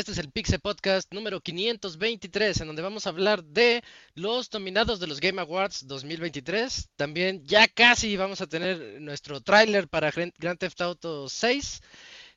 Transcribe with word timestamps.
Este 0.00 0.12
es 0.12 0.18
el 0.18 0.30
Pixel 0.30 0.60
Podcast 0.60 1.12
número 1.12 1.42
523, 1.42 2.62
en 2.62 2.68
donde 2.68 2.80
vamos 2.80 3.06
a 3.06 3.10
hablar 3.10 3.44
de 3.44 3.84
los 4.14 4.50
nominados 4.50 4.98
de 4.98 5.06
los 5.06 5.20
Game 5.20 5.38
Awards 5.42 5.86
2023. 5.86 6.88
También 6.96 7.44
ya 7.44 7.68
casi 7.68 8.16
vamos 8.16 8.40
a 8.40 8.46
tener 8.46 8.98
nuestro 9.02 9.42
tráiler 9.42 9.88
para 9.88 10.10
Grand 10.10 10.58
Theft 10.58 10.80
Auto 10.80 11.28
6. 11.28 11.82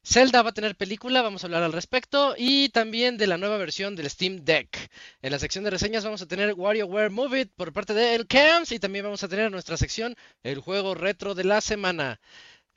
Zelda 0.05 0.41
va 0.41 0.49
a 0.49 0.53
tener 0.53 0.75
película, 0.75 1.21
vamos 1.21 1.43
a 1.43 1.47
hablar 1.47 1.63
al 1.63 1.71
respecto, 1.71 2.35
y 2.37 2.67
también 2.67 3.15
de 3.15 3.27
la 3.27 3.37
nueva 3.37 3.55
versión 3.55 3.95
del 3.95 4.09
Steam 4.09 4.43
Deck. 4.43 4.89
En 5.21 5.31
la 5.31 5.39
sección 5.39 5.63
de 5.63 5.69
reseñas 5.69 6.03
vamos 6.03 6.21
a 6.21 6.27
tener 6.27 6.55
WarioWare 6.55 7.09
Move 7.09 7.39
It 7.39 7.51
por 7.55 7.71
parte 7.71 7.93
de 7.93 8.13
El 8.13 8.27
Camps 8.27 8.73
y 8.73 8.79
también 8.79 9.05
vamos 9.05 9.23
a 9.23 9.29
tener 9.29 9.49
nuestra 9.49 9.77
sección 9.77 10.17
El 10.43 10.59
juego 10.59 10.95
retro 10.95 11.33
de 11.33 11.45
la 11.45 11.61
semana. 11.61 12.19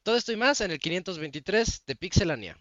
Todo 0.07 0.17
esto 0.17 0.31
y 0.31 0.37
más 0.37 0.61
en 0.61 0.71
el 0.71 0.79
523 0.79 1.83
de 1.85 1.97
Pixelania. 1.97 2.57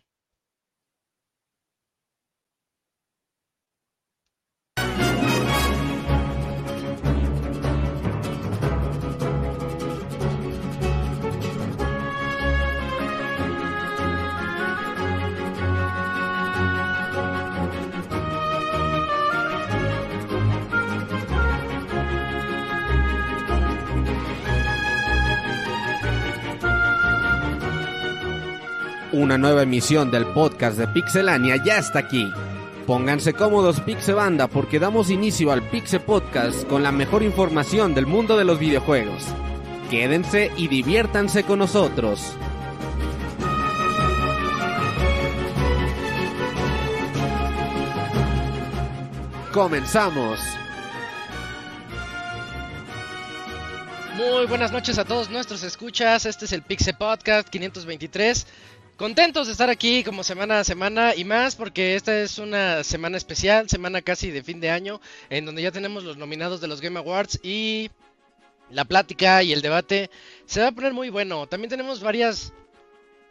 Una 29.16 29.38
nueva 29.38 29.64
emisión 29.64 30.12
del 30.12 30.26
podcast 30.26 30.78
de 30.78 30.90
Pixelania 30.90 31.56
ya 31.64 31.78
está 31.78 32.00
aquí. 32.00 32.30
Pónganse 32.86 33.32
cómodos 33.32 33.80
Pixebanda 33.80 34.50
porque 34.50 34.78
damos 34.78 35.10
inicio 35.10 35.54
al 35.54 35.62
Pixel 35.70 36.02
Podcast 36.02 36.68
con 36.68 36.84
la 36.84 36.92
mejor 36.92 37.24
información 37.24 37.94
del 37.94 38.08
mundo 38.08 38.36
de 38.36 38.44
los 38.44 38.60
videojuegos. 38.60 39.24
Quédense 39.90 40.52
y 40.58 40.68
diviértanse 40.68 41.44
con 41.44 41.60
nosotros. 41.60 42.34
Comenzamos. 49.54 50.42
Muy 54.18 54.46
buenas 54.46 54.72
noches 54.72 54.98
a 54.98 55.04
todos 55.04 55.30
nuestros 55.30 55.64
escuchas. 55.64 56.26
Este 56.26 56.46
es 56.46 56.52
el 56.54 56.62
Pixel 56.62 56.96
Podcast 56.96 57.50
523. 57.50 58.48
Contentos 58.98 59.48
de 59.48 59.52
estar 59.52 59.70
aquí 59.70 60.06
como 60.06 60.24
semana 60.24 60.60
a 60.60 60.64
semana 60.64 61.16
y 61.16 61.26
más 61.26 61.58
porque 61.58 61.96
esta 61.96 62.18
es 62.22 62.38
una 62.38 62.82
semana 62.82 63.18
especial, 63.18 63.68
semana 63.68 64.02
casi 64.02 64.32
de 64.32 64.42
fin 64.42 64.62
de 64.62 64.70
año, 64.70 65.02
en 65.30 65.46
donde 65.46 65.62
ya 65.62 65.74
tenemos 65.74 66.06
los 66.06 66.16
nominados 66.16 66.62
de 66.62 66.70
los 66.70 66.80
Game 66.80 66.98
Awards 66.98 67.42
y 67.44 67.92
la 68.70 68.86
plática 68.86 69.44
y 69.44 69.52
el 69.52 69.62
debate 69.62 70.10
se 70.46 70.62
va 70.62 70.68
a 70.68 70.72
poner 70.72 70.94
muy 70.94 71.10
bueno. 71.10 71.46
También 71.46 71.70
tenemos 71.70 72.00
varias 72.00 72.54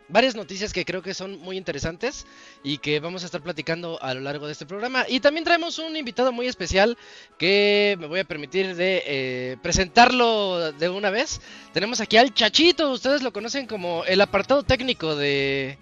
varias 0.09 0.35
noticias 0.35 0.73
que 0.73 0.85
creo 0.85 1.03
que 1.03 1.15
son 1.15 1.39
muy 1.41 1.57
interesantes 1.57 2.27
y 2.63 2.79
que 2.79 3.01
vamos 3.01 3.23
a 3.23 3.27
estar 3.27 3.43
platicando 3.43 4.01
a 4.03 4.15
lo 4.15 4.21
largo 4.21 4.47
de 4.47 4.53
este 4.53 4.67
programa. 4.67 5.07
Y 5.09 5.21
también 5.21 5.45
traemos 5.45 5.79
un 5.79 5.97
invitado 5.97 6.33
muy 6.33 6.47
especial 6.47 6.97
que 7.39 7.97
me 7.99 8.07
voy 8.07 8.21
a 8.21 8.25
permitir 8.25 8.77
de 8.77 9.03
eh, 9.07 9.57
presentarlo 9.63 10.73
de 10.73 10.89
una 10.89 11.11
vez. 11.11 11.41
Tenemos 11.73 12.01
aquí 12.01 12.17
al 12.17 12.35
Chachito, 12.35 12.91
ustedes 12.91 13.23
lo 13.23 13.33
conocen 13.33 13.67
como 13.67 14.05
el 14.05 14.21
apartado 14.21 14.63
técnico 14.63 15.17
de, 15.17 15.79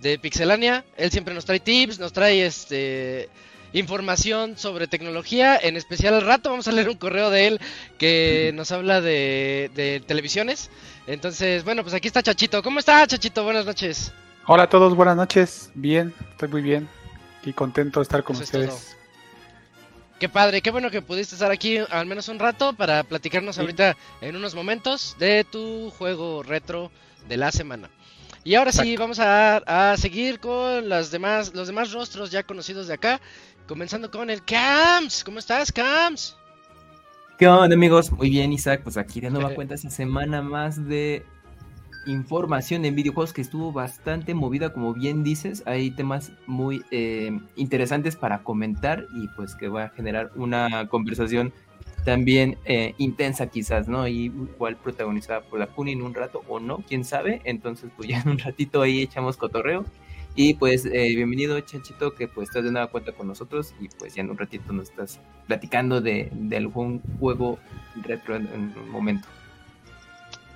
de 0.00 0.18
Pixelania. 0.18 0.84
Él 0.96 1.10
siempre 1.10 1.34
nos 1.34 1.44
trae 1.44 1.60
tips, 1.60 1.98
nos 1.98 2.12
trae 2.12 2.44
este 2.44 3.28
información 3.72 4.58
sobre 4.58 4.86
tecnología. 4.86 5.58
En 5.60 5.76
especial 5.76 6.14
al 6.14 6.22
rato 6.22 6.50
vamos 6.50 6.68
a 6.68 6.72
leer 6.72 6.88
un 6.88 6.96
correo 6.96 7.30
de 7.30 7.46
él 7.46 7.60
que 7.98 8.52
nos 8.54 8.72
habla 8.72 9.00
de, 9.00 9.70
de 9.74 10.00
televisiones. 10.00 10.70
Entonces, 11.06 11.64
bueno, 11.64 11.82
pues 11.82 11.94
aquí 11.94 12.08
está 12.08 12.22
Chachito. 12.22 12.62
¿Cómo 12.62 12.78
está 12.78 13.06
Chachito? 13.06 13.44
Buenas 13.44 13.66
noches. 13.66 14.12
Hola 14.46 14.64
a 14.64 14.68
todos, 14.68 14.94
buenas 14.94 15.16
noches. 15.16 15.70
Bien, 15.74 16.14
estoy 16.30 16.48
muy 16.48 16.62
bien 16.62 16.88
y 17.44 17.52
contento 17.52 18.00
de 18.00 18.04
estar 18.04 18.22
con 18.22 18.36
ustedes. 18.36 18.96
Qué 20.18 20.28
padre, 20.28 20.62
qué 20.62 20.70
bueno 20.70 20.90
que 20.90 21.02
pudiste 21.02 21.34
estar 21.34 21.50
aquí 21.50 21.78
al 21.78 22.06
menos 22.06 22.28
un 22.28 22.38
rato 22.38 22.72
para 22.72 23.02
platicarnos 23.02 23.58
ahorita 23.58 23.96
en 24.20 24.36
unos 24.36 24.54
momentos 24.54 25.16
de 25.18 25.44
tu 25.44 25.90
juego 25.90 26.44
retro 26.44 26.92
de 27.28 27.36
la 27.36 27.50
semana. 27.50 27.90
Y 28.44 28.54
ahora 28.54 28.72
sí, 28.72 28.96
vamos 28.96 29.18
a, 29.18 29.56
a, 29.92 29.96
seguir 29.96 30.38
con 30.40 30.88
las 30.88 31.10
demás, 31.10 31.54
los 31.54 31.68
demás 31.68 31.92
rostros 31.92 32.30
ya 32.30 32.42
conocidos 32.42 32.88
de 32.88 32.94
acá, 32.94 33.20
comenzando 33.66 34.10
con 34.10 34.30
el 34.30 34.44
Cams. 34.44 35.22
¿Cómo 35.24 35.38
estás, 35.38 35.72
Cams? 35.72 36.36
¿Qué 37.38 37.48
onda 37.48 37.74
amigos? 37.74 38.12
Muy 38.12 38.30
bien 38.30 38.52
Isaac, 38.52 38.82
pues 38.84 38.96
aquí 38.96 39.20
de 39.20 39.30
nueva 39.30 39.50
cuenta 39.54 39.74
esa 39.74 39.90
semana 39.90 40.42
más 40.42 40.86
de 40.86 41.24
información 42.06 42.84
en 42.84 42.94
videojuegos 42.94 43.32
que 43.32 43.40
estuvo 43.40 43.72
bastante 43.72 44.34
movida, 44.34 44.72
como 44.72 44.92
bien 44.92 45.24
dices, 45.24 45.62
hay 45.66 45.90
temas 45.92 46.32
muy 46.46 46.84
eh, 46.90 47.38
interesantes 47.56 48.16
para 48.16 48.42
comentar 48.42 49.06
y 49.14 49.28
pues 49.28 49.54
que 49.54 49.68
va 49.68 49.84
a 49.84 49.88
generar 49.90 50.30
una 50.36 50.88
conversación 50.88 51.52
también 52.04 52.58
eh, 52.64 52.94
intensa 52.98 53.46
quizás, 53.46 53.88
¿no? 53.88 54.06
Y 54.08 54.24
igual 54.26 54.76
protagonizada 54.76 55.40
por 55.42 55.58
la 55.58 55.68
Puni 55.68 55.92
en 55.92 56.02
un 56.02 56.14
rato 56.14 56.42
o 56.48 56.60
no, 56.60 56.78
quién 56.88 57.04
sabe, 57.04 57.40
entonces 57.44 57.90
pues 57.96 58.08
ya 58.08 58.20
en 58.20 58.28
un 58.28 58.38
ratito 58.38 58.82
ahí 58.82 59.02
echamos 59.02 59.36
cotorreo 59.36 59.84
y 60.34 60.54
pues 60.54 60.86
eh, 60.86 61.14
bienvenido 61.14 61.60
Chanchito, 61.60 62.14
que 62.14 62.28
pues 62.28 62.48
estás 62.48 62.64
de 62.64 62.70
nueva 62.70 62.86
cuenta 62.88 63.12
con 63.12 63.28
nosotros 63.28 63.74
y 63.80 63.88
pues 63.88 64.14
ya 64.14 64.22
en 64.22 64.30
un 64.30 64.38
ratito 64.38 64.72
nos 64.72 64.88
estás 64.88 65.20
platicando 65.46 66.00
de, 66.00 66.30
algún 66.56 67.02
juego 67.20 67.58
retro 68.02 68.36
en, 68.36 68.46
un 68.76 68.88
momento. 68.88 69.28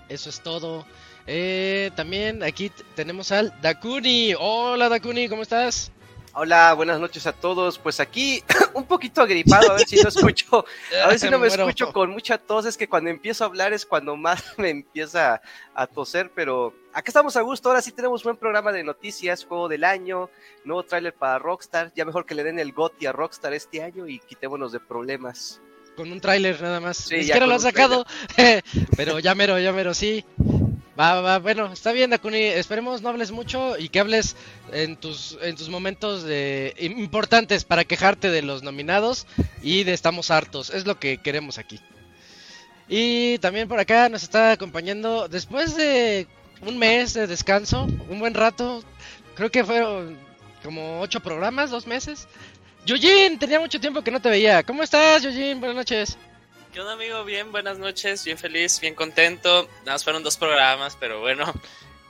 Eso 0.08 0.30
es 0.30 0.40
todo. 0.40 0.86
Eh, 1.26 1.90
también 1.96 2.42
aquí 2.42 2.70
tenemos 2.94 3.32
al 3.32 3.52
Dakuni. 3.60 4.34
Hola 4.38 4.88
Dakuni, 4.88 5.28
¿cómo 5.28 5.42
estás? 5.42 5.92
Hola, 6.38 6.74
buenas 6.74 7.00
noches 7.00 7.26
a 7.26 7.32
todos. 7.32 7.78
Pues 7.78 7.98
aquí 7.98 8.44
un 8.74 8.84
poquito 8.84 9.22
agripado, 9.22 9.72
a 9.72 9.76
ver 9.76 9.88
si 9.88 9.96
no 9.96 10.10
escucho, 10.10 10.66
a 11.02 11.08
ver 11.08 11.18
si 11.18 11.30
no 11.30 11.38
me 11.38 11.46
escucho 11.46 11.94
con 11.94 12.10
mucha 12.10 12.36
tos. 12.36 12.66
Es 12.66 12.76
que 12.76 12.90
cuando 12.90 13.08
empiezo 13.08 13.42
a 13.42 13.46
hablar 13.46 13.72
es 13.72 13.86
cuando 13.86 14.16
más 14.16 14.44
me 14.58 14.68
empieza 14.68 15.40
a 15.74 15.86
toser, 15.86 16.30
pero 16.34 16.74
acá 16.92 17.08
estamos 17.08 17.38
a 17.38 17.40
gusto. 17.40 17.70
Ahora 17.70 17.80
sí 17.80 17.90
tenemos 17.90 18.22
buen 18.22 18.36
programa 18.36 18.70
de 18.70 18.84
noticias, 18.84 19.46
juego 19.46 19.66
del 19.66 19.82
año, 19.82 20.28
nuevo 20.66 20.82
tráiler 20.82 21.14
para 21.14 21.38
Rockstar. 21.38 21.90
Ya 21.96 22.04
mejor 22.04 22.26
que 22.26 22.34
le 22.34 22.44
den 22.44 22.58
el 22.58 22.72
GOTY 22.72 23.06
a 23.06 23.12
Rockstar 23.12 23.54
este 23.54 23.82
año 23.82 24.06
y 24.06 24.18
quitémonos 24.18 24.72
de 24.72 24.80
problemas. 24.80 25.62
Con 25.96 26.12
un 26.12 26.20
tráiler 26.20 26.60
nada 26.60 26.80
más. 26.80 26.98
Sí, 26.98 27.16
Ni 27.16 27.40
lo 27.40 27.54
han 27.54 27.60
sacado, 27.60 28.04
pero 28.94 29.20
ya 29.20 29.34
mero, 29.34 29.58
ya 29.58 29.72
mero, 29.72 29.94
sí. 29.94 30.22
Va, 30.98 31.20
va, 31.20 31.38
bueno, 31.38 31.70
está 31.72 31.92
bien, 31.92 32.08
Dakuni. 32.08 32.38
Esperemos 32.38 33.02
no 33.02 33.10
hables 33.10 33.30
mucho 33.30 33.76
y 33.78 33.90
que 33.90 34.00
hables 34.00 34.34
en 34.72 34.96
tus, 34.96 35.36
en 35.42 35.54
tus 35.54 35.68
momentos 35.68 36.22
de, 36.22 36.74
importantes 36.78 37.64
para 37.64 37.84
quejarte 37.84 38.30
de 38.30 38.40
los 38.40 38.62
nominados 38.62 39.26
y 39.62 39.84
de 39.84 39.92
estamos 39.92 40.30
hartos. 40.30 40.70
Es 40.70 40.86
lo 40.86 40.98
que 40.98 41.18
queremos 41.18 41.58
aquí. 41.58 41.80
Y 42.88 43.38
también 43.38 43.68
por 43.68 43.78
acá 43.78 44.08
nos 44.08 44.22
está 44.22 44.52
acompañando 44.52 45.28
después 45.28 45.76
de 45.76 46.26
un 46.62 46.78
mes 46.78 47.12
de 47.12 47.26
descanso, 47.26 47.86
un 48.08 48.18
buen 48.18 48.32
rato. 48.32 48.82
Creo 49.34 49.50
que 49.50 49.64
fueron 49.64 50.16
como 50.64 51.00
ocho 51.02 51.20
programas, 51.20 51.70
dos 51.70 51.86
meses. 51.86 52.26
Yujin, 52.86 53.38
tenía 53.38 53.60
mucho 53.60 53.78
tiempo 53.80 54.02
que 54.02 54.10
no 54.10 54.20
te 54.20 54.30
veía. 54.30 54.62
¿Cómo 54.62 54.82
estás, 54.82 55.22
Yujin? 55.22 55.60
Buenas 55.60 55.76
noches. 55.76 56.16
¿Qué 56.76 56.80
onda, 56.82 56.92
amigo? 56.92 57.24
Bien, 57.24 57.50
buenas 57.52 57.78
noches, 57.78 58.22
bien 58.22 58.36
feliz, 58.36 58.78
bien 58.80 58.94
contento. 58.94 59.66
Nada 59.78 59.92
más 59.92 60.04
fueron 60.04 60.22
dos 60.22 60.36
programas, 60.36 60.94
pero 61.00 61.20
bueno. 61.20 61.50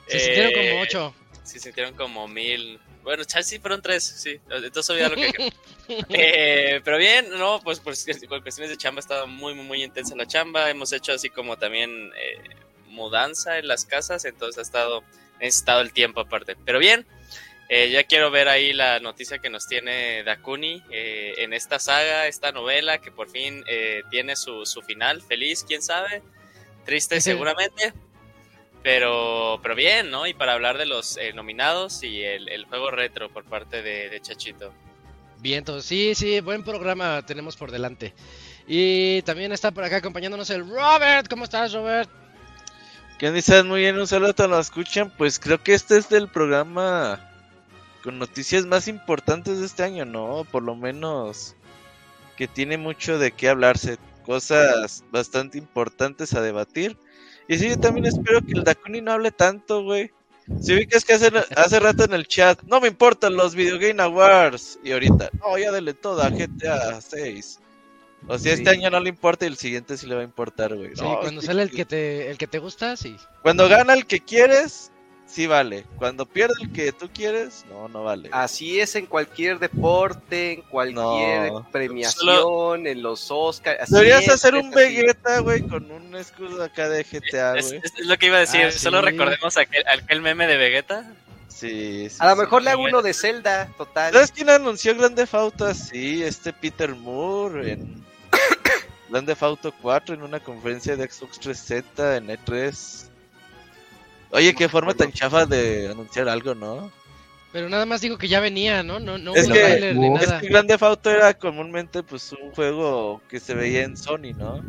Se 0.08 0.18
sintieron 0.18 0.52
como 0.54 0.64
eh, 0.64 0.80
ocho. 0.82 1.14
Se 1.44 1.60
sintieron 1.60 1.94
como 1.94 2.26
mil. 2.26 2.80
Bueno, 3.04 3.22
sí 3.22 3.60
fueron 3.60 3.80
tres, 3.80 4.02
sí. 4.02 4.40
Entonces 4.50 4.90
olvidé 4.90 5.08
lo 5.08 5.14
que. 5.14 5.52
eh, 6.08 6.80
pero 6.84 6.98
bien, 6.98 7.30
no, 7.38 7.60
pues 7.62 7.78
por, 7.78 7.94
cuestiones 8.42 8.70
de 8.70 8.76
chamba 8.76 8.98
ha 8.98 9.02
estado 9.02 9.28
muy, 9.28 9.54
muy, 9.54 9.64
muy 9.64 9.84
intensa 9.84 10.16
la 10.16 10.26
chamba. 10.26 10.68
Hemos 10.68 10.92
hecho 10.92 11.12
así 11.12 11.30
como 11.30 11.56
también 11.56 12.10
eh, 12.16 12.42
mudanza 12.88 13.58
en 13.58 13.68
las 13.68 13.84
casas, 13.84 14.24
entonces 14.24 14.58
ha 14.58 14.62
estado 14.62 15.04
necesitado 15.38 15.80
el 15.80 15.92
tiempo 15.92 16.22
aparte. 16.22 16.56
Pero 16.64 16.80
bien, 16.80 17.06
eh, 17.68 17.90
ya 17.90 18.04
quiero 18.04 18.30
ver 18.30 18.48
ahí 18.48 18.72
la 18.72 19.00
noticia 19.00 19.38
que 19.38 19.50
nos 19.50 19.66
tiene 19.66 20.22
Dakuni 20.22 20.82
eh, 20.90 21.34
en 21.38 21.52
esta 21.52 21.80
saga, 21.80 22.28
esta 22.28 22.52
novela 22.52 22.98
que 22.98 23.10
por 23.10 23.28
fin 23.28 23.64
eh, 23.66 24.02
tiene 24.10 24.36
su, 24.36 24.64
su, 24.66 24.82
final. 24.82 25.20
Feliz, 25.20 25.64
quién 25.66 25.82
sabe. 25.82 26.22
Triste 26.84 27.20
seguramente. 27.20 27.92
Pero, 28.84 29.58
pero 29.62 29.74
bien, 29.74 30.12
¿no? 30.12 30.28
Y 30.28 30.34
para 30.34 30.52
hablar 30.52 30.78
de 30.78 30.86
los 30.86 31.18
nominados 31.34 32.04
y 32.04 32.22
el, 32.22 32.64
juego 32.66 32.92
retro 32.92 33.28
por 33.28 33.44
parte 33.44 33.82
de, 33.82 34.20
Chachito. 34.20 34.72
Bien, 35.40 35.64
sí, 35.82 36.14
sí, 36.14 36.38
buen 36.38 36.62
programa 36.62 37.26
tenemos 37.26 37.56
por 37.56 37.72
delante. 37.72 38.14
Y 38.68 39.22
también 39.22 39.50
está 39.50 39.72
por 39.72 39.82
acá 39.82 39.96
acompañándonos 39.96 40.50
el 40.50 40.68
Robert. 40.68 41.26
¿Cómo 41.28 41.42
estás, 41.42 41.72
Robert? 41.72 42.08
Que 43.18 43.32
dicen 43.32 43.66
muy 43.66 43.80
bien, 43.80 43.98
un 43.98 44.06
saludo 44.06 44.30
a 44.30 44.34
todos 44.34 44.50
los 44.50 44.66
escuchan. 44.66 45.10
Pues 45.18 45.40
creo 45.40 45.60
que 45.60 45.74
este 45.74 45.98
es 45.98 46.08
del 46.08 46.28
programa 46.28 47.35
con 48.06 48.20
noticias 48.20 48.64
más 48.66 48.86
importantes 48.86 49.58
de 49.58 49.66
este 49.66 49.82
año, 49.82 50.04
¿no? 50.04 50.46
Por 50.52 50.62
lo 50.62 50.76
menos 50.76 51.56
que 52.36 52.46
tiene 52.46 52.78
mucho 52.78 53.18
de 53.18 53.32
qué 53.32 53.48
hablarse, 53.48 53.98
cosas 54.24 55.02
bastante 55.10 55.58
importantes 55.58 56.32
a 56.34 56.40
debatir. 56.40 56.96
Y 57.48 57.58
sí, 57.58 57.68
yo 57.68 57.76
también 57.76 58.06
espero 58.06 58.42
que 58.42 58.52
el 58.52 58.62
Dakuni 58.62 59.00
no 59.00 59.10
hable 59.10 59.32
tanto, 59.32 59.82
güey. 59.82 60.12
Si 60.60 60.76
vi 60.76 60.86
que 60.86 60.98
es 60.98 61.04
que 61.04 61.14
hace, 61.14 61.32
hace 61.56 61.80
rato 61.80 62.04
en 62.04 62.14
el 62.14 62.28
chat, 62.28 62.62
no 62.62 62.80
me 62.80 62.86
importan 62.86 63.34
los 63.36 63.56
Video 63.56 63.76
Game 63.76 64.00
Awards. 64.00 64.78
Y 64.84 64.92
ahorita, 64.92 65.30
no, 65.40 65.58
ya 65.58 65.72
dele 65.72 65.92
toda 65.92 66.30
GTA 66.30 67.00
6. 67.00 67.58
O 68.28 68.38
sea, 68.38 68.54
este 68.54 68.70
año 68.70 68.88
no 68.88 69.00
le 69.00 69.08
importa 69.08 69.46
y 69.46 69.48
el 69.48 69.56
siguiente 69.56 69.96
sí 69.96 70.06
le 70.06 70.14
va 70.14 70.20
a 70.20 70.24
importar, 70.24 70.76
güey. 70.76 70.94
Sí, 70.94 71.04
cuando 71.20 71.42
sale 71.42 71.64
el 71.64 71.72
que 71.72 71.84
te 71.84 72.30
el 72.30 72.38
que 72.38 72.46
te 72.46 72.60
gusta, 72.60 72.96
sí. 72.96 73.16
Cuando 73.42 73.68
gana 73.68 73.94
el 73.94 74.06
que 74.06 74.20
quieres, 74.20 74.92
sí 75.26 75.46
vale. 75.46 75.84
Cuando 75.96 76.26
pierde 76.26 76.54
el 76.62 76.72
que 76.72 76.92
tú 76.92 77.10
quieres, 77.12 77.64
no, 77.68 77.88
no 77.88 78.04
vale. 78.04 78.28
Así 78.32 78.80
es 78.80 78.94
en 78.96 79.06
cualquier 79.06 79.58
deporte, 79.58 80.52
en 80.52 80.62
cualquier 80.62 81.52
premiación, 81.72 82.86
en 82.86 83.02
los 83.02 83.30
Oscars. 83.30 83.90
Deberías 83.90 84.28
hacer 84.28 84.54
un 84.54 84.70
Vegeta, 84.70 85.40
güey, 85.40 85.62
con 85.62 85.90
un 85.90 86.14
escudo 86.16 86.62
acá 86.62 86.88
de 86.88 87.04
GTA, 87.04 87.52
güey. 87.52 87.80
Es, 87.82 87.92
lo 88.06 88.16
que 88.16 88.26
iba 88.26 88.36
a 88.36 88.40
decir, 88.40 88.66
ah, 88.66 88.72
solo 88.72 89.02
recordemos 89.02 89.56
aquel, 89.56 89.84
aquel 89.88 90.20
meme 90.22 90.46
de 90.46 90.56
Vegeta. 90.56 91.12
Sí, 91.48 92.08
sí, 92.10 92.16
A 92.18 92.28
lo 92.30 92.36
mejor 92.36 92.62
le 92.62 92.70
hago 92.70 92.84
uno 92.84 93.00
de 93.00 93.14
Zelda, 93.14 93.68
total. 93.78 94.12
¿Sabes 94.12 94.30
quién 94.30 94.50
anunció 94.50 94.94
Grande 94.94 95.26
Fauto 95.26 95.72
Sí, 95.72 96.22
este 96.22 96.52
Peter 96.52 96.94
Moore 96.94 97.72
en 97.72 98.04
Grande 99.08 99.34
Fauto 99.34 99.72
4 99.80 100.16
en 100.16 100.22
una 100.22 100.38
conferencia 100.38 100.96
de 100.96 101.08
Xbox 101.08 101.40
360 101.40 102.16
en 102.18 102.26
E3. 102.28 103.08
Oye, 104.36 104.54
qué 104.54 104.68
forma 104.68 104.92
tan 104.92 105.10
chafa 105.12 105.46
de 105.46 105.88
anunciar 105.90 106.28
algo, 106.28 106.54
¿no? 106.54 106.92
Pero 107.52 107.70
nada 107.70 107.86
más 107.86 108.02
digo 108.02 108.18
que 108.18 108.28
ya 108.28 108.38
venía, 108.38 108.82
¿no? 108.82 109.00
No, 109.00 109.16
no 109.16 109.34
es, 109.34 109.48
que, 109.48 109.78
es 110.20 110.32
que 110.40 110.48
Grand 110.48 110.68
Theft 110.68 110.82
Auto 110.82 111.10
era 111.10 111.32
comúnmente 111.32 112.02
pues 112.02 112.32
un 112.32 112.50
juego 112.50 113.22
que 113.30 113.40
se 113.40 113.54
veía 113.54 113.84
en 113.84 113.96
Sony, 113.96 114.34
¿no? 114.36 114.62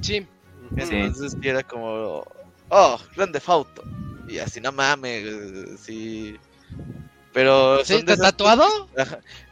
Sí. 0.00 0.26
Entonces 0.74 1.36
era 1.42 1.62
como, 1.62 2.24
oh, 2.70 2.98
Grand 3.14 3.34
Theft 3.34 3.48
Auto. 3.50 3.84
Y 4.26 4.38
así 4.38 4.58
no 4.58 4.72
mames, 4.72 5.26
sí. 5.82 6.38
Pero 7.34 7.84
¿Sí? 7.84 7.96
¿Está 7.96 8.16
tatuado? 8.16 8.88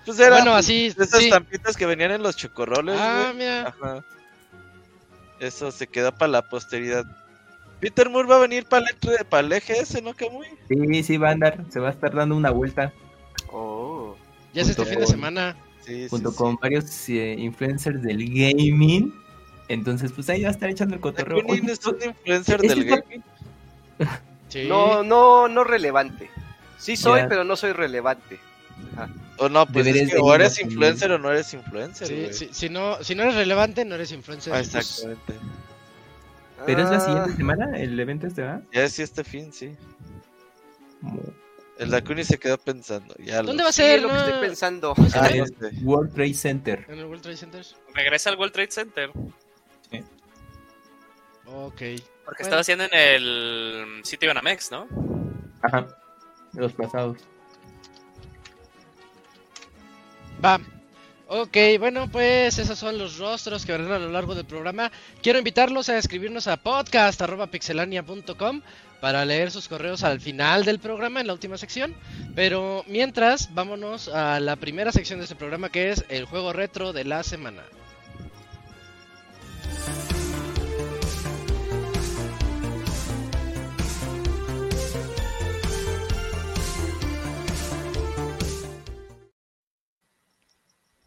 Pues 0.06 0.19
era 0.19 0.37
bueno, 0.37 0.55
así, 0.55 0.88
de 0.97 1.05
esas 1.05 1.29
tampitas 1.29 1.76
que 1.76 1.85
venían 1.85 2.12
en 2.12 2.23
los 2.23 2.38
chocorroles. 2.38 2.97
Ah, 2.99 3.35
mira. 3.37 3.69
Ajá. 3.69 4.03
Eso 5.41 5.71
se 5.71 5.87
queda 5.87 6.11
para 6.11 6.32
la 6.32 6.49
posteridad. 6.49 7.05
Peter 7.80 8.08
Moore 8.08 8.28
va 8.28 8.36
a 8.36 8.40
venir 8.40 8.66
para 8.66 8.86
el, 8.88 9.26
para 9.26 9.46
el 9.46 9.52
EGS, 9.52 10.02
¿no, 10.02 10.14
Camuy? 10.14 10.46
Sí, 10.69 11.02
sí, 11.02 11.16
va 11.16 11.28
a 11.28 11.32
andar, 11.32 11.64
se 11.70 11.78
va 11.78 11.88
a 11.88 11.92
estar 11.92 12.14
dando 12.14 12.36
una 12.36 12.50
vuelta. 12.50 12.92
Oh. 13.52 14.16
Ya 14.52 14.62
es 14.62 14.70
este 14.70 14.84
fin 14.84 15.00
de 15.00 15.06
semana. 15.06 15.56
Sí, 15.84 16.06
junto 16.10 16.34
con 16.34 16.56
varios 16.56 17.08
eh, 17.08 17.36
influencers 17.38 18.02
del 18.02 18.28
gaming. 18.28 19.14
Entonces, 19.69 20.12
pues 20.12 20.28
ahí 20.30 20.42
va 20.42 20.48
a 20.48 20.52
estar 20.52 20.69
echando 20.69 20.94
el 20.94 21.00
cotorreo. 21.00 21.44
¿Quién 21.46 21.69
es 21.69 21.84
un 21.86 21.96
influencer 22.02 22.60
del 22.60 22.84
gaming? 22.84 23.22
No, 24.66 25.02
no, 25.02 25.46
no 25.46 25.62
relevante. 25.62 26.30
Sí 26.78 26.96
soy, 26.96 27.20
pero 27.28 27.44
no 27.44 27.54
soy 27.54 27.72
relevante. 27.72 28.38
O 29.36 29.48
no, 29.48 29.66
pues 29.66 29.86
es 29.86 30.10
que 30.10 30.19
o 30.19 30.34
eres 30.34 30.58
influencer 30.58 31.12
o 31.12 31.19
no 31.19 31.30
eres 31.30 31.52
influencer. 31.52 32.08
Sí, 32.08 32.28
sí, 32.32 32.48
si, 32.50 32.69
no, 32.69 33.02
si 33.04 33.14
no 33.14 33.25
eres 33.25 33.34
relevante, 33.34 33.84
no 33.84 33.94
eres 33.94 34.10
influencer. 34.10 34.54
Ah, 34.54 34.60
exactamente. 34.60 35.34
¿Pero 36.66 36.82
es 36.82 36.90
la 36.90 37.00
siguiente 37.00 37.31
ah. 37.32 37.37
semana 37.37 37.78
el 37.78 37.99
evento 37.99 38.26
este, 38.26 38.43
va? 38.43 38.62
Ya 38.72 38.84
es 38.84 38.99
este 38.99 39.25
fin, 39.25 39.52
sí. 39.52 39.76
El 41.78 41.90
Dakuni 41.90 42.25
se 42.25 42.38
quedó 42.38 42.58
pensando. 42.58 43.14
Ya 43.19 43.43
¿Dónde 43.43 43.62
va 43.62 43.69
a 43.69 43.72
ser? 43.72 44.02
lo 44.02 44.08
que 44.08 44.16
estoy 44.16 44.40
pensando. 44.40 44.94
Ah, 45.14 45.28
este. 45.28 45.70
World 45.82 46.12
Trade 46.12 46.34
Center. 46.34 46.84
¿En 46.88 46.99
el 46.99 47.05
World 47.05 47.22
Trade 47.22 47.37
Center? 47.37 47.64
Regresa 47.94 48.31
al 48.31 48.37
World 48.37 48.52
Trade 48.52 48.70
Center. 48.70 49.10
Sí. 49.90 50.02
Ok. 51.46 51.82
Porque 52.25 52.43
estaba 52.43 52.61
haciendo 52.61 52.84
en 52.84 52.90
el 52.93 54.00
City 54.04 54.26
Banamex, 54.26 54.72
¿no? 54.72 54.88
Ajá. 55.62 55.87
De 56.52 56.62
los 56.62 56.72
pasados. 56.72 57.19
Va. 60.44 60.61
Ok, 61.30 61.58
bueno, 61.78 62.10
pues 62.10 62.58
esos 62.58 62.78
son 62.78 62.96
los 62.96 63.19
rostros 63.19 63.66
que 63.66 63.72
verán 63.72 63.92
a 63.92 63.98
lo 63.98 64.10
largo 64.10 64.34
del 64.34 64.46
programa. 64.46 64.90
Quiero 65.22 65.38
invitarlos 65.38 65.90
a 65.90 65.98
escribirnos 65.98 66.48
a 66.48 66.56
podcast.pixelania.com 66.56 68.62
para 69.02 69.26
leer 69.26 69.50
sus 69.50 69.69
correos 69.69 70.04
al 70.04 70.22
final 70.22 70.64
del 70.64 70.78
programa, 70.78 71.20
en 71.20 71.26
la 71.26 71.34
última 71.34 71.58
sección. 71.58 71.94
Pero 72.34 72.82
mientras, 72.88 73.52
vámonos 73.52 74.08
a 74.08 74.40
la 74.40 74.56
primera 74.56 74.90
sección 74.90 75.19
de 75.19 75.26
este 75.26 75.36
programa 75.36 75.69
que 75.69 75.90
es 75.90 76.02
el 76.08 76.25
juego 76.25 76.54
retro 76.54 76.94
de 76.94 77.04
la 77.04 77.22
semana. 77.22 77.62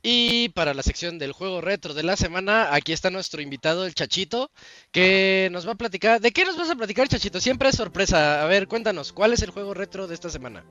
Y 0.03 0.49
para 0.49 0.73
la 0.73 0.81
sección 0.81 1.19
del 1.19 1.31
juego 1.31 1.61
retro 1.61 1.93
de 1.93 2.01
la 2.01 2.15
semana, 2.15 2.73
aquí 2.73 2.91
está 2.91 3.11
nuestro 3.11 3.41
invitado, 3.41 3.85
el 3.85 3.93
Chachito, 3.93 4.49
que 4.91 5.49
nos 5.51 5.67
va 5.67 5.73
a 5.73 5.75
platicar. 5.75 6.19
¿De 6.19 6.31
qué 6.31 6.43
nos 6.43 6.57
vas 6.57 6.71
a 6.71 6.75
platicar, 6.75 7.07
Chachito? 7.07 7.39
Siempre 7.39 7.69
es 7.69 7.75
sorpresa. 7.75 8.41
A 8.41 8.45
ver, 8.47 8.67
cuéntanos, 8.67 9.13
¿cuál 9.13 9.33
es 9.33 9.43
el 9.43 9.51
juego 9.51 9.75
retro 9.75 10.07
de 10.07 10.15
esta 10.15 10.29
semana? 10.29 10.63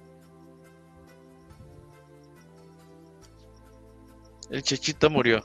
El 4.51 4.65
Chachito 4.65 5.09
murió. 5.11 5.45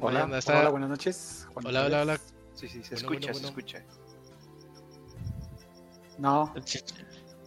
hola, 0.00 0.40
hola, 0.46 0.68
buenas 0.70 0.90
noches. 0.90 1.46
hola, 1.54 1.84
hola, 1.84 2.02
hola. 2.02 2.20
Sí, 2.54 2.68
sí, 2.68 2.82
se 2.82 2.96
escucha, 2.96 3.32
se 3.32 3.44
escucha. 3.44 3.84
No. 6.18 6.52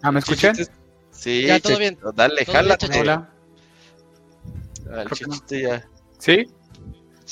¿Ah, 0.02 0.12
me 0.14 0.20
escuchan? 0.20 0.56
Sí, 1.12 1.46
ya, 1.46 1.60
todo 1.60 1.78
bien. 1.78 2.00
Dale, 2.14 2.46
jala. 2.46 2.78
Hola. 2.98 3.39
¿Sí? 6.18 6.48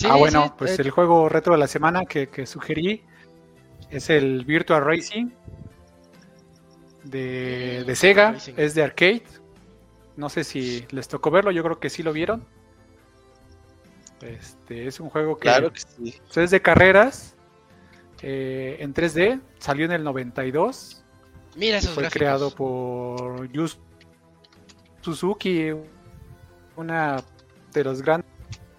ah, 0.05 0.15
bueno, 0.15 0.55
pues 0.57 0.77
el 0.79 0.91
juego 0.91 1.27
retro 1.27 1.53
de 1.53 1.59
la 1.59 1.67
semana 1.67 2.05
que, 2.05 2.45
sugerí 2.45 3.03
es 3.89 4.09
el 4.09 4.45
Virtual 4.45 4.83
Racing 4.83 5.29
de, 7.03 7.83
de 7.85 7.95
Sega, 7.95 8.35
es 8.55 8.75
de 8.75 8.83
arcade. 8.83 9.23
No 10.15 10.29
sé 10.29 10.43
si 10.43 10.85
les 10.91 11.07
tocó 11.07 11.31
verlo, 11.31 11.51
yo 11.51 11.63
creo 11.63 11.79
que 11.79 11.89
sí 11.89 12.03
lo 12.03 12.11
vieron. 12.11 12.45
Este 14.21 14.87
es 14.87 14.99
un 14.99 15.09
juego 15.09 15.37
que, 15.37 15.43
claro 15.43 15.71
que 15.71 15.79
sí. 15.79 16.19
es 16.35 16.51
de 16.51 16.61
carreras 16.61 17.35
eh, 18.21 18.77
en 18.79 18.93
3D, 18.93 19.41
salió 19.59 19.85
en 19.85 19.91
el 19.91 20.03
92. 20.03 21.03
Mira 21.55 21.77
esos 21.77 21.93
Fue 21.93 22.09
creado 22.09 22.53
por 22.53 23.51
Yu 23.51 23.69
Suzuki, 25.01 25.71
una 26.75 27.23
de 27.77 27.83
los 27.83 28.01
grandes. 28.01 28.29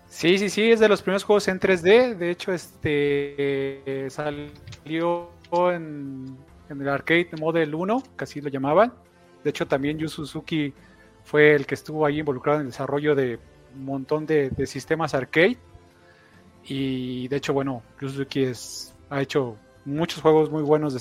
Sí, 0.09 0.39
sí, 0.39 0.49
sí, 0.49 0.71
es 0.71 0.81
de 0.81 0.89
los 0.89 1.03
primeros 1.03 1.25
juegos 1.25 1.49
en 1.49 1.61
3D. 1.61 2.17
De 2.17 2.31
hecho, 2.31 2.53
este 2.53 4.09
salió 4.11 5.31
en, 5.53 6.37
el 6.71 6.89
Arcade 6.89 7.31
Model 7.39 7.75
1, 7.75 8.03
que 8.17 8.25
así 8.25 8.41
lo 8.41 8.49
llamaban. 8.49 8.93
De 9.45 9.51
hecho, 9.51 9.67
también 9.67 9.99
Yu 9.99 10.09
Suzuki 10.09 10.73
fue 11.25 11.55
el 11.55 11.67
que 11.67 11.75
estuvo 11.75 12.07
ahí 12.07 12.21
involucrado 12.21 12.59
en 12.59 12.67
el 12.67 12.73
desarrollo 12.73 13.15
de 13.15 13.39
un 13.77 13.85
montón 13.85 14.27
de, 14.27 14.51
sistemas 14.67 15.15
arcade. 15.15 15.59
Y 16.65 17.29
de 17.29 17.37
hecho, 17.37 17.53
bueno, 17.53 17.83
Yu 18.01 18.09
Suzuki 18.09 18.51
ha 19.11 19.21
hecho 19.21 19.57
muchos 19.85 20.23
juegos 20.23 20.51
muy 20.51 20.63
buenos 20.63 20.95
de 20.95 21.01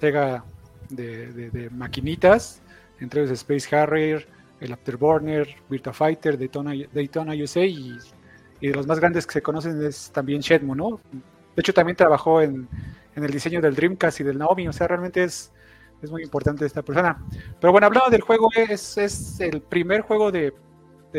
Sega 0.00 0.44
de, 0.88 1.50
de 1.50 1.70
maquinitas, 1.70 2.62
entre 2.98 3.22
ellos 3.22 3.32
Space 3.32 3.74
Harrier, 3.74 4.26
el 4.60 4.72
Afterburner, 4.72 5.56
Virtua 5.68 5.92
Fighter, 5.92 6.38
Daytona, 6.38 6.72
Daytona 6.92 7.34
USA 7.34 7.64
y, 7.64 7.96
de 8.60 8.72
los 8.72 8.86
más 8.86 8.98
grandes 8.98 9.26
que 9.26 9.34
se 9.34 9.42
conocen 9.42 9.84
es 9.84 10.10
también 10.12 10.40
Shenmue, 10.40 10.76
¿no? 10.76 11.00
De 11.12 11.60
hecho 11.60 11.74
también 11.74 11.96
trabajó 11.96 12.40
en, 12.40 12.68
el 13.14 13.30
diseño 13.30 13.60
del 13.60 13.74
Dreamcast 13.74 14.20
y 14.20 14.24
del 14.24 14.38
Naomi, 14.38 14.68
o 14.68 14.72
sea, 14.72 14.88
realmente 14.88 15.24
es, 15.24 15.52
es 16.02 16.10
muy 16.10 16.22
importante 16.22 16.66
esta 16.66 16.82
persona. 16.82 17.22
Pero 17.60 17.72
bueno, 17.72 17.86
hablando 17.86 18.10
del 18.10 18.20
juego, 18.20 18.50
es, 18.54 18.98
es 18.98 19.40
el 19.40 19.62
primer 19.62 20.02
juego 20.02 20.30
de, 20.30 20.52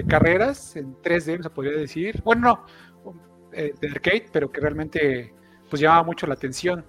carreras 0.08 0.76
en 0.76 0.96
3D, 0.98 1.42
se 1.42 1.50
podría 1.50 1.76
decir. 1.76 2.22
Bueno, 2.24 2.66
no, 3.04 3.14
eh, 3.52 3.74
de 3.82 3.88
arcade, 3.90 4.28
pero 4.32 4.52
que 4.52 4.62
realmente 4.62 5.34
pues 5.70 5.82
llamaba 5.82 6.04
mucho 6.04 6.28
la 6.28 6.36
atención. 6.36 6.86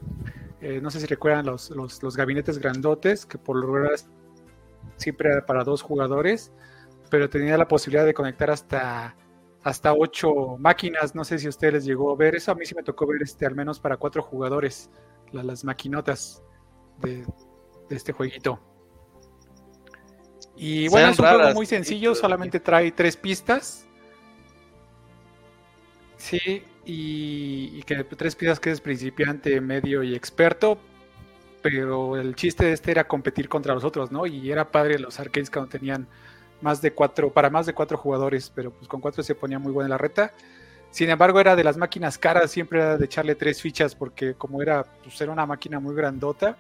Eh, 0.61 0.81
no 0.83 0.91
sé 0.91 1.01
si 1.01 1.07
recuerdan 1.07 1.47
los, 1.47 1.71
los, 1.71 2.03
los, 2.03 2.17
gabinetes 2.17 2.59
grandotes, 2.59 3.25
que 3.25 3.39
por 3.39 3.57
lo 3.57 3.73
general 3.73 3.95
siempre 4.99 5.31
era 5.33 5.47
para 5.47 5.65
dos 5.65 5.83
jugadores, 5.83 6.53
pero 7.11 7.31
tenía 7.31 7.57
la 7.57 7.67
posibilidad 7.69 8.05
de 8.05 8.15
conectar 8.15 8.51
hasta, 8.51 9.17
hasta 9.63 9.95
ocho 9.95 10.57
máquinas. 10.59 11.15
No 11.15 11.25
sé 11.25 11.39
si 11.39 11.47
a 11.47 11.51
ustedes 11.51 11.75
les 11.75 11.85
llegó 11.87 12.13
a 12.13 12.17
ver 12.17 12.37
eso. 12.37 12.53
A 12.53 12.55
mí 12.55 12.67
sí 12.67 12.75
me 12.75 12.83
tocó 12.83 13.07
ver 13.07 13.23
este 13.23 13.47
al 13.47 13.55
menos 13.55 13.81
para 13.81 13.97
cuatro 13.97 14.23
jugadores. 14.23 14.91
la- 15.33 15.43
las 15.43 15.65
maquinotas 15.65 16.43
de, 17.01 17.25
de 17.89 17.97
este 17.97 18.13
jueguito. 18.13 18.61
Y 20.57 20.89
Sean 20.89 20.91
bueno, 20.91 21.09
es 21.11 21.19
un 21.19 21.27
juego 21.27 21.55
muy 21.55 21.67
sencillo, 21.67 22.15
solamente 22.15 22.61
trae 22.61 22.91
tres 22.93 23.17
pistas. 23.17 23.87
Sí, 26.17 26.63
y, 26.85 27.71
y 27.79 27.83
que 27.85 28.03
tres 28.05 28.35
pistas 28.35 28.59
que 28.59 28.71
es 28.71 28.81
principiante, 28.81 29.61
medio 29.61 30.03
y 30.03 30.15
experto. 30.15 30.79
Pero 31.63 32.17
el 32.17 32.35
chiste 32.35 32.67
de 32.67 32.73
este 32.73 32.91
era 32.93 33.05
competir 33.05 33.49
contra 33.49 33.75
los 33.75 33.85
otros, 33.85 34.13
¿no? 34.13 34.27
Y 34.27 34.51
era 34.51 34.71
padre 34.71 34.99
los 34.99 35.19
arcades 35.19 35.51
cuando 35.51 35.71
tenían 35.71 36.07
más 36.61 36.83
de 36.83 36.93
cuatro, 36.93 37.33
para 37.33 37.51
más 37.51 37.67
de 37.67 37.75
cuatro 37.75 37.99
jugadores, 37.99 38.51
pero 38.55 38.71
pues 38.71 38.89
con 38.89 39.01
cuatro 39.01 39.23
se 39.23 39.35
ponía 39.35 39.59
muy 39.59 39.73
buena 39.73 39.89
la 39.89 39.99
reta. 39.99 40.33
Sin 40.91 41.11
embargo, 41.11 41.41
era 41.41 41.55
de 41.55 41.65
las 41.65 41.77
máquinas 41.77 42.19
caras, 42.19 42.51
siempre 42.51 42.81
era 42.81 42.97
de 42.97 43.05
echarle 43.05 43.35
tres 43.35 43.61
fichas, 43.61 43.95
porque 43.95 44.35
como 44.35 44.63
era, 44.63 44.85
pues 45.03 45.21
era 45.21 45.33
una 45.33 45.47
máquina 45.47 45.81
muy 45.81 45.95
grandota, 45.95 46.57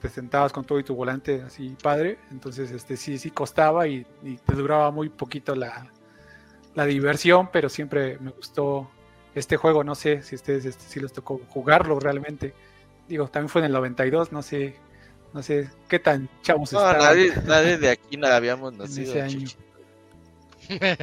te 0.00 0.08
sentabas 0.08 0.52
con 0.52 0.64
todo 0.64 0.78
y 0.78 0.84
tu 0.84 0.94
volante 0.94 1.42
así 1.42 1.74
padre, 1.82 2.18
entonces 2.30 2.70
este 2.72 2.96
sí, 2.96 3.16
sí 3.16 3.30
costaba 3.30 3.86
y, 3.88 4.04
te 4.44 4.54
duraba 4.54 4.90
muy 4.90 5.08
poquito 5.08 5.54
la, 5.54 5.86
la 6.74 6.84
diversión, 6.84 7.48
pero 7.50 7.68
siempre 7.68 8.18
me 8.18 8.30
gustó 8.30 8.90
este 9.34 9.56
juego, 9.56 9.82
no 9.82 9.94
sé 9.94 10.22
si 10.22 10.34
ustedes 10.34 10.64
este, 10.66 10.84
si 10.84 11.00
les 11.00 11.12
tocó 11.12 11.40
jugarlo 11.48 11.98
realmente. 12.00 12.54
Digo, 13.08 13.28
también 13.28 13.48
fue 13.48 13.60
en 13.60 13.66
el 13.66 13.72
92, 13.72 14.32
no 14.32 14.42
sé, 14.42 14.76
no 15.32 15.42
sé 15.42 15.68
qué 15.88 15.98
tan 15.98 16.28
chavos 16.42 16.72
No, 16.72 16.78
estaban 16.78 17.02
nadie, 17.02 17.32
nadie 17.46 17.76
de 17.78 17.90
aquí 17.90 18.16
no 18.16 18.26
habíamos 18.28 18.72
nacido. 18.74 19.12
ese 19.12 19.22
año. 19.22 19.38
Chichi. 19.40 19.56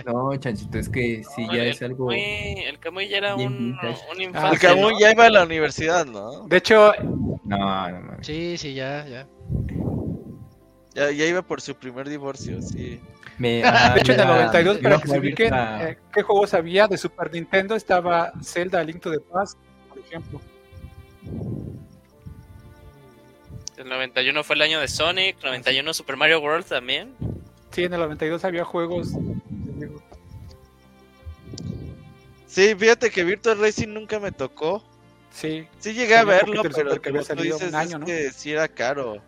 No, 0.05 0.35
chanchito, 0.37 0.79
es 0.79 0.89
que 0.89 1.21
No, 1.37 1.53
ya 1.53 1.61
el 1.63 1.69
es 1.69 1.81
algo. 1.83 2.07
Camuy- 2.09 2.63
el 2.67 2.79
Camuy 2.79 3.07
ya 3.09 3.17
era 3.17 3.35
un, 3.35 3.43
un 3.43 3.77
Ah, 3.79 3.95
infante, 4.19 4.55
El 4.55 4.59
Camuy 4.59 4.93
¿no? 4.93 4.99
ya 4.99 5.11
iba 5.11 5.25
a 5.25 5.29
la 5.29 5.43
universidad, 5.43 6.05
¿no? 6.07 6.47
De 6.47 6.57
hecho, 6.57 6.91
No, 7.03 7.39
no 7.43 7.57
mames. 8.01 8.25
Sí, 8.25 8.57
sí, 8.57 8.73
ya, 8.73 9.05
ya. 9.07 9.27
Ya, 10.95 11.11
ya 11.11 11.25
iba 11.25 11.41
por 11.43 11.61
su 11.61 11.75
primer 11.75 12.09
divorcio, 12.09 12.59
sí. 12.61 12.99
Me, 13.37 13.63
ajá, 13.63 13.93
de 13.93 13.99
hecho 14.01 14.13
en 14.13 14.19
el 14.21 14.25
iba- 14.25 14.35
92, 14.45 14.77
iba 14.79 14.89
para 14.89 15.01
que 15.01 15.07
se 15.07 15.19
ubiquen, 15.19 15.53
eh, 15.53 15.97
¿qué 16.11 16.21
juegos 16.23 16.53
había 16.55 16.87
de 16.87 16.97
Super 16.97 17.31
Nintendo? 17.31 17.75
Estaba 17.75 18.33
Zelda 18.43 18.83
Link 18.83 18.99
to 18.99 19.11
the 19.11 19.19
Past, 19.19 19.59
por 19.89 19.99
ejemplo. 19.99 20.41
El 23.81 23.89
91 23.89 24.43
fue 24.43 24.55
el 24.55 24.61
año 24.61 24.79
de 24.79 24.87
Sonic, 24.87 25.37
91 25.43 25.93
Super 25.93 26.15
Mario 26.15 26.39
World 26.39 26.65
también. 26.65 27.15
Sí, 27.71 27.83
en 27.83 27.93
el 27.93 27.99
92 28.01 28.43
había 28.45 28.63
juegos. 28.63 29.09
Sí, 32.47 32.75
fíjate 32.75 33.09
que 33.09 33.23
Virtual 33.23 33.57
Racing 33.59 33.87
nunca 33.89 34.19
me 34.19 34.31
tocó. 34.31 34.83
Sí, 35.31 35.65
Sí 35.79 35.93
llegué 35.93 36.15
a 36.17 36.25
verlo, 36.25 36.61
pero 36.63 37.01
que 37.01 37.09
había 37.09 37.23
salido 37.23 37.55
un 37.55 37.61
dices, 37.61 37.73
año, 37.73 37.91
es 37.95 37.99
¿no? 37.99 38.05
que 38.05 38.31
sí 38.31 38.51
era 38.51 38.67
caro. 38.67 39.21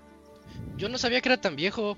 Yo 0.77 0.89
no 0.89 0.97
sabía 0.97 1.21
que 1.21 1.29
era 1.29 1.39
tan 1.41 1.55
viejo. 1.55 1.97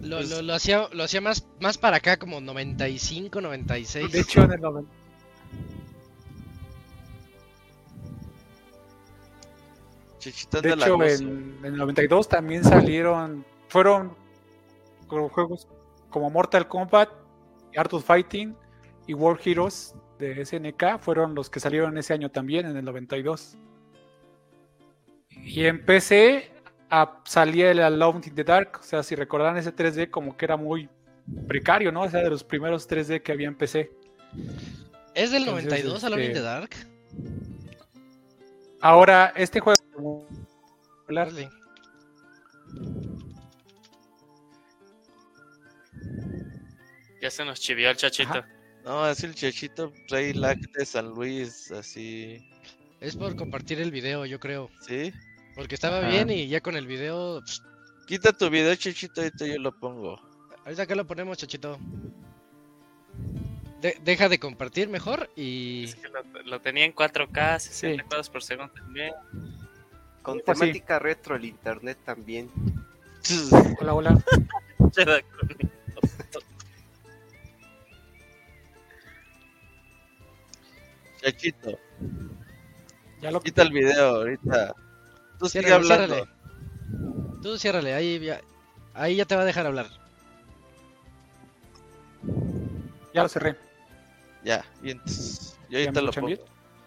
Lo, 0.00 0.18
Pues- 0.18 0.30
lo, 0.30 0.42
lo 0.42 0.54
hacía, 0.54 0.88
lo 0.92 1.02
hacía 1.04 1.20
más, 1.20 1.44
más 1.60 1.76
para 1.76 1.96
acá, 1.98 2.16
como 2.18 2.40
95, 2.40 3.40
96. 3.40 4.12
de 4.12 4.20
hecho 4.20 4.44
en 4.44 4.52
el 4.52 4.60
90 4.60 4.90
De 10.24 10.72
hecho, 10.72 11.02
en, 11.02 11.58
en 11.58 11.64
el 11.64 11.76
92 11.76 12.28
también 12.28 12.62
salieron, 12.64 13.44
fueron 13.68 14.16
juegos 15.08 15.68
como 16.10 16.30
Mortal 16.30 16.68
Kombat, 16.68 17.10
Art 17.76 17.92
of 17.92 18.04
Fighting 18.04 18.54
y 19.06 19.14
World 19.14 19.40
Heroes 19.44 19.94
de 20.18 20.44
SNK, 20.44 20.98
fueron 21.00 21.34
los 21.34 21.50
que 21.50 21.58
salieron 21.58 21.96
ese 21.98 22.12
año 22.12 22.30
también, 22.30 22.66
en 22.66 22.76
el 22.76 22.84
92. 22.84 23.56
Y 25.28 25.64
en 25.64 25.84
PC 25.84 26.50
ah, 26.90 27.20
salía 27.24 27.70
el 27.70 27.80
Alone 27.80 28.20
in 28.26 28.34
the 28.34 28.44
Dark, 28.44 28.78
o 28.80 28.82
sea, 28.82 29.02
si 29.02 29.14
recordarán 29.14 29.56
ese 29.56 29.74
3D 29.74 30.10
como 30.10 30.36
que 30.36 30.44
era 30.44 30.56
muy 30.56 30.88
precario, 31.48 31.90
¿no? 31.90 32.02
O 32.02 32.10
sea, 32.10 32.20
de 32.20 32.30
los 32.30 32.44
primeros 32.44 32.88
3D 32.88 33.22
que 33.22 33.32
había 33.32 33.48
en 33.48 33.56
PC. 33.56 33.90
¿Es 35.14 35.30
del 35.30 35.42
Entonces, 35.42 35.70
92 35.70 36.04
Alone 36.04 36.24
in 36.24 36.30
este, 36.30 36.40
the 36.40 36.44
Dark? 36.44 36.70
Ahora, 38.82 39.32
este 39.36 39.60
juego... 39.60 40.26
Órale. 41.08 41.48
Ya 47.20 47.30
se 47.30 47.44
nos 47.44 47.60
chivió 47.60 47.90
el 47.90 47.96
chachito. 47.96 48.30
Ajá. 48.30 48.48
No, 48.84 49.08
es 49.08 49.22
el 49.22 49.34
Chechito 49.34 49.92
Rey 50.08 50.32
Lac 50.32 50.58
de 50.72 50.84
San 50.84 51.10
Luis, 51.10 51.70
así. 51.70 52.44
Es 53.00 53.14
por 53.14 53.36
compartir 53.36 53.80
el 53.80 53.92
video, 53.92 54.26
yo 54.26 54.40
creo. 54.40 54.68
¿Sí? 54.80 55.12
Porque 55.54 55.76
estaba 55.76 55.98
Ajá. 56.00 56.08
bien 56.08 56.30
y 56.30 56.48
ya 56.48 56.60
con 56.60 56.74
el 56.74 56.86
video. 56.88 57.40
pss, 57.46 57.62
Quita 58.08 58.32
tu 58.32 58.50
video, 58.50 58.74
Chechito, 58.74 59.20
ahorita 59.20 59.46
yo 59.46 59.58
lo 59.60 59.70
pongo. 59.78 60.18
ahorita 60.64 60.82
acá 60.82 60.96
lo 60.96 61.06
ponemos, 61.06 61.38
chachito. 61.38 61.78
De- 63.82 63.98
deja 64.04 64.28
de 64.28 64.38
compartir 64.38 64.88
mejor 64.88 65.28
y. 65.36 65.84
Es 65.84 65.96
que 65.96 66.08
lo, 66.08 66.22
lo 66.44 66.60
tenía 66.60 66.84
en 66.84 66.94
4K, 66.94 67.58
60 67.58 68.02
Sí. 68.02 68.08
cuadros 68.08 68.30
por 68.30 68.42
segundo 68.42 68.72
también. 68.72 69.12
Con 70.22 70.40
Pues 70.40 70.56
sí. 70.58 70.64
temática 70.66 70.98
retro 71.00 71.34
el 71.36 71.44
internet 71.44 71.98
también. 72.04 72.48
Hola, 73.80 73.94
hola. 73.94 74.24
Chechito, 81.20 81.78
Ya 83.20 83.30
lo 83.30 83.40
quita 83.40 83.62
el 83.62 83.70
video 83.72 84.16
ahorita. 84.16 84.74
Tú 85.38 85.48
sigue 85.48 85.72
hablando. 85.72 86.14
ciérrale. 86.14 86.30
Tú 87.42 87.58
ciérrale, 87.58 87.94
ahí 87.94 88.18
ya, 88.18 88.40
ahí 88.94 89.16
ya 89.16 89.24
te 89.24 89.36
va 89.36 89.42
a 89.42 89.44
dejar 89.46 89.66
hablar. 89.66 89.86
Ya 93.14 93.22
lo 93.22 93.28
cerré. 93.28 93.56
Ya, 94.44 94.64
y 94.82 94.90
entonces, 94.90 95.56
yo 95.68 95.78
¿Ya 95.78 95.84
ahorita 95.84 96.00
me 96.00 96.06
lo 96.06 96.12
pongo. 96.12 96.26
bien? 96.26 96.40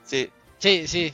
Sí, 0.04 0.30
Sí, 0.60 0.88
sí. 0.88 1.14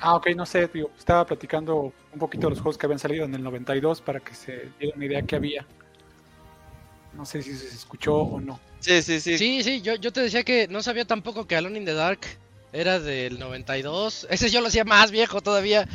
Ah, 0.00 0.14
ok, 0.16 0.28
no 0.34 0.46
sé, 0.46 0.66
digo, 0.72 0.90
estaba 0.98 1.26
platicando 1.26 1.92
un 2.12 2.18
poquito 2.18 2.46
de 2.46 2.50
los 2.50 2.60
juegos 2.60 2.78
que 2.78 2.86
habían 2.86 2.98
salido 2.98 3.24
en 3.26 3.34
el 3.34 3.42
92 3.42 4.00
para 4.00 4.20
que 4.20 4.34
se 4.34 4.70
dieran 4.78 4.96
una 4.96 5.04
idea 5.06 5.22
que 5.22 5.36
había. 5.36 5.66
No 7.12 7.24
sé 7.24 7.42
si 7.42 7.54
se 7.56 7.66
escuchó 7.68 8.14
o 8.16 8.40
no. 8.40 8.58
sí, 8.78 9.02
sí, 9.02 9.20
sí. 9.20 9.38
Sí, 9.38 9.62
sí, 9.62 9.82
yo, 9.82 9.96
yo 9.96 10.12
te 10.12 10.20
decía 10.22 10.42
que 10.42 10.68
no 10.68 10.82
sabía 10.82 11.04
tampoco 11.04 11.46
que 11.46 11.56
Alone 11.56 11.78
in 11.78 11.84
the 11.84 11.92
Dark 11.94 12.20
era 12.72 13.00
del 13.00 13.38
92. 13.38 14.26
Ese 14.30 14.48
yo 14.48 14.60
lo 14.60 14.68
hacía 14.68 14.84
más 14.84 15.10
viejo 15.10 15.40
todavía. 15.40 15.86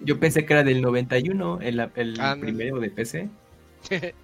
Yo 0.00 0.18
pensé 0.18 0.44
que 0.44 0.52
era 0.52 0.62
del 0.64 0.82
91, 0.82 1.60
el, 1.60 1.80
el 1.96 2.14
Ah, 2.20 2.36
primero 2.40 2.80
de 2.80 2.90
PC. 2.90 3.28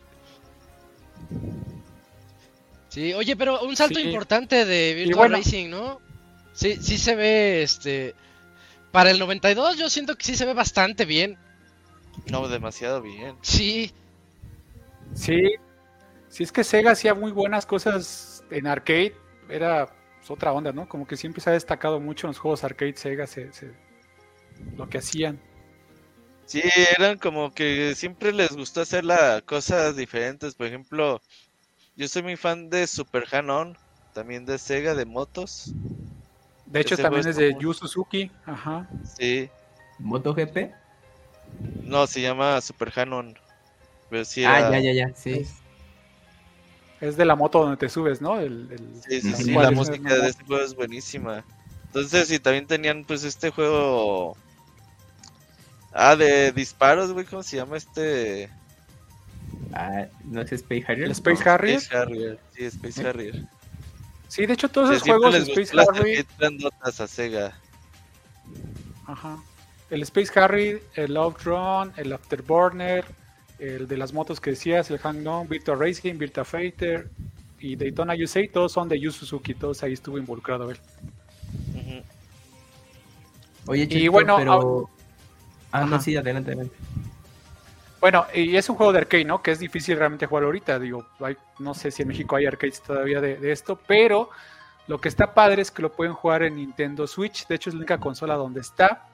Sí, 2.90 3.14
oye, 3.14 3.36
pero 3.36 3.62
un 3.62 3.76
salto 3.76 3.98
Sí. 3.98 4.04
importante 4.06 4.64
de 4.66 4.94
Virtual 4.94 5.30
bueno. 5.30 5.36
Racing, 5.38 5.70
¿no? 5.70 6.00
Sí, 6.52 6.76
sí 6.82 6.98
se 6.98 7.14
ve, 7.16 7.62
este... 7.62 8.14
Para 8.92 9.10
el 9.12 9.18
92 9.20 9.78
yo 9.78 9.88
siento 9.88 10.16
que 10.16 10.24
sí 10.24 10.36
se 10.36 10.44
ve 10.44 10.52
bastante 10.54 11.04
bien. 11.06 11.38
No, 12.26 12.48
demasiado 12.48 13.00
bien. 13.02 13.36
Sí, 13.42 13.92
Sí, 15.14 15.54
sí 16.28 16.42
es 16.44 16.52
que 16.52 16.64
Sega 16.64 16.92
hacía 16.92 17.14
muy 17.14 17.32
buenas 17.32 17.66
cosas 17.66 18.44
en 18.50 18.66
arcade, 18.66 19.14
era 19.48 19.86
pues, 20.18 20.30
otra 20.30 20.52
onda, 20.52 20.72
¿no? 20.72 20.88
Como 20.88 21.06
que 21.06 21.16
siempre 21.16 21.40
se 21.42 21.50
ha 21.50 21.54
destacado 21.54 22.00
mucho 22.00 22.26
en 22.26 22.30
los 22.30 22.38
juegos 22.38 22.64
arcade 22.64 22.96
Sega, 22.96 23.26
se- 23.26 23.52
se- 23.52 23.72
lo 24.76 24.88
que 24.88 24.98
hacían. 24.98 25.40
Sí, 26.46 26.62
eran 26.98 27.18
como 27.18 27.52
que 27.52 27.94
siempre 27.94 28.32
les 28.32 28.52
gustó 28.56 28.80
hacer 28.80 29.04
las 29.04 29.42
cosas 29.42 29.96
diferentes. 29.96 30.54
Por 30.54 30.66
ejemplo, 30.66 31.20
yo 31.96 32.08
soy 32.08 32.22
muy 32.22 32.36
fan 32.36 32.70
de 32.70 32.86
Super 32.86 33.24
Han-On, 33.30 33.76
también 34.14 34.44
de 34.44 34.58
Sega, 34.58 34.94
de 34.94 35.04
motos. 35.04 35.72
De 36.66 36.80
hecho, 36.80 36.94
Ese 36.94 37.02
también 37.02 37.26
es 37.26 37.36
de 37.36 37.56
Yu 37.58 37.72
Suzuki, 37.74 38.30
ajá. 38.46 38.88
Sí, 39.16 39.48
¿MotoGP? 39.98 40.72
no, 41.84 42.06
se 42.06 42.20
llama 42.20 42.60
Super 42.60 42.92
Han-On. 42.96 43.34
Pero 44.08 44.24
sí 44.24 44.44
Ah, 44.44 44.60
ya, 44.60 44.78
ya, 44.78 44.92
ya, 44.92 45.14
sí. 45.14 45.46
Es 47.00 47.16
de 47.16 47.24
la 47.24 47.34
moto 47.34 47.60
donde 47.62 47.76
te 47.76 47.88
subes, 47.88 48.20
¿no? 48.20 48.38
El, 48.38 48.70
el- 48.70 49.02
Sí, 49.02 49.20
sí, 49.20 49.44
sí, 49.44 49.52
¿Cuál 49.54 49.66
la 49.66 49.70
música 49.72 50.14
de 50.16 50.28
este 50.28 50.44
juego 50.44 50.64
es 50.64 50.74
buenísima. 50.74 51.44
Entonces, 51.86 52.30
y 52.30 52.38
también 52.38 52.66
tenían 52.66 53.04
pues 53.04 53.24
este 53.24 53.50
juego... 53.50 54.36
Ah, 55.92 56.14
de 56.14 56.52
disparos, 56.52 57.12
güey, 57.12 57.26
¿cómo 57.26 57.42
se 57.42 57.56
llama 57.56 57.76
este? 57.76 58.48
Ah, 59.72 60.06
¿no 60.24 60.40
es 60.40 60.52
Space 60.52 60.84
Harrier? 60.86 61.06
el 61.06 61.10
Space 61.12 61.44
No. 61.44 61.50
Harrier. 61.52 61.76
Space 61.78 61.96
Harrier. 61.96 62.38
Sí, 62.54 62.64
Space 62.64 63.06
Harrier. 63.08 63.44
Sí, 64.28 64.46
de 64.46 64.52
hecho, 64.54 64.68
todos 64.68 64.90
Sí, 64.90 64.94
esos 64.96 65.08
juegos, 65.08 65.32
les 65.34 65.48
Space 65.48 65.76
Harrier, 65.88 66.26
a 66.80 67.06
Sega. 67.06 67.52
Ajá. 69.06 69.38
El 69.90 70.02
Space 70.02 70.38
Harry, 70.38 70.80
el 70.94 71.16
Outrun, 71.16 71.92
el 71.96 72.12
Afterburner, 72.12 73.04
el 73.58 73.88
de 73.88 73.96
las 73.96 74.12
motos 74.12 74.40
que 74.40 74.50
decías, 74.50 74.88
el 74.90 74.98
Hang 74.98 75.26
On, 75.26 75.48
Virtua 75.48 75.74
Racing, 75.74 76.16
Virtua 76.16 76.44
Fighter, 76.44 77.10
y 77.58 77.76
Daytona 77.76 78.14
USA, 78.14 78.40
todos 78.52 78.72
son 78.72 78.88
de 78.88 78.98
Yu 78.98 79.10
Suzuki, 79.10 79.52
todos 79.54 79.82
ahí 79.82 79.92
estuvo 79.92 80.16
involucrado 80.16 80.70
él. 80.70 80.78
Ujú. 81.74 82.02
Oye, 83.66 83.82
Y 83.82 83.88
Cheto, 83.88 84.12
bueno, 84.12 84.36
pero... 84.38 84.90
Ah, 85.72 85.80
no, 85.80 85.96
Ajá. 85.96 86.00
sí, 86.00 86.16
adelante, 86.16 86.52
adelante. 86.52 86.74
Bueno, 88.00 88.26
y 88.34 88.56
es 88.56 88.68
un 88.70 88.76
juego 88.76 88.92
de 88.92 88.98
arcade, 89.00 89.24
¿no? 89.24 89.42
Que 89.42 89.50
es 89.50 89.58
difícil 89.58 89.96
realmente 89.98 90.26
jugar 90.26 90.44
ahorita. 90.44 90.78
Digo, 90.78 91.06
hay- 91.20 91.36
no 91.58 91.74
sé 91.74 91.90
si 91.90 92.02
en 92.02 92.08
México 92.08 92.36
hay 92.36 92.46
arcades 92.46 92.82
todavía 92.82 93.20
de, 93.20 93.52
esto, 93.52 93.78
pero 93.86 94.30
lo 94.86 94.98
que 95.00 95.08
está 95.08 95.34
padre 95.34 95.62
es 95.62 95.70
que 95.70 95.82
lo 95.82 95.92
pueden 95.92 96.14
jugar 96.14 96.42
en 96.42 96.56
Nintendo 96.56 97.06
Switch. 97.06 97.46
De 97.46 97.56
hecho, 97.56 97.70
es 97.70 97.74
la 97.74 97.78
única 97.80 97.98
consola 97.98 98.34
donde 98.36 98.60
está. 98.60 99.06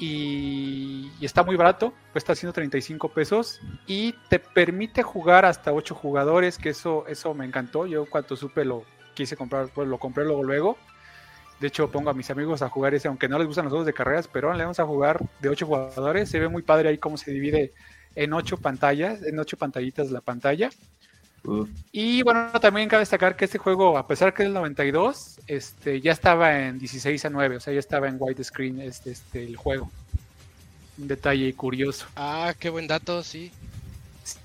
Y, 0.00 1.10
y 1.18 1.24
está 1.24 1.42
muy 1.42 1.56
barato, 1.56 1.92
cuesta 2.12 2.34
135 2.34 3.08
pesos. 3.08 3.60
Y 3.86 4.12
te 4.28 4.38
permite 4.38 5.02
jugar 5.02 5.44
hasta 5.44 5.72
8 5.72 5.94
jugadores, 5.94 6.58
que 6.58 6.68
eso, 6.70 7.04
eso 7.08 7.34
me 7.34 7.44
encantó. 7.44 7.86
Yo 7.86 8.06
cuando 8.06 8.36
supe 8.36 8.64
lo 8.64 8.84
quise 9.14 9.36
comprar, 9.36 9.68
pues 9.74 9.88
lo 9.88 9.98
compré 9.98 10.24
luego 10.24 10.44
luego. 10.44 10.78
De 11.60 11.66
hecho, 11.66 11.90
pongo 11.90 12.10
a 12.10 12.14
mis 12.14 12.30
amigos 12.30 12.62
a 12.62 12.68
jugar 12.68 12.94
ese, 12.94 13.08
aunque 13.08 13.28
no 13.28 13.38
les 13.38 13.46
gustan 13.46 13.64
los 13.64 13.72
juegos 13.72 13.86
de 13.86 13.92
carreras, 13.92 14.28
pero 14.28 14.52
le 14.52 14.62
vamos 14.62 14.78
a 14.78 14.86
jugar 14.86 15.20
de 15.40 15.48
8 15.48 15.66
jugadores. 15.66 16.30
Se 16.30 16.38
ve 16.38 16.48
muy 16.48 16.62
padre 16.62 16.90
ahí 16.90 16.98
cómo 16.98 17.16
se 17.16 17.32
divide 17.32 17.72
en 18.14 18.32
8 18.32 18.58
pantallas, 18.58 19.22
en 19.22 19.38
8 19.38 19.56
pantallitas 19.56 20.10
la 20.10 20.20
pantalla. 20.20 20.70
Y 21.92 22.22
bueno, 22.22 22.50
también 22.60 22.88
cabe 22.88 23.00
destacar 23.00 23.36
que 23.36 23.44
este 23.44 23.58
juego, 23.58 23.96
a 23.96 24.06
pesar 24.06 24.34
que 24.34 24.42
es 24.42 24.48
del 24.48 24.54
92, 24.54 25.40
este, 25.46 26.00
ya 26.00 26.12
estaba 26.12 26.58
en 26.60 26.78
16 26.78 27.24
a 27.24 27.30
9, 27.30 27.56
o 27.56 27.60
sea, 27.60 27.72
ya 27.72 27.78
estaba 27.78 28.08
en 28.08 28.16
widescreen 28.18 28.80
este, 28.80 29.12
este, 29.12 29.44
el 29.44 29.56
juego. 29.56 29.90
Un 30.98 31.08
detalle 31.08 31.52
curioso. 31.54 32.06
Ah, 32.16 32.54
qué 32.58 32.70
buen 32.70 32.86
dato, 32.86 33.22
sí. 33.22 33.52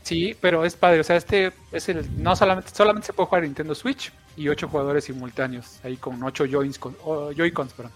Sí, 0.03 0.35
pero 0.39 0.63
es 0.63 0.75
padre, 0.75 1.01
o 1.01 1.03
sea, 1.03 1.17
este 1.17 1.51
es 1.71 1.89
el, 1.89 2.23
no 2.23 2.35
solamente, 2.35 2.69
solamente 2.73 3.07
se 3.07 3.13
puede 3.13 3.27
jugar 3.27 3.43
en 3.43 3.49
Nintendo 3.49 3.75
Switch 3.75 4.11
y 4.35 4.49
8 4.49 4.67
jugadores 4.67 5.05
simultáneos, 5.05 5.79
ahí 5.83 5.97
con 5.97 6.21
8 6.23 6.45
Joy-Cons, 6.45 6.79
con, 6.79 6.97
oh, 7.03 7.31
Joy-Cons, 7.31 7.73
perdón. 7.73 7.91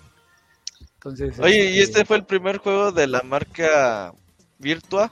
Entonces, 0.96 1.39
Oye, 1.39 1.72
¿y 1.72 1.79
este 1.79 2.06
fue 2.06 2.17
el 2.17 2.25
primer 2.25 2.58
juego 2.58 2.91
de 2.91 3.08
la 3.08 3.22
marca 3.24 4.13
Virtua? 4.58 5.12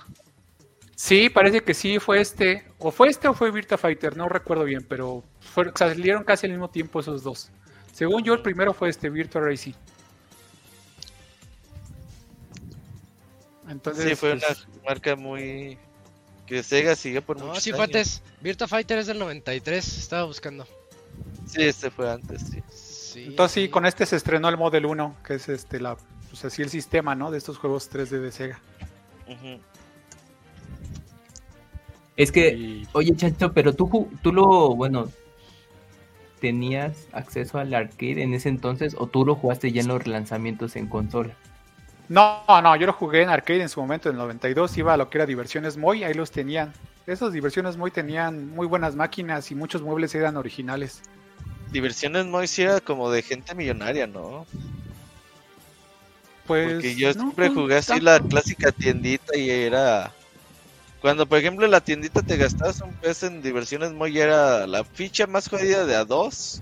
Sí, 0.96 1.30
parece 1.30 1.62
que 1.62 1.74
sí 1.74 2.00
fue 2.00 2.22
este. 2.22 2.66
O 2.80 2.92
fue 2.92 3.10
este 3.10 3.28
o 3.28 3.34
fue 3.34 3.52
Virtua 3.52 3.78
Fighter, 3.78 4.16
no 4.16 4.28
recuerdo 4.30 4.64
bien, 4.64 4.86
pero 4.88 5.24
fue- 5.40 5.72
salieron 5.76 6.24
casi 6.24 6.46
al 6.48 6.54
mismo 6.54 6.70
tiempo 6.70 7.00
esos 7.00 7.24
dos. 7.24 7.50
Según 7.94 8.24
yo, 8.24 8.34
el 8.34 8.42
primero 8.42 8.74
fue 8.74 8.90
este 8.90 9.10
Virtua 9.10 9.42
Racing. 9.42 9.74
Entonces, 13.70 14.10
Sí, 14.10 14.16
fue 14.16 14.38
pues, 14.38 14.66
una 14.68 14.84
marca 14.86 15.16
muy... 15.16 15.78
que 16.46 16.62
Sega 16.62 16.96
siguió 16.96 17.22
por 17.24 17.40
No, 17.40 17.48
muchos 17.48 17.64
sí 17.64 17.72
fue 17.72 17.84
años. 17.84 17.96
antes. 17.96 18.22
Virtua 18.42 18.68
Fighter 18.68 19.00
es 19.00 19.08
del 19.08 19.18
93, 19.20 19.98
estaba 19.98 20.24
buscando. 20.26 20.68
Sí, 21.46 21.64
este 21.64 21.90
fue 21.92 22.12
antes, 22.12 22.42
sí. 22.42 22.62
Sí. 22.70 23.24
entonces 23.28 23.54
sí, 23.54 23.70
con 23.70 23.86
este 23.86 24.06
se 24.06 24.16
estrenó 24.18 24.50
el 24.50 24.58
Model 24.58 24.86
1, 24.86 25.16
que 25.26 25.36
es 25.36 25.48
este 25.48 25.80
la, 25.80 25.96
pues 26.30 26.44
así 26.46 26.62
el 26.62 26.70
sistema, 26.70 27.16
¿no? 27.16 27.32
De 27.32 27.38
estos 27.38 27.58
juegos 27.58 27.90
3D 27.90 28.20
de 28.20 28.32
Sega. 28.32 28.60
Es 32.18 32.32
que, 32.32 32.54
Y- 32.54 32.88
oye, 32.94 33.16
Chacho, 33.16 33.52
pero 33.54 33.74
tú, 33.74 34.10
tú 34.22 34.32
lo, 34.34 34.76
bueno, 34.76 35.10
¿tenías 36.40 37.08
acceso 37.12 37.58
al 37.58 37.74
arcade 37.74 38.22
en 38.24 38.34
ese 38.34 38.50
entonces 38.50 38.96
o 38.98 39.08
tú 39.08 39.26
lo 39.26 39.36
jugaste 39.36 39.72
ya 39.72 39.82
en 39.82 39.88
los 39.88 40.06
lanzamientos 40.08 40.76
en 40.76 40.88
consola? 40.88 41.34
No, 42.08 42.44
no, 42.62 42.76
yo 42.76 42.86
lo 42.86 42.94
jugué 42.94 43.24
en 43.24 43.30
arcade 43.30 43.62
en 43.62 43.70
su 43.70 43.82
momento, 43.82 44.10
en 44.10 44.16
el 44.16 44.20
92, 44.20 44.78
iba 44.78 44.94
a 44.94 44.98
lo 44.98 45.10
que 45.10 45.18
era 45.18 45.26
Diversiones 45.26 45.76
Moy, 45.78 46.04
ahí 46.04 46.14
los 46.14 46.32
tenían. 46.32 46.72
Esos 47.08 47.34
Diversiones 47.34 47.78
Moy 47.78 47.92
tenían 47.92 48.50
muy 48.50 48.68
buenas 48.68 48.96
máquinas 48.96 49.52
y 49.52 49.56
muchos 49.56 49.82
muebles 49.82 50.16
eran 50.16 50.38
originales. 50.38 51.02
Diversiones 51.72 52.26
muy 52.26 52.48
sí 52.48 52.64
era 52.64 52.80
como 52.80 53.12
de 53.12 53.22
gente 53.22 53.54
millonaria, 53.54 54.08
¿no? 54.08 54.46
Pues, 56.46 56.74
Porque 56.74 56.96
yo 56.96 57.14
no, 57.14 57.22
siempre 57.22 57.50
jugué 57.50 57.78
así 57.78 57.90
tanto. 57.90 58.06
la 58.06 58.20
clásica 58.20 58.72
tiendita 58.72 59.38
y 59.38 59.50
era... 59.50 60.12
Cuando, 61.02 61.28
por 61.28 61.38
ejemplo, 61.38 61.66
en 61.66 61.72
la 61.72 61.82
tiendita 61.82 62.24
te 62.24 62.38
gastabas 62.38 62.82
un 62.82 62.94
peso 62.94 63.28
en 63.28 63.42
diversiones 63.42 63.92
muy 63.92 64.18
era 64.18 64.66
la 64.66 64.84
ficha 64.84 65.28
más 65.28 65.48
jodida 65.48 65.86
de 65.86 65.96
a 65.96 66.06
dos 66.06 66.62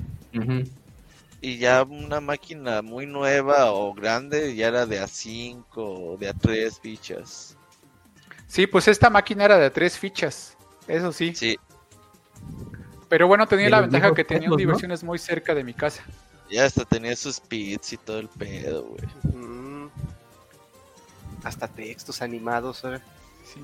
y 1.44 1.58
ya 1.58 1.84
una 1.84 2.22
máquina 2.22 2.82
muy 2.82 3.06
nueva 3.06 3.72
o 3.74 3.94
grande 3.94 4.56
ya 4.56 4.70
era 4.70 4.86
de 4.86 5.00
a 5.00 5.08
cinco 5.08 6.14
o 6.14 6.18
de 6.18 6.30
a 6.30 6.34
tres 6.34 6.80
fichas. 6.80 7.53
Sí, 8.54 8.68
pues 8.68 8.88
esta 8.88 9.10
máquina 9.10 9.46
era 9.46 9.58
de 9.58 9.72
tres 9.72 9.98
fichas, 9.98 10.56
eso 10.88 11.12
sí. 11.12 11.34
Sí, 11.34 11.58
Pero 13.10 13.26
bueno, 13.28 13.48
tenía 13.48 13.66
De 13.66 13.72
la 13.72 13.82
ventaja 13.82 14.14
que 14.14 14.24
tenía 14.24 14.48
¿no? 14.48 14.56
diversiones 14.56 15.04
muy 15.04 15.18
cerca 15.18 15.56
de 15.56 15.64
mi 15.64 15.74
casa. 15.74 16.04
ya 16.52 16.64
hasta 16.66 16.86
tenía 16.86 17.16
sus 17.16 17.40
pits 17.40 17.94
y 17.94 17.98
todo 17.98 18.20
el 18.20 18.28
pedo, 18.30 18.84
güey. 18.84 19.36
Mm. 19.36 19.90
Hasta 21.44 21.68
textos 21.68 22.22
animados, 22.22 22.84
¿eh? 22.84 23.00
Sí. 23.44 23.60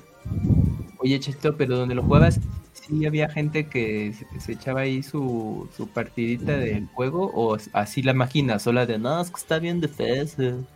Oye, 0.98 1.20
Cheto, 1.20 1.56
pero 1.56 1.76
donde 1.76 1.94
lo 1.94 2.02
juegas, 2.02 2.40
sí 2.72 3.06
había 3.06 3.28
gente 3.30 3.68
que 3.68 4.12
se, 4.12 4.40
se 4.40 4.52
echaba 4.54 4.80
ahí 4.80 5.04
su, 5.04 5.68
su 5.76 5.86
partidita 5.86 6.56
del 6.56 6.88
juego 6.88 7.30
o 7.32 7.56
así 7.74 8.02
la 8.02 8.12
máquina 8.12 8.58
sola 8.58 8.86
de, 8.86 8.98
no, 8.98 9.20
es 9.20 9.30
que 9.30 9.36
está 9.36 9.60
bien 9.60 9.80
difícil. 9.80 10.66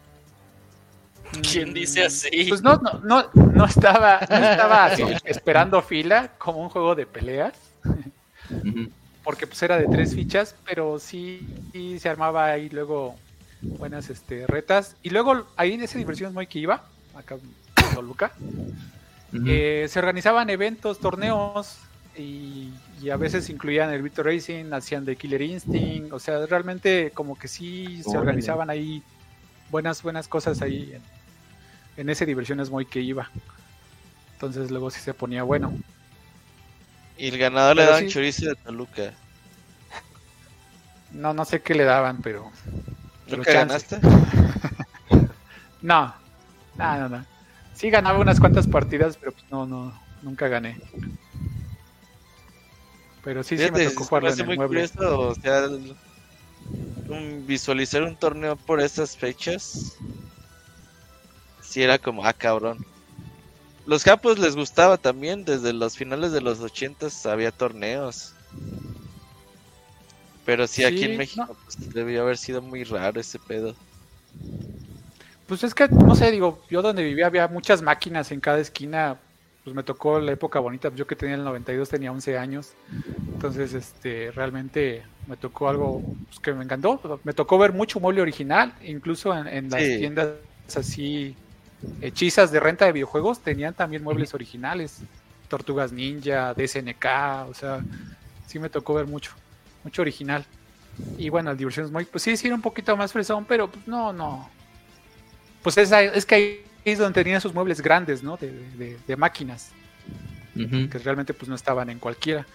¿Quién 1.43 1.75
dice 1.75 2.05
así? 2.05 2.47
Pues 2.49 2.63
no, 2.63 2.77
no, 2.77 3.01
no, 3.01 3.31
no 3.35 3.65
estaba, 3.65 4.21
no 4.29 4.37
estaba 4.37 4.87
así 4.87 5.03
esperando 5.25 5.83
fila 5.83 6.33
como 6.39 6.61
un 6.61 6.69
juego 6.69 6.95
de 6.95 7.07
peleas, 7.07 7.55
porque 9.23 9.47
pues 9.47 9.63
era 9.63 9.79
de 9.79 9.87
tres 9.87 10.15
fichas, 10.15 10.55
pero 10.65 10.99
sí, 10.99 11.47
sí 11.73 11.99
se 11.99 12.09
armaba 12.09 12.47
ahí 12.47 12.69
luego 12.69 13.17
buenas 13.63 14.11
este, 14.11 14.47
retas. 14.47 14.97
Y 15.03 15.11
luego 15.11 15.47
ahí 15.57 15.73
en 15.73 15.83
ese 15.83 15.99
diversiones 15.99 16.35
muy 16.35 16.47
que 16.47 16.61
iba, 16.61 16.85
acá 17.15 17.37
en 17.37 17.95
Toluca. 17.95 18.33
Eh, 19.47 19.87
se 19.89 19.99
organizaban 19.99 20.49
eventos, 20.49 21.01
torneos 21.01 21.79
y, 22.17 22.71
y 23.03 23.11
a 23.11 23.17
veces 23.17 23.51
incluían 23.51 23.91
el 23.91 24.03
Virtua 24.03 24.25
Racing, 24.25 24.73
hacían 24.73 25.05
de 25.05 25.17
Killer 25.17 25.43
Instinct, 25.43 26.13
o 26.13 26.21
sea, 26.21 26.47
realmente 26.47 27.11
como 27.13 27.37
que 27.37 27.49
sí 27.49 28.01
se 28.05 28.17
organizaban 28.17 28.71
ahí 28.71 29.03
buenas 29.71 30.03
buenas 30.03 30.29
cosas 30.29 30.63
ahí 30.63 30.93
en, 30.95 31.03
en 31.97 32.09
ese 32.09 32.27
diversiones 32.27 32.71
muy 32.71 32.87
que 32.87 33.01
iba. 33.01 33.31
Entonces 34.35 34.71
luego 34.71 34.91
sí 34.91 35.01
se 35.01 35.15
ponía 35.15 35.43
bueno. 35.43 35.73
Y 37.17 37.29
el 37.29 37.39
ganador 37.39 37.77
le 37.77 37.85
daban 37.85 38.07
sí. 38.07 38.09
chorizo 38.09 38.47
de 38.49 38.55
Toluca. 38.57 39.13
No 41.13 41.33
no 41.33 41.45
sé 41.45 41.63
qué 41.63 41.75
le 41.75 41.85
daban, 41.85 42.21
pero 42.23 42.51
¿Nunca 43.29 43.53
ganaste? 43.53 43.99
No. 45.83 46.15
No, 46.77 46.99
no, 46.99 47.09
no. 47.09 47.25
Sí 47.75 47.91
ganaba 47.91 48.19
unas 48.19 48.41
cuantas 48.41 48.67
partidas, 48.67 49.17
pero 49.17 49.33
pues 49.33 49.45
no 49.51 49.67
no 49.67 50.01
nunca 50.23 50.49
gané. 50.49 50.81
Pero 53.23 53.43
sí 53.43 53.57
sí 53.57 53.71
me 53.71 53.81
Fíjate, 53.81 53.91
tocó 53.91 54.05
se 54.05 54.09
jugarlo 54.09 54.29
me 54.29 54.29
en 54.29 54.35
hace 54.35 54.43
el 54.43 54.47
muy 54.49 54.57
mueble. 54.57 54.89
curioso, 54.89 55.21
o 55.29 55.35
sea, 55.35 55.59
el- 55.65 55.97
un- 57.09 57.47
visualizar 57.47 58.03
un 58.03 58.17
torneo 58.17 58.57
por 58.57 58.81
esas 58.81 59.17
fechas. 59.17 59.97
Sí 61.75 61.83
era 61.83 61.99
como, 61.99 62.25
ah, 62.25 62.33
cabrón. 62.33 62.79
Los 63.85 64.05
Japos 64.05 64.39
les 64.39 64.55
gustaba 64.55 64.97
también, 64.97 65.45
desde 65.45 65.73
los 65.73 65.97
finales 65.97 66.31
de 66.31 66.41
los 66.41 66.61
ochentas 66.61 67.27
había 67.27 67.51
torneos. 67.51 68.33
Pero 70.47 70.69
sí, 70.69 70.85
aquí 70.85 71.03
en 71.03 71.17
México 71.17 71.47
no. 71.49 71.55
pues, 71.65 71.93
debió 71.93 72.23
haber 72.23 72.39
sido 72.39 72.63
muy 72.63 72.85
raro 72.85 73.21
ese 73.21 73.41
pedo. 73.41 73.75
Pues 75.49 75.65
es 75.65 75.75
que, 75.75 75.89
no 75.89 76.15
sé, 76.15 76.31
digo, 76.31 76.63
yo 76.71 76.81
donde 76.81 77.03
vivía 77.03 77.27
había 77.27 77.49
muchas 77.49 77.83
máquinas 77.83 78.31
en 78.31 78.39
cada 78.39 78.61
esquina. 78.61 79.19
Pues 79.65 79.75
me 79.75 79.83
tocó 79.83 80.21
la 80.21 80.31
época 80.31 80.61
bonita. 80.61 80.93
Yo 80.95 81.09
que 81.09 81.17
tenía 81.17 81.35
el 81.35 81.43
92 81.43 81.89
tenía 81.89 82.13
11 82.13 82.39
años. 82.39 82.75
Entonces, 83.33 83.75
este, 83.75 84.31
realmente 84.31 85.03
me 85.27 85.37
tocó 85.37 85.69
algo 85.69 86.05
pues, 86.29 86.39
que 86.39 86.53
me 86.53 86.63
encantó. 86.63 87.19
Me 87.25 87.33
tocó 87.33 87.59
ver 87.59 87.73
mucho 87.73 87.99
mueble 87.99 88.23
original. 88.23 88.75
Incluso 88.85 89.37
en, 89.37 89.49
en 89.49 89.71
las 89.71 89.83
Sí. 89.83 89.99
tiendas 89.99 90.29
así 90.77 91.37
hechizas 92.01 92.51
de 92.53 92.61
renta 92.61 92.85
de 92.87 92.93
videojuegos 92.93 93.41
tenían 93.41 93.75
también 93.75 94.03
muebles 94.03 94.35
originales. 94.35 94.99
Tortugas 95.49 95.93
Ninja, 95.93 96.55
DSNK, 96.55 97.05
o 97.49 97.55
sea, 97.55 97.81
sí 98.47 98.59
me 98.59 98.69
tocó 98.71 98.95
ver 98.95 99.07
mucho. 99.07 99.33
Mucho 99.85 100.03
original. 100.03 100.45
Y 101.19 101.29
bueno, 101.29 101.51
el 101.51 101.57
Diversiones 101.57 101.93
muy, 101.93 102.05
pues 102.05 102.23
sí, 102.23 102.37
sí 102.37 102.47
era 102.47 102.57
un 102.57 102.63
poquito 102.63 102.97
más 102.97 103.13
fresón, 103.13 103.45
pero 103.45 103.69
pues 103.71 103.87
no, 103.87 104.13
no, 104.13 104.49
pues 105.63 105.77
es, 105.79 105.91
es 105.93 106.25
que 106.25 106.35
ahí 106.35 106.61
es 106.85 106.99
donde 106.99 107.23
tenían 107.23 107.41
sus 107.41 107.53
muebles 107.55 107.81
grandes, 107.81 108.23
¿no? 108.23 108.37
De, 108.37 108.51
de- 108.77 108.99
de 109.07 109.17
máquinas, 109.17 109.73
que 110.55 110.99
realmente 110.99 111.35
pues 111.35 111.49
no 111.49 111.55
estaban 111.57 111.91
en 111.91 111.99
cualquiera. 111.99 112.47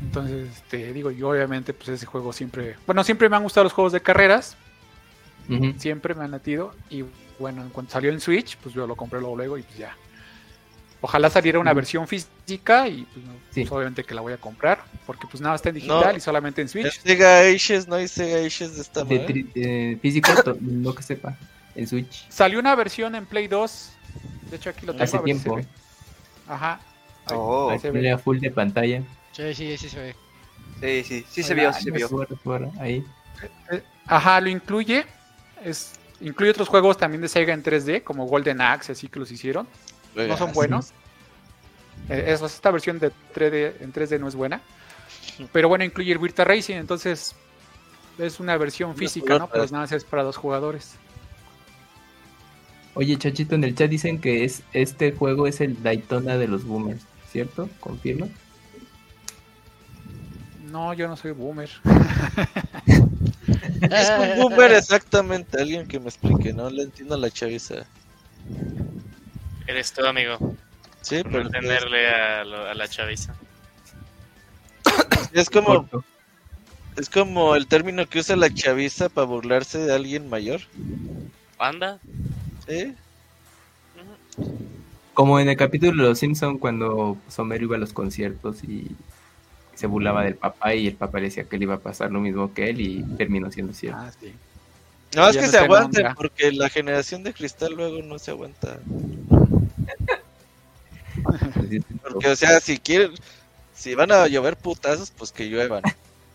Entonces, 0.00 0.48
este, 0.56 0.92
digo, 0.92 1.10
yo 1.10 1.28
obviamente 1.30 1.74
pues 1.74 1.88
ese 1.88 2.06
juego 2.06 2.32
siempre, 2.32 2.76
bueno, 2.86 3.02
siempre 3.02 3.28
me 3.28 3.36
han 3.36 3.42
gustado 3.42 3.64
los 3.64 3.72
juegos 3.72 3.92
de 3.92 4.00
carreras, 4.00 4.56
siempre 5.78 6.14
me 6.14 6.24
han 6.24 6.30
latido 6.30 6.74
y 6.90 7.04
bueno, 7.38 7.62
en 7.62 7.70
cuanto 7.70 7.92
salió 7.92 8.10
en 8.10 8.20
Switch, 8.20 8.56
pues 8.58 8.74
yo 8.74 8.86
lo 8.86 8.96
compré 8.96 9.20
luego, 9.20 9.36
luego 9.36 9.58
y 9.58 9.62
pues 9.62 9.78
ya. 9.78 9.96
Ojalá 11.00 11.30
saliera 11.30 11.60
una 11.60 11.72
versión 11.72 12.08
física 12.08 12.88
y 12.88 13.04
pues, 13.04 13.24
pues, 13.54 13.70
obviamente 13.70 14.02
que 14.02 14.14
la 14.14 14.20
voy 14.20 14.32
a 14.32 14.36
comprar, 14.36 14.82
porque 15.06 15.28
pues 15.30 15.40
nada 15.40 15.54
está 15.54 15.68
en 15.68 15.76
digital 15.76 16.16
y 16.16 16.20
solamente 16.20 16.60
en 16.60 16.68
Switch. 16.68 17.00
Sega 17.00 17.40
Ages, 17.40 17.86
no 17.86 17.94
hay 17.94 18.08
Sega 18.08 18.38
Ages 18.38 18.74
de 18.74 18.82
esta 18.82 19.04
de, 19.04 19.98
físico, 20.02 20.32
no 20.60 20.94
que 20.94 21.02
sepa, 21.04 21.38
en 21.76 21.86
Switch. 21.86 22.26
Salió 22.28 22.58
una 22.58 22.74
versión 22.74 23.14
en 23.14 23.26
Play 23.26 23.46
2, 23.46 23.90
de 24.50 24.56
hecho 24.56 24.70
aquí 24.70 24.86
lo 24.86 24.92
tengo. 24.92 25.04
Hace 25.04 25.18
tiempo. 25.20 25.60
Ajá. 26.48 26.80
Oh, 27.30 27.70
Ahí 27.70 27.78
se 27.78 27.90
ve. 27.90 28.18
full 28.18 28.38
de 28.38 28.50
pantalla. 28.50 29.02
Sí, 29.32 29.54
sí, 29.54 29.76
sí 29.76 29.88
se 29.88 30.00
ve. 30.00 30.16
Sí, 30.80 31.04
sí, 31.04 31.26
sí 31.28 31.42
se 31.42 31.54
vio, 31.54 31.72
sí 31.72 31.84
se 31.84 31.90
vio. 31.92 32.08
Ahí. 32.80 33.04
Eh, 33.42 33.50
eh, 33.72 33.82
ajá, 34.06 34.40
lo 34.40 34.48
incluye. 34.48 35.06
Es, 35.64 35.97
incluye 36.20 36.50
otros 36.50 36.68
juegos 36.68 36.96
también 36.96 37.20
de 37.22 37.28
Sega 37.28 37.54
en 37.54 37.62
3D, 37.62 38.02
como 38.02 38.26
Golden 38.26 38.60
Axe, 38.60 38.92
así 38.92 39.08
que 39.08 39.18
los 39.18 39.30
hicieron 39.30 39.66
no 40.26 40.36
son 40.36 40.52
buenos. 40.52 40.92
Eh, 42.08 42.36
esta 42.42 42.70
versión 42.70 42.98
de 42.98 43.12
3D, 43.34 43.74
en 43.80 43.92
3D 43.92 44.18
no 44.18 44.28
es 44.28 44.34
buena. 44.34 44.60
Pero 45.52 45.68
bueno, 45.68 45.84
incluye 45.84 46.12
el 46.12 46.18
Virtua 46.18 46.44
Racing, 46.44 46.76
entonces 46.76 47.34
es 48.18 48.40
una 48.40 48.56
versión 48.56 48.96
física, 48.96 49.38
¿no? 49.38 49.48
Pero 49.48 49.64
nada 49.66 49.80
más 49.80 49.92
es 49.92 50.04
para 50.04 50.22
dos 50.22 50.36
jugadores. 50.36 50.96
Oye, 52.94 53.16
Chachito, 53.16 53.54
en 53.54 53.62
el 53.62 53.76
chat 53.76 53.88
dicen 53.88 54.20
que 54.20 54.44
es 54.44 54.62
este 54.72 55.12
juego 55.12 55.46
es 55.46 55.60
el 55.60 55.80
Daytona 55.82 56.36
de 56.36 56.48
los 56.48 56.64
boomers, 56.64 57.02
¿cierto? 57.30 57.68
¿Confirma? 57.78 58.26
No, 60.64 60.92
yo 60.94 61.06
no 61.06 61.16
soy 61.16 61.30
boomer. 61.30 61.70
es 63.90 64.10
un 64.10 64.42
boomer 64.42 64.72
exactamente, 64.72 65.60
alguien 65.60 65.86
que 65.86 66.00
me 66.00 66.08
explique, 66.08 66.52
no 66.52 66.70
le 66.70 66.84
entiendo 66.84 67.16
la 67.16 67.30
chaviza. 67.30 67.86
Eres 69.66 69.92
tú, 69.92 70.04
amigo. 70.06 70.38
Sí, 71.02 71.22
por 71.22 71.42
entenderle 71.42 72.08
a, 72.08 72.44
la 72.44 72.88
chaviza. 72.88 73.34
Es 75.32 75.50
como. 75.50 75.88
Es 76.96 77.08
como 77.08 77.54
el 77.54 77.68
término 77.68 78.06
que 78.08 78.18
usa 78.18 78.34
la 78.34 78.52
chaviza 78.52 79.08
para 79.08 79.26
burlarse 79.26 79.78
de 79.78 79.94
alguien 79.94 80.28
mayor. 80.28 80.60
¿Anda? 81.58 82.00
Sí. 82.66 82.94
Como 85.14 85.38
en 85.38 85.48
el 85.48 85.56
capítulo 85.56 86.02
de 86.02 86.08
Los 86.08 86.18
Simpson 86.18 86.58
cuando 86.58 87.16
Somero 87.28 87.64
iba 87.64 87.76
a 87.76 87.78
los 87.78 87.92
conciertos 87.92 88.64
y 88.64 88.90
se 89.78 89.86
burlaba 89.86 90.24
del 90.24 90.34
papá 90.34 90.74
y 90.74 90.88
el 90.88 90.94
papá 90.94 91.18
le 91.18 91.26
decía 91.26 91.44
que 91.44 91.56
le 91.56 91.62
iba 91.62 91.74
a 91.74 91.80
pasar 91.80 92.10
lo 92.10 92.18
mismo 92.18 92.52
que 92.52 92.70
él 92.70 92.80
y 92.80 93.02
terminó 93.16 93.50
siendo 93.52 93.72
cierto. 93.72 94.00
Ah, 94.00 94.10
sí. 94.20 94.32
No, 95.14 95.28
es 95.28 95.36
que 95.36 95.46
se 95.46 95.58
aguante 95.58 96.04
porque 96.16 96.50
la 96.50 96.68
generación 96.68 97.22
de 97.22 97.32
cristal 97.32 97.74
luego 97.74 98.02
no 98.02 98.18
se 98.18 98.32
aguanta. 98.32 98.78
Porque, 102.02 102.28
o 102.28 102.36
sea, 102.36 102.60
si 102.60 102.78
quieren, 102.78 103.10
si 103.74 103.96
van 103.96 104.12
a 104.12 104.28
llover 104.28 104.56
putazos, 104.56 105.10
pues 105.10 105.32
que 105.32 105.48
lluevan. 105.48 105.82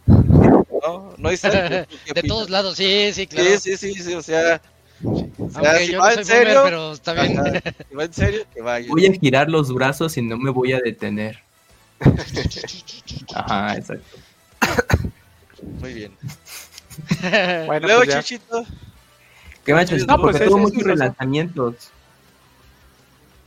No, 0.06 1.14
no 1.18 1.30
hay 1.30 1.38
De 1.38 2.24
todos 2.28 2.50
lados, 2.50 2.76
sí, 2.76 3.12
sí, 3.14 3.26
claro. 3.26 3.58
Sí, 3.60 3.78
sí, 3.78 3.94
sí, 3.94 4.14
o 4.14 4.22
sea. 4.22 4.62
O 5.06 5.50
sea 5.50 5.80
si 5.80 5.94
va 5.94 6.14
en 6.14 6.26
serio, 6.26 6.62
pero 6.66 6.92
está 6.92 7.14
bien. 7.14 7.42
si 7.90 7.96
va 7.96 8.04
en 8.04 8.14
serio, 8.14 8.42
que 8.54 8.62
vaya. 8.62 8.88
Voy 8.90 9.06
a 9.06 9.14
girar 9.14 9.50
los 9.50 9.74
brazos 9.74 10.18
y 10.18 10.22
no 10.22 10.38
me 10.38 10.50
voy 10.50 10.74
a 10.74 10.80
detener. 10.80 11.43
Ajá, 13.36 13.78
exacto. 13.78 14.18
Muy 15.82 15.94
bien. 15.94 16.18
Bueno, 17.66 17.88
Luego, 17.88 18.04
pues 18.04 18.20
Chichito. 18.20 18.66
¿Qué 19.66 19.74
macho? 19.74 19.96
No, 20.08 20.20
pues 20.20 20.44
tuvo 20.44 20.58
muchos 20.58 20.84
relanzamientos. 20.84 21.92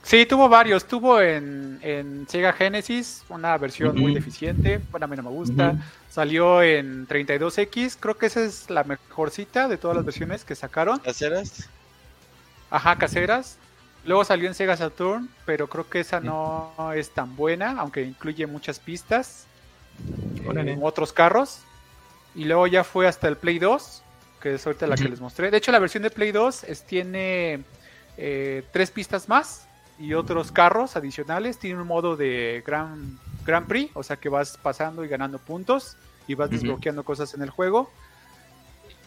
Sí, 0.02 0.24
tuvo 0.24 0.48
varios. 0.48 0.86
Tuvo 0.86 1.20
en, 1.20 1.78
en 1.82 2.26
Sega 2.28 2.52
Genesis 2.52 3.24
una 3.28 3.58
versión 3.58 3.98
muy 3.98 4.14
deficiente. 4.14 4.80
Bueno, 4.90 5.04
a 5.04 5.08
mí 5.08 5.16
no 5.16 5.24
me 5.24 5.30
gusta. 5.30 5.76
Salió 6.08 6.62
en 6.62 7.06
32X. 7.08 7.96
Creo 7.98 8.16
que 8.16 8.26
esa 8.26 8.44
es 8.44 8.70
la 8.70 8.84
mejorcita 8.84 9.68
de 9.68 9.76
todas 9.76 9.96
las 9.96 10.06
versiones 10.06 10.44
que 10.44 10.54
sacaron. 10.54 11.00
¿Caseras? 11.00 11.68
Ajá, 12.70 12.96
caseras. 12.96 13.58
Luego 14.06 14.24
salió 14.24 14.48
en 14.48 14.54
Sega 14.54 14.76
Saturn, 14.76 15.28
pero 15.44 15.68
creo 15.68 15.88
que 15.88 16.00
esa 16.00 16.20
no 16.20 16.72
es 16.94 17.10
tan 17.10 17.34
buena, 17.34 17.80
aunque 17.80 18.02
incluye 18.02 18.46
muchas 18.46 18.78
pistas. 18.78 19.46
En 20.48 20.78
otros 20.82 21.12
carros. 21.12 21.60
Y 22.34 22.44
luego 22.44 22.66
ya 22.66 22.84
fue 22.84 23.08
hasta 23.08 23.28
el 23.28 23.36
Play 23.36 23.58
2, 23.58 24.02
que 24.40 24.54
es 24.54 24.66
ahorita 24.66 24.86
la 24.86 24.96
que 24.96 25.08
les 25.08 25.20
mostré. 25.20 25.50
De 25.50 25.56
hecho, 25.56 25.72
la 25.72 25.78
versión 25.78 26.02
de 26.02 26.10
Play 26.10 26.30
2 26.30 26.64
es, 26.64 26.84
tiene 26.84 27.64
eh, 28.16 28.62
tres 28.70 28.90
pistas 28.90 29.28
más 29.28 29.66
y 29.98 30.14
otros 30.14 30.52
carros 30.52 30.96
adicionales. 30.96 31.58
Tiene 31.58 31.80
un 31.80 31.88
modo 31.88 32.16
de 32.16 32.62
Grand, 32.64 33.18
Grand 33.44 33.66
Prix, 33.66 33.90
o 33.94 34.02
sea 34.02 34.16
que 34.16 34.28
vas 34.28 34.56
pasando 34.56 35.04
y 35.04 35.08
ganando 35.08 35.38
puntos 35.38 35.96
y 36.28 36.34
vas 36.34 36.50
desbloqueando 36.50 37.04
cosas 37.04 37.34
en 37.34 37.42
el 37.42 37.50
juego. 37.50 37.90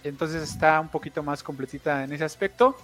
Entonces 0.03 0.41
está 0.41 0.79
un 0.79 0.89
poquito 0.89 1.23
más 1.23 1.43
completita 1.43 2.03
en 2.03 2.11
ese 2.11 2.23
aspecto. 2.23 2.75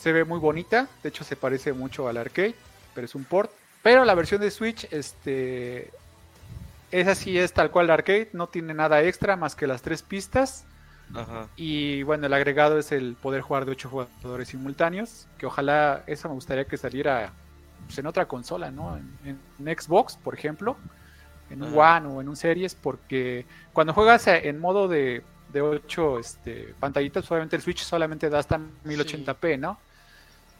Se 0.00 0.12
ve 0.12 0.24
muy 0.24 0.38
bonita, 0.38 0.88
de 1.02 1.10
hecho 1.10 1.24
se 1.24 1.36
parece 1.36 1.72
mucho 1.72 2.08
al 2.08 2.16
arcade, 2.16 2.54
pero 2.94 3.04
es 3.04 3.14
un 3.14 3.24
port. 3.24 3.50
Pero 3.82 4.04
la 4.04 4.14
versión 4.14 4.40
de 4.40 4.50
Switch, 4.50 4.86
este, 4.90 5.90
esa 6.90 7.14
sí 7.14 7.38
es 7.38 7.52
tal 7.52 7.70
cual 7.70 7.86
el 7.86 7.90
arcade, 7.92 8.30
no 8.32 8.46
tiene 8.46 8.74
nada 8.74 9.02
extra 9.02 9.36
más 9.36 9.54
que 9.54 9.66
las 9.66 9.82
tres 9.82 10.02
pistas 10.02 10.64
y 11.56 12.02
bueno, 12.04 12.26
el 12.26 12.32
agregado 12.32 12.78
es 12.78 12.92
el 12.92 13.16
poder 13.20 13.42
jugar 13.42 13.64
de 13.64 13.72
8 13.72 13.88
jugadores 13.88 14.48
simultáneos, 14.48 15.26
que 15.38 15.46
ojalá 15.46 16.04
eso 16.06 16.28
me 16.28 16.34
gustaría 16.34 16.64
que 16.64 16.76
saliera 16.76 17.32
pues, 17.86 17.98
en 17.98 18.06
otra 18.06 18.26
consola, 18.26 18.70
¿no? 18.70 18.96
En, 19.24 19.40
Xbox, 19.58 20.16
por 20.16 20.34
ejemplo, 20.34 20.76
en 21.50 21.62
un 21.62 21.76
One 21.76 22.06
o 22.06 22.20
en 22.20 22.28
un 22.28 22.36
Series, 22.36 22.74
porque 22.74 23.44
cuando 23.72 23.92
juegas 23.92 24.26
en 24.28 24.60
modo 24.60 24.88
de, 24.88 25.22
de 25.52 25.60
8 25.60 26.18
este, 26.18 26.74
pantallitas, 26.78 27.30
obviamente 27.30 27.56
el 27.56 27.62
Switch 27.62 27.82
solamente 27.82 28.30
da 28.30 28.38
hasta 28.38 28.60
1080p, 28.84 29.58
¿no? 29.58 29.78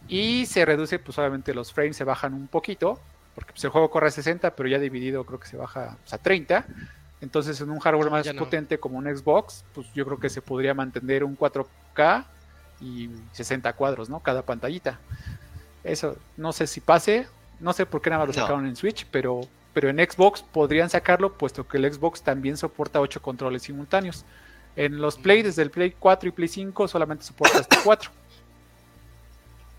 Y 0.09 0.47
se 0.47 0.65
reduce, 0.65 0.99
pues 0.99 1.19
obviamente 1.19 1.55
los 1.55 1.73
frames 1.73 1.97
se 1.97 2.05
bajan 2.05 2.35
un 2.35 2.49
poquito, 2.49 2.99
porque 3.35 3.53
pues, 3.53 3.65
el 3.65 3.71
juego 3.71 3.91
corre 3.91 4.09
a 4.09 4.11
60, 4.11 4.55
pero 4.57 4.69
ya 4.69 4.79
dividido 4.79 5.25
creo 5.25 5.39
que 5.39 5.49
se 5.49 5.57
baja 5.57 5.97
pues, 6.03 6.13
a 6.13 6.19
30 6.19 6.67
entonces, 7.21 7.61
en 7.61 7.71
un 7.71 7.79
hardware 7.79 8.11
más 8.11 8.29
potente 8.33 8.79
como 8.79 8.99
un 8.99 9.05
Xbox, 9.05 9.65
pues 9.75 9.87
yo 9.95 10.05
creo 10.07 10.19
que 10.19 10.31
se 10.31 10.41
podría 10.41 10.73
mantener 10.73 11.23
un 11.23 11.37
4K 11.37 12.25
y 12.81 13.11
60 13.33 13.73
cuadros, 13.75 14.09
¿no? 14.09 14.21
Cada 14.21 14.43
pantallita. 14.43 14.99
Eso, 15.85 16.17
no 16.37 16.53
sé 16.53 16.67
si 16.67 16.81
pase, 16.81 17.27
no 17.59 17.73
sé 17.73 17.85
por 17.85 18.01
qué 18.01 18.11
nada 18.11 18.25
más 18.25 18.35
lo 18.35 18.41
sacaron 18.41 18.67
en 18.67 18.75
Switch, 18.75 19.07
pero, 19.11 19.43
pero 19.75 19.91
en 19.91 19.99
Xbox 19.99 20.43
podrían 20.43 20.89
sacarlo, 20.89 21.35
puesto 21.35 21.69
que 21.69 21.77
el 21.77 21.93
Xbox 21.93 22.23
también 22.23 22.57
soporta 22.57 23.01
8 23.01 23.21
controles 23.21 23.63
simultáneos. 23.63 24.25
En 24.77 24.99
los 24.99 25.19
Play, 25.19 25.43
desde 25.43 25.63
el 25.63 25.71
Play 25.71 25.95
4 25.99 26.29
y 26.29 26.33
Play 26.33 26.49
5, 26.49 26.89
solamente 26.89 27.25
soporta 27.25 27.59
hasta 27.59 27.83
4. 27.83 28.11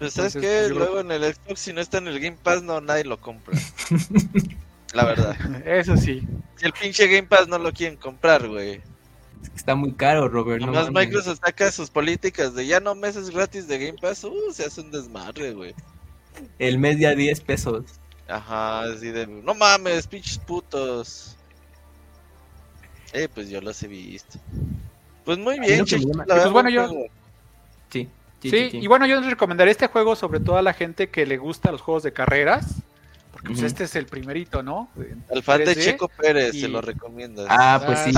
Pues 0.02 0.14
sabes 0.14 0.34
que 0.34 0.70
luego 0.70 1.02
en 1.02 1.12
el 1.12 1.32
Xbox, 1.32 1.60
si 1.60 1.74
no 1.74 1.80
está 1.80 2.00
en 2.00 2.08
el 2.08 2.20
Game 2.20 2.36
Pass, 2.42 2.64
no, 2.64 2.82
nadie 2.82 3.04
lo 3.04 3.22
compra. 3.22 3.56
La 4.94 5.06
verdad. 5.06 5.36
Eso 5.64 5.96
sí. 5.96 6.28
Si 6.56 6.66
el 6.66 6.74
pinche 6.74 7.06
Game 7.06 7.28
Pass 7.28 7.48
no 7.48 7.60
lo 7.60 7.72
quieren 7.72 8.00
comprar, 8.00 8.48
güey. 8.48 8.82
Está 9.56 9.76
muy 9.76 9.94
caro, 9.94 10.28
Robert. 10.28 10.64
Además, 10.64 10.90
Microsoft 10.92 11.42
saca 11.46 11.72
sus 11.72 11.92
políticas 11.92 12.56
de 12.56 12.66
ya 12.66 12.80
no 12.80 12.96
meses 12.96 13.30
gratis 13.30 13.68
de 13.68 13.78
Game 13.78 14.00
Pass. 14.02 14.24
Uh, 14.24 14.52
se 14.52 14.66
hace 14.66 14.82
un 14.82 14.90
desmadre, 14.90 15.54
güey. 15.54 15.76
El 16.58 16.80
mes 16.80 16.98
ya 16.98 17.14
10 17.14 17.40
pesos. 17.42 17.84
Ajá, 18.28 18.86
así 18.86 19.12
de. 19.12 19.28
No 19.28 19.54
mames, 19.54 20.08
pinches 20.08 20.40
putos. 20.40 21.38
Eh, 23.14 23.30
pues 23.32 23.50
yo 23.52 23.62
los 23.62 23.84
he 23.84 23.88
visto. 23.88 24.40
Pues 25.26 25.38
muy 25.38 25.60
bien, 25.60 25.86
pues 25.86 26.52
bueno, 26.52 26.72
yo. 26.72 26.90
Sí. 27.92 28.10
Sí, 28.42 28.50
sí, 28.50 28.70
y 28.74 28.88
bueno, 28.88 29.06
yo 29.06 29.20
les 29.20 29.30
recomendaría 29.30 29.72
este 29.72 29.88
juego 29.88 30.16
sobre 30.16 30.40
todo 30.40 30.58
a 30.58 30.62
la 30.62 30.74
gente 30.74 31.10
que 31.10 31.26
le 31.26 31.38
gusta 31.38 31.72
los 31.72 31.82
juegos 31.82 32.04
de 32.04 32.12
carreras 32.12 32.82
pues 33.44 33.62
este 33.64 33.86
es 33.86 33.96
el 33.96 34.06
primerito, 34.06 34.62
¿no? 34.62 34.90
Al 35.32 35.42
fan 35.42 35.64
de 35.64 35.76
Checo 35.76 36.08
Pérez 36.10 36.60
se 36.60 36.68
lo 36.68 36.82
recomienda. 36.82 37.46
Ah, 37.50 37.82
pues 37.84 38.00
sí. 38.00 38.12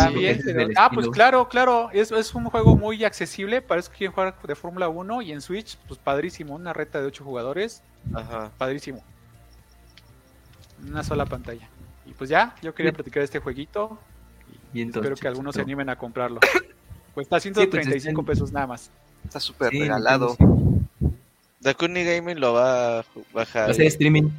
ah, 0.76 0.90
pues 0.94 1.08
claro, 1.10 1.48
claro. 1.48 1.90
Es, 1.92 2.12
es 2.12 2.36
un 2.36 2.46
juego 2.46 2.76
muy 2.76 3.04
accesible 3.04 3.62
para 3.62 3.80
eso 3.80 3.92
que 3.92 4.00
quieren 4.00 4.14
jugar 4.14 4.36
de 4.42 4.56
Fórmula 4.56 4.90
1 4.90 5.22
y 5.22 5.32
en 5.32 5.42
Switch, 5.42 5.78
pues 5.88 6.00
padrísimo. 6.00 6.56
Una 6.56 6.74
reta 6.74 7.00
de 7.00 7.08
8 7.08 7.24
jugadores. 7.24 7.84
Ajá. 8.14 8.52
Padrísimo. 8.58 9.04
Una 10.86 11.04
sola 11.04 11.26
pantalla. 11.26 11.70
Y 12.06 12.12
pues 12.12 12.30
ya, 12.30 12.56
yo 12.62 12.76
quería 12.76 12.92
platicar 12.92 13.22
de 13.22 13.26
este 13.26 13.40
jueguito. 13.40 13.98
Y 14.74 14.82
espero 14.82 15.16
que 15.16 15.28
algunos 15.28 15.56
se 15.56 15.62
animen 15.62 15.90
a 15.90 15.98
comprarlo. 15.98 16.40
Cuesta 17.14 17.40
135 17.40 18.24
pues 18.24 18.38
pesos 18.38 18.52
nada 18.52 18.68
más. 18.68 18.92
Está 19.26 19.40
súper 19.40 19.72
regalado. 19.72 20.38
Dakuni 21.64 22.04
Gaming 22.04 22.40
lo 22.40 22.54
va 22.54 23.00
a 23.00 23.06
bajar. 23.34 23.64
Va 23.64 23.68
a 23.68 23.72
hacer 23.72 23.86
streaming. 23.88 24.30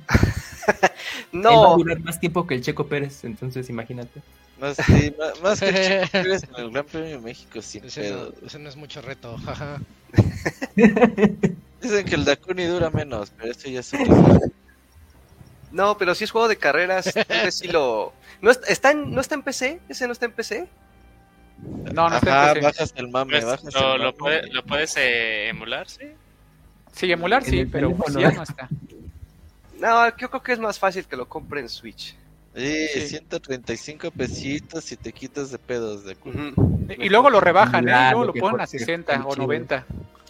no. 1.33 1.51
Él 1.51 1.57
va 1.57 1.73
a 1.73 1.77
durar 1.77 2.01
más 2.01 2.21
tiempo 2.21 2.47
que 2.47 2.55
el 2.55 2.63
Checo 2.63 2.87
Pérez, 2.87 3.25
entonces 3.25 3.69
imagínate. 3.71 4.21
Más, 4.61 4.77
sí, 4.77 5.15
más, 5.43 5.59
que 5.61 5.69
el 5.69 5.75
Checo 5.75 6.13
Pérez 6.13 6.43
en 6.45 6.55
el 6.57 6.71
Gran 6.71 6.85
Premio 6.85 7.11
de 7.11 7.19
México, 7.19 7.63
sin 7.63 7.85
ese 7.85 8.11
No, 8.11 8.29
ese 8.47 8.59
no 8.59 8.69
es 8.69 8.77
mucho 8.77 9.01
reto, 9.01 9.37
jaja. 9.39 9.81
Dicen 10.77 12.05
que 12.07 12.15
el 12.15 12.25
Dakuni 12.25 12.65
dura 12.65 12.91
menos, 12.91 13.33
pero 13.37 13.51
esto 13.51 13.69
ya 13.69 13.81
es 13.81 13.93
otro. 13.95 14.41
No, 15.73 15.99
pero 15.99 16.15
si 16.15 16.25
es 16.25 16.31
juego 16.31 16.47
de 16.47 16.57
carreras, 16.57 17.13
sí 17.51 17.69
lo... 17.69 18.13
¿No 18.41 18.51
está, 18.51 18.91
en, 18.93 19.13
¿No 19.13 19.21
está 19.21 19.35
en 19.35 19.43
PC? 19.43 19.81
¿Ese 19.89 20.07
no 20.07 20.13
está 20.13 20.27
en 20.27 20.33
PC? 20.33 20.69
No, 21.93 22.09
no 22.11 22.17
está 22.17 22.43
Ajá, 22.45 22.55
PC. 22.55 22.67
bajas 22.67 22.93
el 22.97 23.09
mame, 23.09 23.33
Pues, 23.33 23.45
bajas 23.45 23.75
lo, 23.75 23.95
el 23.95 23.99
lo 24.01 24.05
mame. 24.07 24.13
puede- 24.19 24.53
lo 24.53 24.65
puedes 24.65 24.97
eh, 24.97 25.49
emular, 25.49 25.89
sí. 25.89 26.05
Sí, 26.93 27.11
emular 27.11 27.43
En 27.45 27.51
sí, 27.51 27.65
pero 27.65 27.93
pues 27.95 28.15
ya 28.15 28.31
no 28.31 28.43
está. 28.43 28.69
No, 29.79 30.09
yo 30.17 30.31
creo 30.31 30.43
que 30.43 30.53
es 30.53 30.59
más 30.61 30.79
fácil 30.79 31.05
que 31.07 31.17
lo 31.17 31.29
compre 31.29 31.61
en 31.61 31.69
Switch. 31.69 32.15
Sí, 32.55 32.87
Sí. 32.95 33.01
135 33.09 34.11
pesitos 34.13 34.93
y 34.93 34.97
te 34.97 35.13
quitas 35.13 35.51
de 35.51 35.59
pedos 35.59 36.05
de 36.05 36.15
culo. 36.15 36.53
Y 36.99 37.09
luego 37.09 37.29
lo 37.31 37.41
rebajan, 37.41 37.89
¿eh? 37.89 38.11
Luego 38.13 38.27
lo 38.27 38.35
ponen 38.35 38.61
a 38.61 38.67
60 38.67 39.13
que 39.15 39.19
o 39.21 39.31
chido. 39.31 39.43
90. 39.43 39.85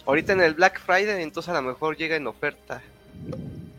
Ahorita 0.07 0.33
en 0.33 0.41
el 0.41 0.55
Black 0.55 0.79
Friday, 0.79 1.21
entonces 1.21 1.49
a 1.53 1.61
lo 1.61 1.67
mejor 1.67 1.95
llega 1.97 2.15
en 2.15 2.25
oferta. 2.25 2.81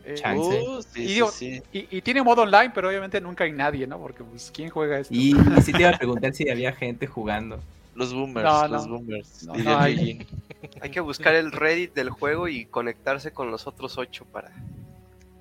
Eh, 0.09 0.13
Chance. 0.15 0.61
Uh, 0.65 0.81
sí, 0.81 1.01
Y 1.01 1.07
sí, 1.07 1.13
digo- 1.15 1.31
sí. 1.31 1.61
y, 1.73 1.97
y 1.97 2.01
tiene 2.01 2.21
modo 2.23 2.43
online, 2.43 2.71
pero 2.73 2.87
obviamente 2.87 3.19
nunca 3.19 3.43
hay 3.43 3.51
nadie, 3.51 3.85
¿no? 3.85 3.99
Porque, 3.99 4.23
pues, 4.23 4.49
¿quién 4.55 4.69
juega 4.69 4.99
esto? 4.99 5.13
Y, 5.13 5.31
y 5.35 5.61
sí 5.61 5.73
te 5.73 5.81
iba 5.81 5.89
a 5.89 5.97
preguntar 5.97 6.33
si 6.33 6.49
había 6.49 6.71
gente 6.71 7.07
jugando. 7.07 7.59
Los 7.93 8.13
boomers, 8.13 8.45
No, 8.45 8.67
los 8.69 8.87
boomers. 8.87 9.43
No, 9.43 9.53
diría 9.53 9.71
no 9.71 9.79
hay. 9.81 10.25
Que 10.91 10.99
buscar 11.01 11.35
el 11.35 11.51
Reddit 11.51 11.93
del 11.93 12.09
juego 12.09 12.47
y 12.47 12.65
conectarse 12.65 13.31
con 13.31 13.51
los 13.51 13.67
otros 13.67 13.97
ocho 13.97 14.23
para, 14.31 14.51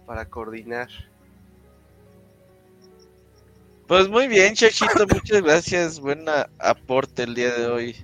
para 0.05 0.25
coordinar. 0.25 0.89
Pues 3.87 4.09
muy 4.09 4.27
bien, 4.27 4.55
Chachito, 4.55 5.07
muchas 5.07 5.43
gracias. 5.43 6.01
Buen 6.01 6.25
aporte 6.59 7.23
el 7.23 7.35
día 7.35 7.53
de 7.55 7.67
hoy. 7.67 7.97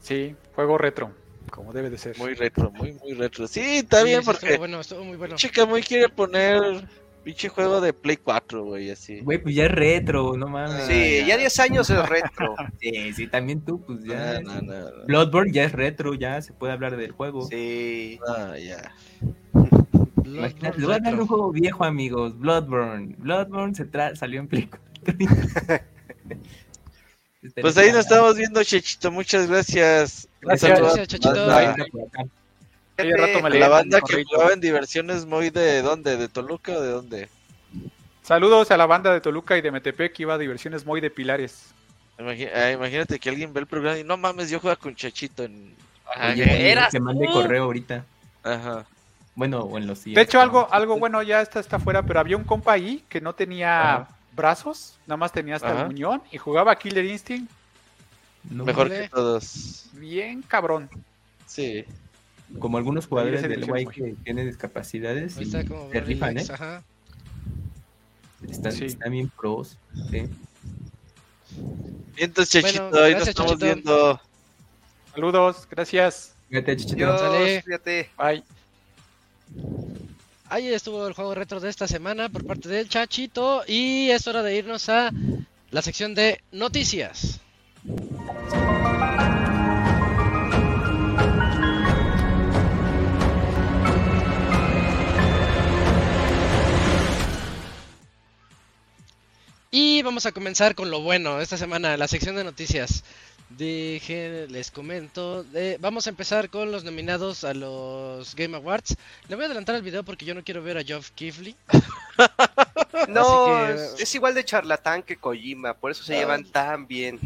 Sí, 0.00 0.34
juego 0.56 0.78
retro, 0.78 1.12
como 1.50 1.72
debe 1.72 1.90
de 1.90 1.98
ser. 1.98 2.16
Muy 2.18 2.34
retro, 2.34 2.70
muy, 2.72 2.92
muy 2.92 3.14
retro. 3.14 3.46
Sí, 3.46 3.78
está 3.78 4.00
Sí, 4.00 4.06
bien, 4.06 4.20
sí, 4.20 4.26
porque 4.26 4.46
Estuvo 4.46 4.58
bueno, 4.58 4.80
estuvo 4.80 5.04
muy 5.04 5.16
bueno. 5.16 5.36
Chica 5.36 5.64
muy 5.66 5.82
quiere 5.82 6.08
poner 6.08 6.86
pinche 7.24 7.48
juego 7.48 7.80
de 7.80 7.92
Play 7.92 8.18
4, 8.18 8.64
güey, 8.64 8.90
así. 8.90 9.20
Güey, 9.20 9.38
pues 9.38 9.54
ya 9.54 9.64
es 9.64 9.72
retro, 9.72 10.36
no 10.36 10.46
mames. 10.46 10.84
Sí, 10.86 11.18
ya. 11.20 11.26
ya 11.28 11.36
10 11.38 11.60
años 11.60 11.90
es 11.90 12.08
retro. 12.08 12.54
Sí, 12.80 13.12
sí, 13.14 13.26
también 13.26 13.60
tú, 13.62 13.80
pues 13.82 14.04
ya. 14.04 14.40
No, 14.40 14.54
no, 14.54 14.60
no, 14.62 14.90
no. 14.90 15.04
Bloodborne 15.06 15.52
ya 15.52 15.64
es 15.64 15.72
retro, 15.72 16.14
ya 16.14 16.40
se 16.42 16.52
puede 16.52 16.72
hablar 16.72 16.96
del 16.96 17.10
juego. 17.12 17.42
Sí. 17.48 18.20
No, 18.26 18.56
ya. 18.56 18.92
Imagínate, 20.24 20.78
les 20.78 20.86
voy 20.86 20.94
a 20.94 21.10
un 21.10 21.26
juego 21.26 21.52
viejo, 21.52 21.84
amigos. 21.84 22.38
Bloodborne. 22.38 23.14
Bloodborne 23.18 23.74
se 23.74 23.90
tra- 23.90 24.14
salió 24.14 24.40
en 24.40 24.48
Play 24.48 24.68
4. 25.04 25.16
Pues 27.60 27.76
ahí 27.78 27.90
nos 27.92 28.00
estamos 28.00 28.36
viendo, 28.36 28.62
Chachito. 28.64 29.10
Muchas 29.10 29.48
gracias. 29.48 30.25
Gracias. 30.40 30.78
Gracias, 30.78 31.08
Chachito. 31.08 31.34
la- 31.34 31.76
banda 33.68 34.00
que 34.00 34.24
jugaba 34.24 34.52
en 34.52 34.60
diversiones 34.60 35.26
muy 35.26 35.50
de 35.50 35.82
dónde, 35.82 36.16
de 36.16 36.28
Toluca 36.28 36.72
o 36.72 36.80
de 36.80 36.90
dónde. 36.90 37.28
Saludos 38.22 38.70
a 38.70 38.76
la 38.76 38.86
banda 38.86 39.12
de 39.12 39.20
Toluca 39.20 39.56
y 39.56 39.60
de 39.60 39.70
Metepec 39.70 40.12
que 40.12 40.22
iba 40.22 40.34
a 40.34 40.38
diversiones 40.38 40.84
muy 40.84 41.00
de 41.00 41.10
Pilares. 41.10 41.74
Ah, 42.18 42.70
imagínate 42.72 43.18
que 43.18 43.28
alguien 43.28 43.52
ve 43.52 43.60
el 43.60 43.66
programa 43.66 43.98
y 43.98 44.04
no 44.04 44.16
mames, 44.16 44.48
yo 44.50 44.58
juego 44.58 44.76
con 44.78 44.94
Chachito 44.94 45.44
en... 45.44 45.74
Ajá, 46.06 46.32
Oye, 46.32 46.76
que 46.90 47.00
mande 47.00 47.26
correo 47.26 47.64
ahorita. 47.64 48.04
Ajá. 48.42 48.86
Bueno, 49.34 49.60
o 49.60 49.76
en 49.76 49.86
los 49.86 50.02
De 50.04 50.20
hecho, 50.20 50.40
algo, 50.40 50.66
algo 50.70 50.98
bueno 50.98 51.22
ya 51.22 51.42
está, 51.42 51.60
está 51.60 51.78
fuera, 51.78 52.02
pero 52.02 52.20
había 52.20 52.36
un 52.38 52.44
compa 52.44 52.72
ahí 52.72 53.04
que 53.08 53.20
no 53.20 53.34
tenía 53.34 53.92
Ajá. 53.92 54.08
brazos, 54.32 54.96
nada 55.06 55.18
más 55.18 55.30
tenía 55.32 55.56
hasta 55.56 55.70
Ajá. 55.72 55.82
el 55.82 55.86
muñón 55.88 56.22
y 56.32 56.38
jugaba 56.38 56.74
Killer 56.78 57.04
Instinct 57.04 57.50
Mejor 58.50 58.88
que 58.88 59.08
todos. 59.08 59.86
bien 59.94 60.42
cabrón. 60.42 60.88
Sí. 61.46 61.84
Como 62.58 62.78
algunos 62.78 63.06
jugadores 63.06 63.42
del 63.42 63.64
Guay 63.66 63.86
que 63.86 64.14
tienen 64.24 64.46
discapacidades. 64.46 65.36
Y 65.40 65.46
se 65.46 65.62
rifan, 66.00 66.38
¿eh? 66.38 66.46
ajá. 66.48 66.82
Están, 68.48 68.72
Sí. 68.72 68.84
están 68.84 69.10
bien 69.12 69.30
pros. 69.36 69.76
Sí. 70.10 70.10
Bien, 70.10 70.30
entonces, 72.18 72.62
Chachito, 72.62 72.90
Bueno, 72.90 73.04
ahí 73.06 73.14
nos 73.14 73.28
estamos 73.28 73.52
Chachito. 73.52 73.66
viendo. 73.74 74.20
Saludos, 75.12 75.66
gracias. 75.70 76.34
Fíjate, 76.48 76.76
chichito. 76.76 76.96
Dios, 76.96 77.20
Sale. 77.20 77.62
fíjate. 77.62 78.10
Bye. 78.18 78.44
Ahí 80.48 80.68
estuvo 80.68 81.06
el 81.08 81.14
juego 81.14 81.34
retro 81.34 81.58
de 81.58 81.68
esta 81.70 81.88
semana 81.88 82.28
por 82.28 82.46
parte 82.46 82.68
del 82.68 82.88
Chachito 82.88 83.64
y 83.66 84.10
es 84.10 84.26
hora 84.28 84.42
de 84.42 84.56
irnos 84.56 84.88
a 84.88 85.10
la 85.70 85.82
sección 85.82 86.14
de 86.14 86.40
noticias. 86.52 87.40
Y 99.70 100.02
vamos 100.02 100.26
a 100.26 100.32
comenzar 100.32 100.74
con 100.74 100.90
lo 100.90 101.00
bueno 101.00 101.40
esta 101.40 101.56
semana, 101.56 101.96
la 101.96 102.08
sección 102.08 102.36
de 102.36 102.44
noticias. 102.44 103.04
Dejen, 103.50 104.50
les 104.52 104.70
comento. 104.70 105.44
de- 105.44 105.76
vamos 105.80 106.06
a 106.06 106.10
empezar 106.10 106.50
con 106.50 106.72
los 106.72 106.82
nominados 106.82 107.44
a 107.44 107.54
los 107.54 108.34
Game 108.34 108.56
Awards. 108.56 108.96
Le 109.28 109.36
voy 109.36 109.44
a 109.44 109.46
adelantar 109.46 109.74
el 109.76 109.82
video 109.82 110.02
porque 110.02 110.24
yo 110.24 110.34
no 110.34 110.42
quiero 110.42 110.62
ver 110.62 110.78
a 110.78 110.82
Geoff 110.84 111.10
Keighley. 111.10 111.54
No, 113.08 113.54
Así 113.56 113.74
que- 113.74 113.84
es, 113.84 114.00
es 114.00 114.14
igual 114.14 114.34
de 114.34 114.44
charlatán 114.44 115.02
que 115.02 115.16
Kojima, 115.18 115.74
por 115.74 115.90
eso 115.90 116.02
se 116.02 116.14
Ah. 116.16 116.18
llevan 116.18 116.44
tan 116.50 116.86
bien. 116.86 117.20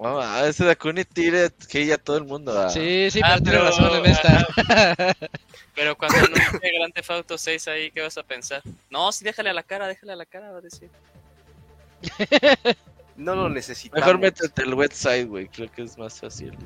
Oh, 0.00 0.20
ah, 0.22 0.46
ese 0.46 0.64
Dakuni 0.64 1.04
tira 1.04 1.50
que 1.68 1.84
ya 1.84 1.98
todo 1.98 2.18
el 2.18 2.24
mundo. 2.24 2.56
ah. 2.56 2.68
Sí, 2.70 3.08
sí, 3.10 3.20
Ah, 3.22 3.36
pero 3.42 3.42
tiene 3.42 3.58
razón 3.58 3.96
en 3.96 4.06
esta. 4.12 4.46
Pero 5.74 5.96
cuando 5.96 6.18
anuncia 6.18 6.50
Grand 6.78 6.92
Theft 6.92 7.10
Auto 7.10 7.38
6 7.38 7.68
ahí, 7.68 7.90
¿qué 7.92 8.00
vas 8.02 8.16
a 8.18 8.22
pensar? 8.24 8.62
No, 8.90 9.12
sí, 9.12 9.24
déjale 9.24 9.50
a 9.50 9.52
la 9.52 9.62
cara, 9.62 9.86
déjale 9.86 10.12
a 10.12 10.16
la 10.16 10.26
cara, 10.26 10.50
va 10.50 10.58
a 10.58 10.60
decir. 10.60 10.90
No 13.16 13.34
lo 13.36 13.48
necesitamos. 13.48 14.04
Mejor 14.04 14.18
métete 14.20 14.62
el 14.62 14.74
website, 14.74 15.28
güey. 15.28 15.48
Creo 15.48 15.70
que 15.70 15.82
es 15.82 15.96
más 15.98 16.18
fácil. 16.20 16.56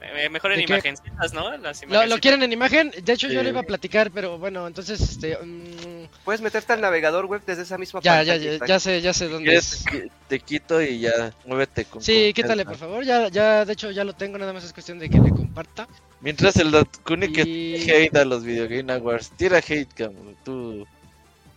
Eh, 0.00 0.28
mejor 0.28 0.52
en 0.52 0.60
imagencitas, 0.60 1.32
¿no? 1.32 1.56
Las 1.58 1.82
¿Lo, 1.82 1.88
lo 1.88 1.94
imagencitas. 1.94 2.20
quieren 2.20 2.42
en 2.44 2.52
imagen? 2.52 2.92
De 3.02 3.12
hecho, 3.12 3.26
yo 3.28 3.40
Sí. 3.40 3.44
le 3.44 3.50
iba 3.50 3.60
a 3.60 3.64
platicar, 3.64 4.10
pero 4.12 4.38
bueno, 4.38 4.66
entonces, 4.66 5.00
este... 5.00 5.36
mm, 5.36 5.97
Puedes 6.24 6.40
meterte 6.42 6.72
al 6.74 6.80
navegador 6.82 7.24
web 7.26 7.40
desde 7.46 7.62
esa 7.62 7.78
misma 7.78 8.00
ya, 8.02 8.22
ya, 8.22 8.34
pantalla. 8.34 8.58
ya, 8.58 8.66
ya 8.66 8.80
sé, 8.80 9.00
ya 9.00 9.12
sé 9.14 9.28
dónde 9.28 9.54
es. 9.56 9.84
Te, 10.28 10.40
quito 10.40 10.82
y 10.82 10.98
ya 11.00 11.32
muévete 11.46 11.86
con 11.86 12.02
Sí, 12.02 12.32
con- 12.34 12.42
quítale, 12.42 12.64
por 12.66 12.76
favor. 12.76 13.02
Ya, 13.04 13.28
ya, 13.28 13.64
de 13.64 13.72
hecho, 13.72 13.90
ya 13.90 14.04
lo 14.04 14.12
tengo, 14.12 14.36
nada 14.36 14.52
más 14.52 14.62
es 14.64 14.72
cuestión 14.74 14.98
de 14.98 15.08
que 15.08 15.18
le 15.18 15.30
comparta. 15.30 15.88
Mientras 16.20 16.56
el 16.56 16.70
Dakuni 16.70 17.32
que 17.32 17.42
Y- 17.42 17.90
hate 17.90 18.16
a 18.16 18.24
los 18.26 18.44
Video 18.44 18.68
Game 18.68 18.92
Awards. 18.92 19.30
Tira 19.36 19.58
hate, 19.58 19.88
cabrón. 19.94 20.36
Tú. 20.44 20.86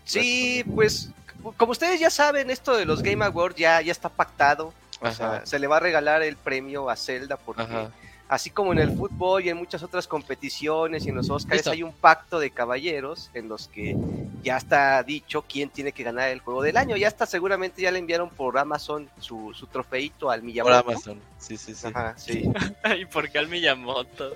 Sí, 0.06 0.64
pues 0.74 1.10
como 1.58 1.72
ustedes 1.72 2.00
ya 2.00 2.10
saben, 2.10 2.50
esto 2.50 2.76
de 2.78 2.86
los 2.86 3.02
Game 3.02 3.26
Awards 3.26 3.56
ya, 3.58 3.82
ya 3.82 3.92
está 3.92 4.10
pactado. 4.10 4.74
O 5.02 5.12
sea, 5.12 5.44
se 5.46 5.58
le 5.58 5.66
va 5.68 5.78
a 5.78 5.80
regalar 5.80 6.22
el 6.22 6.38
premio 6.38 6.90
a 6.90 6.96
Zelda 6.96 7.36
porque 7.36 7.64
Ajá. 7.64 7.90
Así 8.32 8.50
como 8.50 8.72
en 8.72 8.80
el 8.80 8.96
fútbol 8.96 9.44
y 9.44 9.50
en 9.50 9.58
muchas 9.58 9.84
otras 9.84 10.08
competiciones 10.08 11.06
y 11.06 11.10
en 11.10 11.16
los 11.16 11.30
Oscars 11.30 11.58
Listo. 11.58 11.72
hay 11.72 11.84
un 11.84 11.92
pacto 11.92 12.40
de 12.40 12.50
caballeros 12.50 13.30
en 13.34 13.50
los 13.50 13.68
que 13.68 13.94
ya 14.42 14.56
está 14.56 15.04
dicho 15.04 15.44
quién 15.48 15.70
tiene 15.70 15.92
que 15.92 16.02
ganar 16.04 16.30
el 16.30 16.40
juego 16.40 16.62
del 16.64 16.78
año. 16.78 16.96
Ya 16.96 17.10
está, 17.10 17.26
seguramente 17.26 17.82
ya 17.82 17.92
le 17.92 18.00
enviaron 18.00 18.30
por 18.30 18.58
Amazon 18.58 19.10
su, 19.20 19.52
su 19.54 19.68
trofeito 19.68 20.32
al 20.32 20.40
Por 20.40 20.46
Miyamoto. 20.46 20.76
Amazon. 20.92 21.20
Sí, 21.40 21.58
sí, 21.58 21.76
sí. 21.76 21.88
Ajá, 21.88 22.14
sí. 22.18 22.50
¿Y 23.02 23.06
por 23.06 23.30
qué 23.30 23.38
al 23.38 23.50
Miyamoto? 23.50 24.34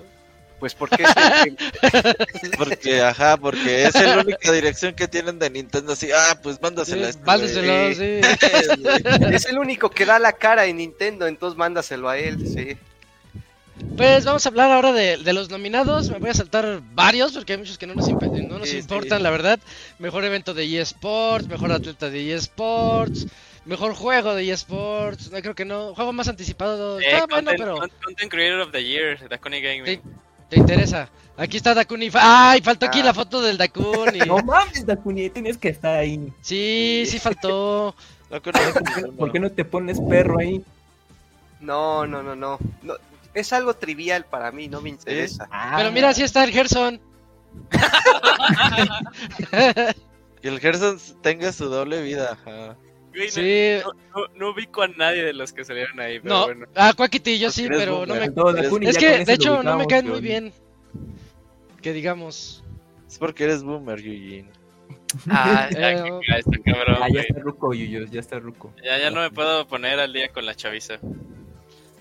Pues 0.60 0.74
porque 0.74 1.02
es 1.02 1.10
el 1.46 1.56
que- 1.56 2.50
Porque, 2.58 3.00
ajá, 3.02 3.38
porque 3.38 3.84
es 3.84 3.94
la 3.94 4.18
única 4.26 4.52
dirección 4.52 4.94
que 4.94 5.08
tienen 5.08 5.38
de 5.38 5.48
Nintendo. 5.48 5.94
Así, 5.94 6.10
ah, 6.14 6.38
pues 6.42 6.60
mándasela 6.60 7.08
a 7.08 7.12
Sí, 7.12 7.18
este 7.18 7.24
mándeselo, 7.26 7.72
güey. 7.72 7.94
sí. 7.94 8.20
es 9.34 9.46
el 9.46 9.58
único 9.58 9.90
que 9.90 10.04
da 10.04 10.18
la 10.18 10.32
cara 10.32 10.66
en 10.66 10.76
Nintendo, 10.76 11.26
entonces 11.26 11.56
mándaselo 11.56 12.10
a 12.10 12.18
él, 12.18 12.46
sí. 12.46 12.76
Pues 13.96 14.24
vamos 14.24 14.44
a 14.44 14.48
hablar 14.48 14.70
ahora 14.72 14.92
de, 14.92 15.18
de 15.18 15.32
los 15.32 15.50
nominados. 15.50 16.10
Me 16.10 16.18
voy 16.18 16.30
a 16.30 16.34
saltar 16.34 16.80
varios 16.94 17.32
porque 17.32 17.52
hay 17.54 17.58
muchos 17.58 17.78
que 17.78 17.86
no 17.86 17.94
nos, 17.94 18.08
imp- 18.08 18.46
no 18.48 18.58
nos 18.58 18.68
Sí, 18.68 18.74
sí. 18.76 18.80
importan, 18.80 19.22
la 19.22 19.30
verdad. 19.30 19.58
Mejor 19.98 20.24
evento 20.24 20.54
de 20.54 20.80
eSports, 20.80 21.46
mejor 21.48 21.72
atleta 21.72 22.08
de 22.10 22.34
eSports, 22.34 23.26
mejor 23.64 23.94
juego 23.94 24.34
de 24.34 24.50
eSports. 24.50 25.30
No 25.30 25.40
creo 25.40 25.54
que 25.54 25.64
no. 25.64 25.94
Juego 25.94 26.12
más 26.12 26.28
anticipado. 26.28 26.98
Eh, 27.00 27.04
Está 27.06 27.26
bueno, 27.26 27.50
pero 27.56 27.76
con- 27.78 27.90
content 28.04 28.30
Creator 28.30 28.60
of 28.60 28.72
the 28.72 28.82
Year, 28.84 29.28
Dakuni 29.28 29.60
Gaming. 29.60 30.00
Te 30.48 30.58
interesa. 30.58 31.08
Aquí 31.36 31.56
está 31.58 31.74
Dakuni. 31.74 32.08
¡Ay! 32.14 32.62
Faltó 32.62 32.86
aquí 32.86 33.00
Ah. 33.00 33.04
la 33.06 33.14
foto 33.14 33.42
del 33.42 33.58
Dakuni. 33.58 34.18
No 34.26 34.38
mames, 34.38 34.86
Dakuni, 34.86 35.28
tienes 35.30 35.58
que 35.58 35.68
estar 35.68 35.94
ahí. 35.98 36.32
Sí, 36.40 37.04
sí 37.06 37.18
faltó. 37.18 37.94
No 38.28 38.40
¿Por 38.42 38.52
qué, 38.52 38.60
ninguno. 38.60 39.12
por 39.16 39.32
qué 39.32 39.38
no 39.38 39.50
te 39.52 39.64
pones 39.64 40.00
perro 40.00 40.40
ahí? 40.40 40.60
No, 41.60 42.06
no, 42.06 42.22
no, 42.24 42.34
no. 42.34 42.58
no 42.82 42.94
es 43.40 43.52
algo 43.52 43.74
trivial 43.74 44.24
para 44.26 44.50
mí, 44.52 44.68
no 44.68 44.80
me 44.80 44.88
interesa. 44.90 45.48
Pero 45.76 45.92
mira, 45.92 46.12
sí 46.14 46.22
está 46.22 46.44
el 46.44 46.50
Gerson. 46.52 47.00
Que 50.42 50.48
el 50.48 50.60
Gerson 50.60 50.98
tenga 51.22 51.50
su 51.52 51.66
doble 51.68 52.02
vida, 52.02 52.32
ajá. 52.32 52.76
Güey, 53.14 53.30
Sí. 53.30 53.78
no, 53.82 53.92
no, 54.20 54.26
no 54.34 54.50
ubico 54.50 54.82
a 54.82 54.88
nadie 54.88 55.24
de 55.24 55.32
los 55.32 55.52
que 55.52 55.64
salieron 55.64 55.98
ahí, 55.98 56.20
pero 56.20 56.34
No, 56.34 56.44
bueno. 56.46 56.66
a 56.74 56.92
Quackity 56.92 57.38
yo 57.38 57.50
sí, 57.50 57.66
pero 57.68 58.04
no 58.04 58.14
me. 58.14 58.26
Es 58.86 58.94
ya 58.96 59.00
que, 59.00 59.24
de 59.24 59.32
hecho, 59.32 59.62
no 59.62 59.78
me 59.78 59.86
caen 59.86 60.08
muy 60.08 60.20
bien. 60.20 60.52
Que 61.80 61.92
digamos. 61.94 62.62
Es 63.08 63.18
porque 63.18 63.44
eres 63.44 63.62
boomer, 63.62 63.98
Eugene. 63.98 64.50
Ah, 65.30 65.68
ya, 65.72 65.92
Eh, 65.92 66.02
que- 66.26 66.38
está 66.38 66.50
cabrón, 66.64 66.96
Ah, 67.00 67.08
ya 67.10 67.20
está 67.22 67.40
Ruco, 67.40 67.72
Yuyos, 67.72 68.10
ya 68.10 68.20
está 68.20 68.38
Ruco. 68.38 68.74
Ya, 68.84 68.98
ya 68.98 69.10
no 69.10 69.20
me 69.22 69.30
puedo 69.30 69.66
poner 69.66 69.98
al 69.98 70.12
día 70.12 70.28
con 70.28 70.44
la 70.44 70.54
chaviza. 70.54 70.98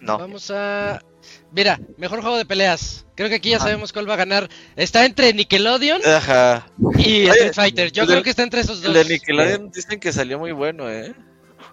No. 0.02 0.18
Vamos 0.18 0.52
a. 0.52 1.02
Mira, 1.52 1.80
mejor 1.98 2.22
juego 2.22 2.38
de 2.38 2.46
peleas. 2.46 3.06
Creo 3.16 3.30
que 3.30 3.36
aquí 3.36 3.50
ya 3.52 3.60
sabemos 3.60 3.94
cuál 3.94 4.10
va 4.10 4.16
a 4.16 4.18
ganar. 4.18 4.50
Está 4.76 5.06
entre 5.06 5.34
Nickelodeon 5.34 6.02
Ajá. 6.06 6.68
y 6.98 7.28
Street 7.28 7.54
Fighter. 7.54 7.92
Yo 7.92 8.04
el 8.04 8.10
creo 8.10 8.24
que 8.24 8.30
está 8.30 8.44
entre 8.44 8.62
esos 8.62 8.84
El 8.84 8.94
dos. 8.94 9.08
de 9.08 9.14
Nickelodeon 9.14 9.72
dicen 9.72 10.00
que 10.00 10.12
salió 10.12 10.38
muy 10.40 10.52
bueno, 10.52 10.90
¿eh? 10.90 11.14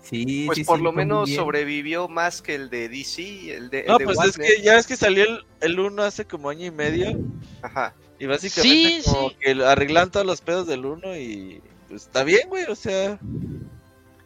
Sí, 0.02 0.44
Pues 0.46 0.56
sí, 0.58 0.64
por 0.64 0.78
sí, 0.78 0.84
lo 0.84 0.92
menos 0.92 1.26
bien. 1.28 1.38
sobrevivió 1.40 2.08
más 2.08 2.42
que 2.42 2.54
el 2.56 2.70
de 2.70 2.88
DC, 2.88 3.54
el 3.56 3.70
de, 3.70 3.80
el 3.80 3.86
No, 3.86 3.98
de 3.98 4.04
pues 4.04 4.18
es 4.24 4.36
que 4.36 4.60
ya 4.62 4.76
es 4.76 4.86
que 4.86 4.96
salió 4.96 5.24
el, 5.24 5.44
el 5.60 5.78
1 5.78 6.02
hace 6.02 6.24
como 6.24 6.48
año 6.50 6.66
y 6.66 6.70
medio. 6.70 7.18
Ajá. 7.62 7.94
Y 8.18 8.26
básicamente 8.26 9.02
Sí, 9.02 9.02
como 9.04 9.30
sí. 9.30 9.36
que 9.40 9.50
arreglan 9.64 10.10
todos 10.10 10.26
los 10.26 10.40
pedos 10.40 10.66
del 10.66 10.84
1 10.86 11.16
y 11.16 11.60
pues 11.88 12.02
está 12.02 12.24
bien, 12.24 12.48
güey, 12.48 12.64
o 12.64 12.74
sea... 12.74 13.18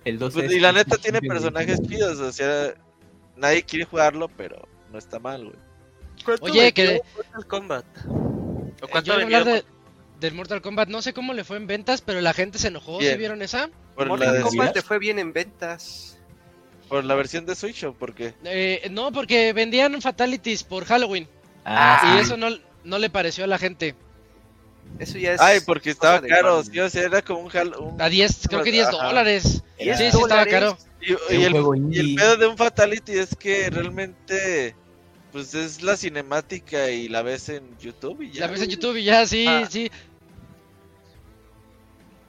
El 0.05 0.19
2 0.19 0.35
pues, 0.35 0.47
es- 0.47 0.53
y 0.53 0.61
la 0.61 0.73
neta 0.73 0.97
tiene 1.03 1.21
personajes 1.21 1.81
chidos, 1.83 2.19
o 2.21 2.33
sea... 2.33 2.75
Nadie 3.37 3.63
quiere 3.63 3.85
jugarlo, 3.85 4.29
pero 4.35 4.67
no 4.93 4.99
está 4.99 5.19
mal, 5.19 5.45
güey. 5.45 5.57
¿Cuánto 6.25 6.45
Oye, 6.47 6.73
que- 6.73 7.03
Mortal 7.17 7.47
Kombat? 7.47 7.85
¿O 8.09 8.87
Eh, 8.87 8.89
cuánto 8.91 9.01
Yo 9.09 9.13
iba 9.15 9.23
a 9.23 9.25
hablar 9.25 9.45
vendido? 9.45 9.65
de, 10.21 10.21
del 10.27 10.35
Mortal 10.35 10.63
Kombat. 10.63 10.89
No 10.89 11.03
sé 11.03 11.13
cómo 11.13 11.33
le 11.35 11.45
fue 11.45 11.57
en 11.57 11.67
ventas, 11.67 12.01
pero 12.01 12.21
la 12.21 12.33
gente 12.33 12.59
se 12.59 12.69
enojó. 12.69 13.01
¿Sí 13.01 13.15
vieron 13.17 13.43
esa? 13.43 13.71
Por 13.95 14.07
la, 14.07 14.11
Mortal 14.11 14.43
Kombat 14.43 14.73
te 14.75 14.83
fue 14.83 14.99
bien 14.99 15.19
en 15.19 15.33
ventas. 15.33 16.19
por 16.89 17.05
la 17.05 17.15
versión 17.17 17.45
de 17.47 17.55
Switch 17.57 17.83
o 17.85 17.93
por 17.95 18.15
qué? 18.15 18.33
Eh, 18.45 18.89
no, 18.93 19.11
porque 19.13 19.53
vendían 19.53 20.01
fatalities 20.01 20.63
por 20.63 20.85
Halloween. 20.85 21.27
Ah, 21.65 22.01
y 22.05 22.19
sí. 22.19 22.23
eso 22.27 22.37
no, 22.37 22.47
no 22.85 22.99
le 22.99 23.11
pareció 23.11 23.43
a 23.43 23.49
la 23.49 23.59
gente. 23.59 23.97
Eso 25.01 25.19
ya 25.19 25.33
es. 25.33 25.41
Ay, 25.41 25.59
porque 25.67 25.91
estaba 25.91 26.21
caro, 26.23 26.63
sí, 26.63 26.79
o 26.79 26.89
sea, 26.89 27.03
era 27.03 27.23
como 27.23 27.41
un... 27.41 27.51
un- 27.81 28.01
A 28.01 28.09
10, 28.09 28.47
creo 28.49 28.63
que 28.63 28.71
10 28.71 28.87
Ajá. 28.87 29.05
dólares. 29.09 29.65
¿Diez 29.79 29.99
Sí, 29.99 30.11
sí, 30.13 30.19
estaba 30.23 30.47
caro. 30.47 30.79
Y, 31.07 31.45
el, 31.45 31.55
y 31.93 32.17
pedo 32.17 32.37
de 32.37 32.47
un 32.49 32.57
Fatality 32.57 33.13
es 33.13 33.37
que 33.37 33.71
realmente 33.71 34.75
pues 35.33 35.55
es 35.55 35.83
la 35.83 35.97
cinemática 35.97 36.91
y 36.91 37.09
la 37.09 37.23
ves 37.23 37.49
en 37.51 37.77
YouTube 37.79 38.23
y 38.23 38.31
ya. 38.33 38.47
La 38.47 38.53
ves 38.53 38.63
en. 38.63 38.71
YouTube 38.71 38.97
y 38.97 39.05
ya, 39.05 39.27
sí, 39.27 39.45
Ah. 39.47 39.67
sí. 39.71 39.91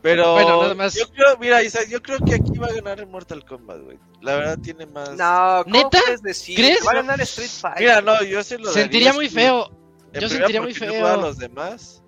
Pero 0.02 0.34
Bueno, 0.34 0.62
nada 0.62 0.76
más. 0.76 0.94
yo 0.94 1.10
creo, 1.10 1.38
mira, 1.40 1.64
Isaac, 1.64 1.88
yo 1.90 2.02
creo 2.02 2.20
que 2.20 2.36
aquí 2.36 2.58
va 2.58 2.68
a 2.68 2.74
ganar 2.74 3.00
el 3.00 3.08
Mortal 3.08 3.44
Kombat, 3.44 3.82
güey. 3.82 3.98
La 4.22 4.36
verdad 4.36 4.58
tiene 4.60 4.86
más. 4.86 5.10
No, 5.18 5.64
¿cómo 5.64 5.76
¿Neta? 5.76 6.00
puedes 6.06 6.22
decir? 6.22 6.56
¿Crees? 6.56 6.86
Va 6.86 6.92
a 6.92 6.96
ganar 6.96 7.20
Street 7.22 7.50
Fighter. 7.50 7.80
Mira, 7.82 8.02
no, 8.02 8.24
yo 8.24 8.44
se 8.44 8.58
lo 8.58 8.72
Sentiría 8.72 9.12
muy 9.14 9.28
feo. 9.28 9.70
en 10.14 10.22
Yo 10.22 10.30
sentiría 10.30 10.62
muy 10.62 10.74
porque 10.74 11.00
no 11.00 11.08
a 11.08 11.14
feo. 11.14 11.22
los 11.22 11.38
demás. 11.38 12.04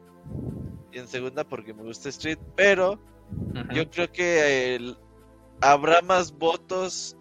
Y 0.92 1.00
en 1.00 1.08
segunda 1.08 1.44
porque 1.44 1.74
me 1.74 1.84
gusta 1.84 2.10
Street, 2.10 2.40
pero 2.56 3.00
yo 3.74 3.90
creo 3.90 4.12
que 4.12 4.76
el- 4.76 4.98
habrá 5.62 6.02
más 6.02 6.32
votos 6.32 7.16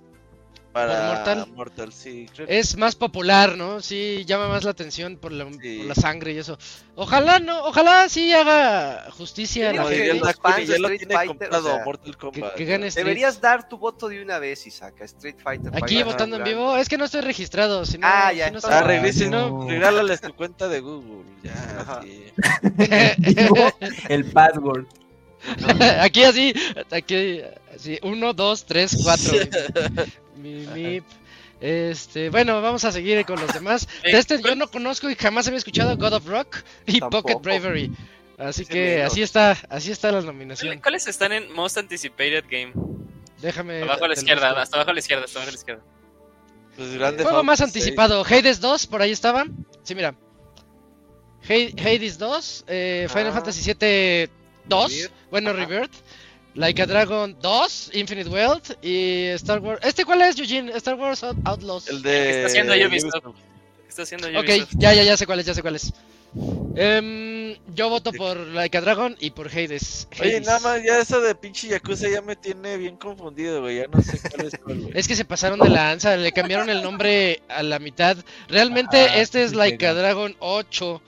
para 0.72 1.14
Mortal? 1.14 1.46
Mortal, 1.56 1.92
sí. 1.92 2.26
creo 2.32 2.46
Es 2.48 2.76
más 2.76 2.94
popular, 2.94 3.56
¿no? 3.56 3.80
Sí, 3.80 4.24
llama 4.26 4.48
más 4.48 4.64
la 4.64 4.70
atención 4.70 5.16
por 5.16 5.32
la, 5.32 5.50
Sí. 5.60 5.78
por 5.78 5.86
la 5.86 5.94
sangre 5.94 6.34
y 6.34 6.38
eso. 6.38 6.58
Ojalá 6.94 7.38
no, 7.40 7.64
ojalá 7.64 8.08
sí 8.08 8.32
haga 8.32 9.10
justicia 9.12 9.72
la 9.72 9.78
Como 9.78 9.88
diría 9.88 10.14
Dakuni, 10.14 10.54
fans 10.54 10.68
ya 10.68 10.78
lo 10.78 10.88
tiene 10.90 11.14
Fighter, 11.14 11.26
comprado 11.28 11.68
o 11.70 11.74
sea, 11.74 11.84
Mortal 11.84 12.16
Kombat. 12.18 12.54
que 12.54 12.64
gane 12.66 12.86
Street. 12.88 13.04
Deberías 13.06 13.40
dar 13.40 13.66
tu 13.68 13.78
voto 13.78 14.08
de 14.08 14.22
una 14.22 14.38
vez, 14.38 14.66
Isaac, 14.66 15.00
a 15.00 15.04
Street 15.06 15.36
Fighter. 15.42 15.72
Aquí 15.74 16.02
votando 16.02 16.36
en 16.36 16.44
vivo, 16.44 16.76
es 16.76 16.88
que 16.88 16.98
no 16.98 17.06
estoy 17.06 17.22
registrado, 17.22 17.84
si 17.86 17.98
no, 17.98 18.06
Ah, 18.08 18.28
si 18.30 18.36
ya, 18.36 18.50
no 18.50 18.58
está. 18.58 18.78
Ah, 18.80 19.12
si 19.12 19.28
no- 19.28 19.66
regálales 19.66 20.20
tu 20.20 20.34
cuenta 20.34 20.68
de 20.68 20.80
Google. 20.80 21.24
Ya, 21.42 22.02
sí. 22.02 22.24
El 24.08 24.30
password. 24.30 24.84
aquí 26.00 26.24
así, 26.24 26.54
aquí 26.90 27.40
así, 27.74 27.98
uno, 28.02 28.32
dos, 28.32 28.64
tres, 28.64 28.96
cuatro. 29.02 29.32
Mi, 30.36 30.66
mi- 30.68 31.02
este, 31.60 32.30
bueno, 32.30 32.62
vamos 32.62 32.84
a 32.84 32.92
seguir 32.92 33.24
con 33.26 33.40
los 33.40 33.52
demás. 33.52 33.88
Eh, 34.04 34.12
De 34.12 34.18
este 34.18 34.40
yo 34.40 34.54
no 34.54 34.68
conozco 34.70 35.10
y 35.10 35.16
jamás 35.16 35.46
había 35.48 35.58
escuchado 35.58 35.96
God 35.96 36.12
of 36.14 36.26
Rock 36.28 36.58
y 36.86 37.00
Tampoco. 37.00 37.32
Pocket 37.32 37.42
Bravery. 37.42 37.92
Así 38.38 38.64
que 38.64 39.02
así 39.02 39.22
está, 39.22 39.56
así 39.68 39.90
está 39.90 40.12
la 40.12 40.20
nominación. 40.20 40.78
¿Cuáles 40.80 41.08
están 41.08 41.32
en 41.32 41.52
Most 41.52 41.76
Anticipated 41.78 42.44
Game? 42.48 42.72
Déjame. 43.42 43.82
Abajo 43.82 44.04
a 44.04 44.08
la 44.08 44.14
izquierda, 44.14 44.50
hasta 44.62 44.76
abajo 44.76 44.90
a 44.90 44.94
la 44.94 45.00
izquierda, 45.00 45.24
hasta 45.24 45.38
abajo 45.40 45.48
a 45.48 45.52
la 45.52 45.58
izquierda. 45.58 45.82
Pues 46.76 46.94
grande 46.94 47.24
Juego 47.24 47.42
más 47.42 47.58
6. 47.58 47.66
anticipado, 47.68 48.24
Hades 48.24 48.60
2, 48.60 48.86
por 48.86 49.02
ahí 49.02 49.10
estaba. 49.10 49.44
Sí, 49.82 49.96
mira. 49.96 50.14
Ha- 51.48 51.82
Hades 51.82 52.18
2, 52.18 52.64
eh, 52.68 53.06
Final 53.10 53.26
Ah. 53.28 53.32
Fantasy 53.32 53.62
7 53.62 54.30
2, 54.68 54.90
Rebirth. 54.90 55.12
bueno, 55.30 55.50
Ajá. 55.50 55.58
Rebirth. 55.66 55.94
Like 56.54 56.82
a 56.82 56.86
Dragon 56.86 57.36
2, 57.40 57.90
Infinite 57.94 58.28
Wealth 58.30 58.72
y 58.82 59.26
Star 59.34 59.60
Wars. 59.60 59.80
¿Este 59.84 60.04
cuál 60.04 60.22
es, 60.22 60.36
Eugene? 60.38 60.72
Star 60.76 60.96
Wars 60.96 61.22
Out- 61.22 61.36
Outlaws. 61.44 61.88
El 61.88 62.02
de. 62.02 62.30
está 62.30 62.46
haciendo 62.48 62.72
Ubisoft. 62.74 63.12
¿Qué 63.22 63.88
está 63.88 64.02
haciendo 64.02 64.26
Ok, 64.28 64.44
Ubisoft? 64.48 64.72
ya, 64.76 64.92
ya, 64.94 65.02
ya 65.04 65.16
sé 65.16 65.26
cuál 65.26 65.38
es, 65.40 65.46
ya 65.46 65.54
sé 65.54 65.62
cuál 65.62 65.76
es. 65.76 65.92
Em, 66.76 67.56
yo 67.74 67.88
voto 67.88 68.12
por 68.12 68.36
Like 68.38 68.76
a 68.76 68.80
Dragon 68.80 69.16
y 69.20 69.30
por 69.30 69.48
Hades. 69.48 70.08
Oye, 70.20 70.36
Hades. 70.36 70.46
nada 70.46 70.60
más, 70.60 70.82
ya 70.82 70.98
eso 71.00 71.20
de 71.20 71.34
pinche 71.34 71.68
Yakuza 71.68 72.08
ya 72.08 72.22
me 72.22 72.36
tiene 72.36 72.76
bien 72.76 72.96
confundido, 72.96 73.60
güey. 73.62 73.76
Ya 73.78 73.86
no 73.86 74.00
sé 74.02 74.18
cuál 74.20 74.46
es 74.46 74.58
cuál, 74.62 74.80
güey. 74.80 74.92
Es 74.98 75.06
que 75.08 75.16
se 75.16 75.24
pasaron 75.24 75.58
de 75.60 75.68
lanza, 75.68 76.16
le 76.16 76.32
cambiaron 76.32 76.70
el 76.70 76.82
nombre 76.82 77.42
a 77.48 77.62
la 77.62 77.78
mitad. 77.78 78.16
Realmente 78.48 78.96
Ah, 78.98 79.20
este 79.20 79.44
es 79.44 79.54
Like 79.54 79.86
a. 79.86 79.94
Dragon 79.94 80.34
8, 80.40 81.00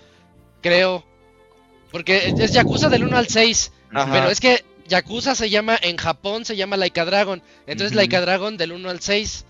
creo. 0.63 1.05
Porque 1.93 2.35
es 2.39 2.53
Yakuza 2.53 2.89
del 2.89 3.05
1 3.05 3.17
al 3.17 3.29
6. 3.29 3.73
Ajá. 3.93 4.13
Pero 4.13 4.31
es 4.31 4.41
que 4.41 4.65
Yakuza 4.87 5.35
se 5.35 5.51
llama, 5.51 5.79
en 5.81 5.97
Japón 5.97 6.45
se 6.45 6.57
llama 6.57 6.77
Like 6.77 7.01
a 7.01 7.05
Dragon. 7.05 7.43
Entonces 7.67 7.93
Ujú. 7.93 8.01
Like 8.01 8.17
a 8.17 8.21
Dragon 8.21 8.57
del 8.57 8.73
1 8.73 8.91
al 8.91 9.01
6. 9.01 9.45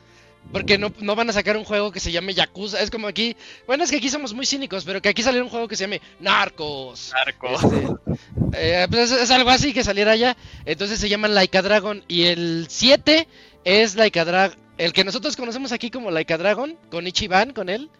Porque 0.53 0.79
no, 0.79 0.92
no 1.00 1.14
van 1.14 1.29
a 1.29 1.33
sacar 1.33 1.57
un 1.57 1.64
juego 1.64 1.92
que 1.92 2.00
se 2.00 2.12
llame 2.12 2.35
Yakuza. 2.35 2.81
Es 2.81 2.90
como 2.90 3.07
aquí. 3.07 3.37
Bueno, 3.66 3.85
es 3.85 3.90
que 3.90 3.98
aquí 3.98 4.09
somos 4.09 4.33
muy 4.33 4.46
cínicos, 4.46 4.85
pero 4.85 5.00
que 5.03 5.11
aquí 5.11 5.22
saliera 5.22 5.44
un 5.44 5.50
juego 5.50 5.68
que 5.68 5.76
se 5.76 5.85
llame 5.85 6.00
Narcos. 6.18 7.12
Narco. 7.12 7.55
Este, 7.55 8.83
eh, 8.83 8.87
pues 8.90 9.12
es, 9.12 9.22
es 9.22 9.31
algo 9.31 9.50
así 9.50 9.72
que 9.72 9.85
saliera 9.85 10.12
allá. 10.12 10.37
Entonces 10.64 10.98
se 10.98 11.09
llaman 11.09 11.35
Like 11.35 11.57
a 11.59 11.62
Dragon. 11.62 12.03
Y 12.09 12.24
el 12.24 12.66
7 12.68 13.29
es 13.64 13.94
Like 13.96 14.18
a 14.18 14.24
Dragon. 14.24 14.59
El 14.79 14.92
que 14.94 15.05
nosotros 15.05 15.37
conocemos 15.37 15.72
aquí 15.72 15.90
como 15.90 16.11
Like 16.11 16.33
a 16.33 16.38
Dragon. 16.38 16.76
Con 16.90 17.07
Ichiban, 17.07 17.53
con 17.53 17.68
él. 17.68 17.90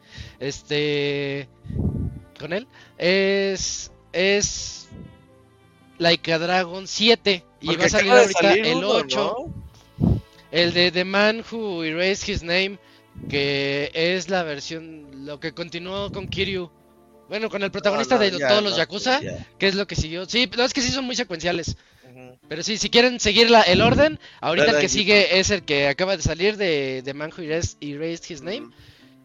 Este. 0.41 1.47
Con 2.39 2.53
él. 2.53 2.67
Es. 2.97 3.93
Es. 4.13 4.89
Like 5.99 6.33
a 6.33 6.39
Dragon 6.39 6.87
7. 6.87 7.45
Y 7.61 7.67
Porque 7.67 7.81
va 7.81 7.87
a 7.87 7.89
salir 7.91 8.11
ahorita 8.13 8.41
salir 8.41 8.67
el 8.67 8.77
uno, 8.79 8.89
8. 8.89 9.37
¿no? 9.99 10.23
El 10.51 10.73
de 10.73 10.91
The 10.91 11.05
Man 11.05 11.45
Who 11.51 11.85
Erased 11.85 12.29
His 12.29 12.43
Name. 12.43 12.79
Que 13.29 13.91
es 13.95 14.29
la 14.31 14.43
versión. 14.43 15.27
Lo 15.27 15.39
que 15.41 15.53
continuó 15.53 16.11
con 16.11 16.27
Kiryu. 16.29 16.71
Bueno, 17.29 17.49
con 17.51 17.63
el 17.63 17.71
protagonista 17.71 18.17
No, 18.17 18.25
no, 18.25 18.31
de 18.31 18.39
ya, 18.39 18.49
todos 18.49 18.63
los 18.63 18.77
Yakuza. 18.77 19.21
ya. 19.21 19.47
Que 19.59 19.69
es 19.69 19.75
lo 19.75 19.87
que 19.87 19.95
siguió. 19.95 20.25
Sí, 20.27 20.51
no, 20.57 20.65
es 20.65 20.73
que 20.73 20.81
sí 20.81 20.89
son 20.91 21.05
muy 21.05 21.15
secuenciales. 21.17 21.77
Pero 22.49 22.63
sí, 22.65 22.77
si 22.79 22.91
quieren 22.91 23.21
seguir 23.21 23.49
la- 23.51 23.63
el 23.63 23.81
orden, 23.83 24.19
ahorita 24.41 24.67
Dale, 24.67 24.79
el 24.79 24.81
que 24.83 24.87
aquí. 24.87 24.95
sigue 24.99 25.39
es 25.39 25.51
el 25.51 25.63
que 25.63 25.87
acaba 25.87 26.17
de 26.17 26.23
salir 26.23 26.57
de, 26.57 27.03
de 27.03 27.15
Man 27.15 27.31
Who 27.37 27.43
Erased, 27.43 27.77
Erased 27.81 28.29
His 28.29 28.43
Name. 28.43 28.71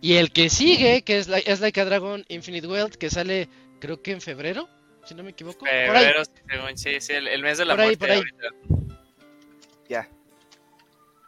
Y 0.02 0.14
el 0.16 0.32
que 0.32 0.50
sigue, 0.50 1.02
que 1.04 1.18
es, 1.18 1.28
like, 1.28 1.52
es 1.52 1.60
Like 1.62 1.80
a 1.82 1.86
Dragon 1.86 2.24
Infinite 2.28 2.68
Wealth, 2.68 2.94
que 2.96 3.10
sale 3.10 3.50
creo 3.80 4.04
que 4.04 4.12
en 4.12 4.22
febrero, 4.22 4.70
si 5.06 5.16
no 5.16 5.24
me 5.24 5.32
equivoco. 5.32 5.60
Por 5.60 5.70
ahí. 5.70 5.88
Febrero, 5.88 6.24
según- 6.50 6.78
sí, 6.78 7.00
sí, 7.02 7.14
el, 7.14 7.28
el 7.28 7.42
mes 7.42 7.58
de 7.58 7.66
la 7.66 7.74
Por 7.74 7.82
ahí, 7.82 7.88
muerte 7.98 8.00
por 8.00 8.10
ahí. 8.12 8.24
Ya. 9.88 10.08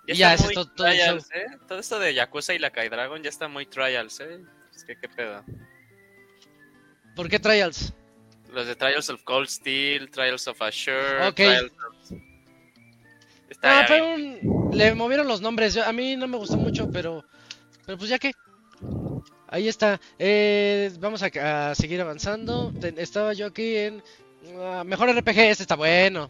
Ya, 0.08 0.14
Y 0.14 0.16
ya, 0.18 0.38
todo- 0.38 0.72
trials, 0.74 1.30
¿eh? 1.34 1.46
Todo 1.68 1.80
esto 1.80 2.00
de 2.00 2.14
Yakuza 2.14 2.54
y 2.54 2.60
la 2.60 2.72
Kai 2.72 2.90
Dragon 2.90 3.22
ya 3.22 3.30
está 3.30 3.48
muy 3.48 3.66
trials, 3.66 4.20
¿eh? 4.22 4.40
Es 4.76 4.84
que 4.84 4.96
qué 5.00 5.10
pedo. 5.10 5.44
¿Por 7.16 7.28
qué 7.30 7.40
Trials? 7.40 7.94
Los 8.54 8.68
de 8.68 8.76
Trials 8.76 9.10
of 9.10 9.24
Cold 9.24 9.48
Steel, 9.50 10.10
Trials 10.12 10.48
of 10.48 10.62
Assure, 10.62 11.28
Ok. 11.28 11.36
Trials 11.36 11.72
of... 11.72 12.12
Está 13.50 13.80
Ah, 13.82 13.86
pero 13.88 14.14
un- 14.14 14.70
le 14.74 14.94
movieron 14.94 15.28
los 15.28 15.42
nombres. 15.42 15.74
yo- 15.74 15.84
a 15.84 15.92
mí 15.92 16.16
no 16.16 16.28
me 16.28 16.38
gustó 16.38 16.58
mucho, 16.58 16.90
pero, 16.92 17.26
pero 17.86 17.98
pues 17.98 18.10
ya 18.10 18.20
que. 18.20 18.32
Ahí 19.48 19.68
está. 19.68 20.00
Eh, 20.20 20.92
vamos 21.00 21.24
a, 21.24 21.70
a 21.70 21.76
seguir 21.76 22.02
avanzando. 22.02 22.74
Estaba 22.98 23.34
yo 23.34 23.48
aquí 23.48 23.76
en 23.78 24.04
ah, 24.60 24.84
mejor 24.86 25.10
RPG. 25.10 25.38
Este 25.40 25.64
está 25.64 25.76
bueno. 25.76 26.30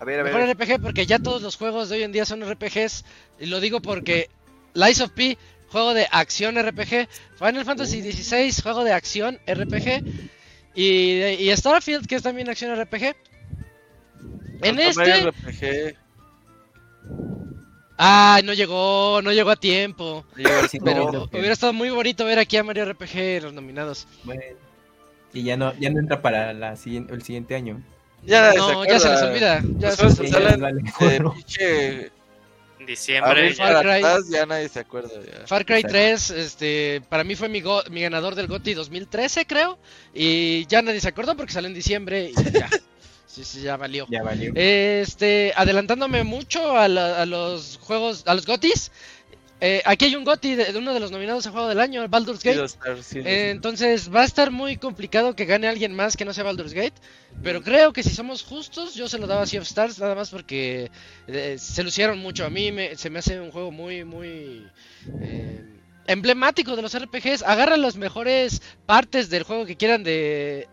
A 0.00 0.04
ver, 0.04 0.20
a 0.20 0.24
Mejor 0.24 0.40
ver. 0.46 0.56
RPG 0.56 0.82
porque 0.82 1.06
ya 1.06 1.18
todos 1.18 1.42
los 1.42 1.56
juegos 1.56 1.88
de 1.88 1.96
hoy 1.96 2.02
en 2.02 2.12
día 2.12 2.24
son 2.24 2.42
RPGs. 2.42 3.04
Y 3.40 3.46
lo 3.46 3.60
digo 3.60 3.80
porque 3.80 4.28
Lies 4.74 5.00
of 5.00 5.10
P, 5.10 5.38
juego 5.68 5.94
de 5.94 6.06
acción 6.10 6.56
RPG. 6.60 7.08
Final 7.38 7.64
Fantasy 7.64 8.00
XVI, 8.12 8.52
juego 8.62 8.84
de 8.84 8.92
acción 8.92 9.38
RPG. 9.46 10.04
Y, 10.74 11.22
y 11.22 11.56
Starfield, 11.56 12.06
que 12.06 12.16
es 12.16 12.22
también 12.22 12.48
acción 12.48 12.74
RPG. 12.80 13.14
En 14.62 14.80
este. 14.80 15.30
RPG. 15.30 15.96
Ay, 17.96 18.42
no 18.42 18.52
llegó, 18.54 19.20
no 19.22 19.32
llegó 19.32 19.50
a 19.50 19.56
tiempo. 19.56 20.24
Sí, 20.68 20.78
Pero 20.84 21.12
no, 21.12 21.24
hubiera 21.32 21.52
estado 21.52 21.72
muy 21.72 21.90
bonito 21.90 22.24
ver 22.24 22.38
aquí 22.38 22.56
a 22.56 22.64
Mario 22.64 22.84
RPG 22.92 23.42
los 23.42 23.52
nominados. 23.52 24.06
bueno. 24.24 24.42
Y 25.32 25.42
ya 25.42 25.56
no, 25.56 25.74
ya 25.78 25.90
no 25.90 25.98
entra 26.00 26.22
para 26.22 26.52
la 26.52 26.70
el 26.70 27.22
siguiente 27.22 27.54
año. 27.56 27.82
Ya 28.24 28.40
nadie 28.40 28.58
no, 28.58 28.84
ya 28.84 29.00
se 29.00 29.10
les 29.10 29.22
olvida. 29.22 29.62
Ya 29.78 29.90
se 29.92 30.04
les 30.04 30.18
olvida. 30.20 30.56
Vale, 30.56 30.82
Diciembre. 32.86 33.30
abril 33.30 33.54
Far 33.54 33.80
Cry. 33.82 33.90
atrás, 33.92 34.28
ya 34.30 34.44
nadie 34.46 34.68
se 34.68 34.80
acuerda. 34.80 35.08
Ya. 35.24 35.46
Far 35.46 35.64
Cry 35.64 35.76
Exacto. 35.76 35.92
3, 35.96 36.30
este, 36.30 37.02
para 37.08 37.24
mí 37.24 37.34
fue 37.34 37.48
mi, 37.48 37.60
go- 37.62 37.82
mi 37.90 38.02
ganador 38.02 38.34
del 38.34 38.46
GOTY 38.46 38.74
2013, 38.74 39.46
creo. 39.46 39.78
Y 40.12 40.66
ya 40.66 40.82
nadie 40.82 41.00
se 41.00 41.08
acordó 41.08 41.36
porque 41.36 41.52
salió 41.52 41.68
en 41.68 41.74
diciembre 41.74 42.30
y 42.36 42.50
ya. 42.52 42.68
Sí, 43.34 43.42
sí, 43.44 43.62
ya 43.62 43.76
valió. 43.76 44.06
Ya 44.08 44.22
valió. 44.22 44.52
Este, 44.54 45.52
adelantándome 45.56 46.22
mucho 46.22 46.76
a, 46.78 46.86
la- 46.88 47.20
a 47.22 47.26
los 47.26 47.78
juegos, 47.82 48.22
a 48.26 48.34
los 48.34 48.46
GOTYs. 48.46 48.92
eh, 49.60 49.82
aquí 49.86 50.04
hay 50.04 50.14
un 50.14 50.24
GOTY 50.24 50.54
de, 50.56 50.72
de 50.72 50.78
uno 50.78 50.92
de 50.94 51.00
los 51.00 51.10
nominados 51.10 51.46
a 51.46 51.50
juego 51.50 51.68
del 51.68 51.80
año, 51.80 52.06
Baldur's 52.08 52.40
Sí, 52.40 52.50
Gate. 52.50 52.68
sí, 53.02 53.20
Eh, 53.24 53.50
entonces 53.50 54.14
va 54.14 54.20
a 54.22 54.24
estar 54.24 54.50
muy 54.52 54.76
complicado 54.76 55.34
que 55.34 55.46
gane 55.46 55.66
alguien 55.68 55.94
más 55.96 56.16
que 56.16 56.24
no 56.24 56.32
sea 56.34 56.44
Baldur's 56.44 56.74
Gate. 56.74 56.94
Pero 57.42 57.62
creo 57.62 57.92
que 57.92 58.02
si 58.04 58.10
somos 58.10 58.42
justos, 58.44 58.94
yo 58.94 59.08
se 59.08 59.18
lo 59.18 59.26
daba 59.26 59.42
a 59.42 59.46
Sea 59.46 59.60
of 59.60 59.66
Stars, 59.66 59.98
nada 59.98 60.14
más 60.14 60.30
porque 60.30 60.90
eh, 61.26 61.56
se 61.58 61.82
lucieron 61.82 62.18
mucho. 62.18 62.44
A 62.44 62.50
mí 62.50 62.70
me- 62.72 62.94
se 62.96 63.10
me 63.10 63.18
hace 63.18 63.40
un 63.40 63.50
juego 63.50 63.70
muy, 63.72 64.04
muy 64.04 64.64
eh, 65.20 65.64
emblemático 66.06 66.76
de 66.76 66.82
los 66.82 66.94
RPGs. 66.94 67.42
Agarran 67.42 67.82
las 67.82 67.96
mejores 67.96 68.62
partes 68.86 69.28
del 69.30 69.42
juego 69.42 69.66
que 69.66 69.76
quieran 69.76 70.04
de, 70.04 70.68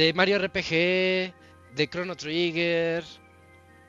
de 0.00 0.14
Mario 0.14 0.38
RPG, 0.38 1.34
de 1.76 1.88
Chrono 1.90 2.16
Trigger. 2.16 3.04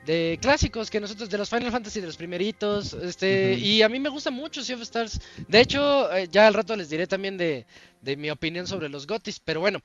De 0.04 0.38
clásicos 0.42 0.90
que 0.90 1.00
nosotros, 1.00 1.30
de 1.30 1.38
los 1.38 1.48
Final 1.48 1.70
Fantasy, 1.70 2.00
de 2.00 2.06
los 2.08 2.16
primeritos, 2.16 2.92
este, 2.92 3.54
y 3.54 3.82
a 3.82 3.88
mí 3.88 3.98
me 4.00 4.08
gusta 4.08 4.30
mucho 4.30 4.62
Sea 4.62 4.76
of 4.76 4.82
Stars. 4.82 5.20
De 5.48 5.60
hecho, 5.60 6.12
eh, 6.12 6.28
ya 6.30 6.48
al 6.48 6.54
rato 6.54 6.76
les 6.76 6.90
diré 6.90 7.06
también 7.06 7.38
de, 7.38 7.64
de 8.02 8.16
mi 8.16 8.28
opinión 8.28 8.66
sobre 8.66 8.88
los 8.88 9.06
GOTYs, 9.06 9.40
pero 9.40 9.60
bueno, 9.60 9.80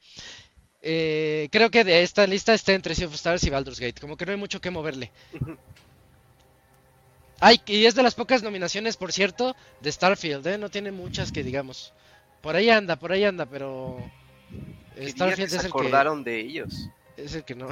eh, 0.82 1.48
creo 1.52 1.70
que 1.70 1.84
de 1.84 2.02
esta 2.02 2.26
lista 2.26 2.54
está 2.54 2.74
entre 2.74 2.96
Sea 2.96 3.08
of 3.08 3.14
Stars 3.14 3.44
y 3.44 3.52
Baldur's 3.52 3.80
Gate, 3.80 4.02
como 4.02 4.18
que 4.18 4.26
no 4.26 4.32
hay 4.32 4.38
mucho 4.38 4.60
que 4.60 4.72
moverle. 4.72 5.12
Ay, 7.40 7.62
y 7.68 7.86
es 7.86 7.94
de 7.94 8.04
las 8.04 8.16
pocas 8.16 8.42
nominaciones, 8.44 8.98
por 8.98 9.14
cierto, 9.14 9.56
de 9.82 9.92
Starfield, 9.92 10.46
¿eh? 10.48 10.58
No 10.58 10.70
tiene 10.70 10.92
muchas 10.92 11.32
que 11.32 11.44
digamos. 11.44 11.94
Por 12.42 12.56
ahí 12.56 12.70
anda, 12.70 12.98
por 12.98 13.14
ahí 13.14 13.24
anda, 13.24 13.46
pero... 13.46 13.98
Qué 15.06 15.14
día 15.14 15.36
Starfield 15.36 15.38
que 15.38 15.56
es 15.56 15.62
se 15.62 15.68
el 15.68 15.74
que... 15.74 15.80
acordaron 15.80 16.24
de 16.24 16.40
ellos. 16.40 16.90
Es 17.18 17.34
el 17.36 17.44
que 17.44 17.56
no. 17.56 17.68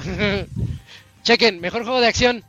Chequen, 1.23 1.59
mejor 1.59 1.84
juego 1.84 1.99
de 2.01 2.07
acción. 2.07 2.43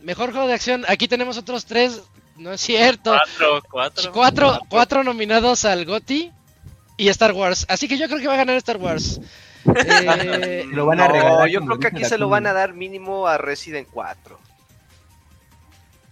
Mejor 0.00 0.32
juego 0.32 0.46
de 0.46 0.54
acción. 0.54 0.84
Aquí 0.88 1.08
tenemos 1.08 1.36
otros 1.38 1.64
tres. 1.66 2.02
No 2.36 2.52
es 2.52 2.60
cierto. 2.60 3.10
Cuatro, 3.12 3.62
cuatro. 3.70 4.12
Cuatro, 4.12 4.60
cuatro 4.68 5.04
nominados 5.04 5.64
al 5.64 5.84
GOTY 5.84 6.32
y 6.96 7.08
Star 7.08 7.32
Wars. 7.32 7.66
Así 7.68 7.88
que 7.88 7.98
yo 7.98 8.06
creo 8.08 8.20
que 8.20 8.26
va 8.26 8.34
a 8.34 8.38
ganar 8.38 8.56
Star 8.56 8.76
Wars. 8.78 9.20
Eh, 9.64 10.64
Lo 10.72 10.86
van 10.86 10.98
a 11.00 11.06
no, 11.06 11.14
regalar, 11.14 11.48
yo 11.48 11.60
creo 11.64 11.78
que 11.78 11.86
aquí 11.86 12.04
se 12.04 12.18
lo 12.18 12.28
van 12.28 12.48
a 12.48 12.52
dar 12.52 12.74
mínimo 12.74 13.28
a 13.28 13.38
Resident 13.38 13.86
4. 13.92 14.36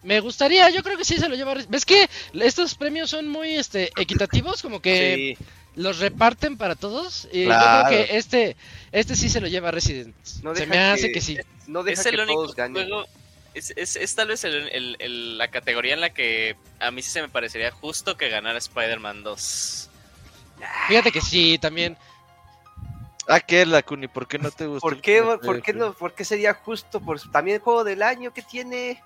me 0.03 0.21
gustaría, 0.21 0.71
yo 0.71 0.83
creo 0.85 0.97
que 0.97 1.05
sí 1.05 1.17
se 1.19 1.29
lo 1.29 1.35
lleva. 1.35 1.55
¿Ves 1.69 1.85
que 1.85 2.09
estos 2.35 2.77
premios 2.77 3.11
son 3.11 3.27
muy 3.29 3.57
este 3.57 3.91
equitativos? 4.01 4.63
Como 4.63 4.81
que 4.81 5.37
Sí, 5.37 5.45
los 5.81 5.99
reparten 5.99 6.57
para 6.57 6.75
todos. 6.77 7.29
Y 7.33 7.45
Claro. 7.47 7.83
yo 7.83 7.89
creo 7.97 8.07
que 8.07 8.17
este, 8.17 8.57
este 8.93 9.17
sí 9.17 9.29
se 9.29 9.41
lo 9.41 9.49
lleva 9.49 9.71
Resident. 9.71 10.15
No 10.43 10.55
se 10.55 10.67
me 10.67 10.79
hace 10.79 11.09
que- 11.09 11.13
que 11.15 11.21
sí. 11.21 11.39
no 11.67 11.83
deja 11.83 12.01
es 12.01 12.07
el 12.07 12.17
que 12.17 12.23
único 12.23 12.43
todos 12.45 12.57
ganen. 12.57 12.75
juego. 12.89 13.07
Es, 13.55 13.73
es, 13.77 13.97
es 13.97 14.15
tal 14.15 14.29
vez 14.29 14.45
el- 14.45 14.69
el- 14.69 14.97
el- 15.01 15.39
la 15.39 15.49
categoría 15.49 15.95
en 15.95 16.01
la 16.01 16.11
que 16.11 16.57
a 16.79 16.91
mí 16.93 17.03
sí 17.03 17.11
se 17.11 17.21
me 17.21 17.29
parecería 17.29 17.71
justo 17.73 18.17
que 18.17 18.29
ganara 18.29 18.59
Spider-Man 18.59 19.23
2. 19.25 19.91
Fíjate 20.89 21.11
que 21.11 21.21
sí, 21.21 21.59
también. 21.59 21.97
Ah, 23.27 23.41
¿qué 23.41 23.63
es 23.63 23.69
la 23.69 23.83
Cuni? 23.83 24.09
¿Por 24.09 24.27
qué 24.29 24.39
no 24.39 24.51
te 24.51 24.67
gusta? 24.67 24.81
¿Por 24.81 24.95
el 24.95 25.01
qué, 25.01 25.23
por, 25.23 25.63
qué 25.63 25.73
no, 25.73 25.93
¿Por 25.95 26.15
qué 26.15 26.25
sería 26.25 26.53
justo? 26.55 27.01
Por, 27.01 27.21
también 27.31 27.61
juego 27.61 27.85
del 27.85 28.03
año 28.03 28.33
que 28.33 28.43
tiene. 28.43 29.03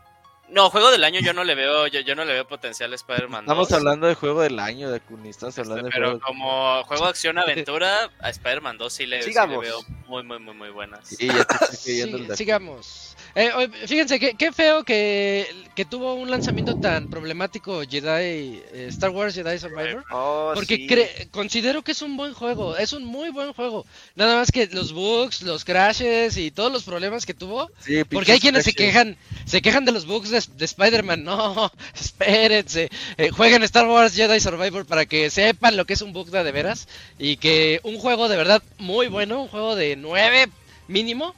No, 0.51 0.70
juego 0.70 0.90
del 0.90 1.03
año 1.05 1.20
yo 1.20 1.32
no 1.32 1.42
le 1.42 1.55
veo, 1.55 1.86
yo, 1.86 2.01
yo 2.01 2.14
no 2.14 2.24
le 2.24 2.32
veo 2.34 2.47
potencial 2.47 2.92
a 2.92 2.97
Spider-Man 2.97 3.47
2. 3.47 3.53
Estamos 3.53 3.72
hablando 3.72 4.07
de 4.07 4.14
juego 4.14 4.42
del 4.42 4.59
año 4.59 4.90
de 4.90 5.01
Cuni, 5.01 5.30
estamos 5.30 5.57
Este, 5.57 5.62
hablando 5.62 5.84
de 5.86 5.90
pero 5.92 6.07
juego. 6.11 6.20
como 6.26 6.84
juego 6.84 7.05
de 7.05 7.11
acción 7.11 7.38
aventura, 7.38 8.11
a 8.20 8.30
Spider-Man 8.30 8.76
2 8.78 8.92
sí 8.92 9.07
le, 9.07 9.20
sí 9.20 9.26
le 9.28 9.32
Sigamos. 9.32 9.61
veo 9.61 9.80
muy, 10.07 10.22
muy, 10.22 10.38
muy, 10.38 10.55
muy 10.55 10.70
buenas. 10.70 11.09
Sí, 11.09 11.26
ya 11.26 11.45
te 11.45 11.55
estoy 11.64 11.78
creyendo 11.82 12.16
Sí, 12.18 12.22
el 12.22 12.28
de- 12.28 12.36
sigamos. 12.36 13.16
Eh, 13.36 13.51
fíjense, 13.88 14.20
qué, 14.20 14.34
qué 14.34 14.53
feo 14.53 14.84
que, 14.84 15.49
que 15.74 15.84
tuvo 15.84 16.14
un 16.14 16.30
lanzamiento 16.30 16.78
tan 16.78 17.09
problemático 17.11 17.80
Jedi, 17.82 18.62
eh, 18.72 18.86
Star 18.90 19.11
Wars 19.11 19.34
Jedi 19.34 19.59
Survivor. 19.59 20.05
Oh, 20.12 20.53
Porque 20.55 20.76
sí. 20.76 20.86
cre- 20.86 21.30
considero 21.32 21.82
que 21.82 21.92
es 21.92 22.03
un 22.03 22.16
buen 22.16 22.32
juego, 22.32 22.76
es 22.76 22.92
un 22.92 23.05
muy 23.05 23.30
buen 23.30 23.53
juego. 23.55 23.86
Nada 24.14 24.36
más 24.36 24.53
que 24.53 24.68
los 24.68 24.92
bugs, 24.92 25.42
los 25.42 25.64
crashes 25.64 26.36
y 26.36 26.53
todos 26.53 26.70
los 26.70 26.84
problemas 26.84 27.26
que 27.26 27.34
tuvo. 27.34 27.70
Sí, 27.80 28.05
Porque 28.05 28.32
hay 28.32 28.40
quienes 28.40 28.64
se 28.64 28.72
quejan, 28.72 29.16
se 29.47 29.61
quejan 29.62 29.84
de 29.84 29.90
los 29.92 30.07
bugs 30.07 30.30
de, 30.35 30.43
de 30.57 30.64
Spider-Man. 30.64 31.24
No, 31.24 31.70
espérense. 31.95 32.91
Eh, 33.16 33.30
jueguen 33.30 33.62
Star 33.62 33.87
Wars 33.87 34.14
Jedi 34.14 34.41
Survivor 34.41 34.87
para 34.87 35.07
que 35.07 35.30
sepan 35.30 35.76
lo 35.76 35.85
que 35.85 35.95
es 35.95 36.03
un 36.03 36.12
bug 36.12 36.30
de, 36.30 36.53
veras. 36.53 36.89
Y 37.18 37.37
que 37.37 37.80
un 37.82 37.99
juego 37.99 38.28
de 38.28 38.37
verdad 38.37 38.62
muy 38.78 39.09
bueno, 39.09 39.43
un 39.43 39.49
juego 39.49 39.76
de 39.76 39.97
9 39.97 40.49
mínimo, 40.89 41.35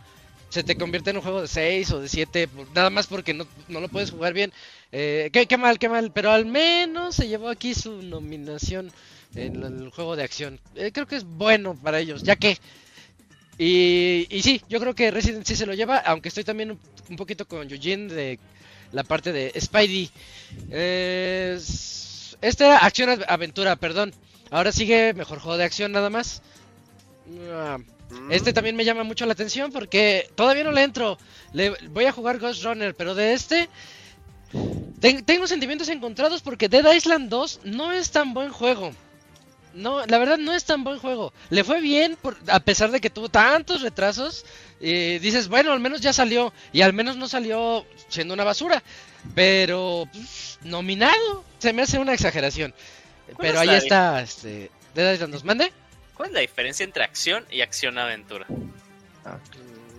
se 0.49 0.64
te 0.64 0.76
convierte 0.76 1.11
en 1.11 1.16
un 1.16 1.22
juego 1.22 1.42
de 1.42 1.49
6 1.49 1.90
o 1.92 2.01
de 2.01 2.09
7. 2.09 2.49
Nada 2.74 2.90
más 2.90 3.07
porque 3.07 3.34
no, 3.34 3.47
no 3.68 3.80
lo 3.80 3.88
puedes 3.88 4.11
jugar 4.11 4.32
bien. 4.32 4.53
Eh, 4.92 5.30
qué, 5.32 5.47
qué 5.47 5.57
mal, 5.57 5.78
qué 5.78 5.88
mal. 5.88 6.12
Pero 6.12 6.30
al 6.30 6.47
menos 6.47 7.16
se 7.16 7.28
llevó 7.28 7.49
aquí 7.49 7.74
su 7.74 8.03
nominación 8.03 8.90
en 9.34 9.62
el 9.62 9.90
juego 9.90 10.16
de 10.16 10.24
acción. 10.24 10.61
Eh, 10.74 10.90
creo 10.92 11.07
que 11.07 11.16
es 11.16 11.24
bueno 11.24 11.74
para 11.74 11.99
ellos, 11.99 12.22
ya 12.22 12.36
que... 12.36 12.59
Y, 13.59 14.26
y 14.28 14.42
sí, 14.42 14.61
yo 14.68 14.78
creo 14.80 14.94
que 14.94 15.11
Resident 15.11 15.47
sí 15.47 15.57
se 15.57 15.64
lo 15.64 15.72
lleva, 15.72 15.97
aunque 15.97 16.28
estoy 16.28 16.44
también 16.44 16.72
un, 16.72 16.80
un 17.09 17.16
poquito 17.16 17.47
con 17.47 17.70
Eugene 17.70 18.12
de 18.12 18.38
la 18.93 19.05
parte 19.05 19.32
de 19.32 19.53
Spidey. 19.61 20.11
Es- 20.70 22.37
Este 22.43 22.64
era 22.66 22.78
acción 22.78 23.24
aventura, 23.28 23.76
perdón. 23.76 24.12
Ahora 24.51 24.70
sigue 24.72 25.14
mejor 25.14 25.39
juego 25.39 25.57
de 25.59 25.64
acción 25.64 25.93
nada 25.93 26.11
más. 26.11 26.43
Ah, 27.51 27.78
Mm. 28.09 28.30
Este 28.30 28.53
también 28.53 28.76
me 28.76 28.84
llama 28.84 29.03
mucho 29.03 29.26
la 29.26 29.32
atención 29.32 29.72
porque 29.72 30.30
todavía 30.37 30.62
no 30.62 30.70
le 30.70 30.84
entro. 30.84 31.18
Le 31.53 31.70
voy 31.89 32.05
a 32.05 32.12
jugar 32.12 32.39
Ghost 32.39 32.62
Runner, 32.62 32.95
pero 32.95 33.16
de 33.16 33.32
este 33.34 33.68
ten- 35.01 35.24
tengo 35.24 35.49
sentimientos 35.49 35.89
encontrados 35.89 36.41
porque 36.41 36.68
Dead 36.68 36.95
Island 36.95 37.28
2 37.28 37.59
no 37.64 37.91
es 37.91 38.12
tan 38.12 38.32
buen 38.32 38.51
juego. 38.53 38.93
No, 39.74 40.07
la 40.07 40.18
verdad 40.18 40.39
no 40.39 40.55
es 40.55 40.64
tan 40.64 40.84
buen 40.84 41.01
juego. 41.01 41.32
Le 41.51 41.64
fue 41.64 41.80
bien 41.80 42.16
por- 42.22 42.37
a 42.47 42.61
pesar 42.61 42.93
de 42.93 43.01
que 43.01 43.11
tuvo 43.11 43.28
tantos 43.28 43.82
retrasos. 43.82 44.45
Y 44.80 45.18
dices, 45.18 45.48
bueno, 45.48 45.72
al 45.72 45.80
menos 45.80 46.00
ya 46.00 46.12
salió 46.12 46.52
y 46.72 46.82
al 46.82 46.92
menos 46.92 47.16
no 47.16 47.28
salió 47.28 47.86
siendo 48.08 48.34
una 48.34 48.44
basura. 48.44 48.82
Pero 49.34 50.08
pues, 50.12 50.58
nominado 50.62 51.44
se 51.58 51.72
me 51.72 51.82
hace 51.82 51.98
una 51.98 52.14
exageración. 52.14 52.74
Pero 53.38 53.60
es 53.60 53.68
ahí 53.68 53.76
está, 53.76 54.22
este, 54.22 54.70
Dead 54.94 55.14
Island 55.14 55.32
2. 55.32 55.44
¿Mande? 55.44 55.72
¿Cuál 56.14 56.28
es 56.28 56.34
la 56.34 56.40
diferencia 56.40 56.84
entre 56.84 57.04
acción 57.04 57.44
y 57.50 57.60
acción-aventura? 57.60 58.46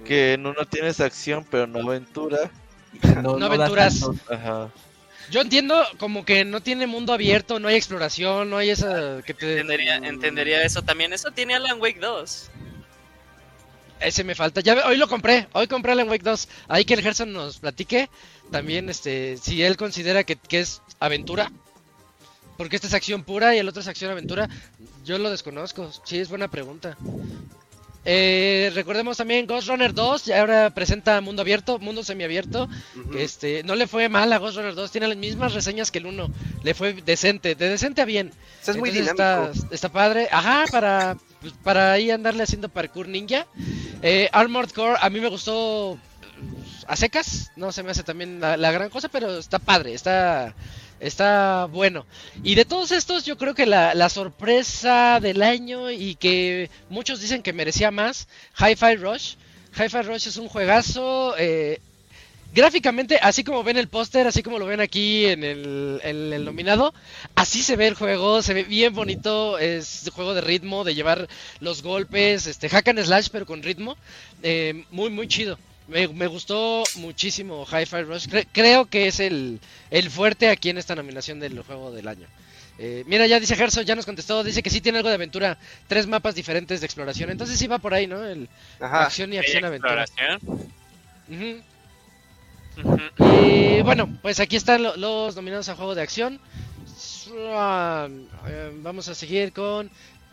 Que 0.06 0.34
en 0.34 0.46
uno 0.46 0.66
tienes 0.66 1.00
acción, 1.00 1.46
pero 1.50 1.68
no 1.68 1.80
aventura. 1.80 2.50
No 3.22 3.38
da 3.38 3.48
aventuras. 3.48 4.06
Ajá. 4.30 4.72
Yo 5.30 5.42
entiendo 5.42 5.84
como 5.98 6.24
que 6.24 6.46
no 6.46 6.62
tiene 6.62 6.88
mundo 6.88 7.12
abierto, 7.12 7.60
no 7.60 7.68
hay 7.68 7.76
exploración, 7.76 8.50
no 8.50 8.58
hay 8.58 8.70
esa 8.70 9.22
que 9.24 9.34
te... 9.34 9.60
Entendería, 9.60 9.98
entendería 9.98 10.64
eso 10.64 10.82
también. 10.82 11.12
Eso 11.12 11.32
tiene 11.32 11.56
Alan 11.56 11.82
Wake 11.82 12.00
2. 12.00 12.50
Ese 14.00 14.24
me 14.24 14.36
falta. 14.36 14.62
Ya 14.62 14.86
hoy 14.86 14.98
lo 14.98 15.08
compré, 15.08 15.48
hoy 15.54 15.68
compré 15.68 15.92
Alan 15.94 16.10
Wake 16.10 16.24
2. 16.24 16.48
Ahí 16.68 16.86
que 16.86 16.94
el 16.94 17.02
Gerson 17.02 17.34
nos 17.34 17.58
platique 17.60 18.10
también 18.52 18.90
este 18.90 19.38
si 19.38 19.64
él 19.64 19.76
considera 19.78 20.24
que, 20.24 20.36
que 20.36 20.60
es 20.60 20.82
aventura. 21.00 21.52
Porque 22.58 22.76
esta 22.76 22.88
es 22.88 22.94
acción 22.94 23.24
pura 23.24 23.56
y 23.56 23.60
el 23.60 23.68
otro 23.70 23.82
es 23.82 23.88
acción 23.88 24.12
aventura. 24.12 24.50
Yo 25.06 25.18
lo 25.18 25.30
desconozco. 25.30 25.92
Sí, 26.04 26.20
es 26.20 26.30
buena 26.30 26.48
pregunta. 26.48 26.98
Eh, 28.10 28.72
recordemos 28.74 29.18
también 29.18 29.46
Ghost 29.46 29.68
Runner 29.68 29.94
2, 29.94 30.26
ya 30.28 30.40
ahora 30.40 30.70
presenta 30.70 31.20
mundo 31.20 31.42
abierto, 31.42 31.78
mundo 31.78 32.06
semiabierto. 32.06 32.70
Que 33.12 33.24
este, 33.24 33.64
no 33.64 33.76
le 33.76 33.86
fue 33.86 34.08
mal 34.08 34.32
a 34.32 34.38
Ghost 34.38 34.56
Runner 34.56 34.74
2, 34.74 34.92
tiene 34.92 35.10
las 35.10 35.18
mismas 35.18 35.54
reseñas 35.54 35.92
que 35.92 36.00
el 36.00 36.06
1. 36.06 36.32
Le 36.64 36.74
fue 36.74 36.94
decente, 36.94 37.56
de 37.56 37.68
decente 37.68 38.02
a 38.02 38.06
bien. 38.06 38.32
Es 38.66 38.78
muy 38.78 38.92
dinámico. 38.92 39.12
Está, 39.12 39.52
está 39.72 39.90
padre. 39.90 40.30
Ajá, 40.32 40.64
para, 40.72 41.18
pues, 41.42 41.52
para 41.64 41.92
ahí 41.92 42.10
andarle 42.10 42.44
haciendo 42.44 42.70
parkour 42.70 43.10
ninja. 43.10 43.46
Eh, 44.02 44.30
Armored 44.32 44.72
Core 44.72 44.96
a 45.02 45.10
mí 45.10 45.20
me 45.20 45.28
gustó 45.28 46.00
a 46.88 46.96
secas. 46.96 47.52
No 47.56 47.72
se 47.72 47.84
me 47.84 47.92
hace 47.92 48.04
también 48.04 48.40
la, 48.40 48.72
gran 48.72 48.90
cosa, 48.90 49.10
pero 49.10 49.38
está 49.38 49.60
padre, 49.60 49.94
está, 49.94 50.56
está 51.00 51.66
bueno. 51.66 52.06
Y 52.44 52.56
de 52.56 52.66
todos 52.66 52.92
estos, 52.92 53.26
yo 53.26 53.38
creo 53.38 53.56
que 53.56 53.66
la, 53.66 53.94
la 53.94 54.10
sorpresa 54.10 55.20
del 55.22 55.42
año 55.42 55.92
y 55.92 56.16
que 56.16 56.70
muchos 56.90 57.20
dicen 57.22 57.44
que 57.44 57.54
merecía 57.54 57.92
más, 57.92 58.28
Hi-Fi 58.60 58.96
Rush. 58.96 59.36
Hi-Fi 59.78 60.02
Rush 60.02 60.28
es 60.28 60.38
un 60.38 60.48
juegazo. 60.48 61.36
eh, 61.38 61.80
gráficamente, 62.54 63.20
así 63.22 63.44
como 63.44 63.64
ven 63.64 63.78
el 63.78 63.88
póster, 63.88 64.28
así 64.28 64.42
como 64.42 64.60
lo 64.60 64.66
ven 64.66 64.80
aquí 64.82 65.26
en 65.26 65.44
el, 65.44 66.02
el 66.04 66.46
nominado, 66.46 66.94
así 67.36 67.62
se 67.62 67.76
ve 67.76 67.88
el 67.88 67.94
juego, 67.94 68.42
se 68.42 68.54
ve 68.54 68.64
bien 68.64 68.94
bonito, 68.94 69.58
es 69.60 70.10
juego 70.14 70.34
de 70.34 70.42
ritmo, 70.42 70.84
de 70.84 70.96
llevar 70.96 71.28
los 71.60 71.84
golpes, 71.84 72.48
este 72.48 72.70
hack 72.70 72.88
and 72.88 73.04
slash 73.04 73.28
pero 73.32 73.46
con 73.46 73.64
ritmo, 73.64 73.98
eh, 74.44 74.86
muy 74.92 75.10
muy 75.10 75.28
chido. 75.28 75.58
Me, 75.88 76.08
me 76.10 76.28
gustó 76.28 76.84
muchísimo 76.96 77.66
Hi-Fi 77.66 78.02
Rush, 78.04 78.28
Cre- 78.28 78.48
creo 78.52 78.86
que 78.88 79.08
es 79.08 79.20
el, 79.22 79.60
el 79.90 80.10
fuerte 80.10 80.50
aquí 80.50 80.70
en 80.70 80.78
esta 80.78 80.96
nominación 80.96 81.40
del 81.40 81.62
juego 81.62 81.92
del 81.92 82.08
año. 82.08 82.28
Eh, 82.80 83.04
mira, 83.08 83.26
ya 83.26 83.40
dice 83.40 83.56
Gerso, 83.56 83.82
ya 83.82 83.96
nos 83.96 84.06
contestó, 84.06 84.44
dice 84.44 84.62
que 84.62 84.70
sí 84.70 84.82
tiene 84.82 84.98
algo 85.00 85.10
de 85.10 85.16
aventura, 85.16 85.58
tres 85.88 86.06
mapas 86.06 86.36
diferentes 86.36 86.80
de 86.82 86.86
exploración, 86.86 87.30
entonces 87.32 87.58
sí 87.58 87.68
va 87.68 87.80
por 87.80 87.94
ahí, 87.94 88.06
¿no? 88.06 88.24
El, 88.24 88.50
Ajá. 88.80 89.06
acción 89.06 89.34
y 89.34 89.38
acción 89.38 89.66
aventura. 89.66 90.06
Y 93.20 93.82
bueno, 93.82 94.18
pues 94.22 94.40
aquí 94.40 94.56
están 94.56 94.84
lo- 94.84 94.96
los 94.98 95.36
nominados 95.36 95.70
a 95.70 95.76
juego 95.76 95.96
de 95.96 96.02
acción. 96.02 96.40
Eh, 97.34 98.72
Vamos 98.76 99.08
a 99.08 99.16
seguir 99.16 99.52
con. 99.54 99.90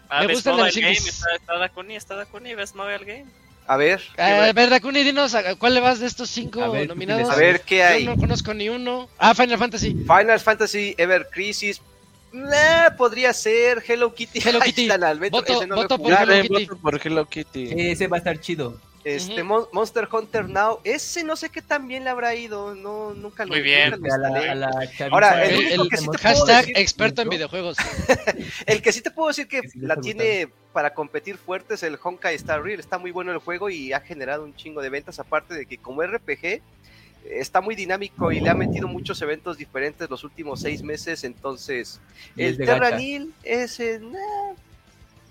Ah, 0.09 0.21
Me 0.21 0.27
de 0.29 0.33
los 0.35 0.45
Mobile 0.47 0.71
Game, 0.81 0.93
está, 0.93 1.35
está 1.35 1.59
Dakuni, 1.59 1.97
está 1.97 2.15
Dakuni, 2.15 2.55
Best 2.55 2.75
Mobile 2.77 3.05
Game. 3.05 3.27
A 3.67 3.77
ver, 3.77 4.01
¿qué 4.15 4.23
A 4.23 4.53
ver, 4.53 4.69
Dakuni, 4.71 5.03
dinos 5.03 5.35
a 5.35 5.55
cuál 5.57 5.75
le 5.75 5.81
vas 5.81 5.99
de 6.01 6.07
estos 6.07 6.29
cinco 6.29 6.63
A 6.63 6.69
ver, 6.69 6.83
¿tú 6.83 6.89
nominados. 6.95 7.31
a 7.31 7.37
ver 7.37 7.63
qué 7.63 7.83
hay. 7.83 8.05
Yo 8.05 8.11
no 8.15 8.21
conozco 8.21 8.53
ni 8.53 8.69
uno. 8.69 9.09
Ah, 9.19 9.35
Final 9.35 9.59
Fantasy. 9.59 9.93
Final 9.95 10.39
Fantasy 10.41 10.95
Ever 10.99 11.29
Crisis. 11.33 11.81
Eh, 12.35 12.91
podría 12.99 13.33
ser 13.33 13.83
Hello 13.87 14.13
Kitty. 14.15 14.41
Hello 14.47 14.59
Ahí 14.63 14.71
Kitty. 14.71 14.83
está 14.83 14.95
el 14.97 15.05
Alberto, 15.05 15.37
Voto- 15.39 15.53
ese 15.57 15.67
no 15.67 15.77
voto 15.77 15.99
por. 15.99 16.09
Hello 16.13 16.27
Dale, 16.27 16.43
Kitty. 16.43 16.65
voto 16.67 16.81
por 16.81 17.01
Hello 17.07 17.27
Kitty. 17.27 17.91
Ese 17.91 18.07
va 18.09 18.17
a 18.17 18.19
estar 18.19 18.39
chido. 18.41 18.79
Este 19.05 19.43
Monster 19.43 20.09
Hunter 20.11 20.49
Now, 20.49 20.81
ese 20.83 21.25
no 21.25 21.37
sé 21.37 21.51
qué 21.51 21.61
tan 21.61 21.87
bien 21.89 22.05
le 22.05 22.11
habrá 22.11 22.35
ido, 22.35 22.75
no 22.75 23.13
nunca 23.13 23.45
lo 23.45 23.51
Muy 23.53 23.61
bien. 23.61 23.91
nunca 23.91 24.09
lo 24.09 24.15
A 24.15 24.19
la, 24.19 24.29
instalé. 24.31 24.49
a 24.51 24.55
la 24.55 24.71
chaviza 24.93 25.05
Ahora, 25.13 25.45
el 25.45 25.51
El, 25.51 25.59
único 25.59 25.83
el 25.85 25.89
que 25.91 25.97
sí 25.99 26.03
te 26.05 26.07
puedo 26.19 26.19
hashtag 26.23 26.65
decir- 26.67 26.79
experto 26.79 27.21
en 27.23 27.29
videojuegos. 27.29 27.77
El 28.67 28.81
que 28.81 28.93
sí 28.93 29.03
te 29.03 29.11
puedo 29.11 29.29
decir 29.29 29.47
que 29.47 29.61
Que 29.61 29.69
sí 29.69 29.79
les 29.79 29.89
la 29.89 29.97
tiene 29.97 30.49
para 30.75 30.93
competir 30.93 31.39
fuerte 31.39 31.75
es 31.75 31.83
el 31.85 31.99
Honkai 32.03 32.35
Star 32.35 32.63
Rail. 32.63 32.79
Está 32.81 32.99
muy 32.99 33.13
bueno 33.13 33.33
el 33.33 33.39
juego 33.39 33.71
y 33.71 33.95
ha 33.95 34.01
generado 34.01 34.45
un 34.45 34.55
chingo 34.55 34.83
de 34.83 34.91
ventas. 34.91 35.19
Aparte 35.19 35.55
de 35.55 35.65
que 35.65 35.79
como 35.79 36.03
RPG 36.03 36.45
eh, 36.45 36.61
está 37.25 37.63
muy 37.63 37.75
dinámico 37.75 38.31
y 38.33 38.41
le 38.41 38.51
ha 38.51 38.55
metido 38.55 38.87
muchos 38.89 39.23
eventos 39.23 39.57
diferentes 39.57 40.11
los 40.11 40.25
últimos 40.25 40.61
seis 40.61 40.83
meses. 40.83 41.25
Entonces, 41.25 42.01
el 42.37 42.61
es. 42.61 42.67
Terranil, 42.67 43.33
ese 43.45 44.01
nah, 44.01 44.53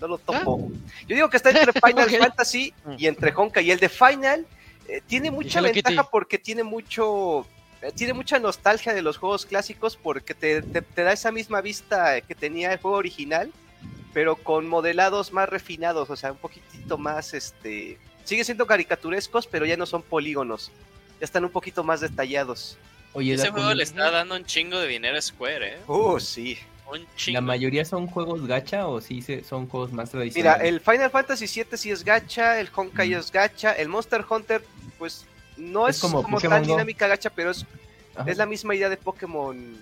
no 0.00 0.08
lo 0.08 0.18
topo. 0.18 0.70
Yo 1.06 1.14
digo 1.14 1.30
que 1.30 1.36
está 1.36 1.50
entre 1.50 1.72
Final. 1.86 2.10
Fantasy 2.10 2.74
y 2.98 3.06
entre 3.06 3.32
Honkai. 3.32 3.64
Y 3.66 3.70
el 3.70 3.78
de 3.78 3.88
Final 3.88 4.46
eh, 4.88 5.00
tiene 5.06 5.30
mucha 5.30 5.60
ventaja 5.60 5.90
Kitty. 6.02 6.08
porque 6.10 6.38
tiene 6.38 6.64
mucho. 6.64 7.46
eh, 7.82 7.92
Tiene 7.94 8.14
mucha 8.14 8.38
nostalgia 8.38 8.94
de 8.94 9.02
los 9.02 9.18
juegos 9.18 9.44
clásicos 9.46 9.96
porque 9.96 10.32
te, 10.34 10.62
te- 10.62 10.82
te 10.82 11.02
da 11.02 11.12
esa 11.12 11.30
misma 11.30 11.60
vista 11.60 12.20
que 12.22 12.34
tenía 12.34 12.72
el 12.72 12.78
juego 12.80 12.96
original, 12.96 13.52
pero 14.14 14.36
con 14.36 14.66
modelados 14.66 15.32
más 15.32 15.48
refinados, 15.48 16.08
o 16.08 16.16
sea, 16.16 16.32
un 16.32 16.38
poquitito 16.38 16.96
más, 16.96 17.34
este, 17.34 17.98
sigue 18.24 18.44
siendo 18.44 18.66
caricaturescos, 18.66 19.48
pero 19.48 19.66
ya 19.66 19.76
no 19.76 19.84
son 19.84 20.02
polígonos, 20.02 20.70
ya 21.20 21.24
están 21.24 21.44
un 21.44 21.50
poquito 21.50 21.82
más 21.82 22.00
detallados. 22.00 22.78
Oye, 23.12 23.34
Ese 23.34 23.50
juego 23.50 23.74
le 23.74 23.82
está 23.82 24.10
dando 24.10 24.36
un 24.36 24.44
chingo 24.44 24.78
de 24.78 24.88
dinero 24.88 25.18
a 25.18 25.20
Square, 25.20 25.74
¿eh? 25.74 25.78
Uh, 25.86 26.18
sí. 26.18 26.58
Un 26.90 27.06
chingo. 27.16 27.36
¿La 27.36 27.40
mayoría 27.40 27.84
son 27.84 28.06
juegos 28.06 28.46
gacha 28.46 28.86
o 28.86 29.00
sí 29.00 29.22
son 29.48 29.66
juegos 29.68 29.92
más 29.92 30.12
Mira, 30.12 30.20
tradicionales? 30.20 30.68
el 30.68 30.80
Final 30.80 31.10
Fantasy 31.10 31.46
VII 31.46 31.78
sí 31.78 31.90
es 31.90 32.04
gacha, 32.04 32.60
el 32.60 32.68
Honkai 32.74 33.14
es 33.14 33.32
gacha, 33.32 33.72
el 33.72 33.88
Monster 33.88 34.24
Hunter, 34.28 34.64
pues 34.98 35.26
no 35.56 35.88
es, 35.88 35.96
Es 35.96 36.02
como 36.02 36.22
como, 36.22 36.40
tan 36.40 36.62
dinámica 36.62 37.06
gacha, 37.08 37.30
pero 37.30 37.50
es 37.50 37.66
Ajá. 38.16 38.30
Es 38.30 38.36
la 38.38 38.46
misma 38.46 38.74
idea 38.74 38.88
de 38.88 38.96
Pokémon 38.96 39.76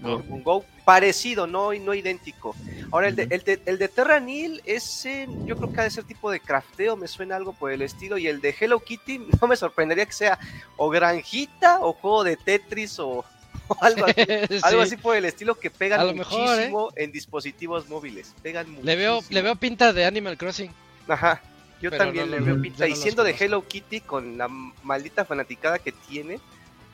Go. 0.00 0.16
Pokémon 0.18 0.42
Go. 0.42 0.64
Parecido, 0.84 1.46
no, 1.46 1.72
no 1.74 1.94
idéntico. 1.94 2.54
Ahora, 2.92 3.08
el 3.08 3.16
de, 3.16 3.26
el 3.30 3.42
de, 3.42 3.60
el 3.66 3.78
de 3.78 3.88
Terranil, 3.88 4.62
ese 4.64 5.26
yo 5.44 5.56
creo 5.56 5.72
que 5.72 5.80
ha 5.80 5.84
de 5.84 5.90
ser 5.90 6.04
tipo 6.04 6.30
de 6.30 6.40
crafteo, 6.40 6.96
me 6.96 7.08
suena 7.08 7.36
algo 7.36 7.52
por 7.52 7.72
el 7.72 7.82
estilo. 7.82 8.18
Y 8.18 8.26
el 8.28 8.40
de 8.40 8.54
Hello 8.58 8.80
Kitty, 8.80 9.18
no 9.40 9.48
me 9.48 9.56
sorprendería 9.56 10.06
que 10.06 10.12
sea 10.12 10.38
o 10.76 10.88
granjita 10.90 11.80
o 11.80 11.92
juego 11.92 12.24
de 12.24 12.36
Tetris 12.36 12.98
o, 12.98 13.24
o 13.68 13.76
algo, 13.80 14.06
así, 14.06 14.20
algo 14.62 14.82
Sí. 14.84 14.94
así 14.94 14.96
por 14.96 15.16
el 15.16 15.24
estilo 15.24 15.54
que 15.56 15.68
A 15.68 15.72
pegan 15.72 16.16
mejor, 16.16 16.40
¿eh? 16.40 16.52
muchísimo 16.52 16.88
en 16.96 17.12
dispositivos 17.12 17.88
móviles. 17.88 18.34
Pegan 18.42 18.66
muchísimo. 18.66 18.86
Le 18.86 18.96
veo, 18.96 19.20
le 19.30 19.42
veo 19.42 19.56
pinta 19.56 19.92
de 19.92 20.04
Animal 20.04 20.36
Crossing. 20.36 20.72
Ajá. 21.08 21.42
Yo 21.82 21.90
Pero 21.90 22.04
también 22.04 22.30
no, 22.30 22.36
le 22.36 22.42
veo 22.42 22.60
pinta. 22.62 22.88
y 22.88 22.94
siendo 22.96 23.22
de. 23.22 23.36
Hello 23.38 23.66
Kitty, 23.66 24.00
con 24.00 24.38
la 24.38 24.48
maldita 24.48 25.24
fanaticada 25.26 25.78
que 25.78 25.92
tiene. 25.92 26.40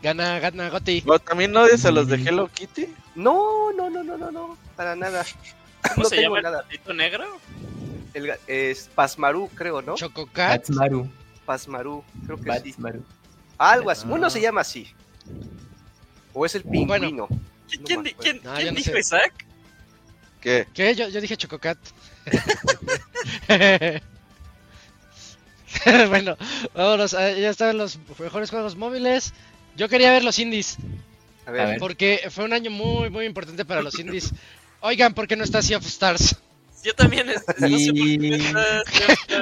Gana, 0.02 0.38
gana 0.40 0.68
Goti. 0.68 1.02
¿O 1.06 1.18
también 1.18 1.56
odias 1.56 1.84
a 1.84 1.92
los 1.92 2.08
de. 2.08 2.16
Hello 2.16 2.48
Kitty? 2.52 2.88
No, 3.14 3.72
no, 3.72 3.88
no, 3.88 4.02
no, 4.02 4.16
no, 4.18 4.30
no, 4.30 4.58
para 4.76 4.96
nada. 4.96 5.24
¿Cómo 5.94 6.02
no 6.02 6.08
se 6.08 6.16
tengo 6.16 6.36
llama 6.36 6.38
el 6.38 6.42
nada. 6.44 6.64
negro? 6.94 7.24
El, 8.14 8.26
ga- 8.26 8.38
es 8.46 8.90
Pasmaru, 8.94 9.48
creo, 9.54 9.80
¿no? 9.82 9.94
Chococat. 9.94 10.58
Batsmaru. 10.68 11.08
Pasmaru, 11.46 12.04
creo 12.26 12.36
que 12.36 12.42
sí. 12.42 12.48
Batsmaru. 12.48 13.04
Algo 13.58 13.90
así. 13.90 14.06
Uno 14.08 14.26
Ah. 14.26 14.30
se 14.30 14.40
llama 14.40 14.60
así. 14.62 14.88
O 16.32 16.44
es 16.46 16.54
el 16.54 16.64
pingüino. 16.64 17.28
¿Qui- 17.68 17.78
No 17.78 17.84
¿Quién, 17.84 18.02
me 18.02 18.04
di- 18.08 18.10
acuerdo. 18.14 18.22
quién- 18.22 18.40
No, 18.44 18.54
quién 18.54 18.66
yo 18.66 18.72
no 18.72 18.76
dijo 18.78 18.92
sé. 18.92 18.98
Isaac? 19.00 19.46
¿Qué? 20.40 20.66
¿Qué? 20.74 20.94
Yo, 20.96 21.08
yo 21.08 21.20
dije 21.20 21.36
Chococat. 21.36 21.78
bueno, 26.08 26.36
vámonos. 26.74 27.14
eh, 27.14 27.40
Ya 27.40 27.50
están 27.50 27.78
los 27.78 27.98
mejores 28.18 28.50
juegos 28.50 28.76
móviles. 28.76 29.32
Yo 29.76 29.88
quería 29.88 30.10
ver 30.12 30.24
los 30.24 30.38
indies. 30.38 30.76
A 31.46 31.50
ver. 31.50 31.78
Porque 31.78 32.28
fue 32.30 32.44
un 32.44 32.52
año 32.52 32.70
muy, 32.70 33.10
muy 33.10 33.24
importante 33.26 33.64
para 33.64 33.82
los 33.82 33.98
indies. 33.98 34.32
Oigan, 34.80 35.14
¿por 35.14 35.26
qué 35.26 35.36
no 35.36 35.44
está 35.44 35.62
Sea 35.62 35.78
of 35.78 35.86
Stars? 35.86 36.36
Yo 36.84 36.94
también, 36.94 37.28
es- 37.30 37.44
no 37.58 37.78
sé 37.78 37.86
por 37.86 37.94
qué 37.94 38.26
Y- 38.26 38.34
está- 38.34 38.82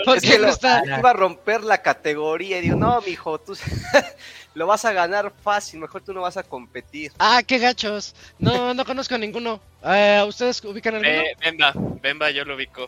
¿Por 0.05 0.17
es 0.19 0.23
qué 0.23 0.31
que 0.33 0.39
no 0.39 0.49
está? 0.49 0.83
iba 0.85 1.11
a 1.11 1.13
romper 1.15 1.63
la 1.63 1.79
categoría 1.83 2.59
y 2.59 2.63
digo, 2.63 2.77
no, 2.77 3.01
mijo, 3.03 3.39
tú 3.41 3.57
lo 4.55 4.67
vas 4.67 4.85
a 4.85 4.93
ganar 4.93 5.33
fácil, 5.43 5.81
mejor 5.81 6.03
tú 6.03 6.13
no 6.13 6.21
vas 6.23 6.37
a 6.37 6.43
competir. 6.43 7.13
Ah, 7.19 7.43
qué 7.47 7.59
gachos. 7.59 8.15
No, 8.39 8.75
no 8.75 8.85
conozco 8.85 9.15
a 9.15 9.19
ninguno. 9.19 9.61
Eh, 9.85 10.23
¿Ustedes 10.27 10.63
ubican 10.65 10.97
alguno? 10.97 11.11
Eh, 11.13 11.35
Bemba, 11.41 11.73
Bemba 12.03 12.31
yo 12.31 12.45
lo 12.45 12.57
ubico. 12.57 12.87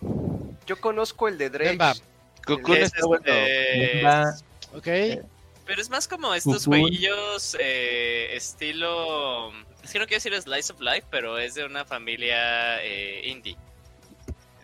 Yo 0.66 0.78
conozco 0.80 1.28
el 1.28 1.38
de 1.38 1.48
Dredge. 1.50 2.02
Cocoon 2.44 2.76
Es 2.78 2.84
está 2.94 3.06
bueno. 3.06 3.24
este- 3.26 4.02
Va- 4.04 4.34
Ok. 4.74 5.22
Pero 5.64 5.80
es 5.80 5.88
más 5.90 6.08
como 6.08 6.34
estos 6.34 6.66
jueguillos 6.66 7.56
eh, 7.60 8.30
estilo... 8.34 9.52
Es 9.82 9.92
que 9.92 9.98
no 9.98 10.06
quiero 10.06 10.22
decir 10.22 10.40
Slice 10.40 10.72
of 10.72 10.80
Life, 10.80 11.04
pero 11.10 11.38
es 11.38 11.54
de 11.54 11.64
una 11.64 11.84
familia 11.84 12.82
eh, 12.82 13.22
indie. 13.28 13.56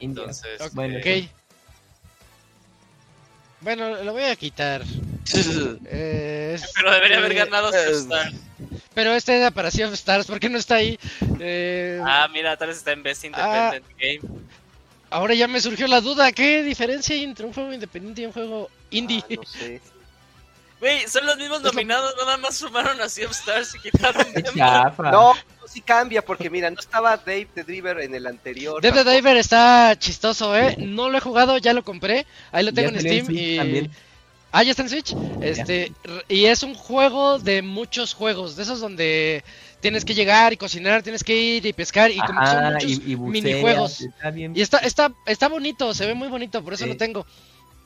India. 0.01 0.23
Entonces, 0.25 0.61
Ok. 0.61 0.73
Bueno, 0.73 0.99
eh, 1.03 1.29
Bueno, 3.61 4.03
lo 4.05 4.13
voy 4.13 4.25
a 4.25 4.37
quitar. 4.37 4.83
Eh, 5.91 6.53
es- 6.55 6.73
pero 6.75 6.91
debería 6.93 7.19
haber 7.19 7.35
ganado 7.35 7.69
eh, 7.73 7.95
Superstar. 7.95 8.33
Pero 8.95 9.13
este 9.15 9.37
era 9.37 9.51
para 9.51 9.71
Sea 9.71 9.87
of 9.87 9.95
Stars, 9.95 10.27
¿por 10.27 10.41
qué 10.41 10.49
no 10.49 10.59
está 10.59 10.77
ahí? 10.77 10.99
Eh, 11.39 12.01
Ah, 12.05 12.29
mira, 12.33 12.57
tal 12.57 12.69
vez 12.69 12.79
está 12.79 12.93
en 12.93 13.03
Best 13.03 13.25
Independent 13.25 13.85
Game. 13.99 14.21
Ahora 15.11 15.35
ya 15.35 15.47
me 15.49 15.61
surgió 15.61 15.87
la 15.87 16.01
duda, 16.01 16.33
¿qué 16.33 16.63
diferencia 16.63 17.15
hay 17.15 17.25
entre 17.25 17.47
un 17.47 17.53
juego 17.53 17.73
independiente 17.73 18.23
y 18.23 18.27
un 18.27 18.33
juego 18.33 18.71
indie? 18.91 19.23
Ah, 19.23 19.35
no 19.37 19.45
sé. 19.45 19.81
Güey, 20.81 21.09
son 21.09 21.27
los 21.27 21.37
mismos 21.37 21.61
nominados, 21.63 22.15
nada 22.19 22.37
más 22.37 22.57
sumaron 22.57 23.01
a 23.01 23.09
Sea 23.09 23.27
of 23.27 23.33
Stars 23.33 23.75
y 23.75 23.79
quitaron. 23.91 24.27
No, 25.13 25.35
sí 25.67 25.81
cambia, 25.81 26.23
porque 26.25 26.49
mira, 26.51 26.71
no 26.71 26.79
estaba 26.79 27.17
Dave 27.17 27.49
the 27.55 27.65
Driver 27.65 28.01
en 28.01 28.15
el 28.15 28.27
anterior. 28.27 28.81
Dead 28.81 28.93
the 28.95 29.11
Diver 29.11 29.37
está 29.37 29.97
chistoso, 29.99 30.57
¿eh? 30.57 30.77
No 30.79 31.09
lo 31.11 31.19
he 31.19 31.21
jugado, 31.21 31.59
ya 31.59 31.73
lo 31.73 31.83
compré. 31.85 32.27
Ahí 32.53 32.65
lo 32.65 32.73
tengo 32.73 32.91
en 32.91 33.01
Steam 33.01 33.27
Switch 33.27 33.39
y... 33.41 33.57
también. 33.57 33.91
Ah, 34.51 34.63
ya 34.63 34.71
está 34.71 34.83
en 34.83 34.89
Switch. 34.89 35.15
Este, 35.43 35.93
y 36.29 36.47
es 36.47 36.63
un 36.63 36.75
juego 36.75 37.39
de 37.39 37.61
muchos 37.61 38.15
juegos, 38.15 38.57
de 38.57 38.63
esos 38.63 38.81
donde 38.81 39.45
tienes 39.81 40.07
que 40.07 40.15
llegar 40.15 40.53
y 40.55 40.57
cocinar, 40.57 41.03
tienes 41.03 41.23
que 41.23 41.37
ir 41.37 41.67
y 41.67 41.73
pescar 41.75 42.11
y 42.11 42.19
como 42.19 42.47
son 42.47 42.73
muchos 42.73 42.91
y, 42.91 43.13
y 43.13 43.15
buceas, 43.15 43.45
minijuegos. 43.45 44.01
Está 44.01 44.31
bien. 44.31 44.53
Y 44.57 44.63
está, 44.63 44.79
está, 44.79 45.13
está 45.27 45.49
bonito, 45.49 45.93
se 45.93 46.07
ve 46.07 46.15
muy 46.15 46.29
bonito, 46.29 46.65
por 46.65 46.73
eso 46.73 46.85
Sí. 46.85 46.91
lo 46.91 46.97
tengo. 46.97 47.27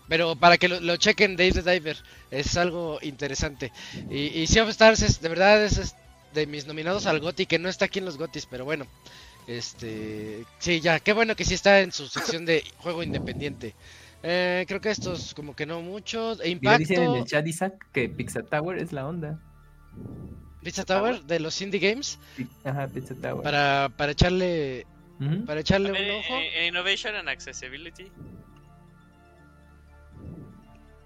Pero 0.09 0.37
para 0.37 0.59
que 0.59 0.69
lo, 0.69 0.81
lo 0.81 0.97
chequen, 0.97 1.37
Dave 1.37 1.53
the 1.53 1.63
Diver, 1.73 1.97
es 2.31 2.57
algo 2.57 2.99
interesante. 3.03 3.73
Y, 4.11 4.41
y 4.41 4.47
Sea 4.47 4.65
of 4.65 4.71
Stars 4.71 5.03
es, 5.03 5.21
de 5.21 5.29
verdad, 5.29 5.65
es, 5.65 5.79
es 5.79 5.95
de 6.35 6.47
mis 6.47 6.67
nominados 6.67 7.07
al 7.07 7.21
GOTY, 7.21 7.47
que 7.47 7.59
no 7.59 7.69
está 7.69 7.87
aquí 7.87 7.99
en 7.99 8.05
los 8.05 8.19
GOTYs, 8.19 8.47
pero 8.47 8.65
bueno. 8.65 8.87
Este, 9.47 10.45
sí, 10.59 10.81
ya, 10.81 11.01
qué 11.01 11.13
bueno 11.13 11.35
que 11.35 11.45
sí 11.45 11.55
está 11.55 11.81
en 11.81 11.91
su 11.93 12.07
sección 12.09 12.47
de 12.47 12.63
juego 12.79 13.03
independiente. 13.03 13.75
Eh, 14.23 14.65
creo 14.69 14.81
que 14.81 14.91
estos 14.91 15.35
como 15.35 15.57
que 15.57 15.67
no 15.67 15.81
mucho. 15.83 16.41
E 16.43 16.55
Mira, 16.55 16.79
dicen 16.79 16.97
en 16.99 17.03
Impacto, 17.03 17.23
el 17.25 17.29
chat, 17.29 17.47
Isaac, 17.47 17.87
que 17.93 18.09
Pizza 18.09 18.43
Tower 18.45 18.79
es 18.79 18.93
la 18.93 19.07
onda. 19.09 19.41
Pizza 20.63 20.85
Tower 20.85 21.23
de 21.23 21.41
los 21.41 21.61
Indie 21.61 21.81
Games, 21.81 22.19
Ajá, 22.65 22.87
Pizza 22.87 23.17
Tower. 23.21 23.43
para, 23.43 23.91
para 23.97 24.13
echarle, 24.13 24.87
para 25.45 25.61
echarle 25.61 25.91
ver, 25.91 26.03
un 26.03 26.09
eh, 26.09 26.21
ojo. 26.25 26.35
eh, 26.39 26.67
Innovation 26.69 27.17
and 27.17 27.29
Accessibility. 27.29 28.13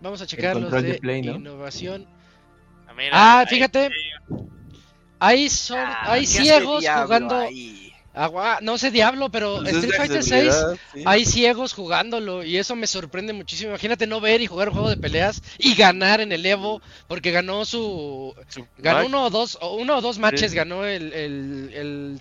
Vamos 0.00 0.20
a 0.20 0.26
checar 0.26 0.56
los 0.56 0.70
de, 0.72 0.82
de 0.82 0.94
Play, 0.98 1.22
¿no? 1.22 1.36
innovación. 1.36 2.06
A 2.86 2.94
mira, 2.94 3.10
Ah, 3.12 3.38
ahí 3.40 3.46
fíjate. 3.46 3.90
Hay, 5.18 5.48
sor- 5.48 5.78
Ah, 5.78 6.12
hay 6.12 6.26
¿qué 6.26 6.40
hace 6.40 6.42
ciegos 6.42 6.84
jugando. 6.88 7.36
ahí? 7.38 7.92
Agua, 8.12 8.60
no 8.62 8.78
sé 8.78 8.90
Diablo, 8.90 9.30
pero 9.30 9.56
Pues 9.62 9.76
es 9.76 9.84
Street 9.84 9.94
Fighter 9.94 10.22
6 10.22 10.54
accesibilidad, 10.54 10.78
sí. 10.94 11.02
hay 11.04 11.24
ciegos 11.26 11.74
jugándolo 11.74 12.44
y 12.44 12.56
eso 12.56 12.74
me 12.74 12.86
sorprende 12.86 13.34
muchísimo. 13.34 13.70
Imagínate 13.70 14.06
no 14.06 14.20
ver 14.22 14.40
y 14.40 14.46
jugar 14.46 14.68
un 14.68 14.74
juego 14.74 14.88
de 14.88 14.96
peleas 14.96 15.42
y 15.58 15.74
ganar 15.74 16.20
en 16.22 16.32
el 16.32 16.44
Evo 16.46 16.80
porque 17.08 17.30
ganó 17.30 17.66
su 17.66 18.34
Su 18.48 18.66
ganó 18.78 19.00
match. 19.00 19.08
uno 19.08 19.24
o 19.24 19.30
dos 19.30 19.58
o 19.60 19.76
uno 19.76 19.96
o 19.98 20.00
dos 20.00 20.18
matches 20.18 20.52
Sí. 20.52 20.56
ganó 20.56 20.86
el, 20.86 21.12
el, 21.12 21.70
el, 21.74 22.18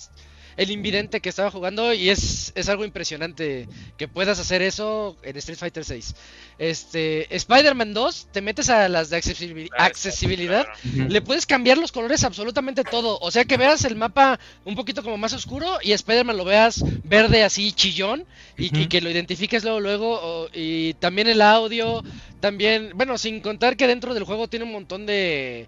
el 0.58 0.72
invidente 0.72 1.20
que 1.20 1.30
estaba 1.30 1.52
jugando 1.52 1.94
y 1.94 2.10
es, 2.10 2.52
es 2.56 2.70
algo 2.70 2.86
impresionante 2.86 3.68
que 3.98 4.08
puedas 4.08 4.40
hacer 4.40 4.62
eso 4.62 5.18
en 5.24 5.36
Street 5.38 5.58
Fighter 5.58 5.84
6. 5.84 6.16
Este 6.58 7.34
Spider-Man 7.36 7.94
2 7.94 8.28
te 8.32 8.42
metes 8.42 8.70
a 8.70 8.88
las 8.88 9.10
de 9.10 9.18
accesibil- 9.18 9.70
Ah, 9.78 9.86
accesibilidad 9.86 10.66
claro. 10.94 11.10
Le 11.10 11.22
puedes 11.22 11.46
cambiar 11.46 11.78
los 11.78 11.92
colores 11.92 12.24
absolutamente 12.24 12.84
todo. 12.84 13.18
O 13.20 13.32
sea 13.32 13.44
que 13.46 13.58
veas 13.58 13.84
el 13.86 13.96
mapa 13.96 14.40
un 14.64 14.76
poquito 14.76 15.04
como 15.04 15.18
más 15.18 15.34
oscuro 15.34 15.80
y 15.82 15.92
Spider-Man 15.92 16.38
lo 16.38 16.46
veas 16.46 16.84
verde 17.04 17.44
así 17.44 17.72
chillón 17.74 18.26
y, 18.58 18.88
que 18.88 19.02
lo 19.02 19.10
identifiques 19.10 19.64
luego 19.64 19.80
luego. 19.80 20.20
o- 20.22 20.50
y 20.54 20.94
también 20.96 21.28
el 21.28 21.42
audio, 21.42 22.02
también, 22.40 22.92
bueno, 22.96 23.18
sin 23.18 23.42
contar 23.42 23.76
que 23.76 23.88
dentro 23.88 24.14
del 24.14 24.24
juego 24.24 24.48
tiene 24.48 24.66
un 24.66 24.72
montón 24.72 25.06
de... 25.06 25.68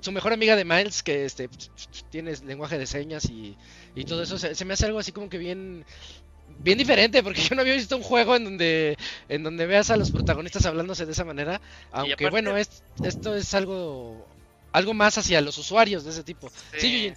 Su 0.00 0.12
mejor 0.12 0.32
amiga 0.32 0.56
de 0.56 0.64
Miles, 0.64 1.02
que 1.02 1.24
este 1.24 1.48
tiene 2.10 2.34
lenguaje 2.44 2.78
de 2.78 2.86
señas 2.86 3.24
y, 3.26 3.56
y 3.94 4.04
todo 4.04 4.22
eso, 4.22 4.38
se, 4.38 4.54
se 4.54 4.64
me 4.64 4.74
hace 4.74 4.86
algo 4.86 4.98
así 4.98 5.12
como 5.12 5.28
que 5.28 5.38
bien... 5.38 5.84
Bien 6.58 6.76
diferente, 6.78 7.22
porque 7.22 7.40
yo 7.40 7.54
no 7.56 7.62
había 7.62 7.74
visto 7.74 7.96
un 7.96 8.02
juego 8.02 8.36
en 8.36 8.44
donde 8.44 8.98
en 9.30 9.42
donde 9.42 9.66
veas 9.66 9.90
a 9.90 9.96
los 9.96 10.10
protagonistas 10.10 10.66
hablándose 10.66 11.06
de 11.06 11.12
esa 11.12 11.24
manera. 11.24 11.60
Aunque 11.90 12.12
aparte- 12.12 12.30
bueno, 12.30 12.56
es, 12.56 12.82
esto 13.02 13.34
es 13.34 13.54
algo 13.54 14.24
algo 14.70 14.92
más 14.92 15.16
hacia 15.18 15.40
los 15.40 15.56
usuarios 15.58 16.04
de 16.04 16.10
ese 16.10 16.22
tipo. 16.22 16.50
Sí, 16.76 17.12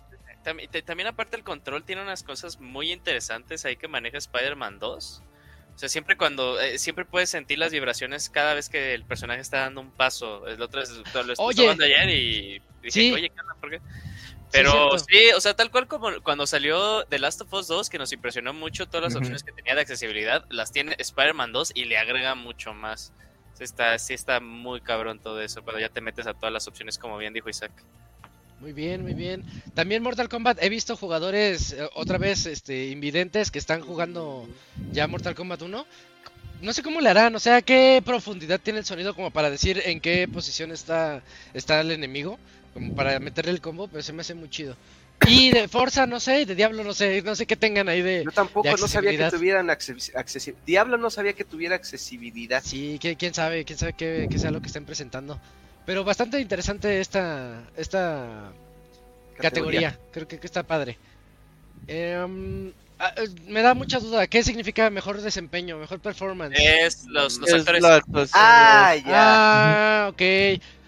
También 0.86 1.08
aparte 1.10 1.36
el 1.36 1.44
control 1.44 1.84
tiene 1.84 2.02
unas 2.02 2.24
cosas 2.24 2.60
muy 2.60 2.92
interesantes 2.92 3.66
ahí 3.66 3.76
que 3.76 3.88
maneja 3.90 4.18
Spider-Man 4.18 4.80
2. 4.80 5.22
O 5.78 5.80
sea, 5.80 5.90
siempre 5.90 6.18
cuando, 6.18 6.60
eh, 6.60 6.80
siempre 6.80 7.06
puedes 7.06 7.30
sentir 7.30 7.60
las 7.60 7.72
vibraciones 7.72 8.32
cada 8.32 8.56
vez 8.56 8.68
que 8.68 8.96
el 8.96 9.06
personaje 9.06 9.42
está 9.42 9.60
dando 9.60 9.80
un 9.82 9.92
paso. 9.92 10.48
El 10.48 10.60
otro 10.60 10.82
es, 10.82 10.90
lo 10.90 11.34
Oye. 11.38 11.70
ayer 11.70 12.10
y 12.10 12.62
dije, 12.82 12.90
Sí. 12.90 13.12
oye, 13.14 13.30
¿qué 13.30 13.40
onda? 13.40 13.54
¿Por 13.62 13.70
qué? 13.70 13.80
Pero 14.52 14.98
sí, 14.98 15.30
o 15.36 15.40
sea, 15.40 15.56
tal 15.56 15.70
cual 15.70 15.88
como 15.88 16.10
cuando 16.24 16.48
salió 16.48 17.06
The 17.06 17.20
Last 17.20 17.42
of 17.42 17.54
Us 17.54 17.68
2, 17.68 17.92
que 17.92 18.00
nos 18.00 18.12
impresionó 18.12 18.54
mucho 18.54 18.88
todas 18.88 19.04
las 19.04 19.16
opciones 19.16 19.44
que 19.44 19.52
tenía 19.52 19.76
de 19.76 19.82
accesibilidad, 19.82 20.46
las 20.50 20.72
tiene 20.72 20.96
Spider-Man 20.98 21.52
2 21.52 21.74
y 21.76 21.86
le 21.86 22.00
agrega 22.00 22.34
mucho 22.34 22.74
más. 22.74 23.14
Sí 23.54 23.64
está, 23.64 24.00
sí 24.00 24.16
está 24.16 24.40
muy 24.40 24.82
cabrón 24.82 25.20
todo 25.20 25.40
eso, 25.42 25.62
cuando 25.62 25.80
ya 25.80 25.90
te 25.90 26.02
metes 26.02 26.26
a 26.26 26.34
todas 26.34 26.52
las 26.52 26.68
opciones, 26.68 26.98
como 26.98 27.20
bien 27.20 27.34
dijo 27.34 27.50
Isaac. 27.50 27.72
Muy 28.60 28.74
bien, 28.74 29.04
muy 29.04 29.14
bien. 29.14 29.44
También 29.76 30.02
Mortal 30.02 30.30
Kombat, 30.30 30.62
he 30.62 30.70
visto 30.70 30.98
jugadores 30.98 31.74
eh, 31.74 31.88
otra 31.94 32.18
vez 32.18 32.48
este 32.48 32.88
invidentes 32.88 33.52
que 33.52 33.60
están 33.60 33.82
jugando 33.82 34.48
ya 34.92 35.08
Mortal 35.08 35.36
Kombat 35.36 35.62
1. 35.62 35.86
No 36.62 36.74
sé 36.74 36.82
cómo 36.82 37.00
le 37.02 37.10
harán, 37.10 37.36
o 37.36 37.40
sea, 37.40 37.62
qué 37.62 38.02
profundidad 38.04 38.60
tiene 38.60 38.80
el 38.80 38.86
sonido 38.86 39.14
como 39.14 39.30
para 39.30 39.52
decir 39.52 39.80
en 39.86 40.00
qué 40.00 40.28
posición 40.28 40.72
está 40.72 41.22
está 41.54 41.82
el 41.82 41.92
enemigo, 41.92 42.40
como 42.74 42.96
para 42.96 43.20
meterle 43.20 43.52
el 43.52 43.62
combo, 43.62 43.88
pero 43.88 44.02
se 44.02 44.12
me 44.12 44.22
hace 44.22 44.34
muy 44.34 44.50
chido. 44.50 44.76
Y 45.28 45.52
de 45.52 45.68
Forza, 45.68 46.08
no 46.08 46.20
sé, 46.20 46.46
de 46.46 46.56
Diablo, 46.56 46.84
no 46.84 46.94
sé, 46.94 47.22
no 47.22 47.36
sé 47.36 47.46
qué 47.46 47.56
tengan 47.56 47.90
ahí 47.90 48.02
de... 48.02 48.24
Yo 48.24 48.32
tampoco 48.32 48.68
de 48.68 48.76
no 48.76 48.88
sabía 48.88 49.18
que 49.18 49.36
tuvieran 49.36 49.70
accesibilidad. 49.70 50.64
Diablo 50.66 50.98
no 50.98 51.10
sabía 51.10 51.34
que 51.34 51.44
tuviera 51.44 51.76
accesibilidad. 51.76 52.64
Sí, 52.64 53.00
quién 53.02 53.34
sabe, 53.34 53.66
quién 53.66 53.78
sabe 53.78 53.94
qué, 53.94 54.28
qué 54.30 54.40
sea 54.40 54.52
lo 54.52 54.62
que 54.62 54.68
estén 54.68 54.86
presentando. 54.86 55.40
Pero 55.88 56.04
bastante 56.04 56.40
interesante 56.42 57.00
esta, 57.00 57.64
esta 57.78 58.52
categoría. 59.38 59.98
Creo 60.12 60.28
que, 60.28 60.38
que 60.38 60.46
está 60.46 60.62
padre. 60.62 60.98
Em, 61.88 62.74
ah, 63.00 63.14
eh, 63.16 63.30
me 63.48 63.62
da 63.62 63.74
mucha 63.74 64.00
duda. 64.00 64.28
¿Qué 64.28 64.44
significa 64.44 64.90
mejor 64.90 65.22
desempeño, 65.22 65.78
mejor 65.78 66.00
performance? 66.02 66.58
Es 66.60 67.06
los, 67.06 67.38
los 67.38 67.50
Es 67.50 67.56
actores. 67.56 67.82
la 67.82 67.96
actuación. 67.96 68.34
Ah, 68.44 68.96
ya. 68.98 69.06
Ah, 70.06 70.10
ok. 70.10 70.22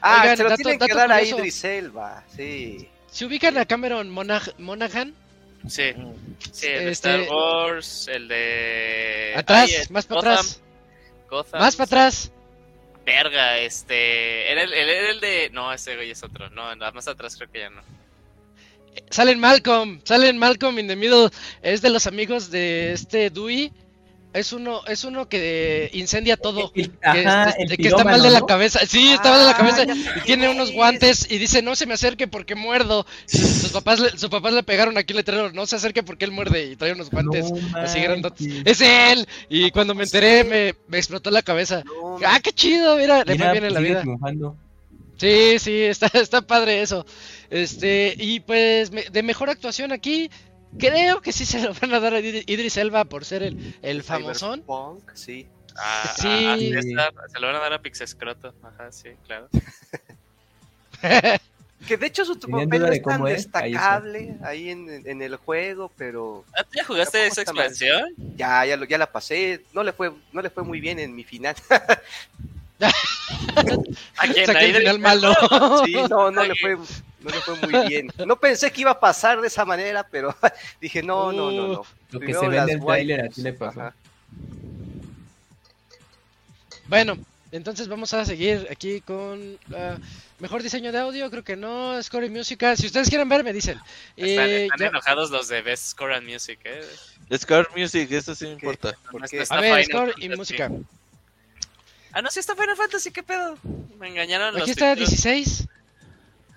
Ah, 0.01 0.19
oigan, 0.23 0.37
se 0.37 0.43
lo 0.43 0.49
dato- 0.49 0.61
tienen 0.63 0.79
que 0.79 0.87
dato 0.93 0.97
dar 0.97 1.11
a. 1.13 1.23
Idris 1.23 1.63
Elba. 1.63 2.23
Sí. 2.35 2.89
¿Se 3.09 3.25
ubican 3.25 3.57
a 3.57 3.65
Cameron 3.65 4.13
Monag- 4.13 4.53
Monaghan? 4.57 5.15
Sí, 5.67 5.93
Mm. 5.95 6.13
sí, 6.51 6.67
el 6.67 6.85
de 6.85 6.91
Este- 6.91 7.15
Star 7.15 7.21
Wars, 7.33 8.07
el 8.09 8.27
de. 8.27 9.33
Atrás, 9.37 9.69
Ay, 9.73 9.85
más 9.91 10.05
para 10.05 10.19
atrás. 10.19 10.59
Gotham, 11.29 11.61
Más 11.61 11.75
para 11.75 11.85
atrás. 11.85 12.31
Verga, 13.09 13.57
este. 13.59 14.51
Era 14.51 14.63
el, 14.63 14.71
el- 14.73 14.89
el 14.89 15.19
de. 15.19 15.49
No, 15.51 15.73
ese 15.73 15.95
güey 15.95 16.11
es 16.11 16.21
otro. 16.23 16.49
No, 16.51 16.75
nada 16.75 16.91
más 16.91 17.07
atrás 17.07 17.35
creo 17.35 17.51
que 17.51 17.59
ya 17.59 17.69
no. 17.71 17.81
Salen 19.09 19.39
Malcolm. 19.39 19.99
Salen 20.03 20.37
Malcolm 20.37 20.77
in 20.77 20.87
the 20.87 20.95
Middle. 20.95 21.29
Es 21.63 21.81
de 21.81 21.89
los 21.89 22.05
amigos 22.05 22.51
de 22.51 22.93
este 22.93 23.29
Dewey. 23.31 23.71
Es 24.31 24.53
uno, 24.53 24.85
es 24.85 25.03
uno 25.05 25.27
que 25.27 25.89
incendia 25.93 26.37
todo. 26.37 26.71
El- 26.75 26.91
que, 26.91 26.97
ajá, 27.03 27.49
este- 27.49 27.63
el 27.63 27.77
que 27.77 27.87
está 27.87 28.03
mal 28.03 28.21
de 28.21 28.29
la 28.29 28.41
¿no? 28.41 28.45
cabeza. 28.45 28.79
Sí, 28.85 29.11
está 29.11 29.29
mal 29.31 29.39
de 29.39 29.45
la 29.45 29.51
Ah, 29.51 29.57
cabeza. 29.57 29.83
Y 30.17 30.21
tiene 30.21 30.49
unos 30.49 30.69
es. 30.69 30.75
guantes 30.75 31.27
y 31.31 31.39
dice, 31.39 31.63
no 31.63 31.75
se 31.75 31.87
me 31.87 31.95
acerque 31.95 32.27
porque 32.27 32.53
muerdo. 32.53 33.07
Sus 33.25 33.69
papás 33.71 33.99
le, 33.99 34.11
sus 34.11 34.29
papás 34.29 34.53
le 34.53 34.61
pegaron 34.61 34.97
aquí 34.99 35.13
el 35.13 35.17
letrero, 35.17 35.51
no 35.51 35.65
se 35.65 35.77
acerque 35.77 36.03
porque 36.03 36.25
él 36.25 36.31
muerde 36.31 36.65
y 36.71 36.75
trae 36.75 36.91
unos 36.93 37.09
guantes 37.09 37.51
No 37.51 37.77
así 37.77 37.99
grandotes. 38.01 38.47
Es 38.65 38.81
él. 38.81 39.27
Y 39.49 39.71
cuando 39.71 39.95
me 39.95 40.03
enteré 40.03 40.43
me, 40.43 40.75
me 40.87 40.97
explotó 40.99 41.31
la 41.31 41.41
cabeza. 41.41 41.83
No, 41.85 42.17
Ah, 42.23 42.39
qué 42.39 42.51
chido, 42.53 42.97
mira, 42.97 43.23
le 43.23 43.35
fue 43.35 43.51
bien 43.51 43.55
en 43.55 43.61
pues 43.61 43.73
la 43.73 43.79
vida. 43.79 44.01
triunfando. 44.01 44.55
Sí, 45.17 45.57
sí, 45.59 45.81
está, 45.81 46.07
está 46.13 46.41
padre 46.41 46.81
eso. 46.81 47.05
Este, 47.49 48.13
y 48.17 48.39
pues 48.41 48.91
me- 48.91 49.03
de 49.09 49.23
mejor 49.23 49.49
actuación 49.49 49.91
aquí, 49.91 50.29
creo 50.77 51.21
que 51.21 51.31
sí 51.31 51.45
se 51.45 51.61
lo 51.61 51.73
van 51.73 51.93
a 51.93 51.99
dar 51.99 52.13
a 52.13 52.19
Idri- 52.19 52.43
Idris 52.47 52.77
Elba 52.77 53.05
por 53.05 53.25
ser 53.25 53.43
el, 53.43 53.75
el 53.81 54.03
famosón. 54.03 54.55
Cyberpunk, 54.61 55.11
sí. 55.15 55.47
Ah, 55.77 56.13
Sí. 56.17 56.27
ah, 56.27 56.53
a 56.53 56.57
César, 56.57 57.13
se 57.31 57.39
lo 57.39 57.47
van 57.47 57.55
a 57.55 57.59
dar 57.59 57.73
a 57.73 57.81
Pixescroto. 57.81 58.53
Ajá, 58.63 58.91
sí, 58.91 59.09
claro. 59.25 59.47
Que 61.87 61.95
de 61.95 62.07
hecho 62.07 62.25
su 62.25 62.37
papel 62.37 62.81
no 62.81 62.87
es 62.87 63.01
tan 63.01 63.13
cómo 63.19 63.27
es, 63.29 63.47
ahí 63.53 63.71
está. 63.71 64.01
destacable 64.01 64.35
ahí 64.43 64.69
en, 64.69 65.07
en 65.07 65.21
el 65.21 65.37
juego, 65.37 65.89
pero 65.95 66.43
Ah, 66.53 66.63
¿tú 66.63 66.71
ya 66.75 66.83
jugaste 66.83 67.25
esa 67.25 67.41
expansión? 67.41 68.13
ya, 68.35 68.65
ya, 68.65 68.75
lo- 68.75 68.83
ya 68.85 68.97
la 68.97 69.09
pasé. 69.09 69.63
No 69.73 69.81
le 69.83 69.93
fue, 69.93 70.11
no 70.33 70.41
le 70.41 70.49
fue 70.49 70.63
muy 70.63 70.81
bien 70.81 70.99
en 70.99 71.15
mi 71.15 71.23
final. 71.23 71.55
¿A 74.17 74.27
quién? 74.27 74.45
Saqué 74.45 74.87
¿A 74.87 74.91
el 74.91 74.99
malo. 74.99 75.33
Sí, 75.85 75.93
no, 76.09 76.31
no 76.31 76.43
le 76.43 76.55
fue, 76.55 76.75
no 76.75 77.29
le 77.29 77.41
fue 77.41 77.55
muy 77.55 77.87
bien. 77.87 78.11
No 78.25 78.35
pensé 78.39 78.71
que 78.71 78.81
iba 78.81 78.91
a 78.91 78.99
pasar 78.99 79.41
de 79.41 79.47
esa 79.47 79.65
manera, 79.65 80.07
pero 80.09 80.35
dije, 80.81 81.03
no, 81.03 81.31
no, 81.31 81.51
no, 81.51 81.67
no. 81.67 81.85
Lo 82.11 82.19
que 82.19 82.25
Primero 82.25 82.39
se 82.41 82.47
ve 82.47 82.57
en 82.57 82.69
el 82.69 82.85
trailer 82.85 83.21
así 83.27 83.41
le 83.41 83.53
pasó. 83.53 83.81
Ajá. 83.81 83.93
Bueno, 86.87 87.17
entonces 87.51 87.87
vamos 87.87 88.13
a 88.13 88.25
seguir 88.25 88.67
aquí 88.71 89.01
con 89.01 89.57
ah, 89.75 89.97
mejor 90.39 90.63
diseño 90.63 90.91
de 90.91 90.99
audio, 90.99 91.29
creo 91.29 91.43
que 91.43 91.55
no, 91.55 92.01
score 92.01 92.25
y 92.25 92.29
música. 92.29 92.75
Si 92.75 92.87
ustedes 92.87 93.09
quieren 93.09 93.29
ver, 93.29 93.43
me 93.43 93.53
dicen. 93.53 93.79
Están, 94.15 94.47
Eh, 94.49 94.63
están 94.63 94.79
ya- 94.79 94.87
enojados 94.87 95.29
los 95.29 95.47
de 95.49 95.61
Best 95.61 95.87
Score 95.89 96.13
and 96.15 96.27
Music, 96.27 96.59
¿eh? 96.63 96.81
Score 97.37 97.67
Music, 97.75 98.11
eso 98.11 98.33
sí 98.33 98.45
me 98.45 98.53
importa. 98.53 98.95
A 99.49 99.61
ver, 99.61 99.85
score 99.85 100.13
y 100.17 100.29
música. 100.29 100.71
Ah, 102.11 102.21
no, 102.21 102.29
sí 102.31 102.39
está 102.39 102.55
Final 102.55 102.75
Fantasy, 102.75 103.11
¿qué 103.11 103.23
pedo? 103.23 103.57
Me 103.99 104.07
engañaron 104.09 104.53
los 104.53 104.63
Aquí 104.63 104.71
está 104.71 104.93
títulos. 104.95 105.09
16. 105.21 105.67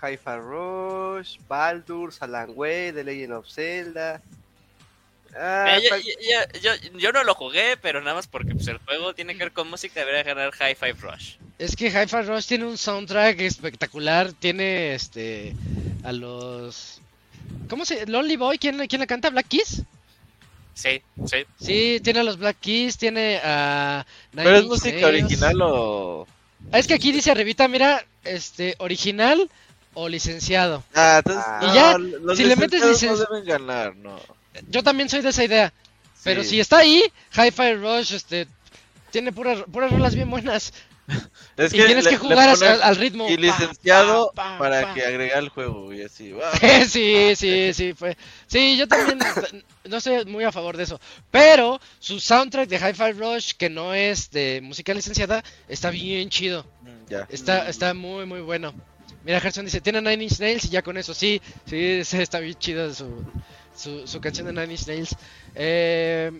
Hi-Fi 0.03 0.37
Rush, 0.39 1.39
Baldur, 1.47 2.13
Alan 2.21 2.51
Wake, 2.55 2.93
The 2.95 3.05
Legend 3.05 3.33
of 3.35 3.49
Zelda. 3.49 4.21
Ah, 5.35 5.79
ya- 6.21 6.61
yo, 6.61 6.73
yo 6.99 7.13
no 7.13 7.25
lo 7.25 7.35
jugué, 7.35 7.77
pero 7.81 8.01
nada 8.01 8.15
más 8.17 8.27
porque 8.27 8.55
pues, 8.55 8.67
el 8.69 8.79
juego 8.79 9.15
tiene 9.15 9.33
que 9.35 9.45
ver 9.45 9.53
con 9.53 9.69
música, 9.71 10.01
debería 10.01 10.23
ganar 10.25 10.53
High 10.53 10.75
Five 10.75 10.97
Rush. 11.01 11.37
Es 11.59 11.77
que 11.77 11.87
Hi-Fi 11.89 12.23
Rush 12.23 12.47
tiene 12.47 12.65
un 12.65 12.77
soundtrack 12.77 13.41
espectacular. 13.41 14.33
Tiene 14.33 14.95
este. 14.95 15.55
A 16.05 16.13
los. 16.13 17.01
¿Cómo 17.69 17.85
se.? 17.85 18.05
Lonely 18.07 18.37
Boy, 18.37 18.59
¿quién, 18.59 18.85
quién 18.89 19.01
la 19.01 19.07
canta? 19.07 19.31
¿Black 19.31 19.47
Keys? 19.49 19.83
Sí, 20.75 21.03
sí. 21.27 21.37
Sí, 21.61 22.01
tiene 22.03 22.21
a 22.21 22.23
los 22.23 22.39
Black 22.39 22.57
Keys, 22.61 22.97
tiene 22.97 23.41
a. 23.45 24.07
Nine 24.33 24.45
¿Pero 24.45 24.57
es 24.59 24.65
música 24.67 25.11
Nails. 25.11 25.25
original 25.25 25.63
o...? 25.63 26.27
Ah, 26.73 26.79
es 26.79 26.87
que 26.87 26.95
aquí 26.95 27.13
dice 27.13 27.31
arribita, 27.31 27.69
mira, 27.69 28.05
este, 28.25 28.75
original 28.79 29.51
o 29.95 30.09
licenciado. 30.09 30.83
Ah, 30.95 31.17
entonces... 31.19 31.45
Y 31.61 31.67
no, 31.67 31.75
ya, 31.75 31.99
los 31.99 32.37
si 32.39 32.45
le 32.45 32.57
metes 32.57 32.81
licenciados 32.81 33.21
licen- 33.21 33.29
no 33.29 33.35
deben 33.35 33.49
ganar, 33.49 33.97
no. 33.97 34.19
Yo 34.69 34.83
también 34.83 35.09
soy 35.09 35.21
de 35.23 35.29
esa 35.31 35.45
idea. 35.45 35.73
Pero 36.25 36.45
si 36.45 36.61
está 36.61 36.79
ahí, 36.79 37.03
Hi-Fi 37.37 37.75
Rush, 37.75 38.15
este, 38.15 38.47
tiene 39.11 39.33
puras, 39.33 39.65
puras 39.71 39.91
rolas 39.91 40.15
bien 40.15 40.31
buenas. 40.31 40.73
Es 41.57 41.75
y 41.75 41.77
tienes 41.77 42.05
le- 42.05 42.11
que 42.11 42.17
jugar 42.17 42.49
al, 42.51 42.83
al 42.83 42.97
ritmo. 42.97 43.29
Y 43.29 43.37
licenciado 43.37 44.33
pa, 44.35 44.53
pa, 44.53 44.59
para 44.59 44.83
pa. 44.83 44.95
que 44.95 45.05
agregue 45.05 45.35
al 45.35 45.49
juego 45.51 45.93
y 45.93 46.03
así. 46.03 46.33
va. 46.33 46.51
sí, 46.89 47.35
sí, 47.37 47.73
sí, 47.75 47.93
fue. 47.93 48.17
Sí, 48.47 48.77
yo 48.77 48.89
también 48.89 49.19
no 49.85 49.97
estoy 49.99 50.25
muy 50.27 50.45
a 50.45 50.53
favor 50.53 50.77
de 50.77 50.85
eso. 50.85 51.01
Pero 51.31 51.81
su 51.99 52.21
soundtrack 52.21 52.69
de 52.69 52.77
Hi-Fi 52.79 53.13
Rush, 53.13 53.53
que 53.59 53.69
no 53.69 53.93
es 53.95 54.31
de 54.31 54.61
música 54.63 54.95
licenciada, 54.95 55.43
está 55.69 55.91
bien 55.91 56.31
chido. 56.31 56.65
Mm, 56.83 57.11
Ya. 57.11 57.27
Está, 57.29 57.69
está 57.69 57.93
muy, 57.95 58.25
muy 58.25 58.41
bueno. 58.41 58.73
Mira, 59.25 59.41
Gerson 59.41 59.65
dice, 59.67 59.81
tiene 59.81 60.01
Nine 60.01 60.25
Inch 60.25 60.41
Nails 60.41 60.65
y 60.65 60.69
ya 60.71 60.83
con 60.83 60.97
eso, 60.97 61.15
sí, 61.15 61.41
sí, 61.67 62.03
sí, 62.05 62.17
está 62.17 62.41
bien 62.41 62.55
chida 62.59 62.93
su, 62.93 63.25
su, 63.77 64.07
su 64.09 64.21
canción 64.21 64.47
de 64.47 64.53
Nine 64.53 64.73
Inch 64.73 64.87
Nails. 64.87 65.15
Eh, 65.55 66.33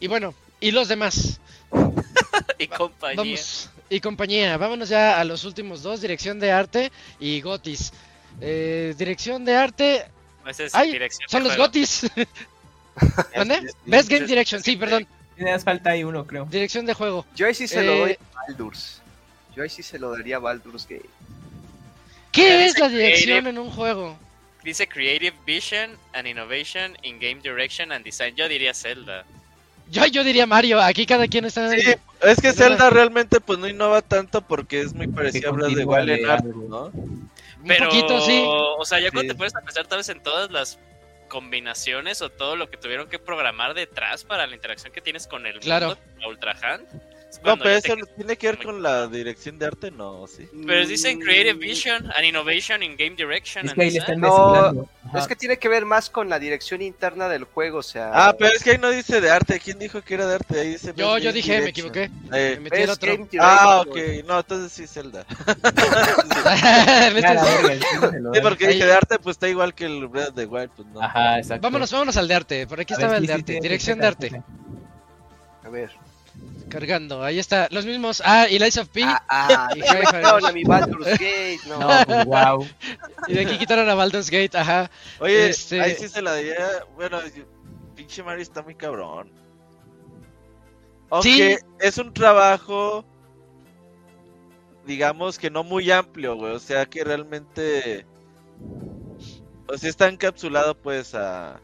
y 0.00 0.06
bueno, 0.08 0.34
y 0.60 0.70
los 0.70 0.88
demás. 0.88 1.38
y 2.58 2.66
compañía. 2.68 3.16
Vamos, 3.16 3.70
y 3.88 4.00
compañía, 4.00 4.56
vámonos 4.56 4.88
ya 4.88 5.20
a 5.20 5.24
los 5.24 5.44
últimos 5.44 5.82
dos, 5.82 6.00
dirección 6.00 6.40
de 6.40 6.50
arte 6.50 6.92
y 7.20 7.40
Gotis. 7.40 7.92
Eh, 8.40 8.94
dirección 8.96 9.44
de 9.44 9.54
arte, 9.54 10.06
Esa 10.46 10.64
es 10.64 10.74
ay, 10.74 10.92
dirección 10.92 11.28
son 11.28 11.42
de 11.42 11.48
los 11.48 11.56
juego. 11.56 11.68
Gotis. 11.68 12.10
¿Mande? 13.36 13.70
Best 13.86 14.08
Game 14.08 14.26
Direction, 14.26 14.62
sí, 14.62 14.76
perdón. 14.76 15.06
Tienes 15.36 15.64
falta 15.64 15.90
ahí 15.90 16.04
uno, 16.04 16.26
creo. 16.26 16.46
Dirección 16.46 16.86
de 16.86 16.94
juego. 16.94 17.26
Yo 17.34 17.46
ahí 17.46 17.54
sí 17.54 17.66
se 17.66 17.82
lo 17.82 17.92
Eh, 17.92 17.98
doy 18.00 18.12
a 18.12 18.46
Baldur's. 18.46 19.00
Yo 19.54 19.62
ahí 19.62 19.68
sí 19.68 19.82
se 19.82 19.98
lo 19.98 20.10
daría 20.12 20.36
a 20.36 20.38
Baldur's 20.38 20.86
Gate. 20.86 21.08
¿Qué 22.30 22.64
es 22.66 22.78
la 22.78 22.88
dirección 22.88 23.40
creative. 23.40 23.50
en 23.50 23.58
un 23.58 23.70
juego? 23.70 24.16
Dice 24.64 24.88
Creative 24.88 25.36
Vision 25.44 25.98
and 26.12 26.26
Innovation 26.26 26.96
in 27.02 27.18
Game 27.18 27.40
Direction 27.42 27.92
and 27.92 28.04
Design. 28.04 28.34
Yo 28.36 28.48
diría 28.48 28.72
Zelda. 28.72 29.24
Yo, 29.90 30.06
yo 30.06 30.24
diría 30.24 30.46
Mario, 30.46 30.80
aquí 30.80 31.04
cada 31.06 31.28
quien 31.28 31.44
está... 31.44 31.68
Sí, 31.70 31.94
es 32.22 32.40
que 32.40 32.52
Zelda 32.52 32.88
realmente 32.90 33.40
pues 33.40 33.58
no 33.58 33.68
innova 33.68 34.00
tanto 34.00 34.40
porque 34.42 34.80
es 34.80 34.94
muy 34.94 35.06
parecido 35.08 35.50
a 35.50 35.52
Breath 35.52 35.68
of 35.70 35.74
the 35.76 35.84
continúa 35.84 35.98
Wild 36.00 36.10
en 36.10 36.22
de 36.22 36.30
arte, 36.32 36.48
algo. 36.48 36.68
¿no? 36.68 36.84
Un 36.86 37.30
Pero, 37.68 37.88
poquito, 37.88 38.20
sí. 38.22 38.42
o 38.46 38.84
sea, 38.84 39.00
ya 39.00 39.10
cuando 39.10 39.32
te 39.32 39.36
puedes 39.36 39.54
a 39.54 39.60
pensar 39.60 39.86
tal 39.86 39.98
vez 39.98 40.08
en 40.08 40.22
todas 40.22 40.50
las 40.50 40.78
combinaciones 41.28 42.20
o 42.22 42.30
todo 42.30 42.56
lo 42.56 42.68
que 42.70 42.76
tuvieron 42.76 43.08
que 43.08 43.18
programar 43.18 43.74
detrás 43.74 44.24
para 44.24 44.46
la 44.46 44.54
interacción 44.54 44.92
que 44.92 45.00
tienes 45.00 45.26
con 45.26 45.46
el 45.46 45.60
Claro. 45.60 45.88
mundo, 45.88 46.00
la 46.20 46.28
Ultra 46.28 46.56
Hand. 46.62 46.86
No, 47.44 47.56
pero 47.56 47.70
eso 47.70 47.96
te- 47.96 48.14
tiene 48.16 48.36
que 48.36 48.46
ver 48.48 48.62
con 48.62 48.82
la 48.82 49.06
dirección 49.08 49.58
de 49.58 49.66
arte, 49.66 49.90
no, 49.90 50.26
sí. 50.26 50.46
Pero 50.66 50.86
dicen 50.86 51.18
Creative 51.20 51.54
Vision 51.54 52.10
and 52.14 52.24
Innovation 52.24 52.82
in 52.82 52.96
Game 52.96 53.16
Direction 53.16 53.64
Es 53.64 53.70
and 53.72 53.78
que 53.78 53.84
ahí 53.86 53.90
le 53.90 54.00
Design. 54.00 54.22
están 54.24 54.74
No. 54.74 54.88
Es 55.18 55.26
que 55.26 55.36
tiene 55.36 55.58
que 55.58 55.68
ver 55.68 55.84
más 55.84 56.08
con 56.08 56.28
la 56.28 56.38
dirección 56.38 56.80
interna 56.82 57.28
del 57.28 57.44
juego, 57.44 57.78
o 57.78 57.82
sea... 57.82 58.10
Ah, 58.14 58.34
pero 58.38 58.52
es 58.54 58.62
que 58.62 58.70
ahí 58.72 58.78
no 58.78 58.88
dice 58.90 59.20
de 59.20 59.30
arte. 59.30 59.60
¿Quién 59.60 59.78
dijo 59.78 60.00
que 60.02 60.14
era 60.14 60.26
de 60.26 60.34
arte? 60.36 60.60
Ahí 60.60 60.68
dice 60.70 60.92
Yo, 60.96 61.18
yo 61.18 61.32
dije, 61.32 61.60
me 61.60 61.68
equivoqué. 61.70 62.04
Eh, 62.32 62.54
Me 62.54 62.60
metí 62.60 62.76
al 62.82 62.86
Best 62.88 63.02
otro. 63.02 63.12
Game 63.16 63.28
Ah, 63.40 63.82
ok. 63.86 63.96
No, 64.26 64.38
entonces 64.40 64.72
sí, 64.72 64.86
Zelda. 64.86 65.26
Sí, 68.34 68.40
porque 68.42 68.68
dije 68.68 68.86
de 68.86 68.92
arte, 68.94 69.18
pues 69.18 69.34
está 69.34 69.48
igual 69.48 69.74
que 69.74 69.84
el 69.86 70.06
Breath 70.08 70.28
of 70.30 70.34
the 70.34 70.46
Wild, 70.46 70.70
pues 70.76 70.88
no. 70.88 71.02
Ajá, 71.02 71.38
exacto. 71.38 71.62
vámonos, 71.62 71.90
vámonos 71.92 72.16
al 72.16 72.28
de 72.28 72.34
arte. 72.34 72.66
Por 72.66 72.80
aquí 72.80 72.94
A 72.94 72.96
ver, 72.96 73.04
estaba 73.04 73.16
el 73.18 73.22
sí, 73.22 73.26
de 73.28 73.32
arte. 73.34 73.52
sí, 73.54 73.60
Dirección 73.60 73.96
sí, 73.96 74.00
de 74.00 74.06
arte. 74.06 74.42
A 75.64 75.68
ver. 75.68 75.90
Cargando, 76.72 77.22
ahí 77.22 77.38
está. 77.38 77.68
Los 77.70 77.84
mismos. 77.84 78.22
Ah, 78.24 78.46
y 78.48 78.58
Lies 78.58 78.78
of 78.78 78.88
P. 78.88 79.02
Ah, 79.04 79.22
ah, 79.28 79.68
Y 79.76 79.82
quitaron 79.82 80.46
a 80.46 80.52
mi 80.52 80.64
Baldur's 80.64 81.06
Gate, 81.06 81.60
no. 81.68 81.78
No, 81.78 82.04
pues 82.06 82.24
wow. 82.24 82.66
Y 83.28 83.34
de 83.34 83.40
aquí 83.42 83.58
quitaron 83.58 83.88
a 83.90 83.94
Baldur's 83.94 84.30
Gate, 84.30 84.56
ajá. 84.56 84.90
Oye, 85.20 85.50
Este- 85.50 85.80
ahí 85.82 85.94
sí 85.94 86.08
se 86.08 86.22
la 86.22 86.34
diría. 86.34 86.56
Bueno, 86.94 87.20
yo- 87.26 87.44
pinche 87.94 88.22
Mario 88.22 88.42
está 88.42 88.62
muy 88.62 88.74
cabrón. 88.74 89.30
Aunque 91.10 91.58
es 91.78 91.98
un 91.98 92.14
trabajo, 92.14 93.04
digamos 94.86 95.38
que 95.38 95.50
no 95.50 95.62
muy 95.62 95.90
amplio, 95.90 96.36
güey. 96.36 96.54
O 96.54 96.58
sea 96.58 96.86
que 96.86 97.04
realmente. 97.04 98.06
O 99.68 99.76
sea, 99.76 99.90
está 99.90 100.08
encapsulado, 100.08 100.74
pues, 100.74 101.14
a. 101.14 101.60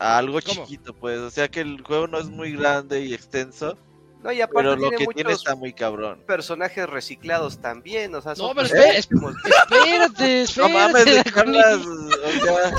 A 0.00 0.18
algo 0.18 0.38
¿Cómo? 0.46 0.62
chiquito, 0.62 0.94
pues. 0.94 1.18
O 1.18 1.30
sea 1.30 1.48
que 1.48 1.60
el 1.60 1.82
juego 1.82 2.06
no 2.06 2.18
es 2.20 2.28
muy 2.28 2.52
grande 2.52 3.00
y 3.00 3.12
extenso. 3.14 3.76
No, 4.22 4.32
y 4.32 4.40
aparte 4.40 4.56
Pero 4.56 4.70
lo 4.74 4.76
tiene 4.80 4.96
que 4.96 5.04
muchos 5.04 5.14
tiene 5.14 5.32
está 5.32 5.54
muy 5.54 5.72
cabrón. 5.72 6.22
personajes 6.26 6.88
reciclados 6.88 7.58
también, 7.60 8.12
o 8.14 8.20
sea, 8.20 8.34
son 8.34 8.48
No, 8.48 8.54
pero 8.54 8.66
espera, 8.66 9.00
como- 9.12 9.30
Espérate, 9.44 10.44
No 10.56 10.66
espérate. 10.66 10.72
mames. 10.72 11.32
Carlas, 11.32 11.76
o 11.86 12.10
sea, 12.44 12.72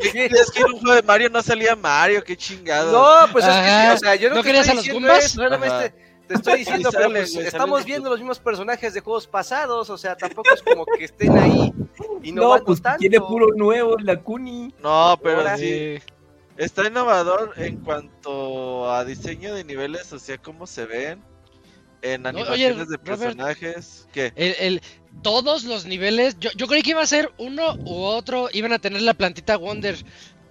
¿qué- 0.12 0.26
es 0.26 0.50
que 0.50 0.60
en 0.60 0.66
un 0.66 0.78
juego 0.80 0.94
de 0.94 1.02
Mario 1.02 1.28
no 1.30 1.42
salía 1.42 1.76
Mario, 1.76 2.24
qué 2.24 2.36
chingado. 2.36 2.92
No, 2.92 3.32
pues 3.32 3.44
es 3.46 3.54
que, 3.54 3.90
o 3.94 3.98
sea, 3.98 4.14
yo 4.14 4.30
no, 4.30 4.36
¿No 4.36 4.42
te 4.42 4.46
querías 4.46 4.66
estoy 4.66 4.72
a 4.72 4.74
los 4.76 4.84
diciendo 4.84 5.08
Goombas? 5.08 5.92
te 6.26 6.34
estoy 6.34 6.58
diciendo, 6.58 6.90
Sí 6.90 6.96
pero 6.98 7.10
pues, 7.10 7.36
estamos 7.36 7.84
viendo 7.84 8.10
los 8.10 8.18
mismos 8.18 8.38
personajes 8.38 8.94
de 8.94 9.00
juegos 9.00 9.26
pasados, 9.26 9.90
o 9.90 9.98
sea, 9.98 10.16
tampoco 10.16 10.54
es 10.54 10.62
como 10.62 10.86
que 10.86 11.04
estén 11.04 11.36
ahí 11.38 11.72
y 12.22 12.32
no, 12.32 12.56
No, 12.56 12.64
pues 12.64 12.80
tanto. 12.82 12.98
tiene 13.00 13.20
puro 13.20 13.48
nuevo 13.54 13.96
la 13.98 14.16
Kuni. 14.20 14.74
No, 14.82 15.18
pero 15.22 15.38
Ahora 15.38 15.56
sí. 15.58 15.98
Sí. 15.98 16.02
Está 16.58 16.86
innovador 16.86 17.54
en 17.56 17.76
cuanto 17.76 18.92
a 18.92 19.04
diseño 19.04 19.54
de 19.54 19.64
niveles, 19.64 20.12
o 20.12 20.18
sea, 20.18 20.36
cómo 20.38 20.66
se 20.66 20.84
ven. 20.86 21.22
En 22.02 22.26
animaciones 22.26 22.76
oye, 22.76 22.84
de 22.90 22.96
Robert. 22.96 23.04
personajes. 23.04 24.06
¿Qué? 24.12 24.32
El, 24.36 24.54
el- 24.60 24.82
todos 25.22 25.64
los 25.64 25.84
niveles, 25.84 26.36
yo, 26.38 26.50
yo 26.56 26.66
creí 26.68 26.82
que 26.82 26.90
iba 26.90 27.02
a 27.02 27.06
ser 27.06 27.32
uno 27.38 27.76
u 27.84 28.02
otro, 28.02 28.48
iban 28.52 28.72
a 28.72 28.78
tener 28.78 29.02
la 29.02 29.14
plantita 29.14 29.56
Wonder. 29.56 29.96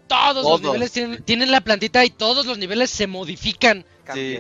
Todos, 0.08 0.36
los 0.36 0.43
Todos. 0.43 0.62
niveles 0.62 0.91
tienen, 0.91 1.24
tienen 1.24 1.51
la 1.51 1.62
plantita 1.62 2.03
y 2.05 2.10
todos 2.10 2.45
los 2.45 2.58
niveles 2.58 2.89
se 2.89 3.08
modifican. 3.08 3.86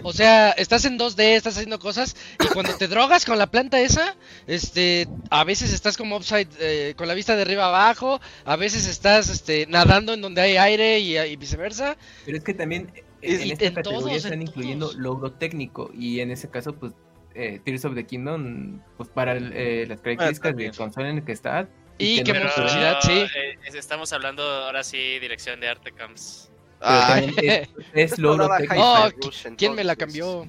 O 0.03 0.13
sea, 0.13 0.51
estás 0.51 0.85
en 0.85 0.97
2D, 0.97 1.35
estás 1.35 1.55
haciendo 1.55 1.79
cosas 1.79 2.15
y 2.43 2.47
cuando 2.53 2.75
te 2.77 2.87
drogas 2.87 3.25
con 3.25 3.37
la 3.37 3.47
planta 3.47 3.79
esa, 3.79 4.15
este, 4.47 5.07
a 5.29 5.43
veces 5.43 5.73
estás 5.73 5.97
como 5.97 6.17
upside, 6.17 6.47
eh, 6.59 6.93
con 6.97 7.07
la 7.07 7.13
vista 7.13 7.35
de 7.35 7.41
arriba 7.43 7.67
abajo, 7.67 8.19
a 8.45 8.55
veces 8.55 8.87
estás 8.87 9.29
este, 9.29 9.65
nadando 9.67 10.13
en 10.13 10.21
donde 10.21 10.41
hay 10.41 10.57
aire 10.57 10.99
y, 10.99 11.17
y 11.17 11.35
viceversa. 11.35 11.97
Pero 12.25 12.37
es 12.37 12.43
que 12.43 12.53
también 12.53 12.91
Y 13.21 13.33
en 13.35 13.51
esta 13.51 13.65
en 13.65 13.73
categoría 13.73 13.99
todos, 14.07 14.15
están 14.15 14.33
en 14.33 14.41
incluyendo 14.43 14.87
todos. 14.87 14.99
logro 14.99 15.31
técnico 15.33 15.91
y 15.93 16.19
en 16.19 16.31
ese 16.31 16.49
caso 16.49 16.73
pues 16.73 16.93
eh, 17.35 17.59
Tears 17.63 17.85
of 17.85 17.93
the 17.95 18.05
Kingdom 18.05 18.79
pues 18.97 19.09
para 19.09 19.33
el, 19.33 19.51
eh, 19.53 19.85
las 19.87 19.99
características 20.01 20.49
de 20.49 20.51
también. 20.53 20.73
consola 20.73 21.09
en 21.09 21.17
el 21.17 21.23
que 21.25 21.31
está 21.33 21.67
Y 21.99 22.23
que 22.23 22.33
no- 22.33 22.49
sí. 23.01 23.11
eh, 23.35 23.57
estamos 23.75 24.13
hablando 24.13 24.43
ahora 24.43 24.83
sí 24.83 25.19
dirección 25.19 25.59
de 25.59 25.67
arte 25.69 25.91
camps. 25.91 26.49
Ay, 26.79 27.25
también 27.33 27.51
es, 27.53 27.69
es 28.13 28.19
logro 28.19 28.49
técnico. 28.57 28.75
Oh, 28.83 29.09
¿Quién 29.57 29.75
me 29.75 29.83
la 29.83 29.95
cambió? 29.95 30.45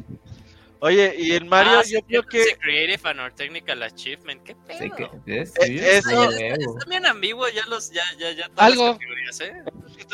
oye, 0.80 1.14
y 1.18 1.32
en 1.32 1.48
Mario 1.48 1.78
Ah, 1.78 1.82
yo 1.82 1.98
sí, 1.98 2.04
creo 2.06 2.22
que. 2.22 2.44
Creative 2.60 3.08
and 3.10 3.20
or 3.20 3.32
Technical 3.32 3.82
Achievement. 3.82 4.42
¿Qué 4.44 4.54
pedo? 4.54 4.78
Sí, 4.78 4.90
que- 4.90 5.10
¿ves? 5.26 5.52
Eh, 5.56 5.66
Sí, 5.66 5.78
eso- 5.78 5.88
está 5.88 6.24
Está, 6.24 6.56
nuevo. 6.56 6.78
está 6.78 6.90
bien 6.90 7.06
ambiguo 7.06 7.48
ya 7.48 7.66
los 7.66 7.90
ya 7.90 8.02
ya 8.18 8.30
ya 8.32 8.48
todas 8.48 8.70
Algo. 8.72 8.84
las 8.84 8.92
categorías, 8.98 9.40
¿eh? 9.40 9.52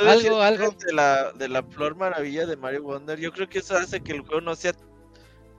algo, 0.07 0.41
algo. 0.41 0.71
De 0.87 0.93
la, 0.93 1.33
de 1.33 1.49
la 1.49 1.62
flor 1.62 1.95
maravilla 1.97 2.47
de 2.47 2.57
Mario 2.57 2.83
Wonder, 2.85 3.19
yo 3.21 3.31
creo 3.33 3.49
que 3.49 3.59
eso 3.59 3.77
hace 3.77 4.01
que 4.01 4.12
el 4.12 4.21
juego 4.23 4.41
no 4.41 4.55
sea 4.57 4.73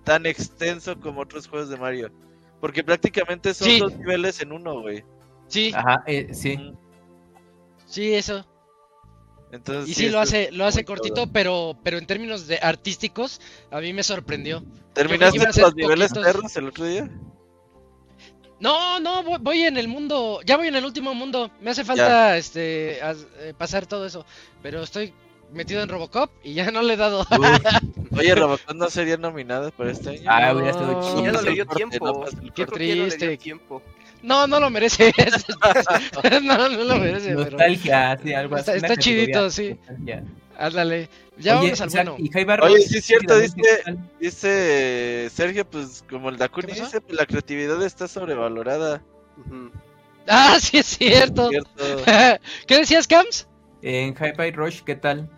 tan 0.04 0.26
extenso 0.26 1.00
como 1.00 1.22
otros 1.22 1.48
juegos 1.48 1.70
de 1.70 1.78
Mario. 1.78 2.12
Porque 2.60 2.84
prácticamente 2.84 3.54
son 3.54 3.68
Sí. 3.68 3.80
dos 3.80 3.96
niveles 3.98 4.42
en 4.42 4.52
uno, 4.52 4.82
güey. 4.82 5.04
Sí, 5.48 5.72
Ajá, 5.76 6.04
eh, 6.08 6.34
sí. 6.34 6.58
Mm, 6.58 6.76
sí, 7.86 8.14
eso. 8.14 8.46
Entonces, 9.52 9.90
Y 9.90 9.94
sí, 9.94 10.10
lo 10.10 10.20
hace, 10.20 10.52
lo 10.52 10.66
hace 10.66 10.84
cortito, 10.86 11.28
pero, 11.32 11.78
pero 11.84 11.98
en 11.98 12.06
términos 12.08 12.48
de 12.48 12.58
artísticos, 12.62 13.40
a 13.72 13.80
mí 13.80 13.94
me 13.94 14.04
sorprendió. 14.04 14.64
¿Terminaste 14.94 15.48
los 15.62 15.76
niveles 15.76 16.10
poquitos. 16.12 16.34
perros 16.34 16.56
el 16.58 16.68
otro 16.68 16.86
día? 16.86 17.10
No, 18.60 19.00
no, 19.00 19.24
voy, 19.24 19.38
voy 19.42 19.64
en 19.64 19.78
el 19.78 19.88
mundo, 19.88 20.40
ya 20.46 20.58
voy 20.58 20.68
en 20.68 20.76
el 20.76 20.86
último 20.86 21.14
mundo. 21.14 21.52
Me 21.60 21.72
hace 21.72 21.84
falta 21.84 22.38
este 22.38 23.00
eh, 23.00 23.54
pasar 23.58 23.86
todo 23.86 24.06
eso, 24.06 24.26
pero 24.62 24.82
estoy 24.84 25.14
metido 25.52 25.82
en 25.84 25.90
Robocop 25.90 26.32
y 26.44 26.54
ya 26.54 26.72
no 26.72 26.82
le 26.82 26.94
he 26.94 26.98
dado. 26.98 27.26
Oye, 28.12 28.34
Robocop 28.36 28.76
no 28.76 28.90
sería 28.90 29.18
nominado 29.18 29.72
para 29.72 29.92
este 29.92 30.10
año. 30.12 30.24
Ah, 30.26 30.54
No. 30.54 30.54
hubiera 30.54 30.72
estado 30.72 30.94
Y 30.94 30.96
chido. 31.02 31.24
ya 31.24 31.32
no 31.32 31.40
pasa 31.40 31.44
le 31.44 31.52
dio 31.52 31.66
tiempo. 31.68 32.30
no 32.50 32.54
Qué 32.54 32.66
no 32.66 33.04
le 33.06 33.08
triste. 33.08 33.28
dio 33.28 33.38
tiempo. 33.38 33.84
No, 34.26 34.48
no 34.48 34.60
lo 34.60 34.72
merece. 34.72 35.14
no, 36.42 36.70
no 36.70 36.84
lo 36.84 36.98
merece, 36.98 37.36
pero 37.36 37.52
Nostalgia, 37.52 38.20
sí, 38.24 38.34
algo 38.34 38.56
así. 38.56 38.72
está 38.72 38.98
chidito, 38.98 39.52
sí. 39.52 39.78
nostalgia. 39.78 40.24
ándale. 40.58 41.10
Ya 41.38 41.60
Oye, 41.60 41.74
vamos 41.74 41.82
al 41.82 41.88
Isaac, 41.90 42.06
bueno. 42.08 42.64
y 42.66 42.74
Oye, 42.74 42.82
sí 42.82 42.98
es 42.98 43.06
cierto, 43.06 43.38
dice-. 43.38 43.84
Dice 44.20 45.30
Sergio, 45.32 45.70
pues 45.70 46.04
como 46.10 46.30
el 46.30 46.38
Dakuni 46.38 46.74
dice, 46.74 47.02
pues 47.02 47.20
la 47.20 47.28
creatividad 47.28 47.82
está 47.84 48.08
sobrevalorada. 48.08 49.04
Ah, 50.28 50.58
sí 50.60 50.80
es 50.80 50.88
cierto. 50.88 51.50
¿Cierto? 51.50 51.84
¿Qué 52.68 52.78
decías, 52.80 53.06
Cams? 53.06 53.48
En 53.84 54.16
Hi-Fi 54.16 54.52
Rush, 54.52 54.82
¿qué 54.82 54.96
tal? 54.96 55.30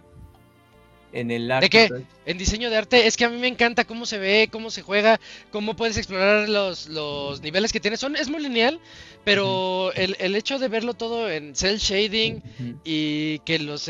En 1.14 1.32
el 1.32 1.50
arte. 1.52 1.70
qué? 1.70 1.90
En 2.26 2.38
diseño 2.38 2.70
de 2.70 2.76
arte, 2.76 3.08
es 3.08 3.16
que 3.16 3.24
a 3.24 3.30
mí 3.30 3.38
me 3.38 3.48
encanta 3.48 3.86
cómo 3.86 4.06
se 4.06 4.18
ve, 4.18 4.50
cómo 4.52 4.70
se 4.70 4.82
juega, 4.82 5.20
cómo 5.52 5.76
puedes 5.76 5.96
explorar 5.96 6.50
los, 6.50 6.90
los 6.90 7.42
niveles 7.42 7.72
que 7.72 7.80
tienes. 7.80 8.02
Son, 8.02 8.18
es 8.18 8.30
muy 8.30 8.42
lineal, 8.42 8.82
pero 9.24 9.94
el, 9.94 10.18
el 10.20 10.36
hecho 10.36 10.60
de 10.60 10.68
verlo 10.68 10.94
todo 10.94 11.32
en 11.32 11.56
cel 11.56 11.78
shading 11.78 12.44
y 12.84 13.40
que 13.40 13.60
los 13.60 13.90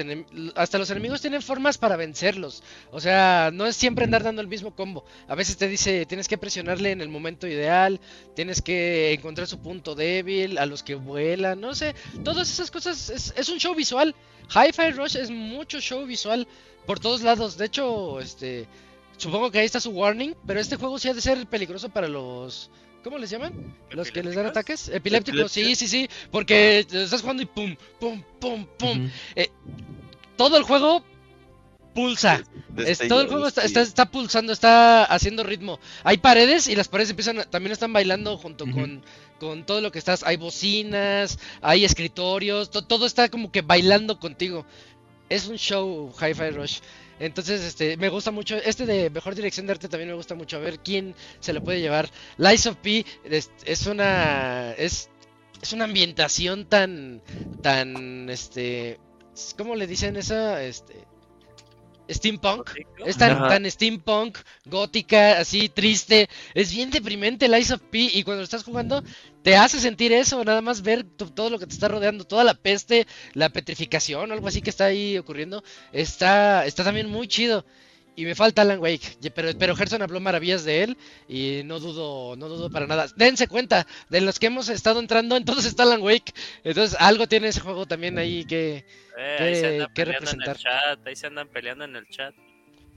hasta 0.56 0.78
los 0.78 0.92
enemigos 0.92 1.22
tienen 1.22 1.42
formas 1.42 1.80
para 1.80 1.96
vencerlos. 1.96 2.62
O 2.92 3.00
sea, 3.00 3.50
no 3.52 3.66
es 3.66 3.76
siempre 3.76 4.06
andar 4.06 4.24
dando 4.24 4.42
el 4.42 4.48
mismo 4.48 4.76
combo. 4.76 5.04
A 5.28 5.34
veces 5.34 5.58
te 5.58 5.68
dice, 5.68 6.06
tienes 6.06 6.28
que 6.28 6.38
presionarle 6.38 6.92
en 6.92 7.02
el 7.02 7.10
momento 7.10 7.48
ideal, 7.48 8.00
tienes 8.36 8.62
que 8.62 9.14
encontrar 9.14 9.48
su 9.48 9.60
punto 9.60 9.96
débil, 9.96 10.60
a 10.60 10.68
los 10.68 10.84
que 10.84 10.94
vuelan, 10.94 11.60
no 11.60 11.74
sé. 11.74 11.96
Todas 12.24 12.52
esas 12.52 12.70
cosas 12.70 13.10
es, 13.10 13.34
es 13.36 13.50
un 13.50 13.58
show 13.58 13.74
visual. 13.74 14.14
Hi-Fi 14.50 14.92
Rush 14.92 15.18
es 15.18 15.30
mucho 15.30 15.82
show 15.82 16.06
visual 16.06 16.48
por 16.88 17.00
todos 17.00 17.22
lados. 17.22 17.58
De 17.58 17.66
hecho, 17.66 18.20
este 18.20 18.68
supongo 19.18 19.52
que 19.52 19.60
ahí 19.60 19.66
está 19.66 19.80
su 19.80 19.92
warning, 19.92 20.34
pero 20.48 20.60
este 20.60 20.78
juego 20.78 20.98
sí 20.98 21.10
ha 21.10 21.14
de 21.14 21.22
ser 21.22 21.46
peligroso 21.46 21.90
para 21.90 22.08
los 22.08 22.72
¿Cómo 23.04 23.20
les 23.20 23.30
llaman? 23.30 23.54
Los 23.92 24.12
que 24.12 24.22
les 24.22 24.36
dan 24.36 24.48
ataques. 24.48 24.90
Epilépticos, 24.90 25.52
sí, 25.52 25.76
sí, 25.76 25.88
sí. 25.88 26.10
Porque 26.32 26.80
estás 26.80 27.22
jugando 27.22 27.44
y 27.44 27.46
pum, 27.46 27.76
pum, 28.00 28.22
pum, 28.40 28.66
pum. 28.78 29.10
Eh, 29.36 29.50
todo 30.36 30.58
el 30.58 30.64
juego 30.64 31.04
pulsa. 31.94 32.44
todo 33.08 33.22
el 33.22 33.28
juego 33.28 33.48
está, 33.48 33.64
está, 33.64 34.12
pulsando, 34.12 34.52
está 34.52 35.06
haciendo 35.06 35.44
ritmo. 35.44 35.80
Hay 36.04 36.18
paredes 36.18 36.68
y 36.68 36.76
las 36.76 36.90
paredes 36.90 37.12
empiezan, 37.12 37.46
también 37.50 37.72
están 37.72 37.94
bailando 37.94 38.38
junto 38.38 38.66
con, 38.70 39.02
con 39.40 39.66
todo 39.66 39.80
lo 39.82 39.92
que 39.92 40.00
estás. 40.00 40.24
Hay 40.24 40.38
bocinas, 40.38 41.40
hay 41.62 41.86
escritorios, 41.86 42.70
todo 42.70 43.06
está 43.06 43.30
como 43.30 43.52
que 43.52 43.62
bailando 43.62 44.20
contigo. 44.20 44.66
Es 45.30 45.48
un 45.48 45.58
show 45.58 46.14
Hi-Fi 46.20 46.50
Rush. 46.52 46.80
Entonces, 47.20 47.62
este, 47.62 47.98
me 47.98 48.10
gusta 48.10 48.32
mucho. 48.32 48.56
Este 48.58 48.86
de 48.86 49.10
mejor 49.10 49.36
dirección 49.36 49.66
de 49.66 49.74
arte 49.74 49.90
también 49.90 50.10
me 50.10 50.16
gusta 50.16 50.36
mucho. 50.36 50.58
A 50.58 50.60
ver 50.60 50.80
quién 50.80 51.16
se 51.40 51.54
lo 51.54 51.64
puede 51.64 51.82
llevar. 51.82 52.10
Lies 52.38 52.68
of 52.68 52.78
P 52.78 53.06
es, 53.24 53.88
una. 53.88 54.74
Es, 54.74 55.10
es 55.62 55.74
una 55.74 55.86
ambientación 55.86 56.66
tan. 56.66 57.22
tan. 57.62 58.30
este. 58.30 59.00
¿Cómo 59.58 59.76
le 59.76 59.88
dicen 59.88 60.16
esa? 60.16 60.64
Este 60.64 61.07
steampunk. 62.10 62.70
Es 63.06 63.18
tan, 63.18 63.70
steampunk, 63.70 64.38
gótica, 64.66 65.40
así 65.40 65.70
triste. 65.70 66.30
Es 66.54 66.74
bien 66.74 66.90
deprimente 66.90 67.46
el 67.46 67.58
Ice 67.58 67.74
of 67.74 67.82
P. 67.82 68.00
Y 68.14 68.24
cuando 68.24 68.42
lo 68.42 68.46
estás 68.46 68.64
jugando, 68.64 69.04
te 69.42 69.56
hace 69.56 69.80
sentir 69.80 70.12
eso. 70.12 70.44
Nada 70.44 70.62
más 70.62 70.82
ver 70.82 71.04
todo 71.04 71.50
lo 71.50 71.60
que 71.60 71.68
te 71.68 71.74
está 71.74 71.88
rodeando, 71.88 72.26
toda 72.26 72.44
la 72.44 72.54
peste, 72.54 73.08
la 73.34 73.50
petrificación, 73.50 74.32
algo 74.32 74.48
así 74.48 74.62
que 74.62 74.70
está 74.70 74.86
ahí 74.86 75.18
ocurriendo. 75.18 75.64
Está, 75.92 76.66
está 76.66 76.84
también 76.84 77.10
muy 77.10 77.28
chido. 77.28 77.66
Y 78.18 78.26
me 78.26 78.34
falta 78.34 78.64
Alan 78.64 78.80
Wake, 78.80 79.20
pero, 79.36 79.52
pero 79.60 79.76
Gerson 79.76 80.02
habló 80.02 80.20
maravillas 80.20 80.64
de 80.64 80.82
él 80.82 80.98
y 81.30 81.62
no 81.66 81.80
dudo, 81.80 82.36
no 82.36 82.50
dudo 82.50 82.72
para 82.72 82.88
nada. 82.88 83.06
Dense 83.16 83.48
cuenta, 83.48 83.86
de 84.10 84.22
los 84.22 84.40
que 84.40 84.48
hemos 84.48 84.70
estado 84.70 85.00
entrando, 85.00 85.38
entonces 85.38 85.66
está 85.66 85.84
Alan 85.84 86.02
Wake. 86.02 86.34
Entonces 86.64 86.98
algo 87.00 87.28
tiene 87.28 87.50
ese 87.50 87.60
juego 87.60 87.86
también 87.86 88.18
ahí 88.18 88.44
que, 88.46 88.84
eh, 89.20 89.38
ahí 89.40 89.56
se 89.56 89.68
andan 89.68 89.94
peleando 89.94 90.32
En 90.32 90.42
el 90.42 90.58
chat, 90.58 91.08
ahí 91.08 91.16
se 91.16 91.28
andan 91.28 91.48
peleando 91.50 91.86
en 91.86 91.96
el 91.96 92.10
chat. 92.10 92.34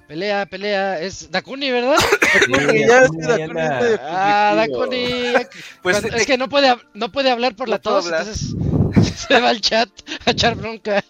Pelea, 0.08 0.46
pelea, 0.46 0.98
es 0.98 1.30
Dakuni, 1.30 1.70
¿verdad? 1.70 1.98
ah, 4.00 4.54
Dakuni. 4.56 5.34
Pues 5.82 6.02
es 6.02 6.24
que 6.24 6.38
no 6.38 6.48
puede, 6.48 6.74
no 6.94 7.12
puede 7.12 7.30
hablar 7.30 7.54
por 7.54 7.68
la 7.68 7.78
tos, 7.78 8.06
entonces 8.06 8.54
se 9.28 9.38
va 9.38 9.50
al 9.50 9.60
chat 9.60 9.90
a 10.24 10.30
echar 10.30 10.54
bronca. 10.54 11.04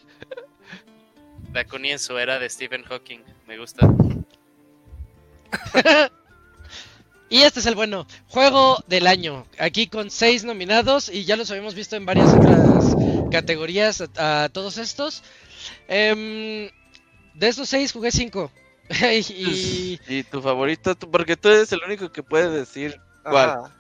Dakuni 1.52 1.90
en 1.90 1.98
su 1.98 2.16
era 2.16 2.38
de 2.38 2.48
Stephen 2.48 2.84
Hawking, 2.84 3.20
me 3.46 3.58
gusta. 3.58 3.88
y 7.28 7.42
este 7.42 7.60
es 7.60 7.66
el 7.66 7.74
bueno, 7.74 8.06
juego 8.28 8.82
del 8.86 9.06
año. 9.06 9.46
Aquí 9.58 9.88
con 9.88 10.10
seis 10.10 10.44
nominados 10.44 11.08
y 11.08 11.24
ya 11.24 11.36
los 11.36 11.50
habíamos 11.50 11.74
visto 11.74 11.96
en 11.96 12.06
varias 12.06 12.32
otras 12.32 12.94
categorías 13.30 14.04
a, 14.16 14.48
todos 14.52 14.78
estos. 14.78 15.24
Em, 15.88 16.70
de 17.34 17.48
esos 17.48 17.68
seis 17.68 17.92
jugué 17.92 18.12
cinco. 18.12 18.52
y... 19.28 19.98
y... 20.08 20.22
tu 20.24 20.40
favorito, 20.40 20.96
porque 20.96 21.36
tú 21.36 21.48
eres 21.48 21.72
el 21.72 21.80
único 21.84 22.12
que 22.12 22.22
puede 22.22 22.50
decir 22.50 23.00
cuál. 23.24 23.72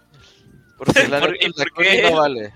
Porque 0.76 1.08
la 1.08 1.20
¿Por, 1.20 1.36
no 2.02 2.16
vale. 2.16 2.52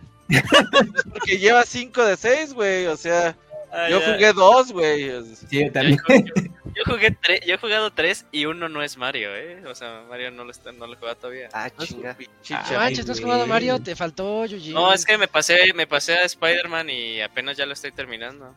porque 1.12 1.38
lleva 1.38 1.62
cinco 1.64 2.02
de 2.04 2.16
seis, 2.16 2.52
güey, 2.52 2.86
o 2.86 2.96
sea... 2.96 3.36
Ah, 3.76 3.88
yo 3.90 4.00
jugué 4.00 4.32
dos, 4.32 4.72
güey. 4.72 5.10
Sí, 5.50 5.68
también. 5.70 5.98
Yo, 6.06 6.82
jugué 6.86 7.10
tres, 7.10 7.40
yo 7.46 7.54
he 7.54 7.58
jugado 7.58 7.92
tres 7.92 8.24
y 8.30 8.46
uno 8.46 8.68
no 8.68 8.82
es 8.82 8.96
Mario, 8.96 9.34
¿eh? 9.34 9.64
O 9.66 9.74
sea, 9.74 10.04
Mario 10.08 10.30
no 10.30 10.44
lo, 10.44 10.50
está, 10.52 10.70
no 10.72 10.86
lo 10.86 10.96
juega 10.96 11.14
todavía. 11.16 11.48
Ah, 11.52 11.68
chinga. 11.70 12.16
Ah, 12.50 12.72
manches, 12.76 13.06
¿no 13.06 13.12
has 13.12 13.20
jugado 13.20 13.46
Mario? 13.46 13.80
Te 13.80 13.96
faltó, 13.96 14.46
Yuji. 14.46 14.72
No, 14.72 14.92
es 14.92 15.04
que 15.04 15.18
me 15.18 15.26
pasé, 15.26 15.72
me 15.74 15.86
pasé 15.86 16.14
a 16.14 16.22
Spider-Man 16.22 16.88
y 16.90 17.20
apenas 17.20 17.56
ya 17.56 17.66
lo 17.66 17.72
estoy 17.72 17.90
terminando. 17.90 18.54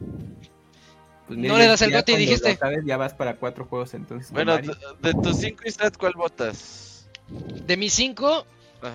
Pues 1.28 1.40
no 1.40 1.58
le 1.58 1.68
das 1.68 1.82
el 1.82 1.92
bote 1.92 2.14
y 2.14 2.18
dijiste. 2.18 2.56
Sabes, 2.56 2.86
ya 2.86 2.98
vas 2.98 3.14
para 3.14 3.36
cuatro 3.36 3.66
juegos 3.66 3.94
entonces. 3.94 4.32
Bueno, 4.32 4.58
de, 4.58 5.14
tus 5.24 5.38
cinco 5.38 5.64
stats, 5.68 5.98
¿cuál 5.98 6.14
votas? 6.14 7.08
De 7.28 7.76
mis 7.76 7.94
cinco, 7.94 8.46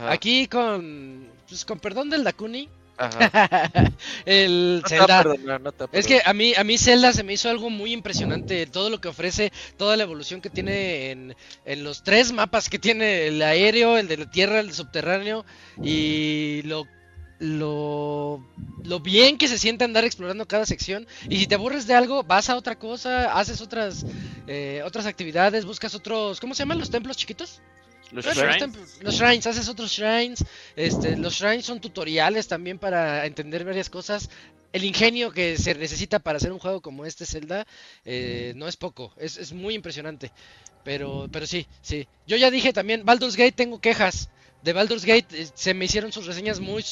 aquí 0.08 0.46
con, 0.46 1.28
pues, 1.48 1.64
con 1.64 1.78
perdón 1.78 2.10
del 2.10 2.24
Dakuni, 2.24 2.68
el 4.26 4.82
Zelda. 4.86 5.24
es 5.92 6.06
que 6.06 6.20
a 6.24 6.32
mí, 6.32 6.54
a 6.56 6.64
mí 6.64 6.78
Zelda 6.78 7.12
se 7.12 7.22
me 7.22 7.32
hizo 7.32 7.50
algo 7.50 7.70
muy 7.70 7.92
impresionante. 7.92 8.66
Todo 8.66 8.90
lo 8.90 9.00
que 9.00 9.08
ofrece, 9.08 9.52
toda 9.76 9.96
la 9.96 10.04
evolución 10.04 10.40
que 10.40 10.50
tiene 10.50 11.10
en, 11.10 11.36
en 11.64 11.84
los 11.84 12.02
tres 12.02 12.32
mapas 12.32 12.68
que 12.68 12.78
tiene 12.78 13.26
el 13.26 13.42
aéreo, 13.42 13.98
el 13.98 14.08
de 14.08 14.16
la 14.18 14.30
tierra, 14.30 14.60
el 14.60 14.72
subterráneo 14.72 15.44
y 15.82 16.62
lo 16.64 16.86
lo, 17.42 18.40
lo 18.84 19.00
bien 19.00 19.36
que 19.36 19.48
se 19.48 19.58
siente 19.58 19.84
andar 19.84 20.04
explorando 20.04 20.46
cada 20.46 20.64
sección. 20.64 21.06
Y 21.28 21.38
si 21.38 21.46
te 21.48 21.56
aburres 21.56 21.86
de 21.88 21.94
algo, 21.94 22.22
vas 22.22 22.48
a 22.48 22.56
otra 22.56 22.78
cosa, 22.78 23.36
haces 23.36 23.60
otras, 23.60 24.06
eh, 24.46 24.80
otras 24.84 25.06
actividades, 25.06 25.64
buscas 25.64 25.94
otros, 25.96 26.38
¿cómo 26.38 26.54
se 26.54 26.60
llaman 26.60 26.78
los 26.78 26.90
templos 26.90 27.16
chiquitos? 27.16 27.60
Los, 28.12 28.26
shrines. 28.26 29.00
los 29.00 29.14
shrines, 29.14 29.46
haces 29.46 29.68
otros 29.68 29.90
shrines. 29.90 30.44
Este, 30.76 31.16
los 31.16 31.34
shrines 31.34 31.64
son 31.64 31.80
tutoriales 31.80 32.46
también 32.46 32.78
para 32.78 33.26
entender 33.26 33.64
varias 33.64 33.88
cosas. 33.88 34.28
El 34.72 34.84
ingenio 34.84 35.32
que 35.32 35.56
se 35.58 35.74
necesita 35.74 36.18
para 36.18 36.38
hacer 36.38 36.52
un 36.52 36.58
juego 36.58 36.80
como 36.80 37.04
este 37.04 37.26
Zelda 37.26 37.66
eh, 38.04 38.52
no 38.56 38.68
es 38.68 38.76
poco, 38.76 39.12
es, 39.18 39.36
es, 39.36 39.52
muy 39.52 39.74
impresionante. 39.74 40.32
Pero, 40.84 41.28
pero 41.30 41.46
sí, 41.46 41.66
sí. 41.82 42.08
Yo 42.26 42.36
ya 42.36 42.50
dije 42.50 42.72
también, 42.72 43.04
Baldur's 43.04 43.36
Gate 43.36 43.52
tengo 43.52 43.80
quejas. 43.80 44.28
De 44.62 44.72
Baldur's 44.72 45.04
Gate 45.04 45.26
eh, 45.32 45.48
se 45.54 45.74
me 45.74 45.84
hicieron 45.84 46.12
sus 46.12 46.26
reseñas 46.26 46.60
muy, 46.60 46.84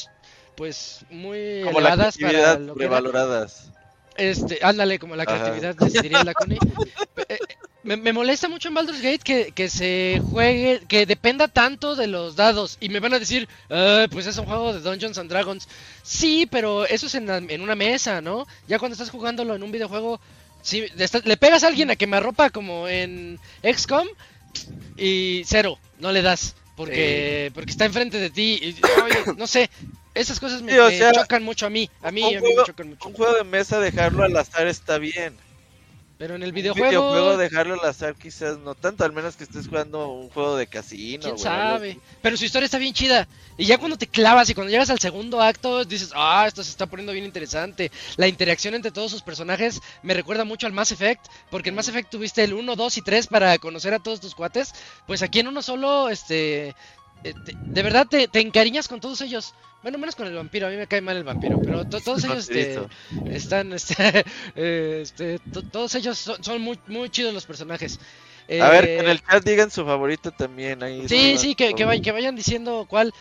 pues, 0.55 1.05
muy 1.09 1.61
como 1.63 1.79
elevadas 1.79 2.17
para 2.17 2.57
lo 2.57 2.75
revaloradas. 2.75 3.71
Este, 4.17 4.59
ándale, 4.61 4.99
como 4.99 5.15
la 5.15 5.25
creatividad, 5.25 5.75
diría 5.75 6.23
la 6.23 6.33
eh, 7.29 7.39
me, 7.83 8.13
molesta 8.13 8.47
mucho 8.47 8.67
en 8.67 8.73
Baldur's 8.75 9.01
Gate 9.01 9.19
que, 9.23 9.51
que, 9.53 9.69
se 9.69 10.21
juegue, 10.29 10.81
que 10.87 11.05
dependa 11.05 11.47
tanto 11.47 11.95
de 11.95 12.07
los 12.07 12.35
dados. 12.35 12.77
Y 12.79 12.89
me 12.89 12.99
van 12.99 13.13
a 13.13 13.19
decir, 13.19 13.47
ah, 13.69 14.07
pues 14.11 14.27
es 14.27 14.37
un 14.37 14.45
juego 14.45 14.73
de 14.73 14.81
Dungeons 14.81 15.17
and 15.17 15.29
Dragons. 15.29 15.67
Sí, 16.03 16.47
pero 16.49 16.85
eso 16.85 17.07
es 17.07 17.15
en, 17.15 17.29
en 17.29 17.61
una 17.61 17.75
mesa, 17.75 18.21
¿no? 18.21 18.45
Ya 18.67 18.79
cuando 18.79 18.93
estás 18.93 19.09
jugándolo 19.09 19.55
en 19.55 19.63
un 19.63 19.71
videojuego, 19.71 20.19
si 20.61 20.85
le, 20.89 21.37
pegas 21.37 21.63
a 21.63 21.67
alguien 21.67 21.89
a 21.89 21.95
que 21.95 22.07
me 22.07 22.17
arropa 22.17 22.49
como 22.49 22.87
en 22.87 23.39
XCOM 23.63 24.07
y 24.97 25.41
cero, 25.45 25.79
no 25.99 26.11
le 26.11 26.21
das. 26.21 26.55
Porque, 26.75 27.51
porque 27.53 27.71
está 27.71 27.85
enfrente 27.85 28.17
de 28.19 28.29
ti. 28.29 28.59
Y, 28.61 28.75
no 29.37 29.47
sé, 29.47 29.69
esas 30.13 30.39
cosas 30.39 30.61
me, 30.61 30.73
chocan 31.13 31.43
mucho 31.43 31.65
a 31.65 31.69
mí. 31.69 31.89
A 32.01 32.11
mí, 32.11 32.23
a 32.35 32.41
mí 32.41 32.47
me 32.55 32.63
chocan 32.65 32.89
mucho. 32.89 33.07
Un 33.07 33.13
juego 33.15 33.33
de 33.35 33.43
mesa, 33.43 33.79
dejarlo 33.79 34.23
al 34.23 34.35
azar 34.35 34.67
está 34.67 34.97
bien. 34.97 35.35
Pero 36.21 36.35
en 36.35 36.43
el 36.43 36.51
videojuego. 36.51 36.85
Un 36.85 36.89
videojuego 36.89 37.37
dejarlo 37.37 37.81
al 37.81 37.89
azar 37.89 38.13
quizás 38.13 38.59
no 38.59 38.75
tanto, 38.75 39.03
al 39.03 39.11
menos 39.11 39.35
que 39.35 39.43
estés 39.43 39.67
jugando 39.67 40.07
un 40.07 40.29
juego 40.29 40.55
de 40.55 40.67
casino. 40.67 41.23
¿Quién 41.23 41.39
sabe? 41.39 41.97
Pero 42.21 42.37
su 42.37 42.45
historia 42.45 42.65
está 42.65 42.77
bien 42.77 42.93
chida. 42.93 43.27
Y 43.57 43.65
ya 43.65 43.79
cuando 43.79 43.97
te 43.97 44.05
clavas 44.05 44.47
y 44.47 44.53
cuando 44.53 44.69
llegas 44.69 44.91
al 44.91 44.99
segundo 44.99 45.41
acto, 45.41 45.83
dices, 45.83 46.11
ah, 46.13 46.45
esto 46.47 46.63
se 46.63 46.69
está 46.69 46.85
poniendo 46.85 47.11
bien 47.11 47.25
interesante. 47.25 47.91
La 48.17 48.27
interacción 48.27 48.75
entre 48.75 48.91
todos 48.91 49.09
sus 49.09 49.23
personajes 49.23 49.81
me 50.03 50.13
recuerda 50.13 50.45
mucho 50.45 50.67
al 50.67 50.73
Mass 50.73 50.91
Effect, 50.91 51.25
porque 51.49 51.69
en 51.69 51.75
Mass 51.75 51.87
Effect 51.87 52.11
tuviste 52.11 52.43
el 52.43 52.53
1, 52.53 52.75
2 52.75 52.97
y 52.97 53.01
3 53.01 53.25
para 53.25 53.57
conocer 53.57 53.95
a 53.95 53.99
todos 53.99 54.21
tus 54.21 54.35
cuates. 54.35 54.73
Pues 55.07 55.23
aquí 55.23 55.39
en 55.39 55.47
uno 55.47 55.63
solo, 55.63 56.07
este, 56.07 56.75
eh, 57.23 57.33
de 57.73 57.83
verdad 57.83 58.07
te, 58.07 58.27
encariñas 58.39 58.87
con 58.87 58.99
todos 58.99 59.21
ellos. 59.21 59.53
Bueno, 59.81 59.97
menos 59.97 60.15
con 60.15 60.27
el 60.27 60.35
vampiro, 60.35 60.67
a 60.67 60.69
mí 60.69 60.75
me 60.75 60.87
cae 60.87 61.01
mal 61.01 61.17
el 61.17 61.23
vampiro, 61.23 61.59
pero 61.59 61.85
todos 61.85 62.23
ellos 62.23 62.49
este, 62.49 62.87
están, 63.25 63.73
este, 63.73 63.95
eh, 64.55 64.99
este 65.01 65.39
todos 65.71 65.95
ellos 65.95 66.17
son, 66.17 66.61
muy, 66.61 66.79
muy 66.87 67.09
chidos 67.09 67.33
los 67.33 67.45
personajes. 67.45 67.99
a 68.61 68.69
ver, 68.69 68.87
en 68.87 69.09
el 69.09 69.23
chat 69.23 69.43
digan 69.43 69.71
su 69.71 69.83
favorito 69.83 70.31
también. 70.31 70.83
Ahí 70.83 71.07
sí, 71.07 71.37
sí, 71.37 71.55
que, 71.55 71.73
que, 71.73 72.11
vayan 72.11 72.35
diciendo 72.35 72.85
cuál. 72.87 73.13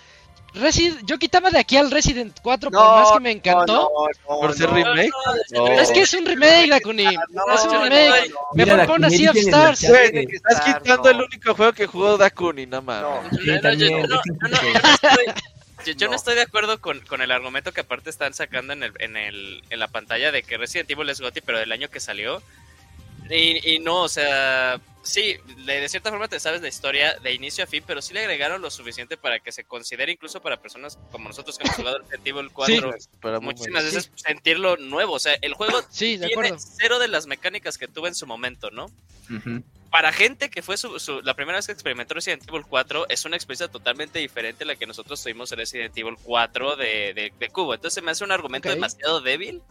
Resident, 0.54 1.06
yo 1.06 1.18
quitaba 1.18 1.50
de 1.50 1.58
aquí 1.58 1.76
al 1.76 1.90
Resident 1.90 2.36
4 2.42 2.70
por 2.70 2.80
más 2.80 3.12
que 3.12 3.20
me 3.20 3.30
encantó. 3.30 3.90
por 4.26 4.54
ser 4.54 4.70
remake. 4.70 5.10
Es 5.78 5.90
que 5.90 6.02
es 6.02 6.14
un 6.14 6.26
remake, 6.26 6.68
Dakuni. 6.68 7.06
es 7.06 7.64
un 7.64 7.82
remake. 7.82 8.32
Me 8.54 8.66
propone 8.66 9.06
así 9.06 9.28
of 9.28 9.36
Stars. 9.36 9.84
estás 9.84 10.60
quitando 10.60 11.10
el 11.10 11.20
único 11.20 11.54
juego 11.54 11.72
que 11.72 11.86
jugó 11.86 12.16
Dakuni, 12.16 12.66
nada 12.66 12.82
más. 12.82 13.04
Yo, 15.96 16.08
no 16.08 16.14
estoy 16.14 16.34
de 16.34 16.42
acuerdo 16.42 16.80
con, 16.80 17.00
con, 17.00 17.22
el 17.22 17.30
argumento 17.30 17.72
que 17.72 17.80
aparte 17.80 18.10
están 18.10 18.34
sacando 18.34 18.74
en, 18.74 18.82
el, 18.82 18.92
en, 18.98 19.16
el, 19.16 19.62
en 19.70 19.78
la 19.78 19.88
pantalla 19.88 20.30
de 20.30 20.42
que 20.42 20.58
Resident 20.58 20.90
Evil 20.90 21.08
es 21.08 21.20
GOTY, 21.20 21.40
pero 21.40 21.58
del 21.58 21.72
año 21.72 21.88
que 21.88 22.00
salió. 22.00 22.42
Y, 23.30 23.74
y 23.74 23.78
no, 23.78 24.02
o 24.02 24.08
sea, 24.08 24.80
sí, 25.02 25.36
de, 25.64 25.88
cierta 25.88 26.10
forma 26.10 26.28
te 26.28 26.40
sabes 26.40 26.60
la 26.62 26.68
historia 26.68 27.18
de 27.20 27.32
inicio 27.32 27.64
a 27.64 27.66
fin, 27.66 27.82
pero 27.86 28.02
sí 28.02 28.12
le 28.12 28.20
agregaron 28.20 28.60
lo 28.60 28.70
suficiente 28.70 29.16
para 29.16 29.38
que 29.40 29.52
se 29.52 29.64
considere 29.64 30.12
incluso 30.12 30.40
para 30.40 30.60
personas 30.60 30.98
como 31.12 31.28
nosotros 31.28 31.56
que 31.56 31.64
hemos 31.64 31.76
jugado 31.76 31.98
Resident 31.98 32.26
Evil 32.26 32.50
4 32.52 32.90
muchísimas 33.40 33.84
veces 33.84 34.10
sentirlo 34.16 34.76
nuevo. 34.76 35.14
O 35.14 35.18
sea, 35.20 35.34
el 35.40 35.54
juego 35.54 35.80
sí, 35.90 36.18
tiene 36.18 36.34
cero 36.58 36.98
de 36.98 37.08
las 37.08 37.26
mecánicas 37.26 37.78
que 37.78 37.88
tuve 37.88 38.08
en 38.08 38.14
su 38.14 38.26
momento, 38.26 38.70
¿no? 38.70 38.90
para 39.90 40.12
gente 40.12 40.50
que 40.50 40.62
fue 40.62 40.76
su, 40.76 40.98
su- 41.00 41.20
la 41.22 41.34
primera 41.34 41.58
vez 41.58 41.66
que 41.66 41.72
experimentó 41.72 42.14
Resident 42.14 42.48
Evil 42.48 42.62
4, 42.68 43.06
es 43.08 43.24
una 43.24 43.36
experiencia 43.36 43.68
totalmente 43.68 44.18
diferente 44.18 44.64
a 44.64 44.66
la 44.68 44.76
que 44.76 44.86
nosotros 44.86 45.22
tuvimos 45.22 45.50
en 45.52 45.58
Resident 45.58 45.96
Evil 45.96 46.16
4 46.22 46.76
de, 46.76 47.12
de, 47.14 47.32
de 47.38 47.48
Cubo. 47.48 47.74
Entonces 47.74 47.94
se 47.94 48.02
me 48.02 48.10
hace 48.12 48.24
un 48.24 48.32
argumento 48.32 48.68
demasiado 48.68 49.20
débil 49.20 49.62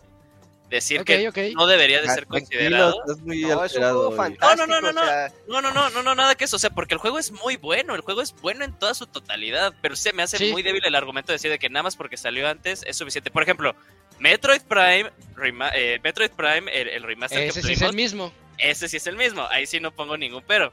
decir 0.69 1.03
que 1.03 1.51
no 1.55 1.67
debería 1.67 2.01
de 2.01 2.07
ser 2.09 2.25
considerado. 2.27 2.95
estás 3.01 3.19
muy 3.25 3.41
No, 3.41 3.47
es 3.49 3.55
un 3.55 3.61
alterado. 3.63 3.93
juego 3.95 4.07
güey. 4.15 4.17
fantástico. 4.17 4.67
No, 4.67 4.67
no, 4.67 4.81
no, 4.81 4.91
no, 4.93 5.01
o 5.01 5.05
sea, 5.05 5.31
No, 5.47 5.61
no, 5.61 5.71
no, 5.71 5.89
no, 5.89 6.03
no, 6.03 6.15
nada 6.15 6.35
que 6.35 6.45
eso. 6.45 6.55
O 6.55 6.59
sea, 6.59 6.69
porque 6.69 6.93
el 6.93 6.99
juego 6.99 7.17
es 7.19 7.31
muy 7.31 7.57
bueno. 7.57 7.95
El 7.95 8.01
juego 8.01 8.21
es 8.21 8.33
bueno 8.41 8.63
en 8.63 8.73
toda 8.77 8.93
su 8.93 9.07
totalidad. 9.07 9.73
Pero 9.81 9.95
se 9.95 10.13
me 10.13 10.23
hace 10.23 10.37
Sí. 10.37 10.51
muy 10.51 10.61
débil 10.63 10.85
el 10.85 10.95
argumento 10.95 11.31
de 11.31 11.35
decir 11.35 11.49
de 11.51 11.59
que 11.59 11.69
nada 11.69 11.83
más 11.83 11.95
porque 11.95 12.17
salió 12.17 12.47
antes 12.47 12.83
es 12.85 12.95
suficiente. 12.97 13.31
Por 13.31 13.43
ejemplo, 13.43 13.75
Metroid 14.19 14.61
Prime, 14.61 15.11
rema- 15.35 15.71
eh, 15.73 15.99
Metroid 16.03 16.31
Prime, 16.31 16.71
el, 16.71 16.87
el 16.89 17.03
remaster 17.03 17.39
Ese 17.43 17.61
que 17.61 17.67
sí 17.67 17.73
es 17.73 17.81
el 17.81 17.93
mismo. 17.93 18.31
ese 18.57 18.87
sí 18.89 18.97
es 18.97 19.07
el 19.07 19.15
mismo. 19.15 19.47
Ahí 19.49 19.65
sí 19.65 19.79
no 19.79 19.91
pongo 19.91 20.17
ningún 20.17 20.43
pero. 20.47 20.71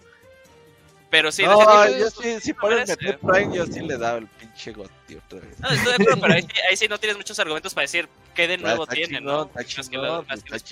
Pero 1.09 1.31
sí, 1.31 1.45
no, 1.45 1.53
Evil- 1.85 1.99
yo 2.01 2.11
sí, 2.11 2.41
si 2.41 2.51
no 2.53 2.59
pones 2.61 2.89
merece. 2.89 2.97
Metroid 3.13 3.33
Prime, 3.33 3.57
yo 3.57 3.67
sí 3.67 3.81
le 3.81 3.97
daba 3.97 4.19
el 4.19 4.27
pinche 4.27 4.73
goti 4.73 5.15
otra 5.15 5.39
vez. 5.39 5.59
No, 5.61 5.69
estoy 5.69 5.87
de 5.87 5.95
acuerdo, 5.95 6.21
pero 6.21 6.35
ahí, 6.35 6.43
sí- 6.43 6.61
ahí 6.69 6.77
sí 6.77 6.89
no 6.89 6.99
tienes 6.99 7.17
muchos 7.17 7.39
argumentos 7.39 7.73
para 7.73 7.83
decir 7.83 8.09
qué 8.37 8.47
de 8.47 8.59
nuevo 8.59 8.85
está 8.85 8.95
tiene, 8.95 9.19
chingón, 9.19 9.51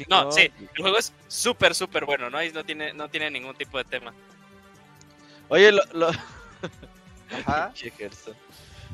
¿no? 0.09 0.25
No, 0.25 0.33
sí, 0.33 0.43
el 0.59 0.83
juego 0.83 0.99
es 0.99 1.12
súper, 1.27 1.75
súper 1.75 2.05
bueno, 2.05 2.31
¿no? 2.31 2.39
Ahí 2.39 2.53
no 2.53 2.65
tiene, 2.65 2.93
no 2.93 3.09
tiene 3.09 3.31
ningún 3.31 3.57
tipo 3.57 3.79
de 3.79 3.85
tema. 3.85 4.15
Oye, 5.49 5.73
lo. 5.73 5.83
lo... 5.93 6.11
Ajá. 7.47 7.73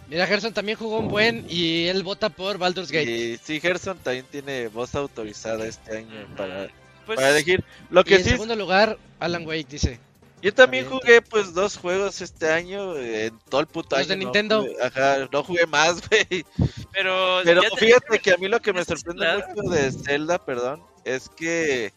Mira, 0.09 0.27
Gerson 0.27 0.53
también 0.53 0.79
jugó 0.79 0.99
un 0.99 1.09
buen 1.09 1.47
y 1.49 1.87
él 1.87 2.03
vota 2.03 2.31
por 2.31 2.59
Baldur's 2.59 2.91
Gate. 2.91 3.11
Y 3.11 3.37
sí, 3.37 3.61
Gerson 3.61 3.99
también 3.99 4.25
tiene 4.31 4.69
voz 4.69 4.95
autorizada 4.95 5.67
este 5.67 5.99
año 5.99 6.27
para, 6.37 6.69
Pues, 7.07 7.17
para 7.17 7.31
elegir. 7.31 7.65
Lo 7.91 8.01
Y 8.01 8.05
que 8.05 8.15
en 8.17 8.25
sí, 8.25 8.31
segundo 8.31 8.57
lugar, 8.57 8.99
Alan 9.19 9.47
Wake 9.47 9.67
dice. 9.69 10.01
Yo 10.43 10.55
también 10.55 10.89
jugué 10.89 11.21
pues 11.23 11.53
dos 11.55 11.77
juegos 11.77 12.21
este 12.21 12.51
año, 12.51 12.97
eh, 12.97 13.27
en 13.27 13.39
todo 13.49 13.61
el 13.61 13.67
puto 13.67 13.97
Los 13.97 14.07
año. 14.07 14.09
de 14.09 14.17
no 14.17 14.23
Nintendo. 14.25 14.63
jugué- 14.63 14.83
ajá, 14.83 15.29
no 15.33 15.43
jugué 15.45 15.67
más, 15.67 16.01
güey. 16.09 16.45
pero, 16.93 17.41
Pero 17.45 17.61
te- 17.63 17.77
fíjate 17.77 18.19
que 18.19 18.33
a 18.33 18.37
mí 18.37 18.49
lo 18.49 18.61
que 18.61 18.73
me 18.73 18.85
sorprende 18.85 19.23
claro. 19.25 19.45
mucho 19.55 19.71
de 19.71 19.93
Zelda, 19.93 20.39
perdón, 20.45 20.83
es 21.05 21.29
que 21.29 21.93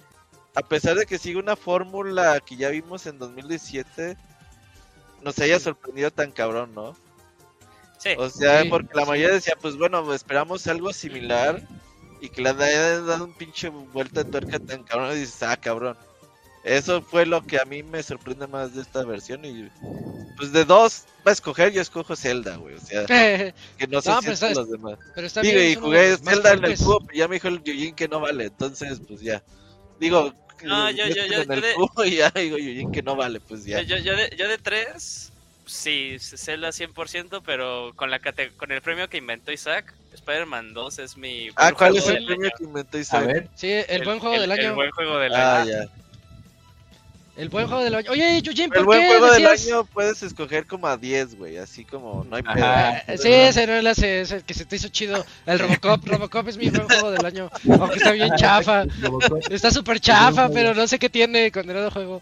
a 0.55 0.61
pesar 0.61 0.95
de 0.95 1.05
que 1.05 1.17
sigue 1.17 1.37
una 1.39 1.55
fórmula 1.55 2.39
que 2.41 2.55
ya 2.55 2.69
vimos 2.69 3.05
en 3.07 3.17
2017, 3.19 4.17
nos 5.21 5.39
haya 5.39 5.59
sorprendido 5.59 6.11
tan 6.11 6.31
cabrón, 6.31 6.73
¿no? 6.75 6.95
Sí. 7.97 8.09
O 8.17 8.29
sea, 8.29 8.63
Sí, 8.63 8.69
porque 8.69 8.89
la 8.93 9.05
mayoría 9.05 9.33
decía, 9.33 9.55
pues 9.61 9.77
bueno, 9.77 10.13
esperamos 10.13 10.67
algo 10.67 10.91
similar 10.91 11.61
y 12.19 12.27
que 12.29 12.41
le 12.41 12.49
haya 12.49 12.99
dado 13.01 13.23
un 13.23 13.33
pinche 13.33 13.69
vuelta 13.69 14.23
de 14.23 14.29
tuerca 14.29 14.59
tan 14.59 14.83
cabrón 14.83 15.13
y 15.13 15.21
dices, 15.21 15.41
ah, 15.43 15.55
cabrón. 15.57 15.97
Eso 16.63 17.01
fue 17.01 17.25
lo 17.25 17.45
que 17.45 17.59
a 17.59 17.65
mí 17.65 17.83
me 17.83 18.01
sorprende 18.01 18.47
más 18.47 18.73
de 18.73 18.81
esta 18.81 19.03
versión 19.03 19.43
y 19.43 19.69
pues 20.37 20.53
de 20.53 20.63
dos 20.63 21.03
va 21.27 21.31
a 21.31 21.33
escoger, 21.33 21.71
yo 21.73 21.81
escojo 21.81 22.15
Zelda, 22.15 22.55
güey, 22.55 22.75
o 22.75 22.79
sea, 22.79 23.03
pero 23.05 23.53
que 23.77 23.87
no 23.87 24.01
sé 24.01 24.09
No, 24.09 24.21
si 24.21 24.27
pero 24.39 24.53
los 24.53 24.71
demás. 24.71 24.97
está 25.17 25.41
Digo, 25.41 25.59
bien, 25.59 25.71
y 25.71 25.75
jugué 25.75 26.17
Zelda 26.17 26.53
en 26.53 26.63
el 26.63 26.77
cubo, 26.77 26.99
pero 27.05 27.17
ya 27.17 27.27
me 27.27 27.35
dijo 27.35 27.47
el 27.49 27.63
Yujin 27.63 27.95
que 27.95 28.07
no 28.07 28.19
vale, 28.21 28.45
entonces 28.45 29.01
pues 29.07 29.19
ya. 29.21 29.43
Digo, 29.99 30.33
No, 30.63 30.87
eh, 30.89 30.95
yo- 30.95 31.07
yo- 31.07 31.23
en 31.23 31.31
yo- 31.31 31.53
el 31.53 31.61
de- 31.61 31.73
cubo 31.73 32.05
y 32.05 32.15
ya 32.15 32.29
digo 32.35 32.57
Yujin 32.57 32.91
que 32.93 33.03
no 33.03 33.15
vale, 33.17 33.41
pues 33.41 33.65
ya. 33.65 33.81
Yo, 33.81 33.97
yo, 33.97 34.15
de, 34.15 34.33
yo 34.37 34.47
de 34.47 34.57
tres, 34.57 35.33
sí, 35.65 36.15
Zelda 36.19 36.69
100%, 36.71 37.41
pero 37.45 37.91
con 37.97 38.09
la 38.09 38.19
cate- 38.19 38.53
con 38.55 38.71
el 38.71 38.81
premio 38.81 39.09
que 39.09 39.17
inventó 39.17 39.51
Isaac, 39.51 39.93
Spider-Man 40.13 40.73
2 40.73 40.99
es 40.99 41.17
mi 41.17 41.49
Ah, 41.57 41.73
¿cuál 41.73 41.97
es 41.97 42.07
el 42.07 42.25
premio 42.25 42.45
año. 42.47 42.55
que 42.57 42.63
inventó 42.63 42.97
A 42.97 43.01
Isaac? 43.01 43.25
ver, 43.27 43.49
Sí, 43.55 43.69
el, 43.69 44.03
buen 44.05 44.19
juego 44.19 44.39
del 44.39 44.49
El 44.51 44.59
año. 44.59 44.75
buen 44.75 44.91
juego 44.91 45.17
del 45.19 45.33
Ah, 45.33 45.61
año. 45.61 45.71
ya. 45.71 45.85
El 47.35 47.49
buen 47.49 47.67
juego 47.67 47.83
del 47.83 47.95
año. 47.95 48.11
Oye, 48.11 48.41
Yujin, 48.43 48.65
El 48.65 48.69
¿por 48.69 48.85
buen 48.85 49.01
qué 49.01 49.07
juego 49.07 49.31
del 49.31 49.47
año 49.47 49.85
puedes 49.85 50.21
escoger 50.21 50.67
como 50.67 50.85
a 50.87 50.97
10, 50.97 51.35
güey, 51.35 51.57
así 51.57 51.83
como 51.83 52.23
no 52.29 52.35
hay 52.35 52.43
pedo. 52.43 52.63
Ajá. 52.63 52.99
Eh, 53.07 53.17
Sí, 53.17 53.29
ese 53.31 53.65
no 53.65 53.73
es 53.89 53.97
el, 53.99 54.05
ese 54.21 54.41
que 54.43 54.53
se 54.53 54.65
te 54.65 54.75
hizo 54.75 54.89
chido. 54.89 55.25
El 55.47 55.57
Robocop. 55.57 56.05
Robocop 56.05 56.47
es 56.49 56.57
mi 56.57 56.69
buen 56.69 56.87
juego 56.87 57.09
del 57.11 57.25
año. 57.25 57.49
Aunque 57.79 57.97
está 57.97 58.11
bien 58.11 58.35
chafa. 58.35 58.85
Está 59.49 59.71
súper 59.71 59.99
chafa, 59.99 60.49
pero 60.49 60.75
no 60.75 60.87
sé 60.87 60.99
qué 60.99 61.09
tiene 61.09 61.51
condenado 61.51 61.89
juego. 61.89 62.21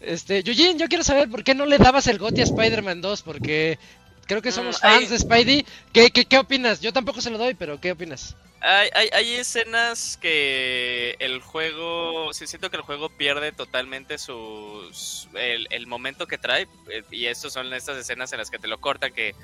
Este, 0.00 0.42
Yujin, 0.42 0.76
yo 0.78 0.88
quiero 0.88 1.04
saber 1.04 1.30
por 1.30 1.44
qué 1.44 1.54
no 1.54 1.64
le 1.64 1.78
dabas 1.78 2.08
el 2.08 2.18
GOTY 2.18 2.40
a 2.40 2.44
Spider-Man 2.44 3.00
2, 3.00 3.22
porque 3.22 3.78
creo 4.26 4.42
que 4.42 4.52
somos 4.52 4.78
Mm, 4.82 4.82
fans 4.82 5.10
de 5.10 5.18
Spidey. 5.18 5.66
¿Qué, 5.92 6.10
qué, 6.10 6.24
¿Qué 6.26 6.38
opinas? 6.38 6.80
Yo 6.80 6.92
tampoco 6.92 7.20
se 7.20 7.30
lo 7.30 7.38
doy, 7.38 7.54
pero 7.54 7.80
¿qué 7.80 7.92
opinas? 7.92 8.36
Hay, 8.60 8.90
hay, 8.94 9.08
hay 9.12 9.34
escenas 9.34 10.16
que 10.18 11.16
el 11.18 11.40
juego, 11.40 12.32
sí 12.32 12.46
siento 12.46 12.70
que 12.70 12.76
el 12.76 12.82
juego 12.82 13.08
pierde 13.10 13.50
totalmente 13.52 14.18
sus, 14.18 15.28
el, 15.34 15.66
el 15.70 15.86
momento 15.88 16.28
que 16.28 16.38
trae, 16.38 16.68
eh, 16.88 17.02
y 17.10 17.26
estas 17.26 17.52
son 17.52 17.72
estas 17.74 17.96
escenas 17.98 18.32
en 18.32 18.38
las 18.38 18.50
que 18.50 18.60
te 18.60 18.68
lo 18.68 18.78
cortan, 18.80 19.12
que 19.12 19.34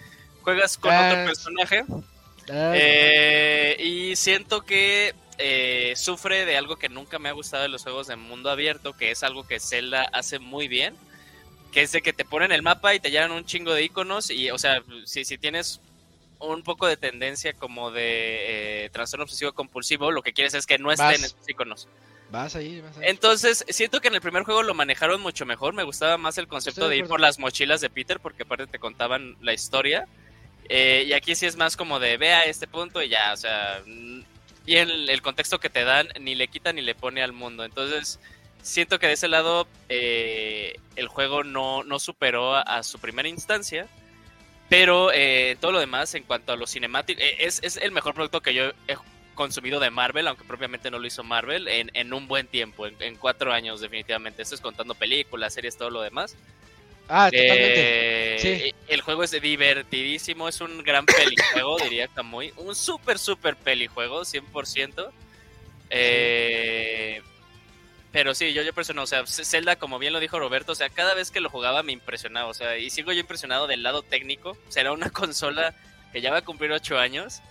juegas 0.42 0.78
con 0.78 0.92
Ah, 0.92 1.00
otro 1.00 1.24
personaje, 1.24 1.84
Ah, 2.50 2.72
Eh, 2.74 3.76
y 3.80 4.16
siento 4.16 4.62
que 4.64 5.14
eh, 5.38 5.94
sufre 5.96 6.44
de 6.46 6.56
algo 6.56 6.76
que 6.76 6.88
nunca 6.88 7.18
me 7.18 7.28
ha 7.28 7.32
gustado 7.32 7.64
de 7.64 7.68
los 7.68 7.82
juegos 7.82 8.06
de 8.06 8.16
mundo 8.16 8.50
abierto, 8.50 8.94
que 8.96 9.10
es 9.10 9.22
algo 9.24 9.46
que 9.46 9.60
Zelda 9.60 10.08
hace 10.12 10.38
muy 10.38 10.68
bien, 10.68 10.96
que 11.72 11.82
es 11.82 11.92
de 11.92 12.02
que 12.02 12.12
te 12.12 12.24
ponen 12.24 12.52
el 12.52 12.62
mapa 12.62 12.94
y 12.94 13.00
te 13.00 13.10
llenan 13.10 13.32
un 13.32 13.44
chingo 13.44 13.74
de 13.74 13.84
iconos 13.84 14.30
y, 14.30 14.50
o 14.50 14.58
sea, 14.58 14.82
si, 15.04 15.24
si 15.24 15.38
tienes 15.38 15.80
un 16.40 16.62
poco 16.62 16.86
de 16.86 16.96
tendencia 16.96 17.52
como 17.52 17.90
de 17.90 18.84
eh, 18.84 18.90
trastorno 18.90 19.24
obsesivo 19.24 19.52
compulsivo, 19.52 20.10
lo 20.10 20.22
que 20.22 20.32
quieres 20.32 20.54
es 20.54 20.66
que 20.66 20.78
no 20.78 20.92
estén 20.92 21.06
Vas. 21.08 21.22
esos 21.22 21.48
iconos. 21.48 21.88
Vas 22.30 22.54
ahí, 22.56 22.80
vas 22.80 22.96
ahí. 22.98 23.04
Entonces, 23.06 23.64
siento 23.68 24.00
que 24.00 24.08
en 24.08 24.14
el 24.14 24.20
primer 24.20 24.44
juego 24.44 24.62
lo 24.62 24.74
manejaron 24.74 25.20
mucho 25.20 25.46
mejor. 25.46 25.74
Me 25.74 25.82
gustaba 25.82 26.18
más 26.18 26.38
el 26.38 26.46
concepto 26.46 26.82
Estoy 26.82 26.90
de 26.90 26.96
de 26.96 27.04
ir 27.04 27.08
por 27.08 27.20
las 27.20 27.38
mochilas 27.38 27.80
de 27.80 27.90
Peter, 27.90 28.20
porque 28.20 28.42
aparte 28.42 28.66
te 28.66 28.78
contaban 28.78 29.36
la 29.40 29.52
historia. 29.52 30.06
Eh, 30.68 31.04
y 31.06 31.12
aquí 31.14 31.34
sí 31.34 31.46
es 31.46 31.56
más 31.56 31.76
como 31.76 31.98
de 31.98 32.18
ve 32.18 32.34
a 32.34 32.44
este 32.44 32.66
punto 32.66 33.02
y 33.02 33.08
ya, 33.08 33.32
o 33.32 33.36
sea. 33.36 33.82
Y 34.66 34.76
el, 34.76 35.08
el 35.08 35.22
contexto 35.22 35.58
que 35.58 35.70
te 35.70 35.84
dan 35.84 36.08
ni 36.20 36.34
le 36.34 36.48
quita 36.48 36.74
ni 36.74 36.82
le 36.82 36.94
pone 36.94 37.22
al 37.22 37.32
mundo. 37.32 37.64
Entonces, 37.64 38.20
siento 38.68 38.98
que 38.98 39.06
de 39.08 39.14
ese 39.14 39.28
lado 39.28 39.66
eh, 39.88 40.78
el 40.96 41.08
juego 41.08 41.42
no, 41.44 41.82
no 41.84 41.98
superó 41.98 42.54
a, 42.54 42.62
a 42.62 42.82
su 42.82 42.98
primera 42.98 43.28
instancia. 43.28 43.86
Pero 44.68 45.10
eh, 45.14 45.56
todo 45.60 45.72
lo 45.72 45.80
demás, 45.80 46.14
en 46.14 46.24
cuanto 46.24 46.52
a 46.52 46.56
los 46.56 46.70
cinemáticos, 46.70 47.24
es, 47.38 47.60
es 47.62 47.78
el 47.78 47.90
mejor 47.90 48.14
producto 48.14 48.42
que 48.42 48.52
yo 48.52 48.64
he 48.86 48.96
consumido 49.34 49.80
de 49.80 49.88
Marvel, 49.90 50.28
aunque 50.28 50.44
propiamente 50.44 50.90
no 50.90 50.98
lo 50.98 51.06
hizo 51.06 51.24
Marvel, 51.24 51.68
en, 51.68 51.90
en 51.94 52.12
un 52.12 52.28
buen 52.28 52.46
tiempo, 52.46 52.86
en, 52.86 52.94
en 53.00 53.16
cuatro 53.16 53.52
años 53.52 53.80
definitivamente. 53.80 54.42
Esto 54.42 54.56
es 54.56 54.60
contando 54.60 54.94
películas, 54.94 55.54
series, 55.54 55.78
todo 55.78 55.88
lo 55.88 56.02
demás. 56.02 56.36
Ah, 57.08 57.30
totalmente. 57.30 58.34
Eh, 58.34 58.38
Sí. 58.38 58.74
El 58.88 59.00
juego 59.00 59.24
es 59.24 59.30
divertidísimo, 59.30 60.48
es 60.48 60.60
un 60.60 60.82
gran 60.84 61.06
pelijuego, 61.06 61.78
diría 61.82 62.06
Kamui. 62.08 62.52
Un 62.56 62.74
súper, 62.74 63.18
súper 63.18 63.56
pelijuego, 63.56 64.22
100%. 64.22 65.10
Eh, 65.90 67.22
pero 68.18 68.34
sí, 68.34 68.52
yo, 68.52 68.62
yo 68.62 68.74
personal, 68.74 69.04
o 69.04 69.06
sea, 69.06 69.24
Zelda, 69.28 69.76
como 69.76 70.00
bien 70.00 70.12
lo 70.12 70.18
dijo 70.18 70.40
Roberto, 70.40 70.72
o 70.72 70.74
sea, 70.74 70.88
cada 70.88 71.14
vez 71.14 71.30
que 71.30 71.38
lo 71.38 71.50
jugaba 71.50 71.84
me 71.84 71.92
impresionaba, 71.92 72.48
o 72.48 72.52
sea, 72.52 72.76
y 72.76 72.90
sigo 72.90 73.12
yo 73.12 73.20
impresionado 73.20 73.68
del 73.68 73.84
lado 73.84 74.02
técnico. 74.02 74.58
Será 74.68 74.90
una 74.90 75.08
consola 75.12 75.72
que 76.12 76.20
ya 76.20 76.32
va 76.32 76.38
a 76.38 76.44
cumplir 76.44 76.72
ocho 76.72 76.98
años, 76.98 77.42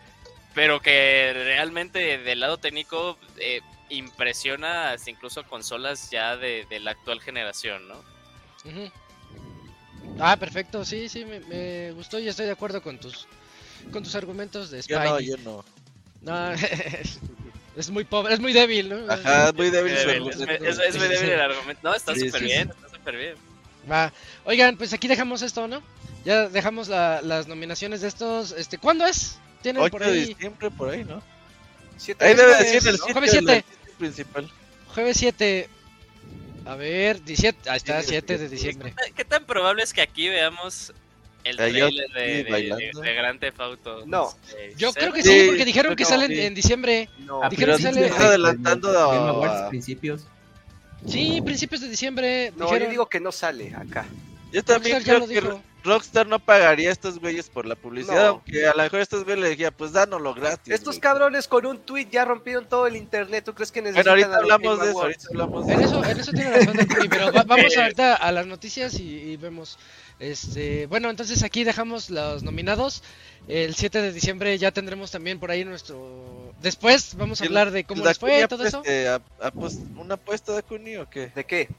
pero 0.53 0.81
que 0.81 1.31
realmente 1.33 2.17
del 2.17 2.41
lado 2.41 2.57
técnico 2.57 3.17
eh, 3.37 3.61
impresiona 3.87 4.91
hasta 4.91 5.09
incluso 5.09 5.45
consolas 5.45 6.11
ya 6.11 6.35
de, 6.35 6.65
de 6.69 6.81
la 6.81 6.91
actual 6.91 7.21
generación, 7.21 7.87
¿no? 7.87 8.03
Ah, 10.19 10.35
perfecto, 10.35 10.83
sí, 10.83 11.07
sí, 11.07 11.23
me, 11.23 11.39
me 11.39 11.91
gustó 11.93 12.19
y 12.19 12.27
estoy 12.27 12.45
de 12.45 12.51
acuerdo 12.51 12.83
con 12.83 12.99
tus 12.99 13.25
con 13.93 14.03
tus 14.03 14.15
argumentos 14.15 14.69
de 14.69 14.81
Yo 14.81 14.97
Spidey. 14.97 15.07
no, 15.07 15.19
yo 15.21 15.37
no. 15.37 15.65
No, 16.23 16.51
es 17.77 17.89
muy 17.89 18.03
pobre, 18.03 18.33
es 18.33 18.39
muy 18.39 18.53
débil, 18.53 18.89
¿no? 18.89 19.11
Ajá, 19.11 19.51
muy 19.53 19.69
débil 19.69 19.95
su 19.97 20.07
Débil, 20.07 20.27
es, 20.29 20.35
argumento. 20.41 20.65
es- 20.65 20.79
es 20.79 20.95
muy 20.97 21.07
débil 21.07 21.29
el 21.29 21.39
argumento. 21.41 21.81
No, 21.83 21.95
está 21.95 22.13
Sí, 22.13 22.21
súper 22.25 22.39
sí, 22.41 22.45
bien, 22.47 22.69
está 22.69 22.89
súper 22.89 23.17
bien. 23.17 23.35
Va. 23.89 24.11
Oigan, 24.45 24.75
pues 24.77 24.91
aquí 24.93 25.07
dejamos 25.07 25.41
esto, 25.41 25.67
¿no? 25.67 25.81
Ya 26.25 26.49
dejamos 26.49 26.87
la- 26.89 27.21
las 27.21 27.47
nominaciones 27.47 28.01
de 28.01 28.07
estos. 28.09 28.51
Este, 28.51 28.77
¿Cuándo 28.77 29.05
es? 29.05 29.37
Tienen 29.61 29.81
8 29.81 29.91
por 29.91 30.01
de 30.03 30.07
ahí 30.11 30.25
diciembre, 30.25 30.71
por 30.71 30.89
ahí, 30.89 31.03
¿no? 31.05 31.21
Siete 31.97 32.25
Ahí 32.25 32.33
debe 32.35 32.53
jueves, 32.53 32.73
decir 32.73 32.89
el 32.89 32.93
¿no? 32.97 32.97
sitio, 32.99 33.13
Jueves 33.13 33.33
el 33.33 33.45
7. 33.45 33.65
sitio 33.79 33.93
principal. 33.97 34.51
jueves 34.93 35.17
7. 35.17 35.69
A 36.65 36.75
ver, 36.75 37.23
17, 37.23 37.69
ahí 37.69 37.77
está, 37.77 38.01
Sí, 38.01 38.09
7 38.09 38.37
de 38.37 38.49
diciembre. 38.49 38.93
¿Qué 39.15 39.23
tan 39.23 39.45
probable 39.45 39.83
es 39.83 39.93
que 39.93 40.01
aquí 40.01 40.27
veamos 40.27 40.93
el 41.49 41.57
yo 41.57 41.87
trailer 41.87 42.09
de, 42.11 42.21
de, 42.43 42.43
de, 42.43 42.91
de 43.01 43.13
Grand 43.13 43.39
Theft 43.39 43.59
Auto? 43.59 44.03
No. 44.05 44.29
Eh, 44.57 44.73
Yo 44.77 44.93
creo 44.93 45.11
que 45.13 45.23
sí, 45.23 45.29
Sí, 45.41 45.45
porque 45.47 45.65
dijeron 45.65 45.95
que 45.95 46.05
salen 46.05 46.29
sí. 46.29 46.39
en 46.41 46.53
diciembre. 46.53 47.09
No. 47.19 47.41
Ah, 47.43 47.49
Dijeron 47.49 47.77
pero 47.81 47.91
que 47.93 48.09
sale- 48.09 48.25
adelantando 48.27 49.67
principios. 49.69 50.25
Sí, 51.07 51.41
principios 51.43 51.81
de 51.81 51.89
diciembre. 51.89 52.51
No, 52.57 52.65
dijeron. 52.65 52.85
yo 52.87 52.91
digo 52.91 53.05
que 53.07 53.19
no 53.19 53.31
sale 53.31 53.73
acá. 53.75 54.05
Yo 54.51 54.63
también 54.63 54.95
Rockstar 54.97 55.15
creo 55.17 55.27
que 55.27 55.41
dijo. 55.47 55.61
Rockstar 55.83 56.27
no 56.27 56.39
pagaría 56.39 56.89
a 56.89 56.91
estos 56.91 57.17
güeyes 57.19 57.49
por 57.49 57.65
la 57.65 57.75
publicidad, 57.75 58.15
No. 58.23 58.27
aunque 58.27 58.65
a 58.67 58.73
lo 58.73 58.83
mejor 58.83 58.99
estos 58.99 59.23
güeyes 59.23 59.41
le 59.41 59.49
diría, 59.51 59.71
pues 59.71 59.93
dánoslo 59.93 60.33
gratis. 60.33 60.73
Estos 60.73 60.95
güey. 60.95 60.99
cabrones 60.99 61.47
con 61.47 61.65
un 61.65 61.79
tweet 61.79 62.07
ya 62.11 62.25
rompieron 62.25 62.67
todo 62.67 62.87
el 62.87 62.97
internet. 62.97 63.45
¿Tú 63.45 63.53
crees 63.53 63.71
que 63.71 63.79
Bueno, 63.81 63.95
necesitan 63.95 64.11
ahorita 64.11 64.27
a 64.27 64.41
los 64.41 64.51
hablamos 64.51 64.79
de 64.81 64.89
eso, 64.89 65.01
ahorita 65.01 65.27
hablamos 65.29 65.67
de 65.67 65.73
En 65.73 65.79
eso. 65.81 66.03
en 66.03 66.19
eso 66.19 66.31
tiene 66.33 66.49
razón 66.51 66.77
Dakuni, 66.77 67.07
pero 67.07 67.31
va- 67.31 67.43
vamos 67.47 67.77
ahorita 67.77 68.15
a 68.15 68.31
las 68.33 68.47
noticias 68.47 68.99
y, 68.99 69.03
y 69.07 69.37
vemos. 69.37 69.77
Este, 70.19 70.87
bueno, 70.87 71.09
entonces 71.09 71.43
aquí 71.43 71.63
dejamos 71.63 72.09
los 72.09 72.43
nominados. 72.43 73.01
El 73.47 73.75
7 73.75 74.01
de 74.01 74.11
diciembre 74.11 74.57
ya 74.57 74.71
tendremos 74.71 75.11
también 75.11 75.39
por 75.39 75.51
ahí 75.51 75.63
nuestro. 75.63 76.53
Después 76.61 77.15
vamos 77.15 77.39
a 77.39 77.45
hablar 77.45 77.71
de 77.71 77.85
cómo 77.85 78.03
¿la 78.03 78.09
les 78.09 78.19
fue 78.19 78.41
y 78.41 78.47
todo 78.47 78.65
eso. 78.65 78.81
a- 78.85 79.21
apos- 79.47 79.77
¿Una 79.95 80.15
apuesta 80.15 80.53
de 80.53 80.63
Cuni 80.63 80.97
o 80.97 81.09
qué? 81.09 81.31
¿De 81.33 81.45
qué? 81.45 81.69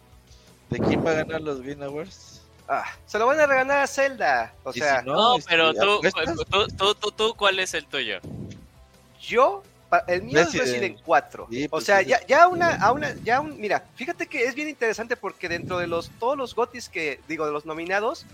¿De 0.71 0.79
quién 0.79 1.05
va 1.05 1.11
a 1.11 1.15
ganar 1.15 1.43
los 1.43 1.61
Game 1.61 1.85
Awards? 1.85 2.38
Ah, 2.69 2.85
se 3.07 3.19
lo 3.19 3.27
van 3.27 3.41
a 3.41 3.47
regalar 3.47 3.81
a 3.81 3.87
Zelda. 3.87 4.53
O 4.63 4.73
si 4.73 4.81
sea, 4.81 5.01
No, 5.03 5.39
este, 5.39 5.51
pero 5.51 5.73
tú, 5.73 5.95
¿apuestas? 5.95 6.37
tú, 6.37 6.67
tú, 6.77 6.95
tú, 6.95 7.13
tú, 7.13 7.35
¿cuál 7.35 7.59
es 7.59 7.73
el 7.75 7.87
tuyo? 7.87 8.21
yo, 9.29 9.63
el 10.07 10.23
mío 10.23 10.41
es 10.41 10.47
Resident. 10.47 10.67
Resident 10.67 11.01
4. 11.05 11.47
Sí, 11.51 11.65
o 11.65 11.69
pues, 11.71 11.85
sea, 11.85 12.03
ya, 12.03 12.25
ya 12.27 12.47
una, 12.47 12.77
a 12.77 12.93
una, 12.93 13.15
ya 13.25 13.41
un, 13.41 13.59
mira, 13.61 13.85
fíjate 13.95 14.27
que 14.27 14.45
es 14.45 14.55
bien 14.55 14.69
interesante 14.69 15.17
porque 15.17 15.49
dentro 15.49 15.79
de 15.79 15.87
los, 15.87 16.11
todos 16.19 16.37
los 16.37 16.55
gotis 16.55 16.89
que, 16.89 17.21
digo, 17.29 17.47
de 17.47 17.53
los 17.53 17.67
nominados, 17.67 18.27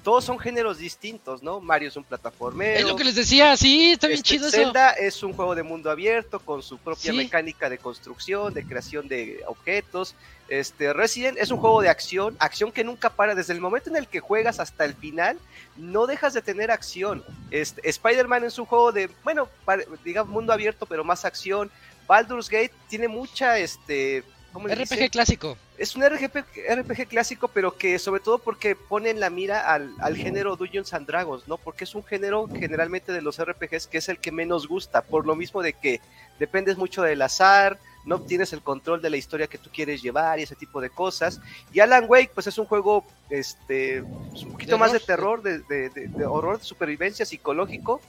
todos 0.00 0.24
son 0.24 0.38
géneros 0.38 0.78
distintos, 0.78 1.42
¿no? 1.42 1.60
Mario 1.60 1.88
es 1.88 1.96
un 1.96 2.04
plataformero. 2.04 2.78
Es 2.78 2.84
lo 2.84 2.96
que 2.96 3.04
les 3.04 3.14
decía, 3.14 3.56
sí, 3.56 3.92
está 3.92 4.06
bien 4.08 4.18
Este, 4.18 4.28
chido 4.28 4.48
eso. 4.48 4.56
Zelda 4.56 4.90
es 4.92 5.22
un 5.22 5.32
juego 5.32 5.54
de 5.54 5.62
mundo 5.62 5.90
abierto 5.90 6.40
con 6.40 6.62
su 6.62 6.78
propia 6.78 7.12
Sí. 7.12 7.16
mecánica 7.16 7.68
de 7.70 7.78
construcción, 7.78 8.52
de 8.54 8.64
creación 8.64 9.08
de 9.08 9.42
objetos. 9.46 10.14
Este 10.48 10.92
Resident 10.92 11.38
es 11.38 11.50
un 11.50 11.58
juego 11.58 11.80
de 11.80 11.88
acción, 11.88 12.36
acción 12.40 12.72
que 12.72 12.82
nunca 12.82 13.10
para 13.10 13.34
desde 13.34 13.52
el 13.52 13.60
momento 13.60 13.88
en 13.90 13.96
el 13.96 14.08
que 14.08 14.18
juegas 14.20 14.58
hasta 14.58 14.84
el 14.84 14.94
final, 14.94 15.38
no 15.76 16.06
dejas 16.06 16.34
de 16.34 16.42
tener 16.42 16.70
acción. 16.70 17.22
Este 17.52 17.88
Spider-Man 17.88 18.44
es 18.44 18.58
un 18.58 18.66
juego 18.66 18.90
de, 18.92 19.08
bueno, 19.22 19.48
pare- 19.64 19.86
digamos 20.04 20.32
mundo 20.32 20.52
abierto, 20.52 20.86
pero 20.86 21.04
más 21.04 21.24
acción. 21.24 21.70
Baldur's 22.08 22.48
Gate 22.48 22.72
tiene 22.88 23.06
mucha 23.06 23.58
este 23.58 24.24
¿cómo 24.52 24.68
le 24.68 24.74
RPG 24.74 25.10
clásico. 25.10 25.56
es 25.78 25.94
un 25.96 26.02
RPG, 26.04 26.44
RPG 26.76 27.06
clásico, 27.08 27.48
pero 27.48 27.76
que 27.76 27.98
sobre 27.98 28.20
todo 28.20 28.38
porque 28.38 28.74
pone 28.76 29.10
en 29.10 29.20
la 29.20 29.30
mira 29.30 29.72
al, 29.72 29.94
al 30.00 30.16
género 30.16 30.56
Dungeons 30.56 30.92
and 30.94 31.06
Dragons, 31.06 31.48
¿no? 31.48 31.56
Porque 31.56 31.84
es 31.84 31.94
un 31.94 32.04
género 32.04 32.48
generalmente 32.48 33.12
de 33.12 33.22
los 33.22 33.38
RPGs 33.42 33.86
que 33.86 33.98
es 33.98 34.08
el 34.08 34.18
que 34.18 34.32
menos 34.32 34.66
gusta, 34.68 35.02
por 35.02 35.26
lo 35.26 35.34
mismo 35.34 35.62
de 35.62 35.72
que 35.72 36.00
dependes 36.38 36.76
mucho 36.76 37.02
del 37.02 37.22
azar, 37.22 37.78
no 38.06 38.16
obtienes 38.16 38.52
el 38.54 38.62
control 38.62 39.02
de 39.02 39.10
la 39.10 39.18
historia 39.18 39.46
que 39.46 39.58
tú 39.58 39.68
quieres 39.72 40.00
llevar 40.02 40.38
y 40.38 40.44
ese 40.44 40.54
tipo 40.56 40.80
de 40.80 40.88
cosas. 40.90 41.38
Y 41.72 41.80
Alan 41.80 42.06
Wake, 42.08 42.30
pues 42.34 42.46
es 42.46 42.56
un 42.56 42.64
juego 42.64 43.04
este, 43.28 44.02
pues, 44.30 44.42
un 44.44 44.52
poquito 44.52 44.78
más 44.78 44.92
de 44.92 45.00
terror, 45.00 45.42
de, 45.42 45.58
de- 45.60 45.90
de- 45.90 46.08
de 46.08 46.24
horror, 46.26 46.58
de 46.58 46.64
supervivencia 46.64 47.26
psicológico. 47.26 48.00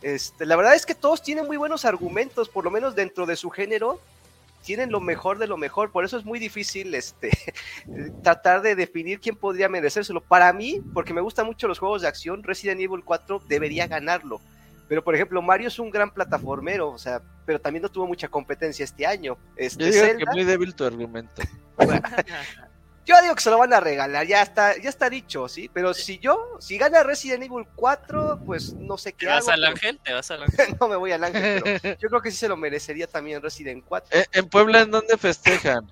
Este, 0.00 0.46
la 0.46 0.56
verdad 0.56 0.74
es 0.76 0.86
que 0.86 0.94
todos 0.94 1.22
tienen 1.22 1.46
muy 1.46 1.56
buenos 1.56 1.84
argumentos, 1.84 2.48
por 2.48 2.64
lo 2.64 2.70
menos 2.70 2.94
dentro 2.94 3.26
de 3.26 3.36
su 3.36 3.50
género, 3.50 4.00
tienen 4.68 4.92
lo 4.92 5.00
mejor 5.00 5.38
de 5.38 5.46
lo 5.46 5.56
mejor, 5.56 5.90
por 5.92 6.04
eso 6.04 6.18
es 6.18 6.26
muy 6.26 6.38
difícil 6.38 6.94
este, 6.94 7.30
tratar 8.22 8.60
de 8.60 8.74
definir 8.74 9.18
quién 9.18 9.34
podría 9.34 9.66
merecérselo. 9.66 10.20
Para 10.20 10.52
mí, 10.52 10.82
porque 10.92 11.14
me 11.14 11.22
gustan 11.22 11.46
mucho 11.46 11.66
los 11.68 11.78
juegos 11.78 12.02
de 12.02 12.08
acción, 12.08 12.42
Resident 12.42 12.78
Evil 12.78 13.02
4 13.02 13.44
debería 13.48 13.86
ganarlo. 13.86 14.42
Pero, 14.86 15.02
por 15.02 15.14
ejemplo, 15.14 15.40
Mario 15.40 15.68
es 15.68 15.78
un 15.78 15.90
gran 15.90 16.10
plataformero, 16.12 16.90
o 16.90 16.98
sea, 16.98 17.22
pero 17.46 17.58
también 17.58 17.82
no 17.82 17.88
tuvo 17.88 18.06
mucha 18.06 18.28
competencia 18.28 18.84
este 18.84 19.06
año. 19.06 19.38
Este, 19.56 19.84
Yo 19.84 19.90
digo 19.90 20.04
que 20.04 20.10
Zelda- 20.18 20.32
muy 20.32 20.44
débil 20.44 20.74
tu 20.74 20.84
argumento. 20.84 21.40
yo 23.08 23.22
digo 23.22 23.34
que 23.34 23.40
se 23.40 23.50
lo 23.50 23.58
van 23.58 23.72
a 23.72 23.80
regalar, 23.80 24.26
ya 24.26 24.42
está, 24.42 24.76
ya 24.76 24.88
está 24.90 25.08
dicho, 25.08 25.48
¿sí? 25.48 25.70
Pero 25.72 25.94
si 25.94 26.18
yo, 26.18 26.56
si 26.60 26.76
gana 26.78 27.02
Resident 27.02 27.42
Evil 27.42 27.66
4, 27.74 28.40
pues 28.44 28.74
no 28.74 28.98
sé 28.98 29.12
qué 29.14 29.26
¿Te 29.26 29.32
vas 29.32 29.44
hago, 29.48 29.52
al 29.52 29.60
pero- 29.60 29.70
ángel? 29.72 30.00
¿Te 30.04 30.12
vas 30.12 30.30
al 30.30 30.42
ángel? 30.44 30.76
no 30.80 30.88
me 30.88 30.96
voy 30.96 31.12
al 31.12 31.24
ángel, 31.24 31.62
pero 31.82 31.96
yo 32.00 32.08
creo 32.08 32.20
que 32.22 32.30
sí 32.30 32.36
se 32.36 32.48
lo 32.48 32.56
merecería 32.56 33.06
también 33.06 33.40
Resident 33.42 33.84
4. 33.86 34.18
Eh, 34.20 34.26
¿En 34.32 34.48
Puebla 34.48 34.82
en 34.82 34.90
dónde 34.90 35.16
festejan? 35.16 35.90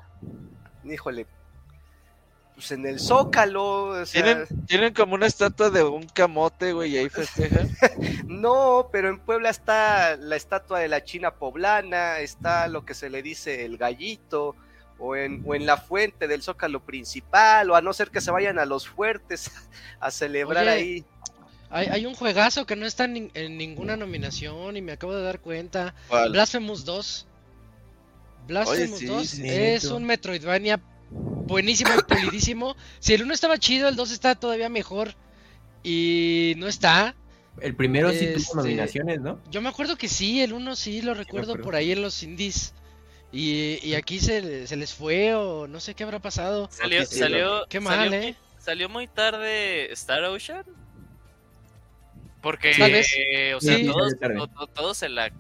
Híjole, 0.85 1.27
pues 2.55 2.71
en 2.73 2.87
el 2.87 3.01
Zócalo, 3.01 3.85
o 3.89 4.07
sea, 4.07 4.23
¿Tienen, 4.23 4.47
tienen 4.67 4.95
como 4.95 5.14
una 5.14 5.27
estatua 5.27 5.69
de 5.71 5.83
un 5.85 6.07
camote, 6.09 6.73
güey, 6.73 6.93
y 6.95 6.99
ahí 6.99 7.09
festejan. 7.09 7.69
no, 8.27 8.89
pero 8.93 9.09
en 9.09 9.19
Puebla 9.21 9.51
está 9.51 10.17
la 10.17 10.37
estatua 10.37 10.79
de 10.81 10.89
la 10.89 11.03
China 11.05 11.35
poblana, 11.35 12.19
está 12.21 12.69
lo 12.69 12.85
que 12.85 12.95
se 12.95 13.11
le 13.11 13.23
dice 13.23 13.64
el 13.64 13.77
gallito, 13.77 14.55
o 14.99 15.15
en, 15.17 15.43
o 15.47 15.55
en 15.55 15.67
la 15.67 15.77
fuente 15.77 16.27
del 16.29 16.43
Zócalo 16.43 16.81
principal, 16.81 17.71
o 17.71 17.77
a 17.77 17.81
no 17.83 17.93
ser 17.93 18.11
que 18.11 18.21
se 18.21 18.31
vayan 18.31 18.59
a 18.59 18.65
los 18.65 18.89
fuertes 18.89 19.51
a 20.01 20.11
celebrar 20.11 20.65
Oye, 20.65 20.71
ahí. 20.73 21.05
Hay, 21.69 21.87
hay 21.89 22.07
un 22.07 22.15
juegazo 22.15 22.65
que 22.65 22.77
no 22.77 22.87
está 22.87 23.05
en, 23.05 23.15
nin- 23.15 23.31
en 23.35 23.59
ninguna 23.59 23.97
nominación 23.97 24.77
y 24.77 24.83
me 24.83 24.93
acabo 24.93 25.15
de 25.15 25.23
dar 25.23 25.41
cuenta. 25.41 25.95
¿Cuál? 26.09 26.31
Blasphemous 26.33 26.85
2. 26.85 27.27
Blasphemous 28.47 28.99
sí, 28.99 29.07
2 29.07 29.27
sí, 29.29 29.43
es 29.49 29.85
un 29.87 30.05
Metroidvania 30.05 30.81
buenísimo 31.11 31.91
y 31.99 32.03
pulidísimo. 32.03 32.77
Si 33.01 33.15
el 33.15 33.23
1 33.25 33.35
estaba 33.35 33.59
chido, 33.59 33.89
el 33.89 33.97
2 33.97 34.11
está 34.13 34.35
todavía 34.37 34.69
mejor. 34.69 35.15
Y 35.83 36.55
no 36.59 36.69
está. 36.69 37.15
El 37.61 37.75
primero 37.75 38.11
sí 38.11 38.25
Este- 38.27 38.35
tuvo 38.45 38.63
nominaciones, 38.63 39.21
¿no? 39.21 39.41
Yo 39.51 39.61
me 39.61 39.69
acuerdo 39.69 39.97
que 39.97 40.09
sí, 40.09 40.43
el 40.43 40.53
1 40.53 40.77
sí 40.77 41.03
lo 41.03 41.15
recuerdo 41.15 41.57
por 41.61 41.75
ahí 41.75 41.91
en 41.93 42.03
los 42.03 42.23
indies. 42.23 42.75
Y, 43.33 43.79
y 43.87 43.95
aquí 43.95 44.20
se, 44.20 44.66
se 44.66 44.77
les 44.77 44.95
fue 44.95 45.35
o 45.35 45.66
no 45.66 45.81
sé 45.81 45.95
qué 45.95 46.05
habrá 46.05 46.20
pasado. 46.20 46.68
Salió, 46.70 47.05
sí, 47.05 47.18
salió, 47.18 47.66
Qué 47.68 47.81
mal, 47.81 47.99
salió, 48.11 48.20
¿eh? 48.20 48.37
salill 48.59 48.89
muy 48.89 49.09
tarde 49.09 49.93
Star 49.93 50.24
Ocean. 50.24 50.64
Porque, 52.41 52.70
eh, 52.70 53.55
o 53.55 53.61
sea, 53.61 53.77
Sí. 53.77 53.87
todos, 53.87 54.12
Salió 54.20 54.47
todos 54.47 55.03
en 55.03 55.16
la, 55.16 55.33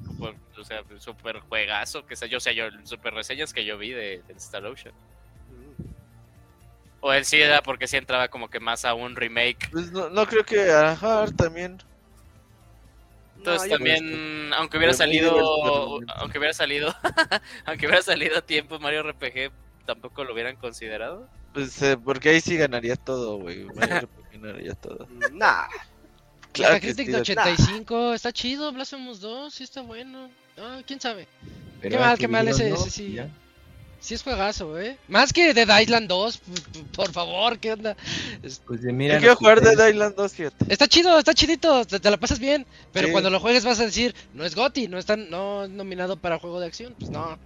o 0.58 0.64
sea, 0.64 0.82
super 0.98 1.38
juegazo, 1.40 2.04
que 2.04 2.16
sé 2.16 2.28
yo, 2.28 2.38
o 2.38 2.40
sea, 2.40 2.52
yo, 2.52 2.64
super 2.82 3.14
reseñas 3.14 3.52
que 3.52 3.64
yo 3.64 3.78
vi 3.78 3.90
de, 3.90 4.22
de 4.26 4.34
Star 4.34 4.64
Ocean. 4.66 4.94
O 7.00 7.12
él 7.12 7.24
sí 7.24 7.40
era 7.40 7.62
porque 7.62 7.86
sí 7.86 7.96
entraba 7.96 8.26
como 8.28 8.48
que 8.50 8.58
más 8.58 8.84
a 8.84 8.94
un 8.94 9.14
remake. 9.14 9.70
Pues 9.70 9.92
no, 9.92 10.08
no 10.10 10.26
creo 10.26 10.44
que 10.44 10.70
Ajar 10.72 11.30
también. 11.30 11.78
Entonces 13.46 13.70
No, 13.70 13.76
también, 13.76 14.52
aunque 14.54 14.76
hubiera 14.76 14.92
salido, 14.92 16.00
aunque 16.16 16.38
hubiera 16.38 16.52
salido, 16.54 16.94
aunque 17.64 17.86
hubiera 17.86 18.02
salido 18.02 18.38
a 18.38 18.42
tiempo 18.42 18.78
Mario 18.78 19.02
RPG, 19.04 19.52
tampoco 19.86 20.24
lo 20.24 20.32
hubieran 20.34 20.56
considerado. 20.56 21.28
Pues 21.52 21.80
eh, 21.82 21.96
porque 21.96 22.30
ahí 22.30 22.40
sí 22.40 22.56
ganaría 22.56 22.96
todo, 22.96 23.38
güey. 23.38 23.64
Mario 23.74 24.00
RPG 24.00 24.40
ganaría 24.42 24.74
todo. 24.74 25.06
Nah, 25.32 25.66
Claro 26.52 26.74
Metacritic 26.74 27.06
sí, 27.06 27.12
de 27.12 27.18
85, 27.20 28.14
está 28.14 28.32
chido. 28.32 28.72
Blasphemous 28.72 29.20
2, 29.20 29.52
sí 29.54 29.64
está 29.64 29.82
bueno. 29.82 30.30
Ah, 30.58 30.80
quién 30.86 30.98
sabe. 31.00 31.28
Pero 31.80 31.96
Qué 31.96 32.02
mal, 32.02 32.18
qué 32.18 32.28
mal, 32.28 32.48
ese- 32.48 32.70
no, 32.70 32.76
ese 32.76 32.90
sí. 32.90 33.12
ya. 33.12 33.28
Sí 34.06 34.14
es 34.14 34.22
juegazo, 34.22 34.78
¿eh? 34.78 34.96
Más 35.08 35.32
que 35.32 35.52
Dead 35.52 35.80
Island 35.80 36.06
2, 36.06 36.38
p- 36.38 36.44
p- 36.78 36.84
por 36.94 37.10
favor, 37.10 37.58
¿qué 37.58 37.72
onda? 37.72 37.96
Es- 38.40 38.60
Pues 38.64 38.80
de 38.82 38.92
mira. 38.92 39.14
Yo 39.14 39.20
quiero 39.20 39.34
jugar 39.36 39.56
criterios. 39.56 39.78
Dead 39.84 39.92
Island 39.94 40.14
2, 40.14 40.32
fíjate. 40.32 40.64
Está 40.72 40.86
chido, 40.86 41.18
está 41.18 41.34
chidito, 41.34 41.84
te, 41.84 41.98
te 41.98 42.08
la 42.08 42.16
pasas 42.16 42.38
bien. 42.38 42.64
Pero 42.92 43.08
Sí. 43.08 43.12
cuando 43.12 43.30
lo 43.30 43.40
juegues 43.40 43.64
vas 43.64 43.80
a 43.80 43.84
decir, 43.84 44.14
no 44.32 44.44
es 44.44 44.54
GOTY, 44.54 44.86
no 44.86 44.98
está 44.98 45.16
no 45.16 45.64
es 45.64 45.70
nominado 45.70 46.16
para 46.16 46.38
juego 46.38 46.60
de 46.60 46.66
acción. 46.68 46.94
Pues 46.96 47.10
no. 47.10 47.36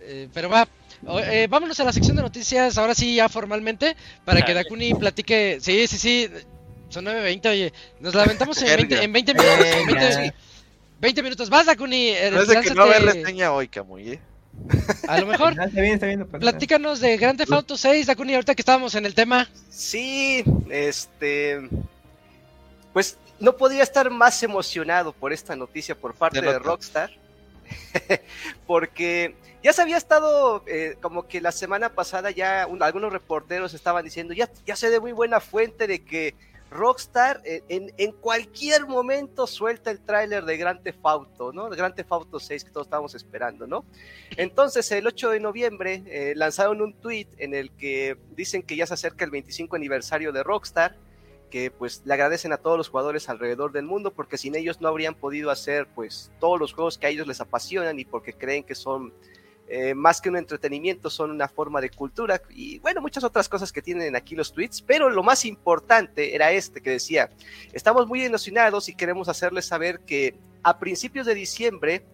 Eh, 0.00 0.28
pero 0.34 0.50
va, 0.50 0.68
o- 1.06 1.18
eh, 1.20 1.46
vámonos 1.46 1.80
a 1.80 1.84
la 1.84 1.94
sección 1.94 2.14
de 2.16 2.22
noticias, 2.22 2.76
ahora 2.76 2.94
sí, 2.94 3.14
ya 3.14 3.30
formalmente, 3.30 3.96
para 4.26 4.44
que. 4.44 4.52
Dakuni 4.52 4.92
platique. 4.92 5.60
Sí, 5.62 5.86
sí, 5.86 5.96
sí, 5.96 6.28
son 6.90 7.06
9.20, 7.06 7.48
oye, 7.48 7.72
nos 8.00 8.14
la 8.14 8.24
aventamos 8.24 8.58
en 8.60 8.66
Verga. 8.68 8.98
20, 9.00 9.02
en 9.04 9.12
20 9.14 9.32
minutos. 9.32 9.64
en 9.64 9.86
Venga. 9.86 10.00
20, 10.08 10.34
20 11.00 11.22
minutos, 11.22 11.48
vas, 11.48 11.64
Dakuni. 11.64 12.08
eh, 12.10 12.30
Parece 12.34 12.60
que 12.68 12.74
no 12.74 12.82
haber 12.82 13.00
lánzate- 13.02 13.22
reseña 13.22 13.50
hoy, 13.54 13.68
Camuy, 13.68 14.10
¿eh? 14.10 14.20
A 15.08 15.20
lo 15.20 15.26
mejor. 15.26 15.54
Ah, 15.58 15.64
está 15.64 15.80
bien, 15.80 15.94
está 15.94 16.06
bien. 16.06 16.20
no 16.20 16.26
pasa 16.26 16.38
nada. 16.38 16.50
Platícanos 16.52 17.00
de 17.00 17.16
Grand 17.16 17.38
Theft 17.38 17.52
Auto 17.52 17.76
6, 17.76 18.06
Dakuni, 18.06 18.34
ahorita 18.34 18.54
que 18.54 18.62
estábamos 18.62 18.94
en 18.94 19.06
el 19.06 19.14
tema. 19.14 19.48
Sí, 19.70 20.44
este. 20.70 21.68
Pues 22.92 23.16
no 23.40 23.56
podría 23.56 23.82
estar 23.82 24.10
más 24.10 24.42
emocionado 24.42 25.12
por 25.12 25.32
esta 25.32 25.56
noticia 25.56 25.94
por 25.94 26.14
parte 26.14 26.40
de. 26.40 26.58
Rockstar. 26.58 27.10
porque 28.66 29.34
ya 29.62 29.72
se 29.72 29.82
había 29.82 29.96
estado, 29.96 30.62
eh, 30.66 30.96
como 31.00 31.26
que 31.26 31.40
la 31.40 31.52
semana 31.52 31.90
pasada 31.90 32.30
ya 32.30 32.66
un- 32.68 32.82
algunos 32.82 33.12
reporteros 33.12 33.74
estaban 33.74 34.04
diciendo, 34.04 34.34
ya, 34.34 34.50
ya 34.66 34.76
se 34.76 34.90
de 34.90 35.00
muy 35.00 35.12
buena 35.12 35.40
fuente 35.40 35.86
de 35.86 36.00
que 36.04 36.34
Rockstar 36.72 37.40
eh, 37.44 37.62
en, 37.68 38.12
cualquier 38.12 38.86
momento 38.86 39.46
suelta 39.46 39.90
el 39.90 40.00
tráiler 40.00 40.44
de 40.44 40.56
Grand 40.56 40.82
Theft 40.82 40.98
Auto, 41.04 41.52
¿no? 41.52 41.68
De 41.68 41.76
Grand 41.76 41.94
Theft 41.94 42.12
Auto 42.12 42.40
6 42.40 42.64
que 42.64 42.70
todos 42.70 42.86
estábamos 42.86 43.14
esperando, 43.14 43.66
¿no? 43.66 43.84
Entonces, 44.36 44.90
el 44.92 45.06
8 45.06 45.30
de 45.30 45.40
noviembre 45.40 46.02
eh, 46.06 46.32
lanzaron 46.34 46.80
un 46.80 46.94
tweet 46.94 47.28
en 47.38 47.54
el 47.54 47.70
que 47.72 48.16
dicen 48.34 48.62
que 48.62 48.76
ya 48.76 48.86
se 48.86 48.94
acerca 48.94 49.24
el 49.24 49.30
25 49.30 49.76
aniversario 49.76 50.32
de 50.32 50.42
Rockstar, 50.42 50.96
que 51.50 51.70
pues 51.70 52.02
le 52.06 52.14
agradecen 52.14 52.52
a 52.52 52.56
todos 52.56 52.78
los 52.78 52.88
jugadores 52.88 53.28
alrededor 53.28 53.72
del 53.72 53.84
mundo 53.84 54.10
porque 54.14 54.38
sin 54.38 54.54
ellos 54.56 54.80
no 54.80 54.88
habrían 54.88 55.14
podido 55.14 55.50
hacer 55.50 55.86
pues 55.94 56.32
todos 56.40 56.58
los 56.58 56.72
juegos 56.72 56.96
que 56.96 57.06
a 57.06 57.10
ellos 57.10 57.26
les 57.26 57.42
apasionan 57.42 57.98
y 57.98 58.06
porque 58.06 58.32
creen 58.32 58.64
que 58.64 58.74
son 58.74 59.12
eh, 59.74 59.94
más 59.94 60.20
que 60.20 60.28
un 60.28 60.36
entretenimiento, 60.36 61.08
son 61.08 61.30
una 61.30 61.48
forma 61.48 61.80
de 61.80 61.88
cultura 61.88 62.42
y 62.50 62.78
bueno, 62.80 63.00
muchas 63.00 63.24
otras 63.24 63.48
cosas 63.48 63.72
que 63.72 63.80
tienen 63.80 64.14
aquí 64.14 64.36
los 64.36 64.52
tweets, 64.52 64.82
pero 64.82 65.08
lo 65.08 65.22
más 65.22 65.46
importante 65.46 66.34
era 66.34 66.52
este 66.52 66.82
que 66.82 66.90
decía, 66.90 67.30
estamos 67.72 68.06
muy 68.06 68.22
emocionados 68.22 68.90
y 68.90 68.94
queremos 68.94 69.30
hacerles 69.30 69.64
saber 69.64 70.00
que 70.00 70.38
a 70.62 70.78
principios 70.78 71.24
de 71.24 71.34
diciembre 71.34 72.04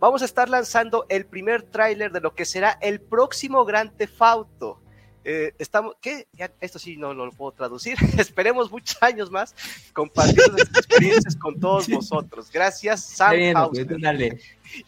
vamos 0.00 0.22
a 0.22 0.24
estar 0.24 0.48
lanzando 0.48 1.06
el 1.08 1.24
primer 1.24 1.62
tráiler 1.62 2.10
de 2.10 2.20
lo 2.20 2.34
que 2.34 2.44
será 2.44 2.78
el 2.82 3.00
próximo 3.00 3.64
Gran 3.64 3.92
Auto. 4.18 4.80
Eh, 5.24 5.54
estamos, 5.58 5.96
¿qué? 6.00 6.26
esto 6.60 6.78
sí 6.78 6.96
no, 6.96 7.14
lo 7.14 7.30
puedo 7.32 7.52
traducir. 7.52 7.96
Esperemos 8.18 8.70
muchos 8.70 9.02
años 9.02 9.30
más 9.30 9.54
compartiendo 9.92 10.52
nuestras 10.52 10.84
experiencias 10.84 11.36
con 11.36 11.58
todos 11.58 11.88
vosotros. 11.88 12.50
Gracias, 12.52 13.02
Sam 13.04 13.34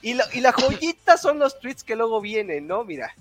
Y, 0.03 0.15
la, 0.15 0.27
y 0.35 0.41
la 0.41 0.53
joyita 0.53 1.17
son 1.17 1.39
los 1.39 1.59
tweets 1.59 1.83
que 1.83 1.97
luego 1.97 2.21
vienen, 2.21 2.67
¿no? 2.67 2.85
Mira, 2.85 3.15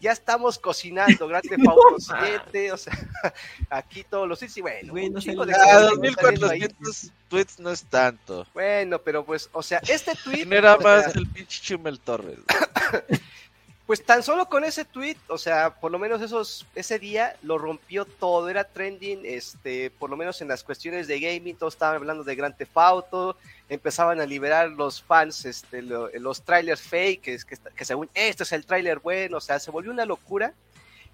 ya 0.00 0.12
estamos 0.12 0.58
cocinando 0.58 1.26
Grand 1.26 1.48
Theft 1.48 1.66
Auto 1.66 1.96
7, 1.98 2.72
o 2.72 2.76
sea, 2.76 2.92
aquí 3.70 4.04
todos 4.04 4.28
los 4.28 4.38
tweets, 4.38 4.56
y 4.56 4.60
bueno, 4.60 4.92
bueno 4.92 5.18
ah, 5.18 5.80
2400 5.80 7.12
tweets 7.28 7.58
no 7.58 7.70
es 7.70 7.84
tanto. 7.84 8.46
Bueno, 8.54 9.00
pero 9.00 9.24
pues, 9.24 9.48
o 9.52 9.62
sea, 9.62 9.78
este 9.88 10.12
tweet... 10.22 10.46
era 10.50 10.76
más 10.76 11.14
el 11.16 11.26
pinche 11.26 11.60
Chumel 11.62 11.98
Torres. 11.98 12.38
pues 13.86 14.04
tan 14.04 14.22
solo 14.22 14.48
con 14.48 14.64
ese 14.64 14.84
tweet, 14.84 15.16
o 15.28 15.36
sea, 15.36 15.74
por 15.74 15.90
lo 15.90 15.98
menos 15.98 16.22
esos, 16.22 16.66
ese 16.74 16.98
día 16.98 17.36
lo 17.42 17.58
rompió 17.58 18.04
todo, 18.04 18.48
era 18.48 18.64
trending, 18.64 19.22
este, 19.24 19.90
por 19.90 20.08
lo 20.08 20.16
menos 20.16 20.40
en 20.40 20.48
las 20.48 20.62
cuestiones 20.62 21.08
de 21.08 21.18
gaming, 21.18 21.56
todos 21.56 21.74
estaban 21.74 21.96
hablando 21.96 22.22
de 22.22 22.34
Grand 22.34 22.56
Theft 22.56 22.76
Auto, 22.76 23.36
empezaban 23.68 24.20
a 24.20 24.26
liberar 24.26 24.70
los 24.70 25.02
fans, 25.02 25.44
este, 25.44 25.82
los 25.82 26.42
trailers 26.42 26.80
fake, 26.80 27.20
que, 27.20 27.38
que, 27.38 27.56
que 27.74 27.84
según, 27.84 28.08
este 28.14 28.44
es 28.44 28.52
el 28.52 28.64
trailer 28.64 29.00
bueno, 29.00 29.38
o 29.38 29.40
sea, 29.40 29.58
se 29.58 29.70
volvió 29.70 29.90
una 29.90 30.06
locura, 30.06 30.54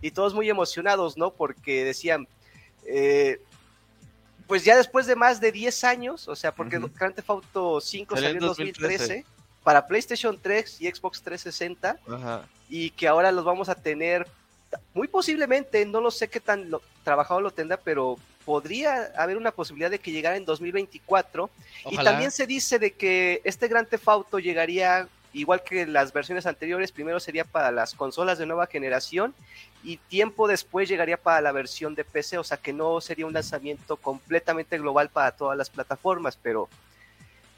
y 0.00 0.10
todos 0.10 0.34
muy 0.34 0.48
emocionados, 0.48 1.16
¿no? 1.16 1.32
Porque 1.32 1.84
decían, 1.84 2.28
eh, 2.86 3.40
pues 4.46 4.64
ya 4.64 4.76
después 4.76 5.06
de 5.06 5.16
más 5.16 5.40
de 5.40 5.52
10 5.52 5.84
años, 5.84 6.28
o 6.28 6.36
sea, 6.36 6.54
porque 6.54 6.78
Grand 6.78 7.14
Theft 7.14 7.30
Auto 7.30 7.80
5 7.80 8.16
salió 8.16 8.30
en 8.30 8.38
2013, 8.38 9.24
para 9.68 9.86
PlayStation 9.86 10.38
3 10.40 10.80
y 10.80 10.90
Xbox 10.90 11.20
360, 11.20 11.98
Ajá. 12.10 12.48
y 12.70 12.88
que 12.88 13.06
ahora 13.06 13.30
los 13.30 13.44
vamos 13.44 13.68
a 13.68 13.74
tener 13.74 14.26
muy 14.94 15.08
posiblemente, 15.08 15.84
no 15.84 16.00
lo 16.00 16.10
sé 16.10 16.28
qué 16.28 16.40
tan 16.40 16.70
trabajado 17.04 17.42
lo 17.42 17.50
tendrá, 17.50 17.76
pero 17.76 18.16
podría 18.46 19.12
haber 19.14 19.36
una 19.36 19.50
posibilidad 19.50 19.90
de 19.90 19.98
que 19.98 20.10
llegara 20.10 20.38
en 20.38 20.46
2024. 20.46 21.50
Y 21.90 21.98
también 21.98 22.30
se 22.30 22.46
dice 22.46 22.78
de 22.78 22.92
que 22.92 23.42
este 23.44 23.68
Gran 23.68 23.86
Auto 24.06 24.38
llegaría 24.38 25.06
igual 25.34 25.62
que 25.62 25.84
las 25.86 26.14
versiones 26.14 26.46
anteriores, 26.46 26.90
primero 26.90 27.20
sería 27.20 27.44
para 27.44 27.70
las 27.70 27.92
consolas 27.94 28.38
de 28.38 28.46
nueva 28.46 28.68
generación 28.68 29.34
y 29.84 29.98
tiempo 29.98 30.48
después 30.48 30.88
llegaría 30.88 31.18
para 31.18 31.42
la 31.42 31.52
versión 31.52 31.94
de 31.94 32.06
PC, 32.06 32.38
o 32.38 32.44
sea 32.44 32.56
que 32.56 32.72
no 32.72 33.02
sería 33.02 33.26
un 33.26 33.34
lanzamiento 33.34 33.98
completamente 33.98 34.78
global 34.78 35.10
para 35.10 35.32
todas 35.32 35.58
las 35.58 35.68
plataformas, 35.68 36.38
pero 36.40 36.70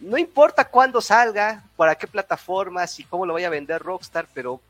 no 0.01 0.18
importa 0.18 0.68
cuándo 0.68 1.01
salga, 1.01 1.64
para 1.77 1.94
qué 1.94 2.06
plataformas 2.06 2.98
y 2.98 3.05
cómo 3.05 3.27
lo 3.27 3.35
vaya 3.35 3.48
a 3.48 3.51
vender 3.51 3.82
Rockstar, 3.82 4.27
pero 4.35 4.60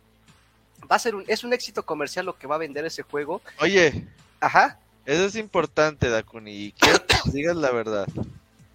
va 0.91 0.97
a 0.97 0.99
ser 0.99 1.15
un, 1.15 1.25
es 1.27 1.45
un 1.45 1.53
éxito 1.53 1.85
comercial 1.85 2.27
lo 2.27 2.37
que 2.37 2.47
va 2.47 2.57
a 2.57 2.59
vender 2.59 2.85
ese 2.85 3.03
juego. 3.03 3.41
Oye. 3.61 4.07
Ajá. 4.41 4.79
Eso 5.07 5.25
es 5.25 5.37
importante, 5.37 6.09
Dakuni, 6.09 6.53
y 6.53 6.73
quiero 6.73 7.05
que 7.07 7.17
digas 7.33 7.57
la 7.57 7.71
verdad. 7.71 8.07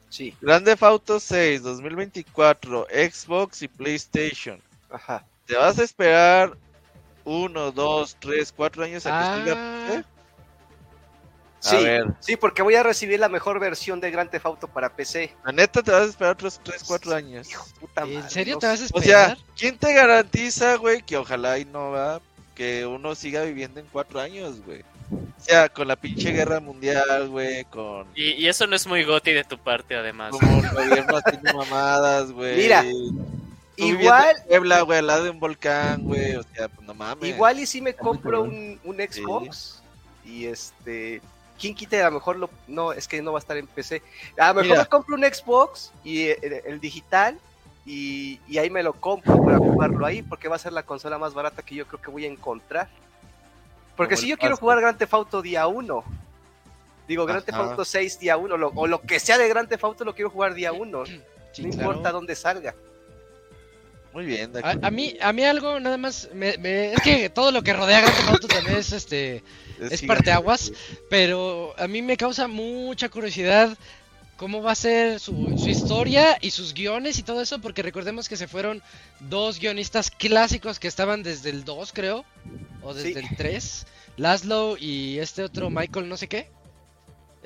Sí. 0.09 0.35
Grande 0.41 0.77
Auto 0.79 1.19
6, 1.19 1.61
2024, 1.63 2.87
Xbox 2.89 3.61
y 3.61 3.67
PlayStation. 3.67 4.61
Ajá. 4.89 5.25
¿Te 5.45 5.55
vas 5.55 5.77
a 5.77 5.83
esperar 5.83 6.57
uno, 7.25 7.71
dos, 7.71 8.15
tres, 8.19 8.53
cuatro 8.55 8.83
años 8.83 9.05
a 9.05 9.09
que 9.09 9.15
ah. 9.15 9.23
salga 9.23 10.05
Sí, 11.65 11.77
sí, 12.19 12.37
porque 12.37 12.61
voy 12.61 12.75
a 12.75 12.83
recibir 12.83 13.19
la 13.19 13.27
mejor 13.27 13.59
versión 13.59 13.99
de 13.99 14.11
Grand 14.11 14.29
Theft 14.29 14.45
Auto 14.45 14.67
para 14.67 14.95
PC. 14.95 15.33
La 15.43 15.51
neta 15.51 15.81
te 15.81 15.91
vas 15.91 16.01
a 16.01 16.05
esperar 16.05 16.33
otros 16.33 16.59
3, 16.63 16.83
4 16.85 17.15
años. 17.15 17.47
¿En 17.95 18.29
serio 18.29 18.59
te 18.59 18.67
vas 18.67 18.81
a 18.81 18.85
esperar? 18.85 19.03
O 19.03 19.35
sea, 19.35 19.37
¿quién 19.57 19.77
te 19.77 19.93
garantiza, 19.93 20.75
güey, 20.75 21.01
que 21.01 21.17
ojalá 21.17 21.57
y 21.57 21.65
no 21.65 21.91
va, 21.91 22.21
que 22.53 22.85
uno 22.85 23.15
siga 23.15 23.43
viviendo 23.43 23.79
en 23.79 23.87
4 23.91 24.19
años, 24.21 24.61
güey? 24.63 24.81
O 25.11 25.41
sea, 25.41 25.69
con 25.69 25.87
la 25.87 25.95
pinche 25.95 26.31
guerra 26.31 26.59
mundial, 26.59 27.29
güey, 27.29 27.63
con... 27.65 28.07
Y, 28.15 28.47
eso 28.47 28.67
no 28.67 28.75
es 28.75 28.85
muy 28.85 29.03
goti 29.03 29.33
de 29.33 29.43
tu 29.43 29.57
parte, 29.57 29.95
además. 29.95 30.31
Como 30.31 30.63
el 30.63 30.69
gobierno 30.69 31.17
haciendo 31.17 31.53
mamadas, 31.53 32.31
güey. 32.31 32.57
Mira, 32.57 32.85
igual... 33.75 34.35
Puebla, 34.47 34.81
güey, 34.81 34.99
al 34.99 35.07
lado 35.07 35.23
de 35.23 35.29
un 35.31 35.39
volcán, 35.39 36.03
güey, 36.03 36.35
o 36.35 36.43
sea, 36.43 36.67
pues 36.69 36.87
no 36.87 36.93
mames. 36.93 37.29
Igual 37.29 37.59
y 37.59 37.65
si 37.65 37.81
me 37.81 37.93
compro 37.95 38.43
un, 38.43 38.79
un 38.83 38.97
Xbox 38.97 39.81
y 40.23 40.45
este 40.45 41.21
¿Quién 41.59 41.73
quite? 41.73 42.01
A 42.01 42.09
lo 42.09 42.15
mejor 42.15 42.37
lo, 42.37 42.49
no, 42.67 42.91
es 42.91 43.07
que 43.07 43.21
no 43.21 43.31
va 43.31 43.39
a 43.39 43.41
estar 43.41 43.57
en 43.57 43.67
PC. 43.67 44.01
A 44.37 44.53
lo 44.53 44.61
mejor 44.61 44.77
me 44.77 44.85
compro 44.85 45.15
un 45.15 45.23
Xbox 45.23 45.91
y 46.03 46.23
eh, 46.23 46.63
el, 46.65 46.79
digital 46.79 47.39
y, 47.85 48.39
ahí 48.57 48.69
me 48.69 48.83
lo 48.83 48.93
compro 48.93 49.43
para 49.43 49.57
jugarlo 49.57 50.05
ahí 50.05 50.21
porque 50.21 50.47
va 50.47 50.57
a 50.57 50.59
ser 50.59 50.73
la 50.73 50.83
consola 50.83 51.17
más 51.17 51.33
barata 51.33 51.61
que 51.61 51.75
yo 51.75 51.87
creo 51.87 52.01
que 52.01 52.11
voy 52.11 52.25
a 52.25 52.29
encontrar. 52.29 52.89
Porque 53.95 54.17
si 54.17 54.27
yo 54.27 54.37
quiero 54.37 54.57
jugar 54.57 54.81
Grand 54.81 54.97
Theft 54.97 55.13
Auto 55.13 55.41
día 55.41 55.67
1, 55.67 56.03
digo 57.07 57.25
Grand 57.25 57.45
Theft 57.45 57.57
Auto 57.57 57.85
6 57.85 58.19
día 58.19 58.35
1 58.35 58.71
o 58.75 58.87
lo 58.87 59.01
que 59.01 59.19
sea 59.19 59.37
de 59.37 59.47
Grand 59.47 59.69
Theft 59.69 59.83
Auto 59.85 60.03
lo 60.03 60.13
quiero 60.13 60.29
jugar 60.29 60.53
día 60.53 60.73
1. 60.73 61.03
no 61.57 61.67
importa 61.67 62.11
dónde 62.11 62.35
salga. 62.35 62.75
Muy 64.15 64.25
bien. 64.25 64.49
A, 64.63 64.91
mí, 64.91 65.17
a 65.19 65.33
mí 65.33 65.43
algo 65.43 65.77
nada 65.81 65.97
más, 65.97 66.29
es 66.33 67.01
que 67.01 67.29
todo 67.29 67.51
lo 67.51 67.63
que 67.63 67.73
rodea 67.73 67.99
Grand 67.99 68.15
Theft 68.15 68.29
Auto 68.29 68.47
también 68.47 68.77
es 68.77 68.93
este 68.93 69.43
es, 69.77 70.01
parte 70.03 70.31
aguas, 70.31 70.71
pero 71.09 71.75
a 71.77 71.85
mí 71.89 72.01
me 72.01 72.15
causa 72.15 72.47
mucha 72.47 73.09
curiosidad 73.09 73.77
cómo 74.37 74.61
va 74.61 74.71
a 74.71 74.75
ser 74.75 75.19
su, 75.19 75.53
historia 75.67 76.37
y 76.39 76.51
sus 76.51 76.73
guiones 76.73 77.19
y 77.19 77.23
todo 77.23 77.41
eso, 77.41 77.59
porque 77.59 77.81
recordemos 77.81 78.29
que 78.29 78.37
se 78.37 78.47
fueron 78.47 78.81
dos 79.19 79.59
guionistas 79.59 80.09
clásicos 80.11 80.79
que 80.79 80.87
estaban 80.87 81.21
desde 81.21 81.49
el 81.49 81.65
2, 81.65 81.91
creo, 81.91 82.23
o 82.83 82.93
desde 82.93 83.19
el 83.19 83.35
3, 83.35 83.85
Laszlo 84.15 84.77
y 84.79 85.19
este 85.19 85.43
otro 85.43 85.69
Michael 85.69 86.07
no 86.07 86.15
sé 86.15 86.29
qué. 86.29 86.47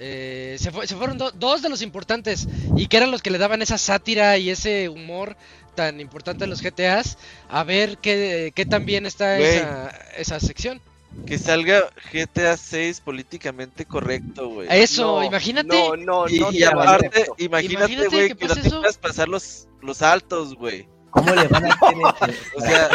Eh, 0.01 0.55
se, 0.59 0.71
fueron 0.71 1.17
dos 1.17 1.61
de 1.61 1.67
los 1.67 1.81
importantes 1.81 2.47
y 2.77 2.87
que 2.87 2.95
eran 2.95 3.11
los 3.11 3.21
que 3.21 3.31
le 3.31 3.37
daban 3.37 3.61
esa 3.61 3.77
sátira 3.77 4.37
y 4.37 4.49
ese 4.49 4.87
humor 4.87 5.35
tan 5.79 6.01
importante 6.01 6.43
a 6.43 6.47
los 6.47 6.61
GTAs. 6.61 7.17
A 7.47 7.63
ver 7.63 7.99
qué, 7.99 8.51
qué 8.53 8.65
tan 8.65 8.85
bien 8.85 9.05
está 9.05 9.39
esa, 9.39 9.87
esa 10.17 10.39
sección 10.41 10.81
que 11.25 11.37
salga 11.37 11.89
GTA 12.11 12.57
6 12.57 12.99
políticamente 12.99 13.85
correcto, 13.85 14.49
güey. 14.49 14.67
Eso, 14.69 15.23
imagínate. 15.23 15.69
No, 15.69 15.95
no, 15.95 16.25
no. 16.27 16.51
Y, 16.51 16.63
aparte, 16.63 17.27
imagínate, 17.37 18.07
güey, 18.09 18.33
que, 18.33 18.45
no 18.45 18.55
te 18.55 18.69
puedas 18.69 18.97
pasar 18.97 19.29
los, 19.29 19.69
los 19.81 20.01
altos, 20.01 20.53
güey. 20.55 20.85
¿Cómo 21.11 21.33
le 21.33 21.47
van 21.47 21.65
a 21.65 21.69
hacer 22.09 22.35
O 22.57 22.61
sea, 22.61 22.89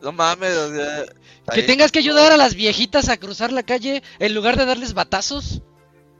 no 0.00 0.12
mames, 0.12 0.56
o 0.56 0.74
sea. 0.74 1.04
Que 1.52 1.62
tengas 1.62 1.92
que 1.92 1.98
ayudar 1.98 2.32
a 2.32 2.38
las 2.38 2.54
viejitas 2.54 3.10
a 3.10 3.18
cruzar 3.18 3.52
la 3.52 3.62
calle 3.62 4.02
en 4.18 4.34
lugar 4.34 4.56
de 4.56 4.64
darles 4.64 4.94
batazos. 4.94 5.60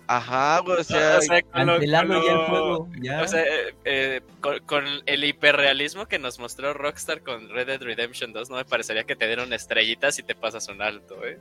Ajá, 0.06 0.60
güey, 0.60 0.80
o 0.80 0.84
sea, 0.84 1.18
o 1.18 1.22
sea 1.22 1.42
con, 1.42 1.80
ya 1.80 2.00
el 2.00 2.06
juego. 2.46 2.88
O 3.22 3.28
sea, 3.28 3.42
eh, 3.42 3.74
eh, 3.84 4.20
con, 4.40 4.84
el 5.06 5.24
hiperrealismo 5.24 6.06
que 6.06 6.18
nos 6.18 6.38
mostró 6.38 6.74
Rockstar 6.74 7.22
con 7.22 7.48
Red 7.48 7.66
Dead 7.68 7.82
Redemption 7.82 8.32
2, 8.32 8.50
no 8.50 8.56
me 8.56 8.64
parecería 8.64 9.04
que 9.04 9.16
te 9.16 9.26
dieron 9.26 9.52
estrellitas 9.52 10.18
y 10.18 10.22
te 10.22 10.34
pasas 10.34 10.68
un 10.68 10.82
alto, 10.82 11.24
¿eh? 11.24 11.38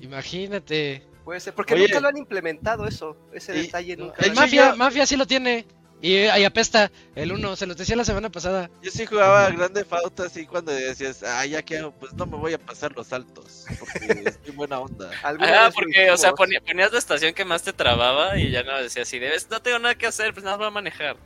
Imagínate. 0.00 1.02
Puede 1.24 1.40
ser, 1.40 1.54
porque 1.54 1.76
nunca 1.76 2.00
lo 2.00 2.08
han 2.08 2.16
implementado 2.16 2.86
eso, 2.86 3.16
ese 3.32 3.52
detalle 3.52 3.96
nunca. 3.96 4.24
El 4.24 4.34
Mafia, 4.34 4.74
Mafia 4.74 5.06
sí 5.06 5.16
lo 5.16 5.26
tiene. 5.26 5.66
Y 6.04 6.26
ahí 6.26 6.44
apesta 6.44 6.92
el 7.14 7.32
uno, 7.32 7.56
se 7.56 7.66
los 7.66 7.78
decía 7.78 7.96
la 7.96 8.04
semana 8.04 8.28
pasada. 8.28 8.68
Yo 8.82 8.90
sí 8.90 9.06
jugaba 9.06 9.48
Grande 9.48 9.86
Fauto 9.86 10.24
así 10.24 10.44
cuando 10.44 10.70
decías, 10.70 11.22
ah, 11.22 11.46
ya 11.46 11.62
que 11.62 11.90
pues 11.98 12.12
no 12.12 12.26
me 12.26 12.36
voy 12.36 12.52
a 12.52 12.58
pasar 12.58 12.94
los 12.94 13.06
saltos, 13.06 13.64
porque 13.80 13.88
estoy 14.28 14.54
buena 14.54 14.80
onda. 14.80 15.10
Ah, 15.22 15.70
porque, 15.74 16.10
o 16.10 16.18
sea, 16.18 16.34
ponías 16.34 16.92
la 16.92 16.98
estación 16.98 17.32
que 17.32 17.46
más 17.46 17.62
te 17.62 17.72
trababa 17.72 18.36
y 18.36 18.50
ya 18.50 18.62
no 18.64 18.76
decías, 18.82 19.08
si 19.08 19.18
debes, 19.18 19.48
no 19.48 19.62
tengo 19.62 19.78
nada 19.78 19.94
que 19.94 20.06
hacer, 20.06 20.34
pues 20.34 20.44
nada 20.44 20.58
voy 20.58 20.66
a 20.66 20.70
manejar. 20.70 21.16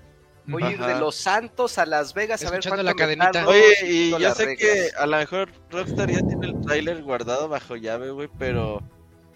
Voy 0.46 0.62
a 0.62 0.70
ir 0.70 0.78
de 0.78 1.00
Los 1.00 1.16
Santos 1.16 1.76
a 1.78 1.84
Las 1.84 2.14
Vegas 2.14 2.44
a 2.44 2.50
ver 2.52 2.60
cuánto 2.62 2.84
la 2.84 2.94
cadenita. 2.94 3.48
Oye, 3.48 3.74
y 3.84 4.10
yo 4.10 4.32
sé 4.32 4.56
que 4.56 4.90
a 4.96 5.06
lo 5.06 5.16
mejor 5.16 5.50
Rockstar 5.72 6.08
ya 6.08 6.20
tiene 6.24 6.46
el 6.46 6.60
trailer 6.60 7.02
guardado 7.02 7.48
bajo 7.48 7.74
llave, 7.74 8.12
güey, 8.12 8.28
pero 8.38 8.80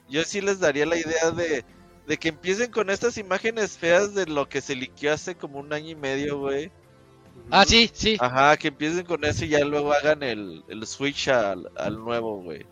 yo 0.09 0.23
sí 0.23 0.41
les 0.41 0.61
daría 0.61 0.87
la 0.87 0.99
idea 0.99 1.33
de 1.33 1.65
de 2.07 2.17
que 2.17 2.29
empiecen 2.29 2.71
con 2.71 2.91
estas 2.91 3.17
imágenes 3.19 3.79
feas 3.79 4.15
de 4.15 4.27
lo 4.27 4.49
que 4.49 4.61
se 4.61 4.75
liqueó 4.75 5.13
hace 5.13 5.35
como 5.35 5.59
un 5.59 5.73
año 5.73 5.91
y 5.91 5.95
medio, 5.95 6.39
güey. 6.39 6.71
Ah, 7.51 7.65
sí, 7.65 7.91
sí. 7.93 8.17
Ajá, 8.21 8.57
que 8.57 8.69
empiecen 8.69 9.05
con 9.05 9.25
eso 9.25 9.45
y 9.45 9.49
ya 9.49 9.65
luego 9.65 9.93
hagan 9.93 10.23
el, 10.23 10.63
switch 10.87 11.29
al, 11.29 11.69
nuevo, 11.99 12.43
güey. 12.43 12.65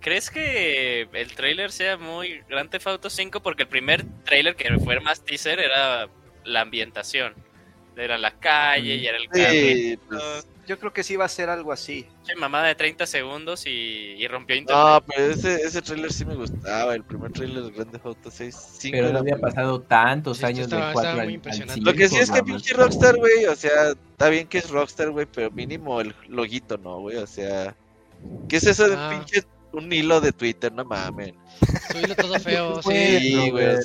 ¿Crees 0.00 0.30
que 0.30 1.08
el 1.12 1.34
trailer 1.34 1.70
sea 1.72 1.96
muy 1.96 2.40
Grand 2.48 2.70
Theft 2.70 2.86
Auto 2.86 3.10
5? 3.10 3.40
Porque 3.40 3.64
el 3.64 3.68
primer 3.68 4.04
trailer 4.24 4.56
que 4.56 4.78
fue 4.78 4.98
más 5.00 5.24
teaser 5.24 5.60
era 5.60 6.08
la 6.44 6.60
ambientación. 6.62 7.34
Era 7.96 8.16
la 8.16 8.38
calle 8.38 8.94
y 8.94 9.06
era 9.06 9.18
el 9.18 9.28
sí, 9.32 9.98
pues, 10.08 10.46
Yo 10.70 10.78
creo 10.78 10.92
que 10.92 11.02
sí 11.02 11.16
va 11.16 11.24
a 11.24 11.28
ser 11.28 11.50
algo 11.50 11.72
así. 11.72 12.06
Che, 12.22 12.36
mamada 12.36 12.68
de 12.68 12.76
30 12.76 13.04
segundos 13.04 13.66
y, 13.66 13.70
y 14.16 14.28
rompió 14.28 14.54
internet. 14.54 14.84
No, 14.84 15.02
pero 15.04 15.32
ese, 15.32 15.56
ese 15.56 15.82
trailer 15.82 16.12
sí 16.12 16.24
me 16.24 16.36
gustaba. 16.36 16.94
El 16.94 17.02
primer 17.02 17.32
trailer 17.32 17.64
de 17.64 17.70
Grand 17.72 17.90
Theft 17.90 18.06
Auto 18.06 18.30
6. 18.30 18.56
cinco 18.78 18.96
Pero 18.96 19.12
no 19.12 19.18
había 19.18 19.36
pasado 19.36 19.80
tantos 19.80 20.38
Sí, 20.38 20.44
años 20.44 20.60
estaba- 20.60 20.84
del 20.86 20.94
4 20.94 21.10
estaba 21.10 21.22
al. 21.74 21.80
Lo 21.82 21.92
que 21.92 22.08
sí 22.08 22.18
es 22.18 22.30
que 22.30 22.42
pinche. 22.44 22.72
Rockstar, 22.74 23.16
güey, 23.16 23.46
o 23.46 23.56
sea, 23.56 23.90
está 24.12 24.28
bien 24.28 24.46
que 24.46 24.58
es 24.58 24.70
Rockstar, 24.70 25.10
güey, 25.10 25.26
pero 25.26 25.50
mínimo 25.50 26.00
el 26.00 26.14
loguito, 26.28 26.78
¿no, 26.78 27.00
güey? 27.00 27.16
O 27.16 27.26
sea, 27.26 27.74
¿qué 28.48 28.58
es 28.58 28.64
eso 28.64 28.88
de 28.88 28.94
Ah. 28.96 29.10
pinche 29.10 29.44
un 29.72 29.92
hilo 29.92 30.20
de 30.20 30.30
Twitter? 30.30 30.70
No 30.72 30.84
mames. 30.84 31.34
Su 31.90 31.98
hilo 31.98 32.14
todo 32.14 32.38
feo, 32.38 32.80
sí. 32.84 33.18
Sí, 33.18 33.50
güey. 33.50 33.76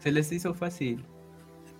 Se 0.00 0.10
les 0.10 0.32
hizo 0.32 0.54
fácil. 0.54 1.04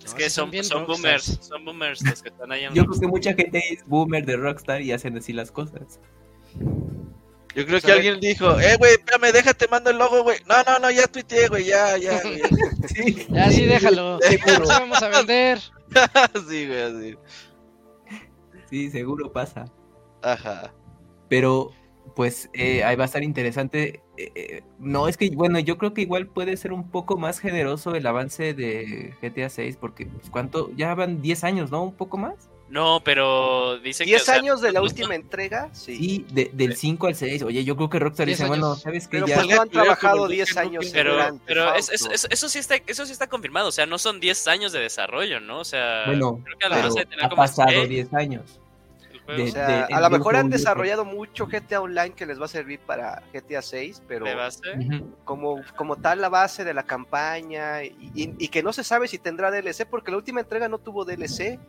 Es 0.07 0.13
que 0.13 0.29
son 0.29 0.49
boomers, 0.85 1.39
son 1.41 1.65
boomers 1.65 2.01
los 2.01 2.21
que 2.21 2.29
están 2.29 2.51
ahí 2.51 2.63
en 2.63 2.73
Yo 2.73 2.85
creo 2.85 2.99
que 2.99 3.07
mucha 3.07 3.33
gente 3.33 3.61
es 3.71 3.85
boomer 3.85 4.25
de 4.25 4.37
Rockstar 4.37 4.81
y 4.81 4.91
hacen 4.93 5.17
así 5.17 5.33
las 5.33 5.51
cosas. 5.51 5.99
Yo 7.55 7.65
creo 7.65 7.81
que 7.81 7.91
alguien 7.91 8.19
dijo, 8.19 8.59
eh, 8.59 8.77
güey, 8.77 8.93
espérame, 8.93 9.33
déjate, 9.33 9.67
mando 9.67 9.89
el 9.89 9.97
logo, 9.97 10.23
güey. 10.23 10.37
No, 10.47 10.55
no, 10.63 10.79
no, 10.79 10.91
ya 10.91 11.07
tuiteé, 11.07 11.47
güey, 11.47 11.65
ya, 11.65 11.97
ya, 11.97 12.21
güey. 12.23 12.41
Sí, 12.87 13.27
Ya 13.29 13.51
sí, 13.51 13.65
déjalo. 13.65 14.19
Vamos 14.67 15.01
a 15.01 15.09
vender. 15.09 15.59
sí, 16.49 16.67
güey, 16.67 16.81
así. 16.81 17.15
sí, 18.69 18.91
seguro 18.91 19.31
pasa. 19.33 19.65
Ajá. 20.21 20.73
Pero, 21.29 21.71
pues, 22.15 22.49
eh, 22.53 22.83
ahí 22.83 22.95
va 22.95 23.03
a 23.03 23.07
estar 23.07 23.23
interesante. 23.23 24.03
Eh, 24.17 24.63
no, 24.79 25.07
es 25.07 25.15
que, 25.15 25.29
bueno, 25.29 25.59
yo 25.59 25.77
creo 25.77 25.93
que 25.93 26.01
igual 26.01 26.27
puede 26.27 26.57
ser 26.57 26.73
un 26.73 26.89
poco 26.89 27.17
más 27.17 27.39
generoso 27.39 27.93
el 27.95 28.05
avance 28.07 28.53
de 28.53 29.13
GTA 29.21 29.49
6, 29.49 29.77
porque, 29.79 30.07
pues, 30.07 30.29
¿cuánto? 30.29 30.71
Ya 30.75 30.93
van 30.95 31.21
10 31.21 31.43
años, 31.43 31.69
¿no? 31.71 31.83
¿Un 31.83 31.93
poco 31.93 32.17
más? 32.17 32.49
No, 32.69 32.99
pero 33.01 33.77
dicen 33.79 34.05
que. 34.05 34.11
10 34.11 34.21
o 34.23 34.25
sea, 34.25 34.35
años 34.35 34.59
de 34.59 34.73
la 34.73 34.81
última 34.81 35.15
entrega, 35.15 35.69
sí. 35.73 35.95
Sí, 35.95 36.25
de- 36.33 36.49
del 36.51 36.75
5 36.75 37.07
al 37.07 37.15
6. 37.15 37.43
Oye, 37.43 37.63
yo 37.63 37.77
creo 37.77 37.89
que 37.89 37.97
Rockstar 37.99 38.25
10 38.25 38.39
dice, 38.39 38.47
bueno. 38.49 38.75
¿sabes 38.75 39.07
qué? 39.07 39.17
Pero 39.19 39.27
Ya, 39.27 39.35
pues 39.35 39.47
no 39.55 39.61
han 39.61 39.69
trabajado 39.69 40.17
como 40.17 40.27
10 40.27 40.49
Duke 40.49 40.59
años 40.59 40.85
en 40.87 40.91
Pero, 40.91 41.15
Grand 41.15 41.39
pero 41.45 41.75
es- 41.75 41.89
es- 41.91 42.09
es- 42.11 42.27
eso, 42.29 42.49
sí 42.49 42.59
está, 42.59 42.75
eso 42.87 43.05
sí 43.05 43.13
está 43.13 43.27
confirmado. 43.27 43.69
O 43.69 43.71
sea, 43.71 43.85
no 43.85 43.97
son 43.97 44.19
10 44.19 44.47
años 44.49 44.73
de 44.73 44.79
desarrollo, 44.79 45.39
¿no? 45.39 45.59
O 45.59 45.63
sea, 45.65 46.03
bueno, 46.07 46.41
creo 46.43 46.57
que 46.57 46.67
pero 46.67 46.81
base 46.81 46.99
de 46.99 47.05
tener 47.05 47.25
ha 47.25 47.29
como 47.29 47.41
pasado 47.41 47.69
seis, 47.69 47.87
10 47.89 48.13
años. 48.13 48.59
De- 49.35 49.43
O 49.43 49.47
sea, 49.47 49.87
de- 49.87 49.93
a 49.93 49.99
lo 50.01 50.09
mejor 50.09 50.35
han 50.35 50.49
de- 50.49 50.57
desarrollado 50.57 51.03
mucho 51.05 51.47
GTA 51.47 51.81
Online 51.81 52.11
que 52.15 52.25
les 52.25 52.39
va 52.39 52.45
a 52.45 52.49
servir 52.49 52.79
para 52.79 53.21
GTA 53.33 53.61
6, 53.61 54.01
pero 54.07 54.25
de 54.25 54.35
base. 54.35 54.61
Ujú. 54.77 55.15
como, 55.25 55.61
como 55.75 55.97
tal 55.97 56.21
la 56.21 56.29
base 56.29 56.63
de 56.63 56.73
la 56.73 56.83
campaña 56.83 57.83
y, 57.83 57.95
y- 58.15 58.33
y 58.37 58.47
que 58.47 58.63
no 58.63 58.71
se 58.73 58.83
sabe 58.83 59.07
si 59.07 59.17
tendrá 59.17 59.51
DLC 59.51 59.85
porque 59.85 60.11
la 60.11 60.17
última 60.17 60.39
entrega 60.41 60.67
no 60.69 60.77
tuvo 60.77 61.03
DLC. 61.05 61.59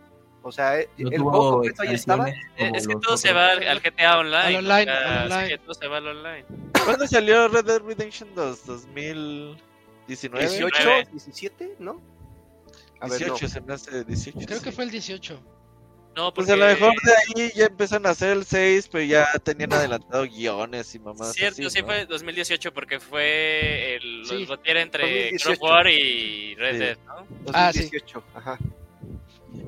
O 0.43 0.53
sea, 0.53 0.79
eh, 0.79 0.89
No 0.97 1.11
el 1.11 1.21
juego 1.21 1.51
completo 1.51 1.83
ahí 1.83 1.95
estaba. 1.95 2.29
Eh, 2.31 2.37
Es 2.75 2.87
que 2.87 2.95
todo 2.95 3.17
se 3.17 3.33
va 3.33 3.51
al, 3.51 3.67
al 3.67 3.81
GTA 3.81 4.19
Online. 4.21 4.37
Al 4.37 4.57
online, 4.57 4.83
o 4.83 4.85
sea, 4.95 5.23
al 5.23 5.33
online. 5.33 5.49
sí, 5.49 5.59
todo 5.65 5.75
se 5.75 5.89
va 5.89 5.97
al 5.97 6.07
online. 6.07 6.45
¿Cuándo 6.85 7.07
salió 7.09 7.49
Red 7.49 7.65
Dead 7.65 7.81
Redemption 7.83 8.29
2? 8.37 8.67
¿2019? 8.67 9.57
18, 10.07 10.39
19. 10.39 11.05
17, 11.11 11.75
¿no? 11.81 12.01
A 13.01 13.09
ver, 13.09 13.19
18 13.19 13.35
no. 13.43 13.49
se 13.49 13.61
me 13.61 13.75
hace 13.75 14.05
18. 14.05 14.47
Creo 14.47 14.59
sí. 14.59 14.65
que 14.65 14.73
fue 14.73 14.85
el 14.85 14.91
18. 14.91 15.41
No, 16.19 16.35
Pues 16.35 16.51
a 16.51 16.57
lo 16.57 16.67
mejor 16.67 16.93
de 17.05 17.13
ahí 17.43 17.53
ya 17.55 17.67
empezaron 17.67 18.05
a 18.07 18.11
hacer 18.11 18.31
el 18.37 18.45
6, 18.45 18.89
pero 18.91 19.05
ya 19.05 19.29
tenían 19.45 19.73
adelantado 19.73 20.25
guiones 20.25 20.93
y 20.93 20.99
mamás. 20.99 21.33
Cierto, 21.33 21.63
así, 21.63 21.71
sí 21.71 21.81
¿no? 21.81 21.87
fue 21.87 22.07
2018 22.07 22.75
porque 22.75 22.99
fue 22.99 23.95
el 23.95 24.27
Sí. 24.27 24.49
entre 24.65 25.05
2018. 25.05 25.53
of 25.53 25.59
War 25.63 25.87
y 25.87 26.57
Red 26.57 26.73
Sí. 26.73 26.79
Dead, 26.81 26.99
¿no? 27.07 27.27
Ah, 27.55 27.71
sí. 27.73 27.83
2018, 27.83 28.25
ajá. 28.35 28.59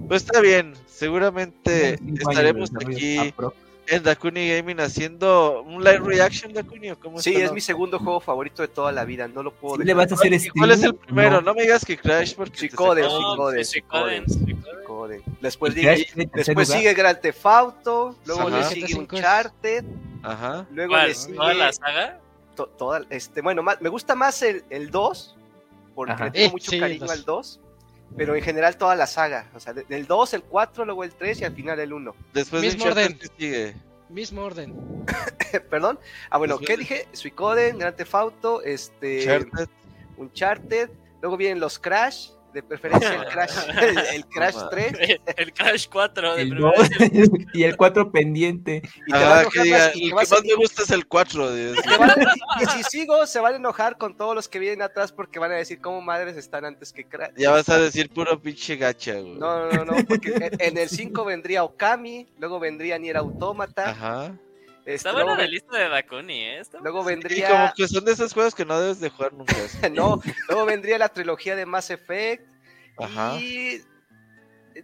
Pues 0.09 0.25
está 0.25 0.41
bien, 0.41 0.75
seguramente 0.89 1.99
años 2.03 2.19
estaremos 2.29 2.71
aquí 2.85 3.19
Ah. 3.19 3.53
En 3.91 4.03
Dakuni 4.05 4.49
Gaming 4.49 4.79
haciendo 4.81 5.63
un 5.63 5.83
live 5.83 5.99
reaction 5.99 6.53
Dakuni 6.53 6.91
cómo 6.95 7.19
Sí, 7.21 7.35
es 7.35 7.53
mi 7.53 7.61
segundo 7.61 7.99
juego 7.99 8.21
favorito 8.21 8.63
de 8.63 8.69
toda 8.69 8.93
la 8.93 9.05
vida, 9.05 9.27
no 9.27 9.43
lo 9.43 9.53
puedo 9.53 9.75
¿Sí 9.75 9.81
dejar. 9.83 9.87
le 9.87 9.95
vas 9.95 10.13
a 10.13 10.15
hacer 10.15 10.33
¿Y 10.33 10.49
¿Cuál 10.51 10.71
es 10.71 10.83
el 10.85 10.95
primero? 10.95 11.31
No. 11.33 11.41
No, 11.41 11.55
me 11.55 11.63
digas 11.63 11.85
que 11.85 11.97
Crash 11.99 12.35
porque 12.37 12.57
Suicoden, 12.57 13.11
Suicoden. 13.61 14.25
Joder. 14.87 15.23
Después, 15.41 15.73
¿Y 15.77 15.81
sigue- 15.81 16.07
Crash 16.07 16.37
después 16.47 16.97
Grand 16.97 17.21
Theft 17.21 17.47
Auto, 17.47 18.17
luego 18.27 18.49
Ajá. 18.49 18.59
le 18.59 18.65
sigue 18.65 18.95
Uncharted, 18.99 19.85
Ajá. 20.23 20.67
luego 20.73 20.93
¿Cuál? 20.93 21.09
le 21.09 21.15
sigue 21.15 21.37
¿Toda 21.37 21.55
la 21.55 21.73
saga? 21.73 22.21
to- 22.55 22.67
toda, 22.67 23.03
este, 23.11 23.41
bueno, 23.41 23.63
más- 23.63 23.81
me 23.81 23.89
gusta 23.89 24.15
más 24.15 24.43
el, 24.43 24.65
el 24.71 24.91
2, 24.91 25.37
porque 25.95 26.13
Ajá. 26.13 26.25
le 26.27 26.31
tengo 26.33 26.47
Eh, 26.47 26.51
mucho 26.51 26.71
sí, 26.71 26.77
el 26.77 26.83
cariño 26.83 27.01
2. 27.01 27.11
al 27.11 27.25
2, 27.25 27.61
pero 28.17 28.35
en 28.35 28.43
general 28.43 28.77
toda 28.77 28.95
la 28.97 29.07
saga, 29.07 29.49
o 29.55 29.61
sea, 29.61 29.73
de- 29.73 29.85
del 29.85 30.07
2, 30.07 30.35
el 30.35 30.43
4, 30.43 30.85
luego 30.85 31.05
el 31.05 31.13
3 31.13 31.41
y 31.41 31.45
al 31.45 31.55
final 31.55 31.79
el 31.81 31.93
1. 31.93 32.15
Después 32.33 32.63
de 32.63 32.69
Mismo 32.69 32.85
Uncharted, 32.85 33.05
orden. 33.05 33.19
¿qué 33.19 33.29
sigue? 33.39 33.75
Mismo 34.09 34.43
orden. 34.43 34.75
Perdón. 35.71 35.99
Ah, 36.31 36.39
bueno, 36.39 36.59
Después 36.59 36.67
¿qué 36.67 36.73
de- 36.75 36.79
dije? 37.05 37.09
Suicoden, 37.13 37.79
Grand 37.79 37.97
Theft 37.97 38.15
Auto, 38.15 38.63
este, 38.63 39.21
Uncharted. 39.21 39.69
Uncharted, 40.17 40.91
luego 41.23 41.37
vienen 41.37 41.61
los 41.61 41.79
Crash, 41.79 42.31
de 42.53 42.63
preferencia 42.63 43.15
el 43.15 43.25
Crash, 43.27 43.51
el, 43.81 43.99
el 44.15 44.27
Crash 44.27 44.55
Toma. 44.55 44.69
3, 44.71 44.93
el 45.37 45.53
Crash 45.53 45.87
4 45.91 46.35
de 46.37 46.43
El 46.43 46.57
dos, 46.57 46.73
vez. 46.99 47.31
y 47.55 47.63
el 47.65 47.77
4 47.77 48.11
pendiente. 48.13 48.83
y 49.07 49.13
te 49.13 49.17
Ah, 49.19 49.45
que 49.53 49.63
diga, 49.63 49.79
más, 49.79 49.95
el 49.95 50.03
y 50.03 50.09
que 50.09 50.15
más 50.15 50.31
me 50.45 50.55
gusta 50.55 50.83
es 50.83 50.91
el 50.91 51.07
4. 51.07 51.53
Dios. 51.55 51.79
a- 51.87 52.63
y 52.63 52.67
si 52.67 52.83
sigo, 52.85 53.27
se 53.27 53.41
van 53.41 53.55
a 53.55 53.57
enojar 53.57 53.99
con 53.99 54.17
todos 54.17 54.35
los 54.35 54.49
que 54.49 54.59
vienen 54.59 54.83
atrás 54.83 55.13
porque 55.13 55.39
van 55.39 55.53
a 55.53 55.57
decir 55.57 55.81
cómo 55.81 56.01
madres 56.01 56.37
están 56.37 56.65
antes 56.65 56.93
que 56.93 57.05
Crash. 57.05 57.33
Ya 57.37 57.51
vas 57.51 57.69
a 57.69 57.79
decir 57.79 58.09
puro 58.11 58.41
pinche 58.41 58.77
gacha, 58.77 59.15
güey. 59.21 59.35
No, 59.39 59.67
no, 59.71 59.85
no, 59.85 59.85
no, 59.85 60.05
porque 60.07 60.33
en- 60.35 60.61
en 60.61 60.79
el 60.79 60.89
5 60.89 61.25
vendría 61.25 61.65
Okami, 61.65 62.27
luego 62.39 62.59
vendría 62.61 62.99
Nier 62.99 63.17
Automata, 63.17 63.91
Ajá. 63.91 64.33
Este, 64.95 65.09
Está 65.09 65.13
buena 65.13 65.37
la 65.37 65.47
lista 65.47 65.77
de 65.79 65.89
Dakuni, 65.89 66.41
¿eh? 66.43 66.61
Está 66.61 66.79
luego 66.81 67.03
Y 67.03 67.07
vendría 67.07 67.49
como 67.49 67.73
que 67.77 67.89
son 67.89 68.05
de 68.05 68.13
esos 68.13 68.33
juegos 68.33 68.55
que 68.55 68.65
no 68.65 68.79
debes 68.81 69.01
de 69.01 69.11
jugar 69.11 69.33
nunca. 69.33 69.55
no, 69.93 70.21
luego 70.49 70.67
vendría 70.67 70.99
la 70.99 71.09
trilogía 71.09 71.57
de 71.57 71.67
Mass 71.67 71.91
Effect 71.91 72.47
Ajá. 72.99 73.37
y 73.41 73.83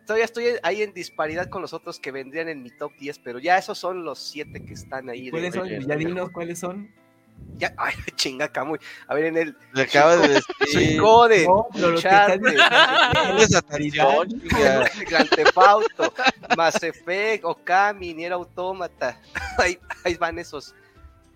todavía 0.07 0.25
estoy 0.25 0.47
ahí 0.63 0.83
en 0.83 0.93
disparidad 0.93 1.49
con 1.49 1.63
los 1.63 1.73
otros 1.73 1.99
que 2.01 2.11
vendrían 2.13 2.49
en 2.49 2.63
mi 2.63 2.71
top 2.71 2.93
10, 2.99 3.19
pero 3.21 3.39
ya 3.39 3.59
esos 3.59 3.79
son 3.79 4.05
los 4.05 4.19
7 4.19 4.65
que 4.65 4.75
están 4.75 5.09
ahí. 5.09 5.27
de- 5.27 5.31
¿Cuáles 5.31 5.55
son? 5.55 5.69
de- 5.69 5.85
Ya 5.87 5.97
dinos 5.97 6.31
cuáles 6.31 6.59
son. 6.59 6.93
Ya, 7.59 7.73
ay, 7.79 7.95
chinga, 8.17 8.49
Camuy. 8.49 8.79
A 9.09 9.15
ver, 9.15 9.27
en 9.27 9.37
el 9.37 9.57
Le 9.73 9.83
acaba 9.83 10.17
de 10.17 10.29
decir. 10.29 10.45
Suicoden, 10.71 11.47
No, 11.47 11.67
pero 11.73 11.91
lo 11.91 12.01
que 12.01 12.09
atención, 12.09 14.29
chinga. 14.29 14.91
Grand 15.09 15.29
Theft 15.31 15.59
Auto, 15.59 16.15
Mass 16.57 16.83
Effect, 16.83 17.45
Okami, 17.45 18.15
Nier 18.15 18.33
Automata. 18.33 19.21
Ahí, 19.59 19.79
ahí 20.05 20.15
van 20.17 20.39
esos, 20.39 20.75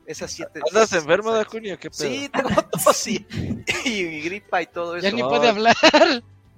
esas 0.05 0.31
siete. 0.31 0.61
¿Andas 0.69 0.93
enfermo, 0.93 1.33
Dakuni, 1.33 1.73
o 1.73 1.79
qué 1.79 1.91
pedo? 1.91 2.11
Sí, 2.11 2.29
tengo 2.29 2.63
tos 2.65 3.07
y, 3.07 3.27
y 3.87 4.21
gripa 4.21 4.61
y 4.61 4.67
todo 4.67 4.97
eso. 4.97 5.09
Ya 5.09 5.15
ni 5.15 5.23
puede 5.23 5.49
hablar. 5.49 5.75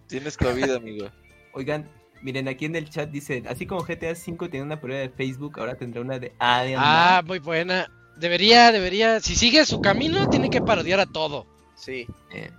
Tienes 0.08 0.36
COVID, 0.36 0.74
amigo. 0.74 1.08
Oigan, 1.52 1.88
miren, 2.20 2.48
aquí 2.48 2.64
en 2.64 2.74
el 2.74 2.90
chat 2.90 3.10
dicen, 3.10 3.46
así 3.46 3.64
como 3.64 3.84
GTA 3.84 4.10
V 4.12 4.48
tiene 4.48 4.66
una 4.66 4.80
prueba 4.80 5.02
de 5.02 5.10
Facebook, 5.10 5.60
ahora 5.60 5.76
tendrá 5.76 6.00
una 6.00 6.18
de 6.18 6.32
Alien 6.40 6.80
Ah, 6.82 7.22
muy 7.24 7.38
buena. 7.38 7.88
Debería, 8.16 8.70
debería. 8.72 9.20
Si 9.20 9.34
sigue 9.36 9.64
su 9.66 9.80
camino, 9.80 10.28
tiene 10.28 10.50
que 10.50 10.60
parodiar 10.60 11.00
a 11.00 11.06
todo. 11.06 11.46
Sí. 11.76 12.06
Eh, 12.32 12.50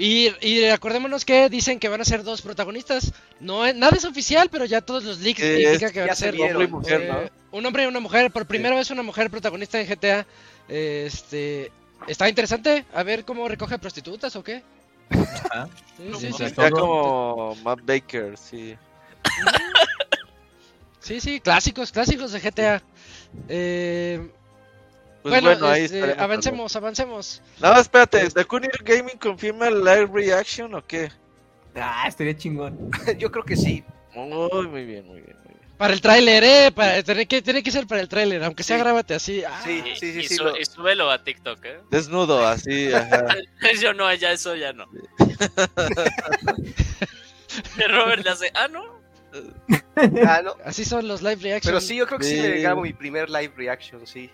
Y, 0.00 0.28
y 0.46 0.64
acordémonos 0.66 1.24
que 1.24 1.48
dicen 1.48 1.80
que 1.80 1.88
van 1.88 2.00
a 2.00 2.04
ser 2.04 2.22
dos 2.22 2.40
protagonistas. 2.40 3.12
No 3.40 3.66
es- 3.66 3.74
nada 3.74 3.96
es 3.96 4.04
oficial, 4.04 4.48
pero 4.48 4.64
ya 4.64 4.80
todos 4.80 5.02
los 5.02 5.18
leaks 5.18 5.42
indican 5.42 5.90
que 5.92 6.00
van 6.00 6.10
a 6.10 6.14
se 6.14 6.26
ser 6.26 6.34
vieron. 6.36 6.52
Hombre 6.62 6.68
y 6.68 6.70
mujer, 6.70 7.00
eh, 7.02 7.08
¿no? 7.50 7.58
un 7.58 7.66
hombre 7.66 7.82
y 7.82 7.86
una 7.86 7.98
mujer. 8.00 8.30
Por 8.30 8.46
primera 8.46 8.76
vez 8.76 8.90
una 8.90 9.02
mujer 9.02 9.28
protagonista 9.28 9.80
en 9.80 9.88
GTA. 9.88 10.24
Este 10.68 11.72
está 12.06 12.28
interesante. 12.28 12.84
A 12.94 13.02
ver 13.02 13.24
cómo 13.24 13.48
recoge 13.48 13.76
prostitutas 13.78 14.36
o 14.36 14.44
qué. 14.44 14.62
Ajá. 15.10 15.68
Sí, 15.96 16.04
Como 16.12 16.20
sí, 16.20 16.28
sí. 16.32 16.44
que- 16.44 16.62
Ya 16.62 16.70
Todo. 16.70 16.80
como 16.80 17.54
Matt 17.64 17.80
Baker, 17.84 18.36
sí. 18.38 18.76
Sí, 21.00 21.20
sí, 21.20 21.40
clásicos, 21.40 21.90
clásicos 21.92 22.32
de 22.32 22.40
GTA. 22.40 22.82
Eh, 23.48 24.30
Pues 25.22 25.32
bueno, 25.34 25.48
bueno, 25.48 25.66
ahí 25.68 25.84
este, 25.84 26.14
avancemos, 26.18 26.74
avancemos. 26.76 27.42
No, 27.60 27.78
espérate, 27.78 28.28
¿Dakuni 28.28 28.68
Gaming 28.84 29.18
confirma 29.18 29.68
el 29.68 29.80
live 29.84 30.08
reaction 30.12 30.74
o 30.74 30.86
qué? 30.86 31.10
Ah, 31.74 32.04
estaría 32.08 32.36
chingón. 32.36 32.90
Yo 33.18 33.30
creo 33.30 33.44
que 33.44 33.56
sí. 33.56 33.84
Muy, 34.14 34.66
muy 34.68 34.84
bien, 34.84 35.06
muy 35.06 35.20
bien, 35.20 35.36
muy 35.44 35.54
bien. 35.54 35.58
Para 35.76 35.92
el 35.92 36.00
tráiler, 36.00 36.42
eh, 36.42 36.72
para, 36.74 37.02
tiene, 37.04 37.26
que, 37.26 37.40
tiene 37.42 37.62
que 37.62 37.70
ser 37.70 37.86
para 37.86 38.00
el 38.00 38.08
tráiler, 38.08 38.42
aunque 38.42 38.62
sea 38.64 38.76
Sí. 38.78 38.82
grábate 38.82 39.14
así. 39.14 39.44
ah. 39.44 39.60
Sí, 39.64 39.82
Y, 39.86 39.96
sí, 39.96 40.12
sí, 40.12 40.20
y 40.20 40.28
sí. 40.28 40.34
su- 40.36 40.44
lo- 40.44 40.56
y 40.56 40.64
súbelo 40.64 41.10
a 41.10 41.22
TikTok, 41.22 41.64
¿eh? 41.64 41.80
Desnudo, 41.90 42.44
así, 42.46 42.92
ajá. 42.94 43.26
Yo 43.80 43.92
no, 43.94 44.12
ya 44.14 44.32
eso 44.32 44.56
ya 44.56 44.72
no. 44.72 44.86
Robert 47.88 48.24
le 48.24 48.30
hace, 48.30 48.50
ah, 48.54 48.68
no. 48.68 48.98
Ah, 50.26 50.40
no. 50.42 50.56
Así 50.64 50.84
son 50.84 51.06
los 51.06 51.22
live 51.22 51.36
reactions. 51.42 51.66
Pero 51.66 51.80
sí, 51.80 51.96
yo 51.96 52.06
creo 52.06 52.18
que 52.18 52.24
sí, 52.24 52.36
Sí. 52.36 52.42
me 52.42 52.58
grabo 52.60 52.82
mi 52.82 52.92
primer 52.92 53.28
live 53.30 53.52
reaction, 53.56 54.06
sí. 54.06 54.30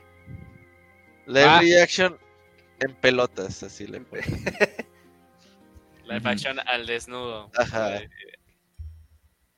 Live 1.27 1.45
Ah. 1.49 1.61
reaction 1.61 2.19
en 2.81 2.95
pelotas, 2.97 3.63
así 3.63 3.87
le. 3.87 4.01
Live 6.05 6.29
action 6.29 6.59
al 6.67 6.87
desnudo. 6.87 7.51
Ajá. 7.57 7.97
Eh, 7.97 8.11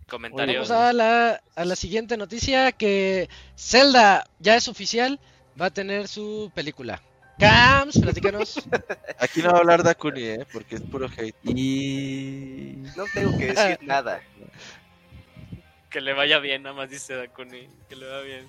comentarios. 0.06 0.68
Vamos 0.68 0.84
a 0.84 0.93
la, 0.93 1.43
a 1.56 1.64
la 1.64 1.76
siguiente 1.76 2.16
noticia 2.16 2.70
que 2.72 3.28
Zelda 3.56 4.24
ya 4.38 4.56
es 4.56 4.68
oficial, 4.68 5.18
va 5.60 5.66
a 5.66 5.70
tener 5.70 6.06
su 6.09 6.52
película. 6.55 7.02
Cams, 7.38 7.98
platícanos. 7.98 8.62
Aquí 9.18 9.43
no 9.43 9.51
va 9.51 9.56
a 9.59 9.60
hablar 9.60 9.82
Dakuni, 9.82 10.22
¿eh? 10.22 10.47
Porque 10.52 10.76
es 10.76 10.80
puro 10.82 11.06
hate. 11.06 11.34
Y. 11.44 12.76
No 12.97 13.05
tengo 13.12 13.36
que 13.36 13.47
decir 13.52 13.78
nada. 13.82 14.22
Que 15.90 16.01
le 16.01 16.12
vaya 16.14 16.38
bien, 16.38 16.62
nada 16.62 16.74
más 16.76 16.88
dice 16.88 17.14
Dakuni. 17.14 17.68
Que 17.88 17.97
le 17.97 18.06
va 18.06 18.20
bien. 18.22 18.48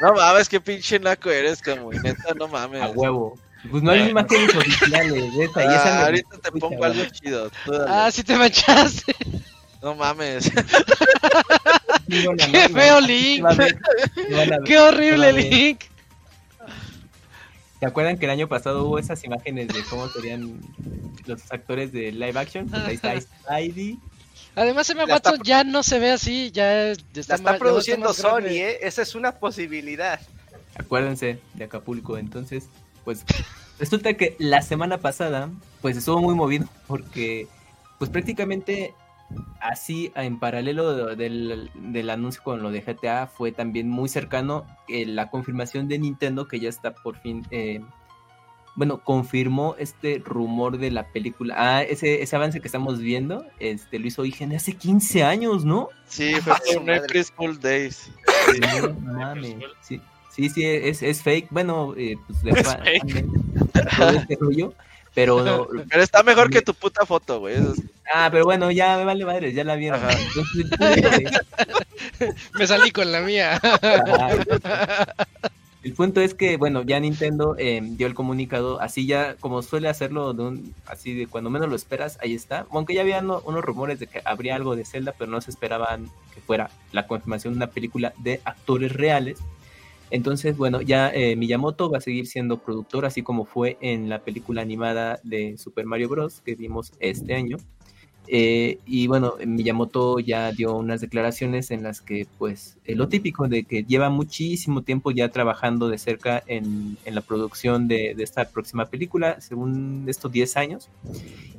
No 0.00 0.14
mames, 0.14 0.48
qué 0.48 0.60
pinche 0.60 0.98
naco 0.98 1.30
eres, 1.30 1.60
como 1.62 1.92
neta, 1.92 2.34
no 2.34 2.48
mames. 2.48 2.82
A 2.82 2.88
huevo. 2.90 3.38
Pues 3.70 3.82
no 3.82 3.90
hay 3.90 4.08
imágenes 4.10 4.54
oficiales 4.54 5.34
esa. 5.34 5.62
esa 5.64 5.82
Ah, 5.82 5.98
me- 5.98 6.04
ahorita 6.04 6.38
te 6.38 6.52
pongo 6.52 6.84
algo 6.84 7.04
chido. 7.06 7.50
tú 7.64 7.72
dale. 7.72 7.84
Ah, 7.88 8.10
sí 8.12 8.22
te 8.22 8.36
manchaste. 8.36 9.14
No 9.82 9.94
mames. 9.96 10.50
Qué 12.08 12.68
feo 12.68 13.00
link. 13.00 13.44
Qué 14.64 14.78
horrible 14.78 15.32
link. 15.32 15.80
¿Se 17.80 17.86
acuerdan 17.86 18.18
que 18.18 18.24
el 18.24 18.30
año 18.32 18.48
pasado 18.48 18.84
hubo 18.84 18.98
esas 18.98 19.22
imágenes 19.24 19.68
de 19.68 19.82
cómo 19.84 20.08
serían 20.08 20.60
los 21.26 21.42
actores 21.52 21.92
de 21.92 22.10
live 22.12 22.38
action? 22.38 22.68
Pues 22.68 23.04
ahí 23.04 23.18
está. 23.18 23.54
Además, 24.58 24.90
Emma 24.90 25.06
La 25.06 25.16
está 25.16 25.30
Watson 25.30 25.44
ya 25.46 25.64
no 25.64 25.82
se 25.82 25.98
ve 25.98 26.10
así, 26.10 26.50
ya 26.50 26.88
está 26.90 27.04
La 27.14 27.34
está 27.36 27.50
más- 27.52 27.58
produciendo 27.58 28.12
Sony. 28.12 28.48
¿eh? 28.50 28.78
Esa 28.82 29.02
es 29.02 29.14
una 29.14 29.32
posibilidad. 29.32 30.20
Acuérdense 30.76 31.40
de 31.54 31.64
Acapulco. 31.64 32.18
Entonces, 32.18 32.68
pues 33.04 33.24
resulta 33.78 34.14
que 34.14 34.36
la 34.38 34.62
semana 34.62 34.98
pasada, 34.98 35.48
pues 35.80 35.96
estuvo 35.96 36.20
muy 36.20 36.34
movido 36.34 36.66
porque, 36.86 37.46
pues 37.98 38.10
prácticamente 38.10 38.94
así 39.60 40.10
en 40.14 40.38
paralelo 40.38 41.14
del, 41.14 41.70
del 41.74 42.10
anuncio 42.10 42.42
con 42.42 42.62
lo 42.62 42.70
de 42.70 42.80
GTA 42.80 43.26
fue 43.26 43.52
también 43.52 43.88
muy 43.88 44.08
cercano 44.08 44.66
eh, 44.88 45.04
la 45.04 45.28
confirmación 45.30 45.86
de 45.88 45.98
Nintendo 45.98 46.48
que 46.48 46.60
ya 46.60 46.68
está 46.70 46.94
por 46.94 47.18
fin, 47.18 47.46
eh, 47.50 47.80
bueno, 48.78 49.02
confirmó 49.02 49.74
este 49.76 50.22
rumor 50.24 50.78
de 50.78 50.92
la 50.92 51.08
película. 51.08 51.54
Ah, 51.58 51.82
ese, 51.82 52.22
ese 52.22 52.36
avance 52.36 52.60
que 52.60 52.68
estamos 52.68 53.00
viendo, 53.00 53.44
este 53.58 53.98
lo 53.98 54.06
hizo 54.06 54.22
Origen 54.22 54.54
hace 54.54 54.74
15 54.74 55.24
años, 55.24 55.64
¿no? 55.64 55.88
Sí, 56.06 56.36
fue 56.36 56.54
por. 56.76 56.88
April 56.88 57.24
Fool 57.24 57.58
Days. 57.58 58.08
No 58.62 58.90
mames. 59.18 59.56
Sí, 59.80 60.00
sí, 60.30 60.48
sí, 60.48 60.64
es, 60.64 61.02
es 61.02 61.22
fake. 61.24 61.48
Bueno, 61.50 61.92
eh, 61.96 62.14
pues 62.28 62.40
de 62.44 62.50
Es 62.52 62.62
fa- 62.68 62.78
fake. 62.78 63.24
todo 63.98 64.10
este 64.10 64.36
rollo, 64.40 64.72
pero 65.12 65.68
Pero 65.90 66.00
está 66.04 66.22
mejor 66.22 66.48
que 66.48 66.62
tu 66.62 66.72
puta 66.72 67.04
foto, 67.04 67.40
güey. 67.40 67.56
sí. 67.74 67.82
ah, 68.14 68.28
pero 68.30 68.44
bueno, 68.44 68.70
ya 68.70 68.96
me 68.96 69.04
vale 69.04 69.24
madre, 69.24 69.52
ya 69.52 69.64
la 69.64 69.74
vieron. 69.74 69.98
Ajá. 70.04 70.16
Entonces, 70.16 71.32
Me 72.56 72.64
salí 72.64 72.92
con 72.92 73.10
la 73.10 73.22
mía. 73.22 73.60
ajá. 73.60 75.14
El 75.84 75.92
punto 75.94 76.20
es 76.20 76.34
que, 76.34 76.56
bueno, 76.56 76.82
ya 76.82 76.98
Nintendo 76.98 77.54
eh, 77.58 77.80
dio 77.82 78.06
el 78.06 78.14
comunicado, 78.14 78.80
así 78.80 79.06
ya, 79.06 79.36
como 79.36 79.62
suele 79.62 79.88
hacerlo, 79.88 80.32
de 80.34 80.42
un, 80.42 80.74
así 80.86 81.14
de 81.14 81.26
cuando 81.28 81.50
menos 81.50 81.68
lo 81.68 81.76
esperas, 81.76 82.18
ahí 82.20 82.34
está. 82.34 82.66
Aunque 82.70 82.94
ya 82.94 83.02
había 83.02 83.22
no- 83.22 83.40
unos 83.46 83.64
rumores 83.64 83.98
de 84.00 84.06
que 84.08 84.20
habría 84.24 84.56
algo 84.56 84.74
de 84.76 84.84
Zelda, 84.84 85.14
pero 85.16 85.30
no 85.30 85.40
se 85.40 85.50
esperaban 85.50 86.10
que 86.34 86.40
fuera 86.40 86.70
la 86.92 87.06
confirmación 87.06 87.54
de 87.54 87.58
una 87.58 87.70
película 87.70 88.12
de 88.18 88.40
actores 88.44 88.92
reales. 88.92 89.38
Entonces, 90.10 90.56
bueno, 90.56 90.80
ya 90.80 91.10
eh, 91.14 91.36
Miyamoto 91.36 91.90
va 91.90 91.98
a 91.98 92.00
seguir 92.00 92.26
siendo 92.26 92.58
productor, 92.58 93.04
así 93.04 93.22
como 93.22 93.44
fue 93.44 93.76
en 93.80 94.08
la 94.08 94.20
película 94.20 94.62
animada 94.62 95.20
de 95.22 95.58
Super 95.58 95.84
Mario 95.86 96.08
Bros. 96.08 96.40
que 96.44 96.54
vimos 96.54 96.92
este 96.98 97.34
año. 97.34 97.58
Eh, 98.30 98.78
y 98.84 99.06
bueno, 99.06 99.34
Miyamoto 99.44 100.18
ya 100.18 100.52
dio 100.52 100.76
unas 100.76 101.00
declaraciones 101.00 101.70
en 101.70 101.82
las 101.82 102.02
que, 102.02 102.26
pues, 102.36 102.76
eh, 102.84 102.94
lo 102.94 103.08
típico 103.08 103.48
de 103.48 103.64
que 103.64 103.84
lleva 103.84 104.10
muchísimo 104.10 104.82
tiempo 104.82 105.10
ya 105.10 105.30
trabajando 105.30 105.88
de 105.88 105.96
cerca 105.96 106.42
en, 106.46 106.98
en 107.06 107.14
la 107.14 107.22
producción 107.22 107.88
de, 107.88 108.14
esta 108.18 108.48
próxima 108.50 108.84
película, 108.86 109.40
según 109.40 110.04
estos 110.08 110.30
10 110.30 110.56
años, 110.58 110.88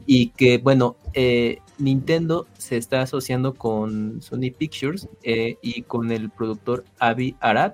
y 0.06 0.28
que, 0.30 0.60
bueno, 0.60 0.96
eh, 1.14 1.60
Nintendo 1.78 2.48
se 2.58 2.78
está 2.78 3.02
asociando 3.02 3.54
con 3.54 4.22
Sony 4.22 4.52
Pictures 4.56 5.08
eh, 5.24 5.58
y 5.62 5.84
con 5.84 6.12
el 6.12 6.30
productor 6.30 6.84
Avi 7.00 7.36
Arad, 7.40 7.74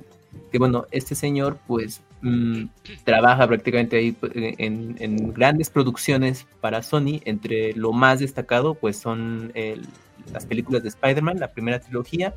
que, 0.52 0.58
bueno, 0.60 0.86
este 0.92 1.16
señor, 1.16 1.58
pues, 1.68 2.02
mm, 2.26 2.70
trabaja 3.04 3.48
prácticamente 3.48 3.98
ahí 3.98 4.12
pues, 4.12 4.32
en, 4.36 5.34
grandes 5.34 5.70
producciones 5.70 6.46
para 6.62 6.84
Sony. 6.84 7.22
Entre 7.26 7.74
lo 7.74 7.94
más 7.94 8.20
destacado, 8.20 8.76
pues 8.76 8.98
son 8.98 9.52
el- 9.56 9.86
las 10.34 10.46
películas 10.46 10.84
de 10.84 10.90
Spider-Man, 10.90 11.40
la 11.40 11.52
primera 11.52 11.80
trilogía, 11.80 12.34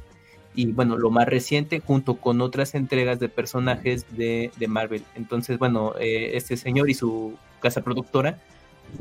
y 0.55 0.67
bueno, 0.73 0.97
lo 0.97 1.11
más 1.11 1.27
reciente, 1.29 1.81
junto 1.81 2.17
con 2.17 2.41
otras 2.41 2.75
entregas 2.75 3.21
de 3.21 3.29
personajes 3.29 4.07
de, 4.17 4.51
de 4.57 4.69
Marvel. 4.69 5.05
Entonces, 5.15 5.59
bueno, 5.59 5.95
eh, 6.01 6.33
este 6.35 6.57
señor 6.57 6.91
y 6.91 6.95
su 6.95 7.37
casa 7.61 7.83
productora, 7.83 8.39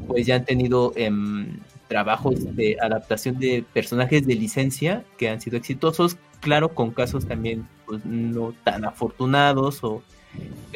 pues 0.07 0.25
ya 0.25 0.35
han 0.35 0.45
tenido 0.45 0.93
em, 0.95 1.57
trabajos 1.87 2.55
de 2.55 2.77
adaptación 2.81 3.39
de 3.39 3.63
personajes 3.73 4.27
de 4.27 4.35
licencia 4.35 5.03
que 5.17 5.29
han 5.29 5.41
sido 5.41 5.57
exitosos, 5.57 6.17
claro, 6.41 6.69
con 6.69 6.91
casos 6.91 7.25
también 7.25 7.67
pues, 7.85 8.05
no 8.05 8.53
tan 8.63 8.85
afortunados 8.85 9.83
o 9.83 10.03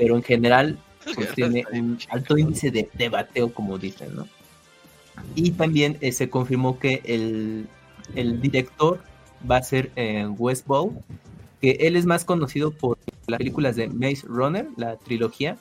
pero 0.02 0.16
en 0.16 0.24
general 0.24 0.80
pues 1.14 1.32
tiene 1.36 1.64
un 1.72 2.00
alto 2.10 2.36
índice 2.36 2.72
de 2.72 2.90
debateo, 2.98 3.54
como 3.54 3.78
dicen, 3.78 4.16
¿no? 4.16 4.28
Y 5.36 5.52
también 5.52 5.98
eh, 6.02 6.12
se 6.12 6.28
confirmó 6.28 6.80
que 6.80 7.02
el, 7.06 7.68
el 8.16 8.42
director 8.42 9.00
va 9.50 9.58
a 9.58 9.62
ser 9.64 9.92
eh, 9.96 10.26
Wes 10.26 10.66
Bow, 10.66 11.00
que 11.62 11.72
él 11.82 11.96
es 11.96 12.08
más 12.08 12.26
conocido 12.26 12.72
por 12.72 12.98
las 13.28 13.38
películas 13.38 13.76
de 13.76 13.90
Maze 13.90 14.26
Runner, 14.26 14.68
la 14.76 14.98
trilogía, 14.98 15.58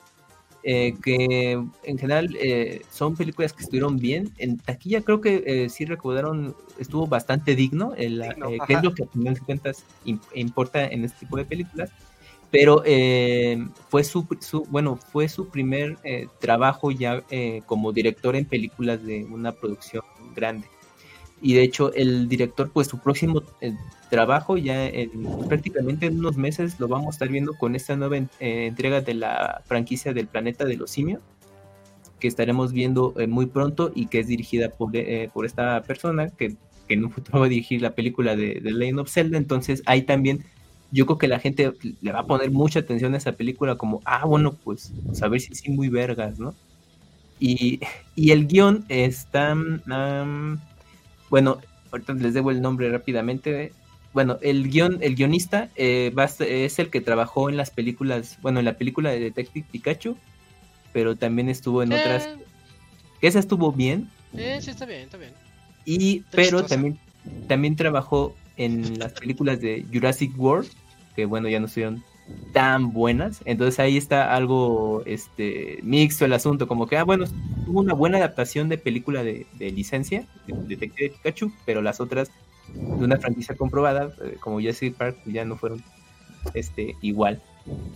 eh, 0.63 0.95
que 1.03 1.51
en 1.83 1.97
general 1.99 2.35
eh, 2.39 2.81
son 2.91 3.15
películas 3.15 3.53
que 3.53 3.61
estuvieron 3.61 3.97
bien. 3.97 4.31
En 4.39 4.57
taquilla 4.57 5.01
creo 5.01 5.21
que 5.21 5.43
eh, 5.45 5.69
sí 5.69 5.85
recaudaron, 5.85 6.55
estuvo 6.79 7.05
bastante 7.05 7.55
digno, 7.55 7.93
el, 7.95 8.21
Digno, 8.23 8.49
eh, 8.49 8.57
que 8.65 8.73
es 8.73 8.83
lo 8.83 8.93
que 8.95 9.03
a 9.03 9.07
final 9.07 9.35
de 9.35 9.41
cuentas 9.41 9.83
im- 10.05 10.19
importa 10.33 10.83
en 10.87 11.05
este 11.05 11.19
tipo 11.19 11.37
de 11.37 11.45
películas 11.45 11.91
pero 12.51 12.83
eh, 12.85 13.65
fue 13.89 14.03
su, 14.03 14.27
su- 14.41 14.65
bueno 14.69 14.97
fue 14.97 15.29
su 15.29 15.47
primer 15.49 15.97
eh, 16.03 16.27
trabajo 16.39 16.91
ya 16.91 17.23
eh, 17.31 17.61
como 17.65 17.93
director 17.93 18.35
en 18.35 18.45
películas 18.45 19.03
de 19.05 19.25
una 19.25 19.51
producción 19.53 20.03
grande. 20.35 20.67
Y 21.41 21.53
de 21.55 21.63
hecho 21.63 21.91
el 21.93 22.29
director 22.29 22.69
pues 22.71 22.87
su 22.87 22.99
próximo 22.99 23.41
eh, 23.61 23.73
trabajo 24.11 24.57
ya 24.57 24.85
en, 24.87 25.09
prácticamente 25.47 26.05
en 26.05 26.19
unos 26.19 26.37
meses 26.37 26.79
lo 26.79 26.87
vamos 26.87 27.07
a 27.07 27.11
estar 27.11 27.29
viendo 27.29 27.53
con 27.55 27.75
esta 27.75 27.95
nueva 27.95 28.17
en- 28.17 28.29
eh, 28.39 28.67
entrega 28.67 29.01
de 29.01 29.13
la 29.15 29.63
franquicia 29.65 30.13
del 30.13 30.27
planeta 30.27 30.65
de 30.65 30.77
los 30.77 30.91
simios 30.91 31.21
que 32.19 32.27
estaremos 32.27 32.71
viendo 32.73 33.13
eh, 33.17 33.25
muy 33.25 33.47
pronto 33.47 33.91
y 33.95 34.05
que 34.07 34.19
es 34.19 34.27
dirigida 34.27 34.69
por, 34.69 34.91
por 35.33 35.45
esta 35.45 35.81
persona 35.81 36.29
que, 36.29 36.55
que 36.87 36.93
en 36.93 37.05
un 37.05 37.11
futuro 37.11 37.39
va 37.39 37.47
a 37.47 37.49
dirigir 37.49 37.81
la 37.81 37.95
película 37.95 38.35
de, 38.35 38.59
de 38.61 38.71
Legend 38.71 38.99
of 38.99 39.09
Zelda. 39.09 39.37
Entonces 39.39 39.81
ahí 39.87 40.03
también 40.03 40.43
yo 40.91 41.05
creo 41.05 41.17
que 41.17 41.27
la 41.27 41.39
gente 41.39 41.73
le 42.01 42.11
va 42.11 42.19
a 42.19 42.25
poner 42.27 42.51
mucha 42.51 42.79
atención 42.79 43.13
a 43.13 43.17
esa 43.17 43.31
película 43.33 43.75
como, 43.75 44.01
ah, 44.05 44.25
bueno, 44.25 44.53
pues, 44.53 44.91
pues 45.05 45.21
a 45.23 45.27
ver 45.29 45.39
si 45.41 45.55
sí 45.55 45.69
muy 45.71 45.89
vergas, 45.89 46.37
¿no? 46.39 46.53
Y, 47.39 47.79
y 48.15 48.31
el 48.31 48.45
guion 48.47 48.85
está, 48.89 49.55
bueno, 51.29 51.57
ahorita 51.91 52.13
les 52.13 52.33
debo 52.33 52.51
el 52.51 52.61
nombre 52.61 52.89
rápidamente. 52.91 53.73
Bueno, 54.13 54.37
el 54.41 54.69
guion, 54.69 54.99
el 55.01 55.15
guionista 55.15 55.69
eh, 55.75 56.11
va 56.17 56.25
es 56.25 56.79
el 56.79 56.89
que 56.89 57.01
trabajó 57.01 57.49
en 57.49 57.57
las 57.57 57.71
películas, 57.71 58.37
bueno, 58.41 58.59
en 58.59 58.65
la 58.65 58.77
película 58.77 59.09
de 59.09 59.19
Detective 59.21 59.65
Pikachu, 59.71 60.17
pero 60.91 61.15
también 61.15 61.47
estuvo 61.49 61.81
en 61.81 61.93
otras, 61.93 62.25
Eh, 62.25 62.37
que 63.21 63.27
esa 63.27 63.39
estuvo 63.39 63.71
bien, 63.71 64.09
eh, 64.33 64.59
sí, 64.61 64.69
está 64.71 64.85
bien, 64.85 65.01
está 65.01 65.17
bien. 65.17 65.31
y 65.85 66.23
pero 66.31 66.65
también 66.65 66.99
también 67.47 67.75
trabajó 67.75 68.35
en 68.57 68.99
las 68.99 69.13
películas 69.13 69.61
de 69.61 69.85
Jurassic 69.91 70.37
World 70.37 70.69
que 71.15 71.25
bueno 71.25 71.49
ya 71.49 71.59
no 71.59 71.65
estuvieron 71.65 72.03
tan 72.53 72.93
buenas 72.93 73.41
entonces 73.45 73.79
ahí 73.79 73.97
está 73.97 74.33
algo 74.35 75.03
este 75.05 75.79
mixto 75.83 76.25
el 76.25 76.33
asunto 76.33 76.67
como 76.67 76.87
que 76.87 76.97
ah 76.97 77.03
bueno 77.03 77.25
tuvo 77.65 77.79
una 77.79 77.93
buena 77.93 78.17
adaptación 78.17 78.69
de 78.69 78.77
película 78.77 79.23
de, 79.23 79.45
de 79.57 79.71
licencia 79.71 80.27
de 80.47 80.53
Detective 80.67 81.09
Pikachu 81.09 81.51
pero 81.65 81.81
las 81.81 81.99
otras 81.99 82.31
de 82.73 83.03
una 83.03 83.17
franquicia 83.17 83.55
comprobada 83.55 84.13
eh, 84.23 84.37
como 84.39 84.59
Jurassic 84.59 84.95
Park 84.95 85.17
ya 85.25 85.43
no 85.45 85.57
fueron 85.57 85.83
este 86.53 86.95
igual 87.01 87.41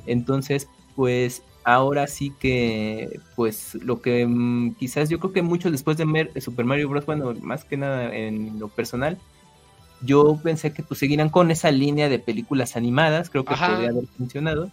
entonces 0.06 0.68
pues 0.96 1.44
ahora 1.66 2.06
sí 2.08 2.32
que, 2.40 3.20
pues 3.36 3.76
lo 3.76 4.02
que 4.02 4.26
mm, 4.26 4.76
quizás 4.76 5.10
yo 5.10 5.20
creo 5.20 5.34
que 5.34 5.42
muchos 5.42 5.72
después 5.72 5.98
de 5.98 6.06
ver 6.06 6.42
Super 6.42 6.64
Mario 6.64 6.88
Bros., 6.88 7.06
bueno, 7.06 7.34
más 7.42 7.66
que 7.66 7.76
nada 7.76 8.16
en 8.16 8.60
lo 8.60 8.70
personal, 8.70 9.18
yo 10.02 10.40
pensé 10.44 10.74
que 10.74 10.84
pues 10.84 11.00
seguirán 11.00 11.30
con 11.30 11.52
esa 11.52 11.72
línea 11.72 12.10
de 12.10 12.20
películas 12.20 12.76
animadas, 12.76 13.30
creo 13.30 13.46
que 13.46 13.54
Ajá. 13.54 13.72
podría 13.72 13.90
haber 13.90 14.08
funcionado, 14.08 14.72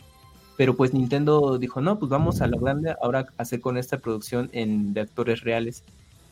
pero 0.57 0.77
pues 0.77 0.93
Nintendo 0.93 1.59
dijo, 1.59 1.81
no, 1.81 1.99
pues 1.99 2.11
vamos 2.11 2.41
a 2.41 2.47
la 2.47 2.59
grande 2.59 2.95
ahora 3.03 3.27
hacer 3.39 3.61
con 3.61 3.79
esta 3.79 3.99
producción 3.99 4.51
en, 4.53 4.93
de 4.95 5.01
actores 5.01 5.41
reales. 5.43 5.83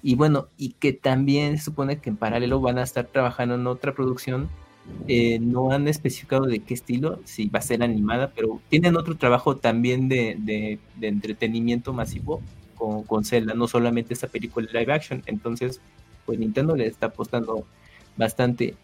Y 0.02 0.14
bueno, 0.14 0.48
y 0.56 0.70
que 0.72 0.92
también 0.92 1.58
se 1.58 1.64
supone 1.64 1.98
que 1.98 2.10
en 2.10 2.16
paralelo 2.16 2.60
van 2.60 2.78
a 2.78 2.82
estar 2.82 3.06
trabajando 3.06 3.54
en 3.54 3.66
otra 3.66 3.94
producción. 3.94 4.48
Eh, 5.08 5.38
no 5.40 5.72
han 5.72 5.88
especificado 5.88 6.46
de 6.46 6.60
qué 6.60 6.74
estilo, 6.74 7.20
si 7.24 7.48
va 7.48 7.58
a 7.58 7.62
ser 7.62 7.82
animada, 7.82 8.32
pero 8.34 8.60
tienen 8.70 8.96
otro 8.96 9.16
trabajo 9.16 9.56
también 9.56 10.08
de, 10.08 10.36
de, 10.38 10.78
de 10.96 11.08
entretenimiento 11.08 11.92
masivo 11.92 12.40
con, 12.76 13.04
con 13.04 13.24
Zelda, 13.24 13.54
no 13.54 13.68
solamente 13.68 14.14
esta 14.14 14.26
película 14.26 14.68
live 14.72 14.92
action. 14.92 15.22
Entonces, 15.26 15.80
pues 16.24 16.38
Nintendo 16.38 16.74
le 16.74 16.86
está 16.86 17.06
apostando 17.06 17.66
bastante. 18.20 18.76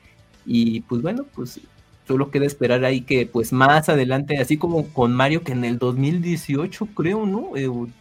Y 0.45 0.81
pues 0.83 1.03
bueno, 1.03 1.25
pues 1.35 1.61
solo 2.07 2.31
queda 2.31 2.47
esperar 2.47 2.85
ahí 2.85 3.01
que 3.01 3.27
pues 3.27 3.53
más 3.53 3.89
adelante, 3.89 4.39
así 4.39 4.57
como 4.57 4.89
con 4.89 5.13
Mario 5.13 5.43
que 5.43 5.53
en 5.53 5.65
el 5.65 5.79
2018 5.79 6.87
creo, 6.95 7.27
¿no? 7.27 7.53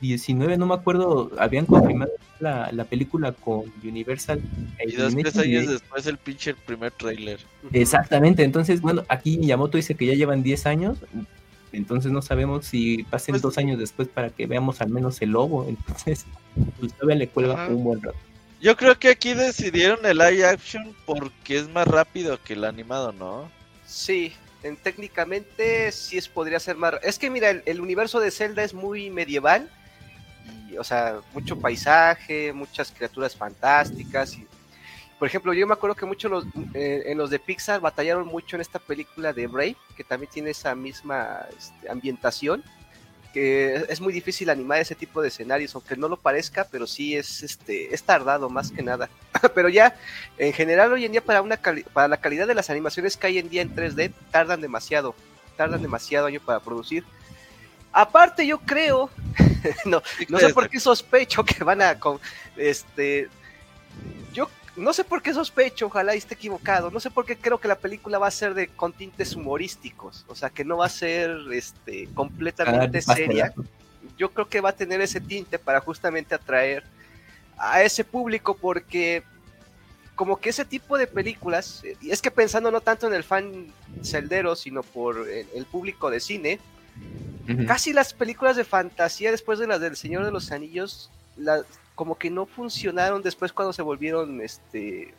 19, 0.01 0.53
eh, 0.53 0.57
no 0.57 0.67
me 0.67 0.75
acuerdo, 0.75 1.31
habían 1.39 1.65
confirmado 1.65 2.11
la, 2.39 2.71
la 2.71 2.83
película 2.85 3.31
con 3.31 3.63
Universal. 3.83 4.41
Y 4.85 4.95
dos, 4.95 5.15
tres 5.15 5.37
años 5.37 5.67
después 5.67 6.05
el 6.05 6.17
pinche 6.17 6.53
primer 6.53 6.91
trailer. 6.91 7.39
Exactamente, 7.71 8.43
entonces 8.43 8.81
bueno, 8.81 9.03
aquí 9.07 9.37
Miyamoto 9.37 9.77
dice 9.77 9.95
que 9.95 10.05
ya 10.05 10.13
llevan 10.13 10.43
10 10.43 10.65
años, 10.67 10.97
entonces 11.71 12.11
no 12.11 12.21
sabemos 12.21 12.65
si 12.65 13.03
pasen 13.03 13.33
pues 13.33 13.41
dos 13.41 13.57
años 13.57 13.79
después 13.79 14.07
para 14.07 14.29
que 14.29 14.45
veamos 14.45 14.81
al 14.81 14.89
menos 14.89 15.21
el 15.21 15.31
logo, 15.31 15.65
entonces 15.67 16.25
pues 16.79 16.93
todavía 16.93 17.15
le 17.15 17.27
cuelga 17.27 17.67
un 17.69 17.83
buen 17.83 18.01
rato. 18.01 18.17
Yo 18.65 18.75
creo 18.75 18.97
que 18.97 19.09
aquí 19.09 19.35
decidieron 19.35 20.03
el 20.07 20.17
live 20.17 20.43
action 20.43 20.95
porque 21.05 21.59
es 21.59 21.69
más 21.69 21.87
rápido 21.87 22.41
que 22.43 22.53
el 22.53 22.63
animado, 22.63 23.11
¿no? 23.11 23.51
Sí, 23.85 24.33
en, 24.63 24.75
técnicamente 24.75 25.91
sí 25.91 26.17
es, 26.17 26.27
podría 26.27 26.59
ser 26.59 26.75
más... 26.75 26.95
Es 27.03 27.19
que 27.19 27.29
mira, 27.29 27.51
el, 27.51 27.79
universo 27.79 28.19
de 28.19 28.31
Zelda 28.31 28.63
es 28.63 28.73
muy 28.73 29.11
medieval, 29.11 29.69
y, 30.67 30.77
o 30.77 30.83
sea, 30.83 31.19
mucho 31.31 31.59
paisaje, 31.59 32.53
muchas 32.53 32.91
criaturas 32.91 33.35
fantásticas. 33.35 34.33
Y, 34.33 34.47
por 35.19 35.27
ejemplo, 35.27 35.53
yo 35.53 35.67
me 35.67 35.73
acuerdo 35.73 35.95
que 35.95 36.07
muchos 36.07 36.31
los, 36.31 36.45
eh, 36.73 37.03
en 37.05 37.19
los 37.19 37.29
de 37.29 37.37
Pixar 37.37 37.79
batallaron 37.81 38.25
mucho 38.25 38.55
en 38.55 38.63
esta 38.63 38.79
película 38.79 39.31
de 39.31 39.45
Brave, 39.45 39.77
que 39.95 40.03
también 40.03 40.31
tiene 40.31 40.49
esa 40.49 40.73
misma 40.73 41.45
este, 41.55 41.87
ambientación 41.87 42.63
que 43.35 43.83
es 43.89 43.99
muy 43.99 44.13
difícil 44.13 44.49
animar 44.49 44.79
ese 44.79 44.95
tipo 44.95 45.21
de 45.21 45.27
escenarios, 45.27 45.75
aunque 45.75 45.97
no 45.97 46.07
lo 46.07 46.15
parezca, 46.15 46.65
pero 46.71 46.87
sí 46.87 47.17
es 47.17 47.43
este 47.43 47.93
es 47.93 48.01
tardado 48.01 48.49
más 48.49 48.71
que 48.71 48.81
nada. 48.81 49.09
pero 49.53 49.67
ya 49.67 49.93
en 50.37 50.53
general 50.53 50.93
hoy 50.93 51.03
en 51.03 51.11
día 51.11 51.21
para 51.21 51.41
una 51.41 51.59
para 51.91 52.07
la 52.07 52.15
calidad 52.15 52.47
de 52.47 52.55
las 52.55 52.69
animaciones 52.69 53.17
que 53.17 53.27
hay 53.27 53.37
en 53.37 53.49
día 53.49 53.61
en 53.61 53.75
3D 53.75 54.13
tardan 54.31 54.61
demasiado, 54.61 55.15
tardan 55.57 55.81
demasiado 55.81 56.27
año 56.27 56.39
para 56.39 56.61
producir. 56.61 57.03
Aparte 57.91 58.47
yo 58.47 58.57
creo, 58.59 59.09
no, 59.83 60.01
no 60.29 60.39
sé 60.39 60.53
por 60.53 60.69
qué 60.69 60.79
sospecho 60.79 61.43
que 61.43 61.61
van 61.65 61.81
a 61.81 61.99
este 62.55 63.27
yo 64.31 64.49
no 64.75 64.93
sé 64.93 65.03
por 65.03 65.21
qué 65.21 65.33
sospecho, 65.33 65.87
ojalá 65.87 66.13
esté 66.13 66.33
equivocado, 66.33 66.91
no 66.91 66.99
sé 66.99 67.09
por 67.09 67.25
qué 67.25 67.37
creo 67.37 67.59
que 67.59 67.67
la 67.67 67.77
película 67.77 68.19
va 68.19 68.27
a 68.27 68.31
ser 68.31 68.53
de 68.53 68.67
con 68.67 68.91
tintes 68.93 69.35
humorísticos, 69.35 70.25
o 70.27 70.35
sea 70.35 70.49
que 70.49 70.65
no 70.65 70.77
va 70.77 70.87
a 70.87 70.89
ser 70.89 71.37
este 71.53 72.07
completamente 72.13 72.99
ah, 72.99 73.13
seria. 73.13 73.53
Yo 74.17 74.31
creo 74.31 74.47
que 74.47 74.61
va 74.61 74.69
a 74.69 74.75
tener 74.75 75.01
ese 75.01 75.19
tinte 75.19 75.59
para 75.59 75.79
justamente 75.79 76.35
atraer 76.35 76.83
a 77.57 77.81
ese 77.83 78.03
público 78.03 78.55
porque 78.55 79.23
como 80.15 80.37
que 80.37 80.49
ese 80.49 80.65
tipo 80.65 80.97
de 80.97 81.07
películas, 81.07 81.83
y 82.01 82.11
es 82.11 82.21
que 82.21 82.31
pensando 82.31 82.71
no 82.71 82.81
tanto 82.81 83.07
en 83.07 83.13
el 83.13 83.23
fan 83.23 83.67
celdero, 84.01 84.55
sino 84.55 84.81
por 84.81 85.27
el, 85.29 85.65
público 85.65 86.09
de 86.09 86.21
cine, 86.21 86.59
casi 87.67 87.91
las 87.91 88.13
películas 88.13 88.55
de 88.55 88.63
fantasía 88.63 89.31
después 89.31 89.59
de 89.59 89.67
las 89.67 89.81
del 89.81 89.97
Señor 89.97 90.23
de 90.23 90.31
los 90.31 90.51
Anillos, 90.51 91.11
las 91.35 91.65
como 91.95 92.17
que 92.17 92.29
no 92.29 92.45
funcionaron 92.45 93.21
después 93.21 93.51
cuando 93.51 93.73
se 93.73 93.81
volvieron 93.81 94.41
este 94.41 95.13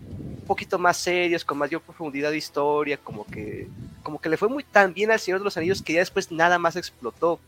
un 0.00 0.44
poquito 0.46 0.78
más 0.78 0.96
serios, 0.96 1.44
con 1.44 1.58
mayor 1.58 1.82
profundidad 1.82 2.30
de 2.30 2.38
historia, 2.38 2.96
como 2.96 3.26
que 3.26 3.68
como 4.02 4.20
que 4.20 4.28
le 4.28 4.36
fue 4.36 4.48
muy 4.48 4.64
tan 4.64 4.94
bien 4.94 5.10
al 5.10 5.20
Señor 5.20 5.40
de 5.40 5.44
los 5.44 5.56
Anillos 5.56 5.82
que 5.82 5.94
ya 5.94 6.00
después 6.00 6.30
nada 6.30 6.58
más 6.58 6.76
explotó. 6.76 7.38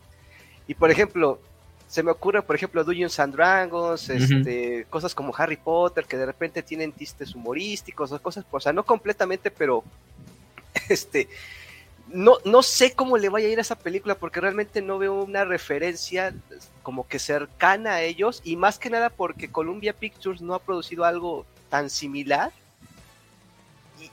Y 0.67 0.75
por 0.75 0.91
ejemplo, 0.91 1.41
se 1.89 2.03
me 2.03 2.11
ocurre, 2.11 2.41
por 2.41 2.57
ejemplo, 2.57 2.85
Dungeons 2.85 3.19
and 3.21 3.35
Dragons, 3.35 4.09
este, 4.09 4.87
cosas 4.89 5.15
como 5.15 5.35
Harry 5.37 5.57
Potter, 5.57 6.07
que 6.07 6.17
de 6.17 6.25
repente 6.25 6.63
tienen 6.63 6.93
tistes 6.93 7.35
humorísticos, 7.35 8.13
o 8.13 8.23
cosas, 8.23 8.47
o 8.51 8.61
sea, 8.61 8.73
no 8.73 8.85
completamente, 8.85 9.51
pero 9.51 9.85
este, 10.89 11.29
no, 12.13 12.39
no 12.45 12.63
sé 12.63 12.93
cómo 12.93 13.17
le 13.17 13.29
vaya 13.29 13.49
a 13.49 13.51
ir 13.51 13.59
a 13.59 13.63
esa 13.63 13.77
película 13.77 14.15
porque 14.15 14.41
realmente 14.41 14.83
no 14.83 14.99
veo 14.99 15.15
una 15.15 15.45
referencia 15.45 16.35
como 16.83 17.07
que 17.09 17.19
cercana 17.19 17.95
a 17.95 18.03
ellos 18.03 18.41
y 18.45 18.57
más 18.57 18.79
que 18.79 18.91
nada 18.91 19.11
porque 19.11 19.51
Columbia 19.51 19.93
Pictures 19.93 20.41
no 20.41 20.55
ha 20.55 20.59
producido 20.59 21.05
algo 21.05 21.47
tan 21.71 21.91
similar 21.91 22.53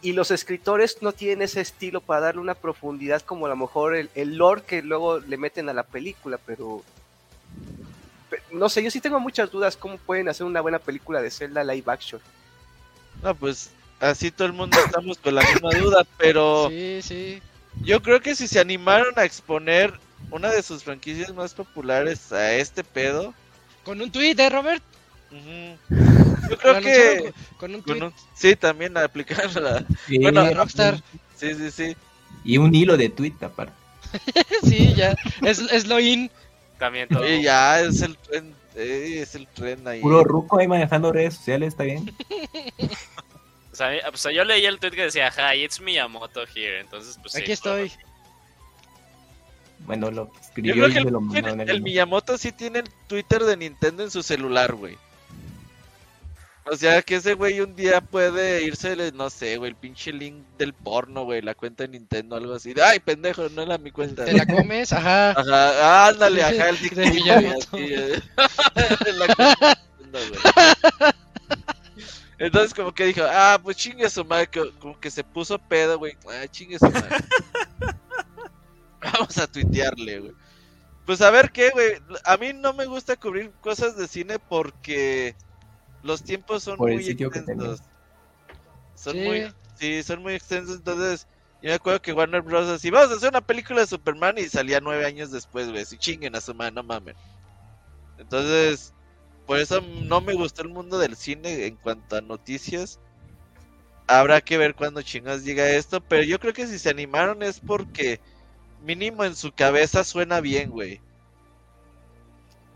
y, 0.01 0.13
los 0.13 0.29
escritores 0.29 1.01
no 1.01 1.13
tienen 1.13 1.41
ese 1.41 1.61
estilo 1.61 1.99
para 1.99 2.21
darle 2.21 2.41
una 2.41 2.53
profundidad 2.53 3.21
como 3.21 3.47
a 3.47 3.49
lo 3.49 3.55
mejor 3.55 3.95
el, 3.95 4.09
el 4.13 4.35
lore 4.35 4.61
que 4.61 4.81
luego 4.83 5.19
le 5.19 5.37
meten 5.37 5.67
a 5.67 5.73
la 5.73 5.81
película, 5.83 6.37
pero, 6.45 6.83
no 8.51 8.69
sé, 8.69 8.83
yo 8.83 8.91
sí 8.91 9.01
tengo 9.01 9.19
muchas 9.19 9.49
dudas 9.49 9.75
cómo 9.75 9.97
pueden 9.97 10.29
hacer 10.29 10.45
una 10.45 10.61
buena 10.61 10.77
película 10.77 11.21
de 11.23 11.31
Zelda 11.31 11.63
live 11.63 11.91
action. 11.91 12.21
No, 13.23 13.33
pues 13.33 13.71
así 13.99 14.29
todo 14.29 14.47
el 14.47 14.53
mundo 14.53 14.77
estamos 14.85 15.17
con 15.17 15.33
la 15.33 15.41
misma 15.41 15.71
duda, 15.71 16.05
pero... 16.17 16.69
Sí, 16.69 16.99
sí. 17.01 17.41
Yo 17.81 18.01
creo 18.01 18.21
que 18.21 18.35
si 18.35 18.47
se 18.47 18.59
animaron 18.59 19.13
a 19.17 19.23
exponer 19.23 19.93
una 20.31 20.49
de 20.49 20.61
sus 20.61 20.83
franquicias 20.83 21.33
más 21.33 21.53
populares 21.53 22.31
a 22.31 22.53
este 22.53 22.83
pedo. 22.83 23.33
Con 23.83 24.01
un 24.01 24.11
tweet, 24.11 24.35
¿eh, 24.37 24.49
Robert? 24.49 24.83
Yo 25.31 26.57
creo 26.57 26.81
que. 26.81 27.33
Con, 27.57 27.75
un 27.75 27.83
tweet. 27.83 28.11
sí, 28.35 28.55
también 28.55 28.97
aplicarla. 28.97 29.85
bueno, 30.21 30.53
Rockstar. 30.53 31.01
Sí, 31.35 31.53
sí, 31.55 31.71
sí. 31.71 31.95
Y 32.43 32.57
un 32.57 32.73
hilo 32.73 32.97
de 32.97 33.09
tweet 33.09 33.35
aparte. 33.41 33.73
sí, 34.63 34.93
ya. 34.95 35.15
Es, 35.41 35.59
es 35.59 35.87
lo 35.87 35.99
in. 35.99 36.29
También 36.77 37.09
todo. 37.09 37.25
Sí, 37.25 37.41
ya, 37.41 37.81
es 37.81 38.01
el 38.01 38.17
tren. 38.17 38.53
Eh, 38.75 39.19
es 39.21 39.35
el 39.35 39.47
tren 39.47 39.87
ahí. 39.87 40.01
Puro 40.01 40.23
ruco 40.23 40.59
ahí 40.59 40.67
manejando 40.67 41.11
redes 41.11 41.35
sociales, 41.35 41.69
está 41.69 41.83
bien. 41.83 42.11
o 43.79 44.17
sea, 44.17 44.31
yo 44.31 44.43
leí 44.43 44.65
el 44.65 44.79
tweet 44.79 44.91
que 44.91 45.03
decía, 45.03 45.31
hi, 45.31 45.63
it's 45.63 45.79
Miyamoto 45.79 46.43
here. 46.55 46.79
Entonces, 46.79 47.17
pues 47.21 47.35
Aquí 47.35 47.51
estoy. 47.51 47.91
Bueno, 49.79 50.11
lo 50.11 50.31
escribió 50.41 50.87
y 50.87 50.93
lo 50.93 51.21
mandó 51.21 51.63
el, 51.63 51.69
el, 51.69 51.81
Miyamoto 51.81 52.37
sí 52.37 52.51
tiene 52.51 52.79
el 52.79 52.89
Twitter 53.07 53.43
de 53.43 53.57
Nintendo 53.57 54.03
en 54.03 54.11
su 54.11 54.21
celular, 54.21 54.73
güey. 54.73 54.97
O 56.71 56.75
sea, 56.75 57.01
que 57.01 57.15
ese 57.15 57.33
güey 57.33 57.61
un 57.61 57.75
día 57.75 57.99
puede 57.99 58.63
irse, 58.63 59.11
no 59.13 59.29
sé, 59.29 59.57
güey, 59.57 59.71
el 59.71 59.75
pinche 59.75 60.13
link 60.13 60.43
del 60.57 60.73
porno, 60.73 61.23
güey, 61.23 61.41
la 61.41 61.55
cuenta 61.55 61.83
de 61.83 61.89
Nintendo, 61.89 62.35
algo 62.35 62.53
así. 62.53 62.73
Ay, 62.83 62.99
pendejo, 62.99 63.49
no 63.49 63.63
era 63.63 63.77
mi 63.79 63.89
cuenta. 63.89 64.25
¿Te 64.25 64.33
la 64.33 64.45
comes? 64.45 64.93
Ajá. 64.93 65.31
Ajá, 65.31 66.09
ándale, 66.09 66.43
ajá, 66.43 66.69
el 66.69 66.89
de 66.89 67.11
Miyamoto. 67.11 67.77
Eh. 67.77 68.21
Entonces 72.39 72.73
como 72.73 72.93
que 72.93 73.05
dijo, 73.05 73.21
ah, 73.29 73.59
pues 73.61 73.75
chingue 73.75 74.09
su 74.09 74.23
madre, 74.23 74.49
como 74.79 74.97
que 74.97 75.11
se 75.11 75.25
puso 75.25 75.59
pedo, 75.59 75.99
güey. 75.99 76.17
Ah, 76.27 76.47
chingue 76.47 76.79
su 76.79 76.89
madre. 76.89 77.17
Vamos 79.01 79.37
a 79.37 79.45
tuitearle, 79.45 80.19
güey. 80.19 80.33
Pues 81.05 81.21
a 81.21 81.31
ver 81.31 81.51
qué, 81.51 81.69
güey. 81.71 81.93
A 82.23 82.37
mí 82.37 82.53
no 82.53 82.73
me 82.73 82.85
gusta 82.85 83.17
cubrir 83.17 83.51
cosas 83.61 83.97
de 83.97 84.07
cine 84.07 84.39
porque 84.39 85.35
los 86.01 86.23
tiempos 86.23 86.63
son 86.63 86.77
muy 86.77 87.05
extensos. 87.05 87.81
Son 88.95 89.17
muy, 89.17 89.51
sí, 89.75 90.01
son 90.03 90.21
muy 90.21 90.33
extensos. 90.33 90.77
Entonces, 90.77 91.27
yo 91.61 91.69
me 91.69 91.73
acuerdo 91.73 92.01
que 92.01 92.13
Warner 92.13 92.41
Bros. 92.41 92.69
así, 92.69 92.89
vamos 92.89 93.11
a 93.11 93.15
hacer 93.15 93.29
una 93.29 93.41
película 93.41 93.81
de 93.81 93.87
Superman 93.87 94.37
y 94.37 94.47
salía 94.47 94.79
nueve 94.79 95.05
años 95.05 95.31
después, 95.31 95.69
güey. 95.69 95.83
Si 95.83 95.97
chinguen 95.97 96.35
a 96.35 96.41
su 96.41 96.53
madre, 96.53 96.71
no 96.73 96.83
mamen. 96.83 97.15
Entonces, 98.17 98.93
por 99.49 99.57
eso 99.57 99.81
no 99.81 100.21
me 100.21 100.35
gustó 100.35 100.61
el 100.61 100.69
mundo 100.69 100.99
del 100.99 101.15
cine 101.15 101.65
en 101.65 101.75
cuanto 101.75 102.15
a 102.15 102.21
noticias. 102.21 102.99
Habrá 104.05 104.41
que 104.41 104.59
ver 104.59 104.75
cuando 104.75 105.01
chingas 105.01 105.43
llega 105.43 105.71
esto, 105.71 106.01
pero 106.01 106.21
yo 106.21 106.39
creo 106.39 106.53
que 106.53 106.67
si 106.67 106.77
se 106.77 106.91
animaron 106.91 107.41
es 107.41 107.59
porque 107.59 108.21
mínimo 108.83 109.23
en 109.23 109.35
su 109.35 109.51
cabeza 109.51 110.03
suena 110.03 110.39
bien, 110.39 110.69
güey. 110.69 111.01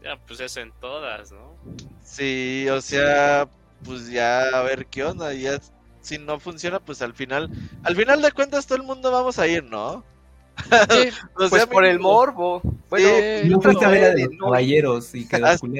Ya, 0.01 0.17
pues 0.25 0.39
eso 0.39 0.61
en 0.61 0.71
todas, 0.81 1.31
¿no? 1.31 1.55
Sí, 2.03 2.65
o 2.71 2.81
sea, 2.81 3.47
pues 3.83 4.09
ya 4.09 4.41
a 4.49 4.63
ver 4.63 4.87
qué 4.87 5.03
onda, 5.03 5.31
ya 5.31 5.59
si 6.01 6.17
no 6.17 6.39
funciona, 6.39 6.79
pues 6.79 7.03
al 7.03 7.13
final, 7.13 7.51
al 7.83 7.95
final 7.95 8.19
de 8.19 8.31
cuentas 8.31 8.65
todo 8.65 8.79
el 8.79 8.83
mundo 8.83 9.11
vamos 9.11 9.37
a 9.37 9.45
ir, 9.45 9.63
¿no? 9.63 10.03
pues 11.49 11.65
por 11.65 11.85
el 11.85 11.99
morbo. 11.99 12.61
Bueno, 12.89 13.07
no 13.57 13.59
de 13.59 14.37
caballeros 14.39 15.15
y 15.15 15.27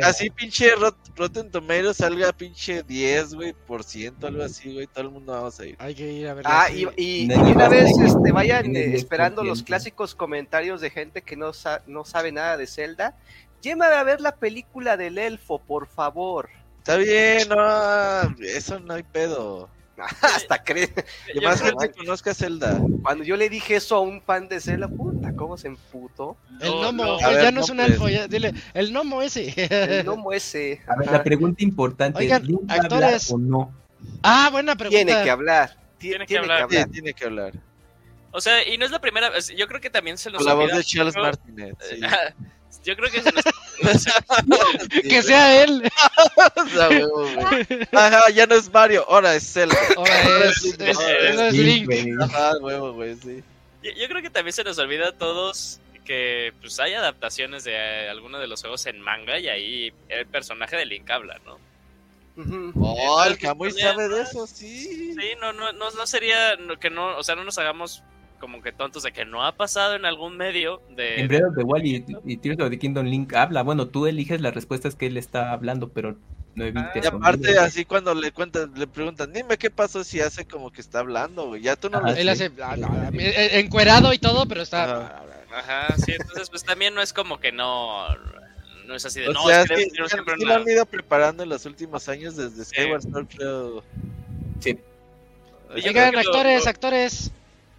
así, 0.02 0.30
pinche 0.32 0.72
Rotten 1.16 1.52
Tomatoes 1.52 1.98
salga 1.98 2.34
pinche 2.34 2.82
10, 2.82 3.36
güey, 3.36 3.54
por 3.54 3.84
ciento, 3.84 4.28
algo 4.28 4.44
así, 4.44 4.74
güey, 4.74 4.88
todo 4.88 5.04
el 5.04 5.12
mundo 5.12 5.34
vamos 5.34 5.60
a 5.60 5.66
ir. 5.66 5.76
Hay 5.78 5.94
que 5.94 6.12
ir 6.12 6.28
a 6.28 6.34
ver. 6.34 6.46
Ah, 6.48 6.68
y, 6.72 7.32
una 7.32 7.70
vez 7.70 7.92
este, 8.00 8.32
vayan 8.32 8.76
eh, 8.76 8.96
esperando 8.96 9.44
los 9.44 9.62
clásicos 9.62 10.16
comentarios 10.16 10.82
de 10.82 10.90
gente 10.90 11.22
que 11.22 11.36
no, 11.36 11.52
no 11.86 12.06
sabe 12.06 12.32
nada 12.32 12.58
de 12.58 12.66
Zelda. 12.66 13.16
Llévame 13.62 13.96
a 13.96 14.04
ver 14.04 14.20
la 14.20 14.36
película 14.36 14.98
del 14.98 15.18
elfo, 15.18 15.60
por 15.60 15.88
favor. 15.88 16.50
Está 16.80 16.98
bien, 16.98 17.48
no, 17.48 18.36
eso 18.44 18.80
no 18.80 18.96
hay 18.96 19.04
pedo. 19.04 19.70
Hasta 20.22 20.64
cree. 20.64 20.88
Que 20.92 21.42
más 21.42 21.62
gente 21.62 21.92
conozca 21.92 22.34
Zelda. 22.34 22.80
Cuando 23.04 23.24
yo 23.24 23.38
le 23.38 23.48
dije 23.50 23.76
eso 23.76 23.96
a 23.96 24.00
un 24.02 24.22
fan 24.22 24.48
de 24.48 24.60
Zelda, 24.60 24.88
puta, 24.88 25.34
¿cómo 25.36 25.56
se 25.58 25.68
emputó? 25.68 26.36
El 26.60 26.70
No, 26.72 26.80
gnomo, 26.92 27.04
no. 27.06 27.18
que 27.20 27.26
A 27.26 27.30
ver, 27.30 27.42
ya 27.44 27.52
no 27.52 27.62
es 27.62 27.70
un 27.70 27.78
nombres. 27.78 27.96
elfo, 27.98 28.10
ya, 28.10 28.28
dile, 28.28 28.54
el 28.74 28.92
gnomo 28.92 29.22
ese. 29.22 29.54
El 29.56 30.04
gnomo 30.06 30.32
ese. 30.34 30.82
A 30.88 30.96
ver, 30.96 31.12
la 31.12 31.24
pregunta 31.24 31.64
importante, 31.64 32.20
Oigan, 32.20 32.44
¿Link 32.46 32.62
va 32.70 32.74
a 32.74 32.78
hablar 32.78 33.04
actores. 33.04 33.32
o 33.32 33.38
no? 33.38 33.74
ah, 34.24 34.50
buena 34.52 34.76
pregunta. 34.76 35.06
Tiene 35.06 35.24
que 35.24 35.30
hablar. 35.30 35.70
Ti- 36.00 36.10
Tiene 36.10 36.26
Tiene, 36.26 36.26
que 36.26 36.34
que 36.34 36.38
hablar. 36.64 36.68
Sí, 36.86 36.92
tiene 36.92 37.14
que 37.14 37.26
hablar. 37.26 37.54
O 38.32 38.42
sea, 38.42 38.68
y 38.68 38.78
no 38.80 38.86
es 38.86 38.92
la 38.92 39.00
primera 39.00 39.30
vez. 39.30 39.50
Yo 39.56 39.68
creo 39.68 39.80
que 39.80 39.92
también 39.92 40.18
se 40.18 40.32
Con 40.32 40.44
la 40.44 40.56
voz 40.56 40.72
de 40.76 40.84
Charles 40.84 41.16
Martinet. 41.16 41.76
sí. 41.88 42.00
Yo 42.84 42.96
creo 42.96 43.12
que 43.12 43.22
se 43.22 43.32
nos... 43.32 43.44
Que 45.04 45.22
sea 45.22 45.64
él. 45.64 45.84
Ajá, 47.92 48.30
ya 48.30 48.46
no 48.46 48.56
es 48.56 48.72
Mario, 48.72 49.06
ahora 49.10 49.36
es 49.36 49.52
Zelda. 49.54 49.78
Ahora 49.98 50.46
es, 50.46 50.64
es, 50.66 50.80
es- 50.80 51.00
Es 51.00 51.40
es 51.40 51.54
Link, 51.54 51.90
Link. 51.90 52.16
güey. 52.16 52.24
Ajá, 52.24 52.52
huevo, 52.62 52.94
güey, 52.94 53.16
sí. 53.16 53.44
Yo, 53.84 53.92
yo 53.92 54.08
creo 54.08 54.22
que 54.22 54.30
también 54.30 54.54
se 54.54 54.64
nos 54.64 54.78
olvida 54.78 55.10
a 55.10 55.12
todos 55.14 55.80
que 56.06 56.54
pues 56.60 56.80
hay 56.80 56.94
adaptaciones 56.94 57.64
de 57.64 57.72
eh, 57.74 58.10
algunos 58.10 58.42
de 58.42 58.48
los 58.48 58.60
juegos 58.62 58.86
en 58.88 59.00
manga 59.00 59.40
y 59.40 59.48
ahí 59.48 59.94
el 60.10 60.26
personaje 60.28 60.76
de 60.76 60.86
Link 60.86 61.10
habla, 61.10 61.40
¿no? 61.46 61.58
Oh, 62.76 63.24
el 63.24 63.38
Camuy 63.38 63.72
sabe 63.72 64.10
de 64.10 64.22
eso, 64.24 64.48
sí. 64.48 65.14
Sí, 65.14 65.32
no, 65.40 65.54
no, 65.54 65.72
no, 65.72 65.92
no 65.92 66.08
sería 66.08 66.58
que 66.82 66.90
no, 66.90 67.16
o 67.18 67.24
sea, 67.24 67.36
no 67.36 67.44
nos 67.44 67.58
hagamos 67.60 68.02
como 68.44 68.62
que 68.62 68.74
tontos 68.74 69.04
de 69.04 69.14
que 69.14 69.24
no 69.24 69.46
ha 69.46 69.56
pasado 69.56 69.96
en 69.96 70.04
algún 70.04 70.36
medio 70.36 70.82
de... 70.98 71.22
En 71.22 71.30
Breath 71.30 71.46
of 71.52 71.56
the 71.56 71.64
Wild 71.64 71.86
y, 71.86 72.34
y 72.34 72.36
Tears 72.36 72.60
of 72.60 72.70
the 72.72 72.78
Kingdom 72.78 73.06
Link 73.06 73.34
habla. 73.34 73.64
Bueno, 73.64 73.88
tú 73.88 74.06
eliges 74.06 74.42
las 74.42 74.54
respuestas 74.54 74.96
que 74.96 75.06
él 75.06 75.16
está 75.16 75.54
hablando, 75.54 75.88
pero 75.88 76.18
no 76.54 76.66
evites. 76.66 77.06
Y 77.06 77.08
aparte, 77.08 77.58
así 77.58 77.86
cuando 77.86 78.14
le 78.14 78.34
cuentan, 78.34 78.74
le 78.76 78.86
preguntan, 78.86 79.32
dime 79.32 79.58
qué 79.58 79.70
pasó 79.70 80.04
si 80.04 80.20
hace 80.20 80.44
como 80.44 80.74
que 80.74 80.82
está 80.82 81.00
hablando, 81.00 81.48
güey. 81.48 81.62
Ya 81.62 81.78
tú 81.78 81.90
no 81.90 82.00
Ajá, 82.00 82.12
lo 82.12 82.18
Él 82.18 82.28
hace 82.28 82.52
ah, 82.62 82.76
ah, 82.84 83.12
eh, 83.14 83.60
encuerado 83.62 84.12
y 84.12 84.18
todo, 84.18 84.46
pero 84.46 84.62
está. 84.62 84.84
Ajá. 84.84 85.24
Ajá, 85.56 85.96
sí, 86.04 86.12
entonces 86.12 86.50
pues 86.50 86.66
también 86.66 86.94
no 86.94 87.02
es 87.02 87.14
como 87.14 87.40
que 87.40 87.54
no, 87.54 88.10
no 88.88 88.94
es 88.94 89.06
así 89.06 89.22
de, 89.22 89.30
O 89.30 89.34
no, 89.34 89.48
sea, 89.48 89.62
es 89.62 89.70
que 89.70 89.78
sí, 89.78 89.90
sí 89.90 90.46
lo 90.46 90.54
han 90.54 90.68
ido 90.68 90.86
preparando 90.86 91.44
en 91.44 91.50
los 91.50 91.66
últimos 91.66 92.10
años 92.10 92.36
desde 92.36 92.66
Skyward 92.66 93.04
Sword, 93.04 93.28
creo. 93.38 93.84
Sí. 94.60 94.78
Oigan, 95.74 96.12
lo- 96.12 96.20
actores, 96.20 96.66
lo- 96.66 96.70
actores. 96.70 97.32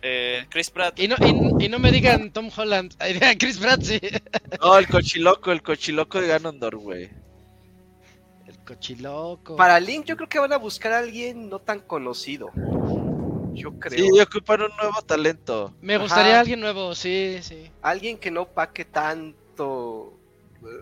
Eh, 0.06 0.46
Chris 0.50 0.70
Pratt. 0.70 0.98
Y 1.00 1.08
no, 1.08 1.16
y, 1.18 1.64
y 1.64 1.68
no 1.70 1.78
me 1.78 1.90
digan 1.90 2.30
Tom 2.30 2.50
Holland. 2.54 2.94
Chris 3.38 3.58
Pratt, 3.58 3.80
sí. 3.82 3.98
No, 4.60 4.76
el 4.76 4.86
cochiloco, 4.86 5.50
el 5.50 5.62
cochiloco 5.62 6.20
de 6.20 6.28
Ganondorf, 6.28 6.78
güey. 6.78 7.10
El 8.46 8.58
cochiloco. 8.66 9.56
Para 9.56 9.80
Link, 9.80 10.04
yo 10.04 10.16
creo 10.16 10.28
que 10.28 10.38
van 10.38 10.52
a 10.52 10.58
buscar 10.58 10.92
a 10.92 10.98
alguien 10.98 11.48
no 11.48 11.58
tan 11.58 11.80
conocido. 11.80 12.50
Yo 13.54 13.78
creo. 13.78 13.98
Sí, 13.98 14.20
ocupan 14.20 14.62
un 14.62 14.76
nuevo 14.76 15.00
talento. 15.02 15.74
Me 15.80 15.96
gustaría 15.96 16.32
Ajá. 16.32 16.40
alguien 16.40 16.60
nuevo, 16.60 16.94
sí, 16.94 17.38
sí. 17.40 17.70
Alguien 17.80 18.18
que 18.18 18.30
no 18.30 18.46
paque 18.46 18.84
tanto. 18.84 20.18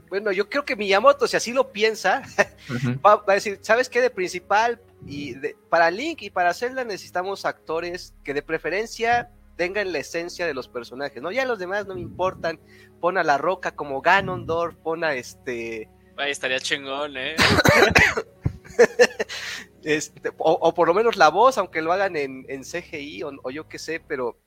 Bueno, 0.09 0.33
yo 0.33 0.49
creo 0.49 0.65
que 0.65 0.75
Miyamoto, 0.75 1.29
si 1.29 1.37
así 1.37 1.53
lo 1.53 1.71
piensa, 1.71 2.23
va 3.07 3.23
a 3.27 3.33
decir, 3.35 3.59
¿sabes 3.63 3.89
qué? 3.89 4.01
De 4.01 4.11
principal, 4.11 4.81
y 5.07 5.35
de- 5.35 5.57
para 5.69 5.91
Link 5.91 6.23
y 6.23 6.31
para 6.31 6.55
Zelda 6.55 6.85
necesitamos 6.85 7.45
actores 7.45 8.15
que 8.25 8.35
de 8.35 8.43
preferencia 8.43 9.31
tengan 9.57 9.93
la 9.93 9.99
esencia 9.99 10.47
de 10.47 10.55
los 10.55 10.69
personajes, 10.69 11.23
¿no? 11.23 11.31
Ya 11.31 11.45
los 11.45 11.59
demás 11.59 11.87
no 11.87 11.95
me 11.95 12.01
importan. 12.01 12.59
Pon 13.01 13.19
a 13.19 13.25
La 13.25 13.39
Roca 13.39 13.75
como 13.75 14.01
Ganondorf, 14.01 14.77
pon 14.77 15.05
a 15.05 15.15
este... 15.15 15.89
Ahí 16.17 16.31
estaría 16.31 16.61
chingón, 16.61 17.17
¿eh? 17.17 17.37
este 19.83 20.31
o, 20.39 20.53
o 20.61 20.75
por 20.75 20.89
lo 20.89 20.95
menos 20.95 21.17
la 21.17 21.29
voz, 21.29 21.59
aunque 21.59 21.83
lo 21.83 21.93
hagan 21.93 22.17
en, 22.17 22.47
en 22.49 22.63
CGI 22.63 23.23
o, 23.25 23.33
o 23.43 23.51
yo 23.51 23.69
qué 23.69 23.79
sé, 23.79 24.01
pero 24.01 24.39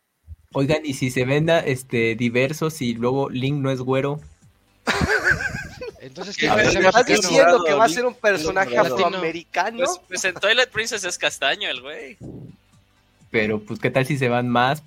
Oigan, 0.53 0.85
y 0.85 0.93
si 0.93 1.11
se 1.11 1.25
venda 1.25 1.59
este 1.59 2.15
diversos 2.15 2.81
y 2.81 2.93
luego 2.93 3.29
Link 3.29 3.57
no 3.57 3.71
es 3.71 3.81
güero, 3.81 4.21
Entonces, 6.05 6.37
¿qué 6.37 6.49
ver, 6.49 6.65
¿estás 6.67 6.75
Mexicano, 6.75 7.03
diciendo 7.05 7.63
que 7.65 7.73
va 7.73 7.85
a 7.85 7.89
ser 7.89 8.05
un 8.05 8.13
personaje 8.13 8.77
afroamericano? 8.77 9.77
Pues, 9.85 9.99
pues 10.07 10.23
en 10.25 10.35
Twilight 10.35 10.69
Princess 10.69 11.03
es 11.03 11.17
castaño 11.17 11.69
el 11.69 11.81
güey. 11.81 12.17
pero 13.31 13.59
pues 13.59 13.79
qué 13.79 13.89
tal 13.91 14.05
si 14.05 14.17
se 14.17 14.29
van 14.29 14.47
más 14.47 14.81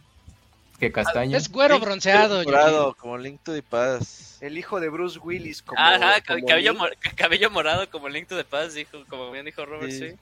que 0.79 0.93
castaño. 0.93 1.37
Es 1.37 1.51
güero 1.51 1.75
Link 1.75 1.85
bronceado. 1.85 2.45
Dorado, 2.45 2.95
como 2.95 3.19
Link 3.19 3.41
to 3.43 3.53
the 3.53 3.63
Past. 3.63 4.41
El 4.43 4.57
hijo 4.57 4.79
de 4.79 4.89
Bruce 4.89 5.19
Willis 5.19 5.61
como... 5.63 5.81
Ajá, 5.81 6.21
como 6.27 6.47
cabello, 6.47 6.75
mor- 6.75 6.97
cabello 7.17 7.51
morado 7.51 7.91
como 7.91 8.09
Link 8.09 8.29
to 8.29 8.37
the 8.37 8.45
Past, 8.45 8.75
dijo, 8.75 8.99
como 9.09 9.31
bien 9.33 9.45
dijo 9.45 9.67
Robert, 9.67 9.91
Sí. 9.91 10.11
sí. 10.11 10.15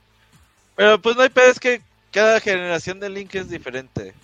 Pero 0.77 1.01
pues 1.01 1.15
no 1.17 1.23
hay 1.23 1.29
pedo, 1.29 1.51
es 1.51 1.61
que 1.61 1.83
cada 2.11 2.41
generación 2.41 2.99
de 3.01 3.11
Link 3.11 3.35
es 3.35 3.51
diferente. 3.51 4.15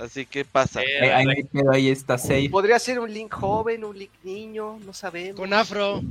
Así 0.00 0.24
que 0.24 0.44
pasa. 0.44 0.82
Eh, 0.82 1.12
Ahí, 1.12 1.44
pedo, 1.44 1.70
ahí 1.70 1.90
está 1.90 2.16
safe. 2.16 2.48
Podría 2.48 2.78
ser 2.78 2.98
un 2.98 3.12
Link 3.12 3.32
joven, 3.32 3.84
un 3.84 3.98
Link 3.98 4.10
niño, 4.22 4.78
no 4.84 4.94
sabemos. 4.94 5.36
Con 5.36 5.52
afro. 5.52 6.02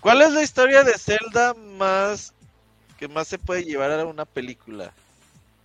¿Cuál 0.00 0.22
es 0.22 0.32
la 0.32 0.42
historia 0.42 0.84
de 0.84 0.96
Zelda 0.98 1.54
más 1.54 2.32
que 2.98 3.08
más 3.08 3.26
se 3.26 3.38
puede 3.38 3.64
llevar 3.64 3.90
a 3.90 4.04
una 4.04 4.24
película? 4.24 4.92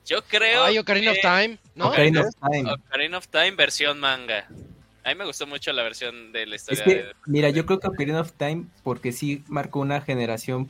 Yo 0.05 0.23
creo 0.23 0.63
Ay, 0.63 0.77
Ocarina 0.79 1.11
of 1.11 1.17
Time, 1.21 1.57
¿no? 1.75 1.89
Ocarina 1.89 2.21
of 2.21 2.35
Time. 2.35 2.71
Ocarina 2.71 3.17
of 3.17 3.27
Time 3.27 3.51
versión 3.51 3.99
manga. 3.99 4.47
A 5.03 5.09
mí 5.09 5.15
me 5.15 5.25
gustó 5.25 5.45
mucho 5.47 5.71
la 5.73 5.84
versión 5.84 6.31
de 6.31 6.45
la 6.45 6.55
Es 6.55 6.61
historia 6.61 6.84
que, 6.84 6.95
de... 6.95 7.13
mira, 7.25 7.49
yo 7.49 7.65
creo 7.65 7.79
que 7.79 7.88
Ocarina 7.88 8.21
of 8.21 8.31
Time, 8.34 8.65
porque 8.84 9.11
sí 9.11 9.43
marcó 9.47 9.79
una 9.79 10.01
generación, 10.01 10.69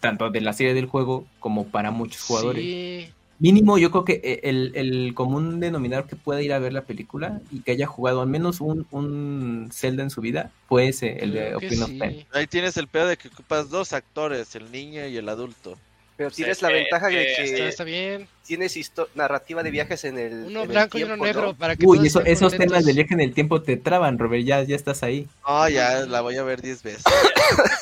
tanto 0.00 0.30
de 0.30 0.40
la 0.40 0.52
serie 0.52 0.74
del 0.74 0.86
juego 0.86 1.26
como 1.38 1.66
para 1.68 1.90
muchos 1.90 2.22
jugadores. 2.22 2.62
Sí. 2.64 3.12
Mínimo, 3.40 3.78
yo 3.78 3.90
creo 3.90 4.04
que 4.04 4.20
eh, 4.22 4.40
el, 4.44 4.72
el 4.74 5.14
común 5.14 5.60
denominador 5.60 6.06
que 6.06 6.14
pueda 6.14 6.42
ir 6.42 6.52
a 6.52 6.58
ver 6.58 6.72
la 6.74 6.82
película 6.82 7.40
y 7.50 7.60
que 7.62 7.72
haya 7.72 7.86
jugado 7.86 8.20
al 8.20 8.28
menos 8.28 8.60
un, 8.60 8.86
un 8.90 9.70
Zelda 9.72 10.02
en 10.02 10.10
su 10.10 10.20
vida 10.20 10.50
fue 10.68 10.88
ese, 10.88 11.18
el 11.24 11.32
de 11.32 11.54
Ocarina 11.54 11.84
of 11.86 11.90
sí. 11.90 11.98
Time. 11.98 12.26
Ahí 12.32 12.46
tienes 12.46 12.76
el 12.76 12.86
pedo 12.86 13.06
de 13.08 13.16
que 13.16 13.28
ocupas 13.28 13.70
dos 13.70 13.94
actores, 13.94 14.54
el 14.56 14.70
niño 14.70 15.06
y 15.06 15.16
el 15.16 15.26
adulto. 15.28 15.78
Pero 16.18 16.30
tienes 16.30 16.58
Sí, 16.58 16.64
la 16.66 16.70
eh, 16.70 16.74
ventaja 16.74 17.06
de 17.06 17.22
eh, 17.22 17.34
que 17.34 17.44
Está, 17.44 17.64
está 17.68 17.84
bien. 17.84 18.28
tienes 18.44 18.92
narrativa 19.14 19.62
de 19.62 19.70
viajes 19.70 20.04
en 20.04 20.18
el. 20.18 20.32
Uno 20.48 20.48
en 20.48 20.56
el 20.64 20.68
blanco 20.68 20.98
y 20.98 21.04
uno 21.04 21.16
negro 21.16 21.42
¿no? 21.46 21.54
para 21.54 21.76
que 21.76 21.86
Uy, 21.86 22.06
eso- 22.06 22.20
esos 22.20 22.50
contentos. 22.52 22.68
temas 22.74 22.84
de 22.84 22.92
viaje 22.92 23.14
en 23.14 23.20
el 23.20 23.32
tiempo 23.32 23.62
te 23.62 23.78
traban, 23.78 24.18
Robert, 24.18 24.44
ya, 24.44 24.62
ya 24.64 24.76
estás 24.76 25.02
ahí. 25.02 25.26
No, 25.48 25.66
ya 25.70 26.00
la 26.04 26.20
voy 26.20 26.36
a 26.36 26.42
ver 26.42 26.60
10 26.60 26.82
veces. 26.82 27.04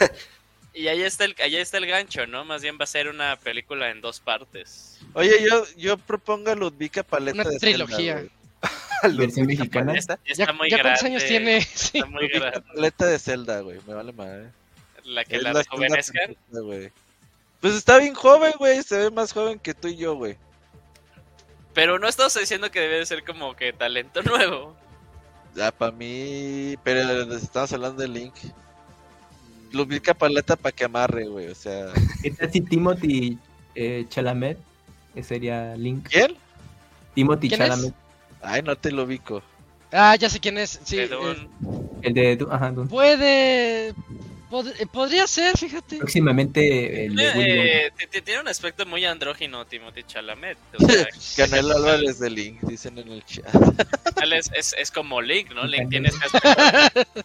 Y 0.79 0.87
ahí 0.87 1.03
está, 1.03 1.25
el, 1.25 1.35
ahí 1.43 1.57
está 1.57 1.79
el 1.79 1.87
gancho, 1.87 2.25
¿no? 2.29 2.45
Más 2.45 2.63
bien 2.63 2.79
va 2.81 2.85
a 2.85 2.87
ser 2.87 3.09
una 3.09 3.35
película 3.35 3.91
en 3.91 4.01
dos 4.01 4.21
partes. 4.21 5.01
Oye, 5.13 5.45
yo, 5.45 5.65
yo 5.77 5.99
propongo 5.99 6.53
a 6.53 6.55
Ludvika 6.55 7.03
Paleta 7.03 7.41
Una 7.41 7.51
de 7.51 7.59
trilogía. 7.59 8.19
Zelda, 9.03 9.17
Versión 9.19 9.47
mexicana. 9.49 9.93
Ya 9.95 9.99
está, 9.99 10.15
ya 10.25 10.35
¿Ya, 10.37 10.45
está 10.45 10.53
muy 10.53 10.71
ya 10.71 10.77
grande. 10.77 11.01
cuántos 11.01 11.05
años 11.05 11.25
tiene? 11.27 11.63
Sí. 11.63 11.99
Está 11.99 12.07
muy 12.07 12.29
grande. 12.29 12.61
Paleta 12.61 13.07
de 13.07 13.19
Zelda, 13.19 13.61
güey. 13.61 13.81
Me 13.89 13.95
vale 13.95 14.13
madre. 14.13 14.53
La 15.03 15.25
que 15.25 15.35
Es 15.35 15.43
la 15.43 15.53
la 15.53 15.63
rejuvenezcan. 15.63 16.37
Pues 17.61 17.75
está 17.75 17.99
bien 17.99 18.15
joven, 18.15 18.53
güey. 18.57 18.81
Se 18.85 18.99
ve 18.99 19.11
más 19.11 19.33
joven 19.33 19.59
que 19.59 19.75
tú 19.75 19.89
y 19.89 19.97
yo, 19.97 20.15
güey. 20.15 20.37
Pero 21.75 21.99
no 21.99 22.07
estamos 22.07 22.35
diciendo 22.35 22.71
que 22.71 22.79
debe 22.79 22.99
de 22.99 23.07
ser 23.07 23.25
como 23.25 23.57
que 23.57 23.73
talento 23.73 24.23
nuevo. 24.23 24.77
Ya, 25.57 25.73
para 25.73 25.91
mí. 25.91 26.77
Pero 26.85 27.35
estamos 27.35 27.73
hablando 27.73 28.01
de 28.01 28.07
Link. 28.07 28.37
Ludvika 29.73 30.15
Paleta 30.15 30.57
para 30.57 30.75
que 30.75 30.85
amarre, 30.85 31.27
güey. 31.27 31.49
O 31.49 31.55
sea. 31.55 31.87
¿Qué 32.23 32.31
tal 32.31 32.53
si 32.53 32.61
Timothy 32.61 33.39
eh, 33.75 34.05
Chalamet 34.09 34.59
sería 35.23 35.75
Link? 35.77 36.09
¿Quién? 36.09 36.35
Timothy 37.15 37.49
¿Quién 37.49 37.63
es? 37.63 37.69
Chalamet, 37.69 37.95
Ay, 38.43 38.63
no 38.63 38.77
te 38.77 38.93
lo 38.93 39.03
ubico. 39.05 39.43
Ah, 39.91 40.15
ya 40.17 40.29
sé 40.29 40.39
quién 40.39 40.59
es. 40.59 40.79
Sí, 40.85 40.97
de 40.97 41.05
eh, 41.05 41.09
Dune. 41.09 41.49
el 42.03 42.15
de... 42.15 42.47
Ajá, 42.51 42.71
Dune. 42.71 42.89
puede. 42.89 43.95
pod- 44.51 44.73
eh, 44.79 44.87
podría 44.87 45.27
ser, 45.27 45.57
fíjate. 45.57 45.97
Próximamente 45.97 47.07
el. 47.07 47.19
Eh, 47.19 47.91
t- 48.11 48.23
tiene 48.23 48.43
un 48.43 48.49
aspecto 48.49 48.85
muy 48.87 49.05
andrógino 49.07 49.65
Timothy 49.67 50.05
Chalamet. 50.05 50.59
O 50.79 50.87
sea, 50.87 51.07
Canelo 51.37 51.75
Álvarez 51.77 52.19
de 52.19 52.31
Link, 52.31 52.61
dicen 52.63 52.99
en 52.99 53.09
el 53.11 53.25
chat. 53.25 53.47
es, 54.33 54.51
es, 54.55 54.75
es 54.79 54.91
como 54.91 55.21
Link, 55.23 55.53
¿no? 55.55 55.65
Link 55.67 55.89
tiene 55.89 56.09
este 56.11 56.27
aspecto. 56.27 57.25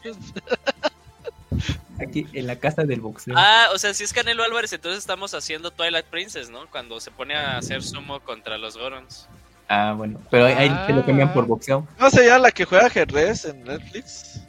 Aquí 2.07 2.27
en 2.33 2.47
la 2.47 2.55
casa 2.57 2.83
del 2.83 3.01
boxeo. 3.01 3.33
Ah, 3.37 3.67
o 3.73 3.77
sea, 3.77 3.93
si 3.93 4.03
es 4.03 4.13
Canelo 4.13 4.43
Álvarez, 4.43 4.71
entonces 4.73 4.99
estamos 4.99 5.33
haciendo 5.33 5.71
Twilight 5.71 6.05
Princess, 6.05 6.49
¿no? 6.49 6.69
Cuando 6.69 6.99
se 6.99 7.11
pone 7.11 7.35
a 7.35 7.57
hacer 7.57 7.81
sumo 7.83 8.19
contra 8.19 8.57
los 8.57 8.77
Gorons. 8.77 9.27
Ah, 9.69 9.93
bueno. 9.95 10.19
Pero 10.29 10.45
ahí 10.45 10.69
te 10.87 10.93
lo 10.93 11.05
cambian 11.05 11.33
por 11.33 11.45
boxeo. 11.47 11.87
¿No 11.99 12.09
se 12.09 12.25
llama 12.25 12.39
la 12.39 12.51
que 12.51 12.65
juega 12.65 12.87
ajedrez 12.87 13.45
en 13.45 13.63
Netflix? 13.63 14.39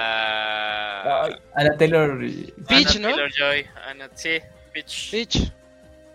Está. 0.00 1.24
Ana 1.54 1.76
Taylor. 1.78 2.18
Peach, 2.68 2.96
Anna 2.96 3.08
¿no? 3.08 3.14
Taylor-Joy. 3.16 3.66
Anna- 3.88 4.10
sí, 4.14 4.38
Peach. 4.72 5.10
Peach. 5.10 5.52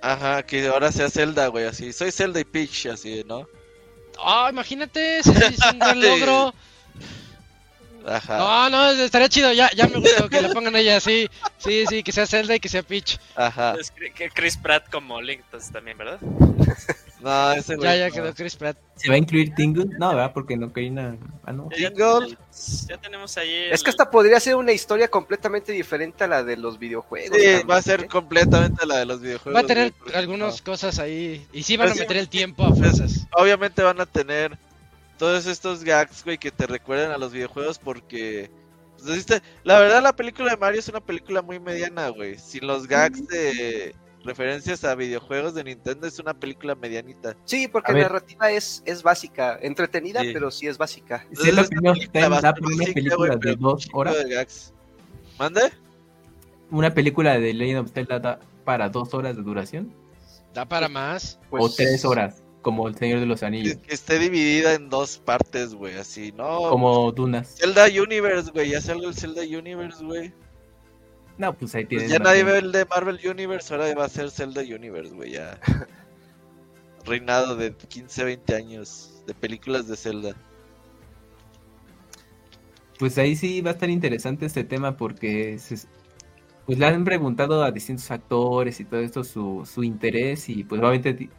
Ajá, 0.01 0.43
que 0.43 0.67
ahora 0.67 0.91
sea 0.91 1.09
Zelda, 1.09 1.47
güey, 1.47 1.65
así. 1.65 1.91
Soy 1.93 2.11
Zelda 2.11 2.39
y 2.39 2.43
Peach, 2.43 2.85
así, 2.87 3.23
¿no? 3.25 3.47
Ah, 4.23 4.49
imagínate, 4.51 5.19
ese 5.19 5.33
sí 5.33 5.55
es 5.59 5.71
un 5.73 5.79
gran 5.79 5.99
logro. 5.99 6.53
Ajá. 8.07 8.37
No, 8.37 8.69
no, 8.69 8.91
estaría 8.91 9.29
chido, 9.29 9.51
ya, 9.53 9.69
ya 9.75 9.87
me 9.87 9.99
gustó 9.99 10.29
que 10.29 10.41
le 10.41 10.49
pongan 10.49 10.75
ella 10.75 10.97
así. 10.97 11.27
Sí, 11.57 11.85
sí, 11.89 12.03
que 12.03 12.11
sea 12.11 12.27
Zelda 12.27 12.55
y 12.55 12.59
que 12.59 12.69
sea 12.69 12.83
Peach. 12.83 13.17
Ajá. 13.35 13.75
Es 13.79 13.91
que- 13.91 14.29
Chris 14.29 14.57
Pratt 14.57 14.89
como 14.91 15.21
Link, 15.21 15.41
entonces 15.45 15.71
también, 15.71 15.97
¿verdad? 15.97 16.19
No, 17.21 17.51
ese. 17.53 17.75
Ya, 17.79 17.95
ya 17.95 18.09
no. 18.09 18.13
quedó 18.13 18.33
Chris 18.35 18.55
Pratt. 18.55 18.77
¿Se 18.95 19.09
va 19.09 19.15
a 19.15 19.17
incluir 19.17 19.55
Tingle? 19.55 19.87
No, 19.97 20.09
¿verdad? 20.09 20.31
Porque 20.33 20.55
no 20.55 20.71
Karina. 20.71 21.17
Ah, 21.43 21.51
no. 21.53 21.69
Jingle. 21.75 22.37
Ya 22.87 22.97
tenemos 22.97 23.35
ahí. 23.37 23.67
Es 23.71 23.81
que 23.83 23.89
esta 23.89 24.11
podría 24.11 24.39
ser 24.39 24.55
una 24.55 24.71
historia 24.71 25.07
completamente 25.07 25.71
diferente 25.71 26.23
a 26.23 26.27
la 26.27 26.43
de 26.43 26.55
los 26.57 26.77
videojuegos. 26.77 27.35
Sí, 27.35 27.43
también, 27.43 27.67
va 27.69 27.77
a 27.77 27.81
ser 27.81 28.01
¿eh? 28.01 28.07
completamente 28.07 28.85
la 28.85 28.97
de 28.97 29.05
los 29.05 29.21
videojuegos. 29.21 29.55
Va 29.59 29.65
a 29.65 29.67
tener 29.67 29.93
algunas 30.13 30.59
no. 30.59 30.63
cosas 30.71 30.99
ahí. 30.99 31.45
Y 31.51 31.63
sí 31.63 31.77
van 31.77 31.87
a 31.87 31.89
Pues 31.91 31.97
sí. 31.97 32.03
meter 32.03 32.17
el 32.17 32.29
tiempo 32.29 32.63
a 32.65 32.75
fuerzas. 32.75 33.25
Obviamente 33.31 33.81
van 33.81 33.99
a 33.99 34.05
tener 34.05 34.57
todos 35.17 35.45
estos 35.47 35.83
gags, 35.83 36.23
güey, 36.23 36.37
que 36.37 36.51
te 36.51 36.67
recuerden 36.67 37.11
a 37.11 37.17
los 37.17 37.31
videojuegos 37.31 37.79
porque... 37.79 38.49
pues. 38.97 39.41
La 39.63 39.79
verdad, 39.79 40.01
la 40.01 40.15
película 40.15 40.51
de 40.51 40.57
Mario 40.57 40.79
es 40.79 40.87
una 40.89 40.99
película 41.01 41.41
muy 41.41 41.59
mediana, 41.59 42.09
güey. 42.09 42.37
Sin 42.37 42.65
los 42.67 42.87
gags 42.87 43.27
de 43.27 43.95
referencias 44.23 44.83
a 44.83 44.95
videojuegos 44.95 45.53
de 45.53 45.63
Nintendo 45.63 46.07
es 46.07 46.17
una 46.19 46.33
película 46.33 46.73
medianita. 46.75 47.35
Sí, 47.45 47.67
porque 47.67 47.91
A 47.91 47.95
la 47.95 48.01
narrativa 48.03 48.49
es, 48.49 48.81
es 48.85 49.03
básica, 49.03 49.59
entretenida, 49.61 50.21
Sí. 50.21 50.31
pero 50.33 50.49
sí 50.49 50.67
es 50.67 50.77
básica. 50.77 51.25
¿Usted 51.31 51.53
la 51.53 51.61
opinión 51.61 51.95
da 52.11 52.27
una 52.27 52.41
básica, 52.41 52.93
película 52.93 53.35
de 53.35 53.55
dos 53.55 53.87
horas? 53.93 54.17
de 54.17 54.33
gags. 54.33 54.73
¿Mande? 55.37 55.61
¿Una 56.71 56.91
película 56.93 57.37
de 57.37 57.53
Legend 57.53 57.79
of 57.85 57.91
Zelda 57.93 58.19
da 58.19 58.39
para 58.63 58.89
dos 58.89 59.13
horas 59.13 59.35
de 59.35 59.43
duración? 59.43 59.93
Da 60.55 60.65
para 60.65 60.89
más. 60.89 61.39
Pues, 61.49 61.63
¿O 61.63 61.69
tres 61.69 62.03
horas? 62.03 62.41
Como 62.65 62.87
El 62.87 62.95
Señor 62.95 63.19
de 63.19 63.27
los 63.27 63.43
Anillos. 63.43 63.77
Que 63.77 63.93
esté 63.93 64.17
dividida 64.17 64.73
en 64.73 64.89
dos 64.89 65.19
partes, 65.19 65.75
güey, 65.75 65.93
así, 65.97 66.31
¿no? 66.31 66.67
Como 66.69 67.11
Dunas. 67.11 67.57
Zelda 67.59 67.85
Universe, 67.85 68.49
güey, 68.49 68.71
ya 68.71 68.81
salió 68.81 69.07
el 69.09 69.13
Zelda 69.13 69.43
Universe, 69.43 70.03
güey. 70.03 70.33
No, 71.37 71.53
pues 71.53 71.75
ahí 71.75 71.85
Pues 71.85 71.89
tienes. 71.89 72.09
ya 72.09 72.17
más 72.17 72.29
nadie 72.29 72.43
ve 72.43 72.57
el 72.57 72.71
de 72.71 72.85
Marvel 72.85 73.19
Universe, 73.23 73.71
ahora 73.71 73.93
va 73.93 74.05
a 74.05 74.09
ser 74.09 74.31
Zelda 74.31 74.61
Universe, 74.63 75.13
güey, 75.13 75.33
ya. 75.33 75.59
Reinado 77.05 77.55
de 77.55 77.71
15, 77.75 78.23
20 78.23 78.55
años 78.55 79.21
de 79.27 79.35
películas 79.35 79.87
de 79.87 79.95
Zelda. 79.95 80.35
Pues 82.97 83.15
ahí 83.19 83.35
sí 83.35 83.61
va 83.61 83.69
a 83.69 83.73
estar 83.73 83.91
interesante 83.91 84.47
este 84.47 84.63
tema 84.63 84.97
porque 84.97 85.59
se- 85.59 85.87
pues 86.65 86.79
le 86.79 86.87
han 86.87 87.03
preguntado 87.05 87.63
a 87.63 87.69
distintos 87.71 88.09
actores 88.09 88.79
y 88.79 88.85
todo 88.85 89.01
esto 89.01 89.23
su, 89.23 89.69
su 89.71 89.83
interés 89.83 90.49
y 90.49 90.63
pues 90.63 90.81
obviamente 90.81 91.29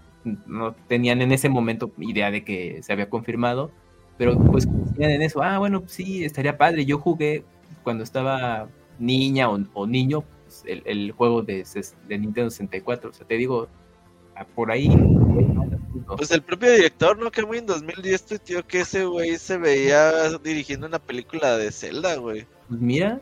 no 0.47 0.75
tenían 0.89 1.23
en 1.23 1.33
ese 1.33 1.49
momento 1.49 1.93
idea 1.99 2.31
de 2.31 2.45
que 2.45 2.83
se 2.83 2.93
había 2.93 3.09
confirmado, 3.09 3.71
pero 4.19 4.39
pues 4.39 4.67
en 4.99 5.23
eso, 5.23 5.43
ah 5.43 5.59
bueno, 5.59 5.83
sí, 5.87 6.25
estaría 6.25 6.59
padre, 6.59 6.85
yo 6.85 6.99
jugué 6.99 7.45
cuando 7.83 8.03
estaba 8.03 8.69
niña 8.99 9.51
o, 9.51 9.59
o 9.75 9.87
niño 9.87 10.25
pues, 10.45 10.65
el, 10.67 10.83
el 10.87 11.13
juego 11.13 11.43
de, 11.43 11.65
de 12.09 12.19
Nintendo 12.19 12.51
64, 12.51 13.11
o 13.11 13.13
sea, 13.13 13.27
te 13.27 13.35
digo, 13.35 13.69
por 14.55 14.71
ahí... 14.71 14.89
Pues 16.17 16.31
el 16.31 16.43
propio 16.43 16.71
director, 16.71 17.19
¿no? 17.19 17.31
Que 17.31 17.45
muy 17.45 17.59
en 17.59 17.67
2010 17.67 18.27
tuiteó 18.27 18.67
que 18.67 18.81
ese 18.81 19.07
güey 19.07 19.39
se 19.39 19.57
veía 19.57 20.39
dirigiendo 20.39 20.87
una 20.87 21.01
película 21.01 21.57
de 21.57 21.73
Zelda, 21.73 22.15
güey. 22.17 22.47
Pues 22.69 22.81
mira, 22.81 23.21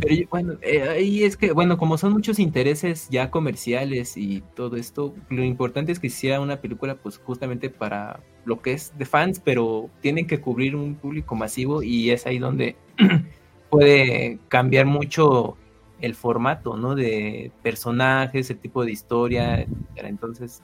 Pero 0.00 0.28
bueno, 0.30 0.54
eh, 0.62 0.88
ahí 0.88 1.24
es 1.24 1.36
que, 1.36 1.52
bueno, 1.52 1.76
como 1.76 1.98
son 1.98 2.12
muchos 2.12 2.38
intereses 2.38 3.08
ya 3.10 3.30
comerciales 3.30 4.16
y 4.16 4.42
todo 4.54 4.76
esto, 4.76 5.14
lo 5.28 5.44
importante 5.44 5.92
es 5.92 6.00
que 6.00 6.08
sea 6.08 6.40
una 6.40 6.60
película, 6.60 6.94
pues 6.94 7.18
justamente 7.18 7.68
para 7.68 8.20
lo 8.46 8.62
que 8.62 8.72
es 8.72 8.96
de 8.96 9.04
fans, 9.04 9.40
pero 9.44 9.90
tienen 10.00 10.26
que 10.26 10.40
cubrir 10.40 10.76
un 10.76 10.94
público 10.94 11.34
masivo 11.34 11.82
y 11.82 12.10
es 12.10 12.26
ahí 12.26 12.38
donde 12.38 12.76
puede 13.70 14.38
cambiar 14.48 14.86
mucho 14.86 15.56
el 16.00 16.14
formato, 16.14 16.76
¿no? 16.76 16.94
De 16.94 17.52
personajes, 17.62 18.48
el 18.48 18.58
tipo 18.58 18.84
de 18.84 18.92
historia, 18.92 19.60
etcétera. 19.60 20.08
Entonces, 20.08 20.62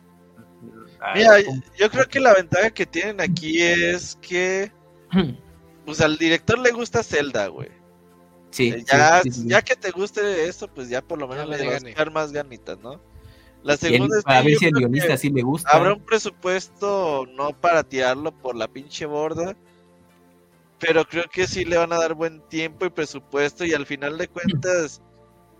ah, 1.01 1.12
Mira, 1.14 1.32
yo 1.78 1.90
creo 1.90 2.06
que 2.09 2.20
la 2.20 2.34
ventaja 2.34 2.70
que 2.70 2.86
tienen 2.86 3.20
aquí 3.20 3.60
es 3.60 4.18
que, 4.22 4.72
pues 5.84 6.01
al 6.01 6.16
director 6.16 6.59
le 6.59 6.70
gusta 6.70 7.02
Zelda, 7.02 7.48
güey. 7.48 7.81
Sí, 8.52 8.68
Eh, 8.68 8.84
ya, 8.86 9.20
sí, 9.22 9.30
sí, 9.32 9.40
sí. 9.42 9.48
ya 9.48 9.62
que 9.62 9.74
te 9.74 9.90
guste 9.90 10.44
esto, 10.48 10.68
pues 10.68 10.88
ya 10.88 11.02
por 11.02 11.18
lo 11.18 11.26
menos 11.26 11.48
Ya 11.48 11.56
le 11.56 11.66
vas 11.66 11.84
a 11.84 11.88
echar 11.88 12.12
más 12.12 12.32
ganitas, 12.32 12.78
¿no? 12.78 13.00
La 13.64 13.76
segunda 13.76 14.18
es 14.18 14.24
para 14.24 14.42
que 14.42 14.48
ver 14.48 14.56
si 14.58 14.64
el 14.66 14.72
guionista 14.72 15.16
sí 15.16 15.30
le 15.30 15.42
gusta. 15.42 15.70
habrá 15.70 15.92
un 15.94 16.04
presupuesto 16.04 17.26
no 17.34 17.50
para 17.60 17.82
tirarlo 17.82 18.32
por 18.32 18.56
la 18.56 18.68
pinche 18.68 19.06
borda, 19.06 19.56
pero 20.78 21.04
creo 21.04 21.24
que 21.30 21.46
sí 21.46 21.64
le 21.64 21.76
van 21.78 21.92
a 21.92 21.98
dar 21.98 22.14
buen 22.14 22.40
tiempo 22.48 22.86
y 22.86 22.90
presupuesto 22.90 23.64
y 23.64 23.72
al 23.72 23.86
final 23.86 24.18
de 24.18 24.28
cuentas 24.28 25.00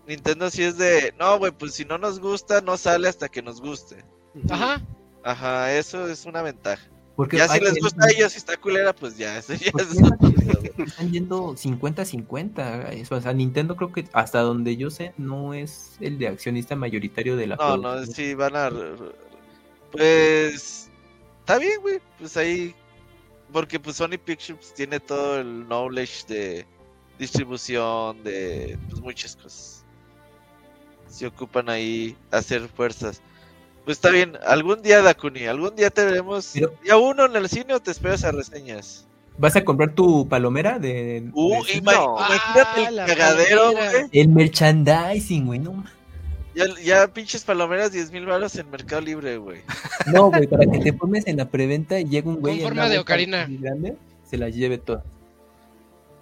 Nintendo 0.07 0.49
sí 0.49 0.63
es 0.63 0.77
de, 0.77 1.13
no, 1.17 1.37
güey, 1.39 1.51
pues 1.51 1.75
si 1.75 1.85
no 1.85 1.97
nos 1.97 2.19
gusta, 2.19 2.61
no 2.61 2.75
sale 2.77 3.07
hasta 3.07 3.29
que 3.29 3.41
nos 3.41 3.61
guste. 3.61 4.03
Ajá. 4.49 4.81
Ajá, 5.23 5.73
eso 5.73 6.07
es 6.09 6.25
una 6.25 6.41
ventaja. 6.41 6.85
Porque 7.15 7.37
Ya 7.37 7.47
si 7.47 7.59
les 7.59 7.79
gusta 7.79 8.05
a 8.05 8.09
ellos 8.09 8.33
y 8.33 8.37
está 8.37 8.57
culera, 8.57 8.93
pues 8.93 9.17
ya, 9.17 9.37
eso 9.37 9.53
ya 9.53 9.71
Pues 9.71 9.91
es 9.91 10.71
que 10.75 10.83
están 10.83 11.11
yendo 11.11 11.53
50-50. 11.55 12.89
Eso, 12.93 13.15
o 13.15 13.21
sea, 13.21 13.33
Nintendo 13.33 13.75
creo 13.75 13.91
que 13.91 14.07
hasta 14.13 14.41
donde 14.41 14.77
yo 14.77 14.89
sé 14.89 15.13
no 15.17 15.53
es 15.53 15.97
el 15.99 16.17
de 16.17 16.27
accionista 16.27 16.75
mayoritario 16.75 17.35
de 17.35 17.47
la 17.47 17.55
No, 17.55 17.77
no, 17.77 18.05
sí 18.05 18.33
van 18.33 18.55
a... 18.55 18.71
Pues... 19.91 20.89
Está 21.41 21.59
bien, 21.59 21.81
güey. 21.81 21.99
Pues 22.17 22.35
ahí... 22.37 22.73
Porque 23.51 23.79
pues 23.79 23.97
Sony 23.97 24.17
Pictures 24.23 24.73
tiene 24.73 24.99
todo 24.99 25.39
el 25.39 25.67
knowledge 25.67 26.25
de 26.27 26.65
distribución, 27.19 28.23
de 28.23 28.79
pues 28.89 28.99
muchas 29.01 29.35
cosas. 29.35 29.85
Se 31.07 31.27
ocupan 31.27 31.69
ahí 31.69 32.17
hacer 32.31 32.67
fuerzas. 32.67 33.21
Pues 33.85 33.97
está 33.97 34.09
bien, 34.11 34.37
algún 34.45 34.81
día 34.81 35.01
Dakuni, 35.01 35.45
algún 35.45 35.75
día 35.75 35.89
te 35.89 36.05
veremos 36.05 36.51
Pero- 36.53 36.73
ya 36.85 36.97
uno 36.97 37.25
en 37.25 37.35
el 37.35 37.49
cine 37.49 37.73
o 37.73 37.79
te 37.81 37.91
esperas 37.91 38.23
a 38.23 38.31
reseñas. 38.31 39.05
¿Vas 39.37 39.55
a 39.55 39.65
comprar 39.65 39.93
tu 39.93 40.27
palomera 40.29 40.77
de, 40.79 41.29
Uh, 41.33 41.63
de- 41.65 41.81
No. 41.81 42.15
imagínate 42.17 42.81
Ah, 42.81 42.85
el 42.87 42.95
la 42.95 43.05
cagadero, 43.05 43.71
güey. 43.71 44.05
el 44.11 44.27
merchandising, 44.29 45.45
güey? 45.47 45.59
No, 45.59 45.83
Ya, 46.55 46.65
ya 46.83 47.07
pinches 47.07 47.43
palomeras 47.43 47.91
10 47.91 48.11
mil 48.11 48.27
baros 48.27 48.55
en 48.57 48.69
Mercado 48.69 49.01
Libre, 49.01 49.37
güey. 49.37 49.61
no, 50.15 50.29
güey, 50.29 50.45
para 50.47 50.65
que 50.71 50.77
te 50.79 50.93
formes 50.93 51.25
en 51.25 51.37
la 51.37 51.49
preventa 51.49 51.99
y 51.99 52.05
llegue 52.05 52.29
un 52.29 52.39
güey 52.39 52.59
en 52.59 52.63
forma 52.67 52.87
de 52.89 52.99
ocarina. 52.99 53.47
grande, 53.49 53.97
se 54.29 54.37
las 54.37 54.53
lleve 54.53 54.77
todas. 54.77 55.03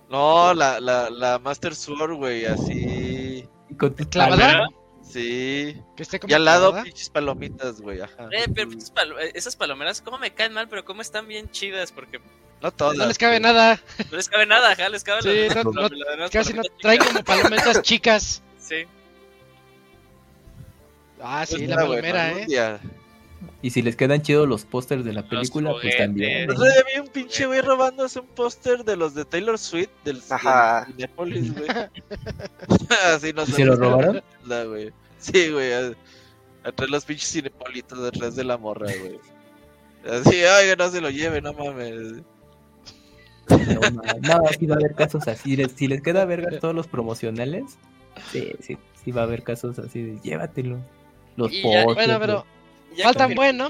No, 0.10 0.54
la, 0.54 0.80
la, 0.80 1.10
la 1.10 1.38
Master 1.40 1.76
Sword, 1.76 2.14
güey, 2.16 2.46
así. 2.46 3.46
Y 3.70 3.74
con 3.76 3.94
tus 3.94 4.08
¿Clavada? 4.08 4.68
Sí. 5.12 5.82
Que 5.96 6.04
esté 6.04 6.20
como 6.20 6.32
Y 6.32 6.34
al 6.34 6.46
lado, 6.46 6.82
pinches 6.84 7.10
palomitas, 7.10 7.82
güey, 7.82 8.02
ajá. 8.02 8.30
Eh, 8.32 8.46
pero 8.54 8.70
palo- 8.94 9.20
eh, 9.20 9.32
esas 9.36 9.56
palomeras, 9.56 10.02
¿cómo 10.02 10.18
me 10.18 10.34
caen 10.34 10.54
mal? 10.54 10.68
Pero 10.70 10.86
¿cómo 10.86 11.02
están 11.02 11.28
bien 11.28 11.50
chidas? 11.52 11.92
Porque 11.92 12.20
No 12.62 12.72
todas. 12.72 12.98
No 12.98 13.06
les 13.08 13.18
cabe 13.18 13.40
nada. 13.40 13.80
no 14.12 14.18
les 14.18 14.30
cabe 14.30 14.46
nada, 14.46 14.72
ajá, 14.72 14.90
les 14.90 15.04
cabe 15.04 15.22
Sí, 15.22 15.50
la- 15.54 15.64
no- 15.64 15.72
la- 15.74 15.90
no- 15.90 15.96
la- 15.96 16.16
las 16.18 16.32
Casi 16.32 16.54
no 16.54 16.62
palomitas 16.62 16.82
traen 16.82 17.00
chicas. 17.00 17.14
como 17.14 17.24
palometas 17.26 17.82
chicas. 17.82 18.42
Sí. 18.60 18.76
Ah, 21.24 21.46
sí, 21.46 21.56
Pues 21.58 21.70
la 21.70 21.76
palomera, 21.76 22.32
eh. 22.40 22.80
Y 23.64 23.70
si 23.70 23.82
les 23.84 23.96
quedan 23.96 24.22
chidos 24.24 24.48
los 24.48 24.66
pósters 24.66 25.06
de 25.06 25.14
la 25.14 25.28
película, 25.28 25.72
pues 25.80 25.96
también. 25.98 26.50
Otro 26.50 26.64
día 26.64 26.84
vi 26.94 27.00
un 27.00 27.08
pinche 27.08 27.46
güey 27.46 27.62
robándose 27.62 28.20
un 28.20 28.28
póster 28.28 28.84
de 28.84 28.96
los 28.96 29.14
de 29.14 29.26
Taylor 29.26 29.58
Swift 29.60 29.90
del 30.04 30.22
Cinépolis, 30.22 31.54
güey. 31.54 31.68
Así 33.16 33.34
no 33.34 33.44
¿Y 33.44 33.46
se 33.48 33.66
lo 33.66 33.76
robaron? 33.76 34.24
La, 34.46 34.64
güey. 34.64 34.92
Sí, 35.22 35.49
güey. 35.52 35.72
a- 35.73 35.93
Atrás 36.64 36.89
los 36.89 37.06
pinches 37.06 37.30
cinepolitos 37.30 38.03
detrás 38.03 38.35
de 38.35 38.43
la 38.43 38.57
morra, 38.57 38.88
güey. 38.99 39.19
Así, 40.11 40.43
ay, 40.43 40.73
no 40.77 40.89
se 40.89 40.99
lo 41.02 41.10
lleve, 41.10 41.41
no 41.41 41.53
mames. 41.53 42.22
No, 43.49 44.39
no, 44.39 44.48
sí 44.57 44.65
va 44.65 44.76
a 44.76 44.77
haber 44.80 44.95
casos 44.95 45.27
así. 45.27 45.56
les- 45.56 45.72
Si 45.73 45.88
les 45.88 46.02
queda 46.02 46.26
verga 46.26 46.60
todos 46.60 46.73
los 46.76 46.88
promocionales, 46.88 47.77
sí, 48.31 48.52
sí, 48.61 48.77
sí 49.03 49.11
va 49.11 49.22
a 49.22 49.23
haber 49.26 49.43
casos 49.43 49.77
así 49.80 50.02
de 50.02 50.19
llévatelo. 50.22 50.80
Los 51.35 51.52
Y 51.52 51.61
ya- 51.64 51.84
Bueno, 51.85 52.19
pero 52.19 52.45
Ya 52.95 53.06
faltan 53.06 53.30
confirmé- 53.31 53.35
bueno. 53.35 53.69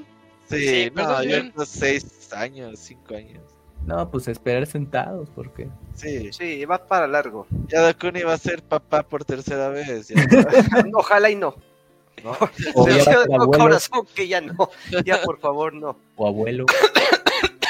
Sí, 0.49 0.67
Sí, 0.67 0.91
no, 0.95 1.05
pues, 1.15 1.27
yo 1.29 1.41
unos 1.55 1.69
seis 1.69 2.29
años, 2.33 2.79
cinco 2.79 3.15
años. 3.15 3.41
No, 3.85 4.09
pues 4.09 4.27
esperar 4.27 4.65
sentados, 4.67 5.29
porque. 5.35 5.67
Sí, 5.95 6.31
Sí, 6.31 6.65
va 6.65 6.77
para 6.87 7.07
largo. 7.07 7.47
ya 7.67 7.81
Dakuni 7.81 8.21
va 8.21 8.33
a 8.33 8.37
ser 8.37 8.61
papá 8.61 9.03
por 9.03 9.25
tercera 9.25 9.69
vez. 9.69 10.07
ya. 10.09 10.15
Ojalá 10.93 11.29
y 11.29 11.35
no. 11.35 11.55
¿No? 12.23 12.31
O 12.75 12.87
abuelo 12.87 13.51
corazón 13.51 14.05
que 14.13 14.27
ya 14.27 14.41
no. 14.41 14.69
Ya, 15.03 15.21
por 15.23 15.39
favor, 15.39 15.73
no. 15.73 15.97
o 16.15 16.27
abuelo. 16.27 16.65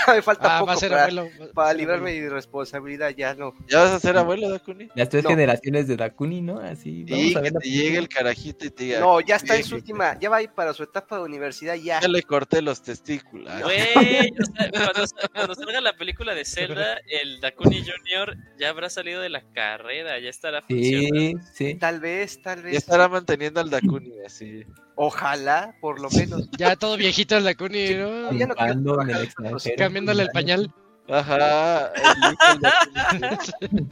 ya 0.08 0.14
me 0.16 0.22
falta 0.22 0.58
Ah, 0.58 0.60
poco 0.60 0.76
ser 0.78 0.92
para, 0.92 1.04
abuelo. 1.04 1.30
para 1.54 1.74
librarme 1.74 2.10
abuelo. 2.12 2.26
de 2.30 2.34
responsabilidad, 2.36 3.10
ya 3.16 3.34
no. 3.36 3.54
¿Ya 3.68 3.80
vas 3.80 3.92
a 3.92 4.00
ser 4.00 4.18
abuelo, 4.18 4.50
Dakuni? 4.50 4.90
Las 4.96 5.10
tres 5.10 5.24
No. 5.24 5.30
generaciones 5.30 5.88
de 5.88 5.96
Dakuni, 5.98 6.42
¿no? 6.42 6.60
Así. 6.60 7.06
Y 7.08 7.34
Vamos 7.34 7.36
a 7.36 7.40
que 7.40 7.42
ver 7.42 7.54
la 7.54 7.60
te 7.60 7.70
llegue 7.70 7.98
el 7.98 8.10
carajito 8.10 8.66
y 8.66 8.70
te 8.72 8.84
diga. 8.86 9.00
No, 9.00 9.20
ya 9.22 9.36
está 9.38 9.56
en 9.56 9.64
"Sí, 9.64 9.70
su 9.70 9.76
última, 9.76 10.18
ya 10.20 10.30
va 10.30 10.38
a 10.38 10.42
ir 10.42 10.50
para 10.52 10.74
su 10.74 10.84
etapa 10.84 11.18
de 11.18 11.24
universidad, 11.24 11.76
ya. 11.76 12.00
Ya 12.02 12.08
le 12.08 12.24
corté 12.24 12.62
los 12.62 12.82
testículos. 12.82 13.52
Güey, 13.64 13.80
cuando, 14.74 15.06
cuando 15.34 15.56
salga 15.56 15.82
la 15.82 15.94
película 15.94 16.34
de 16.36 16.46
Zelda, 16.46 16.98
el 17.08 17.40
Dakuni 17.42 17.82
Jr. 17.82 18.38
ya 18.60 18.70
habrá 18.70 18.90
salido 18.90 19.22
de 19.22 19.30
la 19.30 19.42
carrera, 19.54 20.20
ya 20.20 20.30
estará 20.30 20.62
funcionando. 20.62 21.20
Sí, 21.20 21.36
sí. 21.54 21.76
Tal 21.76 22.00
vez, 22.00 22.42
tal 22.42 22.60
Ya 22.60 22.64
vez. 22.66 22.76
estará 22.78 23.08
manteniendo 23.08 23.60
al 23.62 23.70
Dakuni 23.70 24.14
así. 24.26 24.64
Ojalá, 25.04 25.74
por 25.82 26.00
lo 26.00 26.12
menos. 26.12 26.48
Ya 26.60 26.76
todo 26.76 26.96
viejito 26.96 27.36
el 27.36 27.44
Dakuni, 27.44 27.96
¿no? 27.96 28.32
Ya 28.34 28.46
no 28.46 28.54
Triunfando 28.54 29.02
en 29.02 29.10
el. 29.10 29.30
Cambiándole 29.76 30.22
el 30.24 30.30
pañal. 30.30 30.72
Ajá. 31.10 31.92
el 31.92 33.88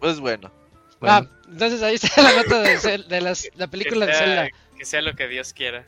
pues 0.00 0.20
bueno. 0.20 0.50
Ah, 1.02 1.20
Bueno, 1.20 1.28
entonces 1.52 1.82
ahí 1.82 1.96
está 1.96 2.22
la 2.22 2.42
nota 2.42 2.60
de, 2.62 2.98
de 3.08 3.20
las- 3.20 3.48
la 3.56 3.66
película 3.66 4.06
que 4.06 4.12
de 4.12 4.18
sea, 4.18 4.26
Zelda. 4.26 4.48
Que 4.78 4.84
sea 4.84 5.02
lo 5.02 5.14
que 5.14 5.28
Dios 5.28 5.52
quiera. 5.52 5.84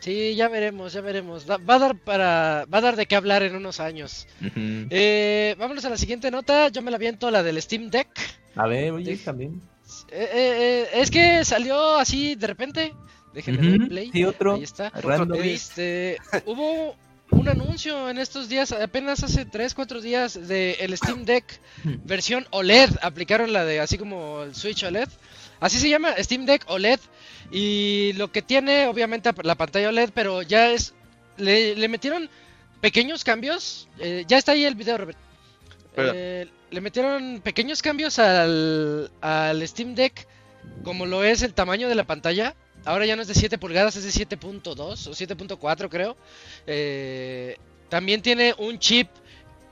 Sí, 0.00 0.34
ya 0.34 0.48
veremos, 0.48 0.92
ya 0.92 1.00
veremos. 1.00 1.48
Va, 1.48 1.56
va 1.56 1.76
a 1.76 1.78
dar 1.78 1.96
para, 1.98 2.66
va 2.72 2.78
a 2.78 2.80
dar 2.82 2.96
de 2.96 3.06
qué 3.06 3.16
hablar 3.16 3.42
en 3.42 3.54
unos 3.56 3.78
años. 3.80 4.26
ujú. 4.40 4.88
Eh, 4.90 5.54
vámonos 5.58 5.84
a 5.84 5.90
la 5.90 5.96
siguiente 5.96 6.30
nota. 6.32 6.68
Yo 6.68 6.82
me 6.82 6.90
la 6.90 6.98
viento 6.98 7.30
la 7.30 7.42
del 7.42 7.62
Steam 7.62 7.88
Deck. 7.90 8.08
A 8.56 8.66
ver, 8.66 8.90
oye, 8.92 9.16
Sí. 9.16 9.24
también. 9.24 9.62
Eh, 10.08 10.28
eh, 10.32 10.88
eh, 10.92 11.00
es 11.00 11.10
que 11.10 11.44
salió 11.44 11.96
así 11.96 12.34
de 12.34 12.46
repente. 12.46 12.94
Déjenme 13.32 13.62
dar 13.62 13.80
Ujú, 13.80 13.88
play. 13.88 14.10
Sí, 14.12 14.24
otro. 14.24 14.54
Ahí 14.54 14.62
está. 14.62 14.90
Random. 14.90 15.40
Este, 15.42 16.18
hubo 16.46 16.96
un 17.30 17.48
anuncio 17.48 18.08
en 18.08 18.18
estos 18.18 18.48
días, 18.48 18.70
apenas 18.70 19.24
hace 19.24 19.44
3, 19.44 19.74
4 19.74 20.00
días, 20.00 20.46
de 20.46 20.72
el 20.80 20.96
Steam 20.96 21.24
Deck 21.24 21.60
versión 22.04 22.46
OLED. 22.50 22.90
Aplicaron 23.02 23.52
la 23.52 23.64
de 23.64 23.80
así 23.80 23.98
como 23.98 24.42
el 24.42 24.54
Switch 24.54 24.84
OLED. 24.84 25.08
Así 25.60 25.78
se 25.78 25.88
llama, 25.88 26.14
Steam 26.18 26.46
Deck 26.46 26.64
OLED. 26.68 27.00
Y 27.50 28.12
lo 28.14 28.30
que 28.30 28.42
tiene, 28.42 28.86
obviamente, 28.86 29.30
la 29.42 29.54
pantalla 29.56 29.88
OLED, 29.88 30.10
pero 30.14 30.42
ya 30.42 30.70
es. 30.70 30.94
Le, 31.36 31.74
le 31.74 31.88
metieron 31.88 32.30
pequeños 32.80 33.24
cambios. 33.24 33.88
eh, 33.98 34.24
ya 34.28 34.38
está 34.38 34.52
ahí 34.52 34.64
el 34.64 34.74
video, 34.76 34.98
Robert. 34.98 35.18
Eh, 35.96 36.48
le 36.70 36.80
metieron 36.80 37.40
pequeños 37.42 37.82
cambios 37.82 38.18
al, 38.18 39.10
al 39.20 39.66
Steam 39.68 39.94
Deck, 39.94 40.26
como 40.82 41.06
lo 41.06 41.24
es 41.24 41.42
el 41.42 41.54
tamaño 41.54 41.88
de 41.88 41.94
la 41.94 42.04
pantalla. 42.04 42.54
Ahora 42.84 43.06
ya 43.06 43.16
no 43.16 43.22
es 43.22 43.28
de 43.28 43.34
7 43.34 43.58
pulgadas, 43.58 43.96
es 43.96 44.04
de 44.04 44.26
7.2 44.38 44.78
o 44.78 45.12
7.4 45.12 45.88
creo. 45.88 46.16
Eh, 46.66 47.56
también 47.88 48.22
tiene 48.22 48.54
un 48.58 48.78
chip 48.78 49.08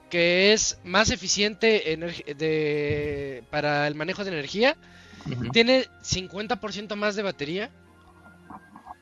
que 0.09 0.53
es 0.53 0.79
más 0.85 1.11
eficiente 1.11 1.97
de, 2.37 3.45
para 3.51 3.87
el 3.87 3.95
manejo 3.95 4.25
de 4.25 4.31
energía. 4.31 4.77
Tiene 5.53 5.87
50% 6.03 6.95
más 6.97 7.17
de 7.17 7.23
batería. 7.23 7.71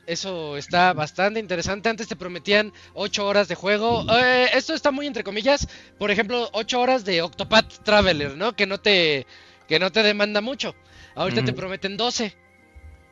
Eso 0.07 0.57
está 0.57 0.93
bastante 0.93 1.39
interesante. 1.39 1.87
Antes 1.89 2.07
te 2.07 2.15
prometían 2.15 2.73
8 2.93 3.25
horas 3.25 3.47
de 3.47 3.55
juego. 3.55 4.03
Eh, 4.17 4.49
esto 4.53 4.73
está 4.73 4.91
muy 4.91 5.05
entre 5.07 5.23
comillas. 5.23 5.67
Por 5.99 6.11
ejemplo, 6.11 6.49
8 6.53 6.81
horas 6.81 7.05
de 7.05 7.21
Octopath 7.21 7.83
Traveler, 7.83 8.35
¿no? 8.35 8.53
Que 8.55 8.65
no 8.65 8.79
te, 8.79 9.25
que 9.67 9.79
no 9.79 9.91
te 9.91 10.03
demanda 10.03 10.41
mucho. 10.41 10.75
Ahorita 11.15 11.41
te 11.45 11.53
prometen 11.53 11.97
12. 11.97 12.35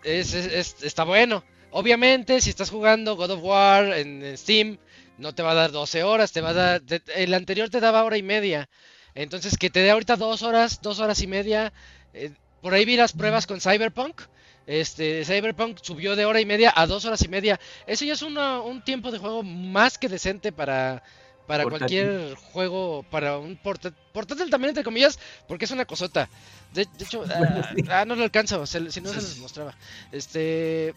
Es, 0.03 0.33
es- 0.33 0.51
es- 0.51 0.83
está 0.83 1.03
bueno. 1.03 1.43
Obviamente, 1.71 2.41
si 2.41 2.49
estás 2.49 2.71
jugando 2.71 3.15
God 3.15 3.31
of 3.31 3.43
War 3.43 3.93
en, 3.93 4.23
en 4.23 4.37
Steam, 4.37 4.77
no 5.19 5.35
te 5.35 5.43
va 5.43 5.51
a 5.51 5.55
dar 5.55 5.71
12 5.71 6.03
horas. 6.03 6.31
Te 6.31 6.41
va 6.41 6.49
a 6.49 6.53
dar. 6.53 6.79
te- 6.81 7.01
el 7.15 7.33
anterior 7.35 7.69
te 7.69 7.79
daba 7.79 8.03
hora 8.03 8.17
y 8.17 8.23
media. 8.23 8.67
Entonces, 9.13 9.57
que 9.57 9.69
te 9.69 9.81
dé 9.81 9.91
ahorita 9.91 10.15
2 10.15 10.41
horas, 10.41 10.81
2 10.81 10.99
horas 10.99 11.21
y 11.21 11.27
media. 11.27 11.71
eh, 12.13 12.31
por 12.61 12.73
ahí 12.73 12.83
vi 12.83 12.97
las 12.97 13.13
pruebas 13.13 13.45
con 13.47 13.61
Cyberpunk. 13.61 14.21
Este, 14.71 15.25
Cyberpunk 15.25 15.79
subió 15.81 16.15
de 16.15 16.25
hora 16.25 16.39
y 16.39 16.45
media 16.45 16.71
a 16.75 16.85
dos 16.85 17.03
horas 17.05 17.23
y 17.23 17.27
media. 17.27 17.59
Eso 17.87 18.05
ya 18.05 18.13
es 18.13 18.21
una- 18.21 18.61
un 18.61 18.83
tiempo 18.83 19.09
de 19.09 19.17
juego 19.17 19.41
más 19.41 19.97
que 19.97 20.07
decente 20.07 20.51
para, 20.51 21.01
para 21.47 21.63
Portátil. 21.63 21.97
cualquier 22.05 22.35
juego, 22.35 23.03
para 23.09 23.39
un 23.39 23.57
porta- 23.57 23.91
portátil 24.13 24.51
también 24.51 24.69
entre 24.69 24.83
comillas, 24.83 25.17
porque 25.47 25.65
es 25.65 25.71
una 25.71 25.85
cosota. 25.85 26.29
De, 26.71 26.85
de 26.85 27.03
hecho, 27.03 27.23
ah, 27.33 27.71
ah, 27.89 28.05
no 28.05 28.15
lo 28.15 28.21
alcanzo, 28.23 28.63
se- 28.67 28.91
si 28.91 29.01
no 29.01 29.09
se 29.09 29.15
los 29.15 29.39
mostraba. 29.39 29.73
Este, 30.11 30.93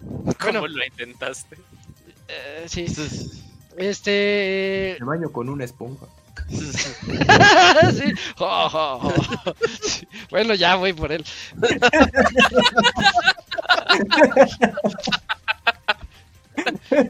¿Cómo 0.00 0.34
Bueno. 0.40 0.66
lo 0.66 0.84
intentaste? 0.84 1.56
eh, 2.26 2.64
sí, 2.66 2.86
este, 3.76 4.96
Me 4.98 5.06
baño 5.06 5.30
con 5.30 5.48
una 5.48 5.64
esponja. 5.64 6.06
sí. 6.50 8.12
Sí. 9.80 10.08
Bueno, 10.30 10.54
ya 10.54 10.76
voy 10.76 10.92
por 10.92 11.10
él. 11.12 11.24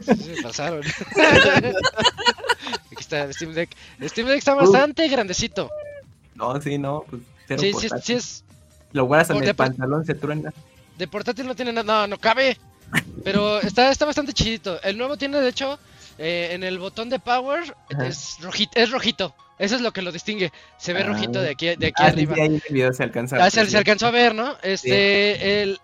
Se 0.03 0.41
pasaron. 0.41 0.81
Aquí 0.83 1.75
está 2.99 3.31
Steam 3.31 3.53
Deck. 3.53 3.69
Steam 4.03 4.27
Deck 4.27 4.37
está 4.37 4.53
bastante 4.55 5.07
grandecito. 5.07 5.69
No, 6.35 6.59
sí, 6.61 6.77
no. 6.77 7.05
Pues, 7.09 7.21
cero 7.47 7.61
Sí, 7.61 7.73
sí, 7.73 7.87
sí 8.01 8.13
es. 8.13 8.43
Lo 8.91 9.05
guardas 9.05 9.29
en 9.29 9.37
Por- 9.37 9.45
el 9.45 9.55
pantalón, 9.55 10.05
se 10.05 10.15
truena. 10.15 10.53
De 10.97 11.07
portátil 11.07 11.45
no 11.45 11.55
tiene 11.55 11.73
nada. 11.73 12.07
No, 12.07 12.07
no 12.07 12.17
cabe. 12.17 12.57
Pero 13.23 13.59
está, 13.61 13.91
está 13.91 14.05
bastante 14.05 14.33
chidito. 14.33 14.81
El 14.81 14.97
nuevo 14.97 15.17
tiene, 15.17 15.39
de 15.41 15.49
hecho, 15.49 15.77
eh, 16.17 16.49
en 16.51 16.63
el 16.63 16.79
botón 16.79 17.09
de 17.09 17.19
power 17.19 17.75
Ajá. 17.93 18.07
es 18.07 18.37
rojito, 18.41 18.79
es 18.79 18.91
rojito. 18.91 19.35
Eso 19.57 19.75
es 19.75 19.81
lo 19.81 19.93
que 19.93 20.01
lo 20.01 20.11
distingue. 20.11 20.51
Se 20.77 20.91
ve 20.93 21.01
Ah. 21.01 21.07
rojito 21.07 21.41
de 21.41 21.49
aquí, 21.51 21.67
de 21.75 21.87
aquí 21.87 21.93
Ah, 22.03 22.07
arriba. 22.07 22.35
sí, 22.35 22.41
ahí 22.41 22.47
en 22.47 22.53
el 22.55 22.61
video 22.73 22.91
se 22.93 23.03
alcanza. 23.03 23.37
Ah, 23.43 23.49
se, 23.49 23.61
alcanzó 23.77 24.07
a 24.07 24.11
ver, 24.11 24.35
¿no? 24.35 24.57
Este, 24.63 25.61
el 25.63 25.79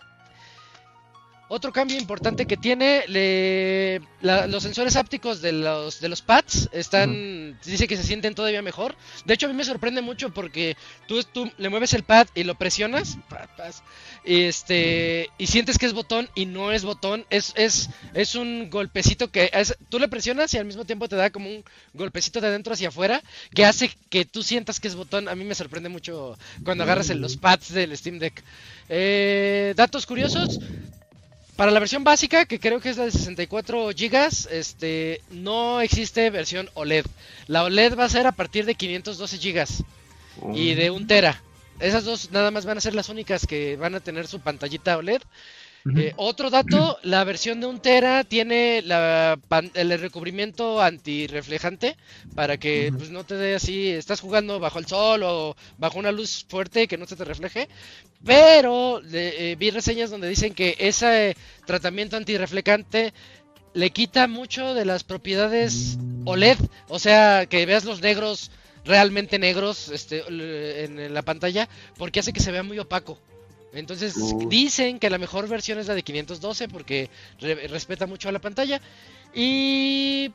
otro 1.47 1.73
cambio 1.73 1.97
importante 1.97 2.45
que 2.45 2.55
tiene, 2.55 3.03
le, 3.07 4.01
la- 4.21 4.47
los 4.47 4.63
sensores 4.63 4.95
ápticos 4.95 5.41
de 5.41 5.51
los 5.51 5.99
de 5.99 6.07
los 6.07 6.21
pads 6.21 6.69
están, 6.71 7.59
dice 7.65 7.89
que 7.89 7.97
se 7.97 8.03
sienten 8.03 8.35
todavía 8.35 8.61
mejor. 8.61 8.95
De 9.25 9.33
hecho, 9.33 9.47
a 9.47 9.49
mí 9.49 9.55
me 9.55 9.65
sorprende 9.65 10.01
mucho 10.01 10.29
porque 10.33 10.77
tú, 11.07 11.21
tú 11.23 11.51
le 11.57 11.67
mueves 11.67 11.93
el 11.93 12.03
pad 12.03 12.27
y 12.35 12.43
lo 12.45 12.55
presionas, 12.55 13.17
pa, 13.29 13.49
este, 14.23 15.29
y 15.37 15.47
sientes 15.47 15.77
que 15.77 15.85
es 15.85 15.93
botón 15.93 16.29
y 16.35 16.45
no 16.45 16.71
es 16.71 16.83
botón, 16.83 17.25
es 17.29 17.53
es 17.55 17.89
es 18.13 18.35
un 18.35 18.69
golpecito 18.69 19.31
que 19.31 19.49
es- 19.53 19.75
tú 19.89 19.97
le 19.99 20.07
presionas 20.07 20.53
y 20.53 20.57
al 20.57 20.65
mismo 20.65 20.85
tiempo 20.85 21.07
te 21.09 21.15
da 21.15 21.29
como 21.31 21.49
un 21.49 21.63
golpecito 21.93 22.39
de 22.41 22.47
adentro 22.47 22.73
hacia 22.73 22.89
afuera 22.89 23.21
que 23.55 23.65
hace 23.65 23.91
que 24.09 24.25
tú 24.25 24.43
sientas 24.43 24.79
que 24.79 24.87
es 24.87 24.95
botón. 24.95 25.27
A 25.27 25.35
mí 25.35 25.43
me 25.43 25.55
sorprende 25.55 25.89
mucho 25.89 26.37
cuando 26.63 26.83
agarras 26.83 27.09
en 27.09 27.21
los 27.21 27.37
pads 27.37 27.73
del 27.73 27.95
Steam 27.97 28.19
Deck. 28.19 28.43
Eh, 28.89 29.73
datos 29.75 30.05
curiosos. 30.05 30.59
Para 31.55 31.71
la 31.71 31.79
versión 31.79 32.03
básica, 32.03 32.45
que 32.45 32.59
creo 32.59 32.79
que 32.79 32.89
es 32.89 32.97
la 32.97 33.05
de 33.05 33.11
64 33.11 33.89
GB, 33.89 34.47
este, 34.51 35.21
no 35.29 35.81
existe 35.81 36.29
versión 36.31 36.69
OLED. 36.73 37.05
La 37.47 37.63
OLED 37.65 37.99
va 37.99 38.05
a 38.05 38.09
ser 38.09 38.25
a 38.25 38.31
partir 38.31 38.65
de 38.65 38.73
512 38.73 39.37
GB 39.37 39.67
y 40.55 40.73
de 40.73 40.89
1 40.89 41.05
tera. 41.05 41.43
Esas 41.81 42.05
dos 42.05 42.31
nada 42.31 42.51
más 42.51 42.65
van 42.65 42.77
a 42.77 42.81
ser 42.81 42.95
las 42.95 43.09
únicas 43.09 43.45
que 43.47 43.75
van 43.75 43.95
a 43.95 43.99
tener 43.99 44.27
su 44.27 44.39
pantallita 44.39 44.97
OLED. 44.97 45.21
Eh, 45.97 46.13
otro 46.17 46.51
dato, 46.51 46.99
la 47.01 47.23
versión 47.23 47.59
de 47.59 47.65
1 47.65 47.81
tera 47.81 48.23
tiene 48.23 48.83
la, 48.85 49.39
pan- 49.47 49.71
el 49.73 49.99
recubrimiento 49.99 50.79
antirreflejante 50.79 51.97
para 52.35 52.57
que 52.57 52.93
pues, 52.95 53.09
no 53.09 53.23
te 53.23 53.33
dé 53.33 53.55
así, 53.55 53.89
estás 53.89 54.19
jugando 54.19 54.59
bajo 54.59 54.77
el 54.77 54.85
sol 54.85 55.23
o 55.23 55.55
bajo 55.79 55.97
una 55.97 56.11
luz 56.11 56.45
fuerte 56.47 56.87
que 56.87 56.99
no 56.99 57.07
se 57.07 57.15
te 57.15 57.25
refleje. 57.25 57.67
Pero 58.23 59.01
eh, 59.11 59.55
vi 59.57 59.71
reseñas 59.71 60.11
donde 60.11 60.29
dicen 60.29 60.53
que 60.53 60.75
ese 60.77 61.35
tratamiento 61.65 62.15
antirreflectante 62.15 63.11
le 63.73 63.89
quita 63.89 64.27
mucho 64.27 64.75
de 64.75 64.85
las 64.85 65.03
propiedades 65.03 65.97
Mm. 65.97 66.27
OLED, 66.27 66.57
o 66.89 66.99
sea, 66.99 67.47
que 67.47 67.65
veas 67.65 67.85
los 67.85 68.01
negros 68.01 68.51
realmente 68.85 69.37
negros 69.39 69.89
este, 69.89 70.23
en 70.85 71.13
la 71.13 71.21
pantalla, 71.21 71.67
porque 71.97 72.19
hace 72.19 72.33
que 72.33 72.39
se 72.39 72.51
vea 72.51 72.63
muy 72.63 72.79
opaco. 72.79 73.17
Entonces 73.73 74.15
Uh. 74.17 74.49
dicen 74.49 74.99
que 74.99 75.09
la 75.09 75.17
mejor 75.17 75.47
versión 75.47 75.79
es 75.79 75.87
la 75.87 75.95
de 75.95 76.03
512 76.03 76.67
porque 76.67 77.09
re- 77.39 77.67
respeta 77.67 78.05
mucho 78.05 78.27
a 78.27 78.31
la 78.33 78.39
pantalla. 78.39 78.81
Y, 79.33 80.29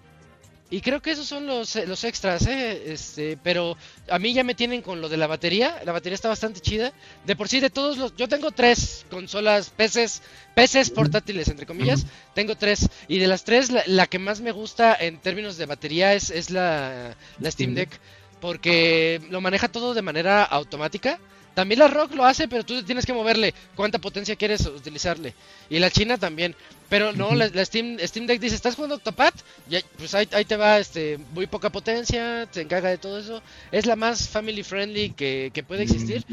y 0.70 0.80
creo 0.80 1.02
que 1.02 1.10
esos 1.10 1.26
son 1.26 1.46
los, 1.46 1.76
eh, 1.76 1.86
los 1.86 2.02
extras, 2.04 2.46
¿eh? 2.46 2.92
Este, 2.92 3.36
pero 3.42 3.76
a 4.08 4.18
mí 4.18 4.32
ya 4.32 4.42
me 4.42 4.54
tienen 4.54 4.80
con 4.80 5.02
lo 5.02 5.10
de 5.10 5.18
la 5.18 5.26
batería. 5.26 5.82
La 5.84 5.92
batería 5.92 6.14
está 6.14 6.28
bastante 6.28 6.60
chida. 6.60 6.94
De 7.26 7.36
por 7.36 7.48
sí, 7.48 7.60
de 7.60 7.68
todos 7.68 7.98
los... 7.98 8.16
Yo 8.16 8.26
tengo 8.26 8.52
tres 8.52 9.04
consolas, 9.10 9.70
PCs 9.70 10.90
portátiles, 10.90 11.48
entre 11.48 11.66
comillas. 11.66 12.06
Tengo 12.34 12.56
tres. 12.56 12.88
Y 13.06 13.18
de 13.18 13.26
las 13.26 13.44
tres, 13.44 13.70
la, 13.70 13.82
la 13.86 14.06
que 14.06 14.18
más 14.18 14.40
me 14.40 14.50
gusta 14.52 14.96
en 14.98 15.18
términos 15.18 15.58
de 15.58 15.66
batería 15.66 16.14
es, 16.14 16.30
es 16.30 16.48
la, 16.50 17.14
la 17.38 17.50
Steam 17.50 17.72
Steam 17.72 17.74
Deck. 17.74 18.00
Porque 18.40 19.20
lo 19.30 19.40
maneja 19.40 19.68
todo 19.68 19.94
de 19.94 20.02
manera 20.02 20.44
automática. 20.44 21.18
También 21.56 21.78
la 21.78 21.88
Rock 21.88 22.14
lo 22.14 22.26
hace, 22.26 22.48
pero 22.48 22.66
tú 22.66 22.82
tienes 22.82 23.06
que 23.06 23.14
moverle 23.14 23.54
cuánta 23.74 23.98
potencia 23.98 24.36
quieres 24.36 24.66
utilizarle. 24.66 25.32
Y 25.70 25.78
la 25.78 25.90
China 25.90 26.18
también. 26.18 26.54
Pero 26.90 27.14
no, 27.14 27.34
la, 27.34 27.48
Steam, 27.64 27.96
Steam 27.98 28.26
Deck 28.26 28.40
dice, 28.40 28.54
¿estás 28.54 28.74
jugando 28.74 28.96
Octopad? 28.96 29.32
Ya, 29.66 29.80
pues 29.96 30.14
ahí, 30.14 30.28
ahí, 30.32 30.44
te 30.44 30.56
va 30.56 30.78
este 30.78 31.18
muy 31.32 31.46
poca 31.46 31.70
potencia, 31.70 32.46
se 32.50 32.60
encarga 32.60 32.90
de 32.90 32.98
todo 32.98 33.18
eso. 33.18 33.42
Es 33.72 33.86
la 33.86 33.96
más 33.96 34.28
family 34.28 34.62
friendly 34.62 35.12
que, 35.12 35.50
que 35.54 35.62
puede 35.62 35.84
existir. 35.84 36.26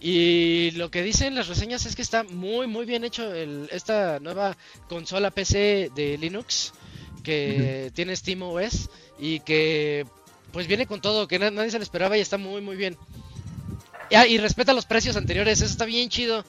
Y 0.00 0.70
lo 0.72 0.90
que 0.90 1.02
dicen 1.02 1.34
las 1.34 1.48
reseñas 1.48 1.84
es 1.84 1.94
que 1.94 2.00
está 2.00 2.22
muy, 2.22 2.66
muy 2.66 2.86
bien 2.86 3.04
hecho 3.04 3.34
el, 3.34 3.68
esta 3.70 4.18
nueva 4.18 4.56
consola 4.88 5.30
PC 5.30 5.90
de 5.94 6.16
Linux 6.16 6.72
que 7.22 7.92
tiene 7.94 8.16
Steam 8.16 8.42
OS 8.42 8.88
y 9.18 9.40
que 9.40 10.06
pues 10.52 10.66
viene 10.66 10.86
con 10.86 11.00
todo, 11.00 11.28
que 11.28 11.38
nadie 11.38 11.70
se 11.70 11.78
lo 11.78 11.82
esperaba 11.82 12.16
y 12.16 12.20
está 12.20 12.38
muy, 12.38 12.60
muy 12.60 12.76
bien. 12.76 12.96
Ah, 14.14 14.26
y 14.26 14.38
respeta 14.38 14.72
los 14.72 14.86
precios 14.86 15.16
anteriores, 15.16 15.60
eso 15.60 15.70
está 15.70 15.84
bien 15.84 16.08
chido. 16.08 16.44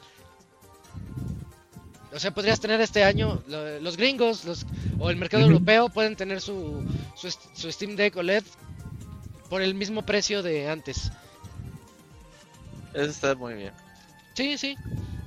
O 2.14 2.20
sea, 2.20 2.32
podrías 2.32 2.60
tener 2.60 2.82
este 2.82 3.04
año, 3.04 3.42
los 3.48 3.96
gringos 3.96 4.44
los, 4.44 4.66
o 5.00 5.10
el 5.10 5.16
mercado 5.16 5.44
europeo 5.44 5.90
pueden 5.90 6.16
tener 6.16 6.42
su, 6.42 6.84
su, 7.16 7.72
Steam 7.72 7.96
Deck 7.96 8.18
OLED 8.18 8.44
por 9.50 9.62
el 9.62 9.76
mismo 9.76 10.02
precio 10.02 10.44
de 10.44 10.70
antes. 10.70 11.12
Eso 12.94 13.06
está 13.06 13.36
muy 13.36 13.54
bien. 13.54 13.72
Sí, 14.34 14.58
sí. 14.58 14.76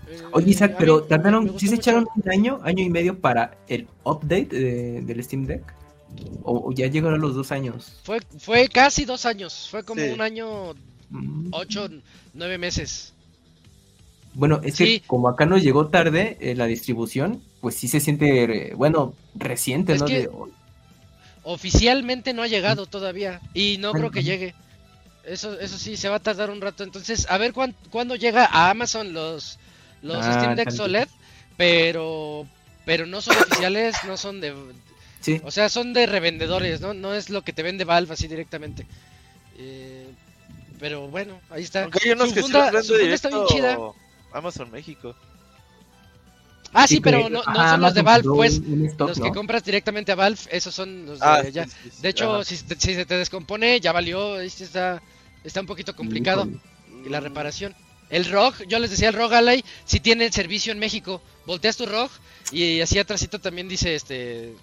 Eh, 0.08 0.20
Oye, 0.32 0.50
Isaac, 0.50 0.74
pero 0.78 1.04
tardaron, 1.04 1.58
¿sí 1.58 1.68
se 1.68 1.76
echaron 1.76 2.06
un 2.14 2.30
año, 2.30 2.60
año 2.62 2.84
y 2.84 2.90
medio 2.90 3.18
para 3.18 3.56
el 3.68 3.88
update 4.04 4.48
del 5.02 5.24
Steam 5.24 5.46
Deck? 5.46 5.62
¿O, 6.42 6.72
ya 6.72 6.86
llegaron 6.88 7.20
los 7.20 7.34
dos 7.34 7.52
años? 7.52 8.00
Fue, 8.02 8.20
fue 8.38 8.68
casi 8.68 9.04
dos 9.04 9.24
años, 9.26 9.68
fue 9.70 9.82
como 9.82 10.04
un 10.04 10.20
año, 10.20 10.74
mm. 11.10 11.48
ocho, 11.52 11.88
nueve 12.34 12.58
meses. 12.58 13.14
Bueno, 14.34 14.60
es 14.64 14.76
que 14.76 15.00
como 15.06 15.28
acá 15.28 15.46
nos 15.46 15.62
llegó 15.62 15.88
tarde 15.88 16.36
eh, 16.40 16.54
la 16.54 16.66
distribución, 16.66 17.40
pues 17.60 17.76
sí 17.76 17.88
se 17.88 18.00
siente, 18.00 18.44
eh, 18.70 18.74
bueno, 18.74 19.14
reciente, 19.34 19.96
¿no? 19.96 20.06
Oficialmente 21.44 22.32
no 22.32 22.42
ha 22.42 22.46
llegado 22.46 22.86
todavía 22.86 23.40
y 23.52 23.76
no 23.78 23.92
creo 23.92 24.10
que 24.10 24.22
llegue. 24.22 24.54
Eso, 25.24 25.58
eso 25.58 25.78
sí, 25.78 25.96
se 25.96 26.08
va 26.08 26.16
a 26.16 26.20
tardar 26.20 26.50
un 26.50 26.60
rato. 26.60 26.84
Entonces, 26.84 27.26
a 27.30 27.38
ver 27.38 27.52
cuándo 27.52 28.16
llega 28.16 28.46
a 28.46 28.70
Amazon 28.70 29.12
los, 29.12 29.58
los 30.02 30.18
ah, 30.24 30.32
Steam 30.32 30.56
Deck 30.56 30.72
OLED, 30.78 31.08
pero, 31.56 32.46
pero 32.84 33.06
no 33.06 33.20
son 33.20 33.36
oficiales, 33.36 33.96
no 34.06 34.16
son 34.16 34.40
de... 34.40 34.54
Sí. 35.24 35.40
O 35.42 35.50
sea, 35.50 35.70
son 35.70 35.94
de 35.94 36.04
revendedores, 36.04 36.82
¿no? 36.82 36.92
No 36.92 37.14
es 37.14 37.30
lo 37.30 37.40
que 37.40 37.54
te 37.54 37.62
vende 37.62 37.84
Valve 37.84 38.12
así 38.12 38.28
directamente. 38.28 38.86
Eh, 39.56 40.06
pero 40.78 41.08
bueno, 41.08 41.40
ahí 41.48 41.62
está. 41.62 41.84
Aunque 41.84 42.00
hay 42.04 42.10
unos 42.10 42.28
su 42.28 42.34
que 42.34 42.42
funda, 42.42 42.70
está 42.78 43.30
bien 43.30 43.46
chida. 43.46 43.78
Amazon 44.34 44.70
México. 44.70 45.16
Ah, 46.74 46.86
sí, 46.86 47.00
pero 47.00 47.30
no, 47.30 47.42
no 47.42 47.70
son 47.70 47.80
los 47.80 47.94
de 47.94 48.02
Valve, 48.02 48.28
pues. 48.28 48.60
los 48.98 49.18
que 49.18 49.30
compras 49.30 49.64
directamente 49.64 50.12
a 50.12 50.16
Valve, 50.16 50.40
esos 50.50 50.74
son 50.74 51.06
los 51.06 51.20
de 51.20 51.26
ah, 51.26 51.36
allá. 51.36 51.66
de 52.02 52.08
hecho, 52.08 52.44
si, 52.44 52.56
si, 52.56 52.94
se 52.94 53.06
te 53.06 53.16
descompone, 53.16 53.80
ya 53.80 53.92
valió. 53.92 54.38
Este 54.40 54.64
está, 54.64 55.00
está 55.42 55.60
un 55.60 55.66
poquito 55.66 55.96
complicado. 55.96 56.46
Y 57.06 57.08
la 57.08 57.20
reparación. 57.20 57.74
El 58.10 58.26
ROG, 58.26 58.66
yo 58.68 58.78
les 58.78 58.90
decía, 58.90 59.08
el 59.08 59.14
ROG 59.14 59.32
Ally, 59.32 59.64
si 59.86 60.00
tiene 60.00 60.30
servicio 60.30 60.70
en 60.70 60.78
México. 60.78 61.22
Volteas 61.46 61.78
tu 61.78 61.86
ROG 61.86 62.10
y 62.52 62.80
así 62.80 62.98
atrásito 62.98 63.38
también 63.38 63.68
dice 63.68 63.94
este, 63.94 64.54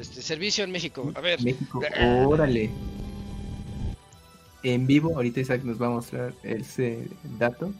este 0.00 0.22
servicio 0.22 0.64
en 0.64 0.70
México. 0.70 1.12
A 1.14 1.20
ver. 1.20 1.42
México, 1.42 1.80
órale. 2.26 2.70
En 4.62 4.86
vivo, 4.86 5.14
ahorita 5.14 5.40
Isaac 5.40 5.62
nos 5.64 5.80
va 5.80 5.86
a 5.86 5.90
mostrar 5.90 6.34
ese 6.42 7.08
dato. 7.38 7.72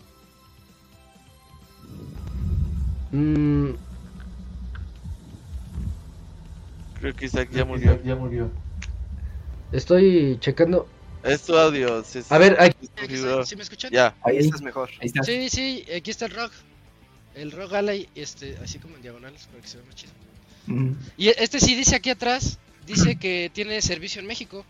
Mm. 3.13 3.71
Creo 7.01 7.15
que 7.15 7.25
Isaac 7.25 7.51
ya 7.53 7.65
murió. 7.65 8.03
ya 8.03 8.15
murió. 8.15 8.51
Estoy 9.73 10.39
checando. 10.41 10.87
Es 11.23 11.43
tu 11.43 11.57
audio. 11.57 12.03
a 12.31 12.39
ver, 12.39 12.57
aquí. 12.61 12.89
¿Sí 13.45 13.57
me 13.57 13.63
escuchan? 13.63 13.91
Ya. 13.93 14.15
Ahí 14.23 14.39
estás 14.39 14.63
mejor. 14.63 14.89
Ahí 15.01 15.11
Sí, 15.23 15.49
sí, 15.49 15.85
aquí 15.95 16.11
está 16.11 16.27
el 16.27 16.33
rock. 16.33 16.53
El 17.35 17.53
rock 17.53 17.75
Alley, 17.75 18.09
este, 18.15 18.57
así 18.63 18.79
como 18.79 18.97
en 18.97 19.03
diagonales 19.03 19.47
para 19.47 19.61
que 19.61 19.69
se 19.69 19.77
vea 19.77 19.87
más 19.87 19.95
chido. 19.95 20.13
Y 21.17 21.29
este 21.29 21.61
sí 21.61 21.75
dice 21.75 21.97
aquí 21.97 22.11
atrás, 22.11 22.59
dice 22.87 23.17
que 23.17 23.51
tiene 23.53 23.81
servicio 23.83 24.21
en 24.21 24.27
México. 24.27 24.65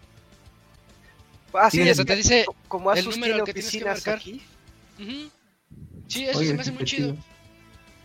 Ah, 1.52 1.70
sí, 1.70 1.80
eso 1.80 2.04
te 2.04 2.16
dice 2.16 2.46
como 2.68 2.92
el 2.92 3.04
número 3.04 3.44
que 3.44 3.52
tienes 3.54 3.72
que 3.72 3.84
marcar. 3.84 4.18
Aquí. 4.18 4.40
Sí, 6.08 6.24
eso 6.24 6.40
se 6.40 6.54
me 6.54 6.62
hace 6.62 6.72
muy 6.72 6.84
chido. 6.84 7.16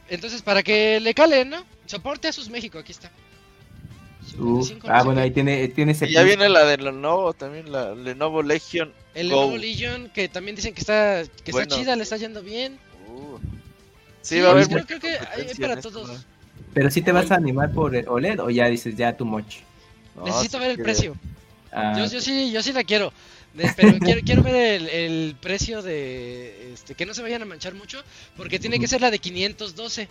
Entonces, 0.09 0.41
para 0.41 0.61
que 0.61 0.99
le 0.99 1.13
cale, 1.13 1.45
¿no? 1.45 1.63
Soporte 1.85 2.27
a 2.27 2.33
sus 2.33 2.49
México, 2.49 2.77
aquí 2.77 2.91
está. 2.91 3.11
ah, 4.87 5.03
bueno, 5.03 5.21
ahí 5.21 5.31
tiene, 5.31 5.67
tiene 5.69 5.93
ese. 5.93 6.07
Y 6.07 6.13
ya 6.13 6.23
viene 6.23 6.49
la 6.49 6.65
de 6.65 6.77
Lenovo 6.77 7.33
también, 7.33 7.71
la 7.71 7.95
Lenovo 7.95 8.43
Legion. 8.43 8.93
El 9.13 9.29
Lenovo 9.29 9.57
Legion, 9.57 10.09
que 10.13 10.29
también 10.29 10.55
dicen 10.55 10.73
que 10.73 10.81
está, 10.81 11.23
que 11.43 11.51
está 11.51 11.65
chida, 11.65 11.95
le 11.95 12.03
está 12.03 12.17
yendo 12.17 12.43
bien. 12.43 12.77
Uh. 13.07 13.39
Sí, 14.21 14.39
va 14.41 14.49
a 14.49 14.51
haber. 14.51 14.67
Creo, 14.67 14.85
creo 14.85 14.99
que 14.99 15.17
hay 15.17 15.55
para 15.59 15.79
todos. 15.79 16.25
Pero 16.75 16.91
si 16.91 17.01
te 17.01 17.13
vas 17.13 17.31
a 17.31 17.35
animar 17.35 17.71
por 17.71 17.95
OLED 17.95 18.41
o 18.41 18.49
ya 18.49 18.67
dices 18.67 18.97
ya 18.97 19.15
tu 19.15 19.23
moch. 19.25 19.61
Necesito 20.25 20.59
ver 20.59 20.71
el 20.71 20.77
precio. 20.77 21.15
Ah, 21.71 21.93
yo, 21.97 22.05
yo, 22.05 22.19
sí, 22.19 22.51
yo 22.51 22.61
sí 22.61 22.73
la 22.73 22.83
quiero. 22.83 23.13
Pero 23.77 23.97
quiero, 23.99 24.21
quiero 24.25 24.43
ver 24.43 24.81
el, 24.89 25.37
precio 25.39 25.81
de. 25.81 26.73
Este, 26.73 26.93
que 26.93 27.05
no 27.05 27.13
se 27.13 27.21
vayan 27.21 27.41
a 27.41 27.45
manchar 27.45 27.75
mucho. 27.75 28.03
Porque 28.35 28.59
tiene 28.59 28.77
que 28.77 28.89
ser 28.89 28.99
la 28.99 29.09
de 29.09 29.19
512. 29.19 30.09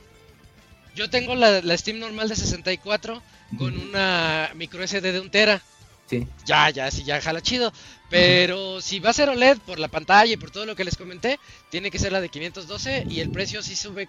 Yo 0.96 1.10
tengo 1.10 1.34
la, 1.34 1.60
la 1.60 1.76
Steam 1.76 1.98
normal 1.98 2.30
de 2.30 2.36
64 2.36 3.22
con 3.58 3.78
una 3.78 4.50
micro 4.54 4.86
SD 4.86 5.12
de 5.12 5.20
1 5.20 5.30
tera. 5.30 5.62
Sí. 6.06 6.26
Ya, 6.46 6.70
ya, 6.70 6.90
sí, 6.90 7.04
ya 7.04 7.20
jala 7.20 7.42
chido. 7.42 7.74
Pero 8.08 8.80
si 8.80 9.00
va 9.00 9.10
a 9.10 9.14
ser 9.14 9.28
OLED 9.28 9.58
por 9.58 9.78
la 9.78 9.88
pantalla 9.88 10.32
y 10.32 10.38
por 10.38 10.50
todo 10.50 10.64
lo 10.64 10.76
que 10.76 10.84
les 10.84 10.96
comenté, 10.96 11.38
tiene 11.70 11.90
que 11.90 11.98
ser 11.98 12.12
la 12.12 12.22
de 12.22 12.30
512 12.30 13.04
y 13.10 13.20
el 13.20 13.30
precio 13.30 13.62
sí 13.62 13.76
sube 13.76 14.08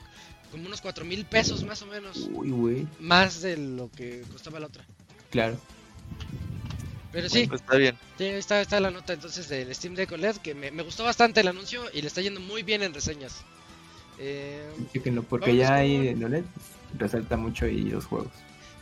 como 0.52 0.66
unos 0.66 0.82
4 0.82 1.06
mil 1.06 1.26
pesos 1.26 1.64
más 1.64 1.82
o 1.82 1.88
menos. 1.88 2.28
Uy, 2.32 2.52
güey. 2.52 2.88
Más 3.00 3.42
de 3.42 3.58
lo 3.58 3.90
que 3.92 4.24
costaba 4.32 4.60
la 4.60 4.68
otra. 4.68 4.86
Claro. 5.30 5.58
Pero 7.12 7.30
sí, 7.30 7.48
pues 7.48 7.62
está 7.62 7.78
bien. 7.78 7.98
Sí, 8.18 8.26
está, 8.26 8.60
está 8.60 8.80
la 8.80 8.92
nota 8.92 9.14
entonces 9.14 9.48
del 9.48 9.74
Steam 9.74 9.96
Deck 9.96 10.12
OLED 10.12 10.36
que 10.38 10.54
me, 10.54 10.70
gustó 10.84 11.06
bastante 11.06 11.40
el 11.40 11.48
anuncio 11.48 11.84
y 11.94 12.02
le 12.02 12.08
está 12.08 12.22
yendo 12.22 12.42
muy 12.42 12.64
bien 12.64 12.84
en 12.84 12.94
reseñas. 12.94 13.44
Eh, 14.20 14.70
porque 15.30 15.56
ya 15.56 15.76
hay 15.76 16.10
en 16.10 16.24
OLED 16.24 16.44
pues, 16.44 16.66
resalta 16.98 17.38
mucho 17.38 17.66
ahí 17.66 17.84
los 17.84 18.06
juegos. 18.06 18.32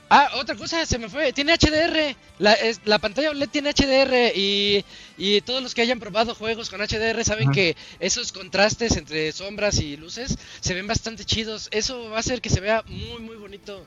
Ah, 0.10 0.30
otra 0.36 0.56
cosa, 0.56 0.86
se 0.86 1.00
me 1.00 1.10
fue. 1.10 1.34
Tiene 1.34 1.54
HDR. 1.54 2.16
La, 2.40 2.54
es, 2.54 2.82
la 2.86 3.00
pantalla 3.00 3.32
OLED 3.32 3.50
tiene 3.50 3.72
HDR. 3.72 4.36
Y, 4.36 4.86
y, 5.18 5.42
todos 5.42 5.64
los 5.64 5.74
que 5.74 5.82
hayan 5.82 6.00
probado 6.00 6.36
juegos 6.36 6.70
con 6.70 6.82
HDR 6.82 7.24
saben 7.24 7.52
que 7.52 7.76
esos 8.00 8.32
contrastes 8.32 8.96
entre 8.98 9.32
sombras 9.32 9.80
y 9.80 9.98
luces 9.98 10.38
se 10.60 10.74
ven 10.74 10.88
bastante 10.88 11.26
chidos. 11.26 11.68
Eso 11.72 12.10
va 12.10 12.18
a 12.18 12.20
hacer 12.20 12.42
que 12.42 12.50
se 12.50 12.60
vea 12.60 12.84
muy, 12.88 13.22
muy 13.22 13.38
bonito. 13.38 13.86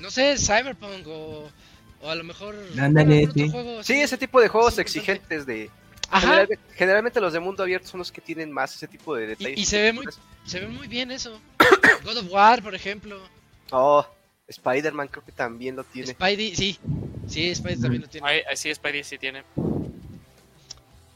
No 0.00 0.10
sé, 0.10 0.36
Cyberpunk 0.36 1.06
o, 1.06 1.48
o 2.02 2.10
a 2.10 2.14
lo 2.14 2.24
mejor. 2.24 2.56
sí. 3.82 4.00
ese 4.00 4.18
tipo 4.18 4.40
de 4.40 4.48
juegos 4.48 4.78
exigentes 4.78 5.46
de. 5.46 5.70
Generalmente, 6.76 7.20
los 7.20 7.32
de 7.32 7.40
mundo 7.40 7.62
abierto 7.62 7.88
son 7.88 7.98
los 7.98 8.12
que 8.12 8.20
tienen 8.20 8.52
más 8.52 8.74
ese 8.74 8.86
tipo 8.86 9.14
de 9.14 9.28
detalles. 9.28 9.58
Y, 9.58 9.64
se 9.64 9.80
ve 9.80 9.92
muy 9.92 10.06
se 10.44 10.60
ve 10.60 10.66
muy 10.66 10.88
bien 10.88 11.10
eso. 11.10 11.40
God 12.04 12.18
of 12.18 12.30
War, 12.30 12.62
por 12.62 12.74
ejemplo. 12.74 13.20
Oh, 13.70 14.06
Spider-Man 14.48 15.08
creo 15.08 15.24
que 15.24 15.32
también 15.32 15.76
lo 15.76 15.84
tiene. 15.84 16.12
Spidey, 16.12 16.54
sí. 16.54 16.78
Sí, 17.26 17.54
Spidey 17.54 17.80
también 17.80 18.02
lo 18.02 18.08
tiene. 18.08 18.44
sí, 18.54 18.74
Spidey 18.74 19.04
sí 19.04 19.18
tiene. 19.18 19.44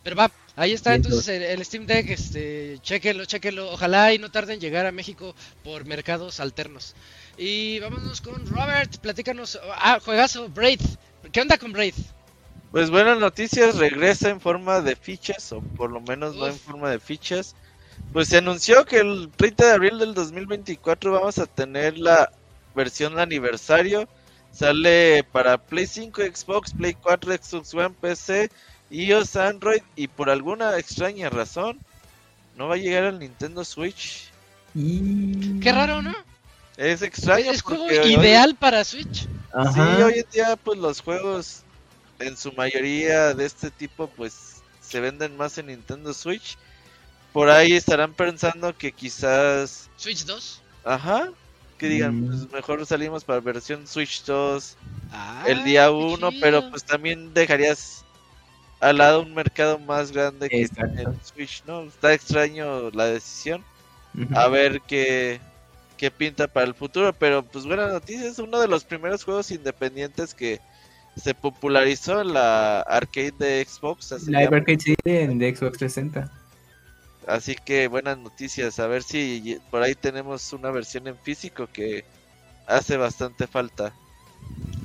Pero 0.03 0.17
va, 0.17 0.31
ahí 0.55 0.73
está 0.73 0.95
entonces 0.95 1.29
el, 1.29 1.65
Steam 1.65 1.85
Deck, 1.85 2.09
este, 2.11 2.79
chequenlo, 2.81 3.25
chequenlo. 3.25 3.73
Ojalá 3.73 4.15
y 4.15 4.19
no 4.19 4.31
tarden 4.31 4.55
en 4.55 4.61
llegar 4.61 4.87
a 4.87 4.93
México 4.93 5.35
por 5.65 5.85
mercados 5.85 6.39
alternos. 6.39 6.95
Y 7.37 7.81
vámonos 7.81 8.21
con 8.21 8.47
Robert, 8.47 8.99
platícanos. 8.99 9.59
Ah, 9.75 9.99
juegazo, 10.01 10.49
Braid. 10.49 10.81
¿Qué 11.33 11.41
onda 11.41 11.59
con 11.59 11.73
Braid? 11.73 11.95
Pues 12.71 12.91
buenas 12.91 13.19
noticias, 13.19 13.77
regresa 13.77 14.31
en 14.31 14.41
forma 14.41 14.81
de 14.81 14.97
fichas, 14.97 15.51
o 15.53 15.61
por 15.61 15.91
lo 15.91 16.01
menos 16.01 16.37
no 16.37 16.47
en 16.47 16.59
forma 16.59 16.91
de 16.91 17.01
fichas. 17.01 17.57
Pues 18.13 18.29
se 18.29 18.39
anunció 18.39 18.85
que 18.85 18.99
el 18.99 19.31
30 19.35 19.67
de 19.67 19.73
abril 19.73 19.99
del 19.99 20.15
2024 20.15 21.11
vamos 21.11 21.39
a 21.39 21.47
tener 21.47 21.99
la 21.99 22.31
versión 22.77 23.19
aniversario. 23.19 24.09
Sale 24.53 25.25
para 25.33 25.59
Play 25.59 25.87
5, 25.87 26.23
Xbox, 26.23 26.73
Play 26.73 26.95
4, 26.95 27.33
Xbox 27.43 27.75
One, 27.75 27.95
PC, 28.01 28.51
iOS, 28.91 29.37
Android 29.37 29.83
y 29.97 30.07
por 30.07 30.31
alguna 30.31 30.79
extraña 30.79 31.29
razón 31.29 31.79
no 32.57 32.69
va 32.69 32.77
a 32.77 32.79
llegar 32.79 33.05
al 33.05 33.19
Nintendo 33.19 33.65
Switch. 33.65 34.31
Qué 34.75 35.73
raro, 35.73 36.01
¿no? 36.01 36.15
Es 36.77 37.03
extraño. 37.03 37.51
Es 37.51 37.63
juego 37.63 37.91
ideal 37.91 38.55
para 38.55 38.85
Switch. 38.85 39.27
Sí, 39.75 39.81
hoy 39.81 40.19
en 40.19 40.31
día 40.31 40.57
pues 40.57 40.79
los 40.79 41.01
juegos 41.01 41.63
en 42.19 42.37
su 42.37 42.53
mayoría 42.53 43.35
de 43.35 43.47
este 43.47 43.71
tipo 43.71 44.09
pues 44.09 44.63
se 44.81 45.01
venden 45.01 45.37
más 45.37 45.59
en 45.59 45.67
Nintendo 45.67 46.15
Switch. 46.15 46.57
por 47.33 47.51
ahí 47.51 47.73
estarán 47.73 48.15
pensando 48.15 48.77
que 48.77 48.93
quizás... 48.93 49.91
Switch 49.97 50.25
2. 50.25 50.63
Ajá. 50.85 51.31
Que 51.79 51.89
digan, 51.89 52.23
Mm. 52.23 52.27
pues 52.27 52.53
mejor 52.53 52.87
salimos 52.87 53.25
para 53.25 53.41
versión 53.41 53.87
Switch 53.87 54.25
2 54.25 54.77
Ah, 55.13 55.45
el 55.47 55.63
día 55.65 55.85
qué 55.87 55.91
1, 55.91 56.31
chido. 56.31 56.41
pero 56.41 56.71
pues 56.71 56.85
también 56.85 57.35
dejarías 57.35 58.05
al 58.81 58.99
lado 58.99 59.23
un 59.23 59.35
mercado 59.35 59.79
más 59.79 60.11
grande 60.13 60.49
que 60.49 60.63
Exacto. 60.63 61.11
el 61.11 61.17
Switch, 61.23 61.63
¿no? 61.67 61.83
Está 61.83 62.13
extraño 62.15 62.91
la 62.91 63.07
decisión. 63.07 63.63
A 64.35 64.49
ver 64.49 64.81
qué, 64.87 65.41
qué 65.99 66.11
pinta 66.11 66.47
para 66.49 66.67
el 66.67 66.75
futuro, 66.75 67.13
pero 67.13 67.43
pues 67.43 67.67
buena 67.67 67.87
noticia, 67.89 68.27
es 68.27 68.39
uno 68.39 68.59
de 68.61 68.69
los 68.69 68.83
primeros 68.85 69.25
juegos 69.25 69.51
independientes 69.51 70.33
que 70.35 70.59
se 71.17 71.35
popularizó 71.35 72.21
en 72.23 72.33
la 72.33 72.81
arcade 72.81 73.33
de 73.39 73.67
Xbox. 73.69 74.13
Así, 74.13 74.27
Live 74.31 74.49
ya- 74.51 74.57
Arcade 74.57 74.79
sí, 74.81 74.95
en 75.05 75.39
de 75.39 75.55
Xbox 75.55 75.77
360. 75.79 76.31
Así 77.27 77.55
que 77.57 77.89
buenas 77.89 78.19
noticias, 78.19 78.79
a 78.79 78.87
ver 78.87 79.03
si 79.03 79.59
por 79.71 79.83
ahí 79.83 79.95
tenemos 79.95 80.53
una 80.53 80.71
versión 80.71 81.07
en 81.09 81.19
físico 81.19 81.67
que 81.69 82.05
hace 82.67 82.97
bastante 82.97 83.47
falta. 83.47 83.95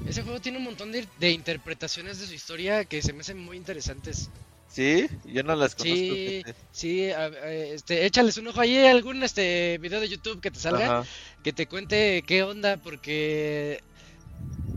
Ese 0.05 0.23
juego 0.23 0.39
tiene 0.41 0.57
un 0.57 0.63
montón 0.65 0.91
de, 0.91 1.07
de 1.17 1.31
interpretaciones 1.31 2.19
de 2.19 2.27
su 2.27 2.33
historia 2.33 2.85
que 2.85 3.01
se 3.01 3.13
me 3.13 3.21
hacen 3.21 3.37
muy 3.39 3.57
interesantes. 3.57 4.29
¿Sí? 4.67 5.07
Yo 5.25 5.43
no 5.43 5.55
las 5.55 5.75
conozco. 5.75 6.05
Sí, 6.05 6.43
sí, 6.71 7.11
a- 7.11 7.25
a- 7.25 7.53
este, 7.53 8.05
échales 8.05 8.37
un 8.37 8.47
ojo 8.47 8.61
ahí, 8.61 8.77
algún 8.85 9.21
este 9.23 9.77
video 9.79 9.99
de 9.99 10.07
YouTube 10.09 10.41
que 10.41 10.49
te 10.51 10.59
salga, 10.59 10.85
Ajá. 10.85 11.03
que 11.43 11.51
te 11.53 11.67
cuente 11.67 12.23
qué 12.25 12.43
onda, 12.43 12.77
porque 12.77 13.79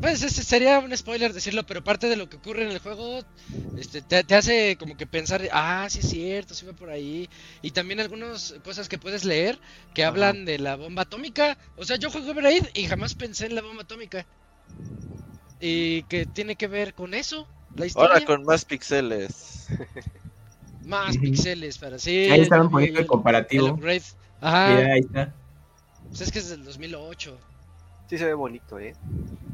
pues 0.01 0.23
ese 0.23 0.43
sería 0.45 0.78
un 0.81 0.97
spoiler 0.97 1.32
decirlo, 1.32 1.65
pero 1.65 1.82
parte 1.82 2.09
de 2.09 2.16
lo 2.16 2.28
que 2.28 2.36
ocurre 2.36 2.65
en 2.65 2.70
el 2.70 2.78
juego 2.78 3.27
este, 3.74 4.03
te, 4.03 4.23
te 4.24 4.35
hace 4.35 4.77
como 4.78 4.97
que 4.97 5.07
pensar, 5.07 5.49
ah, 5.53 5.86
sí 5.91 6.01
es 6.01 6.09
cierto, 6.11 6.55
sí 6.55 6.66
va 6.66 6.74
por 6.74 6.91
ahí, 6.91 7.28
y 7.62 7.70
también 7.73 8.01
algunas 8.01 8.55
cosas 8.62 8.89
que 8.89 8.99
puedes 8.99 9.24
leer 9.24 9.61
que 9.93 10.05
Ajá. 10.07 10.11
hablan 10.11 10.45
de 10.45 10.59
la 10.59 10.77
bomba 10.77 11.03
atómica, 11.03 11.59
o 11.74 11.85
sea, 11.85 11.97
yo 11.97 12.11
juego 12.11 12.35
Braid 12.35 12.65
y 12.74 12.85
jamás 12.86 13.15
pensé 13.15 13.47
en 13.47 13.55
la 13.57 13.62
bomba 13.62 13.82
atómica, 13.82 14.27
y 15.59 16.05
que 16.05 16.27
tiene 16.27 16.57
que 16.57 16.69
ver 16.69 16.95
con 16.95 17.15
eso, 17.15 17.51
la 17.74 17.86
historia, 17.86 18.15
Ahora 18.15 18.24
con 18.24 18.45
más 18.45 18.65
píxeles. 18.65 19.66
más 20.82 21.16
Ujú. 21.16 21.19
píxeles 21.19 21.78
para 21.78 21.99
sí. 21.99 22.19
Ahí 22.27 22.41
estaban 22.43 22.70
poniendo 22.70 23.01
el 23.01 23.07
el- 23.07 23.07
comparativo. 23.07 23.69
el 23.69 23.69
upgrade. 23.69 24.05
Ajá. 24.41 24.66
Mira, 24.66 24.93
ahí 24.95 25.01
está. 25.01 25.35
Pues 26.09 26.23
es 26.23 26.32
que 26.32 26.39
es 26.39 26.49
del 26.49 26.65
2008. 26.65 27.45
Sí 28.09 28.18
se 28.18 28.24
ve 28.26 28.35
bonito, 28.35 28.78
¿eh? 28.78 28.94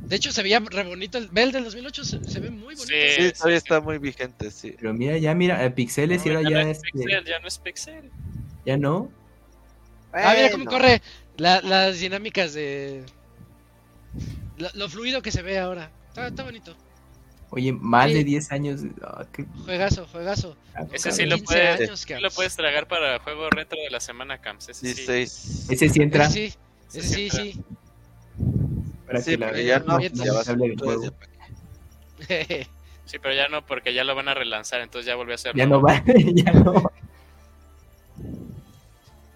De 0.06 0.16
hecho, 0.16 0.32
se 0.32 0.42
veía 0.42 0.58
re 0.58 0.82
bonito. 0.84 1.18
El, 1.18 1.28
ve 1.28 1.42
el 1.44 1.52
del 1.52 1.64
2008 1.64 2.04
se, 2.04 2.24
se 2.24 2.40
ve 2.40 2.50
muy 2.50 2.74
bonito. 2.74 2.82
Sí. 2.84 2.94
Sí, 3.16 3.32
todavía 3.32 3.58
está 3.58 3.80
muy 3.80 3.98
vigente, 3.98 4.50
sí. 4.50 4.74
Pero 4.76 4.92
mira, 4.92 5.16
ya 5.18 5.34
mira, 5.34 5.64
eh, 5.64 5.70
pixeles 5.70 6.26
y 6.26 6.30
No, 6.30 6.38
ahora 6.38 6.50
ya, 6.50 6.56
ya, 6.58 6.64
no 6.64 6.70
es 6.70 6.76
este, 6.78 6.90
pixel, 6.92 7.24
ya 7.24 7.38
no 7.38 7.48
es 7.48 7.58
pixel. 7.58 8.10
ya 8.66 8.76
no. 8.76 9.10
Ah, 10.12 10.34
mira 10.36 10.50
cómo 10.50 10.64
corre. 10.64 11.00
La- 11.36 11.60
las 11.62 12.00
dinámicas 12.00 12.52
de. 12.54 13.04
la- 14.58 14.70
lo 14.74 14.88
fluido 14.88 15.22
que 15.22 15.30
se 15.30 15.42
ve 15.42 15.58
ahora. 15.58 15.90
Está, 16.08 16.26
está 16.26 16.42
bonito. 16.42 16.74
Oye, 17.50 17.72
más 17.72 18.08
Sí. 18.08 18.14
de 18.14 18.24
10 18.24 18.52
años. 18.52 18.80
ah, 19.02 19.24
qué 19.32 19.44
Juegazo, 19.64 20.06
juegazo. 20.08 20.56
Ese 20.92 21.08
cabrón. 21.10 21.12
sí 21.16 21.26
lo 21.26 21.36
15 21.36 21.44
puedes, 21.54 21.80
años, 21.88 22.00
sí 22.00 22.14
lo 22.20 22.30
puedes 22.30 22.56
tragar 22.56 22.88
para 22.88 23.18
juego 23.20 23.48
retro 23.50 23.78
de 23.80 23.90
la 23.90 24.00
semana, 24.00 24.38
Camps. 24.40 24.68
Ese 24.68 24.80
sí. 24.80 24.86
16. 24.86 25.66
Ese 25.70 25.88
sí 25.88 26.02
entra. 26.02 26.24
Ese 26.26 26.32
sí, 26.50 26.54
Ese 26.88 26.98
ese 26.98 27.08
sí, 27.14 27.22
entra. 27.24 27.42
sí. 27.42 27.60
Para 29.10 29.22
Sí, 29.22 29.32
que 29.32 29.38
la 29.38 29.46
pero 29.50 29.58
vean 29.58 29.66
ya 29.66 29.78
no, 29.80 30.00
ya 30.00 30.32
va 30.32 30.40
a 30.40 30.44
Lamentable 30.44 30.68
del 30.68 30.76
todo 30.76 30.96
juego. 30.98 31.16
Sí, 33.06 33.18
pero 33.18 33.34
ya 33.34 33.48
no, 33.48 33.66
porque 33.66 33.92
ya 33.92 34.04
lo 34.04 34.14
van 34.14 34.28
a 34.28 34.34
relanzar, 34.34 34.80
entonces 34.82 35.06
ya 35.06 35.16
volvió 35.16 35.34
a 35.34 35.38
ser. 35.38 35.56
Ya 35.56 35.66
no 35.66 35.80
va, 35.82 36.00
ya 36.34 36.52
no. 36.52 36.92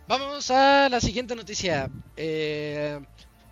Vamos 0.07 0.51
a 0.51 0.89
la 0.89 1.01
siguiente 1.01 1.35
noticia. 1.35 1.91
Eh, 2.17 3.01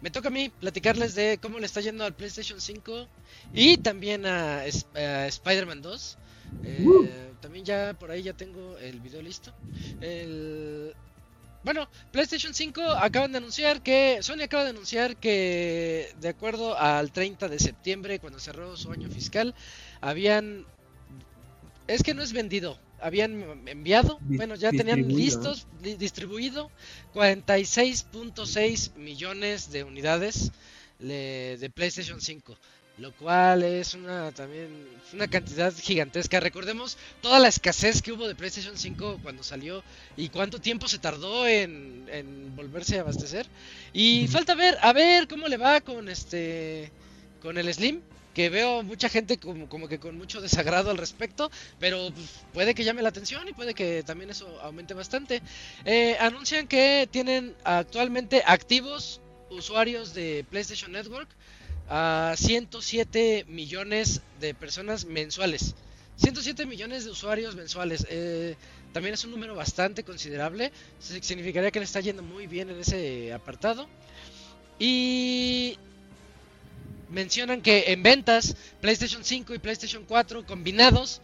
me 0.00 0.10
toca 0.10 0.28
a 0.28 0.30
mí 0.30 0.48
platicarles 0.48 1.14
de 1.14 1.38
cómo 1.40 1.58
le 1.58 1.66
está 1.66 1.80
yendo 1.80 2.04
al 2.04 2.14
PlayStation 2.14 2.60
5 2.60 3.08
y 3.52 3.78
también 3.78 4.26
a, 4.26 4.60
a 4.94 5.26
Spider-Man 5.26 5.82
2. 5.82 6.18
Eh, 6.64 6.84
Uh. 6.86 7.08
También 7.40 7.64
ya 7.64 7.94
por 7.94 8.10
ahí 8.12 8.22
ya 8.22 8.34
tengo 8.34 8.76
el 8.78 9.00
video 9.00 9.20
listo. 9.22 9.52
El- 10.00 10.94
Bueno, 11.64 11.88
PlayStation 12.10 12.52
5 12.54 12.82
acaban 12.82 13.30
de 13.32 13.38
anunciar 13.38 13.82
que 13.82 14.18
Sony 14.20 14.42
acaba 14.42 14.64
de 14.64 14.70
anunciar 14.70 15.16
que 15.16 16.12
de 16.20 16.28
acuerdo 16.28 16.76
al 16.76 17.12
30 17.12 17.48
de 17.48 17.58
septiembre 17.60 18.18
cuando 18.18 18.40
cerró 18.40 18.76
su 18.76 18.90
año 18.90 19.08
fiscal 19.08 19.54
habían 20.00 20.66
es 21.86 22.02
que 22.02 22.14
no 22.14 22.22
es 22.22 22.32
vendido, 22.32 22.78
habían 23.00 23.68
enviado, 23.68 24.18
bueno, 24.22 24.54
ya 24.56 24.70
tenían 24.70 25.06
listos, 25.08 25.66
di- 25.82 25.94
distribuido 25.94 26.70
46.6 27.14 28.94
millones 28.96 29.70
de 29.70 29.84
unidades 29.84 30.52
de 30.98 31.70
PlayStation 31.74 32.20
5, 32.20 32.56
lo 33.02 33.10
cual 33.16 33.64
es 33.64 33.94
una 33.94 34.30
también 34.30 34.68
una 35.12 35.26
cantidad 35.26 35.74
gigantesca. 35.74 36.38
Recordemos 36.38 36.96
toda 37.20 37.40
la 37.40 37.48
escasez 37.48 38.00
que 38.00 38.12
hubo 38.12 38.28
de 38.28 38.36
PlayStation 38.36 38.78
5 38.78 39.18
cuando 39.24 39.42
salió 39.42 39.82
y 40.16 40.28
cuánto 40.28 40.60
tiempo 40.60 40.86
se 40.86 40.98
tardó 41.00 41.48
en, 41.48 42.08
en 42.12 42.54
volverse 42.54 42.98
a 42.98 43.00
abastecer. 43.00 43.46
Y 43.92 44.28
falta 44.28 44.54
ver, 44.54 44.78
a 44.80 44.92
ver 44.92 45.26
cómo 45.26 45.48
le 45.48 45.56
va 45.56 45.80
con 45.80 46.08
este 46.08 46.92
con 47.42 47.58
el 47.58 47.74
Slim, 47.74 48.02
que 48.34 48.50
veo 48.50 48.84
mucha 48.84 49.08
gente 49.08 49.36
como, 49.36 49.68
como 49.68 49.88
que 49.88 49.98
con 49.98 50.16
mucho 50.16 50.40
desagrado 50.40 50.92
al 50.92 50.96
respecto, 50.96 51.50
pero 51.80 52.12
pues, 52.14 52.44
puede 52.54 52.72
que 52.72 52.84
llame 52.84 53.02
la 53.02 53.08
atención 53.08 53.48
y 53.48 53.52
puede 53.52 53.74
que 53.74 54.04
también 54.04 54.30
eso 54.30 54.46
aumente 54.60 54.94
bastante. 54.94 55.42
Eh, 55.84 56.16
anuncian 56.20 56.68
que 56.68 57.08
tienen 57.10 57.56
actualmente 57.64 58.44
activos 58.46 59.20
usuarios 59.50 60.14
de 60.14 60.46
PlayStation 60.48 60.92
Network 60.92 61.28
a 61.88 62.34
107 62.36 63.44
millones 63.48 64.22
de 64.40 64.54
personas 64.54 65.04
mensuales. 65.04 65.74
107 66.16 66.66
millones 66.66 67.04
de 67.04 67.10
usuarios 67.10 67.54
mensuales. 67.56 68.06
eh, 68.10 68.56
también 68.92 69.14
es 69.14 69.24
un 69.24 69.30
número 69.30 69.54
bastante 69.54 70.04
considerable. 70.04 70.70
Si- 71.00 71.22
Significaría 71.22 71.70
que 71.70 71.78
le 71.80 71.86
está 71.86 72.00
yendo 72.00 72.22
muy 72.22 72.46
bien 72.46 72.68
en 72.70 72.78
ese 72.80 73.32
apartado. 73.32 73.88
Y 74.78 75.78
mencionan 77.10 77.62
que 77.62 77.92
en 77.92 78.02
ventas 78.02 78.56
PlayStation 78.80 79.24
5 79.24 79.54
y 79.54 79.58
PlayStation 79.58 80.04
4 80.06 80.46
combinados 80.46 81.20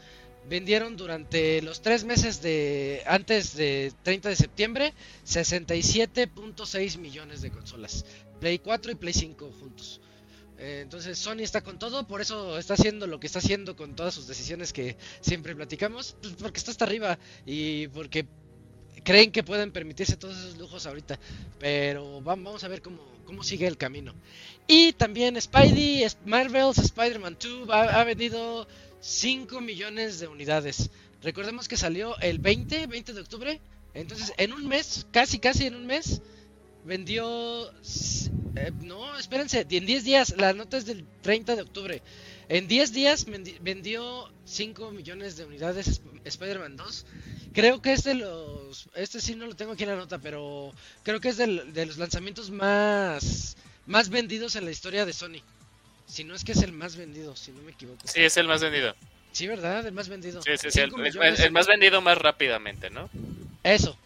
vendieron 0.48 0.96
durante 0.96 1.60
los 1.62 1.82
tres 1.82 2.04
meses 2.04 2.40
de 2.40 3.02
antes 3.06 3.54
de 3.56 3.92
30 4.02 4.30
de 4.30 4.36
septiembre 4.36 4.94
67.6 5.26 6.96
millones 6.98 7.42
de 7.42 7.50
consolas. 7.50 8.04
Play 8.40 8.58
4 8.58 8.92
y 8.92 8.94
Play 8.94 9.12
5 9.12 9.50
juntos. 9.60 10.00
Eh, 10.58 10.80
entonces 10.82 11.18
Sony 11.18 11.40
está 11.42 11.60
con 11.62 11.78
todo, 11.78 12.06
por 12.06 12.20
eso 12.20 12.58
está 12.58 12.74
haciendo 12.74 13.06
lo 13.06 13.20
que 13.20 13.26
está 13.28 13.38
haciendo 13.38 13.76
con 13.76 13.94
todas 13.94 14.12
sus 14.14 14.26
decisiones 14.26 14.72
que 14.72 14.96
siempre 15.20 15.54
platicamos, 15.54 16.16
pues 16.20 16.34
porque 16.34 16.58
está 16.58 16.72
hasta 16.72 16.84
arriba 16.84 17.18
y 17.46 17.86
porque 17.88 18.26
creen 19.04 19.30
que 19.30 19.44
pueden 19.44 19.70
permitirse 19.70 20.16
todos 20.16 20.36
esos 20.36 20.58
lujos 20.58 20.84
ahorita. 20.86 21.18
Pero 21.60 22.18
vam- 22.20 22.42
vamos 22.44 22.64
a 22.64 22.68
ver 22.68 22.82
cómo, 22.82 22.98
cómo 23.24 23.42
sigue 23.44 23.66
el 23.66 23.76
camino. 23.76 24.14
Y 24.66 24.92
también 24.94 25.40
Spidey, 25.40 26.04
Marvel's 26.26 26.78
Spider-Man 26.78 27.36
2 27.40 27.70
ha, 27.70 28.00
ha 28.00 28.04
vendido 28.04 28.66
5 29.00 29.60
millones 29.60 30.18
de 30.18 30.26
unidades. 30.26 30.90
Recordemos 31.22 31.68
que 31.68 31.76
salió 31.76 32.18
el 32.18 32.38
20, 32.40 32.86
20 32.88 33.12
de 33.12 33.20
octubre. 33.20 33.60
Entonces, 33.94 34.32
en 34.36 34.52
un 34.52 34.66
mes, 34.68 35.06
casi, 35.12 35.38
casi 35.38 35.66
en 35.66 35.74
un 35.76 35.86
mes, 35.86 36.20
vendió... 36.88 37.70
eh, 38.56 38.72
no, 38.82 39.16
espérense, 39.18 39.66
en 39.70 39.86
10 39.86 40.04
días, 40.04 40.34
la 40.36 40.52
nota 40.54 40.76
es 40.78 40.86
del 40.86 41.04
30 41.22 41.54
de 41.54 41.62
octubre. 41.62 42.02
En 42.48 42.66
10 42.66 42.92
días 42.92 43.26
vendi- 43.26 43.58
vendió 43.60 44.32
5 44.46 44.90
millones 44.90 45.36
de 45.36 45.44
unidades 45.44 45.86
Sp- 45.86 46.18
Spider-Man 46.24 46.76
2. 46.76 47.06
Creo 47.52 47.80
que 47.82 47.92
es 47.92 48.02
de 48.04 48.14
los... 48.14 48.88
Este 48.94 49.20
sí 49.20 49.34
no 49.36 49.46
lo 49.46 49.54
tengo 49.54 49.72
aquí 49.72 49.82
en 49.84 49.90
la 49.90 49.96
nota, 49.96 50.18
pero 50.18 50.72
creo 51.04 51.20
que 51.20 51.28
es 51.28 51.36
del- 51.36 51.72
de 51.72 51.86
los 51.86 51.98
lanzamientos 51.98 52.50
más, 52.50 53.56
más 53.86 54.08
vendidos 54.08 54.56
en 54.56 54.64
la 54.64 54.70
historia 54.70 55.04
de 55.04 55.12
Sony. 55.12 55.42
Si 56.06 56.24
no 56.24 56.34
es 56.34 56.42
que 56.42 56.52
es 56.52 56.62
el 56.62 56.72
más 56.72 56.96
vendido, 56.96 57.36
si 57.36 57.50
no 57.52 57.60
me 57.62 57.72
equivoco. 57.72 58.00
Sí, 58.08 58.20
es 58.22 58.36
el 58.38 58.48
más 58.48 58.62
vendido. 58.62 58.96
Sí, 59.30 59.46
¿verdad? 59.46 59.86
El 59.86 59.92
más 59.92 60.08
vendido. 60.08 60.40
Sí, 60.42 60.52
sí, 60.58 60.70
sí. 60.70 60.80
El, 60.80 60.90
el- 61.06 61.40
el 61.40 61.52
más 61.52 61.66
vendido 61.66 62.00
más 62.00 62.16
rápidamente, 62.16 62.88
¿no? 62.88 63.10
Eso, 63.62 63.98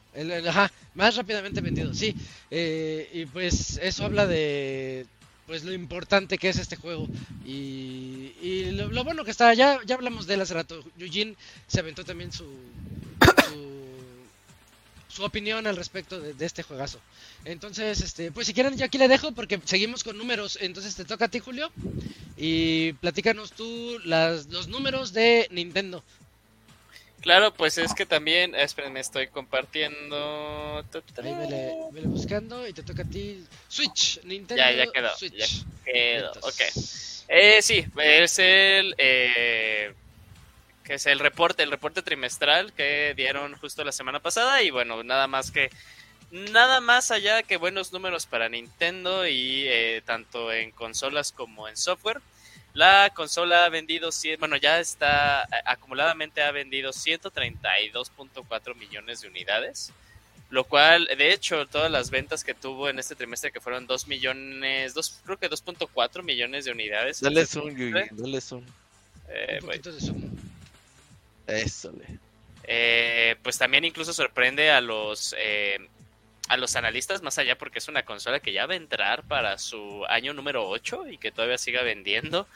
ajá, 0.46 0.70
más 0.94 1.16
rápidamente 1.16 1.60
vendido, 1.60 1.94
sí. 1.94 2.14
Eh, 2.50 3.08
y 3.12 3.26
pues 3.26 3.78
eso 3.82 4.04
habla 4.04 4.26
de 4.26 5.06
pues 5.46 5.64
lo 5.64 5.72
importante 5.72 6.38
que 6.38 6.48
es 6.48 6.58
este 6.58 6.76
juego 6.76 7.08
y, 7.44 8.32
y 8.40 8.70
lo, 8.70 9.04
bueno 9.04 9.24
que 9.24 9.30
está, 9.30 9.52
ya, 9.54 9.80
ya 9.84 9.96
hablamos 9.96 10.26
de 10.26 10.34
él 10.34 10.40
hace 10.40 10.54
rato. 10.54 10.82
Eugene 10.98 11.36
se 11.66 11.80
aventó 11.80 12.04
también 12.04 12.32
su, 12.32 12.46
su, 15.08 15.22
opinión 15.24 15.66
al 15.66 15.76
respecto 15.76 16.20
de, 16.20 16.34
de 16.34 16.46
este 16.46 16.62
juegazo. 16.62 17.00
Entonces, 17.44 18.00
este, 18.00 18.30
pues 18.32 18.46
si 18.46 18.54
quieren 18.54 18.76
yo 18.76 18.84
aquí 18.84 18.98
le 18.98 19.08
dejo 19.08 19.32
porque 19.32 19.60
seguimos 19.64 20.04
con 20.04 20.16
números. 20.16 20.58
Entonces 20.60 20.94
te 20.94 21.04
toca 21.04 21.26
a 21.26 21.28
ti, 21.28 21.38
Julio, 21.40 21.70
y 22.36 22.94
platícanos 22.94 23.52
tú 23.52 23.98
las, 24.04 24.46
los 24.46 24.68
números 24.68 25.12
de 25.12 25.48
Nintendo. 25.50 26.02
Claro, 27.22 27.54
pues 27.54 27.78
es 27.78 27.94
que 27.94 28.04
también, 28.04 28.54
esperen, 28.56 28.92
me 28.92 28.98
estoy 29.00 29.28
compartiendo. 29.28 30.84
Ahí 31.22 31.34
vele, 31.34 31.72
vele 31.92 32.08
buscando 32.08 32.66
y 32.66 32.72
te 32.72 32.82
toca 32.82 33.02
a 33.02 33.04
ti 33.04 33.44
Switch, 33.68 34.20
Nintendo 34.24 34.60
Ya, 34.60 34.72
ya 34.72 34.90
quedó, 34.90 35.16
Switch. 35.16 35.34
ya 35.36 35.46
quedó, 35.84 36.32
ok. 36.32 36.60
Eh, 37.28 37.62
sí, 37.62 37.86
es 37.96 38.38
el 38.40 38.94
eh, 38.98 39.94
que 40.82 40.94
es 40.94 41.06
el 41.06 41.20
reporte, 41.20 41.62
el 41.62 41.70
reporte 41.70 42.02
trimestral 42.02 42.72
que 42.72 43.14
dieron 43.16 43.56
justo 43.56 43.84
la 43.84 43.92
semana 43.92 44.18
pasada 44.18 44.60
y 44.62 44.70
bueno, 44.70 45.04
nada 45.04 45.28
más 45.28 45.52
que 45.52 45.70
nada 46.32 46.80
más 46.80 47.12
allá 47.12 47.44
que 47.44 47.56
buenos 47.56 47.92
números 47.92 48.26
para 48.26 48.48
Nintendo 48.48 49.28
y 49.28 49.64
eh, 49.68 50.02
tanto 50.04 50.52
en 50.52 50.72
consolas 50.72 51.30
como 51.30 51.68
en 51.68 51.76
software. 51.76 52.20
La 52.74 53.12
consola 53.14 53.66
ha 53.66 53.68
vendido, 53.68 54.08
bueno, 54.38 54.56
ya 54.56 54.80
está, 54.80 55.44
eh, 55.44 55.48
acumuladamente 55.66 56.42
ha 56.42 56.50
vendido 56.52 56.90
132.4 56.92 58.74
millones 58.76 59.20
de 59.20 59.28
unidades, 59.28 59.92
lo 60.48 60.64
cual, 60.64 61.06
de 61.06 61.32
hecho, 61.32 61.66
todas 61.66 61.90
las 61.90 62.10
ventas 62.10 62.44
que 62.44 62.54
tuvo 62.54 62.88
en 62.88 62.98
este 62.98 63.14
trimestre, 63.14 63.52
que 63.52 63.60
fueron 63.60 63.86
2 63.86 64.06
millones, 64.08 64.94
dos, 64.94 65.20
creo 65.24 65.38
que 65.38 65.50
2.4 65.50 66.22
millones 66.22 66.64
de 66.64 66.72
unidades. 66.72 67.20
Dale 67.20 67.44
zoom. 67.44 67.76
Yugi, 67.76 67.92
dale 68.12 68.40
zoom. 68.40 68.64
Eh, 69.28 69.58
Un 69.60 69.66
poquito 69.66 69.92
de 69.92 70.00
zoom. 70.00 70.22
Eso, 71.46 71.92
le. 71.92 72.18
Eh, 72.64 73.36
pues 73.42 73.58
también 73.58 73.84
incluso 73.84 74.12
sorprende 74.12 74.70
a 74.70 74.80
los 74.80 75.34
eh, 75.38 75.78
a 76.52 76.58
los 76.58 76.76
analistas 76.76 77.22
más 77.22 77.38
allá 77.38 77.56
porque 77.56 77.78
es 77.78 77.88
una 77.88 78.02
consola 78.02 78.38
que 78.38 78.52
ya 78.52 78.66
va 78.66 78.74
a 78.74 78.76
entrar 78.76 79.22
para 79.22 79.56
su 79.56 80.04
año 80.06 80.34
número 80.34 80.68
8 80.68 81.08
y 81.08 81.16
que 81.16 81.32
todavía 81.32 81.56
siga 81.56 81.82
vendiendo. 81.82 82.46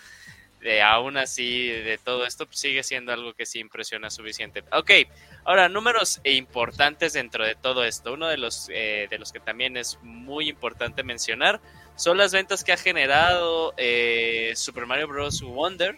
De, 0.60 0.82
aún 0.82 1.16
así, 1.16 1.68
de 1.68 1.96
todo 1.96 2.26
esto 2.26 2.44
pues, 2.44 2.58
sigue 2.58 2.82
siendo 2.82 3.10
algo 3.14 3.32
que 3.32 3.46
sí 3.46 3.58
impresiona 3.58 4.10
suficiente. 4.10 4.64
Ok, 4.72 4.90
ahora 5.44 5.70
números 5.70 6.20
importantes 6.24 7.14
dentro 7.14 7.46
de 7.46 7.54
todo 7.54 7.84
esto. 7.84 8.12
Uno 8.12 8.28
de 8.28 8.36
los, 8.36 8.68
eh, 8.68 9.06
de 9.08 9.18
los 9.18 9.32
que 9.32 9.40
también 9.40 9.78
es 9.78 9.98
muy 10.02 10.50
importante 10.50 11.02
mencionar 11.02 11.58
son 11.96 12.18
las 12.18 12.32
ventas 12.32 12.64
que 12.64 12.72
ha 12.72 12.76
generado 12.76 13.72
eh, 13.78 14.52
Super 14.56 14.84
Mario 14.84 15.08
Bros. 15.08 15.40
Wonder. 15.40 15.96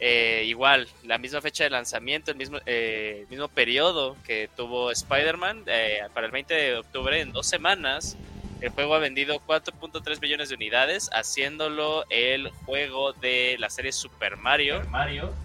Eh, 0.00 0.44
igual, 0.46 0.88
la 1.04 1.18
misma 1.18 1.40
fecha 1.40 1.64
de 1.64 1.70
lanzamiento, 1.70 2.30
el 2.30 2.36
mismo, 2.36 2.58
eh, 2.66 3.26
mismo 3.30 3.48
periodo 3.48 4.16
que 4.24 4.48
tuvo 4.56 4.92
Spider-Man, 4.92 5.64
eh, 5.66 6.02
para 6.14 6.26
el 6.26 6.32
20 6.32 6.54
de 6.54 6.76
octubre, 6.76 7.20
en 7.20 7.32
dos 7.32 7.46
semanas, 7.46 8.16
el 8.60 8.70
juego 8.70 8.94
ha 8.94 8.98
vendido 8.98 9.40
4.3 9.40 10.20
millones 10.20 10.48
de 10.48 10.54
unidades, 10.56 11.10
haciéndolo 11.12 12.04
el 12.10 12.50
juego 12.50 13.12
de 13.12 13.56
la 13.58 13.70
serie 13.70 13.92
Super 13.92 14.36
Mario, 14.36 14.82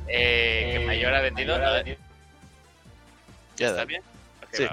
eh, 0.08 0.72
que 0.74 0.86
mayor 0.86 1.14
ha 1.14 1.22
vendido. 1.22 1.58
¿no? 1.58 1.64
Ya, 3.56 3.68
¿Está 3.68 3.72
dale. 3.74 3.86
bien? 3.86 4.02
Ok, 4.44 4.54
Sí. 4.54 4.68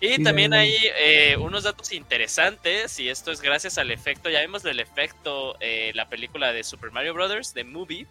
Y 0.00 0.16
Sí, 0.16 0.22
también 0.22 0.52
hay 0.52 0.76
eh, 0.98 1.36
unos 1.38 1.62
datos 1.62 1.92
interesantes, 1.92 2.98
y 2.98 3.08
esto 3.08 3.32
es 3.32 3.40
gracias 3.40 3.78
al 3.78 3.90
efecto, 3.90 4.28
ya 4.28 4.40
vimos 4.40 4.64
el 4.64 4.78
efecto, 4.80 5.56
eh, 5.60 5.92
la 5.94 6.08
película 6.08 6.52
de 6.52 6.62
Super 6.62 6.90
Mario 6.90 7.14
Brothers, 7.14 7.54
de 7.54 7.64
Movie. 7.64 8.06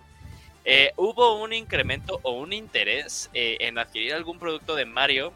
Eh, 0.65 0.93
hubo 0.95 1.41
un 1.41 1.51
incremento 1.51 2.19
o 2.23 2.31
un 2.31 2.53
interés 2.53 3.29
eh, 3.33 3.57
en 3.59 3.77
adquirir 3.77 4.13
algún 4.13 4.39
producto 4.39 4.75
de 4.75 4.85
Mario 4.85 5.33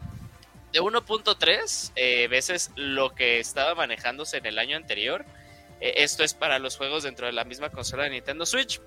de 0.72 0.80
1.3 0.80 1.92
eh, 1.96 2.28
veces 2.28 2.70
lo 2.76 3.14
que 3.14 3.38
estaba 3.38 3.74
manejándose 3.74 4.38
en 4.38 4.46
el 4.46 4.58
año 4.58 4.76
anterior. 4.76 5.24
Esto 5.80 6.24
es 6.24 6.34
para 6.34 6.58
los 6.58 6.76
juegos 6.76 7.04
dentro 7.04 7.26
de 7.26 7.32
la 7.32 7.44
misma 7.44 7.70
consola 7.70 8.04
de 8.04 8.10
Nintendo 8.10 8.44
Switch. 8.46 8.80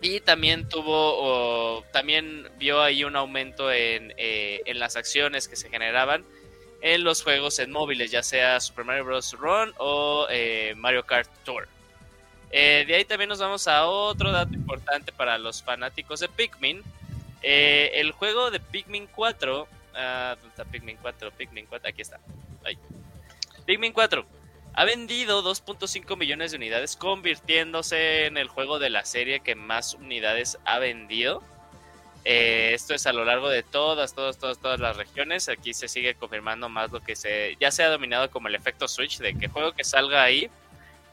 Y 0.00 0.20
también 0.20 0.68
tuvo, 0.68 1.84
también 1.92 2.48
vio 2.58 2.80
ahí 2.80 3.04
un 3.04 3.14
aumento 3.14 3.70
en, 3.70 4.14
en 4.16 4.78
las 4.78 4.96
acciones 4.96 5.48
que 5.48 5.56
se 5.56 5.68
generaban 5.68 6.24
en 6.80 7.04
los 7.04 7.22
juegos 7.22 7.58
en 7.58 7.70
móviles, 7.70 8.10
ya 8.10 8.22
sea 8.22 8.58
Super 8.60 8.86
Mario 8.86 9.04
Bros. 9.04 9.32
Run 9.32 9.74
o 9.76 10.26
Mario 10.76 11.04
Kart 11.04 11.28
Tour. 11.44 11.68
Eh, 12.56 12.84
de 12.86 12.94
ahí 12.94 13.04
también 13.04 13.28
nos 13.28 13.40
vamos 13.40 13.66
a 13.66 13.84
otro 13.84 14.30
dato 14.30 14.54
importante 14.54 15.10
para 15.10 15.38
los 15.38 15.60
fanáticos 15.60 16.20
de 16.20 16.28
Pikmin. 16.28 16.84
Eh, 17.42 17.90
el 17.94 18.12
juego 18.12 18.52
de 18.52 18.60
Pikmin 18.60 19.08
4. 19.08 19.66
ah, 19.96 20.36
¿Dónde 20.36 20.50
está 20.50 20.64
Pikmin 20.64 20.96
4? 21.02 21.32
Pikmin 21.32 21.66
4, 21.66 21.90
aquí 21.90 22.02
está. 22.02 22.20
Pikmin 23.66 23.92
4 23.92 24.24
ha 24.74 24.84
vendido 24.84 25.42
2.5 25.42 26.16
millones 26.16 26.52
de 26.52 26.58
unidades, 26.58 26.94
convirtiéndose 26.94 28.26
en 28.26 28.36
el 28.36 28.46
juego 28.46 28.78
de 28.78 28.90
la 28.90 29.04
serie 29.04 29.40
que 29.40 29.56
más 29.56 29.94
unidades 29.94 30.56
ha 30.64 30.78
vendido. 30.78 31.42
Eh, 32.24 32.70
esto 32.72 32.94
es 32.94 33.06
a 33.08 33.12
lo 33.12 33.24
largo 33.24 33.48
de 33.48 33.64
todas, 33.64 34.14
todas, 34.14 34.38
todas, 34.38 34.58
todas 34.58 34.78
las 34.78 34.96
regiones. 34.96 35.48
Aquí 35.48 35.74
se 35.74 35.88
sigue 35.88 36.14
confirmando 36.14 36.68
más 36.68 36.92
lo 36.92 37.00
que 37.00 37.16
se 37.16 37.56
ya 37.58 37.72
se 37.72 37.82
ha 37.82 37.88
dominado 37.88 38.30
como 38.30 38.46
el 38.46 38.54
efecto 38.54 38.86
Switch 38.86 39.18
de 39.18 39.34
que 39.34 39.48
juego 39.48 39.72
que 39.72 39.82
salga 39.82 40.22
ahí, 40.22 40.48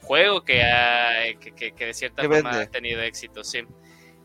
juego 0.02 0.44
que, 0.44 0.62
ha- 0.64 1.34
que, 1.40 1.52
que- 1.54 1.72
que 1.74 1.86
de 1.88 1.94
cierta 1.94 2.24
forma 2.24 2.50
vende. 2.52 2.64
ha 2.64 2.70
tenido 2.70 3.02
éxito, 3.02 3.44
sí. 3.44 3.64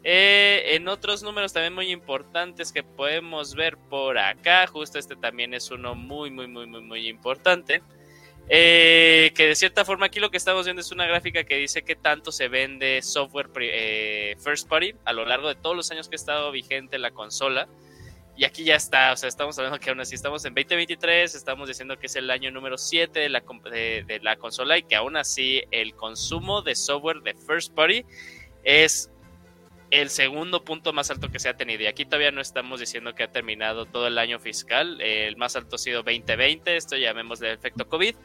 Eh, 0.08 0.76
en 0.76 0.86
otros 0.86 1.22
números 1.24 1.52
también 1.52 1.74
muy 1.74 1.90
importantes 1.90 2.72
que 2.72 2.84
podemos 2.84 3.54
ver 3.56 3.76
por 3.76 4.18
acá, 4.18 4.66
justo 4.68 4.98
este 5.00 5.16
también 5.16 5.52
es 5.52 5.70
uno 5.72 5.94
muy, 5.96 6.30
muy, 6.30 6.46
muy, 6.46 6.66
muy, 6.66 6.80
muy 6.82 7.08
importante. 7.08 7.82
Eh, 8.48 9.32
que 9.34 9.48
de 9.48 9.56
cierta 9.56 9.84
forma 9.84 10.06
aquí 10.06 10.20
lo 10.20 10.30
que 10.30 10.36
estamos 10.36 10.64
viendo 10.66 10.80
es 10.80 10.92
una 10.92 11.04
gráfica 11.06 11.42
que 11.42 11.56
dice 11.56 11.82
que 11.82 11.96
tanto 11.96 12.30
se 12.30 12.46
vende 12.46 13.02
software 13.02 13.50
eh, 13.60 14.36
first 14.38 14.68
party 14.68 14.94
a 15.04 15.12
lo 15.12 15.24
largo 15.24 15.48
de 15.48 15.56
todos 15.56 15.74
los 15.74 15.90
años 15.90 16.08
que 16.08 16.14
ha 16.14 16.20
estado 16.22 16.52
vigente 16.52 16.98
la 17.00 17.10
consola. 17.10 17.66
Y 18.36 18.44
aquí 18.44 18.64
ya 18.64 18.76
está, 18.76 19.12
o 19.12 19.16
sea, 19.16 19.28
estamos 19.28 19.58
hablando 19.58 19.78
que 19.78 19.88
aún 19.88 20.00
así 20.00 20.14
estamos 20.14 20.44
en 20.44 20.54
2023, 20.54 21.34
estamos 21.34 21.68
diciendo 21.68 21.98
que 21.98 22.06
es 22.06 22.16
el 22.16 22.30
año 22.30 22.50
número 22.50 22.76
7 22.76 23.18
de 23.18 23.28
la, 23.30 23.42
de, 23.70 24.04
de 24.06 24.20
la 24.20 24.36
consola 24.36 24.76
y 24.76 24.82
que 24.82 24.94
aún 24.94 25.16
así 25.16 25.62
el 25.70 25.94
consumo 25.94 26.60
de 26.60 26.74
software 26.74 27.22
de 27.22 27.34
first 27.34 27.72
party 27.74 28.04
es 28.62 29.10
el 29.90 30.10
segundo 30.10 30.64
punto 30.64 30.92
más 30.92 31.10
alto 31.10 31.30
que 31.30 31.38
se 31.38 31.48
ha 31.48 31.56
tenido. 31.56 31.82
Y 31.82 31.86
aquí 31.86 32.04
todavía 32.04 32.30
no 32.30 32.40
estamos 32.40 32.80
diciendo 32.80 33.14
que 33.14 33.22
ha 33.22 33.30
terminado 33.30 33.86
todo 33.86 34.06
el 34.06 34.18
año 34.18 34.38
fiscal. 34.38 35.00
El 35.00 35.36
más 35.36 35.56
alto 35.56 35.76
ha 35.76 35.78
sido 35.78 36.02
2020, 36.02 36.76
esto 36.76 36.96
llamémosle 36.96 37.52
efecto 37.52 37.88
COVID. 37.88 38.16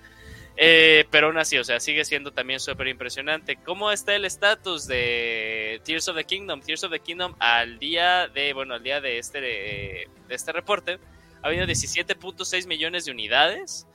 Eh, 0.63 1.05
pero 1.09 1.25
aún 1.27 1.39
así, 1.39 1.57
o 1.57 1.63
sea, 1.63 1.79
sigue 1.79 2.05
siendo 2.05 2.31
también 2.33 2.59
súper 2.59 2.87
impresionante. 2.87 3.55
¿Cómo 3.55 3.91
está 3.91 4.13
el 4.15 4.25
estatus 4.25 4.85
de 4.85 5.81
Tears 5.83 6.07
of 6.07 6.15
the 6.15 6.23
Kingdom? 6.23 6.61
Tears 6.61 6.83
of 6.83 6.91
the 6.91 6.99
Kingdom 6.99 7.33
al 7.39 7.79
día 7.79 8.27
de, 8.27 8.53
bueno, 8.53 8.75
al 8.75 8.83
día 8.83 9.01
de 9.01 9.17
este, 9.17 9.41
de, 9.41 10.07
este 10.29 10.51
reporte, 10.51 10.99
ha 11.41 11.47
habido 11.47 11.65
17.6 11.65 12.67
millones 12.67 13.05
de 13.05 13.11
unidades. 13.11 13.87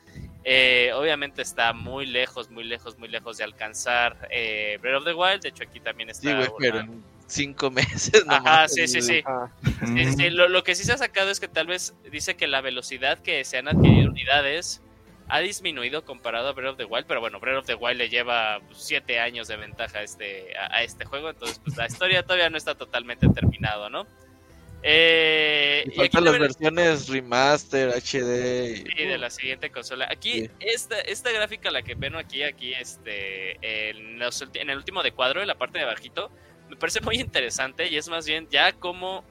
Eh, 0.43 0.91
obviamente 0.95 1.41
está 1.41 1.73
muy 1.73 2.05
lejos, 2.05 2.51
muy 2.51 2.65
lejos, 2.65 2.99
muy 2.99 3.09
lejos 3.09 3.37
de 3.37 3.45
alcanzar 3.45 4.29
eh, 4.33 4.79
Breath 4.83 4.97
of 4.99 5.05
the 5.05 5.15
Wild. 5.15 5.43
De 5.43 5.51
hecho, 5.51 5.63
aquí 5.63 5.79
también 5.79 6.11
está. 6.11 6.29
Sí, 6.29 6.35
güey, 6.35 6.49
una- 6.49 6.57
pero 6.59 6.81
en 6.81 7.05
cinco 7.29 7.71
meses. 7.71 8.25
Ajá, 8.27 8.67
sí, 8.67 8.89
sí, 8.89 9.03
sí. 9.03 9.23
Ah, 9.25 9.49
Sí, 9.87 10.05
sí, 10.17 10.31
Lo, 10.31 10.49
lo 10.49 10.65
que 10.65 10.75
sí 10.75 10.83
se 10.83 10.93
ha 10.93 10.99
sacado 10.99 11.31
es 11.31 11.39
que 11.39 11.47
tal 11.47 11.69
vez 11.69 11.95
dice 12.11 12.35
que 12.37 12.49
la 12.49 12.61
velocidad 12.61 13.21
que 13.21 13.45
se 13.45 13.57
han 13.57 13.69
adquirido 13.69 14.11
unidades 14.11 14.83
ha 15.29 15.41
disminuido 15.41 16.05
comparado 16.05 16.49
a 16.49 16.53
Breath 16.53 16.73
of 16.73 16.77
the 16.79 16.85
Wild, 16.85 17.07
pero 17.07 17.21
bueno, 17.21 17.41
Breath 17.41 17.59
of 17.59 17.67
the 17.67 17.75
Wild 17.75 17.99
le 17.99 18.09
lleva 18.09 18.61
7 18.73 19.19
años 19.21 19.49
de 19.49 19.57
ventaja 19.57 19.99
a 19.99 20.03
este, 20.03 20.57
a, 20.57 20.77
a 20.77 20.83
este 20.83 21.05
juego, 21.05 21.31
entonces 21.31 21.61
pues 21.65 21.77
la 21.77 21.87
historia 21.89 22.23
todavía 22.23 22.49
no 22.51 22.57
está 22.57 22.75
totalmente 22.77 23.29
terminado, 23.29 23.91
¿no? 23.91 24.07
Eh, 24.89 25.85
Y 25.87 25.97
faltan 25.97 26.25
las 26.25 26.39
versiones 26.39 27.09
remaster, 27.09 27.89
HD. 27.91 28.71
y- 28.73 28.77
Sí, 28.97 29.05
de 29.05 29.19
la 29.19 29.31
siguiente 29.31 29.71
consola. 29.71 30.07
Aquí, 30.11 30.49
esta, 30.61 31.01
esta 31.01 31.33
gráfica, 31.33 31.71
la 31.73 31.83
que 31.83 31.95
ven 31.97 32.15
aquí, 32.15 32.43
aquí, 32.45 32.73
este, 32.75 33.89
en, 33.91 34.19
los 34.21 34.41
en 34.55 34.71
el 34.71 34.77
último 34.77 35.03
de 35.03 35.11
cuadro, 35.13 35.41
en 35.41 35.49
la 35.49 35.57
parte 35.57 35.79
de 35.79 35.85
abajito, 35.85 36.31
me 36.69 36.77
parece 36.77 37.01
muy 37.01 37.17
interesante 37.17 37.89
y 37.89 37.97
es 37.97 38.09
más 38.09 38.27
bien 38.27 38.47
ya 38.51 38.73
como 38.75 39.25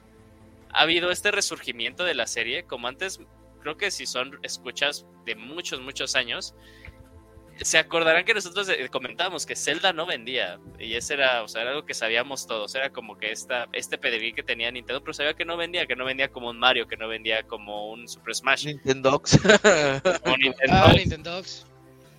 ha 0.71 0.81
habido 0.81 1.09
este 1.09 1.31
resurgimiento 1.31 2.03
de 2.03 2.15
la 2.15 2.27
serie, 2.27 2.63
como 2.63 2.87
antes, 2.89 3.21
creo 3.65 3.77
que 3.77 3.89
si 3.89 4.05
son 4.05 4.37
escuchas 4.43 5.07
de 5.25 5.33
muchos, 5.35 5.81
muchos 5.81 6.15
años, 6.15 6.53
se 7.61 7.79
acordarán 7.79 8.25
que 8.25 8.33
nosotros 8.35 8.69
eh, 8.69 8.89
comentábamos 8.91 9.45
que 9.47 9.55
Zelda 9.55 9.91
no 9.91 10.05
vendía 10.05 10.59
y 10.77 10.93
ese 10.93 11.15
era, 11.15 11.41
o 11.41 11.47
sea, 11.47 11.61
era 11.63 11.71
algo 11.71 11.83
que 11.85 11.95
sabíamos 11.95 12.45
todos, 12.45 12.75
era 12.75 12.91
como 12.91 13.17
que 13.17 13.31
esta, 13.31 13.67
este 13.73 13.97
pedigrí 13.97 14.33
que 14.33 14.43
tenía 14.43 14.69
Nintendo, 14.69 15.01
pero 15.01 15.13
sabía 15.15 15.33
que 15.33 15.45
no 15.45 15.57
vendía, 15.57 15.87
que 15.87 15.95
no 15.95 16.05
vendía 16.05 16.27
como 16.27 16.49
un 16.51 16.59
Mario, 16.59 16.87
que 16.87 16.95
no 16.97 17.07
vendía 17.07 17.41
como 17.43 17.89
un 17.91 18.07
Super 18.07 18.35
Smash. 18.35 18.65
Nintendox. 18.65 19.39
o 20.25 20.37
Nintendo. 20.37 21.31
Ah. 21.31 21.41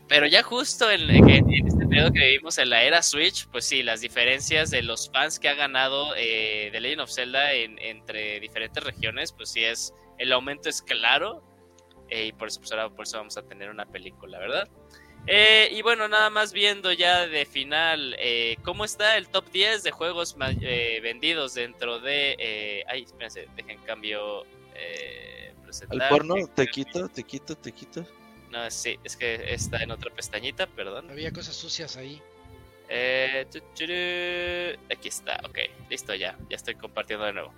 Pero 0.09 0.27
ya 0.27 0.43
justo 0.43 0.91
en, 0.91 1.11
en- 1.11 1.29
en 1.31 1.67
este 1.69 1.87
periodo 1.87 2.13
que 2.13 2.21
vivimos 2.21 2.59
en 2.59 2.71
la 2.71 2.83
era 2.83 3.03
Switch, 3.03 3.47
pues 3.49 3.67
sí, 3.67 3.83
las 3.85 4.01
diferencias 4.01 4.71
de 4.71 4.83
los 4.83 5.11
fans 5.13 5.39
que 5.39 5.49
ha 5.49 5.55
ganado 5.55 6.15
eh, 6.17 6.71
The 6.73 6.81
Legend 6.81 7.03
of 7.03 7.11
Zelda 7.13 7.53
en- 7.53 7.79
entre 7.79 8.41
diferentes 8.41 8.83
regiones, 8.83 9.33
pues 9.33 9.51
sí 9.53 9.65
es, 9.65 9.93
el 10.19 10.33
aumento 10.33 10.69
es 10.69 10.83
claro 10.83 11.43
eh, 12.09 12.27
y 12.27 12.33
por 12.33 12.49
eso, 12.49 12.61
pues 12.61 12.73
ahora 12.73 12.89
por 12.89 13.05
eso 13.05 13.19
vamos 13.19 13.37
a 13.37 13.43
tener 13.43 13.71
una 13.71 13.87
película, 13.87 14.39
¿verdad? 14.39 14.69
Eh, 15.27 15.69
y 15.73 15.83
bueno, 15.83 16.07
nada 16.07 16.31
más 16.31 16.53
viendo 16.53 16.93
ya 16.93 17.27
de 17.27 17.47
final, 17.47 18.15
eh, 18.19 18.57
¿cómo 18.63 18.85
está 18.85 19.17
el 19.17 19.29
top 19.29 19.51
10 19.51 19.83
de 19.83 19.91
juegos 19.91 20.37
eh, 20.61 21.01
vendidos 21.03 21.55
dentro 21.55 21.99
de... 21.99 22.37
Eh, 22.39 22.85
ay, 22.87 23.03
espérense, 23.03 23.49
dejen 23.57 23.79
cambio... 23.81 24.45
Eh, 24.75 25.53
¿El 25.91 26.01
porno? 26.09 26.35
¿Te 26.55 26.69
quito? 26.69 27.09
¿Te 27.09 27.25
quito? 27.25 27.57
¿Te 27.57 27.73
quito? 27.73 28.07
No, 28.51 28.71
sí, 28.71 28.99
es 29.03 29.17
que 29.17 29.53
está 29.53 29.83
en 29.83 29.91
otra 29.91 30.13
pestañita, 30.15 30.69
perdón. 30.69 31.11
Había 31.11 31.33
cosas 31.33 31.57
sucias 31.57 31.97
ahí. 31.97 32.23
Eh, 32.89 33.47
aquí 34.91 35.09
está, 35.09 35.41
ok, 35.45 35.59
listo 35.91 36.15
ya, 36.15 36.39
ya 36.49 36.57
estoy 36.57 36.77
compartiendo 36.77 37.27
de 37.27 37.33
nuevo. 37.33 37.53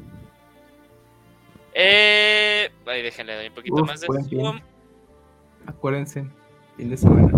Eh, 1.81 2.73
ahí 2.87 3.03
déjenle 3.03 3.37
dar 3.37 3.47
un 3.47 3.55
poquito 3.55 3.77
Uf, 3.77 3.87
más 3.87 4.01
de 4.01 4.09
zoom. 4.09 4.61
Acuérdense, 5.65 6.27
fin 6.77 6.91
de 6.91 6.97
semana. 6.97 7.31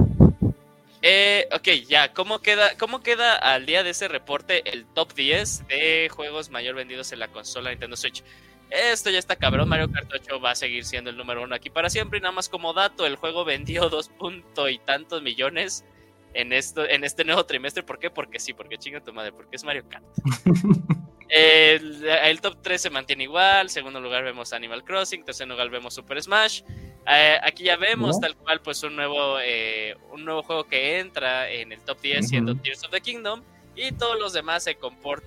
Eh, 1.03 1.47
ok, 1.53 1.69
ya, 1.87 2.15
¿cómo 2.15 2.39
queda, 2.39 2.75
¿cómo 2.79 3.03
queda 3.03 3.37
al 3.37 3.67
día 3.67 3.83
de 3.83 3.91
ese 3.91 4.09
reporte 4.09 4.71
el 4.73 4.87
top 4.87 5.13
10 5.13 5.69
de 5.69 6.09
juegos 6.11 6.49
mayor 6.49 6.75
vendidos 6.75 7.13
en 7.13 7.19
la 7.19 7.29
consola 7.29 7.69
Nintendo 7.69 7.97
Switch? 7.99 8.25
Esto 8.71 9.11
ya 9.11 9.19
está 9.19 9.37
cabrón, 9.37 9.69
Mario 9.69 9.93
Kart 9.93 10.11
8 10.11 10.41
va 10.41 10.53
a 10.53 10.55
seguir 10.55 10.87
siendo 10.87 11.11
el 11.11 11.19
número 11.19 11.43
uno 11.43 11.55
aquí 11.55 11.69
para 11.69 11.91
siempre 11.91 12.19
y 12.19 12.23
nada 12.23 12.33
más 12.33 12.49
como 12.49 12.73
dato, 12.73 13.05
el 13.05 13.17
juego 13.17 13.45
vendió 13.45 13.91
dos 13.91 14.09
punto 14.09 14.71
y 14.71 14.79
tantos 14.79 15.21
millones 15.23 15.85
en, 16.33 16.55
esto, 16.55 16.89
en 16.89 17.05
este 17.05 17.25
nuevo 17.27 17.45
trimestre. 17.45 17.83
¿Por 17.83 17.99
qué? 17.99 18.09
Porque 18.09 18.41
sí, 18.41 18.55
porque 18.55 18.79
chinga 18.79 19.01
tu 19.01 19.13
madre, 19.13 19.33
porque 19.33 19.57
es 19.57 19.65
Mario 19.65 19.85
Kart. 19.87 20.05
El, 21.31 22.05
el 22.05 22.41
top 22.41 22.59
3 22.63 22.83
se 22.83 22.91
mantiene 22.91 23.25
igual. 23.25 23.71
Segundo 23.71 24.01
lugar 24.01 24.25
vemos 24.25 24.53
Animal 24.53 24.85
Crossing. 24.85 25.25
Tercer 25.25 25.49
lugar 25.49 25.71
vemos 25.71 25.95
Super 25.95 26.21
Smash. 26.23 26.63
Eh, 27.07 27.39
aquí 27.43 27.65
ya 27.65 27.77
vemos 27.77 28.17
¿No? 28.17 28.21
tal 28.21 28.37
cual 28.37 28.61
pues 28.61 28.83
un 28.83 28.95
nuevo, 28.97 29.39
eh, 29.41 29.97
un 30.11 30.25
nuevo 30.25 30.43
juego 30.43 30.65
que 30.65 30.99
entra 30.99 31.51
en 31.51 31.73
el 31.73 31.81
top 31.81 32.01
10 32.01 32.29
siendo. 32.29 32.55
Tears 32.57 32.85
of 32.85 32.91
the 32.91 33.01
Kingdom. 33.01 33.43
Y 33.77 33.93
todos 33.93 34.19
los 34.19 34.33
demás 34.33 34.65
se 34.65 34.77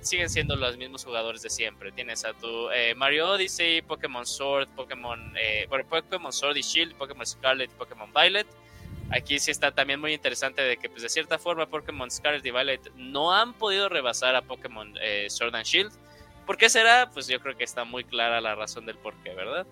siguen 0.01 0.29
siendo 0.29 0.55
los 0.55 0.77
mismos 0.77 1.05
jugadores 1.05 1.41
de 1.41 1.49
siempre. 1.49 1.91
Tienes 1.91 2.25
a 2.25 2.33
tu 2.33 2.69
eh, 2.71 2.93
Mario 2.93 3.29
Odyssey, 3.29 3.81
Pokémon 3.81 4.25
Sword, 4.25 4.67
Pokémon, 4.75 5.33
eh, 5.39 5.67
Pokémon 5.89 6.31
Sword 6.31 6.57
y 6.57 6.61
Shield, 6.61 6.93
Pokémon 6.95 7.25
Scarlet, 7.25 7.71
Pokémon 7.71 8.11
Violet. 8.13 8.45
Aquí 9.15 9.37
sí 9.37 9.51
está 9.51 9.71
también 9.71 9.99
muy 9.99 10.13
interesante 10.13 10.63
de 10.63 10.77
que, 10.77 10.89
pues, 10.89 11.03
de 11.03 11.09
cierta 11.09 11.37
forma, 11.37 11.67
Pokémon 11.67 12.09
Scarlet 12.09 12.43
y 12.45 12.49
Violet 12.49 12.91
no 12.95 13.31
han 13.31 13.53
podido 13.53 13.87
rebasar 13.87 14.35
a 14.35 14.41
Pokémon 14.41 14.91
eh, 15.01 15.27
Sword 15.29 15.55
and 15.55 15.65
Shield. 15.65 15.91
¿Por 16.47 16.57
qué 16.57 16.67
será? 16.67 17.11
Pues 17.11 17.27
yo 17.27 17.39
creo 17.39 17.55
que 17.55 17.63
está 17.63 17.83
muy 17.83 18.03
clara 18.03 18.41
la 18.41 18.55
razón 18.55 18.87
del 18.87 18.97
por 18.97 19.13
qué, 19.23 19.33
¿verdad? 19.35 19.67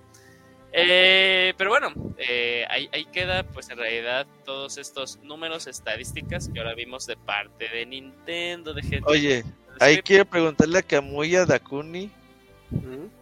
Eh, 0.73 1.53
pero 1.57 1.71
bueno, 1.71 1.91
eh, 2.17 2.65
ahí, 2.69 2.87
ahí 2.93 3.05
queda, 3.05 3.43
pues 3.43 3.69
en 3.69 3.79
realidad, 3.79 4.27
todos 4.45 4.77
estos 4.77 5.17
números, 5.23 5.65
estadísticas 5.65 6.47
que 6.47 6.59
ahora 6.59 6.75
vimos 6.75 7.07
de 7.07 7.17
parte 7.17 7.67
de 7.67 7.85
Nintendo, 7.85 8.73
de 8.73 8.83
gente. 8.83 9.03
Oye, 9.05 9.43
ahí 9.79 9.97
quiero 10.03 10.23
preguntarle 10.23 10.79
a 10.79 10.83
Kamuya 10.83 11.45
Dakuni 11.45 12.11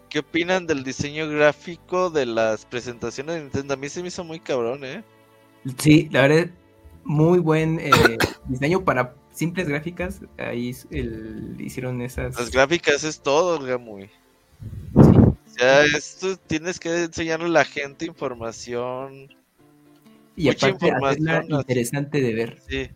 qué 0.09 0.19
opinan 0.19 0.67
del 0.67 0.83
diseño 0.83 1.29
gráfico 1.29 2.09
de 2.09 2.25
las 2.25 2.65
presentaciones 2.65 3.35
de 3.35 3.41
Nintendo. 3.41 3.73
A 3.73 3.77
mí 3.77 3.87
se 3.87 4.01
me 4.01 4.09
hizo 4.09 4.23
muy 4.23 4.39
cabrón, 4.39 4.83
¿eh? 4.83 5.01
Sí, 5.77 6.07
la 6.11 6.21
verdad, 6.27 6.49
muy 7.03 7.39
buen 7.39 7.79
eh, 7.79 7.91
diseño 8.47 8.83
para 8.83 9.13
simples 9.31 9.67
gráficas. 9.67 10.21
Ahí 10.37 10.75
el- 10.91 11.55
hicieron 11.59 12.01
esas. 12.01 12.37
Las 12.37 12.51
gráficas 12.51 13.03
es 13.03 13.21
todo, 13.21 13.59
Gamuy. 13.59 14.03
Sí. 14.03 14.09
O 14.95 15.35
sea, 15.45 15.83
esto 15.85 16.37
tienes 16.37 16.79
que 16.79 17.03
enseñarle 17.03 17.45
a 17.47 17.49
la 17.49 17.65
gente 17.65 18.05
información. 18.05 19.29
Y 20.35 20.45
mucha 20.45 20.67
aparte, 20.67 20.87
información, 20.87 21.45
interesante 21.51 22.21
de 22.21 22.33
ver. 22.33 22.59
Sí. 22.67 22.89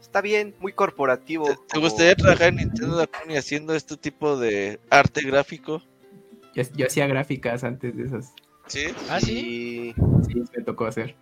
Está 0.00 0.22
bien, 0.22 0.54
muy 0.58 0.72
corporativo. 0.72 1.44
¿Te, 1.44 1.52
te 1.52 1.60
como- 1.74 1.82
gustaría 1.82 2.14
trabajar 2.14 2.48
en 2.48 2.56
Nintendo 2.56 2.96
Dakuni 2.96 3.36
haciendo 3.36 3.74
este 3.74 3.96
tipo 3.98 4.38
de 4.38 4.80
arte 4.88 5.20
gráfico? 5.22 5.82
Yo, 6.54 6.62
yo 6.76 6.86
hacía 6.86 7.06
gráficas 7.06 7.62
antes 7.62 7.94
de 7.94 8.04
esas. 8.04 8.32
Sí. 8.68 8.86
Ah, 9.08 9.20
sí. 9.20 9.94
Y 9.96 10.24
Sí, 10.24 10.42
me 10.56 10.62
tocó 10.64 10.86
hacer. 10.86 11.14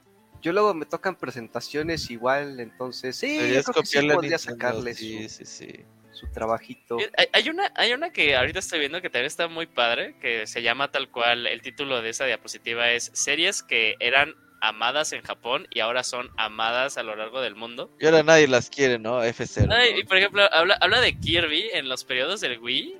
yo 0.43 0.52
luego 0.52 0.74
me 0.74 0.86
tocan 0.86 1.16
presentaciones 1.16 2.10
igual, 2.10 2.60
entonces 2.60 3.16
sí, 3.16 3.36
yo 3.36 3.62
creo 3.62 3.82
que 3.82 3.86
sí 3.86 3.97
podría 3.98 4.12
Nintendo, 4.36 4.39
sacarle 4.39 4.94
Sí, 4.94 5.28
su, 5.28 5.44
sí, 5.44 5.44
sí. 5.44 5.85
su 6.12 6.27
trabajito. 6.28 6.98
Hay, 7.16 7.27
hay 7.32 7.48
una, 7.48 7.73
hay 7.77 7.93
una 7.93 8.10
que 8.12 8.36
ahorita 8.36 8.59
estoy 8.59 8.81
viendo 8.81 9.01
que 9.01 9.09
también 9.10 9.27
está 9.27 9.48
muy 9.48 9.66
padre, 9.66 10.16
que 10.20 10.47
se 10.47 10.62
llama 10.62 10.90
tal 10.90 11.10
cual, 11.10 11.47
el 11.47 11.62
título 11.62 12.02
de 12.02 12.10
esa 12.10 12.24
diapositiva 12.27 12.90
es 12.90 13.10
Series 13.14 13.62
que 13.62 13.94
eran 14.01 14.35
amadas 14.62 15.12
en 15.12 15.23
Japón 15.23 15.68
y 15.70 15.81
ahora 15.81 16.02
son 16.02 16.31
amadas 16.39 16.97
a 16.97 17.02
lo 17.02 17.14
largo 17.14 17.40
del 17.43 17.55
mundo. 17.55 17.94
Y 18.01 18.06
ahora 18.06 18.23
nadie 18.23 18.48
las 18.48 18.70
quiere, 18.70 18.98
¿no? 18.98 19.23
F0. 19.23 19.68
Ay, 19.70 19.93
¿no? 19.93 19.98
y 20.01 20.05
por 20.05 20.16
ejemplo, 20.16 20.43
habla, 20.52 20.74
habla 20.81 21.01
de 21.01 21.18
Kirby 21.18 21.70
en 21.74 21.89
los 21.89 22.05
periodos 22.05 22.40
del 22.40 22.59
Wii. 22.59 22.97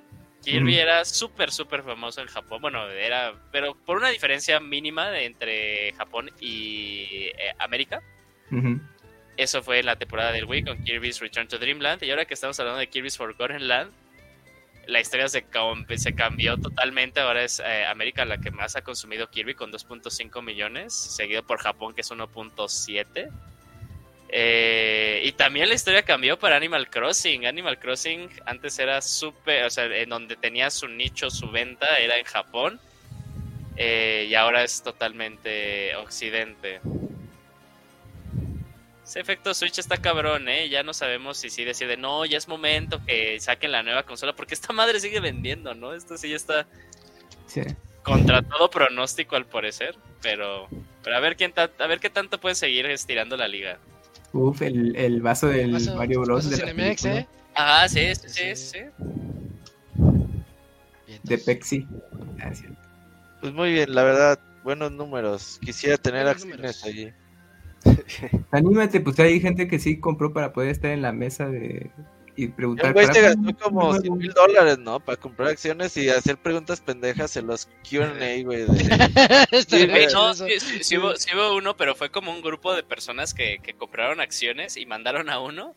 Kirby 0.53 0.79
era 0.79 1.05
súper, 1.05 1.51
súper 1.51 1.83
famoso 1.83 2.21
en 2.21 2.29
Japón. 2.29 2.61
Bueno, 2.63 2.89
era, 2.91 3.35
pero 3.53 3.75
por 3.75 3.97
una 3.99 4.09
diferencia 4.11 4.61
mínima 4.61 5.11
de- 5.11 5.25
entre 5.27 5.93
Japón 5.95 6.31
y 6.41 7.27
eh, 7.39 7.53
América. 7.59 8.03
Eso 9.37 9.63
fue 9.63 9.81
en 9.81 9.87
la 9.87 9.97
temporada 9.97 10.33
del 10.33 10.45
Wii 10.47 10.65
con 10.65 10.83
Kirby's 10.85 11.21
Return 11.21 11.47
to 11.49 11.59
Dreamland. 11.59 12.03
Y 12.05 12.11
ahora 12.11 12.25
que 12.25 12.35
estamos 12.35 12.59
hablando 12.61 12.79
de 12.81 12.87
Kirby's 12.89 13.17
Forgotten 13.17 13.69
Land, 13.69 13.93
la 14.87 15.01
historia 15.01 15.29
se 15.29 15.43
cambió 16.15 16.57
totalmente. 16.57 17.21
Ahora 17.21 17.43
es 17.43 17.61
eh, 17.61 17.85
América 17.85 18.25
la 18.25 18.39
que 18.39 18.51
más 18.51 18.77
ha 18.77 18.83
consumido 18.83 19.29
Kirby 19.29 19.55
con 19.55 19.73
2.5 19.73 20.43
millones, 20.43 20.95
seguido 20.95 21.43
por 21.45 21.59
Japón 21.59 21.93
que 21.95 22.01
es 22.03 22.11
1.7. 22.11 23.29
Eh, 24.29 25.21
y 25.25 25.33
también 25.33 25.69
la 25.69 25.75
historia 25.75 26.03
cambió 26.03 26.39
para 26.39 26.57
Animal 26.57 26.89
Crossing. 26.91 27.47
Animal 27.47 27.79
Crossing 27.79 28.29
antes 28.45 28.79
era 28.79 29.01
súper, 29.03 29.65
o 29.65 29.71
sea, 29.71 29.85
en 29.85 30.09
donde 30.09 30.37
tenía 30.37 30.71
su 30.71 30.89
nicho, 30.89 31.31
su 31.31 31.51
venta, 31.51 31.97
era 31.99 32.19
en 32.19 32.25
Japón. 32.25 32.81
Eh, 33.77 34.27
y 34.29 34.35
ahora 34.35 34.65
es 34.65 34.83
totalmente 34.83 35.95
occidente. 35.97 36.81
Ese 39.05 39.21
efecto 39.21 39.55
Switch 39.55 39.79
está 39.79 39.99
cabrón, 39.99 40.49
¿eh? 40.49 40.69
Ya 40.69 40.83
no 40.83 40.93
sabemos 40.93 41.39
si 41.39 41.49
sí 41.51 41.63
decide, 41.65 41.97
no, 41.97 42.25
ya 42.25 42.39
es 42.39 42.49
momento 42.49 43.01
que 43.07 43.39
saquen 43.39 43.71
la 43.71 43.85
nueva 43.85 44.03
consola, 44.03 44.33
porque 44.35 44.55
esta 44.55 44.73
madre 44.73 44.99
sigue 44.99 45.21
vendiendo, 45.21 45.75
¿no? 45.75 45.95
Esto 45.95 46.17
sí 46.19 46.31
ya 46.31 46.37
está 46.37 46.67
Sí. 47.47 47.61
contra 48.03 48.43
todo 48.43 48.69
pronóstico 48.69 49.37
al 49.37 49.47
parecer, 49.47 49.95
pero, 50.23 50.67
pero 51.05 51.17
a 51.17 51.21
ver 51.21 51.37
quién 51.37 51.53
ta- 51.53 51.71
a 51.79 51.87
ver 51.87 52.01
qué 52.01 52.11
tanto 52.11 52.41
puede 52.41 52.57
seguir 52.57 52.87
estirando 52.87 53.37
la 53.37 53.47
liga. 53.47 53.79
Uf, 54.33 54.63
el, 54.63 54.95
el 54.97 55.23
vaso 55.23 55.49
del 55.49 55.73
Vaso- 55.73 55.97
Mario 55.97 56.21
Bros. 56.23 56.51
de 56.51 56.59
película, 56.59 57.19
¿eh? 57.21 57.29
Ajá, 57.55 57.89
sí, 57.89 58.01
sí, 58.15 58.29
sí, 58.29 58.57
Sí. 58.57 58.57
sí. 58.57 58.79
Bien, 61.07 61.21
De 61.25 61.39
Pepsi. 61.39 61.87
Ah. 62.41 62.53
Pues 63.41 63.53
muy 63.55 63.73
bien, 63.73 63.95
la 63.95 64.03
verdad, 64.03 64.39
buenos 64.65 64.93
números. 64.93 65.59
Quisiera 65.63 65.97
tener 65.97 66.27
acciones 66.27 66.85
allí. 66.85 67.13
Anímate, 68.51 69.01
pues 69.01 69.19
hay 69.21 69.41
gente 69.41 69.69
que 69.69 69.79
sí 69.79 70.01
compró 70.01 70.33
para 70.33 70.53
poder 70.53 70.71
estar 70.71 70.91
en 70.91 71.03
la 71.03 71.13
mesa 71.13 71.49
de 71.49 71.91
y 72.37 72.49
preguntar. 72.49 72.87
Un 72.87 72.93
güey 72.93 73.07
se 73.07 73.13
para- 73.15 73.35
gastó 73.35 73.59
como 73.65 73.95
100 73.99 74.19
mil 74.19 74.33
dólares, 74.33 74.79
¿no? 74.79 75.01
Para 75.01 75.17
comprar 75.19 75.49
acciones 75.49 75.97
y 75.97 76.09
hacer 76.11 76.37
preguntas 76.37 76.81
pendejas 76.81 77.37
en 77.37 77.47
los 77.47 77.67
QA, 77.89 78.43
güey. 78.45 78.67
de- 78.67 78.67
Sí, 79.69 79.87
güey, 79.87 80.07
No, 80.13 80.35
sí, 80.35 80.61
sí, 80.61 80.85
sí 80.85 80.99
hubo, 80.99 81.17
sí 81.17 81.31
hubo 81.35 81.57
uno, 81.57 81.77
pero 81.77 81.95
fue 81.95 82.11
como 82.11 82.31
un 82.33 82.43
grupo 82.43 82.75
de 82.75 82.83
personas 82.83 83.33
que, 83.35 83.59
que 83.63 83.75
compraron 83.75 84.21
acciones 84.21 84.77
y 84.77 84.87
mandaron 84.87 85.31
a 85.31 85.41
uno. 85.41 85.75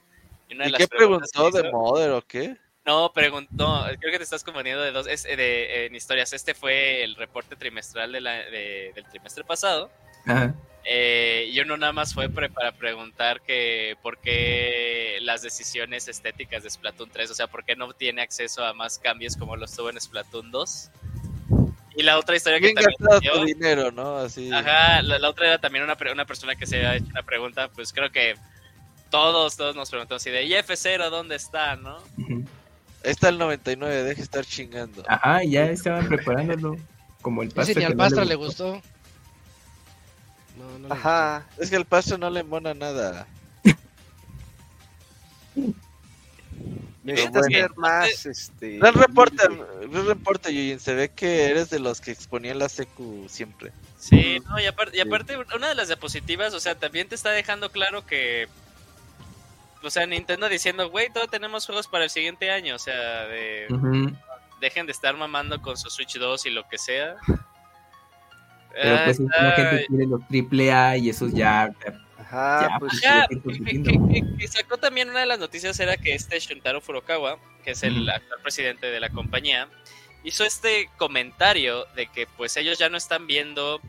Y, 0.49 0.55
una 0.55 0.63
de 0.65 0.69
¿Y 0.69 0.71
las 0.73 0.79
qué 0.79 0.87
preguntó 0.87 1.51
de 1.51 1.59
hizo- 1.61 1.71
Mother 1.71 2.11
o 2.11 2.21
qué? 2.21 2.57
No, 2.85 3.11
preguntó, 3.13 3.85
creo 3.99 4.11
que 4.11 4.17
te 4.17 4.23
estás 4.23 4.43
confundiendo 4.43 4.81
de 4.81 4.91
dos, 4.91 5.05
es, 5.05 5.23
eh, 5.25 5.35
de, 5.35 5.85
en 5.85 5.95
historias. 5.95 6.33
Este 6.33 6.55
fue 6.55 7.03
el 7.03 7.15
reporte 7.15 7.55
trimestral 7.55 8.11
de 8.11 8.21
la- 8.21 8.45
de- 8.49 8.91
del 8.95 9.05
trimestre 9.11 9.43
pasado. 9.43 9.91
Ajá. 10.25 10.53
Eh, 10.91 11.49
y 11.51 11.59
uno 11.59 11.77
nada 11.77 11.91
más 11.93 12.13
fue 12.13 12.29
pre- 12.29 12.49
para 12.49 12.71
preguntar 12.71 13.41
que 13.41 13.95
por 14.01 14.17
qué 14.17 15.17
las 15.21 15.41
decisiones 15.43 16.07
estéticas 16.07 16.63
de 16.63 16.69
Splatoon 16.69 17.09
3, 17.11 17.29
o 17.29 17.35
sea, 17.35 17.47
por 17.47 17.63
qué 17.63 17.75
no 17.75 17.91
tiene 17.93 18.21
acceso 18.23 18.65
a 18.65 18.73
más 18.73 18.97
cambios 18.97 19.35
como 19.35 19.55
los 19.55 19.75
tuvo 19.75 19.89
en 19.91 19.99
Splatoon 20.01 20.49
2. 20.51 20.89
Y 21.95 22.03
la 22.03 22.17
otra 22.17 22.35
historia 22.37 22.59
que 22.59 22.73
también 22.73 22.95
dio- 23.21 23.33
tu 23.33 23.43
dinero, 23.45 23.91
¿no? 23.91 24.17
Así. 24.17 24.51
Ajá, 24.51 25.01
la, 25.01 25.19
la 25.19 25.29
otra 25.29 25.47
era 25.47 25.57
también 25.59 25.83
una, 25.83 25.97
una 26.13 26.25
persona 26.25 26.55
que 26.55 26.65
se 26.65 26.77
había 26.77 26.95
hecho 26.95 27.07
una 27.09 27.23
pregunta, 27.23 27.67
pues 27.69 27.91
creo 27.93 28.09
que 28.11 28.35
todos, 29.11 29.57
todos 29.57 29.75
nos 29.75 29.89
preguntamos 29.89 30.21
así 30.23 30.29
de, 30.31 30.43
¿y 30.45 30.53
F0 30.53 31.09
dónde 31.09 31.35
está, 31.35 31.75
no? 31.75 31.97
Está 33.03 33.29
el 33.29 33.37
99, 33.37 34.03
deje 34.03 34.21
estar 34.21 34.45
chingando. 34.45 35.03
Ajá, 35.07 35.43
ya 35.43 35.65
estaban 35.65 36.07
preparándolo. 36.07 36.77
Como 37.21 37.43
el 37.43 37.49
pastor. 37.49 37.77
ni 37.77 37.83
al 37.83 37.91
no 37.93 37.97
Pastra 37.97 38.23
le 38.25 38.35
gustó. 38.35 38.81
No, 40.59 40.77
no 40.79 40.87
le 40.89 40.93
Ajá. 40.93 41.47
Es 41.57 41.69
que 41.69 41.77
al 41.77 41.85
paso 41.85 42.17
no 42.17 42.29
le 42.29 42.41
embona 42.41 42.73
nada. 42.73 43.25
Necesitas 47.03 47.47
bueno. 47.47 47.61
ver 47.61 47.75
más, 47.77 48.25
este... 48.25 48.77
Gran 48.77 48.93
reporte, 48.93 49.47
gran 49.89 50.05
reporte, 50.05 50.53
Yuyin. 50.53 50.79
Se 50.79 50.93
ve 50.93 51.09
que 51.09 51.45
eres 51.45 51.69
de 51.69 51.79
los 51.79 52.01
que 52.01 52.11
exponían 52.11 52.59
la 52.59 52.67
secu 52.67 53.25
siempre. 53.29 53.71
Sí, 53.97 54.39
no, 54.47 54.59
y 54.59 54.65
aparte, 54.65 54.97
y 54.97 54.99
aparte, 54.99 55.37
una 55.55 55.69
de 55.69 55.75
las 55.75 55.87
diapositivas, 55.87 56.53
o 56.53 56.59
sea, 56.59 56.75
también 56.75 57.07
te 57.07 57.15
está 57.15 57.31
dejando 57.31 57.71
claro 57.71 58.05
que. 58.05 58.47
O 59.81 59.89
sea, 59.89 60.05
Nintendo 60.05 60.49
diciendo, 60.49 60.89
güey, 60.89 61.09
todos 61.11 61.29
tenemos 61.29 61.65
juegos 61.65 61.87
para 61.87 62.03
el 62.03 62.09
siguiente 62.09 62.51
año, 62.51 62.75
o 62.75 62.79
sea, 62.79 63.25
de. 63.27 63.67
Dejen 64.59 64.85
de 64.85 64.91
estar 64.91 65.15
mamando 65.15 65.61
con 65.61 65.77
su 65.77 65.89
Switch 65.89 66.17
2 66.17 66.45
y 66.47 66.49
lo 66.49 66.67
que 66.67 66.77
sea. 66.77 67.15
Pero 68.73 69.03
pues 69.05 69.19
la 69.19 69.51
gente 69.51 69.85
quiere 69.87 70.05
los 70.07 70.27
triple 70.27 70.71
A 70.71 70.97
y 70.97 71.09
esos 71.09 71.33
ya 71.33 71.71
Ajá, 72.17 72.77
pues, 72.77 73.01
que, 73.01 74.47
sacó 74.47 74.77
también 74.77 75.09
una 75.09 75.21
de 75.21 75.25
las 75.25 75.39
noticias 75.39 75.79
era 75.79 75.97
que 75.97 76.13
este 76.13 76.39
Shuntaro 76.39 76.79
Furukawa, 76.79 77.39
que 77.63 77.71
es 77.71 77.81
el 77.81 78.07
actual 78.07 78.39
presidente 78.43 78.85
de 78.87 78.99
la 78.99 79.09
compañía, 79.09 79.67
hizo 80.23 80.43
este 80.43 80.91
comentario 80.97 81.85
de 81.95 82.05
que 82.07 82.27
pues 82.27 82.55
ellos 82.57 82.77
ya 82.77 82.89
no 82.89 82.97
están 82.97 83.25
viendo 83.25 83.81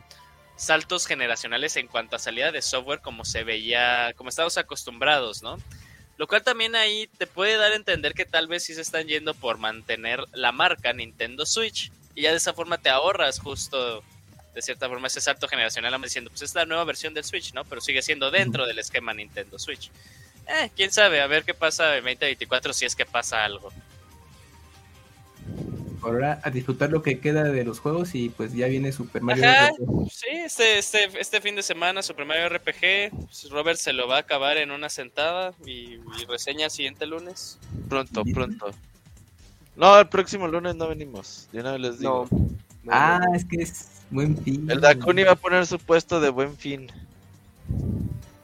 saltos 0.55 1.05
generacionales 1.05 1.75
en 1.75 1.87
cuanto 1.87 2.15
a 2.15 2.19
salida 2.19 2.51
de 2.51 2.63
software 2.63 3.01
como 3.01 3.25
se 3.25 3.43
veía, 3.43 4.13
como 4.15 4.29
estábamos 4.29 4.57
acostumbrados, 4.57 5.43
¿no? 5.43 5.57
Lo 6.17 6.27
cual 6.27 6.43
también 6.43 6.75
ahí 6.75 7.07
te 7.17 7.27
puede 7.27 7.57
dar 7.57 7.73
a 7.73 7.75
entender 7.75 8.13
que 8.13 8.25
tal 8.25 8.47
vez 8.47 8.63
sí 8.63 8.73
se 8.73 8.81
están 8.81 9.07
yendo 9.07 9.33
por 9.35 9.57
mantener 9.57 10.23
la 10.33 10.51
marca 10.51 10.93
Nintendo 10.93 11.45
Switch 11.45 11.91
y 12.15 12.23
ya 12.23 12.31
de 12.31 12.37
esa 12.37 12.53
forma 12.53 12.79
te 12.79 12.89
ahorras 12.89 13.39
justo 13.39 14.03
de 14.53 14.61
cierta 14.61 14.87
forma 14.89 15.07
ese 15.07 15.21
salto 15.21 15.47
generacional, 15.47 15.91
vamos 15.91 16.07
diciendo, 16.07 16.29
pues 16.29 16.41
es 16.41 16.55
la 16.55 16.65
nueva 16.65 16.83
versión 16.83 17.13
del 17.13 17.23
Switch, 17.23 17.53
¿no? 17.53 17.63
Pero 17.65 17.81
sigue 17.81 18.01
siendo 18.01 18.31
dentro 18.31 18.65
del 18.65 18.79
esquema 18.79 19.13
Nintendo 19.13 19.57
Switch. 19.57 19.91
Eh, 20.47 20.69
quién 20.75 20.91
sabe, 20.91 21.21
a 21.21 21.27
ver 21.27 21.43
qué 21.43 21.53
pasa 21.53 21.97
en 21.97 22.03
2024 22.03 22.73
si 22.73 22.85
es 22.85 22.95
que 22.95 23.05
pasa 23.05 23.43
algo. 23.43 23.71
Ahora 26.01 26.41
a 26.43 26.49
disfrutar 26.49 26.89
lo 26.89 27.03
que 27.03 27.19
queda 27.19 27.43
de 27.43 27.63
los 27.63 27.79
juegos 27.79 28.15
y 28.15 28.29
pues 28.29 28.53
ya 28.53 28.67
viene 28.67 28.91
Super 28.91 29.21
Mario 29.21 29.43
RPG. 29.43 30.11
Sí, 30.11 30.29
este, 30.31 30.79
este, 30.79 31.09
este 31.19 31.41
fin 31.41 31.55
de 31.55 31.61
semana 31.61 32.01
Super 32.01 32.25
Mario 32.25 32.49
RPG, 32.49 33.11
pues, 33.11 33.49
Robert 33.51 33.77
se 33.77 33.93
lo 33.93 34.07
va 34.07 34.17
a 34.17 34.21
acabar 34.21 34.57
en 34.57 34.71
una 34.71 34.89
sentada 34.89 35.53
y, 35.65 35.97
reseña 36.27 36.65
el 36.65 36.71
siguiente 36.71 37.05
lunes. 37.05 37.59
Pronto, 37.87 38.23
pronto. 38.33 38.71
No, 39.75 39.99
el 39.99 40.09
próximo 40.09 40.47
lunes 40.47 40.75
no 40.75 40.87
venimos, 40.87 41.47
ya 41.53 41.61
no 41.61 41.77
les 41.77 41.99
digo. 41.99 42.27
ah, 42.89 43.21
es 43.35 43.45
que 43.45 43.61
es 43.61 44.00
Buen 44.11 44.37
fin. 44.37 44.69
El 44.69 44.81
Dakuni 44.81 45.23
va 45.23 45.31
a 45.31 45.35
poner 45.35 45.65
su 45.65 45.79
puesto 45.79 46.19
de 46.19 46.29
buen 46.29 46.55
fin. 46.55 46.91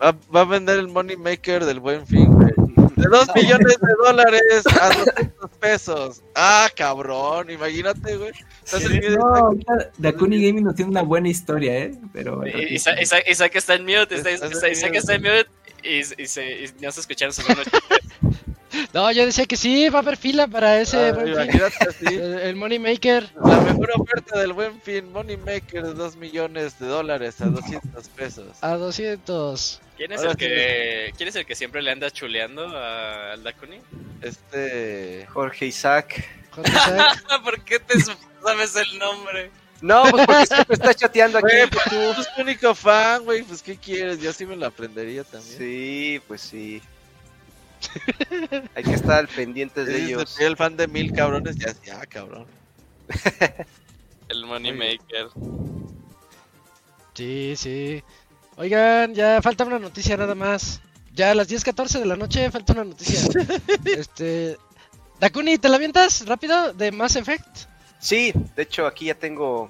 Va, 0.01 0.41
a 0.41 0.45
vender 0.45 0.79
el 0.79 0.87
money 0.87 1.17
maker 1.17 1.65
del 1.65 1.79
buen 1.79 2.07
fin, 2.07 2.31
güey. 2.31 2.53
De 2.95 3.07
2 3.09 3.27
millones 3.35 3.77
de 3.79 3.93
dólares 4.05 4.63
a 4.81 4.89
200 4.89 5.51
pesos. 5.59 6.23
Ah, 6.35 6.67
cabrón, 6.75 7.49
imagínate, 7.49 8.15
güey. 8.15 8.31
No, 9.17 9.51
Dakuni 9.97 10.41
Gaming 10.47 10.63
no 10.63 10.73
tiene 10.73 10.91
una 10.91 11.03
buena 11.03 11.29
historia, 11.29 11.77
¿eh? 11.77 11.95
Pero. 12.13 12.41
Isaac, 12.47 13.55
está 13.55 13.75
en 13.75 13.83
mute, 13.83 14.15
Isaac 14.15 14.95
está 14.95 15.15
en 15.15 15.21
mute 15.21 15.47
y, 15.83 15.99
y, 16.21 16.27
se, 16.27 16.65
y 16.65 16.71
no 16.81 16.91
se 16.91 17.01
escucharon 17.01 17.33
sus 17.33 17.45
No, 18.93 19.11
yo 19.11 19.25
decía 19.25 19.45
que 19.45 19.57
sí, 19.57 19.89
va 19.89 19.99
a 19.99 20.01
haber 20.01 20.17
fila 20.17 20.47
para 20.47 20.79
ese 20.79 20.97
ah, 20.97 21.09
El, 22.01 22.55
Money 22.55 22.79
Maker. 22.79 23.29
La 23.43 23.61
mejor 23.61 23.89
oferta 23.95 24.39
del 24.39 24.53
buen 24.53 24.81
fin, 24.81 25.11
Money 25.11 25.37
Maker 25.37 25.83
de 25.83 25.93
2 25.93 26.15
millones 26.17 26.79
de 26.79 26.87
dólares 26.87 27.41
a 27.41 27.45
200 27.45 28.07
pesos. 28.09 28.57
A 28.61 28.75
200. 28.75 29.81
¿Quién 29.97 30.11
es, 30.11 30.21
el 30.21 30.37
que, 30.37 31.13
¿Quién 31.17 31.29
es 31.29 31.35
el 31.35 31.45
que 31.45 31.55
siempre 31.55 31.81
le 31.81 31.91
anda 31.91 32.11
chuleando 32.11 32.67
al 32.67 33.43
Dakuni? 33.43 33.79
Este. 34.21 35.25
Jorge 35.31 35.65
Isaac. 35.65 36.23
Jorge 36.51 36.71
Isaac. 36.71 37.23
¿Por 37.43 37.63
qué 37.63 37.79
te 37.79 37.99
sabes 37.99 38.75
el 38.75 38.99
nombre? 38.99 39.51
No, 39.81 40.03
pues 40.09 40.25
porque 40.25 40.45
siempre 40.45 40.73
está 40.73 40.93
chateando 40.93 41.37
aquí. 41.37 41.55
pues 41.71 41.83
tú 41.85 41.95
eres 41.95 42.35
tu 42.35 42.41
único 42.41 42.75
fan, 42.75 43.23
güey. 43.23 43.43
Pues 43.43 43.61
¿qué 43.61 43.77
quieres? 43.77 44.19
Yo 44.19 44.33
sí 44.33 44.45
me 44.45 44.55
lo 44.55 44.65
aprendería 44.65 45.23
también. 45.23 45.57
Sí, 45.57 46.21
pues 46.27 46.41
sí. 46.41 46.81
Hay 48.75 48.83
que 48.83 48.93
estar 48.93 49.27
pendientes 49.27 49.85
de 49.85 50.05
ellos. 50.05 50.29
Soy 50.29 50.45
el 50.45 50.57
fan 50.57 50.77
de 50.77 50.87
mil 50.87 51.11
cabrones, 51.13 51.55
ya, 51.57 51.73
ya 51.85 52.05
cabrón. 52.05 52.45
el 54.29 54.45
Money 54.45 54.73
Maker. 54.73 55.29
Sí, 57.13 57.53
sí. 57.55 58.03
Oigan, 58.57 59.13
ya 59.13 59.41
falta 59.41 59.65
una 59.65 59.79
noticia 59.79 60.17
nada 60.17 60.35
más. 60.35 60.81
Ya 61.13 61.31
a 61.31 61.35
las 61.35 61.49
10:14 61.49 61.99
de 61.99 62.05
la 62.05 62.15
noche 62.15 62.51
falta 62.51 62.73
una 62.73 62.83
noticia. 62.83 63.29
este. 63.85 64.57
Dakuni, 65.19 65.57
¿te 65.57 65.69
la 65.69 65.77
avientas 65.77 66.25
rápido 66.27 66.73
de 66.73 66.91
Mass 66.91 67.15
Effect? 67.15 67.47
Sí, 67.99 68.31
de 68.55 68.63
hecho 68.63 68.85
aquí 68.85 69.05
ya 69.05 69.15
tengo 69.15 69.67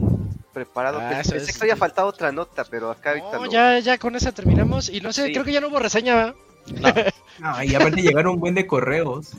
preparado. 0.54 1.00
Ah, 1.00 1.22
Pensé 1.30 1.54
que 1.54 1.60
había 1.62 1.78
faltado 1.78 2.08
otra 2.08 2.32
nota, 2.32 2.66
pero 2.66 2.92
acá 2.92 3.12
ahorita. 3.12 3.32
No, 3.34 3.46
ya, 3.46 3.80
ya 3.80 3.98
con 3.98 4.16
esa 4.16 4.32
terminamos. 4.32 4.90
Y 4.90 5.00
no 5.02 5.14
sé, 5.14 5.32
creo 5.32 5.46
que 5.46 5.54
ya 5.54 5.62
no 5.62 5.70
hubo 5.70 5.80
reseña, 5.80 6.34
No. 7.39 7.64
y 7.64 7.76
aparte 7.76 8.02
llegaron 8.02 8.34
un 8.34 8.39
buen 8.39 8.56
de 8.56 8.65
correos. 8.65 9.34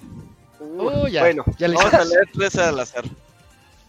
Uh, 0.61 1.09
ya, 1.09 1.23
bueno, 1.23 1.45
ya 1.59 1.67
vamos 1.67 1.93
a 1.93 2.05
leer 2.05 2.29
tres 2.33 2.55
al 2.57 2.79
azar. 2.79 3.05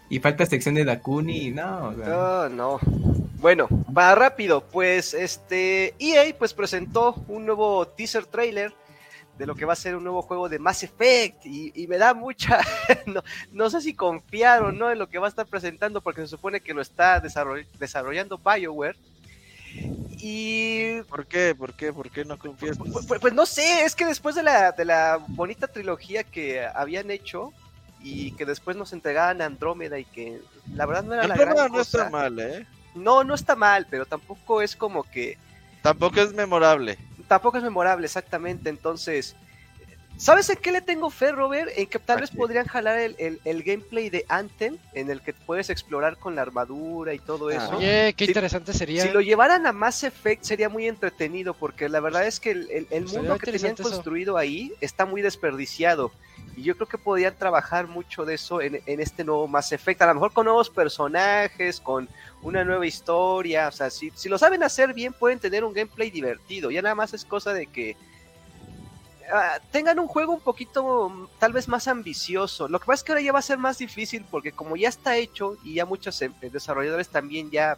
Y 0.09 0.19
falta 0.19 0.47
sección 0.47 0.73
de 0.73 0.83
Dakuni, 0.83 1.51
no. 1.51 1.91
No, 1.91 2.49
no. 2.49 2.79
Bueno, 3.35 3.67
va 3.95 4.15
rápido. 4.15 4.61
Pues 4.61 5.13
este 5.13 5.93
EA 5.99 6.35
pues 6.37 6.55
presentó 6.55 7.23
un 7.27 7.45
nuevo 7.45 7.87
teaser 7.87 8.25
trailer 8.25 8.73
de 9.37 9.45
lo 9.45 9.55
que 9.55 9.65
va 9.65 9.73
a 9.73 9.77
ser 9.77 9.95
un 9.95 10.03
nuevo 10.03 10.21
juego 10.21 10.49
de 10.49 10.59
Mass 10.59 10.83
Effect 10.83 11.45
y, 11.45 11.87
me 11.87 11.97
da 11.97 12.13
mucha, 12.13 12.59
no, 13.05 13.23
no, 13.53 13.69
sé 13.69 13.79
si 13.79 13.93
confiar 13.93 14.63
o 14.63 14.73
no 14.73 14.91
en 14.91 14.99
lo 14.99 15.07
que 15.07 15.17
va 15.17 15.27
a 15.27 15.29
estar 15.29 15.47
presentando 15.47 16.01
porque 16.01 16.21
se 16.21 16.27
supone 16.27 16.59
que 16.59 16.73
lo 16.73 16.81
está 16.81 17.21
desarrollando 17.21 18.37
BioWare 18.37 18.97
y... 20.17 21.01
¿Por 21.03 21.25
qué? 21.25 21.55
¿Por 21.55 21.73
qué? 21.73 21.93
¿Por 21.93 22.09
qué 22.09 22.25
no 22.25 22.37
confías? 22.37 22.77
Pues, 22.77 23.05
pues, 23.07 23.21
pues, 23.21 23.33
no 23.33 23.45
sé, 23.45 23.83
es 23.83 23.95
que 23.95 24.05
después 24.05 24.35
de 24.35 24.43
la, 24.43 24.71
de 24.71 24.85
la 24.85 25.19
bonita 25.27 25.67
trilogía 25.67 26.23
que 26.23 26.65
habían 26.65 27.11
hecho 27.11 27.53
y 28.01 28.31
que 28.31 28.45
después 28.45 28.77
nos 28.77 28.93
entregaban 28.93 29.41
a 29.41 29.45
Andrómeda 29.45 29.99
y 29.99 30.05
que 30.05 30.41
la 30.73 30.85
verdad 30.85 31.03
no 31.03 31.13
era 31.13 31.27
la 31.27 31.35
gran 31.35 31.71
no 31.71 31.81
está 31.81 32.09
mal, 32.09 32.39
¿eh? 32.39 32.65
No, 32.95 33.23
no 33.23 33.35
está 33.35 33.55
mal, 33.55 33.87
pero 33.89 34.05
tampoco 34.05 34.61
es 34.61 34.75
como 34.75 35.03
que... 35.03 35.37
Tampoco 35.81 36.19
es 36.19 36.33
memorable. 36.33 36.97
Tampoco 37.27 37.57
es 37.57 37.63
memorable, 37.63 38.05
exactamente. 38.05 38.69
Entonces, 38.69 39.35
¿Sabes 40.19 40.49
en 40.49 40.57
qué 40.57 40.73
le 40.73 40.81
tengo 40.81 41.09
fe, 41.09 41.31
Robert? 41.31 41.71
En 41.77 41.87
que 41.87 41.97
tal 41.97 42.19
vez 42.19 42.29
podrían 42.29 42.65
jalar 42.65 42.99
el, 42.99 43.39
el, 43.45 43.63
gameplay 43.63 44.09
de 44.09 44.25
Anthem, 44.27 44.77
en 44.93 45.09
el 45.09 45.21
que 45.21 45.31
puedes 45.31 45.69
explorar 45.69 46.17
con 46.17 46.35
la 46.35 46.41
armadura 46.41 47.13
y 47.13 47.19
todo 47.19 47.49
eso. 47.49 47.77
Oye, 47.77 48.13
qué 48.17 48.25
interesante 48.25 48.73
sería. 48.73 49.03
Si 49.03 49.11
lo 49.11 49.21
llevaran 49.21 49.65
a 49.65 49.71
Mass 49.71 50.03
Effect 50.03 50.43
sería 50.43 50.67
muy 50.67 50.89
entretenido, 50.89 51.53
porque 51.53 51.87
la 51.87 52.01
verdad 52.01 52.27
es 52.27 52.41
que 52.41 52.51
el, 52.51 52.87
el 52.89 53.05
mundo 53.05 53.37
que 53.37 53.53
tenían 53.53 53.77
construido 53.77 54.35
ahí 54.35 54.73
está 54.81 55.05
muy 55.05 55.21
desperdiciado. 55.21 56.11
Y 56.57 56.63
yo 56.63 56.75
creo 56.75 56.87
que 56.87 56.97
podrían 56.97 57.37
trabajar 57.37 57.87
mucho 57.87 58.25
de 58.25 58.35
eso 58.35 58.59
en, 58.59 58.81
en, 58.85 58.99
este 58.99 59.23
nuevo 59.23 59.47
Mass 59.47 59.71
Effect. 59.71 60.01
A 60.01 60.07
lo 60.07 60.15
mejor 60.15 60.33
con 60.33 60.43
nuevos 60.43 60.69
personajes, 60.69 61.79
con 61.79 62.09
una 62.41 62.65
nueva 62.65 62.85
historia. 62.85 63.69
O 63.69 63.71
sea, 63.71 63.89
si, 63.89 64.11
si 64.15 64.27
lo 64.27 64.37
saben 64.37 64.63
hacer 64.63 64.93
bien, 64.93 65.13
pueden 65.13 65.39
tener 65.39 65.63
un 65.63 65.71
gameplay 65.71 66.11
divertido. 66.11 66.71
Ya 66.71 66.81
nada 66.81 66.95
más 66.95 67.13
es 67.13 67.23
cosa 67.23 67.53
de 67.53 67.67
que 67.67 67.95
Ah, 69.31 69.60
tengan 69.72 69.99
un 69.99 70.07
juego 70.07 70.34
un 70.34 70.39
poquito 70.39 71.30
tal 71.39 71.53
vez 71.53 71.68
más 71.68 71.88
ambicioso. 71.88 72.68
Lo 72.68 72.80
que 72.80 72.85
pasa 72.85 73.01
es 73.01 73.03
que 73.03 73.11
ahora 73.11 73.22
ya 73.22 73.31
va 73.31 73.39
a 73.39 73.43
ser 73.43 73.57
más 73.57 73.77
difícil 73.77 74.26
porque 74.30 74.51
como 74.51 74.76
ya 74.76 74.89
está 74.89 75.18
hecho 75.18 75.56
y 75.64 75.76
ya 75.76 75.85
muchos 75.85 76.22
em, 76.22 76.34
desarrolladores 76.41 77.10
también 77.10 77.51
ya 77.51 77.77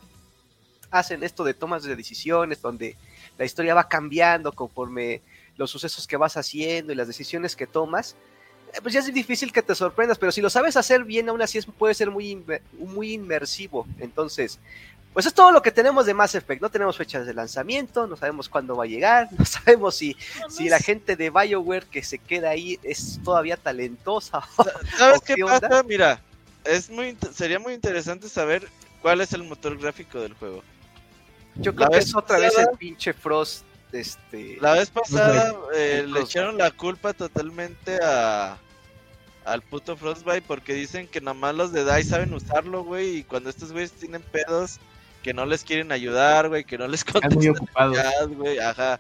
hacen 0.91 1.23
esto 1.23 1.43
de 1.43 1.53
tomas 1.53 1.83
de 1.83 1.95
decisiones 1.95 2.61
donde 2.61 2.95
la 3.37 3.45
historia 3.45 3.73
va 3.73 3.87
cambiando 3.87 4.51
conforme 4.53 5.21
los 5.57 5.71
sucesos 5.71 6.07
que 6.07 6.17
vas 6.17 6.37
haciendo 6.37 6.93
y 6.93 6.95
las 6.95 7.07
decisiones 7.07 7.55
que 7.55 7.67
tomas, 7.67 8.15
eh, 8.73 8.79
pues 8.81 8.93
ya 8.93 8.99
es 8.99 9.13
difícil 9.13 9.51
que 9.51 9.61
te 9.61 9.75
sorprendas, 9.75 10.17
pero 10.17 10.31
si 10.31 10.41
lo 10.41 10.49
sabes 10.49 10.77
hacer 10.77 11.03
bien, 11.03 11.27
aún 11.29 11.41
así 11.41 11.59
puede 11.61 11.93
ser 11.93 12.11
muy, 12.11 12.43
muy 12.73 13.13
inmersivo. 13.13 13.85
Entonces, 13.99 14.59
pues 15.13 15.25
es 15.25 15.33
todo 15.33 15.51
lo 15.51 15.61
que 15.61 15.71
tenemos 15.71 16.05
de 16.05 16.13
Mass 16.13 16.35
Effect. 16.35 16.61
No 16.61 16.69
tenemos 16.69 16.97
fechas 16.97 17.25
de 17.25 17.33
lanzamiento, 17.33 18.07
no 18.07 18.15
sabemos 18.15 18.47
cuándo 18.47 18.75
va 18.75 18.85
a 18.85 18.87
llegar, 18.87 19.27
no 19.37 19.45
sabemos 19.45 19.95
si, 19.95 20.15
si 20.49 20.69
la 20.69 20.79
gente 20.79 21.15
de 21.15 21.29
BioWare 21.29 21.85
que 21.87 22.03
se 22.03 22.17
queda 22.17 22.51
ahí 22.51 22.79
es 22.83 23.19
todavía 23.23 23.57
talentosa. 23.57 24.41
¿Sabes 24.97 25.21
qué, 25.21 25.35
pasa? 25.37 25.83
Mira, 25.83 26.21
es 26.63 26.89
muy 26.89 27.17
sería 27.33 27.59
muy 27.59 27.73
interesante 27.73 28.29
saber 28.29 28.67
cuál 29.01 29.21
es 29.21 29.33
el 29.33 29.43
motor 29.43 29.77
gráfico 29.77 30.19
del 30.19 30.33
juego. 30.33 30.63
Yo 31.55 31.75
creo 31.75 31.89
que 31.89 31.97
es 31.97 32.15
otra 32.15 32.39
vez 32.39 32.57
el 32.57 32.77
pinche 32.77 33.13
Frost. 33.13 33.65
Este... 33.91 34.57
La 34.61 34.71
vez 34.71 34.89
pasada 34.89 35.53
eh, 35.75 36.05
le 36.07 36.21
echaron 36.21 36.57
la 36.57 36.71
culpa 36.71 37.11
totalmente 37.11 37.99
a 38.01 38.57
al 39.43 39.61
puto 39.61 39.97
Frostbite 39.97 40.43
porque 40.43 40.73
dicen 40.73 41.07
que 41.07 41.19
nada 41.19 41.33
más 41.33 41.55
los 41.55 41.73
de 41.73 41.83
DICE 41.83 42.09
saben 42.09 42.33
usarlo, 42.33 42.83
güey, 42.83 43.17
y 43.17 43.23
cuando 43.23 43.49
estos 43.49 43.71
güeyes 43.71 43.91
tienen 43.91 44.21
pedos 44.21 44.79
que 45.23 45.33
no 45.33 45.45
les 45.45 45.63
quieren 45.63 45.91
ayudar, 45.91 46.49
güey, 46.49 46.63
que 46.63 46.77
no 46.77 46.87
les 46.87 47.03
contestan. 47.05 47.33
muy 47.37 47.47
ocupados. 47.49 47.97
güey, 48.35 48.59
ajá. 48.59 48.99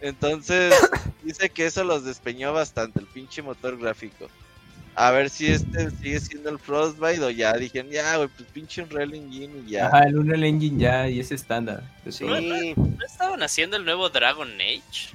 Entonces, 0.00 0.74
dice 1.22 1.50
que 1.50 1.66
eso 1.66 1.84
los 1.84 2.04
despeñó 2.04 2.52
bastante, 2.52 3.00
el 3.00 3.06
pinche 3.06 3.42
motor 3.42 3.78
gráfico. 3.78 4.28
A 4.96 5.12
ver 5.12 5.30
si 5.30 5.46
este 5.46 5.90
sigue 5.92 6.18
siendo 6.20 6.50
el 6.50 6.58
Frostbite 6.58 7.22
o 7.22 7.30
ya 7.30 7.52
dijeron, 7.52 7.90
ya, 7.90 8.16
güey, 8.16 8.28
pues 8.28 8.48
pinche 8.52 8.82
Unreal 8.82 9.14
Engine 9.14 9.62
y 9.66 9.70
ya. 9.70 9.86
Ajá, 9.86 10.00
el 10.04 10.18
Unreal 10.18 10.44
Engine 10.44 10.78
ya 10.80 11.08
y 11.08 11.20
es 11.20 11.30
estándar. 11.30 11.82
Sí, 12.10 12.24
¿No 12.24 13.04
estaban 13.06 13.42
haciendo 13.42 13.76
el 13.76 13.84
nuevo 13.84 14.08
Dragon 14.10 14.50
Age? 14.60 15.10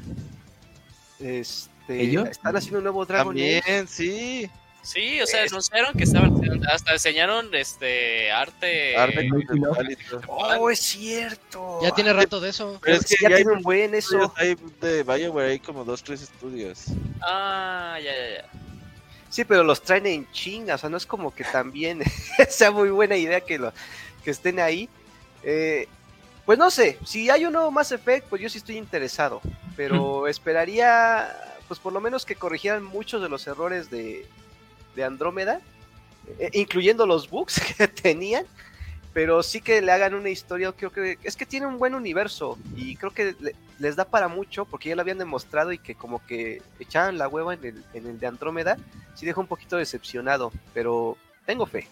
este, 1.20 2.02
¿Ellos? 2.02 2.30
están 2.30 2.56
haciendo 2.56 2.78
un 2.80 2.84
nuevo 2.86 3.06
Dragon 3.06 3.36
Age. 3.36 3.62
También, 3.62 3.88
sí. 3.88 4.50
Sí, 4.86 5.20
o 5.20 5.26
sea, 5.26 5.42
anunciaron 5.42 5.94
que 5.94 6.04
estaban 6.04 6.40
hasta 6.72 6.94
enseñaron 6.94 7.54
este 7.56 8.32
arte. 8.32 8.96
Arte 8.96 9.28
conceptual 9.30 9.92
y 9.92 9.96
todo. 9.96 10.22
Oh, 10.28 10.70
es 10.70 10.80
cierto. 10.80 11.80
Ya 11.82 11.90
tiene 11.90 12.14
rato 12.14 12.40
de 12.40 12.50
eso. 12.50 12.80
Pero 12.84 12.98
es 12.98 13.06
que 13.08 13.16
ya 13.20 13.30
ya 13.30 13.36
tiene 13.38 13.54
un 13.54 13.64
buen 13.64 13.96
eso. 13.96 14.32
Hay 14.36 14.56
de 14.82 15.02
BioWare 15.02 15.50
hay 15.54 15.60
como 15.60 15.84
dos, 15.84 16.04
tres 16.04 16.22
estudios. 16.22 16.86
Ah, 17.20 17.98
ya, 17.98 18.12
ya, 18.12 18.30
ya. 18.36 18.50
Sí, 19.28 19.44
pero 19.44 19.64
los 19.64 19.82
traen 19.82 20.06
en 20.06 20.32
chinga, 20.32 20.76
o 20.76 20.78
sea, 20.78 20.90
no 20.90 20.98
es 20.98 21.06
como 21.08 21.34
que 21.34 21.44
también 21.44 22.04
sea 22.50 22.70
muy 22.70 22.90
buena 22.90 23.18
idea 23.18 23.42
que, 23.42 23.58
lo, 23.58 23.74
que 24.24 24.30
estén 24.30 24.60
ahí. 24.60 24.88
Eh, 25.42 25.88
pues 26.46 26.60
no 26.60 26.70
sé, 26.70 27.00
si 27.04 27.32
hay 27.32 27.44
un 27.46 27.54
nuevo 27.54 27.72
Mass 27.72 27.92
Effect, 27.92 28.28
pues 28.28 28.40
yo 28.40 28.50
sí 28.50 28.60
estoy 28.60 28.78
interesado, 28.78 29.42
pero 29.76 30.28
esperaría, 30.28 31.36
pues 31.68 31.80
por 31.80 31.92
lo 31.92 32.00
menos 32.00 32.24
que 32.24 32.36
corrigieran 32.36 32.84
muchos 32.84 33.20
de 33.20 33.30
los 33.30 33.48
errores 33.48 33.90
de, 33.90 34.28
de 34.96 35.04
Andrómeda, 35.04 35.62
eh, 36.40 36.50
incluyendo 36.54 37.06
los 37.06 37.30
bugs 37.30 37.60
que 37.78 37.88
tenían, 37.88 38.46
pero 39.14 39.44
sí 39.44 39.62
que 39.62 39.82
le 39.82 39.92
hagan 39.92 40.14
una 40.14 40.30
historia, 40.30 40.72
creo 40.74 40.92
que 40.92 41.18
es 41.24 41.36
que 41.36 41.46
tiene 41.46 41.66
un 41.68 41.78
buen 41.78 41.96
universo 41.96 42.58
y 42.76 42.96
creo 42.98 43.12
que 43.12 43.36
le- 43.40 43.56
les 43.80 43.96
da 43.96 44.06
para 44.06 44.28
mucho 44.28 44.66
porque 44.66 44.90
ya 44.90 44.96
lo 44.96 45.02
habían 45.02 45.18
demostrado 45.18 45.72
y 45.74 45.78
que 45.78 45.96
como 45.96 46.26
que 46.26 46.62
echaban 46.80 47.18
la 47.18 47.28
hueva 47.28 47.54
en 47.54 47.64
el, 47.66 47.84
en 47.94 48.08
el 48.08 48.20
de 48.20 48.28
Andrómeda, 48.28 48.78
sí 49.16 49.26
deja 49.26 49.40
un 49.42 49.48
poquito 49.48 49.78
decepcionado, 49.78 50.52
pero 50.74 51.18
tengo 51.46 51.66
fe. 51.66 51.88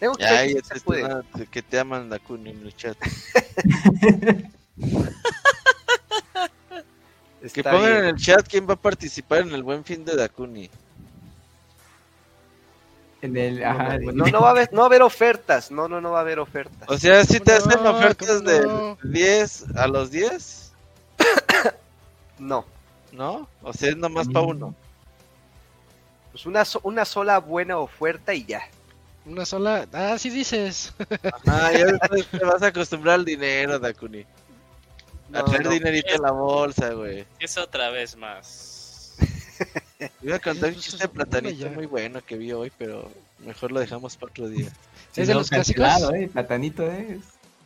Tengo 0.00 0.14
fe 0.14 0.20
Ya, 0.22 0.46
que 0.46 0.62
se 0.62 0.80
puede. 0.80 1.06
que 1.50 1.60
te 1.62 1.78
aman 1.78 2.08
Dakuni 2.08 2.50
en 2.50 2.62
el 2.66 2.74
chat. 2.76 2.96
Que 7.54 7.62
pongan 7.62 7.82
bien. 7.82 7.96
en 7.98 8.04
el 8.06 8.16
chat 8.16 8.46
quién 8.48 8.68
va 8.68 8.74
a 8.74 8.80
participar 8.80 9.40
en 9.42 9.52
el 9.52 9.62
buen 9.62 9.84
fin 9.84 10.04
de 10.04 10.16
Dakuni. 10.16 10.68
En 13.20 13.36
el, 13.36 13.64
ajá, 13.64 13.98
No, 13.98 14.26
no 14.26 14.40
va 14.40 14.48
a 14.48 14.50
haber, 14.52 14.72
no 14.72 14.78
va 14.78 14.84
a 14.84 14.86
haber 14.86 15.02
ofertas, 15.02 15.70
no, 15.72 15.88
no, 15.88 16.00
no 16.00 16.12
va 16.12 16.18
a 16.18 16.22
haber 16.22 16.38
ofertas. 16.38 16.88
O 16.88 16.96
sea, 16.98 17.24
si 17.24 17.40
te 17.40 17.58
¿Cómo 17.58 17.68
hacen 17.70 17.82
no? 17.82 17.90
ofertas 17.90 18.28
¿Cómo 18.28 18.40
de 18.50 18.60
no? 18.60 18.98
10 19.02 19.76
a 19.76 19.86
los 19.88 20.10
10, 20.12 20.72
No, 22.38 22.64
¿no? 23.12 23.48
O 23.62 23.72
sea, 23.72 23.90
es 23.90 23.96
nomás 23.96 24.28
para 24.28 24.46
uno. 24.46 24.74
pues 26.30 26.46
una, 26.46 26.64
so- 26.64 26.80
una 26.84 27.04
sola 27.04 27.38
buena 27.38 27.78
oferta 27.78 28.32
y 28.34 28.44
ya. 28.44 28.62
Una 29.26 29.44
sola. 29.44 29.86
Ah, 29.92 30.16
sí 30.18 30.30
dices. 30.30 30.94
Ah, 31.46 31.72
ya 31.72 31.86
después 31.86 32.26
te 32.28 32.44
vas 32.44 32.62
a 32.62 32.68
acostumbrar 32.68 33.16
al 33.16 33.24
dinero, 33.24 33.78
Dakuni. 33.78 34.24
A 35.34 35.42
no. 35.42 35.70
dinerito 35.70 36.14
en 36.14 36.22
la 36.22 36.30
bolsa, 36.30 36.90
güey. 36.94 37.26
Es 37.40 37.58
otra 37.58 37.90
vez 37.90 38.16
más. 38.16 38.77
Iba 40.22 40.36
a 40.36 40.38
contar 40.38 40.68
un 40.68 40.74
Pues, 40.74 40.84
chiste 40.84 41.02
de 41.02 41.08
platanito 41.08 41.68
muy 41.70 41.86
bueno 41.86 42.20
que 42.24 42.36
vi 42.36 42.52
hoy, 42.52 42.70
pero 42.78 43.10
mejor 43.40 43.72
lo 43.72 43.80
dejamos 43.80 44.16
para 44.16 44.30
otro 44.30 44.48
día. 44.48 44.68
Sí, 45.12 45.22
¿Es 45.22 45.28
de 45.28 45.34
no, 45.34 45.40
los 45.40 45.48
clásicos? 45.50 45.84
cancelado, 45.84 46.14
eh, 46.14 46.28
platanito 46.32 46.90
es. 46.90 47.18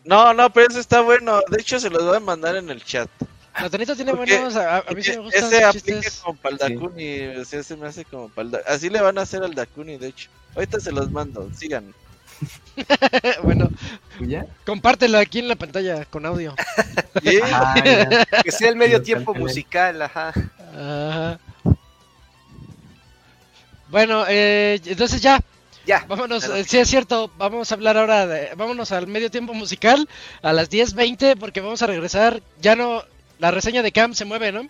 No, 0.04 0.32
no, 0.34 0.50
pero 0.50 0.68
ese 0.68 0.80
está 0.80 1.00
bueno. 1.02 1.40
De 1.50 1.60
hecho, 1.60 1.78
se 1.78 1.90
los 1.90 2.04
voy 2.04 2.16
a 2.16 2.20
mandar 2.20 2.56
en 2.56 2.70
el 2.70 2.82
chat. 2.82 3.08
Platanito 3.56 3.94
tiene 3.94 4.14
Porque 4.14 4.34
buenos. 4.36 4.56
A, 4.56 4.78
a 4.78 4.90
mí 4.92 5.02
sí 5.02 5.10
me 5.10 5.18
gustan 5.18 5.44
ese 5.44 5.62
aplica 5.64 6.00
chistes. 6.00 6.20
como 6.24 6.38
para 6.38 6.54
el 6.54 6.60
Sí. 6.60 6.74
Dakuni. 6.74 7.20
O 7.36 7.44
sea, 7.44 7.62
se 7.62 7.76
me 7.76 7.86
hace 7.86 8.04
como 8.06 8.28
para 8.30 8.48
el 8.48 8.56
Así 8.66 8.88
le 8.88 9.00
van 9.02 9.18
a 9.18 9.22
hacer 9.22 9.42
al 9.42 9.54
Dakuni, 9.54 9.98
de 9.98 10.08
hecho. 10.08 10.30
Ahorita 10.54 10.80
se 10.80 10.90
los 10.92 11.10
mando, 11.10 11.50
sigan. 11.54 11.94
bueno, 13.44 13.68
compártelo 14.66 15.18
aquí 15.18 15.38
en 15.40 15.48
la 15.48 15.56
pantalla 15.56 16.04
con 16.06 16.24
audio. 16.26 16.54
Ah. 17.44 17.74
Que 18.42 18.50
sea 18.50 18.70
el 18.70 18.76
medio 18.76 19.00
tiempo 19.02 19.32
musical, 19.34 20.00
ajá. 20.02 20.32
Ajá. 20.74 21.38
Bueno, 23.92 24.24
eh, 24.28 24.80
entonces 24.86 25.22
ya, 25.22 25.40
Ya. 25.86 26.04
vámonos, 26.08 26.44
Claro. 26.46 26.60
eh, 26.60 26.64
sí 26.64 26.78
es 26.78 26.88
cierto, 26.88 27.30
vamos 27.38 27.70
a 27.70 27.74
hablar 27.76 27.98
ahora 27.98 28.26
de, 28.26 28.54
vámonos 28.56 28.90
al 28.92 29.06
medio 29.06 29.30
tiempo 29.30 29.54
musical 29.54 30.08
a 30.42 30.52
las 30.52 30.70
10.20 30.70 31.36
porque 31.38 31.60
vamos 31.60 31.82
a 31.82 31.86
regresar, 31.86 32.42
ya 32.60 32.74
no, 32.76 33.04
la 33.38 33.50
reseña 33.52 33.82
de 33.82 33.92
Cam 33.92 34.14
se 34.14 34.24
mueve, 34.24 34.52
¿no? 34.52 34.62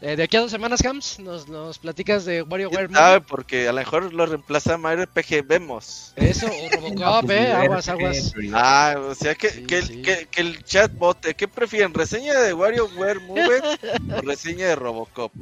Eh, 0.00 0.16
de 0.16 0.24
aquí 0.24 0.36
a 0.36 0.40
dos 0.40 0.50
semanas, 0.50 0.82
Cams, 0.82 1.20
nos, 1.20 1.48
nos 1.48 1.78
platicas 1.78 2.24
de 2.26 2.42
WarioWare 2.42 2.90
sabe, 2.92 3.20
porque 3.22 3.68
a 3.68 3.72
lo 3.72 3.78
mejor 3.78 4.12
lo 4.12 4.26
reemplaza 4.26 4.76
Mario 4.76 5.04
RPG, 5.04 5.46
vemos. 5.46 6.12
Eso, 6.16 6.46
o 6.48 6.68
Robocop, 6.68 7.30
eh, 7.30 7.52
aguas, 7.52 7.88
aguas. 7.88 8.32
Ah, 8.52 8.96
o 8.98 9.14
sea, 9.14 9.34
que, 9.36 9.50
Sí, 9.50 9.66
que, 9.66 9.82
sí. 9.82 10.02
que, 10.02 10.26
que 10.30 10.40
el 10.42 10.62
chat 10.64 10.92
vote. 10.98 11.34
¿Qué 11.34 11.48
prefieren? 11.48 11.94
¿Reseña 11.94 12.34
de 12.40 12.52
WarioWare 12.52 13.20
Move 13.20 13.62
o 14.08 14.20
reseña 14.20 14.66
de 14.68 14.76
Robocop? 14.76 15.32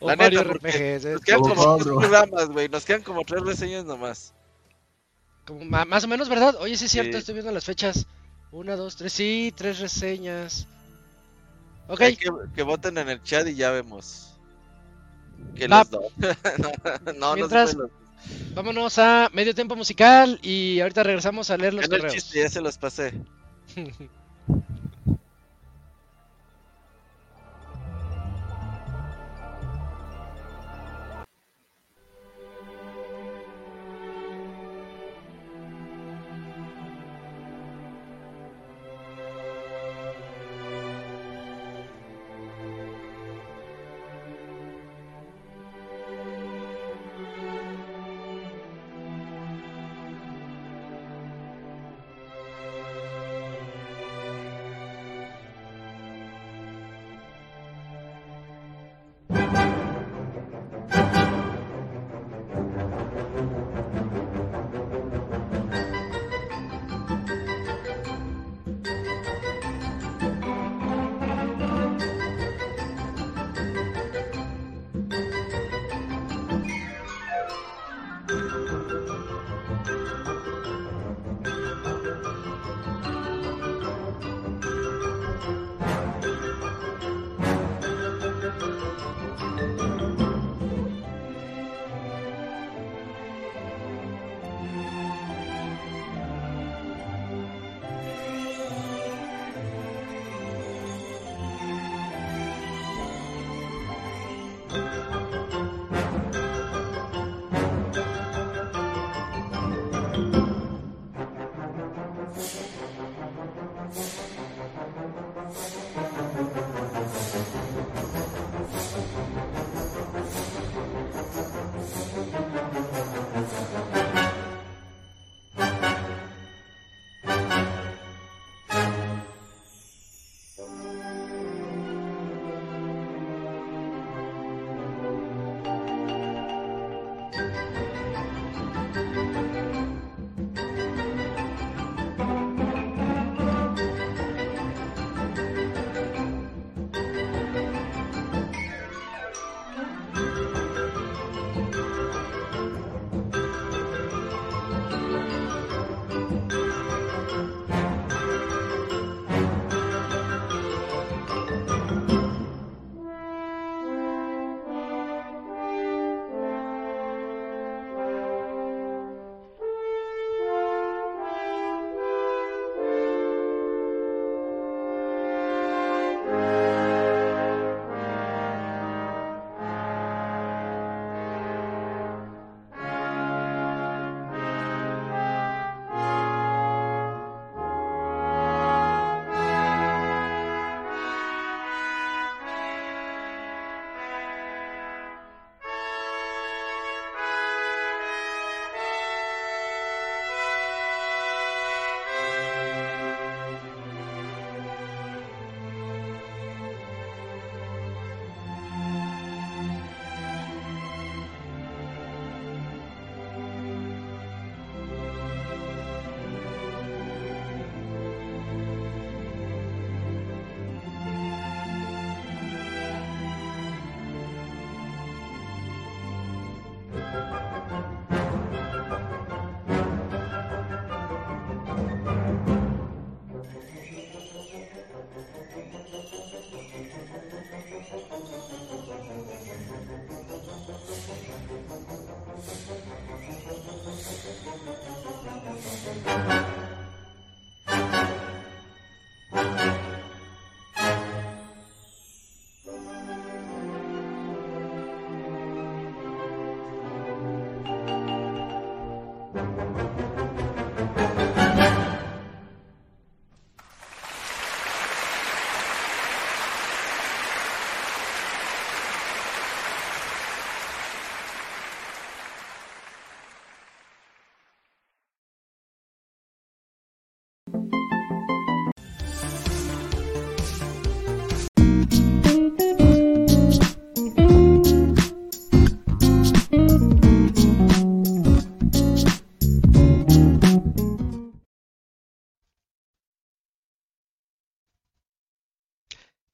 O 0.00 0.08
La 0.08 0.16
Mario 0.16 0.44
neta, 0.44 0.52
RPGs, 0.54 1.04
eh, 1.04 1.12
Nos 1.14 1.20
quedan 1.22 1.40
como 1.40 1.54
Robocop, 1.54 1.82
tres 1.82 1.96
programas, 1.98 2.48
güey. 2.48 2.68
Nos 2.68 2.84
quedan 2.84 3.02
como 3.02 3.24
tres 3.24 3.42
reseñas 3.42 3.84
nomás. 3.84 4.32
como 5.44 5.64
más 5.64 6.04
o 6.04 6.08
menos, 6.08 6.28
¿verdad? 6.28 6.54
Oye, 6.60 6.76
sí 6.76 6.84
es 6.84 6.90
cierto, 6.92 7.12
Sí. 7.12 7.18
estoy 7.18 7.34
viendo 7.34 7.50
las 7.52 7.64
fechas. 7.64 8.06
Una, 8.52 8.76
dos, 8.76 8.96
tres, 8.96 9.12
sí, 9.12 9.52
tres 9.56 9.78
reseñas. 9.78 10.66
Ok, 11.88 12.00
Hay 12.02 12.16
que, 12.16 12.28
que 12.54 12.62
voten 12.62 12.98
en 12.98 13.08
el 13.08 13.22
chat 13.22 13.46
y 13.48 13.54
ya 13.54 13.70
vemos. 13.70 14.34
Que 15.54 15.66
los 15.68 15.90
dos. 15.90 16.04
no, 16.58 16.72
no, 17.04 17.12
no, 17.14 17.34
Mientras- 17.34 17.70
se 17.70 17.76
puede 17.76 17.90
vámonos 18.54 18.98
a 18.98 19.30
medio 19.32 19.54
tiempo 19.54 19.74
musical 19.76 20.38
y 20.42 20.80
ahorita 20.80 21.02
regresamos 21.02 21.50
a 21.50 21.56
leer 21.56 21.72
los- 21.74 21.82
los 21.82 21.90
no 21.90 21.96
el 21.96 22.02
correos. 22.02 22.22
chiste, 22.24 22.40
ya 22.40 22.48
se 22.50 22.60
los 22.60 22.76
pasé. 22.76 23.14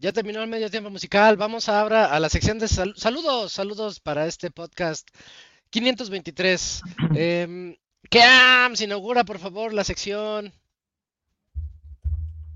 Ya 0.04 0.12
terminó 0.12 0.42
el 0.42 0.50
medio 0.50 0.70
tiempo 0.70 0.90
musical. 0.90 1.38
Vamos 1.38 1.70
ahora 1.70 2.12
a 2.14 2.20
la 2.20 2.28
sección 2.28 2.58
de 2.58 2.68
sal- 2.68 2.92
saludos. 2.94 3.52
Saludos 3.52 4.00
para 4.00 4.26
este 4.26 4.50
podcast 4.50 5.08
523. 5.70 6.82
Eh, 7.16 7.78
Keams, 8.10 8.82
inaugura 8.82 9.24
por 9.24 9.38
favor 9.38 9.72
la 9.72 9.82
sección. 9.82 10.52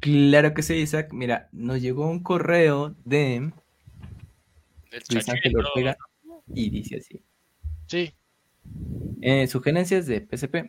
Claro 0.00 0.52
que 0.52 0.62
sí, 0.62 0.74
Isaac. 0.74 1.08
Mira, 1.14 1.48
nos 1.52 1.80
llegó 1.80 2.10
un 2.10 2.22
correo 2.22 2.94
de 3.06 3.36
El 3.36 3.52
Luis 5.08 5.26
Ángel. 5.30 5.56
Ortega 5.56 5.96
y 6.54 6.68
dice 6.68 6.98
así. 6.98 7.22
Sí. 7.86 8.12
Eh, 9.22 9.46
sugerencias 9.46 10.04
de 10.04 10.20
PSP. 10.20 10.68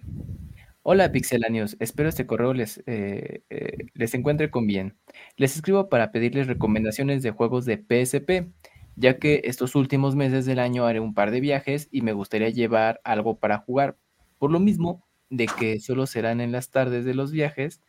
Hola 0.92 1.12
Pixelanios, 1.12 1.78
espero 1.80 2.10
este 2.10 2.26
correo 2.26 2.52
les, 2.52 2.82
eh, 2.88 3.44
eh, 3.52 3.78
les 3.94 4.16
encuentre 4.16 4.50
con 4.50 4.66
bien. 4.66 4.98
Les 5.38 5.56
escribo 5.56 5.88
para 5.88 6.12
pedirles 6.12 6.48
recomendaciones 6.48 7.22
de 7.22 7.30
juegos 7.30 7.66
de 7.66 7.78
PSP, 7.78 8.52
ya 8.96 9.20
que 9.20 9.42
estos 9.44 9.76
últimos 9.76 10.16
meses 10.16 10.48
del 10.48 10.58
año 10.58 10.88
haré 10.88 11.00
un 11.00 11.14
par 11.14 11.30
de 11.30 11.42
viajes 11.42 11.90
y 11.92 12.02
me 12.02 12.14
gustaría 12.14 12.50
llevar 12.50 13.02
algo 13.04 13.38
para 13.38 13.60
jugar. 13.60 14.00
Por 14.40 14.50
lo 14.50 14.60
mismo 14.60 15.06
de 15.30 15.46
que 15.46 15.80
solo 15.80 16.08
serán 16.08 16.42
en 16.42 16.52
las 16.52 16.72
tardes 16.72 17.06
de 17.06 17.14
los 17.14 17.32
viajes 17.32 17.84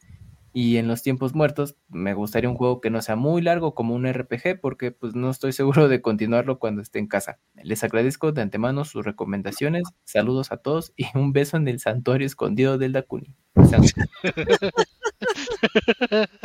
y 0.53 0.79
en 0.79 0.89
los 0.89 1.03
tiempos 1.03 1.35
muertos, 1.35 1.77
me 1.89 2.15
gustaría 2.15 2.51
un 2.51 2.57
juego 2.57 2.81
que 2.81 2.91
no 2.91 3.03
sea 3.03 3.17
muy 3.17 3.41
largo 3.41 3.75
como 3.75 3.95
un 3.95 4.11
RPG, 4.11 4.61
porque 4.61 4.91
pues 4.91 5.15
no 5.15 5.31
estoy 5.31 5.53
seguro 5.53 5.89
de 5.89 6.03
continuarlo 6.03 6.59
cuando 6.59 6.83
esté 6.83 6.99
en 6.99 7.07
casa. 7.07 7.39
Les 7.62 7.85
agradezco 7.85 8.33
de 8.33 8.43
antemano 8.43 8.85
sus 8.85 9.05
recomendaciones. 9.05 9.85
Saludos 10.05 10.51
a 10.51 10.57
todos 10.57 10.93
y 10.97 11.07
un 11.15 11.33
beso 11.33 11.57
en 11.57 11.69
el 11.69 11.79
santuario 11.79 12.27
escondido 12.27 12.79
del 12.79 12.93
Dakuni. 12.93 13.33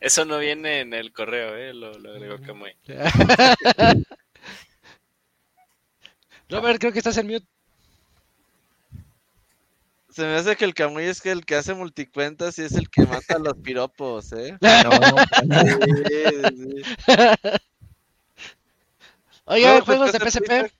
Eso 0.00 0.24
no 0.24 0.38
viene 0.38 0.80
en 0.80 0.94
el 0.94 1.12
correo, 1.12 1.56
¿eh? 1.56 1.74
Lo, 1.74 1.92
lo 1.98 2.12
agregó 2.12 2.40
Kamui. 2.40 2.72
Robert, 6.48 6.78
creo 6.80 6.92
que 6.92 6.98
estás 6.98 7.18
en 7.18 7.26
mute. 7.26 7.46
Se 10.10 10.22
me 10.22 10.34
hace 10.36 10.56
que 10.56 10.64
el 10.64 10.74
Camuy 10.74 11.04
es 11.04 11.20
que 11.20 11.30
el 11.30 11.44
que 11.46 11.54
hace 11.56 11.74
multicuentas 11.74 12.58
y 12.58 12.62
es 12.62 12.74
el 12.76 12.90
que 12.90 13.06
mata 13.06 13.36
a 13.36 13.38
los 13.38 13.54
piropos, 13.62 14.32
¿eh? 14.32 14.58
No, 14.76 15.22
Sí, 15.40 16.56
sí. 16.56 16.84
Oiga, 19.46 19.80
No, 19.80 19.84
pues, 19.84 19.98
juegos 19.98 20.12
de 20.12 20.18
¿qué 20.18 20.24
hace 20.24 20.40
PSP. 20.40 20.70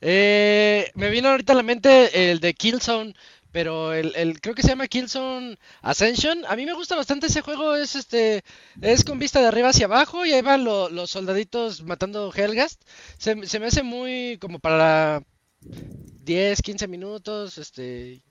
Eh, 0.00 0.90
me 0.94 1.10
vino 1.10 1.28
ahorita 1.30 1.52
a 1.52 1.56
la 1.56 1.62
mente 1.62 2.30
el 2.30 2.40
de 2.40 2.54
Killzone, 2.54 3.14
pero 3.52 3.92
el, 3.94 4.14
el 4.16 4.40
creo 4.40 4.54
que 4.54 4.62
se 4.62 4.68
llama 4.68 4.88
Killzone 4.88 5.58
Ascension. 5.82 6.44
A 6.48 6.56
mí 6.56 6.66
me 6.66 6.74
gusta 6.74 6.96
bastante 6.96 7.26
ese 7.28 7.42
juego, 7.42 7.74
es 7.76 7.94
este 7.96 8.42
es 8.80 9.04
con 9.04 9.18
vista 9.18 9.40
de 9.40 9.46
arriba 9.48 9.70
hacia 9.70 9.86
abajo 9.86 10.24
y 10.26 10.32
ahí 10.32 10.42
van 10.42 10.64
lo- 10.64 10.88
los 10.90 11.10
soldaditos 11.10 11.82
matando 11.82 12.32
Helgast. 12.34 12.82
Se, 13.18 13.46
se 13.46 13.60
me 13.60 13.66
hace 13.66 13.82
muy 13.82 14.38
como 14.40 14.58
para 14.58 15.22
10, 15.60 16.62
15 16.62 16.88
minutos, 16.88 17.58
este 17.58 18.22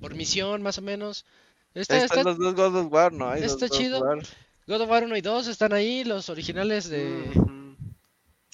por 0.00 0.14
misión 0.14 0.62
más 0.62 0.78
o 0.78 0.82
menos. 0.82 1.24
Está, 1.74 1.94
Ahí 1.94 2.02
está- 2.02 2.20
están 2.20 2.24
los 2.24 2.38
dos 2.38 2.54
God 2.54 2.76
of 2.76 2.92
War, 2.92 3.12
¿no? 3.12 3.28
Hay 3.28 3.42
está 3.44 3.68
chido. 3.68 4.00
War. 4.00 4.18
God 4.66 4.80
of 4.82 4.90
War 4.90 5.04
1 5.04 5.16
y 5.16 5.20
2 5.20 5.46
están 5.48 5.72
ahí, 5.72 6.04
los 6.04 6.28
originales 6.28 6.88
de... 6.88 7.30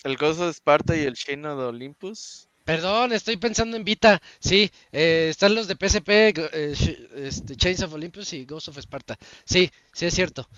El 0.05 0.17
Ghost 0.17 0.41
of 0.41 0.55
Sparta 0.55 0.97
y 0.97 1.01
el 1.01 1.15
Chino 1.15 1.57
de 1.59 1.65
Olympus. 1.65 2.49
Perdón, 2.65 3.13
estoy 3.13 3.37
pensando 3.37 3.77
en 3.77 3.85
Vita. 3.85 4.21
Sí, 4.41 4.71
eh, 4.93 5.29
están 5.31 5.55
los 5.55 5.69
de 5.69 5.77
PSP, 5.77 6.09
eh, 6.37 6.75
este, 7.17 7.57
Chains 7.57 7.83
of 7.83 7.93
Olympus 7.95 8.33
y 8.33 8.45
Ghost 8.45 8.69
of 8.69 8.79
Sparta. 8.79 9.17
Sí, 9.45 9.71
sí 9.93 10.07
es 10.07 10.15
cierto. 10.15 10.49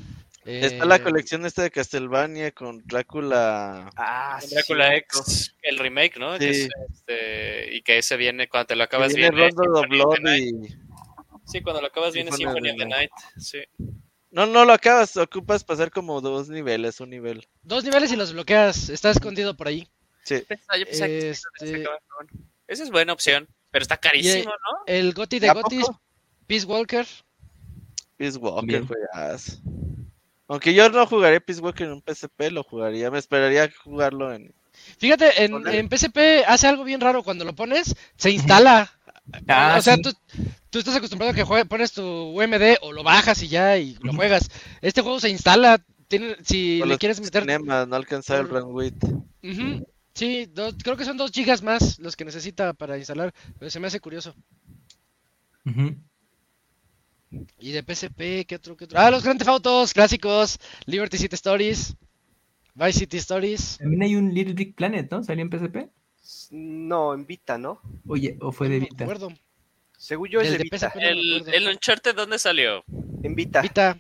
Está 0.49 0.87
la 0.87 0.97
Eh, 0.97 1.03
colección 1.03 1.45
esta 1.45 1.63
de 1.63 1.71
Castlevania 1.71 2.51
con 2.53 2.83
Drácula. 2.87 3.91
Ah, 3.97 4.39
sí, 4.41 4.55
Drácula 4.55 4.89
cierto. 4.89 5.19
X, 5.21 5.55
el 5.63 5.79
remake, 5.79 6.19
¿no? 6.19 6.39
Que 6.39 6.55
Sí. 6.55 6.61
es, 6.63 6.69
este, 6.95 7.75
y 7.77 7.83
que 7.83 7.99
ese 7.99 8.17
viene, 8.17 8.49
cuando 8.49 8.69
te 8.69 8.77
lo 8.77 8.85
acabas 8.85 9.13
viene 9.15 9.31
viene 9.31 9.51
Rondo 9.55 9.73
of 9.73 9.81
Symphony 9.83 10.01
of 10.01 10.15
the 10.15 10.21
Blood 10.21 10.37
y... 10.37 10.79
Sí, 11.47 11.61
cuando 11.61 11.83
lo 11.83 11.89
acabas 11.89 12.15
viene 12.15 12.33
Symphony 12.33 12.71
of 12.71 12.77
the 12.79 12.87
Night. 12.87 13.11
Sí. 13.39 13.59
No, 14.31 14.47
no 14.47 14.65
lo 14.65 14.73
acabas, 14.73 15.17
ocupas 15.19 15.65
pasar 15.65 15.91
como 15.91 16.21
dos 16.23 16.49
niveles, 16.49 16.99
un 17.01 17.11
nivel. 17.11 17.47
Dos 17.63 17.85
niveles 17.85 18.11
y 18.13 18.17
los 18.17 18.33
bloqueas. 18.33 18.89
Está 18.89 19.11
escondido 19.11 19.55
por 19.57 19.69
ahí. 19.69 19.87
Sí. 20.25 20.37
Yo 20.37 20.47
pensaba 20.47 20.79
que 20.79 20.95
sí, 20.95 21.03
Este-. 21.05 21.85
Esa 22.67 22.83
es 22.85 22.91
buena 22.91 23.13
opción, 23.13 23.49
pero 23.71 23.83
está 23.83 23.97
carísimo, 23.97 24.51
¿no? 24.51 24.85
El 24.87 25.13
Goti 25.13 25.39
de 25.41 25.49
¿A 25.51 25.55
Gotis? 25.55 25.87
Peace 26.47 26.65
Walker. 26.67 27.07
Peace 28.17 28.37
Walker, 28.39 28.67
Bien. 28.67 28.89
Aunque 30.49 30.75
yo 30.75 30.89
no 30.89 31.07
jugaría 31.07 31.41
Peace 31.41 31.61
Walker 31.61 31.87
en 31.87 31.93
un 31.93 32.03
PSP, 32.07 32.51
lo 32.51 32.63
jugaría. 32.65 33.11
Me 33.11 33.19
esperaría 33.19 33.71
jugarlo 33.85 34.33
en. 34.33 34.53
Fíjate, 34.99 35.45
en, 35.45 35.67
en 35.69 35.89
PSP 35.91 36.19
hace 36.47 36.67
algo 36.67 36.85
bien 36.85 37.01
raro. 37.01 37.23
Cuando 37.23 37.45
lo 37.45 37.55
pones, 37.55 37.95
se 38.17 38.31
instala. 38.31 38.91
Ah, 39.47 39.77
o 39.79 39.83
sea, 39.83 39.97
sí. 39.97 40.03
tú, 40.03 40.13
tú 40.71 40.79
estás 40.79 40.97
acostumbrado 40.97 41.33
a 41.33 41.35
que 41.35 41.45
jue- 41.45 41.69
pones 41.69 41.93
tu 41.93 42.03
UMD 42.03 42.77
o 42.81 42.93
lo 42.93 43.03
bajas 43.03 43.43
y 43.43 43.49
ya 43.49 43.77
y 43.77 43.99
lo 44.03 44.15
juegas. 44.15 44.51
Este 44.81 45.03
juego 45.03 45.21
se 45.21 45.29
instala. 45.29 45.85
Tiene, 46.09 46.37
si 46.43 46.83
le 46.83 46.97
quieres 46.97 47.21
meter 47.21 47.43
cinemas, 47.43 47.87
no 47.87 47.97
alcanzar 47.97 48.41
el 48.41 48.47
por- 48.49 48.63
run 48.63 48.75
width. 48.75 49.05
Ujú, 49.43 49.87
Sí, 50.15 50.47
dos- 50.47 50.75
creo 50.83 50.97
que 50.97 51.05
son 51.05 51.19
dos 51.19 51.31
gigas 51.31 51.63
más 51.63 51.99
los 51.99 52.17
que 52.17 52.25
necesita 52.25 52.73
para 52.73 52.97
instalar, 52.97 53.35
pero 53.59 53.71
se 53.71 53.79
me 53.79 53.89
hace 53.89 54.01
curioso. 54.01 54.35
Ujú. 55.67 55.95
Y 57.59 57.73
de 57.73 57.83
PSP, 57.83 58.47
¿qué 58.47 58.57
otro, 58.57 58.77
qué 58.77 58.85
otro? 58.85 58.99
Ah, 58.99 59.11
los 59.11 59.23
Grand 59.23 59.39
Theft 59.39 59.49
Autos 59.51 59.93
clásicos, 59.93 60.59
Liberty 60.87 61.19
City 61.19 61.35
Stories, 61.35 61.95
Vice 62.75 63.01
City 63.01 63.17
Stories. 63.19 63.77
También 63.79 64.03
hay 64.03 64.17
un 64.17 64.33
Little 64.33 64.55
Big 64.55 64.75
Planet, 64.75 65.11
¿no? 65.11 65.23
¿Salió 65.23 65.43
en 65.45 65.51
PSP? 65.51 65.91
No, 66.51 67.13
en 67.15 67.27
Vita, 67.27 67.59
¿no? 67.59 67.81
Oye, 68.07 68.37
o 68.41 68.53
fue 68.53 68.69
de 68.69 68.77
No 68.77 68.81
me 68.85 68.89
Vita. 68.91 69.05
acuerdo. 69.05 69.33
Según 69.97 70.29
yo 70.29 70.41
es 70.41 70.51
de 70.53 70.59
de 70.59 70.63
Vita. 70.65 70.79
PSP. 70.79 70.95
no 70.97 71.01
El, 71.03 71.45
el 71.55 71.69
Uncharted, 71.69 72.15
¿dónde 72.15 72.39
salió? 72.39 72.85
En 73.23 73.35
Vita. 73.35 73.61
Vita, 73.61 73.99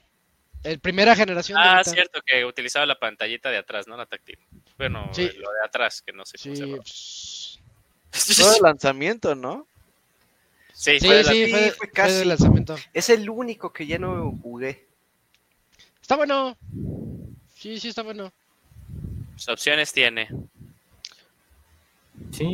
el 0.62 0.78
primera 0.80 1.14
generación 1.16 1.60
de 1.60 1.68
Ah, 1.68 1.78
Vita. 1.78 1.90
cierto, 1.90 2.20
que 2.24 2.44
utilizaba 2.44 2.86
la 2.86 2.98
pantallita 2.98 3.50
de 3.50 3.58
atrás, 3.58 3.86
¿no? 3.88 3.96
La 3.96 4.06
táctil. 4.06 4.38
Bueno, 4.78 5.08
Sí. 5.12 5.22
lo 5.36 5.50
de 5.52 5.66
atrás, 5.66 6.00
que 6.00 6.12
no 6.12 6.24
sé 6.24 6.38
cómo 6.38 6.54
Sí, 6.54 6.60
se 6.62 6.66
llama. 6.66 6.82
pss, 6.82 7.60
Todo 8.38 8.56
el 8.56 8.62
lanzamiento, 8.62 9.34
¿no? 9.34 9.66
Sí, 10.80 11.00
sí, 11.00 11.06
fue 11.06 11.16
de 11.16 11.22
la- 11.24 11.32
sí, 11.32 11.44
sí, 11.46 11.50
fue, 11.50 11.60
fue 11.60 11.72
fue 11.76 11.86
de 11.88 11.92
casi. 11.92 12.24
lanzamiento. 12.24 12.76
Es 12.94 13.10
el 13.10 13.28
único 13.28 13.72
que 13.72 13.84
ya 13.86 13.98
no 13.98 14.38
jugué. 14.42 14.86
Está 16.00 16.14
bueno. 16.16 16.56
Sí, 17.56 17.80
sí, 17.80 17.88
está 17.88 18.02
bueno. 18.02 18.32
sus 19.36 19.48
opciones 19.48 19.92
tiene. 19.92 20.28
Sí, 22.32 22.52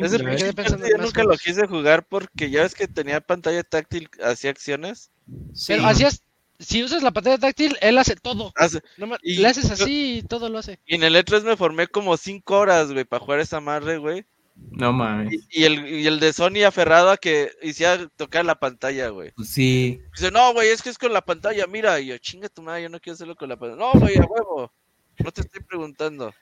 pensando 0.54 0.84
en 0.86 0.92
yo 0.92 0.98
nunca 0.98 1.22
lo 1.24 1.36
quise 1.36 1.66
jugar 1.66 2.04
porque 2.04 2.50
ya 2.50 2.62
ves 2.62 2.74
que 2.74 2.86
tenía 2.88 3.20
pantalla 3.20 3.62
táctil, 3.62 4.08
hacía 4.22 4.50
acciones. 4.50 5.10
Sí. 5.54 5.72
Pero 5.74 5.86
hacías, 5.86 6.22
si 6.58 6.82
usas 6.82 7.02
la 7.02 7.10
pantalla 7.10 7.38
táctil, 7.38 7.76
él 7.80 7.96
hace 7.98 8.16
todo. 8.16 8.52
Hace- 8.56 8.82
Nomás 8.96 9.18
Y- 9.22 9.36
le 9.38 9.48
haces 9.48 9.70
así 9.70 10.18
y 10.18 10.22
todo 10.22 10.48
lo 10.48 10.58
hace. 10.58 10.78
Y 10.86 10.94
en 10.94 11.02
el 11.04 11.14
E3 11.16 11.42
me 11.44 11.56
formé 11.56 11.86
como 11.88 12.16
5 12.16 12.58
horas, 12.58 12.90
güey, 12.92 13.04
para 13.04 13.24
jugar 13.24 13.40
esa 13.40 13.60
madre, 13.60 13.96
güey. 13.98 14.24
No 14.56 14.92
mames. 14.92 15.32
Y, 15.32 15.60
y 15.62 15.64
el, 15.64 15.86
y 15.88 16.06
el 16.06 16.20
de 16.20 16.32
Sony 16.32 16.64
aferrado 16.66 17.10
a 17.10 17.16
que 17.16 17.50
hiciera 17.62 18.08
tocar 18.16 18.44
la 18.44 18.54
pantalla, 18.54 19.08
güey. 19.08 19.32
Pues 19.32 19.50
sí. 19.50 20.00
Dice, 20.14 20.30
no, 20.30 20.52
güey, 20.52 20.68
es 20.68 20.82
que 20.82 20.90
es 20.90 20.98
con 20.98 21.12
la 21.12 21.24
pantalla, 21.24 21.66
mira. 21.66 21.98
Y 22.00 22.06
yo, 22.06 22.18
chinga 22.18 22.48
tu 22.48 22.62
madre, 22.62 22.82
yo 22.84 22.88
no 22.88 23.00
quiero 23.00 23.14
hacerlo 23.14 23.36
con 23.36 23.48
la 23.48 23.56
pantalla. 23.56 23.80
No, 23.92 23.98
güey, 24.00 24.16
a 24.16 24.24
huevo. 24.24 24.72
No 25.18 25.30
te 25.32 25.40
estoy 25.42 25.62
preguntando. 25.62 26.32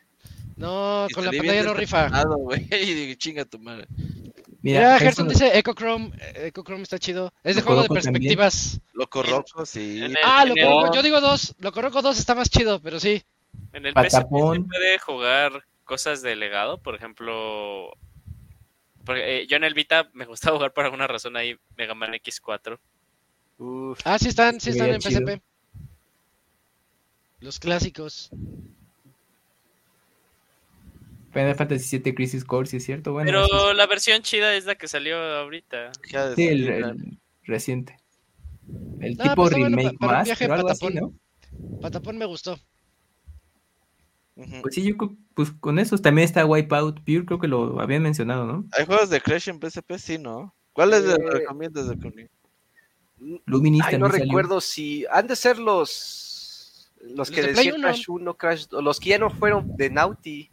No, 0.56 1.06
Y 1.08 1.14
con 1.14 1.24
la 1.24 1.30
pantalla 1.32 1.62
no 1.62 1.74
rifa. 1.74 2.08
güey. 2.38 2.66
Y 2.70 2.94
dije, 2.94 3.16
chinga 3.16 3.44
tu 3.44 3.58
madre. 3.58 3.86
Mira, 4.60 4.98
Gerson 4.98 5.28
dice 5.28 5.58
Echochrome. 5.58 6.12
eh, 6.20 6.46
Echochrome 6.48 6.84
está 6.84 6.98
chido. 6.98 7.32
Es 7.42 7.56
de 7.56 7.62
Lo 7.62 7.66
juego 7.66 7.82
de 7.82 7.88
perspectivas. 7.88 8.80
Loco 8.92 9.22
roco, 9.22 9.66
sí. 9.66 10.00
El- 10.00 10.16
Ah, 10.22 10.44
lo 10.44 10.52
en 10.56 10.58
el-. 10.58 10.90
Yo 10.94 11.02
digo 11.02 11.20
dos. 11.20 11.54
Lo 11.58 11.72
conozco 11.72 12.00
dos 12.00 12.18
está 12.18 12.34
más 12.34 12.48
chido, 12.48 12.80
pero 12.80 13.00
sí. 13.00 13.22
En 13.72 13.86
el 13.86 13.92
Patapón. 13.94 14.68
puede 14.68 14.98
jugar 14.98 15.64
cosas 15.92 16.22
de 16.22 16.36
legado, 16.36 16.78
por 16.82 16.94
ejemplo. 16.94 17.92
Porque, 19.04 19.42
eh, 19.42 19.46
yo 19.46 19.58
en 19.58 19.64
el 19.64 19.74
Vita 19.74 20.08
me 20.14 20.24
gustaba 20.24 20.56
jugar 20.56 20.72
por 20.72 20.86
alguna 20.86 21.06
razón 21.06 21.36
ahí 21.36 21.58
Mega 21.76 21.94
Man 21.94 22.14
X4. 22.14 22.78
Uf. 23.58 24.00
Ah, 24.06 24.18
sí 24.18 24.28
están, 24.28 24.58
sí 24.58 24.70
están 24.70 24.88
en 24.88 25.00
chido. 25.00 25.20
PSP. 25.20 25.42
Los 27.40 27.58
clásicos. 27.60 28.30
Final 31.34 31.56
Fantasy 31.56 31.98
VII 31.98 32.14
Crisis 32.14 32.42
Core, 32.46 32.66
sí 32.66 32.78
es 32.78 32.84
cierto. 32.86 33.12
Bueno, 33.12 33.26
Pero 33.26 33.74
la 33.74 33.86
versión 33.86 34.22
chida 34.22 34.54
es 34.54 34.64
la 34.64 34.76
que 34.76 34.88
salió 34.88 35.18
ahorita. 35.18 35.92
Sí, 36.34 36.46
el, 36.48 36.64
salir, 36.64 36.70
el 36.70 37.18
reciente. 37.44 37.98
El 39.00 39.16
No, 39.18 39.24
tipo 39.24 39.34
pues 39.34 39.50
bueno 39.50 39.76
remake 39.76 39.98
para 39.98 40.12
más, 40.12 40.24
viaje 40.24 40.44
pero 40.44 40.54
algo 40.54 40.68
así, 40.70 40.86
patapón. 40.86 41.12
¿no? 41.60 41.80
Patapón 41.82 42.16
me 42.16 42.24
gustó. 42.24 42.58
Pues 44.34 44.74
sí, 44.74 44.82
yo 44.82 44.96
creo- 44.96 45.16
pues 45.34 45.50
con 45.60 45.78
esos 45.78 46.00
también 46.02 46.24
está 46.24 46.44
Wipeout 46.46 47.00
Pure, 47.00 47.24
creo 47.26 47.38
que 47.38 47.48
lo 47.48 47.80
habían 47.80 48.02
mencionado, 48.02 48.46
¿no? 48.46 48.64
¿Hay 48.72 48.86
juegos 48.86 49.10
de 49.10 49.20
Crash 49.20 49.48
en 49.48 49.60
PSP? 49.60 49.98
Sí, 49.98 50.18
¿no? 50.18 50.54
¿Cuáles 50.72 51.04
Eh, 51.04 51.16
recomiendas 51.30 51.88
de 51.88 51.96
Kuni? 51.98 52.26
Luminis 53.46 53.82
Ay, 53.86 53.98
no 53.98 54.08
salió. 54.10 54.24
recuerdo 54.24 54.60
si 54.60 55.04
han 55.10 55.26
de 55.26 55.36
ser 55.36 55.58
los 55.58 56.90
Los, 57.04 57.30
que 57.30 57.42
decían 57.42 57.80
Crash 57.80 58.04
1, 58.08 58.34
Crash 58.36 58.66
los 58.70 59.00
que 59.00 59.10
ya 59.10 59.18
no 59.18 59.28
fueron 59.28 59.76
de 59.76 59.90
Naughty. 59.90 60.50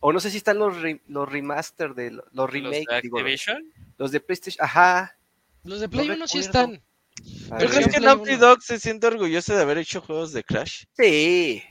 O 0.00 0.12
no 0.12 0.18
sé 0.18 0.30
si 0.30 0.36
están 0.36 0.58
los, 0.58 0.74
los 1.06 1.28
remaster 1.30 1.94
de 1.94 2.10
los 2.10 2.50
remake. 2.50 2.84
¿Los 2.86 2.86
de 2.86 2.96
Activision? 2.96 3.72
los 3.98 4.10
de 4.10 4.18
PlayStation, 4.20 4.64
ajá. 4.64 5.16
Los 5.62 5.78
de 5.80 5.88
Play 5.88 6.10
1 6.10 6.26
sí 6.26 6.38
están. 6.38 6.82
¿Tú 7.14 7.66
crees 7.70 7.86
que 7.94 8.00
Naughty 8.00 8.34
Dog 8.34 8.62
se 8.62 8.80
siente 8.80 9.06
orgulloso 9.06 9.54
de 9.54 9.62
haber 9.62 9.78
hecho 9.78 10.00
juegos 10.00 10.32
de 10.32 10.42
Crash? 10.42 10.84
Sí. 10.96 11.62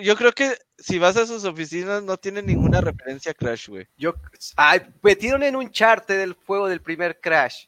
Yo 0.00 0.16
creo 0.16 0.32
que 0.32 0.56
si 0.78 0.98
vas 0.98 1.16
a 1.16 1.26
sus 1.26 1.44
oficinas 1.44 2.02
no 2.02 2.16
tienen 2.16 2.46
ninguna 2.46 2.80
referencia 2.80 3.32
a 3.32 3.34
Crash, 3.34 3.68
güey. 3.68 3.86
Yo, 3.96 4.14
ay, 4.56 4.80
metieron 5.02 5.42
en 5.42 5.56
un 5.56 5.70
chart 5.70 6.08
del 6.08 6.34
juego 6.34 6.68
del 6.68 6.80
primer 6.80 7.20
Crash. 7.20 7.66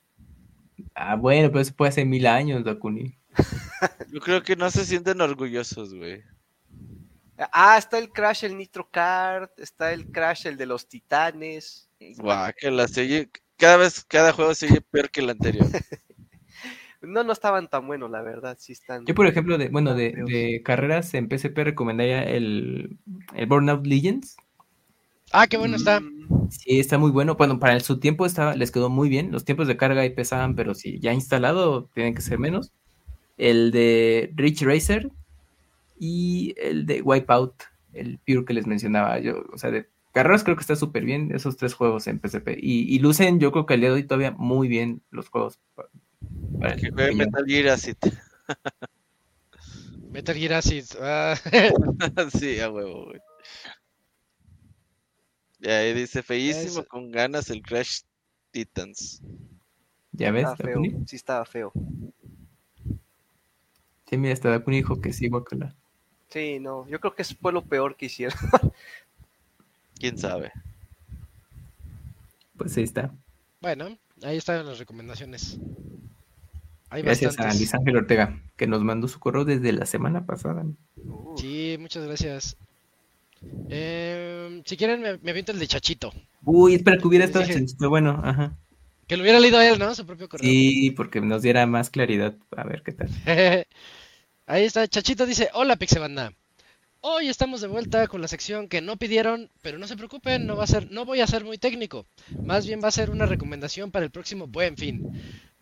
Ah, 0.95 1.17
bueno, 1.17 1.49
pero 1.49 1.61
eso 1.61 1.75
puede 1.75 1.91
hace 1.91 2.05
mil 2.05 2.27
años, 2.27 2.65
Dakuni. 2.65 3.19
Yo 4.13 4.21
creo 4.21 4.43
que 4.43 4.57
no 4.57 4.71
se 4.71 4.85
sienten 4.85 5.21
orgullosos, 5.21 5.95
güey. 5.95 6.23
Ah, 7.53 7.77
está 7.77 7.99
el 7.99 8.11
Crash, 8.11 8.45
el 8.45 8.57
Nitro 8.57 8.89
Kart, 8.91 9.59
está 9.59 9.93
el 9.93 10.11
Crash, 10.11 10.47
el 10.47 10.57
de 10.57 10.67
los 10.67 10.89
Titanes. 10.89 11.91
Guau, 12.17 12.53
que 12.57 12.71
la 12.71 12.89
serie, 12.89 13.31
cada 13.57 13.77
vez, 13.77 14.05
cada 14.05 14.33
juego 14.33 14.55
se 14.55 14.67
oye 14.67 14.81
peor 14.81 15.11
que 15.11 15.21
el 15.21 15.31
anterior. 15.31 15.67
no, 17.03 17.25
no 17.25 17.33
estaban 17.33 17.69
tan 17.69 17.87
buenos, 17.87 18.11
la 18.11 18.23
verdad, 18.23 18.57
sí 18.59 18.73
están. 18.73 19.05
Yo, 19.07 19.15
por 19.15 19.27
ejemplo, 19.27 19.59
de, 19.59 19.69
bueno, 19.69 19.95
de, 19.95 20.63
carreras 20.65 21.13
en 21.15 21.29
PSP 21.29 21.59
recomendaría 21.59 22.23
el, 22.23 22.99
el 23.35 23.47
Burnout 23.47 23.87
Legends. 23.87 24.37
Ah, 25.33 25.47
qué 25.47 25.57
bueno 25.57 25.77
está. 25.77 26.01
Mm. 26.01 26.51
Sí, 26.51 26.79
está 26.79 26.99
muy 26.99 27.11
bueno. 27.11 27.35
Bueno, 27.35 27.59
para 27.59 27.79
su 27.81 27.99
tiempo 27.99 28.27
estaba, 28.27 28.55
les 28.55 28.71
quedó 28.71 28.89
muy 28.89 29.09
bien. 29.09 29.33
Los 29.33 29.45
tiempos 29.45 29.67
de 29.67 29.77
carga 29.77 30.03
ahí 30.03 30.11
pesaban, 30.11 30.55
pero 30.55 30.75
si 30.75 31.01
ya 31.01 31.13
instalado, 31.13 31.91
tienen 31.95 32.15
que 32.15 32.23
ser 32.23 32.39
menos 32.39 32.73
el 33.37 33.71
de 33.71 34.33
Rich 34.35 34.63
Racer 34.63 35.11
y 35.99 36.55
el 36.59 36.87
de 36.87 37.03
Wipeout, 37.03 37.55
el 37.93 38.19
Pure 38.19 38.45
que 38.45 38.55
les 38.55 38.67
mencionaba 38.67 39.19
yo. 39.19 39.45
O 39.53 39.59
sea, 39.59 39.71
de 39.71 39.89
carreras 40.13 40.45
creo 40.45 40.57
que 40.57 40.63
está 40.63 40.77
súper 40.77 41.05
bien 41.05 41.31
esos 41.35 41.57
tres 41.57 41.75
juegos 41.75 42.07
en 42.07 42.21
PSP. 42.21 42.57
Y, 42.59 42.99
lucen, 43.01 43.39
yo 43.41 43.53
creo 43.53 43.67
que 43.67 43.75
al 43.75 43.81
día 43.81 43.91
de 43.91 43.97
hoy 43.97 44.05
todavía 44.05 44.33
muy 44.33 44.69
bien 44.69 45.03
los 45.11 45.29
juegos. 45.29 45.59
Para, 46.61 46.77
que 46.77 46.91
juegue 46.91 47.15
Metal 47.15 47.45
Gear 47.47 47.69
Acid. 47.69 47.97
Metal 50.11 50.35
Gear 50.35 50.55
Acid. 50.55 50.85
Ah. 51.01 51.35
sí, 52.39 52.61
a 52.61 52.71
huevo, 52.71 53.07
güey. 53.07 53.21
Y 55.61 55.69
ahí 55.69 55.95
dice, 55.95 56.23
feísimo, 56.23 56.85
con 56.85 57.11
ganas 57.11 57.51
el 57.51 57.63
Crash 57.63 58.01
Titans. 58.51 59.23
¿Ya 60.13 60.31
ves? 60.31 60.49
Sí 61.07 61.17
estaba 61.17 61.45
feo. 61.45 61.73
Sí, 64.09 64.17
mira, 64.17 64.35
hasta 64.35 64.63
un 64.65 64.75
hijo 64.75 65.01
que 65.01 65.13
sí, 65.13 65.29
guacala. 65.29 65.75
Sí, 66.29 66.59
no, 66.61 66.87
yo 66.89 67.01
creo 67.01 67.15
que 67.15 67.25
fue 67.25 67.53
lo 67.53 67.63
peor 67.63 67.97
que 67.97 68.07
hicieron. 68.07 68.39
¿Quién 69.99 70.19
sabe? 70.19 70.53
Pues 72.57 72.77
ahí 72.77 72.85
está. 72.85 73.13
Bueno, 73.61 73.99
ahí 74.23 74.37
están 74.37 74.65
las 74.67 74.79
recomendaciones. 74.79 75.59
Gracias 76.91 77.39
a 77.39 77.53
Luis 77.53 77.75
Ángel 77.75 77.97
Ortega, 77.97 78.41
que 78.57 78.67
nos 78.67 78.83
mandó 78.83 79.09
su 79.09 79.19
correo 79.19 79.45
desde 79.45 79.73
la 79.73 79.87
semana 79.87 80.27
pasada. 80.27 80.65
Sí, 81.37 81.77
muchas 81.79 82.05
gracias. 82.07 82.57
Em, 83.69 84.63
si 84.65 84.77
quieren, 84.77 85.03
me, 85.03 85.19
me 85.19 85.31
aviento 85.31 85.53
el 85.53 85.59
de 85.59 85.67
Chachito. 85.67 86.13
Uy, 86.45 86.75
espera 86.75 86.99
que 86.99 87.07
hubiera 87.07 87.25
estado 87.25 87.47
Chachito, 87.47 87.89
bueno, 87.89 88.21
ajá. 88.23 88.57
Que 89.07 89.17
lo 89.17 89.23
hubiera 89.23 89.39
leído 89.39 89.61
él, 89.61 89.79
¿no? 89.79 89.95
Su 89.95 90.05
propio 90.05 90.29
correo. 90.29 90.49
Sí, 90.49 90.91
porque 90.97 91.21
nos 91.21 91.43
diera 91.43 91.67
más 91.67 91.91
claridad. 91.91 92.37
A 92.57 92.65
ver 92.65 92.83
qué 92.83 92.93
tal. 92.93 93.09
Ahí 94.47 94.65
está, 94.65 94.87
Chachito 94.89 95.27
dice, 95.27 95.51
hola 95.55 95.77
Pixebanda. 95.77 96.33
Hoy 97.01 97.29
estamos 97.29 97.61
de 97.61 97.69
vuelta 97.69 98.09
con 98.09 98.21
la 98.21 98.29
sección 98.29 98.69
que 98.69 98.81
no 98.81 98.97
pidieron, 98.97 99.51
pero 99.63 99.79
no 99.79 99.87
se 99.87 99.97
preocupen, 99.97 100.47
no 100.47 100.57
voy 101.05 101.21
a 101.21 101.27
ser 101.27 101.45
muy 101.45 101.59
técnico. 101.59 102.07
Más 102.43 102.67
bien 102.67 102.81
va 102.83 102.89
a 102.89 102.93
ser 102.93 103.11
una 103.11 103.27
recomendación 103.27 103.91
para 103.91 104.05
el 104.05 104.11
próximo 104.11 104.47
Buen 104.47 104.77
Fin. 104.77 105.03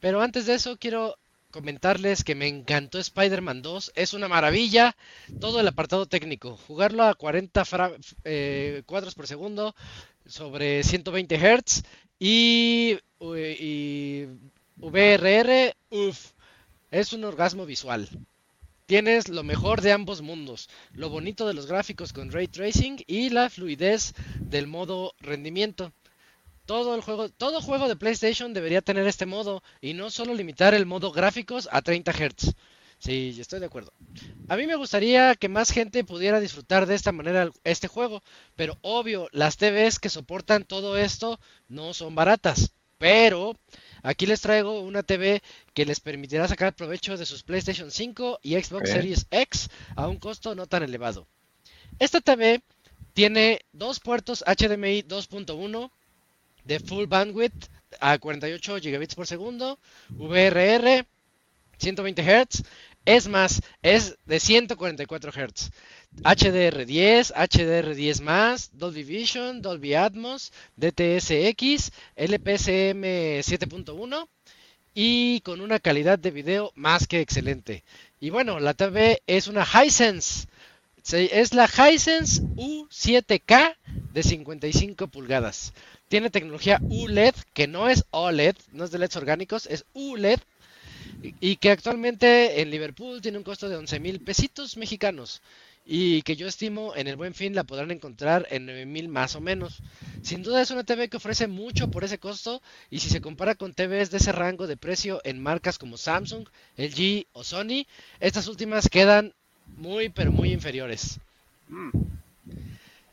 Pero 0.01 0.23
antes 0.23 0.47
de 0.47 0.55
eso 0.55 0.77
quiero 0.79 1.17
comentarles 1.51 2.25
que 2.25 2.35
me 2.35 2.49
encantó 2.49 2.99
Spider-Man 2.99 3.63
2, 3.63 3.93
es 3.95 4.13
una 4.13 4.27
maravilla, 4.27 4.97
todo 5.41 5.61
el 5.61 5.69
apartado 5.69 6.07
técnico, 6.07 6.57
jugarlo 6.57 7.05
a 7.05 7.15
40 7.15 7.63
eh, 8.25 8.83
cuadros 8.87 9.15
por 9.15 9.29
segundo 9.29 9.75
sobre 10.27 10.83
120 10.83 11.37
Hz 11.37 11.85
y, 12.19 12.99
y 13.21 14.27
VRR, 14.77 15.77
uff, 15.91 16.33
es 16.91 17.13
un 17.13 17.25
orgasmo 17.25 17.67
visual. 17.67 18.09
Tienes 18.87 19.31
lo 19.31 19.43
mejor 19.45 19.81
de 19.81 19.93
ambos 19.93 20.21
mundos, 20.21 20.69
lo 20.93 21.09
bonito 21.09 21.47
de 21.47 21.55
los 21.55 21.65
gráficos 21.65 22.13
con 22.13 22.31
ray 22.31 22.49
tracing 22.49 23.03
y 23.07 23.31
la 23.31 23.49
fluidez 23.49 24.13
del 24.39 24.67
modo 24.67 25.15
rendimiento. 25.21 25.95
Todo 26.67 26.95
el 26.95 27.01
juego, 27.01 27.31
todo 27.31 27.63
juego 27.63 27.89
de 27.89 27.97
PlayStation 27.97 28.53
debería 28.53 28.83
tener 28.83 29.07
este 29.07 29.25
modo 29.25 29.63
y 29.81 29.95
no 29.95 30.11
solo 30.11 30.35
limitar 30.35 30.75
el 30.75 30.85
modo 30.85 31.13
gráficos 31.13 31.67
a 31.73 31.81
30 31.81 32.13
Hz. 32.13 32.55
Sí, 32.99 33.35
estoy 33.41 33.61
de 33.61 33.67
acuerdo. 33.67 33.91
A 34.49 34.57
mí 34.57 34.67
me 34.67 34.77
gustaría 34.77 35.35
que 35.35 35.49
más 35.49 35.71
gente 35.71 36.05
pudiera 36.05 36.39
disfrutar 36.39 36.85
de 36.85 36.95
esta 36.95 37.13
manera 37.13 37.51
este 37.65 37.89
juego, 37.89 38.23
pero 38.55 38.77
obvio, 38.83 39.29
las 39.33 39.57
TVs 39.57 39.99
que 39.99 40.11
soportan 40.11 40.65
todo 40.65 40.99
esto 40.99 41.41
no 41.69 41.95
son 41.95 42.15
baratas. 42.15 42.73
Pero 42.99 43.55
aquí 44.05 44.27
les 44.27 44.41
traigo 44.41 44.81
una 44.81 45.03
TV 45.03 45.43
que 45.73 45.85
les 45.85 45.99
permitirá 45.99 46.47
sacar 46.47 46.77
provecho 46.77 47.17
de 47.17 47.27
sus 47.27 47.43
PlayStation 47.43 47.91
5 47.91 48.39
y 48.43 48.55
Xbox 48.55 48.91
Series 48.91 49.27
X 49.31 49.71
a 49.97 50.07
un 50.07 50.19
costo 50.19 50.55
no 50.55 50.67
tan 50.67 50.85
elevado. 50.85 51.27
Esta 51.99 52.21
TV 52.21 52.63
tiene 53.15 53.65
dos 53.73 53.99
puertos 53.99 54.45
HDMI 54.47 55.03
2.1 55.03 55.91
de 56.65 56.81
full 56.81 57.07
bandwidth 57.07 57.69
a 58.01 58.19
48 58.19 58.77
GB 58.77 59.15
por 59.15 59.27
segundo, 59.27 59.79
VRR 60.11 61.07
120 61.79 62.23
Hz 62.23 62.63
es 63.05 63.29
más, 63.29 63.61
es 63.83 64.17
de 64.25 64.41
144 64.41 65.31
Hz. 65.33 65.71
HDR10, 66.23 67.33
HDR10 67.35 68.23
más, 68.23 68.71
Dolby 68.73 69.05
Vision, 69.05 69.61
Dolby 69.61 69.95
Atmos, 69.95 70.53
DTSX, 70.77 71.91
LPCM 72.17 73.05
7.1 73.43 74.29
y 74.95 75.41
con 75.41 75.61
una 75.61 75.81
calidad 75.81 76.19
de 76.19 76.31
video 76.31 76.73
más 76.77 77.07
que 77.07 77.21
excelente. 77.21 77.85
Y 78.21 78.31
bueno, 78.31 78.61
la 78.61 78.75
TV 78.75 79.23
es 79.27 79.49
una 79.49 79.67
Hisense. 79.67 80.47
Es 81.13 81.53
la 81.53 81.67
Hisense 81.67 82.43
U7K 82.57 83.77
de 84.15 84.23
55 84.23 85.09
pulgadas. 85.09 85.75
Tiene 86.09 86.31
tecnología 86.31 86.81
ULED, 86.81 87.35
que 87.53 87.67
no 87.67 87.91
es 87.91 88.05
OLED, 88.11 88.57
no 88.73 88.85
es 88.85 88.91
de 88.93 88.99
LEDs 88.99 89.17
orgánicos, 89.17 89.67
es 89.67 89.85
ULED 89.93 90.39
y 91.23 91.57
que 91.57 91.71
actualmente 91.71 92.61
en 92.61 92.71
Liverpool 92.71 93.21
tiene 93.21 93.39
un 93.39 93.45
costo 93.45 93.69
de 93.69 93.77
11 93.77 94.01
mil 94.01 94.21
pesitos 94.21 94.77
mexicanos 94.77 95.41
y 95.87 96.23
que 96.23 96.37
yo 96.37 96.47
estimo 96.47 96.97
en 96.97 97.09
el 97.09 97.17
buen 97.17 97.35
fin 97.35 97.55
la 97.55 97.65
podrán 97.65 97.91
encontrar 97.91 98.47
en 98.51 98.65
9 98.65 98.87
mil 98.87 99.09
más 99.09 99.37
o 99.37 99.41
menos. 99.41 99.83
Sin 100.23 100.43
duda 100.43 100.63
es 100.63 100.71
una 100.71 100.85
TV 100.85 101.09
que 101.09 101.19
ofrece 101.19 101.47
mucho 101.47 101.91
por 101.91 102.05
ese 102.05 102.19
costo 102.19 102.63
y 102.91 103.01
si 103.01 103.11
se 103.11 103.21
compara 103.21 103.55
con 103.55 103.75
TVs 103.75 104.11
de 104.11 104.17
ese 104.17 104.33
rango 104.33 104.67
de 104.67 104.77
precio 104.77 105.21
en 105.25 105.43
marcas 105.43 105.79
como 105.79 105.97
Samsung, 105.97 106.49
LG 106.77 107.27
o 107.33 107.45
Sony, 107.45 107.87
estas 108.21 108.49
últimas 108.49 108.89
quedan 108.89 109.35
muy 109.77 110.09
pero 110.09 110.33
muy 110.33 110.53
inferiores. 110.53 111.19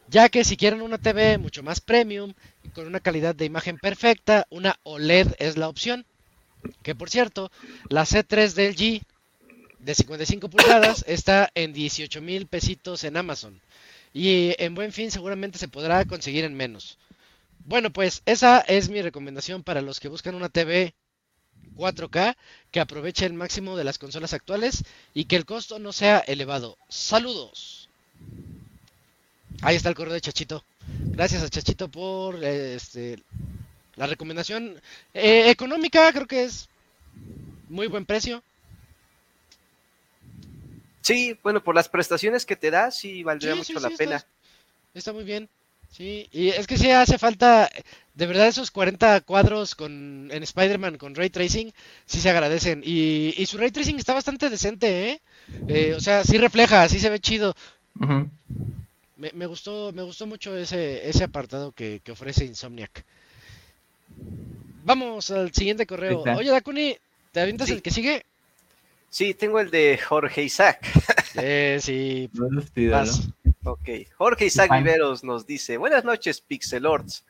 Ya 0.09 0.30
que 0.30 0.43
si 0.43 0.57
quieren 0.57 0.81
una 0.81 0.97
TV 0.97 1.38
mucho 1.38 1.63
más 1.63 1.81
premium 1.81 2.33
con 2.73 2.88
una 2.88 2.99
calidad 2.99 3.35
de 3.35 3.45
imagen 3.45 3.77
perfecta, 3.77 4.45
una 4.49 4.77
OLED 4.83 5.35
es 5.39 5.57
la 5.57 5.67
opción. 5.67 6.05
Que 6.83 6.95
por 6.95 7.09
cierto, 7.09 7.51
la 7.90 8.03
C3 8.03 8.53
del 8.53 8.75
G 8.75 9.03
de 9.80 9.95
55 9.95 10.49
pulgadas 10.49 11.03
está 11.07 11.51
en 11.56 11.73
18 11.73 12.22
mil 12.22 12.48
pesitos 12.48 13.03
en 13.03 13.17
Amazon. 13.17 13.59
Y 14.14 14.56
en 14.57 14.75
buen 14.75 14.91
fin 14.91 15.11
seguramente 15.11 15.57
se 15.57 15.67
podrá 15.67 16.03
conseguir 16.06 16.43
en 16.43 16.56
menos. 16.56 16.98
Bueno, 17.65 17.91
pues 17.91 18.22
esa 18.25 18.59
es 18.59 18.90
mi 18.90 19.01
recomendación 19.01 19.64
para 19.64 19.81
los 19.81 19.99
que 19.99 20.07
buscan 20.07 20.35
una 20.35 20.49
TV 20.49 20.93
4K 21.75 22.35
que 22.72 22.80
aproveche 22.80 23.25
el 23.25 23.33
máximo 23.33 23.77
de 23.77 23.83
las 23.83 23.98
consolas 23.98 24.33
actuales 24.33 24.83
y 25.14 25.25
que 25.25 25.35
el 25.35 25.45
costo 25.45 25.80
no 25.80 25.93
sea 25.93 26.19
elevado. 26.19 26.77
Saludos. 26.90 27.90
Ahí 29.61 29.75
está 29.75 29.90
el 29.90 29.95
correo 29.95 30.14
de 30.14 30.22
Chachito. 30.22 30.64
Gracias 30.88 31.43
a 31.43 31.49
Chachito 31.49 31.90
por 31.90 32.43
este, 32.43 33.22
la 34.01 34.07
recomendación 34.07 34.81
eh, 35.13 35.51
económica 35.51 36.11
creo 36.11 36.25
que 36.25 36.43
es 36.43 36.67
muy 37.69 37.85
buen 37.85 38.07
precio. 38.07 38.41
Sí, 41.01 41.38
bueno, 41.43 41.63
por 41.63 41.75
las 41.75 41.88
prestaciones 41.88 42.47
que 42.47 42.55
te 42.55 42.71
da, 42.71 42.89
sí 42.89 43.21
valdría 43.21 43.53
mucho 43.53 43.80
la 43.80 43.91
pena. 43.91 44.25
Está, 44.95 45.13
muy 45.13 45.23
bien. 45.23 45.47
Sí, 45.91 46.27
y 46.31 46.47
es 46.49 46.65
que 46.65 46.80
sí 46.80 46.89
hace 46.89 47.19
falta, 47.19 47.69
de 48.15 48.25
verdad 48.25 48.47
esos 48.47 48.71
40 48.71 49.21
cuadros 49.21 49.75
con 49.75 50.30
en 50.31 50.41
Spider-Man 50.41 50.97
con 50.97 51.13
ray 51.13 51.30
tracing, 51.30 51.71
sí 52.07 52.19
se 52.21 52.30
agradecen. 52.31 52.81
Y, 52.83 53.35
y 53.38 53.45
su 53.45 53.59
ray 53.59 53.69
tracing 53.69 53.99
está 53.99 54.15
bastante 54.15 54.49
decente, 54.49 55.11
¿eh? 55.11 55.21
Eh, 55.67 55.93
o 55.95 55.99
sea, 55.99 56.23
sí 56.23 56.39
refleja, 56.39 56.89
sí 56.89 56.99
se 56.99 57.11
ve 57.11 57.19
chido. 57.19 57.55
Me, 59.15 59.30
me 59.33 59.45
gustó, 59.45 59.91
me 59.93 60.01
gustó 60.01 60.25
mucho 60.25 60.57
ese, 60.57 61.07
ese 61.07 61.23
apartado 61.23 61.71
que, 61.71 62.01
que 62.03 62.13
ofrece 62.13 62.45
Insomniac. 62.45 63.05
Vamos 64.83 65.30
al 65.32 65.53
siguiente 65.53 65.85
correo. 65.85 66.24
Oye, 66.38 66.50
Dakuni, 66.50 66.98
¿te 67.32 67.40
avientas 67.41 67.67
Sí. 67.67 67.74
el 67.74 67.82
que 67.82 67.91
sigue? 67.91 68.25
Sí, 69.09 69.33
tengo 69.33 69.59
el 69.59 69.69
de 69.69 69.98
Jorge 69.98 70.43
Isaac. 70.43 70.88
Eh, 71.35 71.77
sí, 71.82 72.30
Olvídalo. 72.40 73.06
vas. 73.06 73.30
Ok, 73.64 73.90
Jorge 74.17 74.45
Isaac. 74.45 74.72
Viveros 74.74 75.24
nos 75.24 75.45
dice, 75.45 75.77
buenas 75.77 76.03
noches 76.03 76.41
Pixelords, 76.41 77.25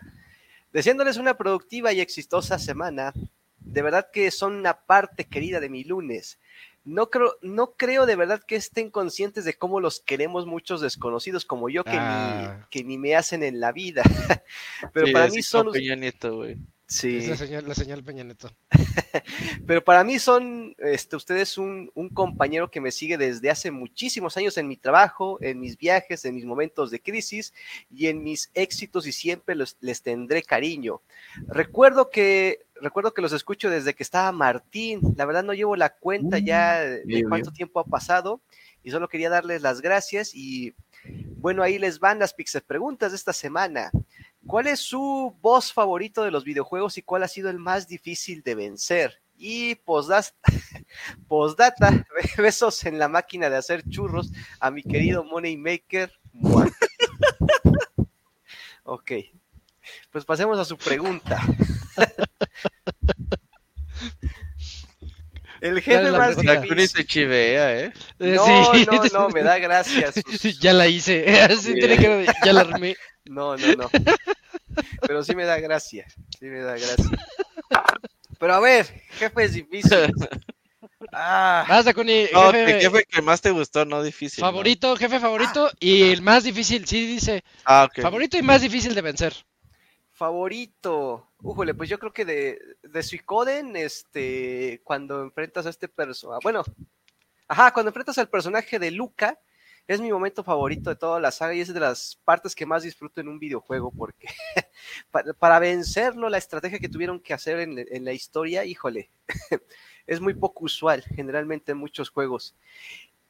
deseándoles 0.72 1.18
una 1.18 1.36
productiva 1.38 1.92
y 1.92 2.00
exitosa 2.00 2.58
semana, 2.58 3.14
de 3.60 3.82
verdad 3.82 4.08
que 4.14 4.32
son 4.32 4.54
una 4.56 4.74
parte 4.86 5.26
querida 5.26 5.60
de 5.60 5.70
mi 5.70 5.84
lunes. 5.84 6.40
No 6.86 7.10
creo, 7.10 7.36
no 7.42 7.74
creo 7.74 8.06
de 8.08 8.16
verdad 8.16 8.42
que 8.48 8.56
estén 8.56 8.90
conscientes 8.90 9.44
de 9.46 9.54
cómo 9.56 9.80
los 9.80 10.00
queremos 10.00 10.46
muchos 10.48 10.82
desconocidos 10.82 11.46
como 11.46 11.70
yo 11.70 11.84
que, 11.84 11.92
Ah. 11.94 12.58
ni, 12.62 12.66
que 12.70 12.84
ni 12.84 12.98
me 12.98 13.16
hacen 13.16 13.44
en 13.44 13.60
la 13.60 13.72
vida. 13.72 14.02
Pero 14.94 15.08
Sí, 15.08 15.14
para 15.14 15.28
mí 15.28 15.44
son... 15.44 15.68
Güey. 15.68 16.58
Sí. 16.92 17.16
Es 17.20 17.30
la 17.30 17.38
señal, 17.38 17.66
la 17.66 17.74
señal 17.74 18.04
Peña 18.04 18.26
Neto. 18.26 18.52
Pero 19.66 19.82
para 19.82 20.04
mí 20.04 20.20
son 20.20 20.76
este, 20.78 21.16
ustedes 21.16 21.58
un, 21.58 21.90
un 21.94 22.10
compañero 22.10 22.70
que 22.70 22.82
me 22.82 22.92
sigue 22.92 23.18
desde 23.18 23.50
hace 23.50 23.72
muchísimos 23.72 24.36
años 24.36 24.58
en 24.58 24.68
mi 24.68 24.76
trabajo, 24.76 25.38
en 25.42 25.62
mis 25.62 25.78
viajes, 25.78 26.26
en 26.26 26.36
mis 26.36 26.44
momentos 26.44 26.92
de 26.92 27.00
crisis 27.02 27.54
y 27.90 28.08
en 28.08 28.22
mis 28.24 28.52
éxitos 28.56 29.08
y 29.08 29.14
siempre 29.14 29.56
los- 29.56 29.78
les 29.80 30.02
tendré 30.02 30.44
cariño. 30.44 31.02
Recuerdo 31.48 32.10
que, 32.10 32.66
recuerdo 32.76 33.14
que 33.14 33.22
los 33.22 33.32
escucho 33.32 33.70
desde 33.70 33.94
que 33.94 34.04
estaba 34.04 34.30
Martín. 34.34 35.00
La 35.16 35.24
verdad 35.24 35.44
no 35.46 35.54
llevo 35.54 35.78
la 35.78 35.92
cuenta 35.96 36.40
ya 36.40 36.82
de 36.82 37.04
bien, 37.06 37.30
cuánto 37.30 37.52
bien. 37.52 37.56
tiempo 37.56 37.80
ha 37.80 37.86
pasado 37.86 38.42
y 38.84 38.92
solo 38.92 39.08
quería 39.08 39.30
darles 39.30 39.62
las 39.62 39.80
gracias 39.80 40.36
y 40.36 40.74
bueno, 41.38 41.64
ahí 41.64 41.80
les 41.80 42.00
van 42.00 42.20
las 42.20 42.34
pixel 42.34 42.62
preguntas 42.64 43.12
de 43.12 43.16
esta 43.16 43.32
semana. 43.32 43.92
¿Cuál 44.48 44.68
es 44.68 44.80
su 44.80 45.36
boss 45.42 45.72
favorito 45.72 46.24
de 46.24 46.32
los 46.32 46.44
videojuegos 46.44 46.98
y 46.98 47.02
cuál 47.04 47.24
ha 47.24 47.28
sido 47.28 47.50
el 47.50 47.60
más 47.60 47.88
difícil 47.88 48.42
de 48.44 48.56
vencer? 48.56 49.22
Y 49.38 49.76
postdata, 51.28 52.06
besos 52.38 52.84
en 52.86 53.00
la 53.00 53.08
máquina 53.08 53.50
de 53.50 53.58
hacer 53.58 53.84
churros 53.90 54.32
a 54.60 54.72
mi 54.72 54.84
querido 54.84 55.24
Moneymaker. 55.24 56.12
Ok, 58.84 59.12
pues 60.10 60.26
pasemos 60.26 60.58
a 60.60 60.66
su 60.66 60.76
pregunta. 60.76 61.40
El 65.62 65.80
jefe 65.82 66.04
la 66.12 66.18
más 66.18 66.36
difícil. 66.36 67.06
chivea, 67.06 67.80
¿eh? 67.80 67.94
No, 68.18 68.74
sí. 68.74 68.86
no, 68.92 69.04
no, 69.14 69.30
me 69.30 69.44
da 69.44 69.60
gracias. 69.60 70.16
sus- 70.40 70.60
ya 70.60 70.74
la 70.74 70.88
hice. 70.88 71.42
Así 71.42 71.76
tiene 71.76 71.98
que 71.98 72.26
ya 72.44 72.54
la 72.54 72.62
armé. 72.62 72.96
No, 73.26 73.56
no, 73.58 73.76
no. 73.76 73.90
Pero 75.08 75.24
sí 75.24 75.36
me 75.36 75.46
da 75.46 75.60
gracia. 75.60 76.08
Sí 76.40 76.46
me 76.46 76.60
da 76.60 76.74
gracia. 76.74 77.18
Pero 78.40 78.54
a 78.56 78.60
ver, 78.60 78.86
jefes 79.12 79.54
difíciles. 79.54 80.12
Ah, 81.14 81.66
No, 81.68 82.52
jefe, 82.52 82.80
¿qué 82.80 82.90
fue 82.90 83.04
que 83.06 83.22
más 83.22 83.42
te 83.42 83.52
gustó? 83.52 83.86
No 83.86 84.02
difícil. 84.02 84.42
¿no? 84.42 84.48
favorito, 84.48 84.96
jefe 84.96 85.20
favorito 85.20 85.70
y 85.80 86.12
el 86.12 86.22
más 86.22 86.44
difícil. 86.44 86.86
Sí, 86.88 87.06
dice. 87.06 87.44
Ah, 87.66 87.88
ok. 87.90 88.02
Favorito 88.02 88.38
y 88.38 88.42
más 88.42 88.62
difícil 88.62 88.96
de 88.96 89.02
vencer. 89.02 89.34
favorito. 90.12 91.28
Újole, 91.44 91.74
pues 91.74 91.90
yo 91.90 91.98
creo 92.00 92.14
que 92.14 92.24
de, 92.26 92.60
de 92.84 93.04
Suicoden, 93.04 93.76
este, 93.76 94.80
cuando 94.84 95.22
enfrentas 95.24 95.66
a 95.66 95.70
este 95.70 95.88
personaje. 95.88 96.40
Bueno, 96.44 96.64
ajá, 97.48 97.74
cuando 97.74 97.90
enfrentas 97.90 98.18
al 98.20 98.30
personaje 98.30 98.78
de 98.80 98.92
Luca, 98.92 99.40
es 99.94 100.02
mi 100.02 100.12
momento 100.12 100.44
favorito 100.44 100.90
de 100.90 100.96
toda 100.96 101.20
la 101.20 101.32
saga 101.32 101.54
y 101.54 101.62
es 101.62 101.74
de 101.74 101.80
las 101.80 102.20
partes 102.24 102.56
que 102.56 102.66
más 102.66 102.84
disfruto 102.84 103.22
en 103.22 103.28
un 103.28 103.40
videojuego 103.40 103.92
porque 103.92 104.28
para, 105.12 105.34
para 105.34 105.60
vencerlo, 105.60 106.30
la 106.30 106.38
estrategia 106.38 106.80
que 106.80 106.90
tuvieron 106.90 107.20
que 107.20 107.34
hacer 107.34 107.60
en, 107.60 107.86
en 107.90 108.06
la 108.06 108.14
historia, 108.14 108.66
híjole, 108.66 109.10
es 110.08 110.20
muy 110.20 110.34
poco 110.34 110.66
usual 110.66 111.04
generalmente 111.16 111.72
en 111.72 111.78
muchos 111.78 112.10
juegos. 112.10 112.56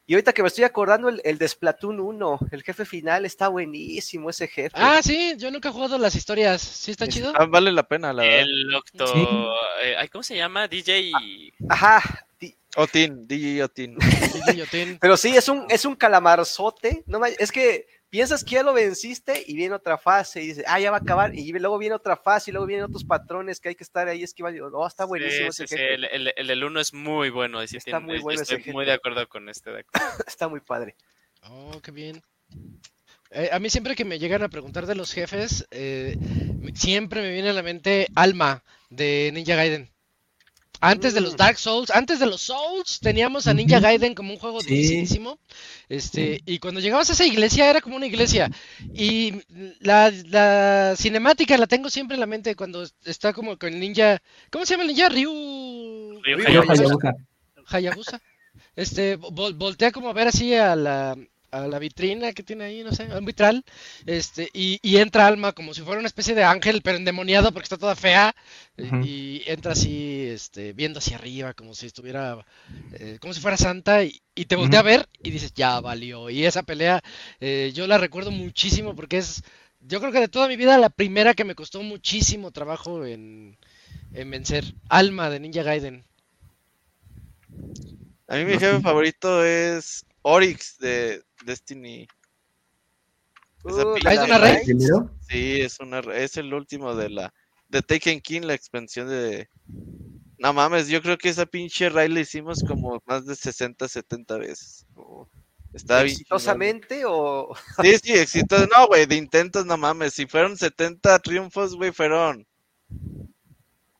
Y 0.07 0.15
ahorita 0.15 0.33
que 0.33 0.41
me 0.41 0.49
estoy 0.49 0.65
acordando, 0.65 1.07
el, 1.07 1.21
el 1.23 1.37
de 1.37 1.47
Splatoon 1.47 1.99
1, 1.99 2.39
el 2.51 2.63
jefe 2.63 2.83
final, 2.83 3.23
está 3.25 3.47
buenísimo 3.47 4.29
ese 4.29 4.47
jefe. 4.47 4.75
Ah, 4.75 4.99
sí, 5.01 5.35
yo 5.37 5.49
nunca 5.51 5.69
he 5.69 5.71
jugado 5.71 5.97
las 5.97 6.15
historias. 6.15 6.61
¿Sí 6.61 6.91
está 6.91 7.07
chido? 7.07 7.31
Ah, 7.35 7.45
vale 7.45 7.71
la 7.71 7.83
pena, 7.83 8.11
la 8.11 8.23
verdad. 8.23 8.39
El 8.41 8.75
octo... 8.75 9.07
Sí. 9.07 9.23
eh, 9.83 10.09
¿Cómo 10.11 10.23
se 10.23 10.35
llama? 10.35 10.67
DJ... 10.67 11.13
Ajá, 11.69 12.27
ti- 12.37 12.57
Otin, 12.77 13.27
DJ 13.27 13.63
Otin. 13.63 13.97
Pero 14.99 15.17
sí, 15.17 15.35
es 15.35 15.47
un, 15.49 15.65
es 15.69 15.85
un 15.85 15.95
calamarzote. 15.95 17.03
No 17.05 17.23
es 17.25 17.51
que 17.51 17.85
piensas 18.09 18.43
que 18.43 18.55
ya 18.55 18.63
lo 18.63 18.73
venciste 18.73 19.43
y 19.47 19.55
viene 19.55 19.75
otra 19.75 19.97
fase 19.97 20.41
y 20.43 20.47
dices, 20.47 20.63
ah, 20.67 20.79
ya 20.79 20.91
va 20.91 20.97
a 20.97 21.01
acabar. 21.01 21.33
Y 21.35 21.51
luego 21.53 21.77
viene 21.77 21.95
otra 21.95 22.17
fase 22.17 22.51
y 22.51 22.53
luego 22.53 22.67
vienen 22.67 22.85
otros 22.85 23.03
patrones 23.05 23.59
que 23.59 23.69
hay 23.69 23.75
que 23.75 23.83
estar 23.83 24.07
ahí 24.07 24.23
esquivando. 24.23 24.69
No, 24.69 24.85
está 24.87 25.05
buenísimo 25.05 25.51
Sí, 25.51 25.63
ese 25.63 25.67
sí, 25.67 25.75
sí, 25.75 25.81
jefe. 25.81 25.93
el, 25.95 26.33
el, 26.35 26.49
el 26.49 26.63
uno 26.63 26.79
es 26.79 26.93
muy 26.93 27.29
bueno. 27.29 27.65
sí, 27.67 27.77
Está 27.77 27.91
tiene- 27.99 28.05
muy 28.05 28.17
yo 28.17 28.23
bueno 28.23 28.41
ese 28.41 28.55
Estoy 28.55 28.73
muy 28.73 28.83
jefe. 28.83 28.91
de 28.91 28.95
acuerdo 28.95 29.27
con 29.27 29.49
este. 29.49 29.71
de 29.71 29.79
acuerdo. 29.81 30.07
Está 30.27 30.47
muy 30.47 30.59
padre. 30.61 30.95
Oh, 31.43 31.79
qué 31.81 31.91
bien. 31.91 32.21
Eh, 33.31 33.49
a 33.51 33.59
mí 33.59 33.69
siempre 33.69 33.95
que 33.95 34.03
me 34.05 34.19
llegan 34.19 34.43
a 34.43 34.49
preguntar 34.49 34.85
de 34.85 34.95
los 34.95 35.13
jefes, 35.13 35.65
eh, 35.71 36.17
siempre 36.75 37.21
me 37.21 37.31
viene 37.31 37.49
a 37.49 37.53
la 37.53 37.63
mente 37.63 38.07
Alma 38.13 38.61
de 38.89 39.31
Ninja 39.33 39.55
Gaiden. 39.55 39.89
Antes 40.83 41.13
de 41.13 41.21
los 41.21 41.33
Mm. 41.33 41.37
Dark 41.37 41.59
Souls, 41.59 41.91
antes 41.91 42.19
de 42.19 42.25
los 42.25 42.41
Souls, 42.41 42.99
teníamos 42.99 43.45
a 43.47 43.53
Ninja. 43.53 43.79
Gaiden 43.79 44.15
como 44.15 44.33
un 44.33 44.39
juego 44.39 44.61
Sí. 44.61 44.69
dificilísimo. 44.69 45.37
Este, 45.89 46.41
y 46.45 46.57
cuando 46.59 46.79
llegabas 46.79 47.09
a 47.09 47.13
esa 47.13 47.25
iglesia 47.25 47.69
era 47.69 47.81
como 47.81 47.95
una 47.97 48.07
iglesia. 48.07 48.49
Y 48.93 49.35
la, 49.79 50.11
la 50.25 50.95
cinemática 50.97 51.57
la 51.57 51.67
tengo 51.67 51.89
siempre 51.89 52.15
en 52.15 52.21
la 52.21 52.25
mente 52.25 52.55
cuando 52.55 52.83
está 53.05 53.31
como 53.31 53.57
con 53.59 53.73
el 53.73 53.79
ninja. 53.79 54.21
¿Cómo 54.51 54.65
se 54.65 54.73
llama 54.73 54.83
el 54.83 54.87
ninja? 54.89 55.09
Ryu. 55.09 56.19
Ryu 56.23 56.37
Ryu 56.37 56.45
Hayabusa, 56.47 56.73
Hayabusa. 56.73 57.13
Hayabusa. 57.67 57.77
Hayabusa. 57.77 58.21
Este, 58.75 59.17
vol- 59.19 59.55
voltea 59.55 59.91
como 59.91 60.09
a 60.09 60.13
ver 60.13 60.27
así 60.29 60.53
a 60.55 60.75
la, 60.75 61.15
a 61.51 61.67
la 61.67 61.79
vitrina 61.79 62.33
que 62.33 62.43
tiene 62.43 62.63
ahí, 62.65 62.83
no 62.83 62.93
sé, 62.93 63.05
un 63.05 63.25
vitral. 63.25 63.63
Este, 64.05 64.49
y, 64.53 64.79
y 64.81 64.97
entra 64.97 65.27
Alma 65.27 65.53
como 65.53 65.73
si 65.73 65.81
fuera 65.81 65.99
una 65.99 66.07
especie 66.07 66.35
de 66.35 66.43
ángel, 66.43 66.81
pero 66.83 66.97
endemoniado 66.97 67.51
porque 67.51 67.65
está 67.65 67.77
toda 67.77 67.95
fea. 67.95 68.35
y- 68.99 69.41
entra 69.47 69.73
así, 69.73 70.25
este, 70.27 70.73
viendo 70.73 70.99
hacia 70.99 71.17
arriba, 71.17 71.53
como 71.53 71.75
si 71.75 71.85
estuviera, 71.87 72.45
eh, 72.91 73.17
como 73.21 73.33
si 73.33 73.41
fuera 73.41 73.57
santa. 73.57 74.03
Y, 74.03 74.21
y 74.35 74.45
te 74.45 74.55
voltea 74.55 74.79
a 74.81 74.83
ver 74.83 75.09
y 75.23 75.31
dices, 75.31 75.53
ya 75.53 75.79
valió. 75.81 76.29
Y 76.29 76.45
esa 76.45 76.63
pelea, 76.63 77.01
eh, 77.39 77.71
yo 77.73 77.87
la 77.87 77.97
recuerdo 77.97 78.31
muchísimo 78.31 78.95
porque 78.95 79.17
es, 79.19 79.43
yo 79.81 79.99
creo 79.99 80.11
que 80.11 80.19
de 80.21 80.27
toda 80.27 80.47
mi 80.47 80.55
vida, 80.57 80.77
la 80.77 80.89
primera 80.89 81.33
que 81.33 81.43
me 81.45 81.55
costó 81.55 81.81
muchísimo 81.83 82.51
trabajo 82.51 83.05
en, 83.05 83.57
en 84.13 84.31
vencer. 84.31 84.75
Alma 84.89 85.29
de 85.29 85.39
Ninja 85.41 85.63
Gaiden. 85.63 86.05
A 88.27 88.35
mí 88.37 88.45
mi 88.45 88.53
jefe 88.57 88.79
favorito 88.81 89.43
es 89.43 90.05
Oryx 90.21 90.77
de 90.79 91.23
Destiny. 91.45 92.07
Uh, 93.63 93.93
pinche 93.93 94.13
¿es 94.13 94.19
una 94.19 94.37
raid. 94.37 94.77
Sí, 95.29 95.61
es 95.61 95.79
una 95.79 95.99
es 95.99 96.37
el 96.37 96.53
último 96.53 96.95
de 96.95 97.09
la 97.09 97.33
de 97.69 97.81
Taken 97.81 98.19
King, 98.21 98.41
la 98.41 98.53
expansión 98.53 99.07
de 99.07 99.49
No 100.37 100.53
mames, 100.53 100.87
yo 100.87 101.01
creo 101.01 101.17
que 101.17 101.29
esa 101.29 101.45
pinche 101.45 101.89
raid 101.89 102.11
la 102.11 102.19
hicimos 102.19 102.63
como 102.67 103.01
más 103.05 103.25
de 103.25 103.35
60, 103.35 103.87
70 103.87 104.37
veces. 104.37 104.85
Está 105.73 106.03
bien. 106.03 106.17
chingón. 106.17 106.37
¿Exitosamente 106.37 107.03
o...? 107.05 107.55
Sí, 107.81 107.97
sí, 108.03 108.13
exitoso. 108.13 108.67
No, 108.75 108.87
güey, 108.87 109.05
de 109.05 109.15
intentos, 109.15 109.65
no 109.65 109.77
mames. 109.77 110.13
Si 110.13 110.25
fueron 110.25 110.57
70 110.57 111.19
triunfos, 111.19 111.75
güey, 111.75 111.91
fueron 111.91 112.45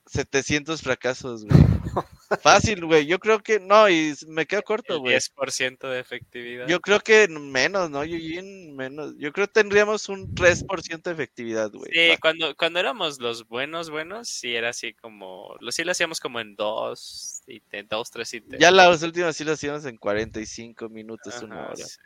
700 0.06 0.82
fracasos, 0.82 1.46
güey. 1.46 1.58
Fácil, 2.40 2.84
güey. 2.84 3.06
Yo 3.06 3.18
creo 3.18 3.40
que 3.40 3.60
no, 3.60 3.88
y 3.88 4.14
me 4.28 4.46
quedo 4.46 4.62
corto, 4.62 5.00
güey. 5.00 5.14
10% 5.16 5.88
de 5.88 6.00
efectividad. 6.00 6.66
Yo 6.68 6.80
creo 6.80 7.00
que 7.00 7.28
menos, 7.28 7.90
¿no? 7.90 8.04
Yo 8.04 8.16
en 8.16 8.74
menos. 8.76 9.14
Yo 9.18 9.32
creo 9.32 9.46
que 9.46 9.52
tendríamos 9.52 10.08
un 10.08 10.34
3% 10.34 11.10
de 11.10 11.14
efectividad, 11.14 11.70
güey. 11.70 11.90
Sí, 11.92 12.16
cuando, 12.20 12.54
cuando 12.56 12.78
éramos 12.80 13.20
los 13.20 13.46
buenos, 13.46 13.90
buenos, 13.90 14.28
sí 14.28 14.54
era 14.54 14.70
así 14.70 14.94
como, 14.94 15.56
lo 15.60 15.72
sí 15.72 15.84
lo 15.84 15.92
hacíamos 15.92 16.20
como 16.20 16.40
en 16.40 16.54
dos, 16.54 17.42
y 17.46 17.60
te- 17.60 17.82
dos, 17.82 18.10
tres 18.10 18.32
intentos. 18.34 18.60
Ya 18.60 18.70
las 18.70 19.02
últimas 19.02 19.36
sí 19.36 19.44
las 19.44 19.54
hacíamos 19.54 19.84
en 19.84 19.96
45 19.96 20.88
minutos, 20.88 21.42
una 21.42 21.56
Ajá, 21.62 21.72
hora. 21.72 21.76
sí. 21.76 21.98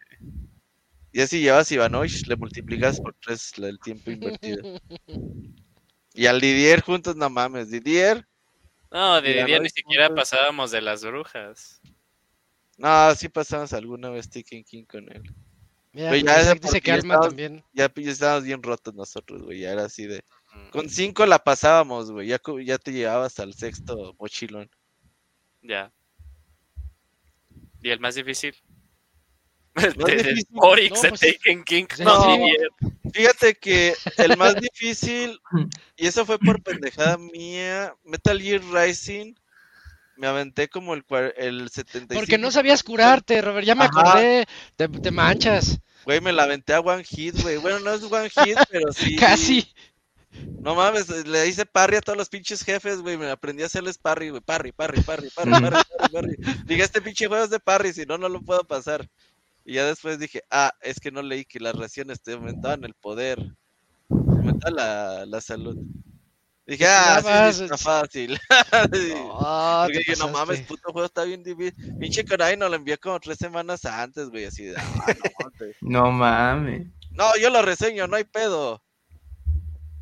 Y 1.12 1.20
así 1.22 1.40
llevas 1.40 1.72
Ivanovich, 1.72 2.26
le 2.26 2.36
multiplicas 2.36 3.00
por 3.00 3.14
3 3.14 3.52
el 3.58 3.78
tiempo 3.80 4.10
invertido. 4.10 4.62
Y 6.16 6.24
al 6.26 6.40
Didier 6.40 6.80
juntos, 6.80 7.14
no 7.14 7.28
mames. 7.28 7.70
Didier, 7.70 8.26
No, 8.96 9.20
de 9.20 9.42
no 9.42 9.58
ni 9.62 9.68
siquiera 9.68 10.08
puntos. 10.08 10.30
pasábamos 10.30 10.70
de 10.70 10.80
las 10.80 11.04
brujas. 11.04 11.82
no, 12.78 13.14
sí 13.14 13.28
pasamos 13.28 13.74
alguna 13.74 14.08
vez 14.08 14.30
Taken 14.30 14.64
King 14.64 14.84
con 14.84 15.12
él. 15.12 15.22
Mira, 15.92 16.42
ya 16.42 16.54
dice 16.54 16.80
que 16.80 16.92
Alma 16.92 17.20
también. 17.20 17.62
Ya, 17.74 17.92
ya 17.94 18.10
estábamos 18.10 18.44
bien 18.44 18.62
rotos 18.62 18.94
nosotros, 18.94 19.42
güey. 19.42 19.60
Ya 19.60 19.72
era 19.72 19.84
así 19.84 20.06
de. 20.06 20.24
Con 20.72 20.88
cinco 20.88 21.26
la 21.26 21.38
pasábamos, 21.38 22.10
güey. 22.10 22.28
Ya, 22.28 22.40
ya 22.64 22.78
te 22.78 22.90
llevabas 22.90 23.38
al 23.38 23.52
sexto 23.52 24.16
mochilón. 24.18 24.70
Ya. 25.60 25.92
¿Y 27.82 27.90
el 27.90 28.00
más 28.00 28.14
difícil? 28.14 28.54
Difícil? 29.76 30.46
Oryx, 30.54 30.96
No, 30.96 31.02
de 31.02 31.08
pues, 31.10 31.20
Taken 31.20 31.64
King. 31.64 31.86
No. 32.00 32.38
Fíjate 33.12 33.54
que 33.54 33.94
el 34.18 34.36
más 34.36 34.54
difícil, 34.60 35.38
y 35.96 36.06
eso 36.06 36.26
fue 36.26 36.38
por 36.38 36.62
pendejada 36.62 37.16
mía, 37.18 37.94
Metal 38.04 38.40
Gear 38.40 38.62
Rising, 38.72 39.34
me 40.16 40.26
aventé 40.26 40.68
como 40.68 40.94
el, 40.94 41.04
el 41.36 41.68
75. 41.70 42.14
Porque 42.14 42.38
no 42.38 42.50
sabías 42.50 42.82
curarte, 42.82 43.40
Robert. 43.42 43.66
Ya 43.66 43.74
me 43.74 43.84
Ajá. 43.84 44.00
acordé. 44.00 44.46
Te, 44.76 44.88
te 44.88 45.10
manchas. 45.10 45.78
Güey, 46.04 46.20
me 46.20 46.32
la 46.32 46.44
aventé 46.44 46.72
a 46.72 46.80
One 46.80 47.04
Hit, 47.04 47.42
güey. 47.42 47.58
Bueno, 47.58 47.80
no 47.80 47.92
es 47.92 48.02
One 48.02 48.30
Hit, 48.30 48.56
pero 48.70 48.92
sí. 48.92 49.16
Casi. 49.18 49.68
No 50.60 50.74
mames, 50.74 51.08
le 51.26 51.46
hice 51.46 51.64
parry 51.64 51.96
a 51.96 52.00
todos 52.00 52.16
los 52.16 52.28
pinches 52.28 52.62
jefes, 52.62 53.00
güey. 53.00 53.16
Me 53.16 53.30
aprendí 53.30 53.62
a 53.62 53.66
hacerles 53.66 53.98
parry, 53.98 54.30
güey. 54.30 54.40
Parry, 54.40 54.72
parry, 54.72 55.00
parry, 55.00 55.30
parry, 55.30 55.50
parry, 55.50 55.70
parry, 55.98 56.12
parry. 56.12 56.36
Dije, 56.64 56.82
este 56.82 57.00
pinche 57.00 57.26
juego 57.26 57.44
es 57.44 57.50
de 57.50 57.60
parry, 57.60 57.92
si 57.92 58.04
no, 58.04 58.18
no 58.18 58.28
lo 58.28 58.40
puedo 58.42 58.64
pasar. 58.64 59.08
Y 59.68 59.74
ya 59.74 59.84
después 59.84 60.20
dije, 60.20 60.42
ah, 60.48 60.72
es 60.80 61.00
que 61.00 61.10
no 61.10 61.22
leí 61.22 61.44
que 61.44 61.58
las 61.58 61.74
raciones 61.74 62.22
te 62.22 62.34
aumentaban 62.34 62.84
el 62.84 62.94
poder. 62.94 63.44
Aumentaban 64.08 64.76
la, 64.76 65.26
la 65.26 65.40
salud. 65.40 65.76
Dije, 66.64 66.86
ah, 66.86 67.18
sí, 67.18 67.26
vas, 67.26 67.60
está 67.60 67.76
fácil. 67.76 68.38
No, 68.92 69.82
Porque 69.84 69.92
te 69.92 69.98
dije, 69.98 70.16
no 70.18 70.28
mames, 70.28 70.60
puto 70.62 70.92
juego 70.92 71.06
está 71.06 71.24
bien 71.24 71.42
difícil. 71.42 71.96
Pinche 71.98 72.24
Konami 72.24 72.56
nos 72.56 72.70
lo 72.70 72.76
envió 72.76 72.96
como 73.00 73.18
tres 73.18 73.38
semanas 73.38 73.84
antes, 73.84 74.30
güey. 74.30 74.44
Así 74.44 74.66
de, 74.66 74.76
ah, 74.76 75.06
no, 75.80 76.12
mames. 76.12 76.86
No, 77.10 77.36
yo 77.36 77.50
lo 77.50 77.60
reseño, 77.62 78.06
no 78.06 78.14
hay 78.14 78.24
pedo. 78.24 78.80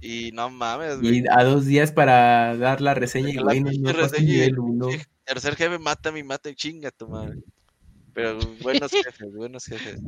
Y 0.03 0.31
no 0.33 0.51
mames, 0.51 1.01
güey. 1.01 1.21
Y 1.21 1.25
a 1.31 1.43
dos 1.43 1.65
días 1.65 1.91
para 1.91 2.55
dar 2.59 2.83
la 2.83 2.93
reseña 2.93 3.31
y 3.31 3.35
La 3.35 3.43
güey, 3.45 3.61
no, 3.61 3.71
no 3.73 3.93
reseña 3.95 4.47
uno. 4.59 4.91
sí, 4.91 4.99
Tercer 5.25 5.57
jefe, 5.57 5.79
mata 5.79 6.13
mi 6.13 6.23
mata 6.23 6.51
y 6.51 6.55
chinga 6.55 6.91
tu 6.91 7.09
madre. 7.09 7.41
Pero 8.15 8.39
buenos 8.63 8.93
jefes, 9.05 9.35
buenos 9.35 9.65
jefes. 9.67 10.01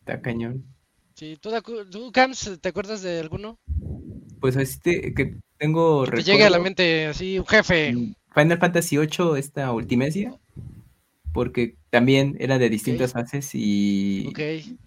Está 0.00 0.20
cañón. 0.20 0.64
Sí, 1.14 1.36
¿tú, 1.40 1.50
tú, 1.90 2.10
Cams, 2.12 2.58
te 2.60 2.68
acuerdas 2.70 3.02
de 3.02 3.20
alguno? 3.20 3.58
Pues 4.40 4.56
este 4.56 5.12
que 5.14 5.36
tengo 5.58 6.04
Que 6.04 6.12
te 6.12 6.22
llegue 6.22 6.44
a 6.44 6.50
la 6.50 6.58
mente 6.58 7.06
así, 7.06 7.38
un 7.38 7.46
jefe. 7.46 7.92
mm, 7.92 8.14
Final 8.34 8.58
Fantasy 8.58 8.96
VIII, 8.96 9.38
esta 9.38 9.70
Ultimecia, 9.72 10.38
porque 11.34 11.76
también 11.90 12.36
era 12.40 12.58
de 12.58 12.70
distintas 12.70 13.12
fases 13.12 13.50
y, 13.54 14.28
Ok. 14.28 14.38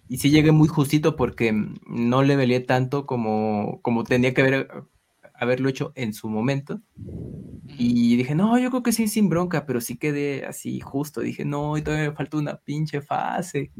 y 0.08 0.18
sí 0.18 0.30
llegué 0.30 0.50
muy 0.50 0.66
justito 0.66 1.14
porque 1.14 1.52
no 1.86 2.22
le 2.24 2.36
velé 2.36 2.60
tanto 2.60 3.06
como, 3.06 3.80
como 3.82 4.02
tenía 4.02 4.34
que 4.34 4.40
haber, 4.40 4.68
haberlo 5.34 5.68
hecho 5.68 5.92
en 5.94 6.14
su 6.14 6.28
momento. 6.28 6.80
Y 7.66 8.16
dije, 8.16 8.34
no, 8.34 8.58
yo 8.58 8.70
creo 8.70 8.82
que 8.82 8.92
sí, 8.92 9.08
sin 9.08 9.28
bronca, 9.28 9.66
pero 9.66 9.80
sí 9.80 9.96
quedé 9.96 10.44
así 10.46 10.80
justo. 10.80 11.20
Dije, 11.20 11.44
no, 11.44 11.76
y 11.78 11.82
todavía 11.82 12.10
me 12.10 12.16
falta 12.16 12.36
una 12.36 12.56
pinche 12.58 13.00
fase. 13.00 13.70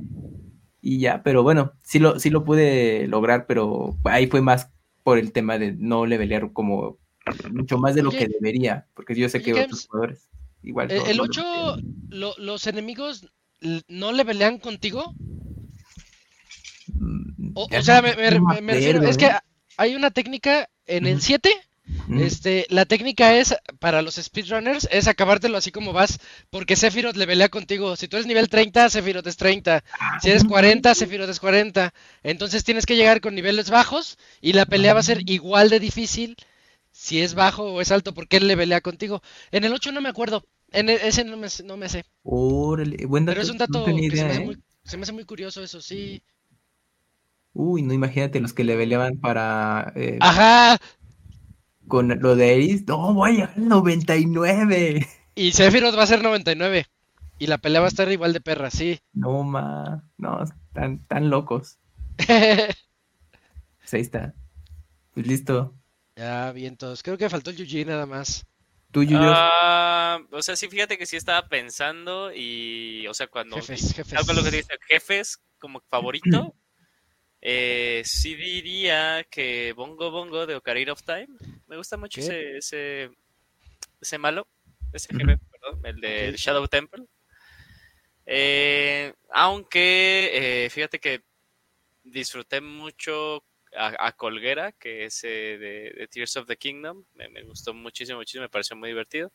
Y 0.81 0.99
ya, 1.01 1.23
pero 1.23 1.43
bueno, 1.43 1.73
sí 1.83 1.99
lo, 1.99 2.19
sí 2.19 2.31
lo 2.31 2.45
pude 2.45 3.07
lograr, 3.09 3.47
pero 3.47 3.97
ahí 4.05 4.27
fue 4.27 4.41
más 4.43 4.71
por 5.03 5.19
el 5.19 5.33
tema 5.33 5.59
de 5.59 5.73
no 5.73 6.07
levelear 6.07 6.53
como 6.53 6.99
mucho 7.53 7.79
más 7.79 7.95
de 7.95 8.03
lo 8.03 8.09
Oye, 8.11 8.19
que 8.19 8.29
debería, 8.29 8.87
porque 8.95 9.15
yo 9.15 9.29
sé 9.29 9.41
que 9.41 9.53
Games, 9.53 9.67
otros 9.67 9.87
jugadores 9.87 10.29
igual. 10.63 10.91
Eh, 10.91 10.97
no- 10.99 11.07
¿El 11.07 11.17
no 11.17 11.23
lo 11.25 11.31
8, 11.31 11.43
levelean. 11.43 12.11
lo- 12.11 12.35
los 12.39 12.67
enemigos 12.67 13.27
no 13.89 14.13
le 14.13 14.25
pelean 14.25 14.59
contigo? 14.59 15.13
Mm, 16.87 17.53
O, 17.55 17.83
sea, 17.83 18.03
no- 18.03 18.09
me, 18.09 18.17
me- 18.17 18.39
no 18.39 18.47
me- 18.55 18.61
me 18.61 18.73
refiero, 18.75 18.99
acuerdo, 18.99 19.11
es 19.11 19.17
que 19.17 19.27
¿eh? 19.27 19.39
hay 19.77 19.95
una 19.95 20.11
técnica 20.11 20.69
en 20.87 21.07
el 21.07 21.15
Ujú. 21.15 21.23
7 21.23 21.51
Este, 22.15 22.67
la 22.71 22.85
técnica 22.87 23.35
es, 23.37 23.57
para 23.81 24.01
los 24.03 24.15
speedrunners, 24.17 24.89
es 24.93 25.09
acabártelo 25.09 25.57
así 25.59 25.73
como 25.73 25.93
vas, 25.93 26.21
porque 26.51 26.77
Sephiroth 26.77 27.17
le 27.17 27.27
pelea 27.27 27.49
contigo. 27.49 27.97
Si 27.97 28.07
tú 28.09 28.17
eres 28.17 28.27
nivel 28.27 28.49
30, 28.49 28.89
Sephiroth 28.89 29.27
es 29.27 29.37
30. 29.37 29.85
Si 30.17 30.31
eres 30.31 30.45
40, 30.45 30.95
Sephiroth 30.95 31.29
es 31.31 31.41
40. 31.41 31.93
Entonces 32.23 32.63
tienes 32.65 32.87
que 32.87 32.97
llegar 32.97 33.21
con 33.21 33.35
niveles 33.35 33.71
bajos 33.71 34.19
y 34.41 34.53
la 34.53 34.67
pelea 34.67 34.95
va 34.95 35.01
a 35.01 35.03
ser 35.03 35.23
igual 35.27 35.71
de 35.71 35.81
difícil 35.81 36.37
si 36.93 37.21
es 37.23 37.35
bajo 37.35 37.65
o 37.75 37.81
es 37.81 37.91
alto, 37.93 38.15
porque 38.15 38.39
él 38.39 38.49
le 38.49 38.57
pelea 38.57 38.81
contigo. 38.81 39.23
En 39.53 39.65
el 39.65 39.73
8 39.75 39.93
no 39.93 40.01
me 40.01 40.09
acuerdo, 40.11 40.47
en 40.73 40.89
e- 40.91 41.09
ese 41.09 41.25
no 41.25 41.37
me, 41.37 41.49
no 41.65 41.77
me 41.77 41.89
sé. 41.89 42.05
Órale, 42.25 43.07
buen 43.07 43.25
dato, 43.27 43.29
Pero 43.29 43.43
es 43.43 43.49
un 43.51 43.59
dato 43.59 44.05
que 44.09 44.17
se 44.17 44.25
me, 44.25 44.33
hace 44.33 44.41
¿eh? 44.41 44.41
muy, 44.41 44.57
se 44.85 44.97
me 44.97 45.03
hace 45.03 45.13
muy 45.13 45.25
curioso 45.25 45.63
eso, 45.63 45.81
sí. 45.81 46.23
Uy, 47.53 47.83
no 47.83 47.93
imagínate 47.95 48.41
los 48.41 48.53
que 48.53 48.65
leveleaban 48.65 49.19
para 49.21 49.93
eh, 49.97 50.29
Ajá, 50.29 50.79
con 51.89 52.09
lo 52.21 52.37
de 52.37 52.55
Eris. 52.55 52.87
No, 52.87 53.15
voy 53.15 53.31
a 53.31 53.33
llegar 53.33 53.53
al 53.57 53.69
99. 53.69 55.07
y 55.35 55.53
Sephiroth 55.53 55.97
va 55.97 56.03
a 56.03 56.07
ser 56.07 56.23
99. 56.23 56.87
Y 57.39 57.47
la 57.47 57.59
pelea 57.59 57.81
va 57.81 57.87
a 57.87 57.89
estar 57.89 58.11
igual 58.11 58.33
de 58.33 58.41
perra, 58.41 58.71
sí. 58.71 59.01
No, 59.13 59.43
ma. 59.43 60.05
No, 60.17 60.45
tan, 60.73 61.05
tan 61.07 61.31
locos. 61.31 61.79
Pues 63.85 63.93
ahí 63.93 64.01
está. 64.01 64.35
Pues 65.13 65.27
listo. 65.27 65.75
Ya, 66.17 66.53
vientos. 66.53 67.03
Creo 67.03 67.19
que 67.19 67.29
faltó 67.29 67.51
el 67.51 67.57
Yuji 67.57 67.85
nada 67.85 68.07
más. 68.07 68.47
Tú. 68.91 69.05
Ah, 69.13 70.21
o 70.31 70.41
sea, 70.41 70.57
sí, 70.57 70.69
fíjate 70.69 70.97
que 70.97 71.05
sí 71.05 71.17
estaba 71.17 71.49
pensando 71.49 72.33
y, 72.33 73.07
o 73.09 73.13
sea, 73.13 73.27
cuando... 73.27 73.57
Jefes, 73.57 73.93
jefes. 73.93 74.19
Algo 74.19 74.33
lo 74.33 74.43
que 74.43 74.57
dice, 74.57 74.73
jefes 74.89 75.39
como 75.59 75.83
favorito, 75.91 76.55
eh, 77.43 78.01
sí 78.07 78.37
diría 78.37 79.27
que 79.29 79.75
Bongo 79.75 80.11
Bongo 80.11 80.47
de 80.47 80.55
Ocarina 80.55 80.93
of 80.93 81.03
Time. 81.03 81.29
Me 81.75 81.79
gusta 81.79 81.97
mucho 81.97 82.21
ese, 82.21 82.59
ese, 82.59 83.11
ese 84.01 84.17
malo, 84.17 84.47
ese 84.93 85.09
jefe, 85.13 85.39
perdón, 85.51 85.81
el 85.83 86.01
de. 86.01 86.35
Shadow 86.37 86.69
Temple. 86.69 87.03
Eh, 88.27 89.13
aunque, 89.31 90.31
eh, 90.67 90.71
fíjate 90.71 91.01
que 91.01 91.25
disfruté 92.05 92.61
mucho 92.61 93.45
a, 93.77 94.07
a 94.07 94.13
Colguera, 94.13 94.71
que 94.71 95.07
es 95.07 95.25
eh, 95.25 95.59
de, 95.59 95.95
de 95.99 96.07
Tears 96.07 96.37
of 96.37 96.47
the 96.47 96.57
Kingdom. 96.57 97.05
Me, 97.15 97.29
me 97.29 97.43
gustó 97.43 97.75
muchísimo, 97.75 98.19
muchísimo, 98.19 98.43
me 98.43 98.51
pareció 98.51 98.77
muy 98.77 98.91
divertido. 98.91 99.33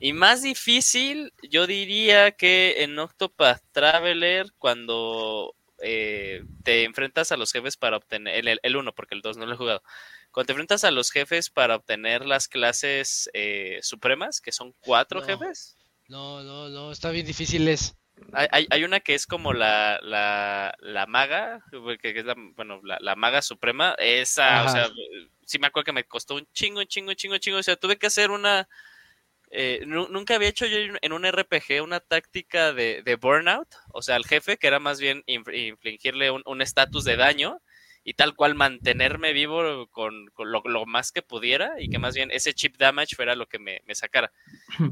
Y 0.00 0.12
más 0.12 0.42
difícil, 0.42 1.32
yo 1.48 1.68
diría 1.68 2.32
que 2.32 2.82
en 2.82 2.98
Octopath 2.98 3.62
Traveler, 3.70 4.52
cuando 4.58 5.54
eh, 5.80 6.42
te 6.64 6.82
enfrentas 6.82 7.30
a 7.30 7.36
los 7.36 7.52
jefes 7.52 7.76
para 7.76 7.98
obtener, 7.98 8.48
el, 8.48 8.58
el 8.60 8.76
1, 8.76 8.92
porque 8.94 9.14
el 9.14 9.22
2 9.22 9.36
no 9.36 9.46
lo 9.46 9.54
he 9.54 9.56
jugado, 9.56 9.82
cuando 10.38 10.46
te 10.46 10.52
enfrentas 10.52 10.84
a 10.84 10.92
los 10.92 11.10
jefes 11.10 11.50
para 11.50 11.74
obtener 11.74 12.24
las 12.24 12.46
clases 12.46 13.28
eh, 13.32 13.80
supremas, 13.82 14.40
que 14.40 14.52
son 14.52 14.72
cuatro 14.78 15.18
No. 15.20 15.26
jefes, 15.26 15.76
No, 16.08 16.44
no, 16.44 16.68
no, 16.68 16.92
está 16.92 17.10
bien 17.10 17.26
difíciles. 17.26 17.96
hay, 18.32 18.46
hay- 18.52 18.66
hay 18.70 18.84
una 18.84 19.00
que 19.00 19.16
es 19.16 19.26
como 19.26 19.52
la, 19.52 19.98
la, 20.00 20.76
la 20.78 21.06
maga, 21.06 21.64
que 22.00 22.10
es 22.16 22.24
la, 22.24 22.36
bueno, 22.54 22.80
la, 22.84 22.98
la 23.00 23.16
maga 23.16 23.42
suprema, 23.42 23.96
esa, 23.98 24.62
o 24.62 24.68
sea, 24.68 24.88
sí 25.44 25.58
me 25.58 25.66
acuerdo 25.66 25.86
que 25.86 25.92
me 25.92 26.04
costó 26.04 26.36
un 26.36 26.46
chingo, 26.52 26.78
un 26.78 26.86
chingo, 26.86 27.10
un 27.10 27.16
chingo, 27.16 27.34
un 27.34 27.40
chingo, 27.40 27.58
o 27.58 27.62
sea, 27.64 27.74
tuve 27.74 27.96
que 27.98 28.06
hacer 28.06 28.30
una, 28.30 28.68
eh, 29.50 29.82
nu- 29.88 30.06
nunca 30.08 30.36
había 30.36 30.50
hecho 30.50 30.66
yo 30.66 30.78
en- 31.02 31.12
un 31.12 31.24
RPG 31.24 31.82
una 31.82 31.98
táctica 31.98 32.72
de, 32.72 33.02
de 33.02 33.16
burnout, 33.16 33.68
o 33.92 34.02
sea, 34.02 34.14
al 34.14 34.24
jefe, 34.24 34.56
que 34.56 34.68
era 34.68 34.78
más 34.78 35.00
bien 35.00 35.24
inf- 35.26 35.52
infligirle 35.52 36.30
un 36.30 36.42
un 36.46 36.62
estatus 36.62 37.04
de 37.04 37.16
daño 37.16 37.60
y 38.08 38.14
tal 38.14 38.34
cual 38.34 38.54
mantenerme 38.54 39.34
vivo 39.34 39.86
con, 39.88 40.28
con 40.28 40.50
lo, 40.50 40.62
lo 40.64 40.86
más 40.86 41.12
que 41.12 41.20
pudiera 41.20 41.72
y 41.78 41.90
que 41.90 41.98
más 41.98 42.14
bien 42.14 42.30
ese 42.30 42.54
chip 42.54 42.76
damage 42.78 43.14
fuera 43.14 43.34
lo 43.34 43.46
que 43.46 43.58
me, 43.58 43.82
me 43.84 43.94
sacara. 43.94 44.32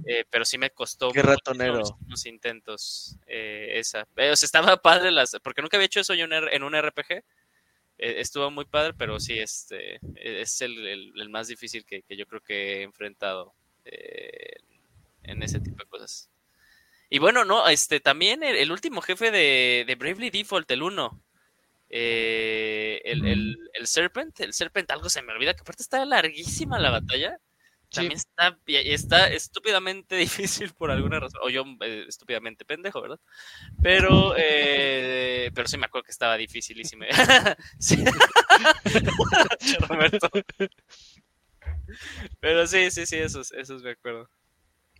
Eh, 0.06 0.24
pero 0.28 0.44
sí 0.44 0.58
me 0.58 0.68
costó 0.68 1.10
Qué 1.12 1.22
ratonero. 1.22 1.80
intentos 2.26 3.16
eh, 3.26 3.72
esa. 3.76 4.06
Eh, 4.16 4.30
o 4.30 4.36
sea, 4.36 4.46
estaba 4.46 4.76
padre 4.82 5.10
las, 5.10 5.36
porque 5.42 5.62
nunca 5.62 5.78
había 5.78 5.86
hecho 5.86 6.00
eso 6.00 6.12
yo 6.12 6.26
en, 6.26 6.62
un 6.62 6.74
RPG. 6.74 7.12
Eh, 7.12 7.22
estuvo 8.20 8.50
muy 8.50 8.66
padre, 8.66 8.92
pero 8.92 9.18
sí, 9.18 9.38
este 9.38 9.98
es 10.16 10.60
el, 10.60 10.86
el- 10.86 11.12
el 11.18 11.28
más 11.30 11.48
difícil 11.48 11.86
que, 11.86 12.02
que 12.02 12.16
yo 12.18 12.26
creo 12.26 12.42
que 12.42 12.80
he 12.80 12.82
enfrentado 12.82 13.54
eh, 13.86 14.56
en 15.22 15.42
ese 15.42 15.60
tipo 15.60 15.78
de 15.82 15.88
cosas. 15.88 16.28
Y 17.08 17.18
bueno, 17.18 17.46
no, 17.46 17.66
este 17.68 18.00
también 18.00 18.42
el, 18.42 18.56
el 18.56 18.70
último 18.72 19.00
jefe 19.00 19.30
de, 19.30 19.84
de 19.86 19.94
Bravely 19.94 20.28
Default, 20.28 20.70
el 20.70 20.82
1. 20.82 21.22
Eh, 21.88 23.00
el, 23.04 23.26
el, 23.26 23.58
el 23.74 23.86
Serpent, 23.86 24.38
el 24.40 24.52
Serpent, 24.52 24.90
algo 24.90 25.08
se 25.08 25.22
me 25.22 25.32
olvida, 25.32 25.54
que 25.54 25.60
aparte 25.60 25.82
está 25.82 26.04
larguísima 26.04 26.78
la 26.78 26.90
batalla. 26.90 27.38
Sí. 27.88 28.00
También 28.00 28.18
está, 28.18 28.58
está 28.66 29.28
estúpidamente 29.28 30.16
difícil 30.16 30.72
por 30.74 30.90
alguna 30.90 31.20
razón. 31.20 31.40
O 31.44 31.48
yo 31.48 31.64
eh, 31.82 32.04
estúpidamente 32.08 32.64
pendejo, 32.64 33.00
¿verdad? 33.00 33.20
Pero, 33.82 34.34
eh, 34.36 35.50
pero 35.54 35.68
sí 35.68 35.78
me 35.78 35.86
acuerdo 35.86 36.04
que 36.04 36.12
estaba 36.12 36.36
dificilísimo. 36.36 37.04
Sí. 37.78 38.04
Roberto. 39.88 40.28
Pero 42.40 42.66
sí, 42.66 42.90
sí, 42.90 43.06
sí, 43.06 43.16
esos, 43.16 43.52
esos 43.52 43.82
me 43.82 43.90
acuerdo. 43.90 44.28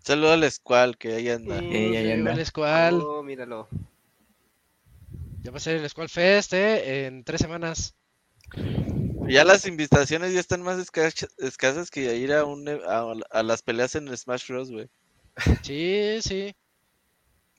Saludo 0.02 0.32
al 0.32 0.50
Squall 0.50 0.96
que 0.96 1.14
ahí 1.14 1.28
anda. 1.28 1.58
Eh, 1.58 1.98
ahí 1.98 2.12
anda. 2.12 2.30
¿Cuál 2.30 2.40
es 2.40 2.52
cuál? 2.52 2.94
Oh, 3.02 3.22
míralo. 3.22 3.68
Ya 5.46 5.52
va 5.52 5.58
a 5.58 5.60
ser 5.60 5.76
el 5.76 5.88
Squall 5.88 6.08
Fest, 6.08 6.52
¿eh? 6.54 7.06
En 7.06 7.22
tres 7.22 7.40
semanas. 7.40 7.94
Ya 9.28 9.44
las 9.44 9.64
invitaciones 9.64 10.32
ya 10.34 10.40
están 10.40 10.60
más 10.62 10.76
esca- 10.78 11.28
escasas 11.38 11.88
que 11.88 12.16
ir 12.16 12.32
a, 12.32 12.44
un, 12.44 12.66
e- 12.66 12.80
a, 12.84 13.04
a 13.30 13.42
las 13.44 13.62
peleas 13.62 13.94
en 13.94 14.08
el 14.08 14.18
Smash 14.18 14.48
Bros, 14.48 14.72
güey. 14.72 14.88
Sí, 15.62 16.18
sí. 16.20 16.52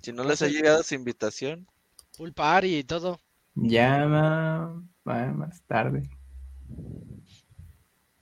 Si 0.02 0.12
no 0.12 0.26
les 0.26 0.42
ha 0.42 0.48
llegado 0.50 0.84
su 0.84 0.96
invitación. 0.96 1.66
Full 2.18 2.32
party 2.32 2.80
y 2.80 2.84
todo. 2.84 3.22
Llama 3.56 4.84
va 5.08 5.26
más 5.28 5.62
tarde. 5.62 6.10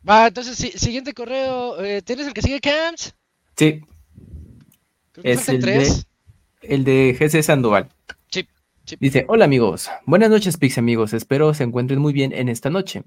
Va, 0.08 0.28
entonces, 0.28 0.56
sí, 0.58 0.72
siguiente 0.76 1.14
correo. 1.16 1.84
eh, 1.84 2.04
¿Tienes 2.04 2.28
el 2.28 2.34
que 2.34 2.44
sigue, 2.44 2.62
Camps? 2.62 3.16
Sí, 3.58 3.82
Creo 5.12 5.24
que 5.24 5.32
Es 5.32 5.50
el 5.50 5.60
de- 5.60 5.62
tres. 5.62 6.08
el 6.62 6.84
de 6.84 7.16
GC 7.20 7.42
Sandoval. 7.42 7.90
Sí. 8.86 8.98
Dice, 9.00 9.26
hola 9.28 9.46
amigos, 9.46 9.90
buenas 10.06 10.30
noches 10.30 10.58
Pix 10.58 10.78
amigos, 10.78 11.14
espero 11.14 11.56
se 11.56 11.64
encuentren 11.64 12.00
muy 12.00 12.14
bien 12.14 12.32
en 12.34 12.50
esta 12.50 12.70
noche. 12.70 13.04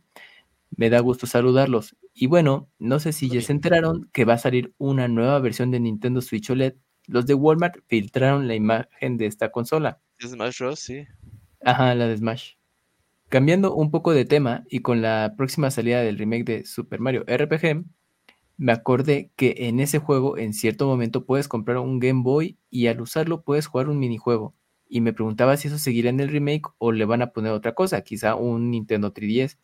Me 0.77 0.91
da 0.91 0.99
gusto 0.99 1.27
saludarlos. 1.27 1.97
Y 2.15 2.27
bueno, 2.27 2.69
no 2.81 2.99
sé 2.99 3.13
si 3.13 3.29
ya 3.29 3.41
se 3.41 3.53
enteraron 3.53 4.11
que 4.13 4.25
va 4.25 4.35
a 4.35 4.39
salir 4.39 4.75
una 4.79 5.07
nueva 5.07 5.39
versión 5.39 5.71
de 5.71 5.79
Nintendo 5.79 6.21
Switch 6.21 6.51
OLED. 6.51 6.75
Los 7.07 7.27
de 7.27 7.35
Walmart 7.35 7.77
filtraron 7.87 8.49
la 8.49 8.57
imagen 8.57 9.17
de 9.17 9.27
esta 9.27 9.51
consola. 9.51 10.01
Smash 10.21 10.59
Bros, 10.59 10.81
sí. 10.81 11.07
Ajá, 11.65 11.95
la 11.95 12.09
de 12.09 12.17
Smash. 12.17 12.55
Cambiando 13.29 13.75
un 13.75 13.91
poco 13.93 14.13
de 14.13 14.25
tema 14.25 14.65
y 14.69 14.81
con 14.81 15.01
la 15.01 15.35
próxima 15.37 15.71
salida 15.71 16.03
del 16.03 16.19
remake 16.19 16.45
de 16.45 16.65
Super 16.67 16.99
Mario 16.99 17.25
RPG, 17.27 17.85
me 18.57 18.73
acordé 18.73 19.31
que 19.37 19.55
en 19.59 19.79
ese 19.79 20.01
juego 20.01 20.39
en 20.39 20.53
cierto 20.53 20.89
momento 20.89 21.25
puedes 21.25 21.47
comprar 21.47 21.79
un 21.79 22.01
Game 22.01 22.23
Boy 22.25 22.59
y 22.69 22.89
al 22.89 23.01
usarlo 23.01 23.43
puedes 23.43 23.69
jugar 23.69 23.89
un 23.89 24.01
minijuego. 24.01 24.55
Y 24.89 25.01
me 25.01 25.13
preguntaba 25.13 25.57
si 25.57 25.69
eso 25.69 25.79
seguirá 25.79 26.09
en 26.11 26.21
el 26.21 26.29
remake 26.31 26.69
o 26.79 26.93
le 26.93 27.05
van 27.05 27.23
a 27.23 27.33
poner 27.33 27.53
otra 27.53 27.75
cosa, 27.75 28.01
quizá 28.03 28.35
un 28.35 28.71
Nintendo 28.71 29.13
3DS. 29.13 29.59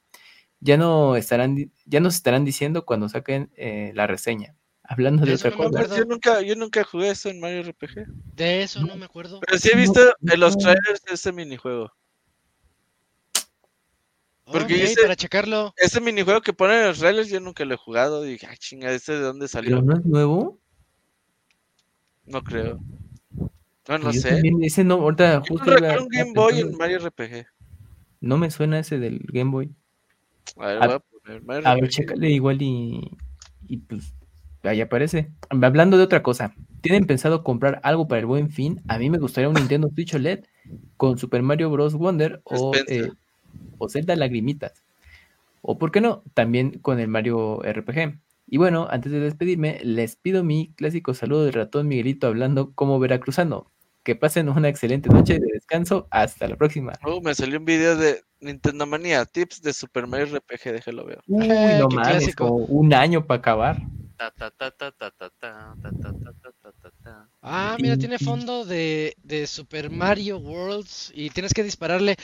Ya 0.60 0.76
no 0.76 1.16
estarán, 1.16 1.70
ya 1.86 2.00
nos 2.00 2.14
estarán 2.14 2.44
diciendo 2.44 2.84
cuando 2.84 3.08
saquen 3.08 3.50
eh, 3.56 3.92
la 3.94 4.06
reseña. 4.06 4.54
Hablando 4.82 5.24
de 5.24 5.32
Eso 5.32 5.48
otra 5.48 5.50
no 5.52 5.56
cosa. 5.56 5.68
acuerdo. 5.80 5.96
Yo 5.96 6.04
nunca, 6.04 6.42
yo 6.42 6.56
nunca 6.56 6.84
jugué 6.84 7.10
eso 7.10 7.28
en 7.30 7.40
Mario 7.40 7.62
RPG. 7.62 8.06
De 8.34 8.62
eso 8.62 8.84
no 8.84 8.96
me 8.96 9.06
acuerdo. 9.06 9.40
Pero 9.40 9.58
sí 9.58 9.70
he 9.72 9.76
visto 9.76 10.00
en 10.20 10.40
los 10.40 10.56
trailers 10.58 11.02
ese 11.10 11.32
minijuego. 11.32 11.90
porque 14.44 14.74
Ok, 14.74 14.80
yo 14.80 14.86
sé- 14.88 15.02
para 15.02 15.16
checarlo. 15.16 15.72
Ese 15.76 16.00
minijuego 16.00 16.42
que 16.42 16.52
ponen 16.52 16.80
en 16.80 16.86
los 16.88 16.98
trailers 16.98 17.28
yo 17.30 17.40
nunca 17.40 17.64
lo 17.64 17.74
he 17.74 17.78
jugado. 17.78 18.26
Y 18.26 18.32
dije, 18.32 18.46
ah, 18.46 18.56
chinga, 18.56 18.92
¿este 18.92 19.12
de 19.12 19.20
dónde 19.20 19.48
salió? 19.48 19.76
¿Pero 19.76 19.82
no 19.82 19.94
es 19.98 20.04
nuevo? 20.04 20.58
No 22.26 22.42
creo. 22.42 22.78
No, 23.88 23.98
no 23.98 24.04
Pues 24.04 24.16
yo 24.16 24.20
sé. 24.22 24.28
también, 24.30 24.62
ese 24.62 24.84
no, 24.84 24.94
ahorita 24.94 25.34
Yo 25.34 25.40
justo 25.42 25.70
no 25.70 25.76
recuerdo 25.76 26.04
un 26.04 26.08
Game 26.08 26.32
Boy 26.34 26.60
en 26.60 26.76
Mario 26.76 26.98
RPG. 26.98 27.46
No 28.20 28.38
me 28.38 28.50
suena 28.50 28.78
ese 28.78 28.98
del 28.98 29.20
Game 29.32 29.50
Boy. 29.50 29.70
A 30.56 30.66
ver, 30.66 30.82
A- 30.82 30.86
voy 30.86 30.94
a 30.96 30.98
poner 31.00 31.44
Mario 31.44 31.68
A 31.68 31.74
ver, 31.74 31.88
chécale 31.88 32.30
igual 32.30 32.62
y, 32.62 33.18
y 33.68 33.76
pues 33.78 34.14
ahí 34.62 34.80
aparece. 34.80 35.30
Hablando 35.50 35.98
de 35.98 36.04
otra 36.04 36.22
cosa, 36.22 36.54
¿tienen 36.80 37.06
pensado 37.06 37.44
comprar 37.44 37.80
algo 37.82 38.08
para 38.08 38.20
el 38.20 38.26
buen 38.26 38.50
fin? 38.50 38.82
A 38.88 38.98
mí 38.98 39.10
me 39.10 39.18
gustaría 39.18 39.48
un 39.48 39.54
Nintendo 39.54 39.88
Switch 39.94 40.14
OLED 40.14 40.44
con 40.96 41.18
Super 41.18 41.42
Mario 41.42 41.70
Bros. 41.70 41.94
Wonder 41.94 42.40
o, 42.44 42.72
eh, 42.88 43.10
o 43.78 43.88
Zelda 43.88 44.16
Lagrimitas. 44.16 44.72
O 45.60 45.78
por 45.78 45.90
qué 45.92 46.00
no, 46.00 46.22
también 46.34 46.78
con 46.78 47.00
el 47.00 47.08
Mario 47.08 47.62
RPG. 47.64 48.18
Y 48.46 48.58
bueno, 48.58 48.86
antes 48.90 49.10
de 49.12 49.20
despedirme, 49.20 49.80
les 49.82 50.16
pido 50.16 50.44
mi 50.44 50.72
clásico 50.74 51.14
saludo 51.14 51.44
del 51.44 51.54
ratón 51.54 51.88
Miguelito 51.88 52.26
hablando 52.26 52.72
como 52.74 52.98
veracruzano 52.98 53.70
que 54.04 54.14
pasen 54.14 54.48
una 54.50 54.68
excelente 54.68 55.08
noche 55.08 55.40
de 55.40 55.46
descanso. 55.52 56.06
Hasta 56.10 56.46
la 56.46 56.56
próxima. 56.56 56.92
Uh, 57.04 57.20
me 57.20 57.34
salió 57.34 57.58
un 57.58 57.64
video 57.64 57.96
de 57.96 58.22
Nintendo 58.40 58.86
Manía, 58.86 59.24
tips 59.24 59.62
de 59.62 59.72
Super 59.72 60.06
Mario 60.06 60.26
RPG, 60.26 60.72
déjelo 60.72 61.06
ver. 61.06 61.20
Uy, 61.26 61.48
no 61.48 61.88
mames, 61.88 62.36
como 62.36 62.56
un 62.56 62.92
año 62.92 63.26
para 63.26 63.38
acabar. 63.38 63.82
Ah, 67.42 67.76
mira, 67.80 67.96
tiene 67.96 68.18
fondo 68.18 68.64
de, 68.64 69.16
de, 69.22 69.46
Super 69.46 69.90
Mario 69.90 70.38
Worlds 70.38 71.12
y 71.14 71.30
tienes 71.30 71.52
que 71.52 71.64
dispararle. 71.64 72.16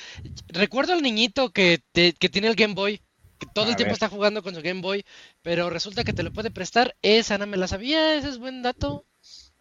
Recuerdo 0.49 0.93
al 0.93 1.03
niñito 1.03 1.51
que, 1.51 1.83
te, 1.93 2.13
que 2.13 2.29
tiene 2.29 2.49
el 2.49 2.55
Game 2.55 2.75
Boy, 2.75 3.01
que 3.39 3.47
todo 3.55 3.71
el 3.71 3.77
tiempo 3.77 3.95
está 3.95 4.09
jugando 4.09 4.43
con 4.43 4.55
su 4.55 4.63
Game 4.63 4.83
Boy, 4.83 5.05
pero 5.43 5.71
resulta 5.71 6.05
que 6.05 6.13
te 6.13 6.23
lo 6.23 6.33
puede 6.33 6.51
prestar. 6.51 6.95
Esa 7.03 7.39
no 7.39 7.47
me 7.47 7.57
la 7.57 7.67
sabía, 7.67 8.15
ese 8.15 8.29
es 8.29 8.39
buen 8.39 8.63
dato. 8.63 9.05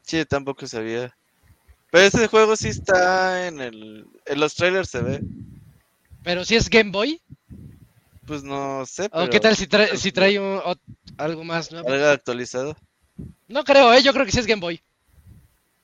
Sí, 0.02 0.24
tampoco 0.26 0.68
sabía. 0.68 1.16
Pero 1.92 2.06
ese 2.06 2.27
juego 2.27 2.56
sí 2.56 2.69
está 2.69 3.48
en 3.48 3.59
el... 3.61 4.06
En 4.26 4.40
los 4.40 4.56
trailers 4.56 4.90
se 4.90 5.01
ve. 5.01 5.24
Pero 6.24 6.45
si 6.45 6.56
es 6.56 6.69
Game 6.69 6.92
Boy, 6.92 7.22
Pues 8.26 8.43
no 8.43 8.85
sé, 8.85 9.06
¿o 9.06 9.09
pero... 9.11 9.30
qué 9.30 9.40
tal 9.40 9.56
si 9.56 9.68
trae, 9.68 9.98
si 9.98 10.11
trae 10.11 10.40
un- 10.40 10.59
ot- 10.59 10.80
algo 11.18 11.43
más 11.43 11.72
nuevo? 11.72 11.90
Algo 11.90 12.06
actualizado. 12.06 12.76
No 13.48 13.64
creo, 13.66 13.93
eh, 13.93 14.01
yo 14.03 14.14
creo 14.14 14.26
que 14.26 14.32
sí 14.32 14.40
es 14.40 14.45
Game 14.48 14.61
Boy. 14.61 14.82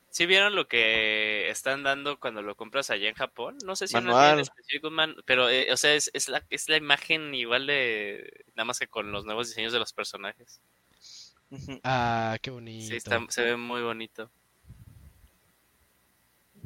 ¿Sí 0.09 0.25
vieron 0.25 0.55
lo 0.55 0.67
que 0.67 1.49
están 1.49 1.83
dando 1.83 2.19
cuando 2.19 2.41
lo 2.41 2.55
compras 2.55 2.89
allá 2.89 3.09
en 3.09 3.15
Japón? 3.15 3.57
No 3.65 3.75
sé 3.75 3.87
si 3.87 3.95
no 3.95 4.11
es 4.11 4.15
Manual. 4.15 4.39
específico, 4.39 4.89
man- 4.89 5.15
pero 5.25 5.49
eh, 5.49 5.71
o 5.73 5.77
sea, 5.77 5.93
es, 5.93 6.09
es 6.13 6.29
la, 6.29 6.45
es 6.49 6.69
la 6.69 6.77
imagen 6.77 7.33
igual 7.35 7.67
de 7.67 8.45
nada 8.55 8.65
más 8.65 8.79
que 8.79 8.87
con 8.87 9.11
los 9.11 9.25
nuevos 9.25 9.47
diseños 9.49 9.73
de 9.73 9.79
los 9.79 9.91
personajes. 9.93 10.61
Ah, 11.83 12.37
qué 12.41 12.49
bonito. 12.51 12.87
Sí, 12.89 12.95
está- 12.95 13.25
se 13.29 13.43
ve 13.43 13.57
muy 13.57 13.81
bonito. 13.81 14.29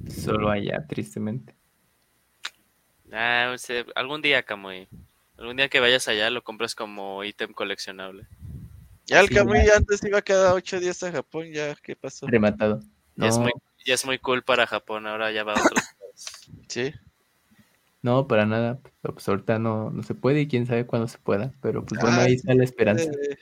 Solo 0.08 0.50
allá, 0.50 0.86
tristemente. 0.88 1.56
Ah, 3.12 3.56
se- 3.58 3.86
algún 3.96 4.22
día, 4.22 4.44
Kamui. 4.44 4.88
Algún 5.38 5.58
día 5.58 5.70
que 5.70 5.80
vayas 5.80 6.08
allá 6.08 6.30
lo 6.30 6.44
compras 6.44 6.76
como 6.76 7.24
ítem 7.24 7.54
coleccionable. 7.54 8.28
Ya 9.06 9.22
el 9.22 9.28
Sí, 9.28 9.34
ya. 9.34 9.76
antes 9.78 10.04
iba 10.04 10.22
cada 10.22 10.54
ocho 10.54 10.80
días 10.80 11.02
a 11.02 11.12
Japón, 11.12 11.48
ya, 11.52 11.76
¿qué 11.82 11.96
pasó? 11.96 12.28
Rematado. 12.28 12.82
Ya, 13.16 13.28
es 13.28 13.38
muy, 13.40 13.52
ya 13.86 13.96
es 13.96 14.06
muy 14.06 14.20
cool 14.20 14.44
para 14.44 14.68
Japón, 14.68 15.08
ahora 15.08 15.32
ya 15.32 15.44
va 15.44 15.54
a 15.56 15.64
otros 15.64 15.72
lados. 16.00 16.52
Sí. 16.68 16.94
no, 18.02 18.28
para 18.28 18.46
nada. 18.46 18.80
Pero, 19.02 19.14
Pues 19.16 19.28
ahorita 19.28 19.58
no, 19.60 19.90
no 19.90 20.04
se 20.04 20.14
puede 20.14 20.42
y 20.42 20.48
quién 20.48 20.68
sabe 20.68 20.86
cuándo 20.86 21.08
se 21.08 21.18
pueda. 21.18 21.52
Pero 21.62 21.84
pues 21.86 22.00
bueno, 22.00 22.18
Ah, 22.18 22.24
ahí 22.24 22.34
está 22.34 22.54
la 22.54 22.64
esperanza. 22.64 23.04
Eh, 23.12 23.38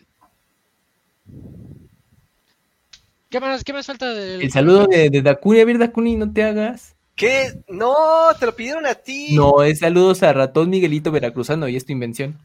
¿Qué 3.30 3.40
más, 3.40 3.64
qué 3.64 3.74
más 3.74 3.86
falta 3.86 4.14
del... 4.14 4.42
El 4.42 4.52
saludo 4.52 4.88
de, 4.88 5.10
de 5.10 5.22
Dakuni. 5.22 5.60
A 5.60 5.66
ver, 5.66 5.78
Dakuni, 5.78 6.16
no 6.16 6.32
te 6.32 6.44
hagas. 6.44 6.96
¿Qué? 7.16 7.62
No, 7.68 7.94
te 8.40 8.46
lo 8.46 8.56
pidieron 8.56 8.86
a 8.86 8.94
ti. 8.96 9.36
No, 9.36 9.64
es 9.64 9.80
saludos 9.80 10.24
a 10.24 10.32
Ratón 10.34 10.70
Miguelito 10.70 11.12
Veracruzano 11.12 11.68
y 11.68 11.76
es 11.76 11.86
tu 11.86 11.92
invención. 11.92 12.38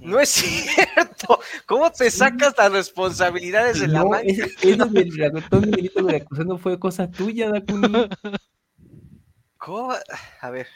No 0.00 0.18
es 0.18 0.28
cierto. 0.30 1.40
¿Cómo 1.66 1.90
te 1.92 2.10
sacas 2.10 2.54
las 2.56 2.72
responsabilidades 2.72 3.80
de 3.80 3.88
la 3.88 4.04
mano? 4.04 4.22
ese, 4.26 4.44
ese 4.62 4.76
del 4.76 5.32
Ratón 5.32 5.62
Miguelito 5.62 6.04
Veracruzano 6.04 6.56
fue 6.58 6.78
cosa 6.78 7.10
tuya, 7.10 7.50
Dakuni. 7.50 8.08
¿Cómo? 9.58 9.92
A 10.40 10.50
ver. 10.50 10.68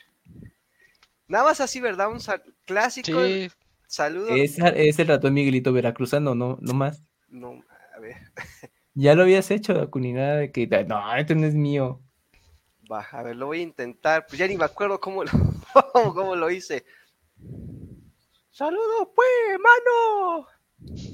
Nada 1.28 1.44
más 1.44 1.60
así, 1.60 1.80
¿verdad? 1.80 2.10
Un 2.10 2.20
sal- 2.20 2.42
clásico 2.66 3.24
Sí, 3.24 3.48
saludo. 3.86 4.30
Es, 4.30 4.58
es 4.58 4.98
el 4.98 5.06
Ratón 5.08 5.34
Miguelito 5.34 5.72
Veracruzano, 5.72 6.34
no, 6.34 6.58
no 6.60 6.74
más. 6.74 7.00
No, 7.28 7.62
a 7.96 8.00
ver. 8.00 8.16
Ya 8.94 9.14
lo 9.14 9.22
habías 9.22 9.50
hecho, 9.50 9.74
Dakuni, 9.74 10.12
nada 10.12 10.36
de 10.36 10.52
que. 10.52 10.66
No, 10.86 11.14
este 11.16 11.34
no 11.34 11.46
es 11.46 11.54
mío. 11.54 12.00
Va, 12.90 13.06
a 13.12 13.22
ver, 13.22 13.36
lo 13.36 13.46
voy 13.46 13.60
a 13.60 13.62
intentar. 13.62 14.26
Pues 14.26 14.38
ya 14.38 14.46
ni 14.48 14.56
me 14.56 14.64
acuerdo 14.64 15.00
cómo 15.00 15.22
lo, 15.24 15.30
cómo 16.14 16.34
lo 16.34 16.50
hice. 16.50 16.84
¡Saludos, 18.50 19.08
pues, 19.14 19.58
mano! 19.58 20.46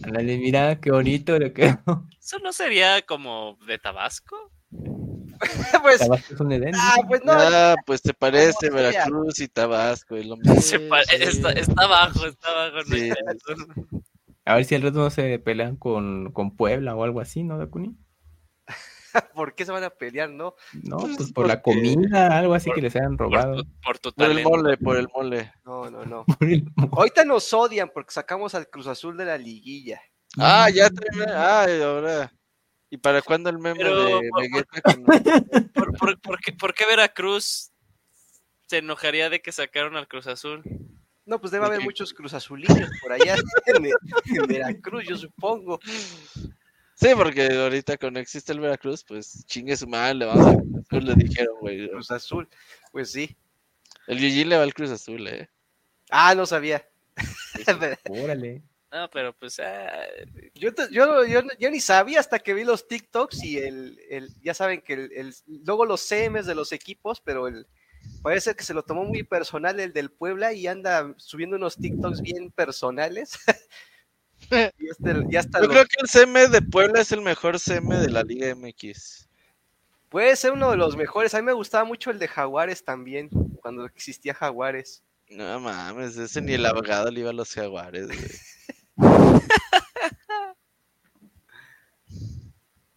Ándale, 0.05 0.39
mira, 0.39 0.81
qué 0.81 0.91
bonito 0.91 1.39
le 1.39 1.53
quedó. 1.53 1.77
¿Eso 2.21 2.39
no 2.39 2.53
sería 2.53 3.03
como 3.03 3.59
de 3.67 3.79
Tabasco? 3.79 4.51
pues, 5.83 5.99
Tabasco 5.99 6.35
es 6.35 6.41
un 6.41 6.53
Edén. 6.53 6.75
ah, 6.77 6.97
pues 7.07 7.23
no. 7.25 7.33
Ah, 7.33 7.75
pues 7.85 8.01
te 8.01 8.15
parece. 8.15 8.71
Veracruz 8.71 9.39
y 9.41 9.49
Tabasco, 9.49 10.17
es 10.17 10.27
lo 10.27 10.37
mismo. 10.37 10.55
Sí, 10.61 10.79
sí. 10.79 10.89
está, 11.21 11.53
está 11.53 11.83
abajo, 11.85 12.27
está 12.27 12.49
abajo. 12.49 12.79
no 12.89 12.97
Sí. 12.97 13.11
razón. 13.11 14.05
A 14.47 14.55
ver 14.55 14.65
si 14.65 14.75
al 14.77 14.83
rato 14.83 14.99
no 15.01 15.11
se 15.11 15.39
pelean 15.41 15.77
con, 15.77 16.33
con 16.33 16.57
Puebla 16.57 16.95
o 16.95 17.03
algo 17.05 17.21
así, 17.21 17.43
¿no, 17.43 17.59
Dakuni? 17.59 17.97
¿Por 19.35 19.55
qué 19.55 19.65
se 19.65 19.73
van 19.73 19.83
a 19.85 19.91
pelear, 19.91 20.31
no? 20.31 20.55
No, 20.83 20.99
Pues 20.99 21.17
pues 21.17 21.33
por 21.33 21.47
la 21.47 21.63
comida, 21.63 22.39
algo 22.39 22.55
así 22.55 22.67
Por- 22.69 22.77
que 22.77 22.83
les 22.83 22.97
hayan 22.97 23.19
robado. 23.19 23.65
por 23.85 23.99
tu 23.99 24.13
Por 24.13 24.31
el 24.31 24.43
mole, 24.45 24.77
por 24.79 24.97
el 24.97 25.09
mole. 25.15 25.53
No, 25.65 25.91
no, 25.91 26.05
no. 26.05 26.25
Ahorita 26.93 27.25
nos 27.25 27.53
odian 27.53 27.91
porque 27.93 28.13
sacamos 28.13 28.55
al 28.55 28.69
Cruz 28.69 28.87
Azul 28.87 29.17
de 29.17 29.25
la 29.25 29.37
liguilla. 29.39 30.01
Ah, 30.39 30.69
ya 30.73 30.91
terminé. 30.91 31.25
Ah, 31.33 31.67
y 31.69 31.83
ahora. 31.83 32.33
¿Y 32.91 32.99
para 32.99 33.21
cuándo 33.23 33.51
el 33.51 33.59
meme 33.59 33.79
Pero, 33.81 34.05
de 34.21 34.29
por- 34.31 34.43
Vegeta? 34.43 34.81
con- 34.83 35.05
¿Por, 35.75 35.93
por- 35.99 36.21
por 36.21 36.41
qué, 36.41 36.53
por 36.53 36.73
qué 36.75 36.87
Veracruz 36.87 37.73
se 38.69 38.79
enojaría 38.79 39.29
de 39.31 39.41
que 39.41 39.51
sacaron 39.51 39.97
al 39.97 40.07
Cruz 40.09 40.27
Azul? 40.29 40.63
No, 41.27 41.41
pues 41.41 41.51
debe 41.51 41.67
¿Por 41.67 41.75
haber 41.75 41.85
muchos 41.85 42.15
Cruz 42.15 42.33
Azulinos 42.35 42.89
por 43.03 43.13
allá 43.13 43.35
en, 43.67 43.85
en 43.85 44.47
Veracruz, 44.47 45.05
yo 45.07 45.17
supongo. 45.17 45.81
Sí, 46.95 47.09
porque 47.17 47.47
ahorita 47.53 47.99
cuando 47.99 48.21
existe 48.21 48.53
el 48.53 48.61
Veracruz, 48.61 49.05
pues 49.05 49.45
chingue 49.45 49.77
su 49.77 49.87
madre, 49.87 50.15
le 50.15 50.25
vamos 50.25 50.47
a 50.47 50.55
Cruz 50.55 50.85
Azul, 50.89 51.05
le 51.05 51.15
dijeron, 51.17 51.57
güey. 51.61 51.91
Cruz 51.91 52.11
Azul, 52.11 52.49
pues 52.93 53.11
sí. 53.11 53.37
El 54.07 54.19
Gigi 54.19 54.45
le 54.45 54.57
va 54.57 54.63
al 54.63 54.73
Cruz 54.73 54.91
Azul, 54.91 55.27
¿eh? 55.27 55.51
Ah, 56.11 56.35
no 56.35 56.47
sabía. 56.47 56.87
Órale. 58.09 58.63
No, 58.93 59.11
pero 59.11 59.37
pues. 59.37 59.59
ah, 59.59 59.91
Yo, 60.55 60.71
yo, 60.91 61.25
yo, 61.27 61.43
yo 61.59 61.71
ni 61.71 61.81
sabía 61.81 62.21
hasta 62.21 62.39
que 62.39 62.55
vi 62.55 62.63
los 62.65 62.87
TikToks 62.87 63.43
y 63.43 63.59
el, 63.59 63.99
el 64.09 64.31
ya 64.43 64.55
saben 64.55 64.81
que 64.81 64.93
el, 64.95 65.13
el- 65.13 65.35
luego 65.65 65.85
los 65.85 66.01
CMs 66.07 66.47
de 66.47 66.55
los 66.55 66.71
equipos, 66.73 67.21
pero 67.21 67.49
el 67.49 67.67
parece 68.23 68.55
que 68.55 68.65
se 68.65 68.75
lo 68.75 68.83
tomó 68.83 69.05
muy 69.05 69.23
personal 69.23 69.79
el 69.81 69.93
del 69.93 70.11
Puebla 70.11 70.53
y 70.53 70.67
anda 70.67 71.15
subiendo 71.17 71.57
unos 71.57 71.77
TikToks 71.77 72.21
bien 72.23 72.51
personales. 72.51 73.39
y 74.51 74.89
este, 74.91 75.15
ya 75.31 75.43
Yo 75.43 75.61
lo- 75.61 75.69
creo 75.69 75.85
que 75.87 75.97
el 76.01 76.09
CM 76.09 76.49
de 76.49 76.63
Puebla 76.63 77.01
es 77.01 77.13
el 77.13 77.23
mejor 77.23 77.59
CM 77.59 77.97
de 77.99 78.11
la 78.11 78.23
Liga 78.23 78.55
MX. 78.55 79.29
puede 80.09 80.35
ser 80.37 80.53
uno 80.53 80.71
de 80.71 80.77
los 80.77 80.97
mejores. 80.97 81.35
A 81.35 81.39
mí 81.39 81.45
me 81.45 81.53
gustaba 81.53 81.85
mucho 81.85 82.11
el 82.11 82.19
de 82.19 82.29
Jaguares 82.29 82.85
también, 82.85 83.29
cuando 83.63 83.85
existía 83.87 84.35
Jaguares. 84.35 85.03
No 85.29 85.59
mames, 85.59 86.17
ese 86.17 86.41
ni 86.41 86.53
el 86.53 86.65
abogado 86.67 87.11
le 87.11 87.21
iba 87.21 87.31
a 87.31 87.33
los 87.33 87.53
jaguares, 87.53 88.07
güey. 88.07 88.19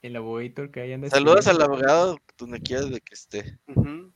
El 0.01 0.15
abogator 0.15 0.71
que 0.71 0.93
anda. 0.93 1.09
Saludos 1.09 1.47
al 1.47 1.61
abogado 1.61 2.17
donde 2.37 2.61
quieras 2.61 2.89
de 2.89 3.01
que 3.01 3.13
esté. 3.13 3.59
Ujú. 3.67 4.13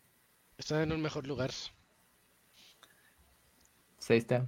Está 0.57 0.83
en 0.83 0.91
un 0.91 1.01
mejor 1.01 1.27
lugar. 1.27 1.51
Pues 3.95 4.11
ahí 4.11 4.17
está. 4.17 4.48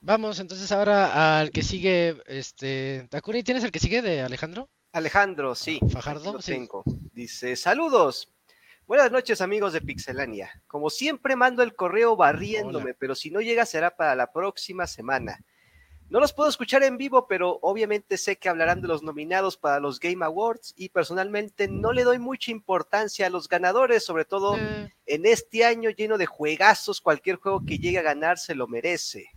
Vamos 0.00 0.38
entonces 0.38 0.70
ahora 0.70 1.40
al 1.40 1.50
que 1.50 1.62
sigue, 1.62 2.22
este, 2.26 3.06
Takuri, 3.10 3.42
¿tienes 3.42 3.64
el 3.64 3.72
que 3.72 3.80
sigue 3.80 4.02
de 4.02 4.20
Alejandro? 4.20 4.68
Alejandro, 4.92 5.54
sí. 5.54 5.80
Fajardo, 5.90 6.40
sí. 6.40 6.52
tengo. 6.52 6.84
Dice, 7.12 7.56
saludos. 7.56 8.32
Buenas 8.86 9.10
noches 9.10 9.40
amigos 9.40 9.72
de 9.72 9.80
Pixelania. 9.80 10.62
Como 10.66 10.90
siempre 10.90 11.36
mando 11.36 11.62
el 11.62 11.74
correo 11.74 12.16
barriéndome, 12.16 12.90
Hola. 12.90 12.96
pero 12.98 13.14
si 13.14 13.30
no 13.30 13.40
llega 13.40 13.64
será 13.64 13.96
para 13.96 14.14
la 14.14 14.30
próxima 14.30 14.86
semana. 14.86 15.40
No 16.10 16.20
los 16.20 16.32
puedo 16.32 16.48
escuchar 16.48 16.82
en 16.84 16.96
vivo, 16.96 17.26
pero 17.26 17.58
obviamente 17.62 18.18
sé 18.18 18.36
que 18.36 18.48
hablarán 18.48 18.80
de 18.80 18.88
los 18.88 19.02
nominados 19.02 19.56
para 19.56 19.80
los 19.80 19.98
Game 19.98 20.24
Awards 20.24 20.74
y 20.76 20.90
personalmente 20.90 21.66
no 21.66 21.92
le 21.92 22.04
doy 22.04 22.18
mucha 22.18 22.50
importancia 22.52 23.26
a 23.26 23.30
los 23.30 23.48
ganadores, 23.48 24.04
sobre 24.04 24.24
todo 24.24 24.56
Eh, 24.56 24.92
en 25.06 25.26
este 25.26 25.64
año 25.64 25.90
lleno 25.90 26.16
de 26.18 26.26
juegazos, 26.26 27.00
cualquier 27.00 27.36
juego 27.36 27.64
que 27.66 27.78
llegue 27.78 27.98
a 27.98 28.02
ganar 28.02 28.38
se 28.38 28.54
lo 28.54 28.68
merece. 28.68 29.30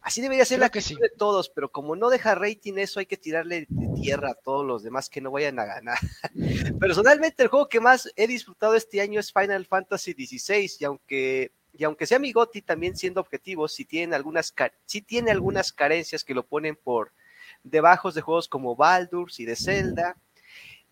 Así 0.00 0.20
debería 0.20 0.44
ser 0.44 0.58
Creo 0.58 0.66
la 0.66 0.70
que 0.70 0.82
sí. 0.82 0.94
de 1.00 1.08
todos, 1.08 1.48
pero 1.48 1.70
como 1.70 1.96
no 1.96 2.10
deja 2.10 2.34
rating 2.34 2.74
eso, 2.76 3.00
hay 3.00 3.06
que 3.06 3.16
tirarle 3.16 3.66
de 3.70 4.02
tierra 4.02 4.32
a 4.32 4.34
todos 4.34 4.66
los 4.66 4.82
demás 4.82 5.08
que 5.08 5.22
no 5.22 5.30
vayan 5.30 5.58
a 5.58 5.64
ganar. 5.64 5.98
Personalmente, 6.78 7.42
el 7.42 7.48
juego 7.48 7.70
que 7.70 7.80
más 7.80 8.12
he 8.14 8.26
disfrutado 8.26 8.74
este 8.74 9.00
año 9.00 9.18
es 9.18 9.32
Final 9.32 9.64
Fantasy 9.64 10.12
XVI, 10.12 10.70
y 10.78 10.84
aunque, 10.84 11.52
y 11.76 11.84
aunque 11.84 12.06
sea 12.06 12.18
mi 12.18 12.32
GOTY, 12.32 12.62
también 12.62 12.96
siendo 12.96 13.20
objetivos, 13.20 13.72
si 13.72 13.84
tienen 13.84 14.14
algunas, 14.14 14.54
sí 14.86 15.02
tiene 15.02 15.30
algunas 15.30 15.72
carencias 15.72 16.24
que 16.24 16.34
lo 16.34 16.46
ponen 16.46 16.76
por 16.76 17.12
debajo 17.62 18.10
de 18.12 18.20
juegos 18.20 18.48
como 18.48 18.76
Baldur's 18.76 19.40
y 19.40 19.44
de 19.44 19.56
Zelda. 19.56 20.16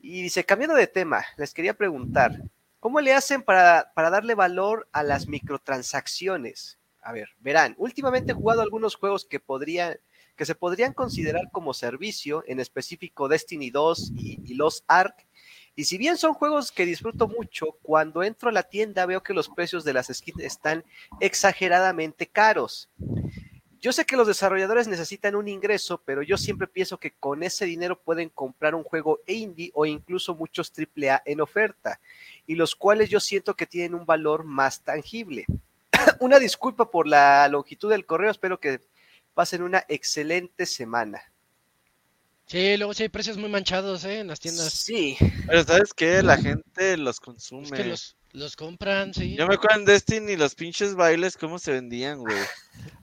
Y 0.01 0.23
dice, 0.23 0.45
cambiando 0.45 0.75
de 0.75 0.87
tema, 0.89 1.25
les 1.37 1.55
quería 1.55 1.75
preguntar, 1.75 2.43
¿Cómo 2.83 3.01
le 3.01 3.15
hacen 3.15 3.45
para, 3.45 3.93
para 3.95 4.11
darle 4.11 4.35
valor 4.35 4.89
a 4.91 5.05
las 5.05 5.29
microtransacciones? 5.29 6.81
A 7.01 7.13
ver, 7.13 7.29
verán, 7.39 7.77
últimamente 7.79 8.33
he 8.33 8.35
jugado 8.35 8.61
algunos 8.61 8.97
juegos 8.97 9.25
que 9.25 9.39
podrían 9.39 9.99
que 10.35 10.45
se 10.45 10.57
podrían 10.57 10.93
considerar 10.93 11.49
como 11.53 11.75
servicio, 11.75 12.43
en 12.49 12.59
específico 12.59 13.29
Destiny 13.29 13.71
2 13.71 14.15
y, 14.17 14.41
y 14.45 14.55
Los 14.55 14.83
Ark. 14.89 15.15
Y 15.75 15.85
si 15.85 15.97
bien 15.97 16.19
son 16.19 16.35
juegos 16.35 16.71
que 16.71 16.85
disfruto 16.85 17.29
mucho, 17.29 17.79
cuando 17.83 18.23
entro 18.23 18.51
a 18.51 18.53
la 18.53 18.63
tienda 18.63 19.07
veo 19.07 19.23
que 19.23 19.33
los 19.33 19.49
precios 19.49 19.85
de 19.85 19.95
las 19.95 20.09
skins 20.09 20.43
están 20.43 20.85
exageradamente 21.21 22.27
caros. 22.27 22.91
Yo 23.81 23.91
sé 23.91 24.05
que 24.05 24.17
los 24.17 24.29
desarrolladores 24.29 24.87
necesitan 24.87 25.35
un 25.35 25.49
ingreso, 25.49 26.01
pero 26.05 26.23
yo 26.23 26.37
siempre 26.37 26.69
pienso 26.69 26.99
que 26.99 27.11
con 27.11 27.43
ese 27.43 27.65
dinero 27.65 27.99
pueden 27.99 28.29
comprar 28.29 28.77
un 28.77 28.85
juego 28.85 29.19
indie 29.27 29.73
o 29.75 29.87
incluso 29.87 30.37
muchos 30.37 30.73
AAA 30.77 31.23
en 31.25 31.41
oferta 31.41 31.99
y 32.47 32.55
los 32.55 32.77
cuales 32.77 33.11
yo 33.11 33.19
siento 33.19 33.57
que 33.57 33.67
tienen 33.67 33.95
un 33.95 34.07
valor 34.07 34.45
más 34.45 34.83
tangible. 34.83 35.47
una 36.21 36.39
disculpa 36.39 36.91
por 36.91 37.09
la 37.09 37.49
longitud 37.49 37.91
del 37.91 38.07
correo, 38.07 38.31
espero 38.31 38.61
que 38.61 38.81
pasen 39.35 39.63
una 39.63 39.85
excelente 39.89 40.67
semana. 40.67 41.32
Sí, 42.53 42.77
luego 42.77 42.95
sí 42.95 43.03
hay 43.05 43.09
precios 43.09 43.37
muy 43.37 43.49
manchados, 43.51 44.05
¿eh? 44.05 44.21
En 44.21 44.29
las 44.29 44.39
tiendas. 44.41 44.73
Sí, 44.73 45.17
Pero 45.47 45.65
¿sabes 45.65 45.93
qué? 45.95 46.23
La 46.23 46.37
gente 46.37 46.97
los 46.97 47.19
consume. 47.19 47.65
Es 47.65 47.73
que 47.73 47.85
los, 47.85 48.17
los 48.33 48.57
compran, 48.57 49.13
sí. 49.15 49.35
Yo 49.37 49.47
me 49.49 49.55
acuerdo 49.55 49.79
en 49.81 49.85
Destiny 49.87 50.37
los 50.37 50.55
pinches 50.55 50.95
bailes 50.95 51.37
cómo 51.37 51.59
se 51.59 51.73
vendían, 51.73 52.19
güey. 52.21 52.37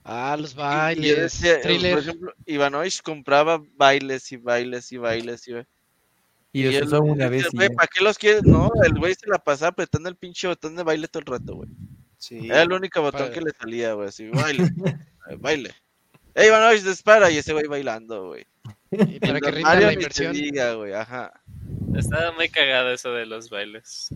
Ah, 0.04 0.36
los 0.38 0.52
Y 0.52 0.56
bailes, 0.56 1.16
decía, 1.16 1.60
thriller. 1.60 1.92
Por 1.94 2.02
ejemplo, 2.02 2.34
Ivanovich 2.46 3.02
compraba 3.02 3.62
bailes 3.76 4.32
y 4.32 4.36
bailes 4.36 4.90
y 4.92 4.96
bailes 4.96 5.46
y 5.48 5.52
Y 6.52 6.62
los 6.64 6.74
él 6.74 6.84
usó 6.84 7.00
una 7.02 7.28
decía, 7.28 7.28
vez 7.28 7.46
y 7.52 7.56
güey. 7.56 7.68
¿para 7.74 7.86
qué 7.88 8.02
los 8.04 8.18
quieres? 8.18 8.42
No, 8.44 8.70
el 8.84 8.98
güey 8.98 9.14
se 9.14 9.28
la 9.28 9.38
pasaba 9.38 9.68
apretando 9.70 10.08
el 10.08 10.16
pinche 10.16 10.48
botón 10.48 10.74
de 10.76 10.82
baile 10.82 11.06
todo 11.08 11.20
el 11.20 11.26
rato, 11.26 11.54
güey. 11.56 11.68
sí. 12.18 12.46
Era 12.46 12.62
el 12.62 12.72
único 12.72 13.00
botón 13.02 13.20
Para- 13.20 13.32
que 13.32 13.40
le 13.40 13.50
salía, 13.52 13.92
güey, 13.94 14.08
así, 14.08 14.28
baile, 14.28 14.68
baile. 15.38 15.74
Ey, 16.34 16.48
Ivanovich, 16.48 16.82
dispara, 16.82 17.30
y 17.30 17.38
ese 17.38 17.52
güey 17.52 17.66
bailando, 17.66 18.28
güey. 18.28 18.46
Y 18.90 19.18
para 19.20 19.40
que 19.40 19.50
rinda 19.50 19.74
la 19.80 19.92
inversión. 19.92 20.32
diga, 20.32 20.74
güey, 20.74 20.92
ajá. 20.92 21.32
Estaba 21.96 22.32
muy 22.32 22.48
cagado 22.48 22.92
eso 22.92 23.12
de 23.12 23.26
los 23.26 23.50
bailes. 23.50 24.08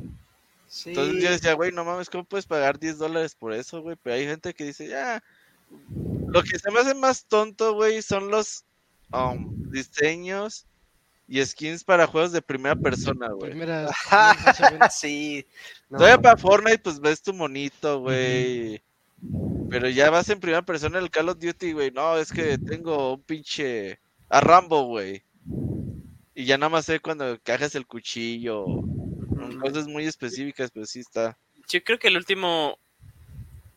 sí. 0.68 0.90
Entonces 0.90 1.22
yo 1.22 1.30
decía, 1.30 1.54
güey, 1.54 1.72
no 1.72 1.84
mames, 1.84 2.08
¿cómo 2.10 2.24
puedes 2.24 2.46
pagar 2.46 2.78
10 2.78 2.98
dólares 2.98 3.34
por 3.34 3.52
eso, 3.52 3.82
güey? 3.82 3.96
Pero 4.02 4.16
hay 4.16 4.26
gente 4.26 4.54
que 4.54 4.64
dice, 4.64 4.88
ya. 4.88 5.22
Lo 6.28 6.42
que 6.42 6.58
se 6.58 6.70
me 6.70 6.80
hace 6.80 6.94
más 6.94 7.24
tonto, 7.24 7.74
güey, 7.74 8.00
son 8.02 8.30
los 8.30 8.64
um, 9.12 9.70
diseños 9.70 10.66
y 11.26 11.44
skins 11.44 11.82
para 11.84 12.06
juegos 12.06 12.32
de 12.32 12.42
primera 12.42 12.76
persona, 12.76 13.28
güey. 13.28 13.50
Primera- 13.50 13.88
sí. 14.90 15.44
no. 15.88 15.98
Todavía 15.98 16.20
para 16.20 16.36
Fortnite, 16.36 16.78
pues 16.78 17.00
ves 17.00 17.22
tu 17.22 17.32
monito, 17.32 18.00
güey. 18.00 18.82
Pero 19.74 19.88
ya 19.88 20.08
vas 20.08 20.28
en 20.28 20.38
primera 20.38 20.62
persona 20.62 20.98
en 20.98 21.04
el 21.04 21.10
Call 21.10 21.30
of 21.30 21.40
Duty, 21.40 21.72
güey. 21.72 21.90
No, 21.90 22.16
es 22.16 22.32
que 22.32 22.58
tengo 22.58 23.14
un 23.14 23.22
pinche. 23.22 23.98
A 24.28 24.40
Rambo, 24.40 24.84
güey. 24.84 25.24
Y 26.32 26.44
ya 26.44 26.56
nada 26.56 26.70
más 26.70 26.84
sé 26.84 27.00
cuando 27.00 27.36
cajas 27.42 27.74
el 27.74 27.84
cuchillo. 27.84 28.66
Cosas 29.60 29.88
muy 29.88 30.06
específicas, 30.06 30.70
pero 30.70 30.86
sí 30.86 31.00
está. 31.00 31.36
Yo 31.68 31.82
creo 31.82 31.98
que 31.98 32.06
el 32.06 32.16
último. 32.16 32.78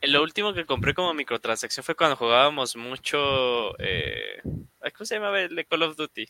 Lo 0.03 0.21
último 0.21 0.53
que 0.53 0.67
compré 0.67 0.93
como 0.93 1.15
microtransacción 1.15 1.83
fue 1.83 1.95
cuando 1.95 2.15
jugábamos 2.15 2.75
mucho. 2.75 3.75
Eh, 3.79 4.39
¿Cómo 4.43 5.05
se 5.05 5.15
llamaba 5.15 5.41
el 5.41 5.55
de 5.55 5.65
Call 5.65 5.81
of 5.81 5.95
Duty? 5.95 6.29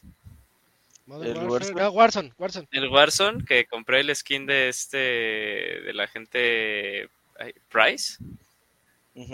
El. 1.24 1.38
Warzone. 1.40 1.82
Ah, 1.82 1.90
Warzone, 1.90 2.34
Warzone. 2.38 2.68
El 2.72 2.88
Warzone, 2.88 3.44
que 3.44 3.66
compré 3.66 4.00
el 4.00 4.16
skin 4.16 4.46
de 4.46 4.70
este. 4.70 4.98
de 4.98 5.92
la 5.94 6.08
gente. 6.08 7.10
ay, 7.38 7.54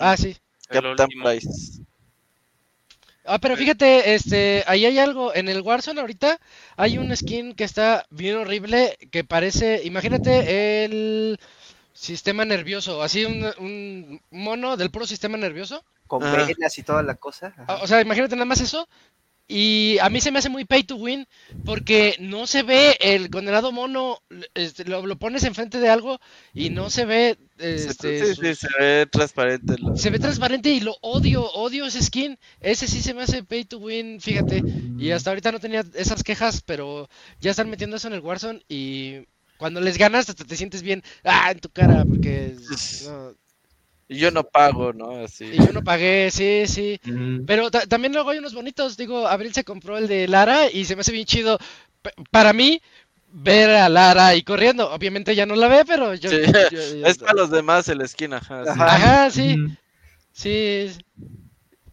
Ah, 0.00 0.16
sí. 0.16 0.36
Captain. 0.68 1.08
Price. 1.22 1.80
Ah, 3.26 3.38
pero 3.38 3.56
fíjate, 3.56 4.14
este, 4.14 4.64
ahí 4.66 4.84
hay 4.84 4.98
algo, 4.98 5.34
en 5.34 5.48
el 5.48 5.62
Warzone 5.62 6.00
ahorita 6.00 6.38
hay 6.76 6.98
un 6.98 7.16
skin 7.16 7.54
que 7.54 7.64
está 7.64 8.06
bien 8.10 8.36
horrible, 8.36 8.98
que 9.10 9.24
parece, 9.24 9.82
imagínate 9.84 10.84
el 10.84 11.40
sistema 11.94 12.44
nervioso, 12.44 13.02
así 13.02 13.24
un, 13.24 13.46
un 13.58 14.20
mono 14.30 14.76
del 14.76 14.90
puro 14.90 15.06
sistema 15.06 15.38
nervioso. 15.38 15.82
Con 16.06 16.22
Ajá. 16.22 16.44
venas 16.44 16.76
y 16.76 16.82
toda 16.82 17.02
la 17.02 17.14
cosa. 17.14 17.54
Ah, 17.56 17.64
Ajá. 17.66 17.82
O 17.82 17.86
sea, 17.86 18.02
imagínate 18.02 18.36
nada 18.36 18.44
más 18.44 18.60
eso. 18.60 18.86
Y 19.46 19.98
a 20.00 20.08
mí 20.10 20.20
se 20.20 20.30
me 20.32 20.38
hace 20.38 20.48
muy 20.48 20.64
pay 20.64 20.84
to 20.84 20.96
win 20.96 21.26
porque 21.64 22.16
no 22.20 22.46
se 22.46 22.62
ve 22.62 22.96
el 23.00 23.30
condenado 23.30 23.72
mono, 23.72 24.18
este, 24.54 24.84
lo, 24.84 25.04
lo 25.06 25.16
pones 25.18 25.44
enfrente 25.44 25.78
de 25.80 25.88
algo 25.88 26.20
y 26.54 26.70
no 26.70 26.90
se 26.90 27.04
ve, 27.04 27.38
este, 27.58 28.26
sí, 28.26 28.34
sí, 28.34 28.54
se 28.54 28.68
ve 28.78 29.06
transparente. 29.06 29.76
lo- 29.78 29.96
se 29.96 30.10
ve 30.10 30.18
transparente 30.18 30.70
y 30.70 30.80
lo 30.80 30.96
odio, 31.02 31.44
odio 31.52 31.86
ese 31.86 32.02
skin. 32.02 32.38
Ese 32.60 32.86
sí 32.86 33.00
se 33.02 33.14
me 33.14 33.22
hace 33.22 33.42
pay 33.44 33.64
to 33.64 33.78
win, 33.78 34.20
fíjate. 34.20 34.64
Y 34.96 35.10
hasta 35.10 35.30
ahorita 35.30 35.52
no 35.52 35.60
tenía 35.60 35.84
esas 35.94 36.22
quejas, 36.24 36.62
pero 36.62 37.08
ya 37.40 37.50
están 37.50 37.70
metiendo 37.70 37.96
eso 37.96 38.08
en 38.08 38.14
el 38.14 38.20
Warzone 38.20 38.62
y 38.68 39.26
cuando 39.56 39.80
les 39.80 39.98
ganas 39.98 40.28
hasta 40.28 40.44
te 40.44 40.56
sientes 40.56 40.82
bien, 40.82 41.02
ah, 41.24 41.50
en 41.50 41.60
tu 41.60 41.68
cara, 41.70 42.04
porque 42.06 42.56
no, 42.98 43.34
Y 44.08 44.18
yo 44.18 44.30
no 44.30 44.44
pago, 44.44 44.92
¿no? 44.92 45.24
Así. 45.24 45.44
y 45.46 45.56
yo 45.56 45.72
no 45.72 45.82
pagué, 45.82 46.30
sí, 46.30 46.64
sí. 46.66 47.00
Mm, 47.04 47.44
Pero 47.46 47.70
ta- 47.70 47.86
también 47.86 48.12
luego 48.12 48.30
hay 48.30 48.38
unos 48.38 48.54
bonitos, 48.54 48.96
digo, 48.96 49.26
Abril 49.26 49.54
se 49.54 49.64
compró 49.64 49.96
el 49.96 50.08
de 50.08 50.28
Lara 50.28 50.70
y 50.70 50.84
se 50.84 50.94
me 50.94 51.00
hace 51.00 51.12
bien 51.12 51.24
chido. 51.24 51.58
P- 52.02 52.12
para 52.30 52.52
mí, 52.52 52.82
ver 53.32 53.70
a 53.70 53.88
Lara 53.88 54.34
y 54.34 54.42
corriendo, 54.42 54.92
obviamente 54.92 55.34
ya 55.34 55.46
no 55.46 55.56
la 55.56 55.68
ve, 55.68 55.84
pero 55.86 56.14
yo... 56.14 56.28
Sí, 56.30 56.36
yo- 56.70 56.70
yo- 56.70 57.06
Es 57.06 57.18
para 57.18 57.32
los 57.32 57.50
demás 57.50 57.88
el 57.88 58.06
skin, 58.06 58.34
ajá. 58.34 58.64
sí. 58.64 58.70
Ajá. 58.70 58.94
Ajá, 58.94 59.30
sí. 59.30 59.56
mm. 59.56 59.76
Sí, 60.32 60.90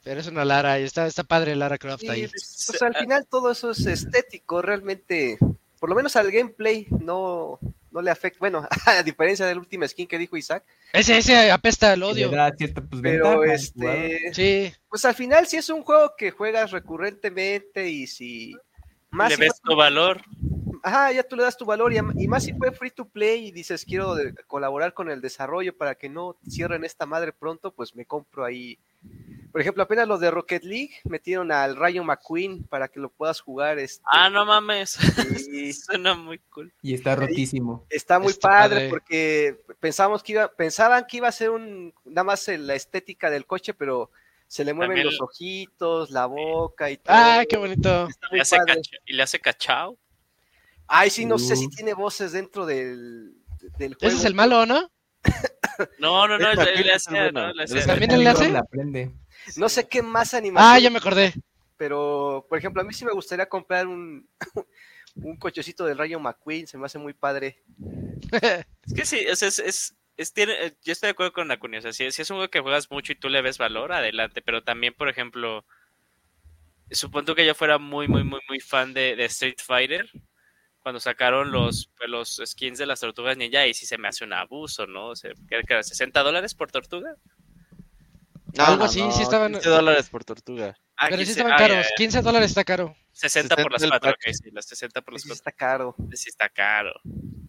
pero 0.03 0.19
es 0.19 0.27
una 0.27 0.43
Lara 0.43 0.79
y 0.79 0.83
está, 0.83 1.05
está 1.07 1.23
padre 1.23 1.55
Lara 1.55 1.77
Croft 1.77 2.01
Sí, 2.01 2.09
ahí. 2.09 2.27
pues, 2.27 2.69
o 2.69 2.73
sea, 2.73 2.87
al 2.87 2.95
final 2.95 3.25
todo 3.29 3.51
eso 3.51 3.71
es 3.71 3.85
estético, 3.85 4.61
realmente, 4.61 5.37
por 5.79 5.89
lo 5.89 5.95
menos 5.95 6.15
al 6.15 6.31
gameplay 6.31 6.87
no, 6.89 7.59
no 7.91 8.01
le 8.01 8.11
afecta. 8.11 8.39
Bueno, 8.39 8.67
a 8.85 9.03
diferencia 9.03 9.45
del 9.45 9.59
último 9.59 9.87
skin 9.87 10.07
que 10.07 10.17
dijo 10.17 10.37
Isaac. 10.37 10.63
Ese, 10.93 11.17
ese 11.17 11.51
apesta 11.51 11.93
el 11.93 12.03
odio. 12.03 12.31
pues, 12.31 13.01
pero 13.01 13.43
este. 13.43 14.33
Sí. 14.33 14.73
Pues 14.89 15.05
al 15.05 15.15
final, 15.15 15.47
si 15.47 15.57
es 15.57 15.69
un 15.69 15.83
juego 15.83 16.13
que 16.17 16.31
juegas 16.31 16.71
recurrentemente 16.71 17.89
y 17.89 18.07
si. 18.07 18.55
Más 19.09 19.29
le 19.29 19.37
ves 19.37 19.61
tu 19.61 19.75
valor. 19.75 20.21
Ajá, 20.83 21.11
ya 21.11 21.23
tú 21.23 21.35
le 21.35 21.43
das 21.43 21.57
tu 21.57 21.65
valor 21.65 21.93
y, 21.93 22.27
más 22.27 22.43
si 22.43 22.53
fue 22.53 22.71
free 22.71 22.89
to 22.89 23.05
play 23.05 23.47
y 23.47 23.51
dices 23.51 23.85
quiero 23.85 24.15
colaborar 24.47 24.93
con 24.93 25.11
el 25.11 25.21
desarrollo 25.21 25.77
para 25.77 25.93
que 25.95 26.09
no 26.09 26.37
cierren 26.49 26.83
esta 26.83 27.05
madre 27.05 27.33
pronto, 27.33 27.71
pues 27.71 27.95
me 27.95 28.05
compro 28.05 28.43
ahí 28.45 28.79
por 29.51 29.61
ejemplo, 29.61 29.83
apenas 29.83 30.07
los 30.07 30.19
de 30.19 30.31
Rocket 30.31 30.63
League 30.63 30.91
metieron 31.03 31.51
al 31.51 31.75
Rayo 31.75 32.03
McQueen 32.03 32.63
para 32.63 32.87
que 32.87 32.99
lo 32.99 33.09
puedas 33.09 33.41
jugar. 33.41 33.79
Este, 33.79 34.03
ah, 34.11 34.29
no 34.29 34.45
mames. 34.45 34.91
Suena 35.85 36.15
muy 36.15 36.39
cool. 36.49 36.73
Y 36.81 36.93
está 36.93 37.15
rotísimo. 37.15 37.85
Está 37.89 38.19
muy 38.19 38.33
padre, 38.33 38.89
porque 38.89 39.61
pensamos 39.79 40.23
que 40.23 40.33
iba, 40.33 40.47
pensaban 40.47 41.05
que 41.07 41.17
iba 41.17 41.27
a 41.27 41.31
ser 41.31 41.49
un 41.49 41.93
nada 42.05 42.23
más 42.23 42.47
la 42.47 42.75
estética 42.75 43.29
del 43.29 43.45
coche, 43.45 43.73
pero 43.73 44.11
se 44.47 44.65
le 44.65 44.73
mueven 44.73 45.03
los 45.03 45.21
ojitos, 45.21 46.11
la 46.11 46.25
boca 46.25 46.89
y 46.89 46.97
todo. 46.97 47.15
Ah, 47.15 47.43
qué 47.47 47.57
bonito. 47.57 48.07
y 49.05 49.13
le 49.13 49.23
hace 49.23 49.39
cachao. 49.39 49.97
Ay, 50.87 51.09
sí, 51.09 51.25
no 51.25 51.39
sé 51.39 51.55
si 51.55 51.67
uh. 51.67 51.69
tiene 51.69 51.93
voces 51.93 52.33
dentro 52.33 52.65
del, 52.65 53.33
del 53.77 53.95
juego. 53.95 54.07
Ese 54.07 54.17
es 54.17 54.25
el 54.25 54.35
malo, 54.35 54.65
¿no? 54.65 54.91
no, 55.99 56.27
no, 56.27 56.37
no, 56.37 56.53
le, 56.53 56.93
hace, 56.93 57.11
¿También 57.85 58.23
le 58.23 58.29
hace? 58.29 58.51
No 59.57 59.69
sé 59.69 59.87
qué 59.87 60.01
más 60.01 60.33
animación. 60.33 60.73
Ah, 60.73 60.79
ya 60.79 60.89
me 60.89 60.97
acordé. 60.97 61.33
Pero, 61.77 62.45
por 62.47 62.57
ejemplo, 62.57 62.81
a 62.81 62.85
mí 62.85 62.93
sí 62.93 63.05
me 63.05 63.11
gustaría 63.11 63.47
comprar 63.47 63.87
un, 63.87 64.27
un 65.15 65.37
cochecito 65.37 65.85
del 65.85 65.97
Rayo 65.97 66.19
McQueen, 66.19 66.67
se 66.67 66.77
me 66.77 66.85
hace 66.85 66.99
muy 66.99 67.13
padre. 67.13 67.63
es 68.31 68.93
que 68.93 69.05
sí, 69.05 69.19
es, 69.19 69.41
es, 69.41 69.95
es, 70.17 70.33
tiene, 70.33 70.53
eh, 70.65 70.77
yo 70.83 70.91
estoy 70.93 71.07
de 71.07 71.11
acuerdo 71.11 71.33
con 71.33 71.47
la 71.47 71.59
O 71.61 71.81
sea, 71.81 71.93
si, 71.93 72.05
es 72.05 72.29
un 72.29 72.37
juego 72.37 72.51
que 72.51 72.59
juegas 72.59 72.91
mucho 72.91 73.13
y 73.13 73.19
tú 73.19 73.29
le 73.29 73.41
ves 73.41 73.57
valor, 73.57 73.93
adelante. 73.93 74.41
Pero 74.41 74.63
también, 74.63 74.93
por 74.93 75.09
ejemplo, 75.09 75.65
supongo 76.91 77.35
que 77.35 77.45
yo 77.45 77.55
fuera 77.55 77.77
muy, 77.77 78.07
muy, 78.07 78.23
muy, 78.23 78.41
muy 78.47 78.59
fan 78.59 78.93
de, 78.93 79.15
de 79.15 79.25
Street 79.25 79.59
Fighter 79.63 80.09
cuando 80.81 80.99
sacaron 80.99 81.51
los, 81.51 81.89
pues, 81.97 82.09
los 82.09 82.41
skins 82.45 82.79
de 82.79 82.85
las 82.85 82.99
tortugas 82.99 83.37
ninja 83.37 83.67
y 83.67 83.73
sí 83.73 83.85
se 83.85 83.97
me 83.97 84.07
hace 84.07 84.23
un 84.23 84.33
abuso, 84.33 84.87
¿no? 84.87 85.09
O 85.09 85.15
sea, 85.15 85.31
¿qué 85.47 85.55
era? 85.55 85.81
¿60 85.81 86.23
dólares 86.23 86.55
por 86.55 86.71
tortuga? 86.71 87.15
Algo 88.57 88.83
así, 88.85 89.01
sí 89.11 89.21
estaban. 89.21 89.53
15 89.53 89.69
dólares 89.69 90.09
por 90.09 90.23
tortuga. 90.23 90.77
Ah, 90.97 91.07
pero 91.09 91.23
sí 91.23 91.31
estaban 91.31 91.57
caros. 91.57 91.87
15 91.97 92.21
dólares 92.21 92.49
está 92.49 92.63
caro. 92.63 92.95
60, 93.13 93.55
por 93.57 93.71
las 93.71 93.85
cuatro, 93.85 94.11
ok, 94.11 94.31
sí, 94.31 94.51
las 94.51 94.65
60 94.65 95.01
por 95.01 95.13
las 95.13 95.23
cuatro. 95.23 95.35
Sí 95.35 95.39
está 95.39 95.51
caro. 95.51 95.95
Sí 96.13 96.29
está 96.29 96.49
caro. 96.49 96.93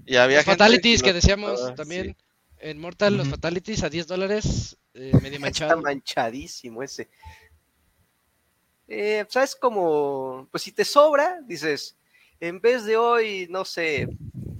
Y 0.05 0.17
había 0.17 0.39
los 0.39 0.47
fatalities 0.47 1.03
que, 1.03 1.13
decíamos 1.13 1.75
también. 1.75 2.17
En 2.59 2.79
Mortal, 2.79 3.17
los 3.17 3.29
fatalities 3.29 3.83
a 3.83 3.91
10 3.91 4.07
dólares, 4.07 4.79
eh, 4.95 5.11
medio 5.23 5.41
manchado. 5.41 5.73
Está 5.73 5.83
manchadísimo 5.83 6.83
ese. 6.83 7.11
Eh, 8.87 9.25
¿Sabes 9.29 9.57
como, 9.57 10.49
pues 10.51 10.63
si 10.63 10.71
te 10.71 10.85
sobra, 10.85 11.41
dices, 11.45 11.97
en 12.39 12.61
vez 12.61 12.85
de 12.85 12.97
hoy, 12.97 13.47
no 13.51 13.65
sé, 13.65 14.09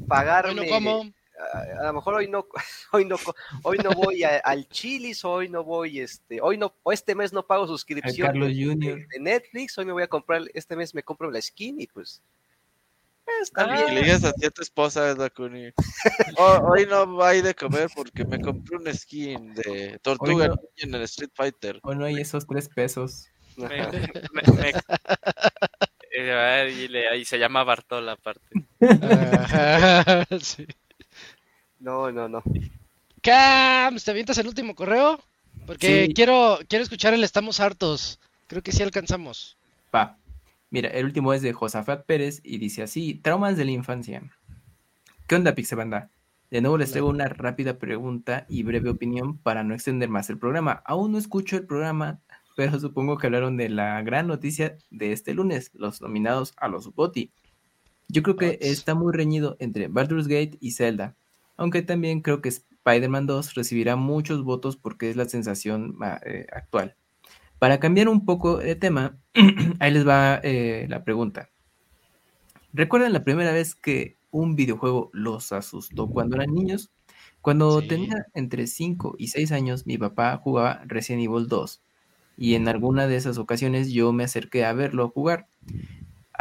pagarme... 0.09 1.13
a, 1.53 1.85
lo 1.85 1.93
mejor 1.95 2.15
hoy 2.15 2.29
no, 2.29 2.47
hoy 2.93 3.05
no, 3.05 3.17
hoy 3.63 3.79
no 3.79 3.91
voy 3.91 4.25
al 4.25 4.69
Chilis, 4.69 5.25
hoy 5.25 5.49
no 5.49 5.65
voy, 5.65 6.01
este, 6.01 6.41
hoy 6.41 6.59
no, 6.59 6.75
este 6.91 7.15
mes 7.15 7.33
no 7.33 7.47
pago 7.47 7.67
suscripción 7.67 8.39
de, 8.39 9.07
Netflix, 9.21 9.79
hoy 9.79 9.85
me 9.85 9.93
voy 9.93 10.03
a 10.03 10.09
comprar, 10.09 10.43
este 10.55 10.77
mes 10.77 10.95
me 10.95 11.03
compro 11.03 11.31
la 11.31 11.41
skin 11.41 11.81
y 11.81 11.87
pues 11.87 12.23
Está 13.41 13.63
ah, 13.63 13.73
bien. 13.73 13.95
le 13.95 14.03
digas 14.03 14.25
a 14.25 14.33
tu 14.33 14.63
esposa, 14.63 15.15
Dakuni. 15.15 15.71
hoy 16.37 16.87
no 16.87 17.23
hay 17.23 17.41
de 17.41 17.55
comer 17.55 17.89
porque 17.95 18.25
me 18.25 18.41
compré 18.41 18.77
un 18.77 18.93
skin 18.93 19.55
de 19.55 19.99
tortuga 20.03 20.55
en 20.77 20.95
el 20.95 21.03
Street 21.03 21.31
Fighter. 21.35 21.81
Hoy 21.83 21.97
no 21.97 22.05
hay 22.05 22.21
esos 22.21 22.47
tres 22.47 22.69
pesos. 22.69 23.29
Eh, 26.15 27.17
y, 27.19 27.25
se 27.25 27.39
llama 27.39 27.65
Bartola 27.65 28.13
aparte. 28.13 28.47
No, 31.83 32.13
no, 32.13 32.29
no. 32.29 32.43
Cam, 33.21 33.97
¿te 33.97 34.11
avientas 34.11 34.39
el 34.39 34.47
último 34.47 34.75
correo? 34.77 35.21
Porque 35.67 36.13
quiero, 36.15 36.61
quiero 36.69 36.85
escuchar 36.85 37.13
el 37.13 37.25
Estamos 37.25 37.59
hartos. 37.59 38.21
Creo 38.47 38.63
que 38.63 38.71
sí 38.71 38.83
alcanzamos. 38.83 39.57
Va. 39.95 40.17
Mira, 40.71 40.91
el 40.91 41.05
último 41.05 41.35
es 41.35 41.43
de 41.43 41.53
Josafat 41.53 42.07
Pérez 42.07 42.41
y 42.45 42.59
dice 42.59 42.83
así: 42.83 43.15
Traumas 43.15 43.57
de 43.57 43.65
la 43.65 43.73
infancia. 43.73 44.23
¿Qué 45.27 45.35
onda, 45.35 45.57
Pixebanda? 45.57 46.09
De 46.53 46.61
nuevo 46.61 46.79
les 46.79 46.93
traigo 46.93 47.09
una 47.09 47.29
rápida 47.29 47.79
pregunta 47.79 48.47
y 48.49 48.63
breve 48.63 48.91
opinión 48.91 49.39
para 49.39 49.65
no 49.65 49.75
extender 49.75 50.09
más 50.09 50.31
el 50.31 50.39
programa. 50.39 50.83
Aún 50.85 51.13
no 51.13 51.19
escucho 51.19 51.57
el 51.57 51.67
programa, 51.67 52.21
pero 52.57 52.79
supongo 52.79 53.19
que 53.19 53.27
hablaron 53.27 53.57
de 53.57 53.71
la 53.71 54.01
gran 54.03 54.29
noticia 54.29 54.77
de 54.91 55.13
este 55.13 55.35
lunes, 55.35 55.71
los 55.75 56.01
nominados 56.01 56.53
a 56.59 56.69
los 56.69 56.95
BOTI. 56.95 57.33
Yo 58.09 58.23
creo 58.23 58.37
que 58.37 58.59
está 58.61 58.95
muy 58.95 59.13
reñido 59.13 59.57
entre 59.59 59.89
Baldur's 59.89 60.29
Gate 60.29 60.59
y 60.61 60.73
Zelda, 60.73 61.17
aunque 61.57 61.83
también 61.83 62.21
creo 62.21 62.41
que 62.41 62.49
Spider-Man 62.49 63.27
2 63.27 63.55
recibirá 63.55 63.97
muchos 63.97 64.43
votos 64.45 64.77
porque 64.77 65.11
es 65.11 65.17
la 65.17 65.27
sensación 65.27 65.97
eh, 66.25 66.47
actual. 66.53 66.97
Para 67.59 67.79
cambiar 67.79 68.09
un 68.09 68.25
poco 68.25 68.59
de 68.59 68.75
tema, 68.75 69.17
ahí 69.79 69.93
les 69.93 70.07
va 70.07 70.41
eh, 70.43 70.87
la 70.89 71.05
pregunta. 71.05 71.51
¿Recuerdan 72.73 73.13
la 73.13 73.25
primera 73.25 73.53
vez 73.53 73.75
que 73.75 74.17
un 74.31 74.57
videojuego 74.57 75.11
los 75.13 75.53
asustó 75.53 76.09
cuando 76.09 76.37
eran 76.37 76.55
niños? 76.55 76.91
Cuando 77.41 77.83
tenía 77.83 78.27
entre 78.35 78.67
5 78.67 79.17
y 79.19 79.29
6 79.29 79.53
años, 79.53 79.87
mi 79.87 79.99
papá 79.99 80.37
jugaba 80.39 80.83
Resident 80.87 81.25
Evil 81.25 81.49
2 81.49 81.83
y 82.37 82.55
en 82.55 82.69
alguna 82.69 83.07
de 83.07 83.17
esas 83.17 83.39
ocasiones 83.39 83.93
yo 83.93 84.13
me 84.13 84.25
acerqué 84.25 84.65
a 84.65 84.73
verlo 84.73 85.09
jugar. 85.11 85.47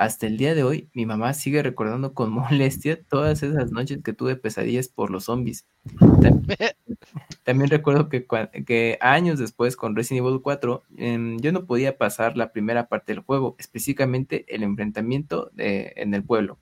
Hasta 0.02 0.26
el 0.26 0.36
día 0.38 0.56
de 0.56 0.64
hoy, 0.64 0.90
mi 0.96 1.06
mamá 1.06 1.32
sigue 1.36 1.62
recordando 1.62 2.16
con 2.16 2.32
molestia 2.34 3.00
todas 3.04 3.44
esas 3.44 3.72
noches 3.72 4.00
que 4.04 4.14
tuve 4.14 4.36
pesadillas 4.36 4.88
por 4.88 5.12
los 5.12 5.26
zombies. 5.26 5.68
También, 7.44 7.70
recuerdo 7.70 8.10
que, 8.10 8.26
que, 8.66 8.98
años 9.00 9.38
después, 9.38 9.76
con 9.76 9.96
Resident 9.96 10.26
Evil 10.26 10.42
4, 10.42 10.82
em, 10.98 11.38
yo 11.40 11.52
no 11.52 11.66
podía 11.68 12.00
pasar 12.00 12.36
la 12.36 12.52
primera 12.52 12.88
parte 12.88 13.14
del 13.14 13.22
juego, 13.22 13.56
específicamente 13.60 14.44
el 14.48 14.64
enfrentamiento 14.64 15.52
en 15.58 16.16
el 16.16 16.24
pueblo. 16.24 16.58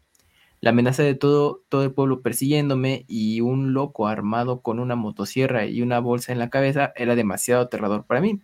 La 0.60 0.72
amenaza 0.72 1.04
de 1.04 1.16
todo, 1.16 1.64
todo 1.70 1.84
el 1.84 1.94
pueblo 1.94 2.22
persiguiéndome 2.22 3.06
y 3.08 3.40
un 3.40 3.72
loco 3.72 4.10
armado 4.10 4.60
con 4.60 4.82
una 4.82 4.98
motosierra 4.98 5.66
y 5.66 5.82
una 5.82 6.00
bolsa 6.00 6.34
en 6.34 6.40
la 6.40 6.50
cabeza 6.50 6.92
era 6.98 7.16
demasiado 7.16 7.62
aterrador 7.62 8.04
para 8.06 8.20
mí 8.20 8.42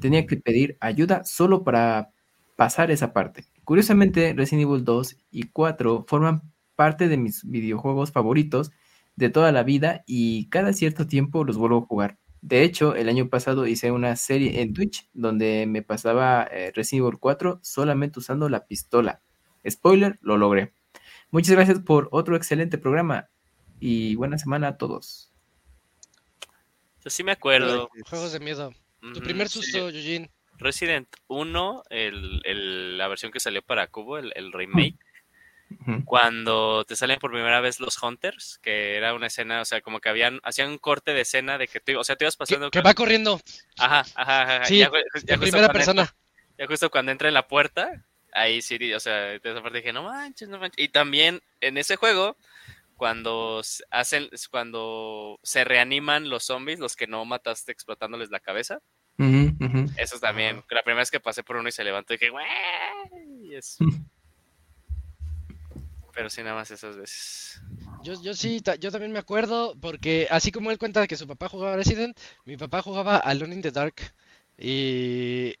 tenía 0.00 0.24
que 0.24 0.36
pedir 0.36 0.76
ayuda 0.80 1.24
solo 1.24 1.64
para 1.64 2.10
pasar 2.54 2.92
esa 2.92 3.12
parte. 3.12 3.44
Curiosamente, 3.70 4.34
Resident 4.36 4.68
Evil 4.68 4.84
2 4.84 5.16
y 5.30 5.44
4 5.44 6.04
forman 6.08 6.42
parte 6.74 7.06
de 7.06 7.16
mis 7.16 7.48
videojuegos 7.48 8.10
favoritos 8.10 8.72
de 9.14 9.30
toda 9.30 9.52
la 9.52 9.62
vida 9.62 10.02
y 10.08 10.48
cada 10.48 10.72
cierto 10.72 11.06
tiempo 11.06 11.44
los 11.44 11.56
vuelvo 11.56 11.78
a 11.78 11.86
jugar. 11.86 12.18
De 12.40 12.64
hecho, 12.64 12.96
el 12.96 13.08
año 13.08 13.28
pasado 13.28 13.68
hice 13.68 13.92
una 13.92 14.16
serie 14.16 14.60
en 14.60 14.74
Twitch 14.74 15.08
donde 15.12 15.66
me 15.68 15.82
pasaba 15.82 16.48
eh, 16.50 16.72
Resident 16.74 17.06
Evil 17.06 17.20
4 17.20 17.60
solamente 17.62 18.18
usando 18.18 18.48
la 18.48 18.66
pistola. 18.66 19.22
Spoiler, 19.64 20.18
lo 20.20 20.36
logré. 20.36 20.74
Muchas 21.30 21.54
gracias 21.54 21.78
por 21.78 22.08
otro 22.10 22.34
excelente 22.34 22.76
programa 22.76 23.30
y 23.78 24.16
buena 24.16 24.36
semana 24.36 24.66
a 24.66 24.78
todos. 24.78 25.32
Yo 27.04 27.10
sí 27.10 27.22
me 27.22 27.30
acuerdo. 27.30 27.88
Juegos 28.08 28.32
de 28.32 28.40
miedo. 28.40 28.74
Tu 29.14 29.20
primer 29.20 29.48
susto, 29.48 29.90
Eugene. 29.90 30.28
Resident 30.60 31.08
1, 31.28 31.82
el, 31.90 32.98
la 32.98 33.08
versión 33.08 33.32
que 33.32 33.40
salió 33.40 33.62
para 33.62 33.86
Cubo, 33.88 34.18
el, 34.18 34.52
remake. 34.52 34.96
Cuando 36.04 36.84
te 36.84 36.96
salen 36.96 37.20
por 37.20 37.30
primera 37.30 37.60
vez 37.60 37.78
los 37.78 38.02
Hunters, 38.02 38.58
que 38.60 38.96
era 38.96 39.14
una 39.14 39.28
escena, 39.28 39.60
o 39.60 39.64
sea, 39.64 39.80
como 39.80 40.00
que 40.00 40.08
habían, 40.08 40.40
hacían 40.42 40.68
un 40.68 40.78
corte 40.78 41.14
de 41.14 41.20
escena 41.20 41.58
de 41.58 41.68
que 41.68 41.78
tú, 41.80 41.96
o 41.98 42.04
sea, 42.04 42.16
te 42.16 42.24
ibas 42.24 42.36
pasando. 42.36 42.70
Que, 42.70 42.80
va 42.80 42.92
corriendo. 42.92 43.40
Ajá, 43.78 44.04
ajá, 44.14 44.42
ajá. 44.42 44.64
Sí, 44.64 44.78
ya, 44.78 44.90
primera 45.38 45.68
persona. 45.68 46.12
ya 46.58 46.66
justo 46.66 46.90
cuando 46.90 47.12
entra 47.12 47.28
en 47.28 47.34
la 47.34 47.46
puerta, 47.46 48.04
ahí 48.32 48.62
sí, 48.62 48.92
o 48.92 49.00
sea, 49.00 49.14
de 49.14 49.40
esa 49.42 49.62
parte 49.62 49.78
dije, 49.78 49.92
no 49.92 50.02
manches, 50.02 50.48
no 50.48 50.58
manches. 50.58 50.84
Y 50.84 50.88
también 50.88 51.40
en 51.60 51.78
ese 51.78 51.96
juego, 51.96 52.36
cuando 52.96 53.62
hacen, 53.90 54.28
cuando 54.50 55.38
se 55.42 55.64
reaniman 55.64 56.28
los 56.28 56.44
zombies, 56.44 56.80
los 56.80 56.96
que 56.96 57.06
no 57.06 57.24
mataste 57.24 57.72
explotándoles 57.72 58.30
la 58.30 58.40
cabeza. 58.40 58.80
Eso 59.96 60.18
también. 60.18 60.62
La 60.70 60.82
primera 60.82 61.00
vez 61.00 61.10
que 61.10 61.20
pasé 61.20 61.42
por 61.42 61.56
uno 61.56 61.68
y 61.68 61.72
se 61.72 61.84
levantó, 61.84 62.14
dije, 62.14 62.30
güey. 62.30 62.46
Pero 66.12 66.30
sí, 66.30 66.42
nada 66.42 66.56
más 66.56 66.70
esas 66.70 66.96
veces. 66.96 67.62
Yo, 68.02 68.20
yo 68.22 68.34
sí, 68.34 68.62
yo 68.80 68.90
también 68.90 69.12
me 69.12 69.18
acuerdo, 69.18 69.76
porque 69.80 70.26
así 70.30 70.50
como 70.50 70.70
él 70.70 70.78
cuenta 70.78 71.06
que 71.06 71.16
su 71.16 71.26
papá 71.26 71.48
jugaba 71.48 71.76
Resident, 71.76 72.18
mi 72.44 72.56
papá 72.56 72.82
jugaba 72.82 73.16
Alone 73.18 73.54
in 73.54 73.62
the 73.62 73.70
Dark. 73.70 73.94
Y 74.58 75.54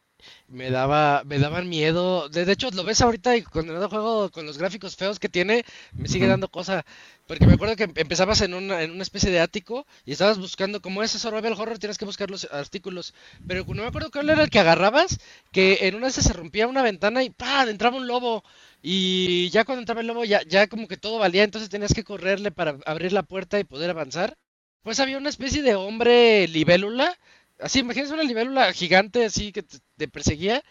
me 0.48 0.70
daba, 0.70 1.22
me 1.24 1.38
daban 1.38 1.68
miedo. 1.68 2.28
De, 2.28 2.50
hecho, 2.50 2.70
lo 2.72 2.84
ves 2.84 3.00
ahorita 3.00 3.36
y 3.36 3.42
cuando 3.42 3.72
no 3.72 3.88
juego 3.88 4.30
con 4.30 4.46
los 4.46 4.58
gráficos 4.58 4.96
feos 4.96 5.18
que 5.18 5.28
tiene, 5.28 5.64
me 5.92 6.08
sigue 6.08 6.26
dando 6.26 6.48
cosa. 6.48 6.84
Porque 7.26 7.46
me 7.46 7.54
acuerdo 7.54 7.76
que 7.76 7.84
empezabas 7.84 8.40
en 8.40 8.54
una, 8.54 8.82
en 8.82 8.90
una 8.90 9.02
especie 9.02 9.30
de 9.30 9.40
ático 9.40 9.86
y 10.04 10.12
estabas 10.12 10.38
buscando, 10.38 10.82
como 10.82 11.02
es 11.02 11.12
survival 11.12 11.52
horror, 11.52 11.78
tienes 11.78 11.98
que 11.98 12.04
buscar 12.04 12.30
los 12.30 12.48
artículos. 12.52 13.14
Pero 13.46 13.64
no 13.64 13.82
me 13.82 13.88
acuerdo 13.88 14.10
cuál 14.10 14.30
era 14.30 14.42
el 14.42 14.50
que 14.50 14.58
agarrabas, 14.58 15.18
que 15.52 15.78
en 15.82 15.94
una 15.94 16.10
se 16.10 16.32
rompía 16.32 16.66
una 16.66 16.82
ventana 16.82 17.22
y 17.22 17.30
¡pah! 17.30 17.64
entraba 17.68 17.96
un 17.96 18.06
lobo. 18.06 18.42
Y 18.82 19.50
ya 19.50 19.64
cuando 19.64 19.80
entraba 19.80 20.00
el 20.00 20.06
lobo, 20.06 20.24
ya, 20.24 20.42
ya 20.42 20.66
como 20.66 20.88
que 20.88 20.96
todo 20.96 21.18
valía, 21.18 21.44
entonces 21.44 21.70
tenías 21.70 21.94
que 21.94 22.04
correrle 22.04 22.50
para 22.50 22.78
abrir 22.86 23.12
la 23.12 23.22
puerta 23.22 23.58
y 23.60 23.64
poder 23.64 23.90
avanzar. 23.90 24.36
Pues 24.82 24.98
había 24.98 25.18
una 25.18 25.28
especie 25.28 25.62
de 25.62 25.74
hombre 25.74 26.48
libélula 26.48 27.16
Así, 27.60 27.80
imagínense 27.80 28.14
una 28.14 28.22
libélula 28.22 28.72
gigante 28.72 29.24
así 29.24 29.52
que 29.52 29.62
te, 29.62 30.08
perseguía. 30.08 30.62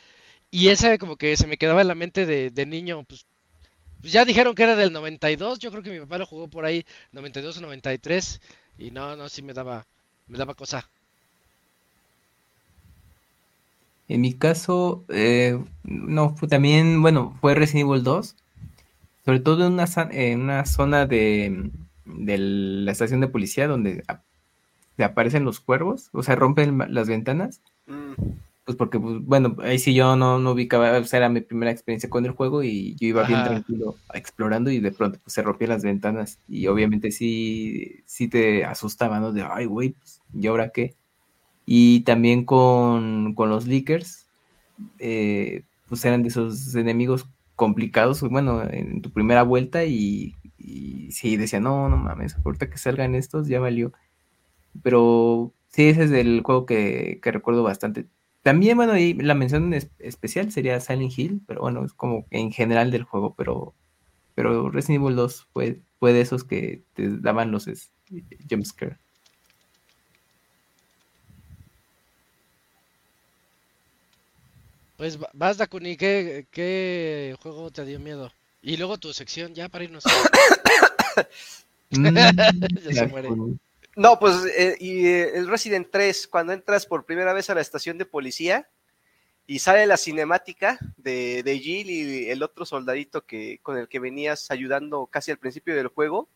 Y 0.52 0.70
esa 0.70 0.98
como 0.98 1.16
que 1.18 1.38
se 1.38 1.48
me 1.48 1.58
quedaba 1.58 1.82
en 1.82 1.88
la 1.88 1.96
mente 1.96 2.26
de, 2.26 2.66
niño. 2.66 3.04
Pues, 3.04 3.26
pues, 4.02 4.14
ya 4.14 4.26
dijeron 4.26 4.56
que 4.56 4.64
era 4.64 4.76
del 4.76 4.92
92. 4.92 5.60
Yo 5.60 5.72
creo 5.72 5.84
que 5.84 5.92
mi 5.92 6.00
papá 6.00 6.18
lo 6.18 6.26
jugó 6.26 6.48
por 6.48 6.66
ahí 6.66 6.86
92 7.12 7.58
o 7.58 7.62
93. 7.62 8.42
Y 8.80 8.92
no, 8.92 9.16
no, 9.16 9.30
sí 9.30 9.42
me 9.42 9.54
daba, 9.54 9.86
me 10.28 10.38
daba 10.38 10.56
cosa. 10.56 10.90
En 14.08 14.22
mi 14.22 14.34
caso, 14.34 15.06
eh, 15.10 15.60
no, 15.84 16.36
fue 16.36 16.48
también, 16.48 17.02
bueno, 17.04 17.38
fue 17.42 17.54
Resident 17.54 17.90
Evil 17.90 18.04
2. 18.04 18.36
Sobre 19.26 19.40
todo 19.42 19.68
en 19.68 19.74
una, 19.74 19.86
en 20.12 20.42
una 20.42 20.66
zona 20.66 21.06
de, 21.06 21.70
de 22.06 22.38
la 22.40 22.92
estación 22.92 23.22
de 23.22 23.28
policía 23.28 23.68
donde 23.68 24.04
aparecen 25.04 25.46
los 25.46 25.60
cuervos, 25.60 26.10
o 26.14 26.24
sea, 26.24 26.36
rompen 26.36 26.78
las 26.90 27.08
ventanas. 27.08 27.62
Mm. 27.88 28.14
Pues 28.70 28.78
porque, 28.78 29.00
pues, 29.00 29.26
bueno, 29.26 29.56
ahí 29.64 29.80
sí 29.80 29.96
yo 29.96 30.16
no, 30.16 30.38
no 30.38 30.52
ubicaba, 30.52 30.96
o 31.00 31.04
sea, 31.04 31.18
era 31.18 31.30
mi 31.30 31.42
primera 31.42 31.72
experiencia 31.72 32.08
con 32.08 32.24
el 32.26 32.34
juego 32.34 32.62
y 32.62 32.94
yo 33.00 33.08
iba 33.08 33.24
bien 33.24 33.44
tranquilo 33.44 33.96
explorando 34.14 34.70
y 34.70 34.80
de 34.80 34.92
pronto 34.92 35.18
pues, 35.24 35.34
se 35.34 35.42
rompían 35.42 35.72
las 35.72 35.82
ventanas 35.82 36.38
y 36.48 36.68
obviamente 36.68 37.12
sí, 37.12 38.04
sí 38.06 38.28
te 38.28 38.66
asustaba, 38.66 39.20
¿no? 39.20 39.32
De, 39.34 39.42
ay, 39.42 39.66
güey, 39.66 39.90
pues, 39.90 40.22
¿y 40.40 40.46
ahora 40.46 40.70
qué? 40.70 40.94
Y 41.66 42.02
también 42.02 42.46
con, 42.46 43.34
los 43.36 43.66
leakers, 43.66 44.28
eh, 45.00 45.64
pues 45.88 46.06
eran 46.06 46.22
de 46.22 46.30
esos 46.30 46.76
enemigos 46.76 47.28
complicados, 47.56 48.22
bueno, 48.22 48.64
en 48.70 49.02
tu 49.02 49.10
primera 49.10 49.42
vuelta 49.42 49.84
y, 49.86 50.36
y 50.60 51.12
sí, 51.12 51.38
decía, 51.38 51.60
no, 51.60 51.90
no 51.90 51.98
mames, 51.98 52.36
ahorita 52.46 52.70
que 52.70 52.78
salgan 52.78 53.16
estos 53.16 53.48
ya 53.48 53.60
valió. 53.60 53.94
Pero 54.84 55.54
sí, 55.70 55.90
ese 55.90 56.06
es 56.06 56.12
el 56.12 56.42
juego 56.44 56.66
que, 56.66 57.20
recuerdo 57.24 57.64
bastante. 57.64 58.06
También, 58.42 58.78
bueno, 58.78 58.98
y 58.98 59.14
la 59.14 59.36
mención 59.36 59.74
especial 59.74 60.52
sería 60.52 60.80
Silent 60.80 61.18
Hill, 61.18 61.42
pero 61.46 61.62
bueno, 61.62 61.86
es 61.86 61.94
como 61.94 62.26
en 62.32 62.52
general 62.52 62.92
del 62.92 63.04
juego, 63.04 63.36
pero, 63.36 63.76
pero 64.36 64.70
Resident 64.70 65.04
Evil 65.04 65.16
2 65.16 65.48
fue, 65.54 65.82
fue 66.00 66.14
de 66.14 66.22
esos 66.22 66.44
que 66.44 66.84
te 66.94 67.18
daban 67.20 67.52
los 67.52 67.68
jumpscare. 68.50 68.98
Pues 74.98 75.18
vas, 75.34 75.58
Dakuni, 75.58 75.96
¿qué, 75.96 76.48
¿qué 76.52 77.36
juego 77.42 77.72
te 77.72 77.86
dio 77.86 78.02
miedo? 78.02 78.34
Y 78.62 78.76
luego 78.76 78.98
tu 78.98 79.14
sección, 79.14 79.54
ya 79.54 79.70
para 79.70 79.86
irnos. 79.86 80.04
Ya 81.92 82.94
se 82.94 83.08
muere. 83.08 83.30
No, 84.00 84.18
pues 84.18 84.46
eh, 84.58 84.78
y 84.80 85.08
eh, 85.08 85.32
el 85.36 85.50
Resident 85.50 85.90
3, 85.92 86.30
cuando 86.30 86.54
entras 86.54 86.86
por 86.86 87.06
primera 87.06 87.34
vez 87.34 87.50
a 87.50 87.54
la 87.54 87.60
estación 87.60 87.98
de 87.98 88.06
policía 88.06 88.70
y 89.46 89.60
sale 89.60 89.86
la 89.88 89.98
cinemática 89.98 90.80
de, 90.96 91.44
de 91.44 91.60
Jill 91.60 91.90
y 91.90 92.30
el 92.30 92.42
otro 92.42 92.66
soldadito 92.66 93.26
que, 93.26 93.60
con 93.62 93.78
el 93.78 93.90
que 93.90 94.00
venías 94.00 94.52
ayudando 94.52 95.08
casi 95.08 95.32
al 95.32 95.38
principio 95.38 95.76
del 95.76 95.90
juego, 95.90 96.30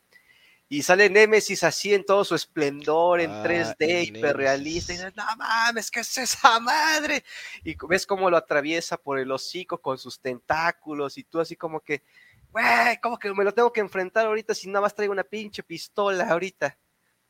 y 0.67 0.83
sale 0.83 1.09
Nemesis 1.09 1.63
así 1.63 1.93
en 1.93 2.05
todo 2.05 2.25
su 2.25 2.35
esplendor, 2.35 3.21
en 3.21 3.31
3D, 3.31 3.75
ah, 3.79 4.01
hiperrealista, 4.01 4.91
y 4.91 4.97
dices, 4.97 5.15
no 5.15 5.23
mames, 5.37 5.89
¿qué 5.89 6.01
es 6.01 6.17
esa 6.17 6.59
madre? 6.59 7.23
Y 7.63 7.77
ves 7.87 8.05
cómo 8.05 8.29
lo 8.29 8.35
atraviesa 8.35 8.97
por 8.97 9.19
el 9.19 9.31
hocico 9.31 9.77
con 9.77 9.97
sus 9.97 10.19
tentáculos, 10.19 11.17
y 11.17 11.23
tú 11.23 11.39
así 11.39 11.55
como 11.55 11.79
que, 11.79 12.03
güey, 12.51 12.99
como 13.01 13.17
que 13.17 13.33
me 13.33 13.45
lo 13.45 13.53
tengo 13.53 13.71
que 13.71 13.79
enfrentar 13.79 14.25
ahorita 14.25 14.53
si 14.53 14.67
nada 14.67 14.81
más 14.81 14.93
traigo 14.93 15.13
una 15.13 15.23
pinche 15.23 15.63
pistola 15.63 16.27
ahorita. 16.29 16.77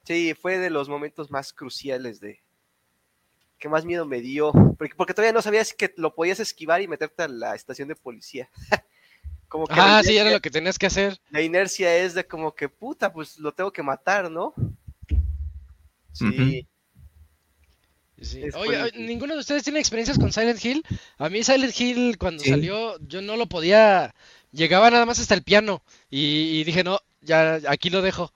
Sí, 0.03 0.33
fue 0.33 0.57
de 0.57 0.69
los 0.69 0.89
momentos 0.89 1.31
más 1.31 1.53
cruciales 1.53 2.19
de 2.19 2.41
que 3.57 3.69
más 3.69 3.85
miedo 3.85 4.05
me 4.05 4.19
dio, 4.19 4.51
porque, 4.77 4.93
porque 4.93 5.13
todavía 5.13 5.31
no 5.31 5.41
sabías 5.41 5.73
que 5.73 5.93
lo 5.95 6.13
podías 6.13 6.41
esquivar 6.41 6.81
y 6.81 6.87
meterte 6.89 7.23
a 7.23 7.29
la 7.29 7.55
estación 7.55 7.87
de 7.87 7.95
policía. 7.95 8.49
como 9.47 9.67
que 9.67 9.75
ah, 9.77 10.01
sí, 10.03 10.17
era 10.17 10.31
lo 10.31 10.41
que 10.41 10.51
tenías 10.51 10.77
que 10.77 10.87
hacer. 10.87 11.17
La 11.29 11.41
inercia 11.41 11.95
es 11.95 12.13
de 12.13 12.27
como 12.27 12.53
que 12.53 12.67
puta, 12.67 13.13
pues 13.13 13.37
lo 13.37 13.53
tengo 13.53 13.71
que 13.71 13.81
matar, 13.81 14.29
¿no? 14.29 14.53
Sí. 16.11 16.67
Oye, 18.55 18.91
¿ninguno 18.95 19.33
de 19.33 19.39
ustedes 19.39 19.63
tiene 19.63 19.79
experiencias 19.79 20.19
con 20.19 20.33
Silent 20.33 20.63
Hill? 20.63 20.83
A 21.17 21.29
mí 21.29 21.43
Silent 21.43 21.79
Hill 21.79 22.17
cuando 22.17 22.43
salió 22.43 22.97
yo 22.99 23.21
no 23.21 23.37
lo 23.37 23.47
podía, 23.47 24.13
llegaba 24.51 24.91
nada 24.91 25.05
más 25.05 25.19
hasta 25.19 25.35
el 25.35 25.43
piano 25.43 25.83
y 26.09 26.63
dije, 26.65 26.83
no, 26.83 26.99
ya 27.21 27.61
aquí 27.67 27.89
lo 27.89 28.01
dejo. 28.01 28.33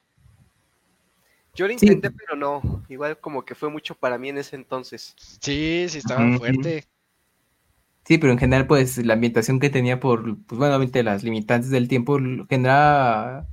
Yo 1.57 1.65
lo 1.65 1.73
intenté, 1.73 2.11
pero 2.11 2.35
no. 2.35 2.61
Igual 2.87 3.17
como 3.19 3.43
que 3.43 3.55
fue 3.55 3.69
mucho 3.69 3.95
para 3.95 4.19
mí 4.19 4.29
en 4.29 4.37
ese 4.37 4.55
entonces. 4.55 5.15
Sí, 5.17 5.87
sí, 5.89 5.97
estaba 5.97 6.37
fuerte. 6.37 6.85
Sí, 8.05 8.19
pero 8.19 8.31
en 8.31 8.39
general, 8.39 8.67
pues 8.67 9.03
la 9.03 9.15
ambientación 9.15 9.59
que 9.59 9.71
tenía 9.71 9.99
por, 9.99 10.37
pues 10.45 10.59
bueno, 10.59 10.75
obviamente 10.75 11.01
las 11.03 11.23
limitantes 11.23 11.71
del 11.71 11.87
tiempo 11.87 12.19
generaba, 12.47 13.47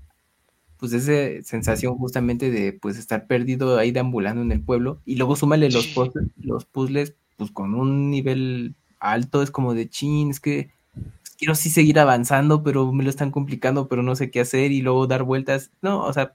pues 0.77 0.93
esa 0.93 1.43
sensación 1.43 1.97
justamente 1.97 2.51
de, 2.51 2.75
pues 2.75 2.99
estar 2.99 3.27
perdido 3.27 3.79
ahí 3.79 3.91
deambulando 3.91 4.43
en 4.43 4.53
el 4.53 4.61
pueblo. 4.61 5.01
Y 5.07 5.17
luego 5.17 5.35
súmale 5.35 5.71
los, 5.71 5.87
puzzles, 5.87 6.29
los 6.41 6.67
puzzles, 6.67 7.15
pues 7.39 7.51
con 7.51 7.75
un 7.75 8.11
nivel 8.11 8.75
alto, 9.01 9.43
es 9.43 9.51
como 9.51 9.73
de 9.73 9.89
chin, 9.89 10.31
es 10.31 10.41
que 10.41 10.71
pues, 10.93 11.31
quiero 11.39 11.55
sí 11.55 11.71
seguir 11.71 11.99
avanzando, 11.99 12.63
pero 12.63 12.93
me 12.93 13.03
lo 13.03 13.09
están 13.09 13.31
complicando, 13.31 13.89
pero 13.89 14.03
no 14.03 14.15
sé 14.15 14.31
qué 14.31 14.41
hacer 14.41 14.73
y 14.73 14.83
luego 14.83 15.07
dar 15.07 15.23
vueltas. 15.23 15.71
No, 15.81 16.05
o 16.05 16.13
sea, 16.13 16.35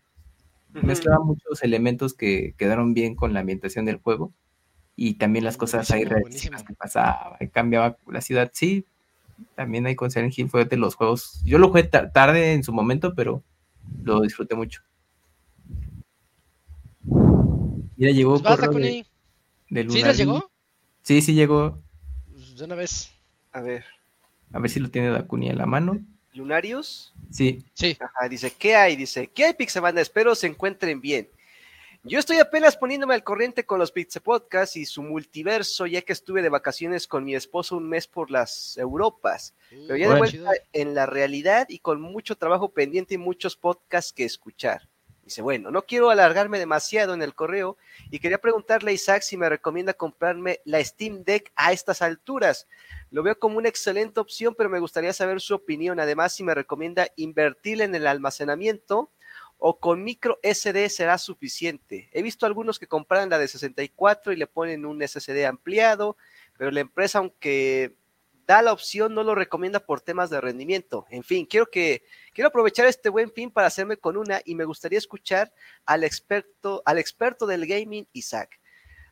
Mezclaba 0.74 1.24
muchos 1.24 1.64
elementos 1.64 2.14
que 2.14 2.54
quedaron 2.58 2.94
bien 2.94 3.16
con 3.16 3.34
la 3.34 3.40
ambientación 3.40 3.86
del 3.86 3.98
juego 3.98 4.34
y 4.96 5.16
también 5.16 5.46
las 5.46 5.58
cosas 5.58 5.90
ahí 5.92 6.06
que 6.06 6.74
pasaba, 6.78 7.38
cambiaba 7.52 7.98
la 8.08 8.22
ciudad. 8.22 8.52
Sí, 8.54 8.86
también 9.56 9.86
hay 9.88 9.96
con 9.96 10.12
Silent 10.12 10.38
Hill 10.38 10.50
fue 10.50 10.66
de 10.66 10.78
los 10.78 10.96
juegos. 10.96 11.42
Yo 11.46 11.58
lo 11.58 11.70
jugué 11.70 11.84
tarde 11.84 12.54
en 12.54 12.64
su 12.64 12.74
momento, 12.74 13.16
pero 13.16 13.44
lo 14.04 14.22
disfruté 14.22 14.56
mucho. 14.56 14.82
Mira, 17.96 18.12
llegó 18.12 18.42
pues 18.42 18.60
de, 19.70 19.86
¿Sí 19.90 20.04
llegó? 20.14 20.50
Sí, 21.02 21.22
sí 21.22 21.34
llegó. 21.34 21.82
Pues, 22.32 22.56
de 22.56 22.66
una 22.66 22.76
vez. 22.76 23.12
A 23.52 23.62
ver. 23.62 23.86
A 24.52 24.60
ver 24.60 24.70
si 24.70 24.80
lo 24.80 24.90
tiene 24.90 25.10
Dakuni 25.10 25.50
en 25.50 25.58
la 25.58 25.66
mano. 25.66 26.00
Lunarius. 26.34 27.14
Sí. 27.32 27.64
Sí. 27.74 27.98
Ajá, 28.00 28.28
dice, 28.28 28.52
¿qué 28.58 28.76
hay? 28.76 28.96
Dice, 28.96 29.28
¿qué 29.28 29.46
hay, 29.46 29.54
Pixabanda? 29.54 30.02
Espero 30.02 30.36
se 30.36 30.48
encuentren 30.48 31.02
bien. 31.02 31.30
Yo 32.04 32.18
estoy 32.18 32.38
apenas 32.38 32.78
poniéndome 32.78 33.14
al 33.14 33.26
corriente 33.26 33.66
con 33.66 33.78
los 33.78 33.92
Pizza 33.92 34.22
Podcast 34.22 34.78
y 34.78 34.86
su 34.86 35.04
multiverso, 35.04 35.86
ya 35.86 36.02
que 36.02 36.14
estuve 36.14 36.42
de 36.42 36.48
vacaciones 36.48 37.08
con 37.08 37.26
mi 37.26 37.36
esposo 37.36 37.76
un 37.76 37.90
mes 37.90 38.08
por 38.08 38.32
las 38.32 38.78
Europas. 38.78 39.54
Pero 39.70 39.98
ya 39.98 40.10
de 40.10 40.18
vuelta 40.18 40.52
en 40.72 40.96
la 40.96 41.06
realidad 41.06 41.68
y 41.68 41.80
con 41.80 42.00
mucho 42.00 42.38
trabajo 42.38 42.70
pendiente 42.70 43.16
y 43.16 43.18
muchos 43.18 43.58
podcasts 43.58 44.14
que 44.14 44.24
escuchar. 44.24 44.88
Dice, 45.30 45.44
bueno, 45.44 45.70
no 45.70 45.84
quiero 45.84 46.10
alargarme 46.10 46.58
demasiado 46.58 47.14
en 47.14 47.22
el 47.22 47.36
correo 47.36 47.78
y 48.10 48.18
quería 48.18 48.40
preguntarle 48.40 48.90
a 48.90 48.94
Isaac 48.96 49.22
si 49.22 49.38
me 49.38 49.48
recomienda 49.48 49.94
comprarme 49.94 50.60
la 50.66 50.84
Steam 50.84 51.24
Deck 51.24 51.52
a 51.56 51.72
estas 51.72 52.02
alturas. 52.02 52.68
Lo 53.12 53.22
veo 53.22 53.38
como 53.38 53.60
una 53.60 53.70
excelente 53.70 54.20
opción, 54.20 54.56
pero 54.58 54.72
me 54.72 54.80
gustaría 54.80 55.14
saber 55.14 55.40
su 55.40 55.54
opinión. 55.54 56.00
Además, 56.00 56.34
si 56.34 56.44
me 56.44 56.56
recomienda 56.56 57.10
invertir 57.16 57.80
en 57.84 57.94
el 57.94 58.08
almacenamiento 58.08 59.12
o 59.60 59.78
con 59.80 60.04
micro 60.04 60.40
SD 60.42 60.90
será 60.90 61.20
suficiente. 61.20 62.10
He 62.12 62.24
visto 62.24 62.48
algunos 62.48 62.80
que 62.80 62.88
compran 62.88 63.30
la 63.30 63.38
de 63.38 63.48
64 63.48 64.34
y 64.34 64.36
le 64.36 64.48
ponen 64.48 64.84
un 64.84 65.08
SSD 65.08 65.46
ampliado, 65.46 66.18
pero 66.58 66.72
la 66.72 66.80
empresa, 66.80 67.20
aunque 67.20 67.94
da 68.50 68.64
la 68.64 68.74
opción, 68.74 69.14
no 69.14 69.24
lo 69.24 69.36
recomienda 69.36 69.80
por 69.80 70.02
temas 70.02 70.32
de 70.32 70.42
rendimiento. 70.42 71.06
En 71.12 71.22
fin, 71.22 71.46
quiero 71.46 71.68
que 71.68 72.02
quiero 72.34 72.48
aprovechar 72.48 72.88
este 72.88 73.10
buen 73.10 73.32
fin 73.32 73.52
para 73.52 73.68
hacerme 73.68 73.98
con 73.98 74.18
una 74.18 74.42
y 74.44 74.56
me 74.56 74.66
gustaría 74.66 74.98
escuchar 74.98 75.54
al 75.86 76.04
experto, 76.04 76.82
al 76.84 76.98
experto 76.98 77.46
del 77.46 77.68
gaming, 77.68 78.08
Isaac. 78.12 78.60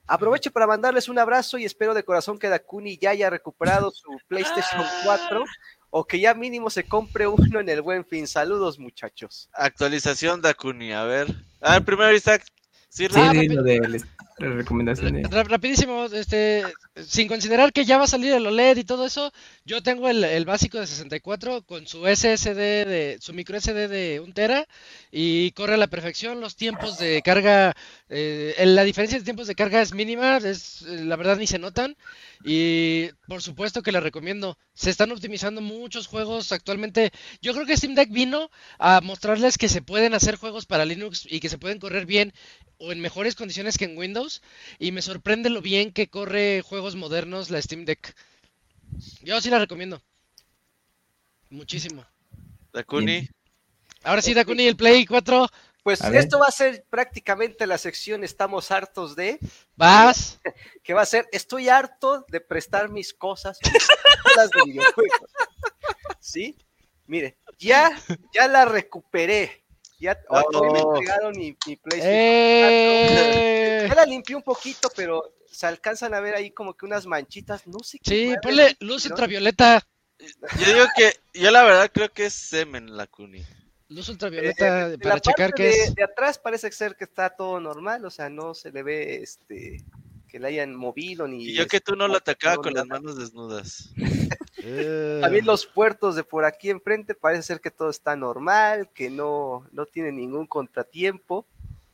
Aprovecho 0.07 0.49
para 0.49 0.66
mandarles 0.66 1.07
un 1.07 1.19
abrazo 1.19 1.59
y 1.59 1.66
espero 1.66 1.93
de 1.93 2.01
corazón 2.01 2.40
que 2.40 2.49
Dakuni 2.49 2.98
ya 2.98 3.11
haya 3.11 3.30
recuperado 3.30 3.91
su 3.91 4.09
PlayStation 4.27 4.83
4 5.03 5.45
o 5.91 6.03
que 6.03 6.19
ya 6.19 6.33
mínimo 6.33 6.72
se 6.72 6.88
compre 6.88 7.27
uno 7.27 7.59
en 7.59 7.69
el 7.69 7.83
buen 7.83 8.06
fin. 8.06 8.25
Saludos, 8.25 8.80
muchachos. 8.80 9.51
Actualización 9.53 10.41
Dakuni, 10.41 10.93
a 10.93 11.03
ver. 11.03 11.27
A 11.61 11.74
ver, 11.74 11.85
primero 11.85 12.11
Isaac. 12.11 12.43
Sí, 12.90 13.06
sí, 13.07 13.48
lo 13.49 13.61
de 13.61 14.01
recomendaciones. 14.40 15.30
Rapidísimo, 15.30 16.06
este, 16.06 16.64
sin 17.06 17.27
considerar 17.27 17.74
que 17.74 17.85
ya 17.85 17.98
va 17.98 18.06
a 18.06 18.08
salir 18.08 18.34
el 18.34 18.48
OLED 18.48 18.77
y 18.77 18.84
todo 18.84 19.06
eso, 19.06 19.32
yo 19.66 19.84
tengo 19.84 20.09
el, 20.09 20.24
el 20.24 20.45
básico 20.45 20.80
de 20.80 20.88
64 20.88 21.64
con 21.64 21.88
su 21.88 22.06
SSD 22.06 22.85
de 22.85 23.17
su 23.22 23.34
micro 23.34 23.59
SD 23.59 23.88
de 23.88 24.19
1 24.19 24.34
tera 24.34 24.67
y 25.11 25.51
corre 25.51 25.76
a 25.76 25.77
la 25.77 25.88
perfección. 25.88 26.42
Los 26.42 26.56
tiempos 26.56 26.98
de 26.98 27.22
carga, 27.22 27.76
eh, 28.09 28.56
la 28.66 28.84
diferencia 28.84 29.17
de 29.17 29.26
tiempos 29.26 29.48
de 29.48 29.56
carga 29.56 29.82
es 29.82 29.93
mínima, 29.93 30.38
es 30.38 30.82
la 30.82 31.16
verdad 31.16 31.38
ni 31.38 31.48
se 31.48 31.59
notan 31.59 31.95
y 32.43 33.09
por 33.27 33.42
supuesto 33.42 33.82
que 33.82 33.92
la 33.92 34.00
recomiendo. 34.00 34.58
Se 34.74 34.90
están 34.90 35.11
optimizando 35.11 35.61
muchos 35.61 36.08
juegos 36.08 36.51
actualmente. 36.51 37.11
Yo 37.42 37.53
creo 37.53 37.66
que 37.66 37.77
Steam 37.77 37.95
Deck 37.95 38.11
vino 38.11 38.50
a 38.80 39.01
mostrarles 39.01 39.58
que 39.58 39.69
se 39.69 39.82
pueden 39.82 40.14
hacer 40.14 40.35
juegos 40.35 40.66
para 40.66 40.85
Linux 40.85 41.27
y 41.30 41.40
que 41.40 41.50
se 41.50 41.58
pueden 41.58 41.80
correr 41.80 42.06
bien 42.06 42.34
o 42.80 42.92
en 42.92 43.01
mejores 43.01 43.35
condiciones 43.35 43.77
que 43.77 43.85
en 43.85 43.98
Windows 43.98 44.42
y 44.80 44.92
me 44.92 45.01
sorprende 45.01 45.50
lo 45.50 45.61
bien 45.61 45.92
que 45.92 46.09
corre 46.09 46.61
juegos 46.61 46.86
modernos 46.95 47.49
la 47.49 47.61
Steam 47.61 47.85
Deck. 47.85 48.16
Yo 49.22 49.40
sí 49.41 49.49
la 49.49 49.59
recomiendo. 49.59 50.01
Muchísimo. 51.49 52.06
Dakuni. 52.74 53.27
Ahora 54.03 54.22
sí, 54.22 54.33
Dakuni, 54.33 54.67
el 54.67 54.75
Play 54.75 55.06
4. 55.06 55.48
Pues 55.83 56.01
A 56.01 56.09
ver. 56.09 56.19
esto 56.22 56.40
va 56.40 56.48
a 56.48 56.51
ser 56.51 56.85
prácticamente 56.90 57.66
la 57.66 57.77
sección 57.77 58.24
Estamos 58.25 58.72
hartos 58.72 59.16
de, 59.16 59.40
Vas. 59.77 60.40
que 60.83 60.93
va 60.93 61.01
a 61.03 61.06
ser 61.06 61.27
Estoy 61.32 61.69
harto 61.69 62.25
de 62.30 62.41
prestar 62.41 62.90
mis 62.90 63.14
cosas 63.14 63.57
a 63.64 63.69
mis 63.72 63.88
consolas 63.88 64.49
de 64.51 64.64
videojuegos. 64.66 65.32
¿Sí? 66.19 66.57
Mire, 67.06 67.38
ya, 67.57 67.98
ya 68.33 68.48
la 68.49 68.66
recuperé. 68.66 69.64
Ya, 69.99 70.19
hoy 70.30 70.43
me 70.74 70.80
Oh. 70.82 70.95
entregaron 70.98 71.32
mi, 71.38 71.57
mi 71.66 71.75
PlayStation. 71.77 72.14
Eh, 72.14 73.85
Ya 73.88 73.95
la 73.95 74.06
limpié 74.06 74.35
un 74.35 74.43
poquito, 74.43 74.90
pero 74.95 75.33
se 75.57 75.65
alcanzan 75.65 76.13
a 76.13 76.19
ver 76.19 76.35
ahí 76.35 76.51
como 76.51 76.75
que 76.77 76.85
unas 76.85 77.07
manchitas. 77.07 77.65
No 77.65 77.79
sé 77.79 77.97
qué. 77.97 78.11
Sí, 78.11 78.25
madre, 78.27 78.39
ponle 78.43 78.77
luz 78.79 79.05
¿no? 79.05 79.09
ultravioleta. 79.15 79.81
Yo 80.19 80.71
digo 80.71 80.85
que, 80.95 81.15
yo 81.33 81.49
la 81.49 81.63
verdad 81.63 81.89
creo 81.91 82.13
que 82.13 82.27
es 82.27 82.33
semen 82.33 82.95
la 82.95 83.07
Kuni. 83.07 83.43
Luz 83.89 84.07
Eh, 84.07 84.11
ultravioleta 84.11 84.89
de 84.89 84.99
para 84.99 85.15
la 85.15 85.21
checar 85.21 85.49
parte 85.49 85.63
que 85.63 85.69
de, 85.69 85.83
es. 85.85 85.95
de 85.95 86.03
atrás 86.03 86.37
parece 86.37 86.71
ser 86.71 86.95
que 86.95 87.05
está 87.05 87.31
todo 87.31 87.59
normal, 87.59 88.05
o 88.05 88.11
sea, 88.11 88.29
no 88.29 88.53
se 88.53 88.71
le 88.71 88.83
ve 88.83 89.23
este 89.23 89.83
que 90.27 90.39
le 90.39 90.49
hayan 90.49 90.75
movido 90.75 91.27
ni. 91.27 91.43
Y 91.45 91.53
yo 91.55 91.65
que 91.65 91.79
tú 91.81 91.95
no 91.95 92.07
lo 92.07 92.17
atacaba 92.17 92.57
con 92.57 92.75
las 92.75 92.85
manos 92.85 93.17
desnudas. 93.17 93.89
Eh, 94.59 95.19
También 95.23 95.47
los 95.47 95.65
puertos 95.65 96.15
de 96.15 96.23
por 96.23 96.45
aquí 96.45 96.69
enfrente 96.69 97.15
parece 97.15 97.41
ser 97.41 97.61
que 97.61 97.71
todo 97.71 97.89
está 97.89 98.15
normal, 98.15 98.91
que 98.93 99.09
no, 99.09 99.67
no 99.71 99.87
tiene 99.87 100.11
ningún 100.11 100.45
contratiempo, 100.45 101.47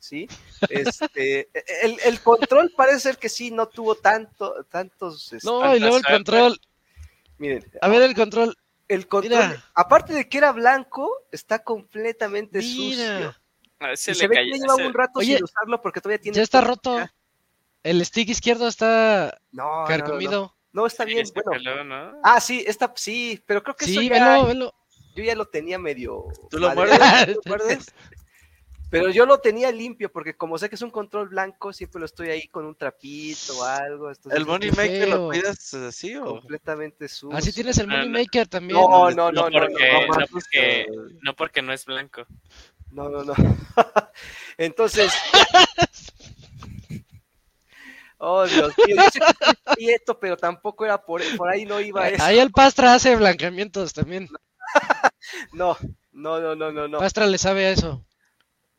¿sí? 0.04 0.28
Este, 0.70 1.50
el, 1.84 1.98
el 2.04 2.20
control 2.22 2.74
parece 2.76 3.00
ser 3.00 3.18
que 3.18 3.30
sí, 3.30 3.52
no 3.52 3.68
tuvo 3.70 3.96
tanto, 3.96 4.66
tantos... 4.70 5.32
este, 5.32 5.48
No, 5.50 5.74
y 5.76 5.80
luego 5.80 5.98
el 5.98 6.04
control. 6.04 6.60
miren, 7.38 7.64
A 7.82 7.88
ver 7.88 8.02
el 8.02 8.14
control. 8.14 8.58
el 8.90 9.08
control, 9.08 9.48
mira. 9.48 9.66
aparte 9.74 10.14
de 10.14 10.28
que 10.28 10.38
era 10.38 10.52
blanco, 10.52 11.10
está 11.32 11.60
completamente 11.64 12.62
sucio. 12.62 13.16
Mira. 13.16 13.42
A 13.80 13.88
ver 13.88 13.98
si 13.98 14.12
Y 14.12 14.14
le 14.16 14.20
se 14.20 14.28
ve 14.28 14.36
cae- 14.36 14.52
que 14.52 14.60
lleva 14.60 14.74
ese- 14.76 14.86
un 14.88 14.94
rato 14.94 15.20
Oye, 15.20 15.36
sin 15.36 15.44
usarlo 15.46 15.82
porque 15.82 16.02
todavía 16.02 16.22
tiene... 16.22 16.36
Ya 16.36 16.44
está 16.44 16.60
todo- 16.60 16.70
roto. 16.70 17.10
El 17.82 18.06
stick 18.06 18.30
izquierdo 18.30 18.68
está 18.68 19.38
No, 19.52 19.64
no, 19.64 19.72
no, 19.76 19.82
no. 19.82 19.88
carcomido. 19.88 20.56
No, 20.74 20.86
está 20.86 21.04
sí, 21.04 21.10
bien, 21.12 21.22
este 21.24 21.42
bueno. 21.46 22.20
Ah, 22.24 22.40
sí, 22.42 22.64
está, 22.68 22.92
sí, 22.96 23.42
pero 23.46 23.62
creo 23.64 23.76
que 23.76 23.86
eso 23.86 24.00
Sí, 24.02 24.10
ya, 24.10 24.14
velo, 24.34 24.46
velo. 24.48 24.74
yo 25.16 25.24
ya 25.24 25.36
lo 25.36 25.46
tenía 25.46 25.78
medio... 25.80 26.26
¿Tú 26.50 26.60
lo 26.60 26.74
muerdes? 26.76 26.98
¿tú 27.26 27.34
lo 27.36 27.42
muerdes? 27.46 27.86
Pero 28.94 29.10
yo 29.10 29.26
lo 29.26 29.40
tenía 29.40 29.72
limpio 29.72 30.12
porque 30.12 30.36
como 30.36 30.56
sé 30.60 30.70
que 30.70 30.76
es 30.76 30.82
un 30.84 30.92
control 30.92 31.30
blanco, 31.30 31.74
siempre 31.74 32.00
lo 32.00 32.06
estoy 32.06 32.30
ahí 32.30 32.48
con 32.48 32.64
un 32.64 32.76
trapito 32.76 33.58
o 33.58 33.64
algo. 33.64 34.10
entonces 34.10 34.40
¿El 34.40 34.46
Money 34.46 34.70
Maker 34.70 35.08
lo 35.10 35.30
cuidas 35.30 35.74
así 35.74 36.16
o? 36.16 36.26
completamente 36.26 37.08
sucio. 37.08 37.36
Así 37.36 37.52
tienes 37.52 37.80
el 37.80 37.88
Money 37.88 38.08
no. 38.08 38.20
Maker 38.20 38.48
también. 38.48 38.80
No, 38.80 39.10
no, 39.10 39.32
no, 39.32 39.32
No, 39.32 39.50
no, 39.50 39.60
porque, 39.60 39.92
no, 39.92 40.02
no, 40.02 40.20
no, 40.20 40.28
porque, 40.28 40.88
no 41.24 41.36
porque 41.36 41.62
no 41.64 41.74
es 41.74 41.86
blanco. 41.86 42.28
no, 42.92 43.10
no, 43.10 43.24
no. 43.24 43.34
Entonces. 44.60 45.12
Oh, 48.26 48.46
Dios 48.46 48.74
mío, 48.88 48.96
yo 48.96 49.10
sé 49.12 49.20
que 49.20 49.26
estoy 49.26 49.76
prieto, 49.76 50.18
pero 50.18 50.38
tampoco 50.38 50.86
era 50.86 51.04
por, 51.04 51.22
por 51.36 51.50
ahí 51.50 51.66
no 51.66 51.82
iba 51.82 52.08
eso. 52.08 52.24
Ahí 52.24 52.40
el 52.40 52.52
Pastra 52.52 52.94
hace 52.94 53.18
blancamientos 53.18 53.92
también. 53.92 54.30
No, 55.52 55.76
no, 56.14 56.40
no, 56.40 56.56
no, 56.56 56.72
no, 56.72 56.88
no. 56.88 57.00
Pastra 57.00 57.28
le 57.28 57.38
sabe 57.38 57.66
a 57.66 57.72
eso. 57.72 58.06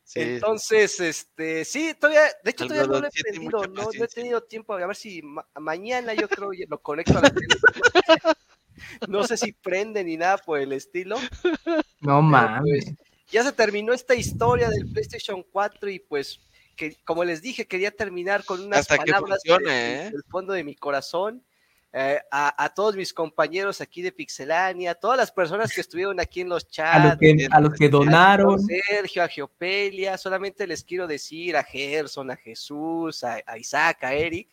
Sí. 0.05 0.21
Entonces, 0.21 0.99
este, 0.99 1.65
sí, 1.65 1.95
todavía, 1.99 2.21
de 2.43 2.51
hecho 2.51 2.67
todavía 2.67 2.87
no 2.87 2.99
lo 3.01 3.07
he 3.07 3.11
prendido, 3.11 3.65
no, 3.67 3.89
no 3.91 4.03
he 4.03 4.07
tenido 4.07 4.41
tiempo, 4.43 4.73
a 4.75 4.85
ver 4.85 4.95
si 4.95 5.21
ma- 5.23 5.45
mañana 5.59 6.13
yo 6.13 6.29
creo 6.29 6.53
ya 6.53 6.65
lo 6.69 6.79
conecto 6.79 7.17
a 7.17 7.21
la 7.23 7.29
tele. 7.31 7.47
No 9.07 9.23
sé 9.25 9.37
si 9.37 9.51
prende 9.53 10.03
ni 10.03 10.17
nada 10.17 10.37
por 10.37 10.59
el 10.59 10.73
estilo. 10.73 11.17
No 12.01 12.21
mames. 12.21 12.85
pues, 12.85 12.95
ya 13.31 13.43
se 13.43 13.51
terminó 13.53 13.93
esta 13.93 14.15
historia 14.15 14.69
del 14.69 14.91
PlayStation 14.91 15.43
4 15.49 15.89
y 15.89 15.99
pues, 15.99 16.39
que, 16.75 16.95
como 17.05 17.23
les 17.23 17.41
dije, 17.41 17.65
quería 17.67 17.91
terminar 17.91 18.43
con 18.43 18.61
unas 18.61 18.81
Hasta 18.81 18.97
que 18.99 19.11
palabras 19.11 19.39
funcione, 19.45 20.07
¿eh? 20.07 20.11
del 20.11 20.23
fondo 20.29 20.53
de 20.53 20.63
mi 20.63 20.75
corazón. 20.75 21.43
Eh, 21.97 22.19
a, 22.29 22.61
a 22.61 22.73
todos 22.73 22.93
mis 22.97 23.13
compañeros 23.13 23.79
aquí 23.79 24.01
de 24.01 24.11
Pixelania, 24.11 24.91
a 24.91 24.95
todas 24.95 25.15
las 25.17 25.31
personas 25.31 25.73
que 25.73 25.79
estuvieron 25.79 26.19
aquí 26.19 26.41
en 26.41 26.49
los 26.49 26.67
chats, 26.69 26.93
A 26.93 27.07
los 27.07 27.17
que, 27.17 27.47
a 27.49 27.59
los 27.61 27.73
que 27.73 27.87
donaron. 27.87 28.55
a 28.55 28.57
Sergio, 28.59 29.23
a 29.23 29.29
Geopelia, 29.29 30.17
solamente 30.17 30.67
les 30.67 30.83
quiero 30.83 31.07
decir 31.07 31.55
a 31.55 31.63
Gerson, 31.63 32.31
a 32.31 32.35
Jesús, 32.35 33.23
a, 33.23 33.41
a 33.45 33.57
Isaac, 33.57 34.03
a 34.03 34.13
Eric, 34.13 34.49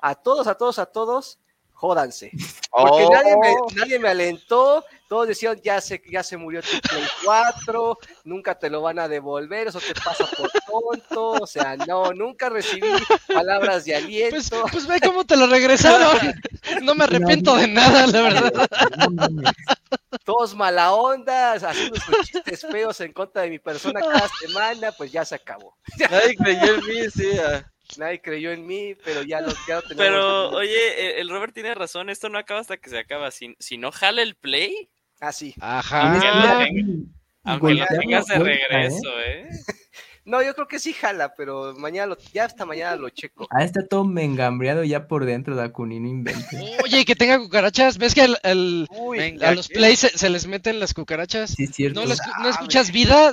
a 0.00 0.14
todos, 0.14 0.46
a 0.46 0.54
todos, 0.54 0.78
a 0.78 0.86
todos, 0.86 1.38
jódanse. 1.78 2.30
Porque 2.70 3.04
Oh. 3.04 3.10
nadie, 3.12 3.36
me, 3.36 3.54
nadie 3.74 3.98
me 3.98 4.08
alentó, 4.08 4.84
todos 5.08 5.26
decían, 5.28 5.58
ya 5.64 5.80
se, 5.80 6.02
ya 6.10 6.22
se 6.22 6.36
murió 6.36 6.60
tu 6.60 6.78
Play 6.88 7.02
4, 7.24 7.98
nunca 8.24 8.58
te 8.58 8.68
lo 8.68 8.82
van 8.82 8.98
a 8.98 9.08
devolver, 9.08 9.68
eso 9.68 9.80
te 9.80 9.94
pasa 9.94 10.26
por 10.36 10.50
tonto, 10.50 11.42
o 11.42 11.46
sea, 11.46 11.76
no, 11.76 12.12
nunca 12.12 12.50
recibí 12.50 12.86
palabras 13.26 13.84
de 13.86 13.96
aliento. 13.96 14.36
Pues, 14.62 14.70
pues 14.72 14.86
ve 14.86 15.00
cómo 15.00 15.24
te 15.24 15.36
lo 15.36 15.46
regresaron. 15.46 16.18
No 16.82 16.94
me 16.94 17.04
arrepiento 17.04 17.56
de 17.56 17.66
nada, 17.66 18.06
la 18.06 18.20
verdad. 18.20 18.68
Todos 20.24 20.54
mala 20.54 20.92
onda, 20.92 21.54
haciendo 21.54 21.98
sus 21.98 22.26
chistes 22.28 22.60
feos 22.70 23.00
en 23.00 23.12
contra 23.12 23.42
de 23.42 23.50
mi 23.50 23.58
persona 23.58 24.00
cada 24.00 24.28
semana, 24.40 24.92
pues 24.92 25.10
ya 25.10 25.24
se 25.24 25.36
acabó. 25.36 25.74
Nadie 26.10 26.36
creyó 26.36 26.74
en 26.74 26.86
mí, 26.86 27.10
sí. 27.14 27.30
ah. 27.38 27.64
Nadie 27.96 28.20
creyó 28.20 28.52
en 28.52 28.66
mí, 28.66 28.94
pero 29.04 29.22
ya 29.22 29.40
lo, 29.40 29.52
ya 29.66 29.76
lo 29.76 29.82
tenemos. 29.82 29.96
Pero, 29.96 30.50
oye, 30.50 31.20
el- 31.20 31.30
Robert 31.30 31.54
tiene 31.54 31.74
razón, 31.74 32.10
esto 32.10 32.28
no 32.28 32.38
acaba 32.38 32.60
hasta 32.60 32.76
que 32.76 32.90
se 32.90 32.98
acaba. 32.98 33.30
Si, 33.30 33.56
si 33.58 33.78
no 33.78 33.90
jala 33.92 34.22
el 34.22 34.34
play, 34.34 34.88
Ah, 35.20 35.32
sí. 35.32 35.52
Ajá. 35.60 36.12
Ah, 36.12 36.66
aunque 37.44 37.74
lo 37.74 37.78
golpear 37.80 37.88
tengas 38.00 38.26
de 38.26 38.36
¿eh? 38.36 38.38
regreso, 38.38 39.20
¿eh? 39.26 39.48
No, 40.24 40.42
yo 40.42 40.54
creo 40.54 40.68
que 40.68 40.78
sí 40.78 40.92
jala, 40.92 41.32
pero 41.34 41.74
mañana 41.78 42.08
lo, 42.08 42.18
ya 42.34 42.44
hasta 42.44 42.66
mañana 42.66 42.96
lo 42.96 43.08
checo. 43.08 43.48
Ah, 43.50 43.64
está 43.64 43.86
todo 43.86 44.04
mengambreado 44.04 44.84
ya 44.84 45.08
por 45.08 45.24
dentro, 45.24 45.56
Dakuni, 45.56 46.00
no 46.00 46.06
inventes. 46.08 46.60
Oye, 46.84 47.06
que 47.06 47.16
tenga 47.16 47.38
cucarachas. 47.38 47.96
¿Ves 47.96 48.14
que 48.14 48.24
el- 48.24 48.36
el- 48.42 48.86
Uy, 48.90 49.16
Venga. 49.18 49.48
a 49.48 49.54
los 49.54 49.68
plays 49.68 50.00
se, 50.00 50.10
se 50.10 50.28
les 50.28 50.46
meten 50.46 50.80
las 50.80 50.92
cucarachas? 50.92 51.52
Sí, 51.56 51.64
es 51.64 51.70
cierto. 51.74 52.00
¿No, 52.00 52.06
lo 52.06 52.14
escu- 52.14 52.42
no 52.42 52.50
escuchas 52.50 52.92
vida? 52.92 53.32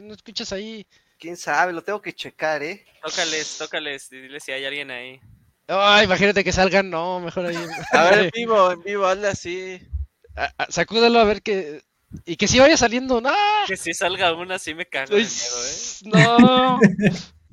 ¿No 0.00 0.14
escuchas 0.14 0.50
ahí? 0.54 0.86
Quién 1.18 1.36
sabe, 1.36 1.72
lo 1.72 1.82
tengo 1.82 2.00
que 2.02 2.12
checar, 2.14 2.62
¿eh? 2.62 2.84
Tócales, 3.02 3.56
tócales, 3.58 4.08
dile 4.10 4.40
si 4.40 4.52
hay 4.52 4.64
alguien 4.64 4.90
ahí. 4.90 5.20
Ay, 5.68 6.04
imagínate 6.04 6.44
que 6.44 6.52
salgan. 6.52 6.90
No, 6.90 7.20
mejor 7.20 7.46
ahí. 7.46 7.56
A 7.92 8.04
ver, 8.10 8.18
en 8.24 8.30
vivo, 8.34 8.72
en 8.72 8.82
vivo, 8.82 9.06
hazle 9.06 9.28
así. 9.28 9.80
A- 10.36 10.52
a- 10.58 10.70
Sacúdelo 10.70 11.18
a 11.20 11.24
ver 11.24 11.42
que. 11.42 11.82
Y 12.26 12.36
que 12.36 12.46
sí 12.48 12.58
vaya 12.60 12.76
saliendo. 12.76 13.20
¡No! 13.20 13.32
Que 13.66 13.76
si 13.76 13.92
salga 13.94 14.32
una, 14.34 14.58
sí 14.58 14.74
me 14.74 14.86
cago 14.86 15.14
de 15.16 15.22
Uy, 15.22 15.28
miedo, 15.28 15.66
¿eh? 15.66 15.74
No. 16.04 16.78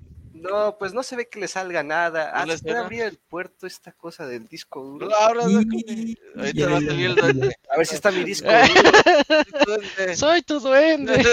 No, 0.42 0.76
pues 0.80 0.92
no 0.94 1.04
se 1.04 1.16
ve 1.16 1.30
que 1.30 1.40
le 1.40 1.48
salga 1.48 1.84
nada. 1.84 2.32
Ah, 2.34 2.48
No 2.48 2.58
se 2.58 2.64
puede 2.64 2.80
abrir 2.80 3.04
el 3.04 3.18
puerto 3.18 3.68
esta 3.68 3.92
cosa 3.92 4.26
del 4.26 4.48
disco 4.48 4.84
duro. 4.84 5.08
No, 5.08 5.16
ahora 5.16 5.44
Dakuni. 5.44 6.18
Ahorita 6.36 6.68
va 6.68 6.78
a 6.78 6.82
salir 6.82 7.06
el 7.06 7.16
duende. 7.16 7.56
A 7.70 7.78
ver 7.78 7.86
si 7.86 7.94
está 7.96 8.10
mi 8.12 8.24
disco 8.24 8.48
duro. 9.66 10.16
Soy 10.16 10.42
tu 10.42 10.60
duende. 10.60 11.24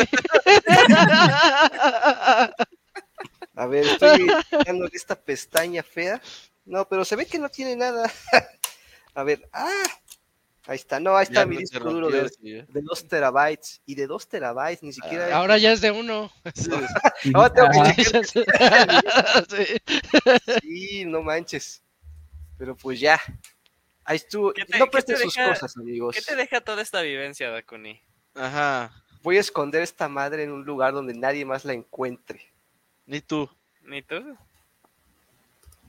A 3.54 3.66
ver, 3.66 3.86
estoy 3.86 4.26
dándole 4.66 4.90
esta 4.92 5.16
pestaña 5.16 5.82
fea. 5.82 6.20
No, 6.66 6.86
pero 6.86 7.04
se 7.04 7.16
ve 7.16 7.24
que 7.26 7.38
no 7.38 7.48
tiene 7.48 7.76
nada. 7.76 8.12
A 9.14 9.22
ver, 9.24 9.48
ah, 9.52 9.82
ahí 10.68 10.76
está. 10.76 11.00
No, 11.00 11.16
ahí 11.16 11.24
está 11.24 11.40
Ya 11.40 11.46
mi 11.46 11.54
no 11.56 11.60
disco 11.60 11.90
duro 11.90 12.08
de, 12.10 12.28
sí, 12.28 12.52
¿eh? 12.54 12.66
de 12.68 12.80
2 12.82 13.08
terabytes. 13.08 13.82
Y 13.86 13.94
de 13.96 14.06
2 14.06 14.28
terabytes, 14.28 14.82
ni 14.84 14.92
siquiera. 14.92 15.34
Ahora 15.36 15.58
ya 15.58 15.72
es 15.72 15.80
de 15.80 15.90
uno. 15.90 16.30
Ahora 17.34 17.52
tengo 17.52 17.68
que 17.72 18.46
ah. 18.60 19.44
Sí. 19.48 20.60
Sí, 20.62 21.04
no 21.04 21.22
manches. 21.22 21.82
Pero 22.58 22.76
pues 22.76 23.00
ya. 23.00 23.20
Ahí 24.04 24.16
estuvo. 24.16 24.52
¿Qué 24.52 24.64
te- 24.64 24.78
no 24.78 24.86
presten 24.86 25.16
te 25.16 25.22
sus 25.24 25.34
deja- 25.34 25.48
cosas, 25.50 25.76
amigos. 25.76 26.14
¿Qué 26.16 26.22
te 26.22 26.36
deja 26.36 26.60
toda 26.60 26.82
esta 26.82 27.00
vivencia, 27.02 27.50
Dakuni? 27.50 28.00
Ajá. 28.34 28.92
Voy 29.22 29.36
a 29.36 29.40
esconder 29.40 29.82
esta 29.82 30.08
madre 30.08 30.44
en 30.44 30.52
un 30.52 30.64
lugar 30.64 30.92
donde 30.92 31.12
nadie 31.14 31.44
más 31.44 31.64
la 31.64 31.72
encuentre. 31.72 32.40
Ni 33.06 33.20
tú. 33.20 33.50
¿Ni 33.82 34.02
tú? 34.02 34.36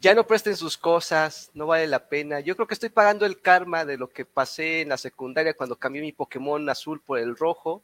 Ya 0.01 0.13
no 0.13 0.25
presten 0.25 0.55
sus 0.55 0.77
cosas, 0.77 1.51
no 1.53 1.67
vale 1.67 1.87
la 1.87 2.07
pena. 2.07 2.39
Yo 2.39 2.55
creo 2.55 2.67
que 2.67 2.73
estoy 2.73 2.89
pagando 2.89 3.25
el 3.25 3.41
karma 3.41 3.85
de 3.85 3.97
lo 3.97 4.09
que 4.09 4.25
pasé 4.25 4.81
en 4.81 4.89
la 4.89 4.97
secundaria 4.97 5.53
cuando 5.53 5.75
cambié 5.75 6.01
mi 6.01 6.11
Pokémon 6.11 6.67
azul 6.69 7.01
por 7.01 7.19
el 7.19 7.35
rojo. 7.35 7.83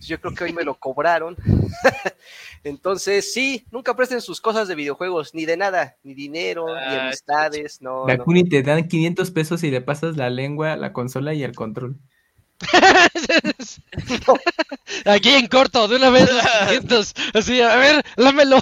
Yo 0.00 0.20
creo 0.20 0.34
que 0.34 0.44
hoy 0.44 0.52
me 0.52 0.64
lo 0.64 0.74
cobraron. 0.78 1.36
Entonces, 2.64 3.32
sí, 3.32 3.66
nunca 3.70 3.94
presten 3.94 4.20
sus 4.20 4.40
cosas 4.40 4.68
de 4.68 4.74
videojuegos, 4.74 5.34
ni 5.34 5.44
de 5.44 5.56
nada, 5.56 5.96
ni 6.02 6.14
dinero, 6.14 6.66
ni 6.66 6.72
Ah, 6.72 7.06
amistades, 7.06 7.82
no. 7.82 8.06
La 8.06 8.16
no. 8.16 8.24
Kuni 8.24 8.48
te 8.48 8.62
dan 8.62 8.88
500 8.88 9.30
pesos 9.30 9.62
y 9.62 9.70
le 9.70 9.80
pasas 9.80 10.16
la 10.16 10.30
lengua, 10.30 10.76
la 10.76 10.92
consola 10.92 11.34
y 11.34 11.42
el 11.42 11.54
control. 11.54 11.96
Aquí 15.04 15.30
en 15.30 15.48
corto, 15.48 15.88
de 15.88 15.96
una 15.96 16.10
vez 16.10 16.32
los 16.32 16.42
500. 16.68 17.14
Así, 17.34 17.60
a 17.60 17.76
ver, 17.76 18.04
lámelo. 18.16 18.58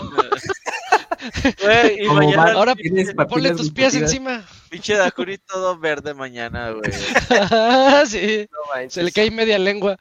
Güey, 1.62 2.02
y 2.02 2.06
Como 2.06 2.18
mañana 2.20 2.44
va- 2.44 2.52
Ahora 2.52 2.74
tienes 2.74 3.14
ponle 3.28 3.52
tus 3.52 3.70
pies 3.70 3.94
encima. 3.94 4.44
pinche 4.70 4.94
Dakuni 4.96 5.38
todo 5.38 5.78
verde 5.78 6.14
mañana, 6.14 6.70
güey. 6.70 6.90
sí, 8.06 8.48
No 8.50 8.90
se 8.90 9.02
le 9.02 9.12
cae 9.12 9.30
media 9.30 9.58
lengua. 9.58 9.98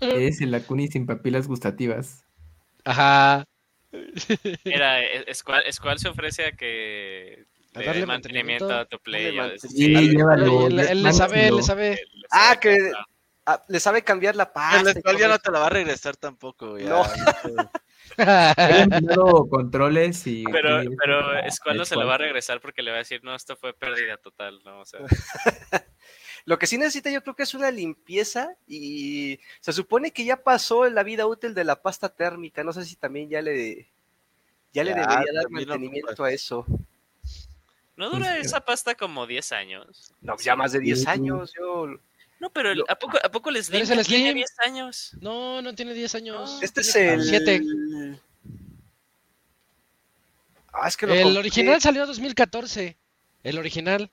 Es 0.00 0.40
el 0.40 0.54
Akuni 0.54 0.88
sin 0.88 1.06
papilas 1.06 1.46
gustativas. 1.46 2.24
Ajá. 2.84 3.46
Mira, 4.64 4.98
Squall, 5.32 5.62
Squall 5.72 5.98
se 5.98 6.08
ofrece 6.08 6.46
a 6.46 6.52
que 6.52 7.44
A 7.74 7.78
le 7.80 7.86
darle 7.86 8.00
dé 8.00 8.06
mantenimiento 8.06 8.66
mantenimiento. 8.68 8.74
a 8.74 8.84
tu 8.86 8.98
play. 8.98 9.58
Sí, 9.58 9.94
llévalo. 10.10 10.66
Él, 10.66 10.80
él 10.80 11.02
le 11.02 11.12
sabe, 11.12 11.48
él 11.48 11.56
le 11.56 11.62
sabe. 11.62 12.00
Ah, 12.30 12.58
que 12.60 12.90
ah, 13.46 13.62
le 13.68 13.78
sabe 13.80 14.02
cambiar 14.02 14.34
la 14.34 14.52
pasta. 14.52 14.90
El 14.90 14.96
Squall 14.96 15.18
ya 15.18 15.28
no 15.28 15.38
te 15.38 15.50
la 15.52 15.60
va 15.60 15.66
a 15.66 15.70
regresar 15.70 16.16
tampoco, 16.16 16.70
güey. 16.70 16.84
No. 16.84 17.04
He 18.18 18.80
enviado 18.82 19.46
controles 19.50 20.26
y. 20.26 20.44
Pero, 20.44 20.82
y- 20.82 20.96
pero 20.96 21.22
no 21.74 21.82
a 21.82 21.84
se 21.86 21.96
lo 21.96 22.06
va 22.06 22.14
a 22.14 22.18
regresar 22.18 22.60
porque 22.60 22.82
le 22.82 22.90
va 22.90 22.96
a 22.96 23.00
decir, 23.00 23.22
no, 23.24 23.34
esto 23.34 23.56
fue 23.56 23.72
pérdida 23.74 24.16
total, 24.16 24.60
¿no? 24.64 24.80
O 24.80 24.84
sea, 24.84 25.00
Lo 26.44 26.58
que 26.58 26.66
sí 26.66 26.76
necesita 26.76 27.08
yo 27.10 27.22
creo 27.22 27.36
que 27.36 27.44
es 27.44 27.54
una 27.54 27.70
limpieza 27.70 28.56
y 28.66 29.38
se 29.60 29.72
supone 29.72 30.10
que 30.10 30.24
ya 30.24 30.42
pasó 30.42 30.88
la 30.90 31.04
vida 31.04 31.24
útil 31.26 31.54
de 31.54 31.62
la 31.64 31.80
pasta 31.80 32.08
térmica. 32.08 32.64
No 32.64 32.72
sé 32.72 32.84
si 32.84 32.96
también 32.96 33.28
ya 33.30 33.40
le 33.42 33.88
ya, 34.72 34.82
le 34.82 34.90
Ya, 34.90 34.96
debería 34.96 35.32
dar 35.32 35.50
mantenimiento 35.50 36.24
a 36.24 36.32
eso. 36.32 36.66
¿no 37.94 38.10
dura 38.10 38.38
esa 38.38 38.60
pasta 38.64 38.94
como 38.96 39.26
10 39.26 39.52
años? 39.52 40.14
No, 40.20 40.36
ya 40.38 40.56
más 40.56 40.72
de 40.72 40.80
10 40.80 41.02
Sí. 41.02 41.06
años. 41.08 41.52
Yo 41.56 41.94
No, 42.42 42.50
pero 42.50 42.70
¿a 42.88 42.96
poco, 42.96 43.18
¿a 43.22 43.30
poco 43.30 43.50
el 43.50 43.62
Slim 43.62 43.76
eres 43.76 43.90
el 43.90 43.98
ya 43.98 44.02
tiene 44.04 44.24
Slim? 44.24 44.34
10 44.34 44.58
años? 44.66 45.12
No, 45.20 45.62
no 45.62 45.74
tiene 45.76 45.94
10 45.94 46.12
años. 46.16 46.58
este 46.60 46.80
es 46.80 46.96
el 46.96 47.22
7. 47.22 47.62
Ah, 50.72 50.88
es 50.88 50.96
que 50.96 51.06
lo 51.06 51.14
El 51.14 51.22
compré. 51.22 51.38
original 51.38 51.80
salió 51.80 52.02
en 52.02 52.08
2014. 52.08 52.96
El 53.44 53.58
original. 53.58 54.10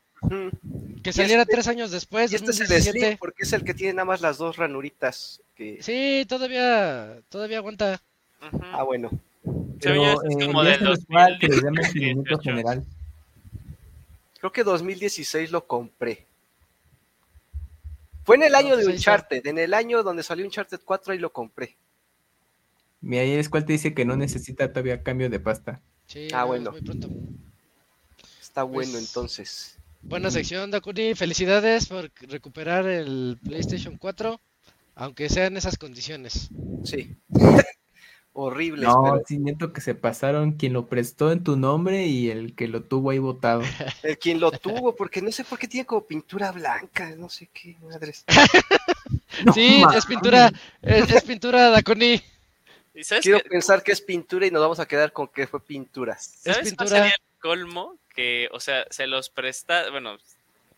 Que 1.01 1.11
saliera 1.11 1.41
este- 1.43 1.53
tres 1.53 1.67
años 1.69 1.89
después, 1.89 2.31
Y 2.31 2.35
este 2.35 2.51
es 2.51 2.59
el 2.59 2.67
2017. 2.67 2.99
Slim 3.07 3.17
porque 3.17 3.43
es 3.43 3.53
el 3.53 3.63
que 3.63 3.73
tiene 3.73 3.93
nada 3.93 4.05
más 4.05 4.21
las 4.21 4.37
dos 4.37 4.57
ranuritas. 4.57 5.41
Que... 5.55 5.81
Sí, 5.81 6.23
todavía, 6.29 7.21
todavía 7.29 7.57
aguanta. 7.57 7.99
Ujú. 8.53 8.61
Ah, 8.63 8.83
bueno. 8.83 9.09
Pero 9.81 10.03
es 10.05 10.19
eh, 10.39 10.45
como 10.45 10.63
ya 10.63 10.69
del 10.69 10.77
se 10.79 10.83
nos 10.85 10.99
va 10.99 11.27
que 11.39 11.47
le 11.47 11.55
dé 11.55 11.61
2018. 11.61 11.71
mantenimiento 11.71 12.39
general. 12.39 12.85
Creo 14.39 14.51
que 14.51 14.63
2016 14.63 15.51
lo 15.51 15.65
compré. 15.65 16.25
Fue 18.29 18.35
en 18.35 18.43
el 18.43 18.51
No, 18.51 18.57
año 18.59 18.69
de 18.77 18.83
pues 18.83 18.87
ahí. 18.89 18.93
Uncharted, 18.97 19.47
en 19.47 19.57
el 19.57 19.73
año 19.73 20.03
donde 20.03 20.21
salió 20.21 20.45
Uncharted 20.45 20.81
4 20.85 21.15
y 21.15 21.17
lo 21.17 21.33
compré. 21.33 21.75
Mira, 23.01 23.23
ahí 23.23 23.31
es 23.31 23.49
cual 23.49 23.65
te 23.65 23.73
dice 23.73 23.95
que 23.95 24.05
no 24.05 24.15
necesita 24.15 24.67
todavía 24.71 25.01
cambio 25.01 25.31
de 25.31 25.39
pasta. 25.39 25.81
Sí, 26.05 26.27
Ah, 26.31 26.41
no, 26.41 26.47
bueno. 26.47 26.71
muy 26.71 26.81
pronto. 26.83 27.09
Está 28.39 28.61
bueno 28.61 28.91
Pues- 28.91 29.07
entonces. 29.07 29.77
Buena 30.03 30.29
sección, 30.29 30.69
Dakuni. 30.69 31.15
Felicidades 31.15 31.87
por 31.87 32.11
recuperar 32.21 32.85
el 32.85 33.39
PlayStation 33.43 33.97
4, 33.97 34.39
aunque 34.93 35.27
sea 35.27 35.47
en 35.47 35.57
esas 35.57 35.79
condiciones. 35.79 36.49
Sí. 36.83 37.17
Horribles, 38.33 38.87
No, 38.87 39.01
pero 39.03 39.23
siento 39.25 39.73
que 39.73 39.81
se 39.81 39.95
pasaron 39.95 40.53
quien 40.53 40.73
lo 40.73 40.87
prestó 40.87 41.31
en 41.31 41.43
tu 41.43 41.57
nombre 41.57 42.05
y 42.05 42.29
el 42.29 42.55
que 42.55 42.67
lo 42.67 42.83
tuvo 42.83 43.09
ahí 43.09 43.19
votado. 43.19 43.61
el 44.03 44.17
quien 44.17 44.39
lo 44.39 44.51
tuvo, 44.51 44.95
porque 44.95 45.21
no 45.21 45.31
sé 45.31 45.43
por 45.43 45.57
qué 45.57 45.67
tiene 45.67 45.85
como 45.85 46.05
pintura 46.05 46.51
blanca, 46.51 47.09
no 47.17 47.27
sé 47.29 47.49
qué 47.51 47.75
madres. 47.81 48.23
sí, 49.53 49.81
No 49.81 49.91
es 49.91 50.05
pintura, 50.05 50.51
es, 50.81 51.11
es 51.11 51.23
pintura, 51.23 51.69
Dakuni. 51.69 52.21
¿Y 52.93 53.03
sabes, 53.03 53.23
Quiero 53.23 53.39
pensar 53.39 53.81
que 53.83 53.91
es 53.91 54.01
pintura 54.01 54.45
y 54.45 54.51
nos 54.51 54.61
vamos 54.61 54.79
a 54.79 54.85
quedar 54.85 55.11
con 55.11 55.27
que 55.27 55.47
fue 55.47 55.59
pintura. 55.59 56.17
¿sabes 56.17 56.43
cuál 56.43 56.63
pintura. 56.63 56.89
sería 56.89 57.13
el 57.13 57.39
colmo? 57.41 57.97
Que, 58.13 58.49
o 58.51 58.59
sea, 58.59 58.85
se 58.89 59.07
los 59.07 59.29
presta, 59.29 59.89
bueno, 59.89 60.17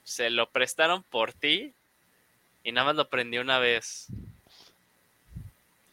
se 0.03 0.29
lo 0.29 0.49
prestaron 0.49 1.03
por 1.03 1.33
ti 1.33 1.73
y 2.63 2.71
nada 2.71 2.87
más 2.87 2.95
lo 2.95 3.09
prendió 3.09 3.41
una 3.41 3.59
vez. 3.59 4.07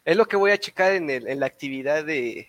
Es 0.09 0.17
lo 0.17 0.25
que 0.27 0.37
voy 0.39 0.53
a 0.53 0.59
checar 0.59 0.93
en, 0.95 1.11
el, 1.11 1.29
en 1.29 1.39
la 1.39 1.45
actividad 1.45 2.03
de, 2.03 2.49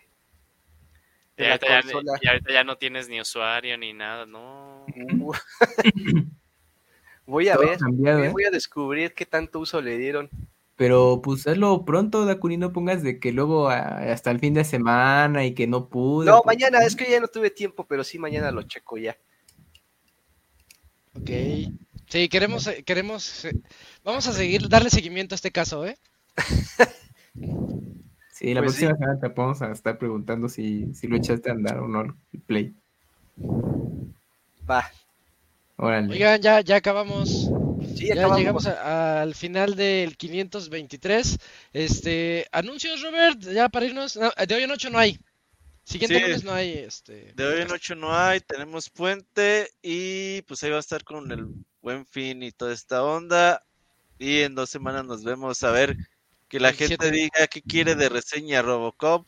Y 1.37 1.41
de 1.41 1.43
la 1.43 1.49
ahorita, 1.55 1.67
ya, 1.67 1.81
consola. 1.81 2.13
y 2.21 2.27
ahorita 2.29 2.53
ya 2.53 2.63
no 2.63 2.77
tienes 2.77 3.09
ni 3.09 3.19
usuario 3.19 3.77
ni 3.77 3.91
nada, 3.91 4.25
no. 4.25 4.85
Voy 7.25 7.49
a 7.49 7.55
Todo 7.55 7.65
ver, 7.67 7.77
cambiado, 7.77 8.23
¿eh? 8.23 8.29
voy 8.29 8.45
a 8.45 8.49
descubrir 8.49 9.13
qué 9.13 9.25
tanto 9.25 9.59
uso 9.59 9.81
le 9.81 9.97
dieron. 9.97 10.29
Pero 10.77 11.19
pues 11.21 11.45
hazlo 11.47 11.83
pronto, 11.83 12.25
Dakuni, 12.25 12.55
no 12.55 12.71
pongas 12.71 13.03
de 13.03 13.19
que 13.19 13.33
luego 13.33 13.67
a- 13.69 14.09
hasta 14.13 14.31
el 14.31 14.39
fin 14.39 14.53
de 14.53 14.63
semana 14.63 15.43
y 15.45 15.53
que 15.53 15.67
no 15.67 15.89
pude. 15.89 16.27
No, 16.27 16.37
porque- 16.41 16.55
mañana, 16.55 16.85
es 16.85 16.95
que 16.95 17.11
ya 17.11 17.19
no 17.19 17.27
tuve 17.27 17.49
tiempo, 17.49 17.85
pero 17.85 18.05
sí, 18.05 18.17
mañana 18.19 18.51
lo 18.51 18.63
checo 18.63 18.97
ya. 18.97 19.17
Ok. 21.13 21.29
Sí, 22.07 22.29
queremos, 22.29 22.65
eh, 22.67 22.83
queremos, 22.83 23.43
eh, 23.43 23.51
vamos 24.05 24.25
a 24.27 24.31
seguir, 24.33 24.69
darle 24.69 24.89
seguimiento 24.89 25.35
a 25.35 25.37
este 25.37 25.51
caso, 25.51 25.85
¿eh? 25.85 25.97
Sí, 27.33 28.53
la 28.53 28.61
Pues 28.61 28.73
próxima 28.75 28.93
semana 28.97 29.19
te 29.19 29.27
vamos 29.29 29.61
a 29.61 29.71
estar 29.71 29.97
preguntando 29.97 30.47
si, 30.47 30.93
si 30.93 31.07
lo 31.07 31.17
echaste 31.17 31.49
a 31.49 31.53
andar 31.53 31.79
o 31.79 31.87
no 31.87 32.01
el 32.01 32.39
play. 32.45 32.73
Va. 34.69 34.89
Órale. 35.77 36.13
Oigan, 36.13 36.41
ya, 36.41 36.61
ya 36.61 36.77
acabamos. 36.77 37.49
Sí, 37.95 38.07
Ya 38.07 38.13
acabamos. 38.13 38.37
llegamos 38.39 38.67
a- 38.67 39.21
al 39.21 39.33
final 39.35 39.75
del 39.75 40.15
523. 40.17 41.37
Este, 41.73 42.45
anuncios, 42.51 43.01
Robert, 43.01 43.39
ya 43.41 43.69
para 43.69 43.85
irnos. 43.85 44.15
No, 44.17 44.29
de 44.47 44.55
hoy 44.55 44.63
en 44.63 44.71
ocho 44.71 44.89
no 44.89 44.99
hay. 44.99 45.17
Siguiente 45.83 46.17
Sí. 46.17 46.21
lunes 46.21 46.43
no 46.43 46.53
hay. 46.53 46.71
Este, 46.73 47.33
De 47.35 47.45
hoy 47.45 47.61
en 47.61 47.71
ocho 47.71 47.95
no 47.95 48.13
hay, 48.15 48.41
tenemos 48.41 48.89
puente 48.89 49.69
y 49.81 50.41
pues 50.43 50.61
ahí 50.63 50.69
va 50.69 50.77
a 50.77 50.81
estar 50.81 51.03
con 51.03 51.31
el 51.31 51.47
buen 51.81 52.05
fin 52.05 52.43
y 52.43 52.51
toda 52.51 52.73
esta 52.73 53.03
onda. 53.03 53.63
Y 54.19 54.41
en 54.41 54.53
dos 54.53 54.69
semanas 54.69 55.05
nos 55.05 55.23
vemos 55.23 55.63
a 55.63 55.71
ver 55.71 55.95
que 56.49 56.59
la 56.59 56.73
gente 56.73 56.97
27. 57.09 57.11
diga 57.11 57.47
qué 57.47 57.61
quiere 57.61 57.95
de 57.95 58.09
reseña 58.09 58.61
Robocop 58.61 59.27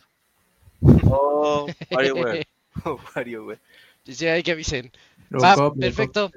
o 0.81 1.67
WarioWare. 1.91 2.47
Wario, 3.15 3.43
güey. 3.45 3.57
Sí, 4.03 4.25
hay 4.27 4.41
que 4.43 4.51
avisen. 4.51 4.91
Robocop, 5.29 5.79
perfecto. 5.79 6.31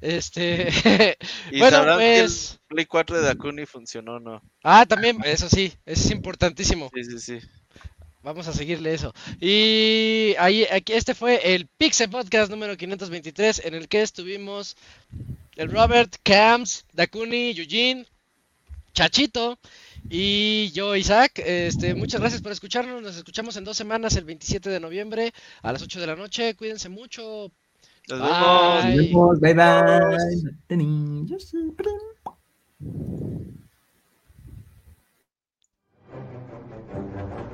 Este, 0.00 0.68
Y 1.52 1.58
bueno, 1.60 1.76
sabrán 1.76 1.98
que 1.98 2.20
pues. 2.20 2.52
el 2.52 2.58
Play 2.66 2.86
4 2.86 3.16
de 3.18 3.22
Dakuni 3.22 3.66
funcionó 3.66 4.14
o 4.14 4.20
no. 4.20 4.42
Ah, 4.62 4.86
también, 4.86 5.18
eso 5.24 5.48
sí, 5.48 5.72
eso 5.84 6.06
es 6.06 6.10
importantísimo. 6.10 6.90
Sí, 6.94 7.04
sí, 7.04 7.18
sí. 7.20 7.46
Vamos 8.22 8.48
a 8.48 8.54
seguirle 8.54 8.94
eso. 8.94 9.12
Y 9.38 10.34
ahí, 10.38 10.64
aquí, 10.72 10.94
este 10.94 11.14
fue 11.14 11.54
el 11.54 11.66
Pixel 11.66 12.08
Podcast 12.08 12.50
número 12.50 12.74
523, 12.74 13.66
en 13.66 13.74
el 13.74 13.86
que 13.86 14.00
estuvimos 14.00 14.76
el 15.56 15.70
Robert, 15.70 16.16
Cams, 16.22 16.86
Dakuni, 16.94 17.50
Eugene, 17.50 18.06
Chachito 18.94 19.58
y 20.08 20.70
yo, 20.72 20.94
Isaac. 20.96 21.32
Este, 21.44 21.94
muchas 21.94 22.20
gracias 22.20 22.42
por 22.42 22.52
escucharnos. 22.52 23.02
Nos 23.02 23.16
escuchamos 23.16 23.56
en 23.56 23.64
dos 23.64 23.76
semanas, 23.76 24.16
el 24.16 24.24
27 24.24 24.70
de 24.70 24.80
noviembre, 24.80 25.32
a 25.62 25.72
las 25.72 25.82
8 25.82 26.00
de 26.00 26.06
la 26.06 26.16
noche. 26.16 26.54
Cuídense 26.54 26.88
mucho. 26.88 27.50
Nos 28.08 28.20
Bye. 28.20 28.28
vemos. 28.28 29.40
Nos 29.40 29.40
vemos, 29.40 29.40
bye 29.40 29.54
bye. 37.36 37.53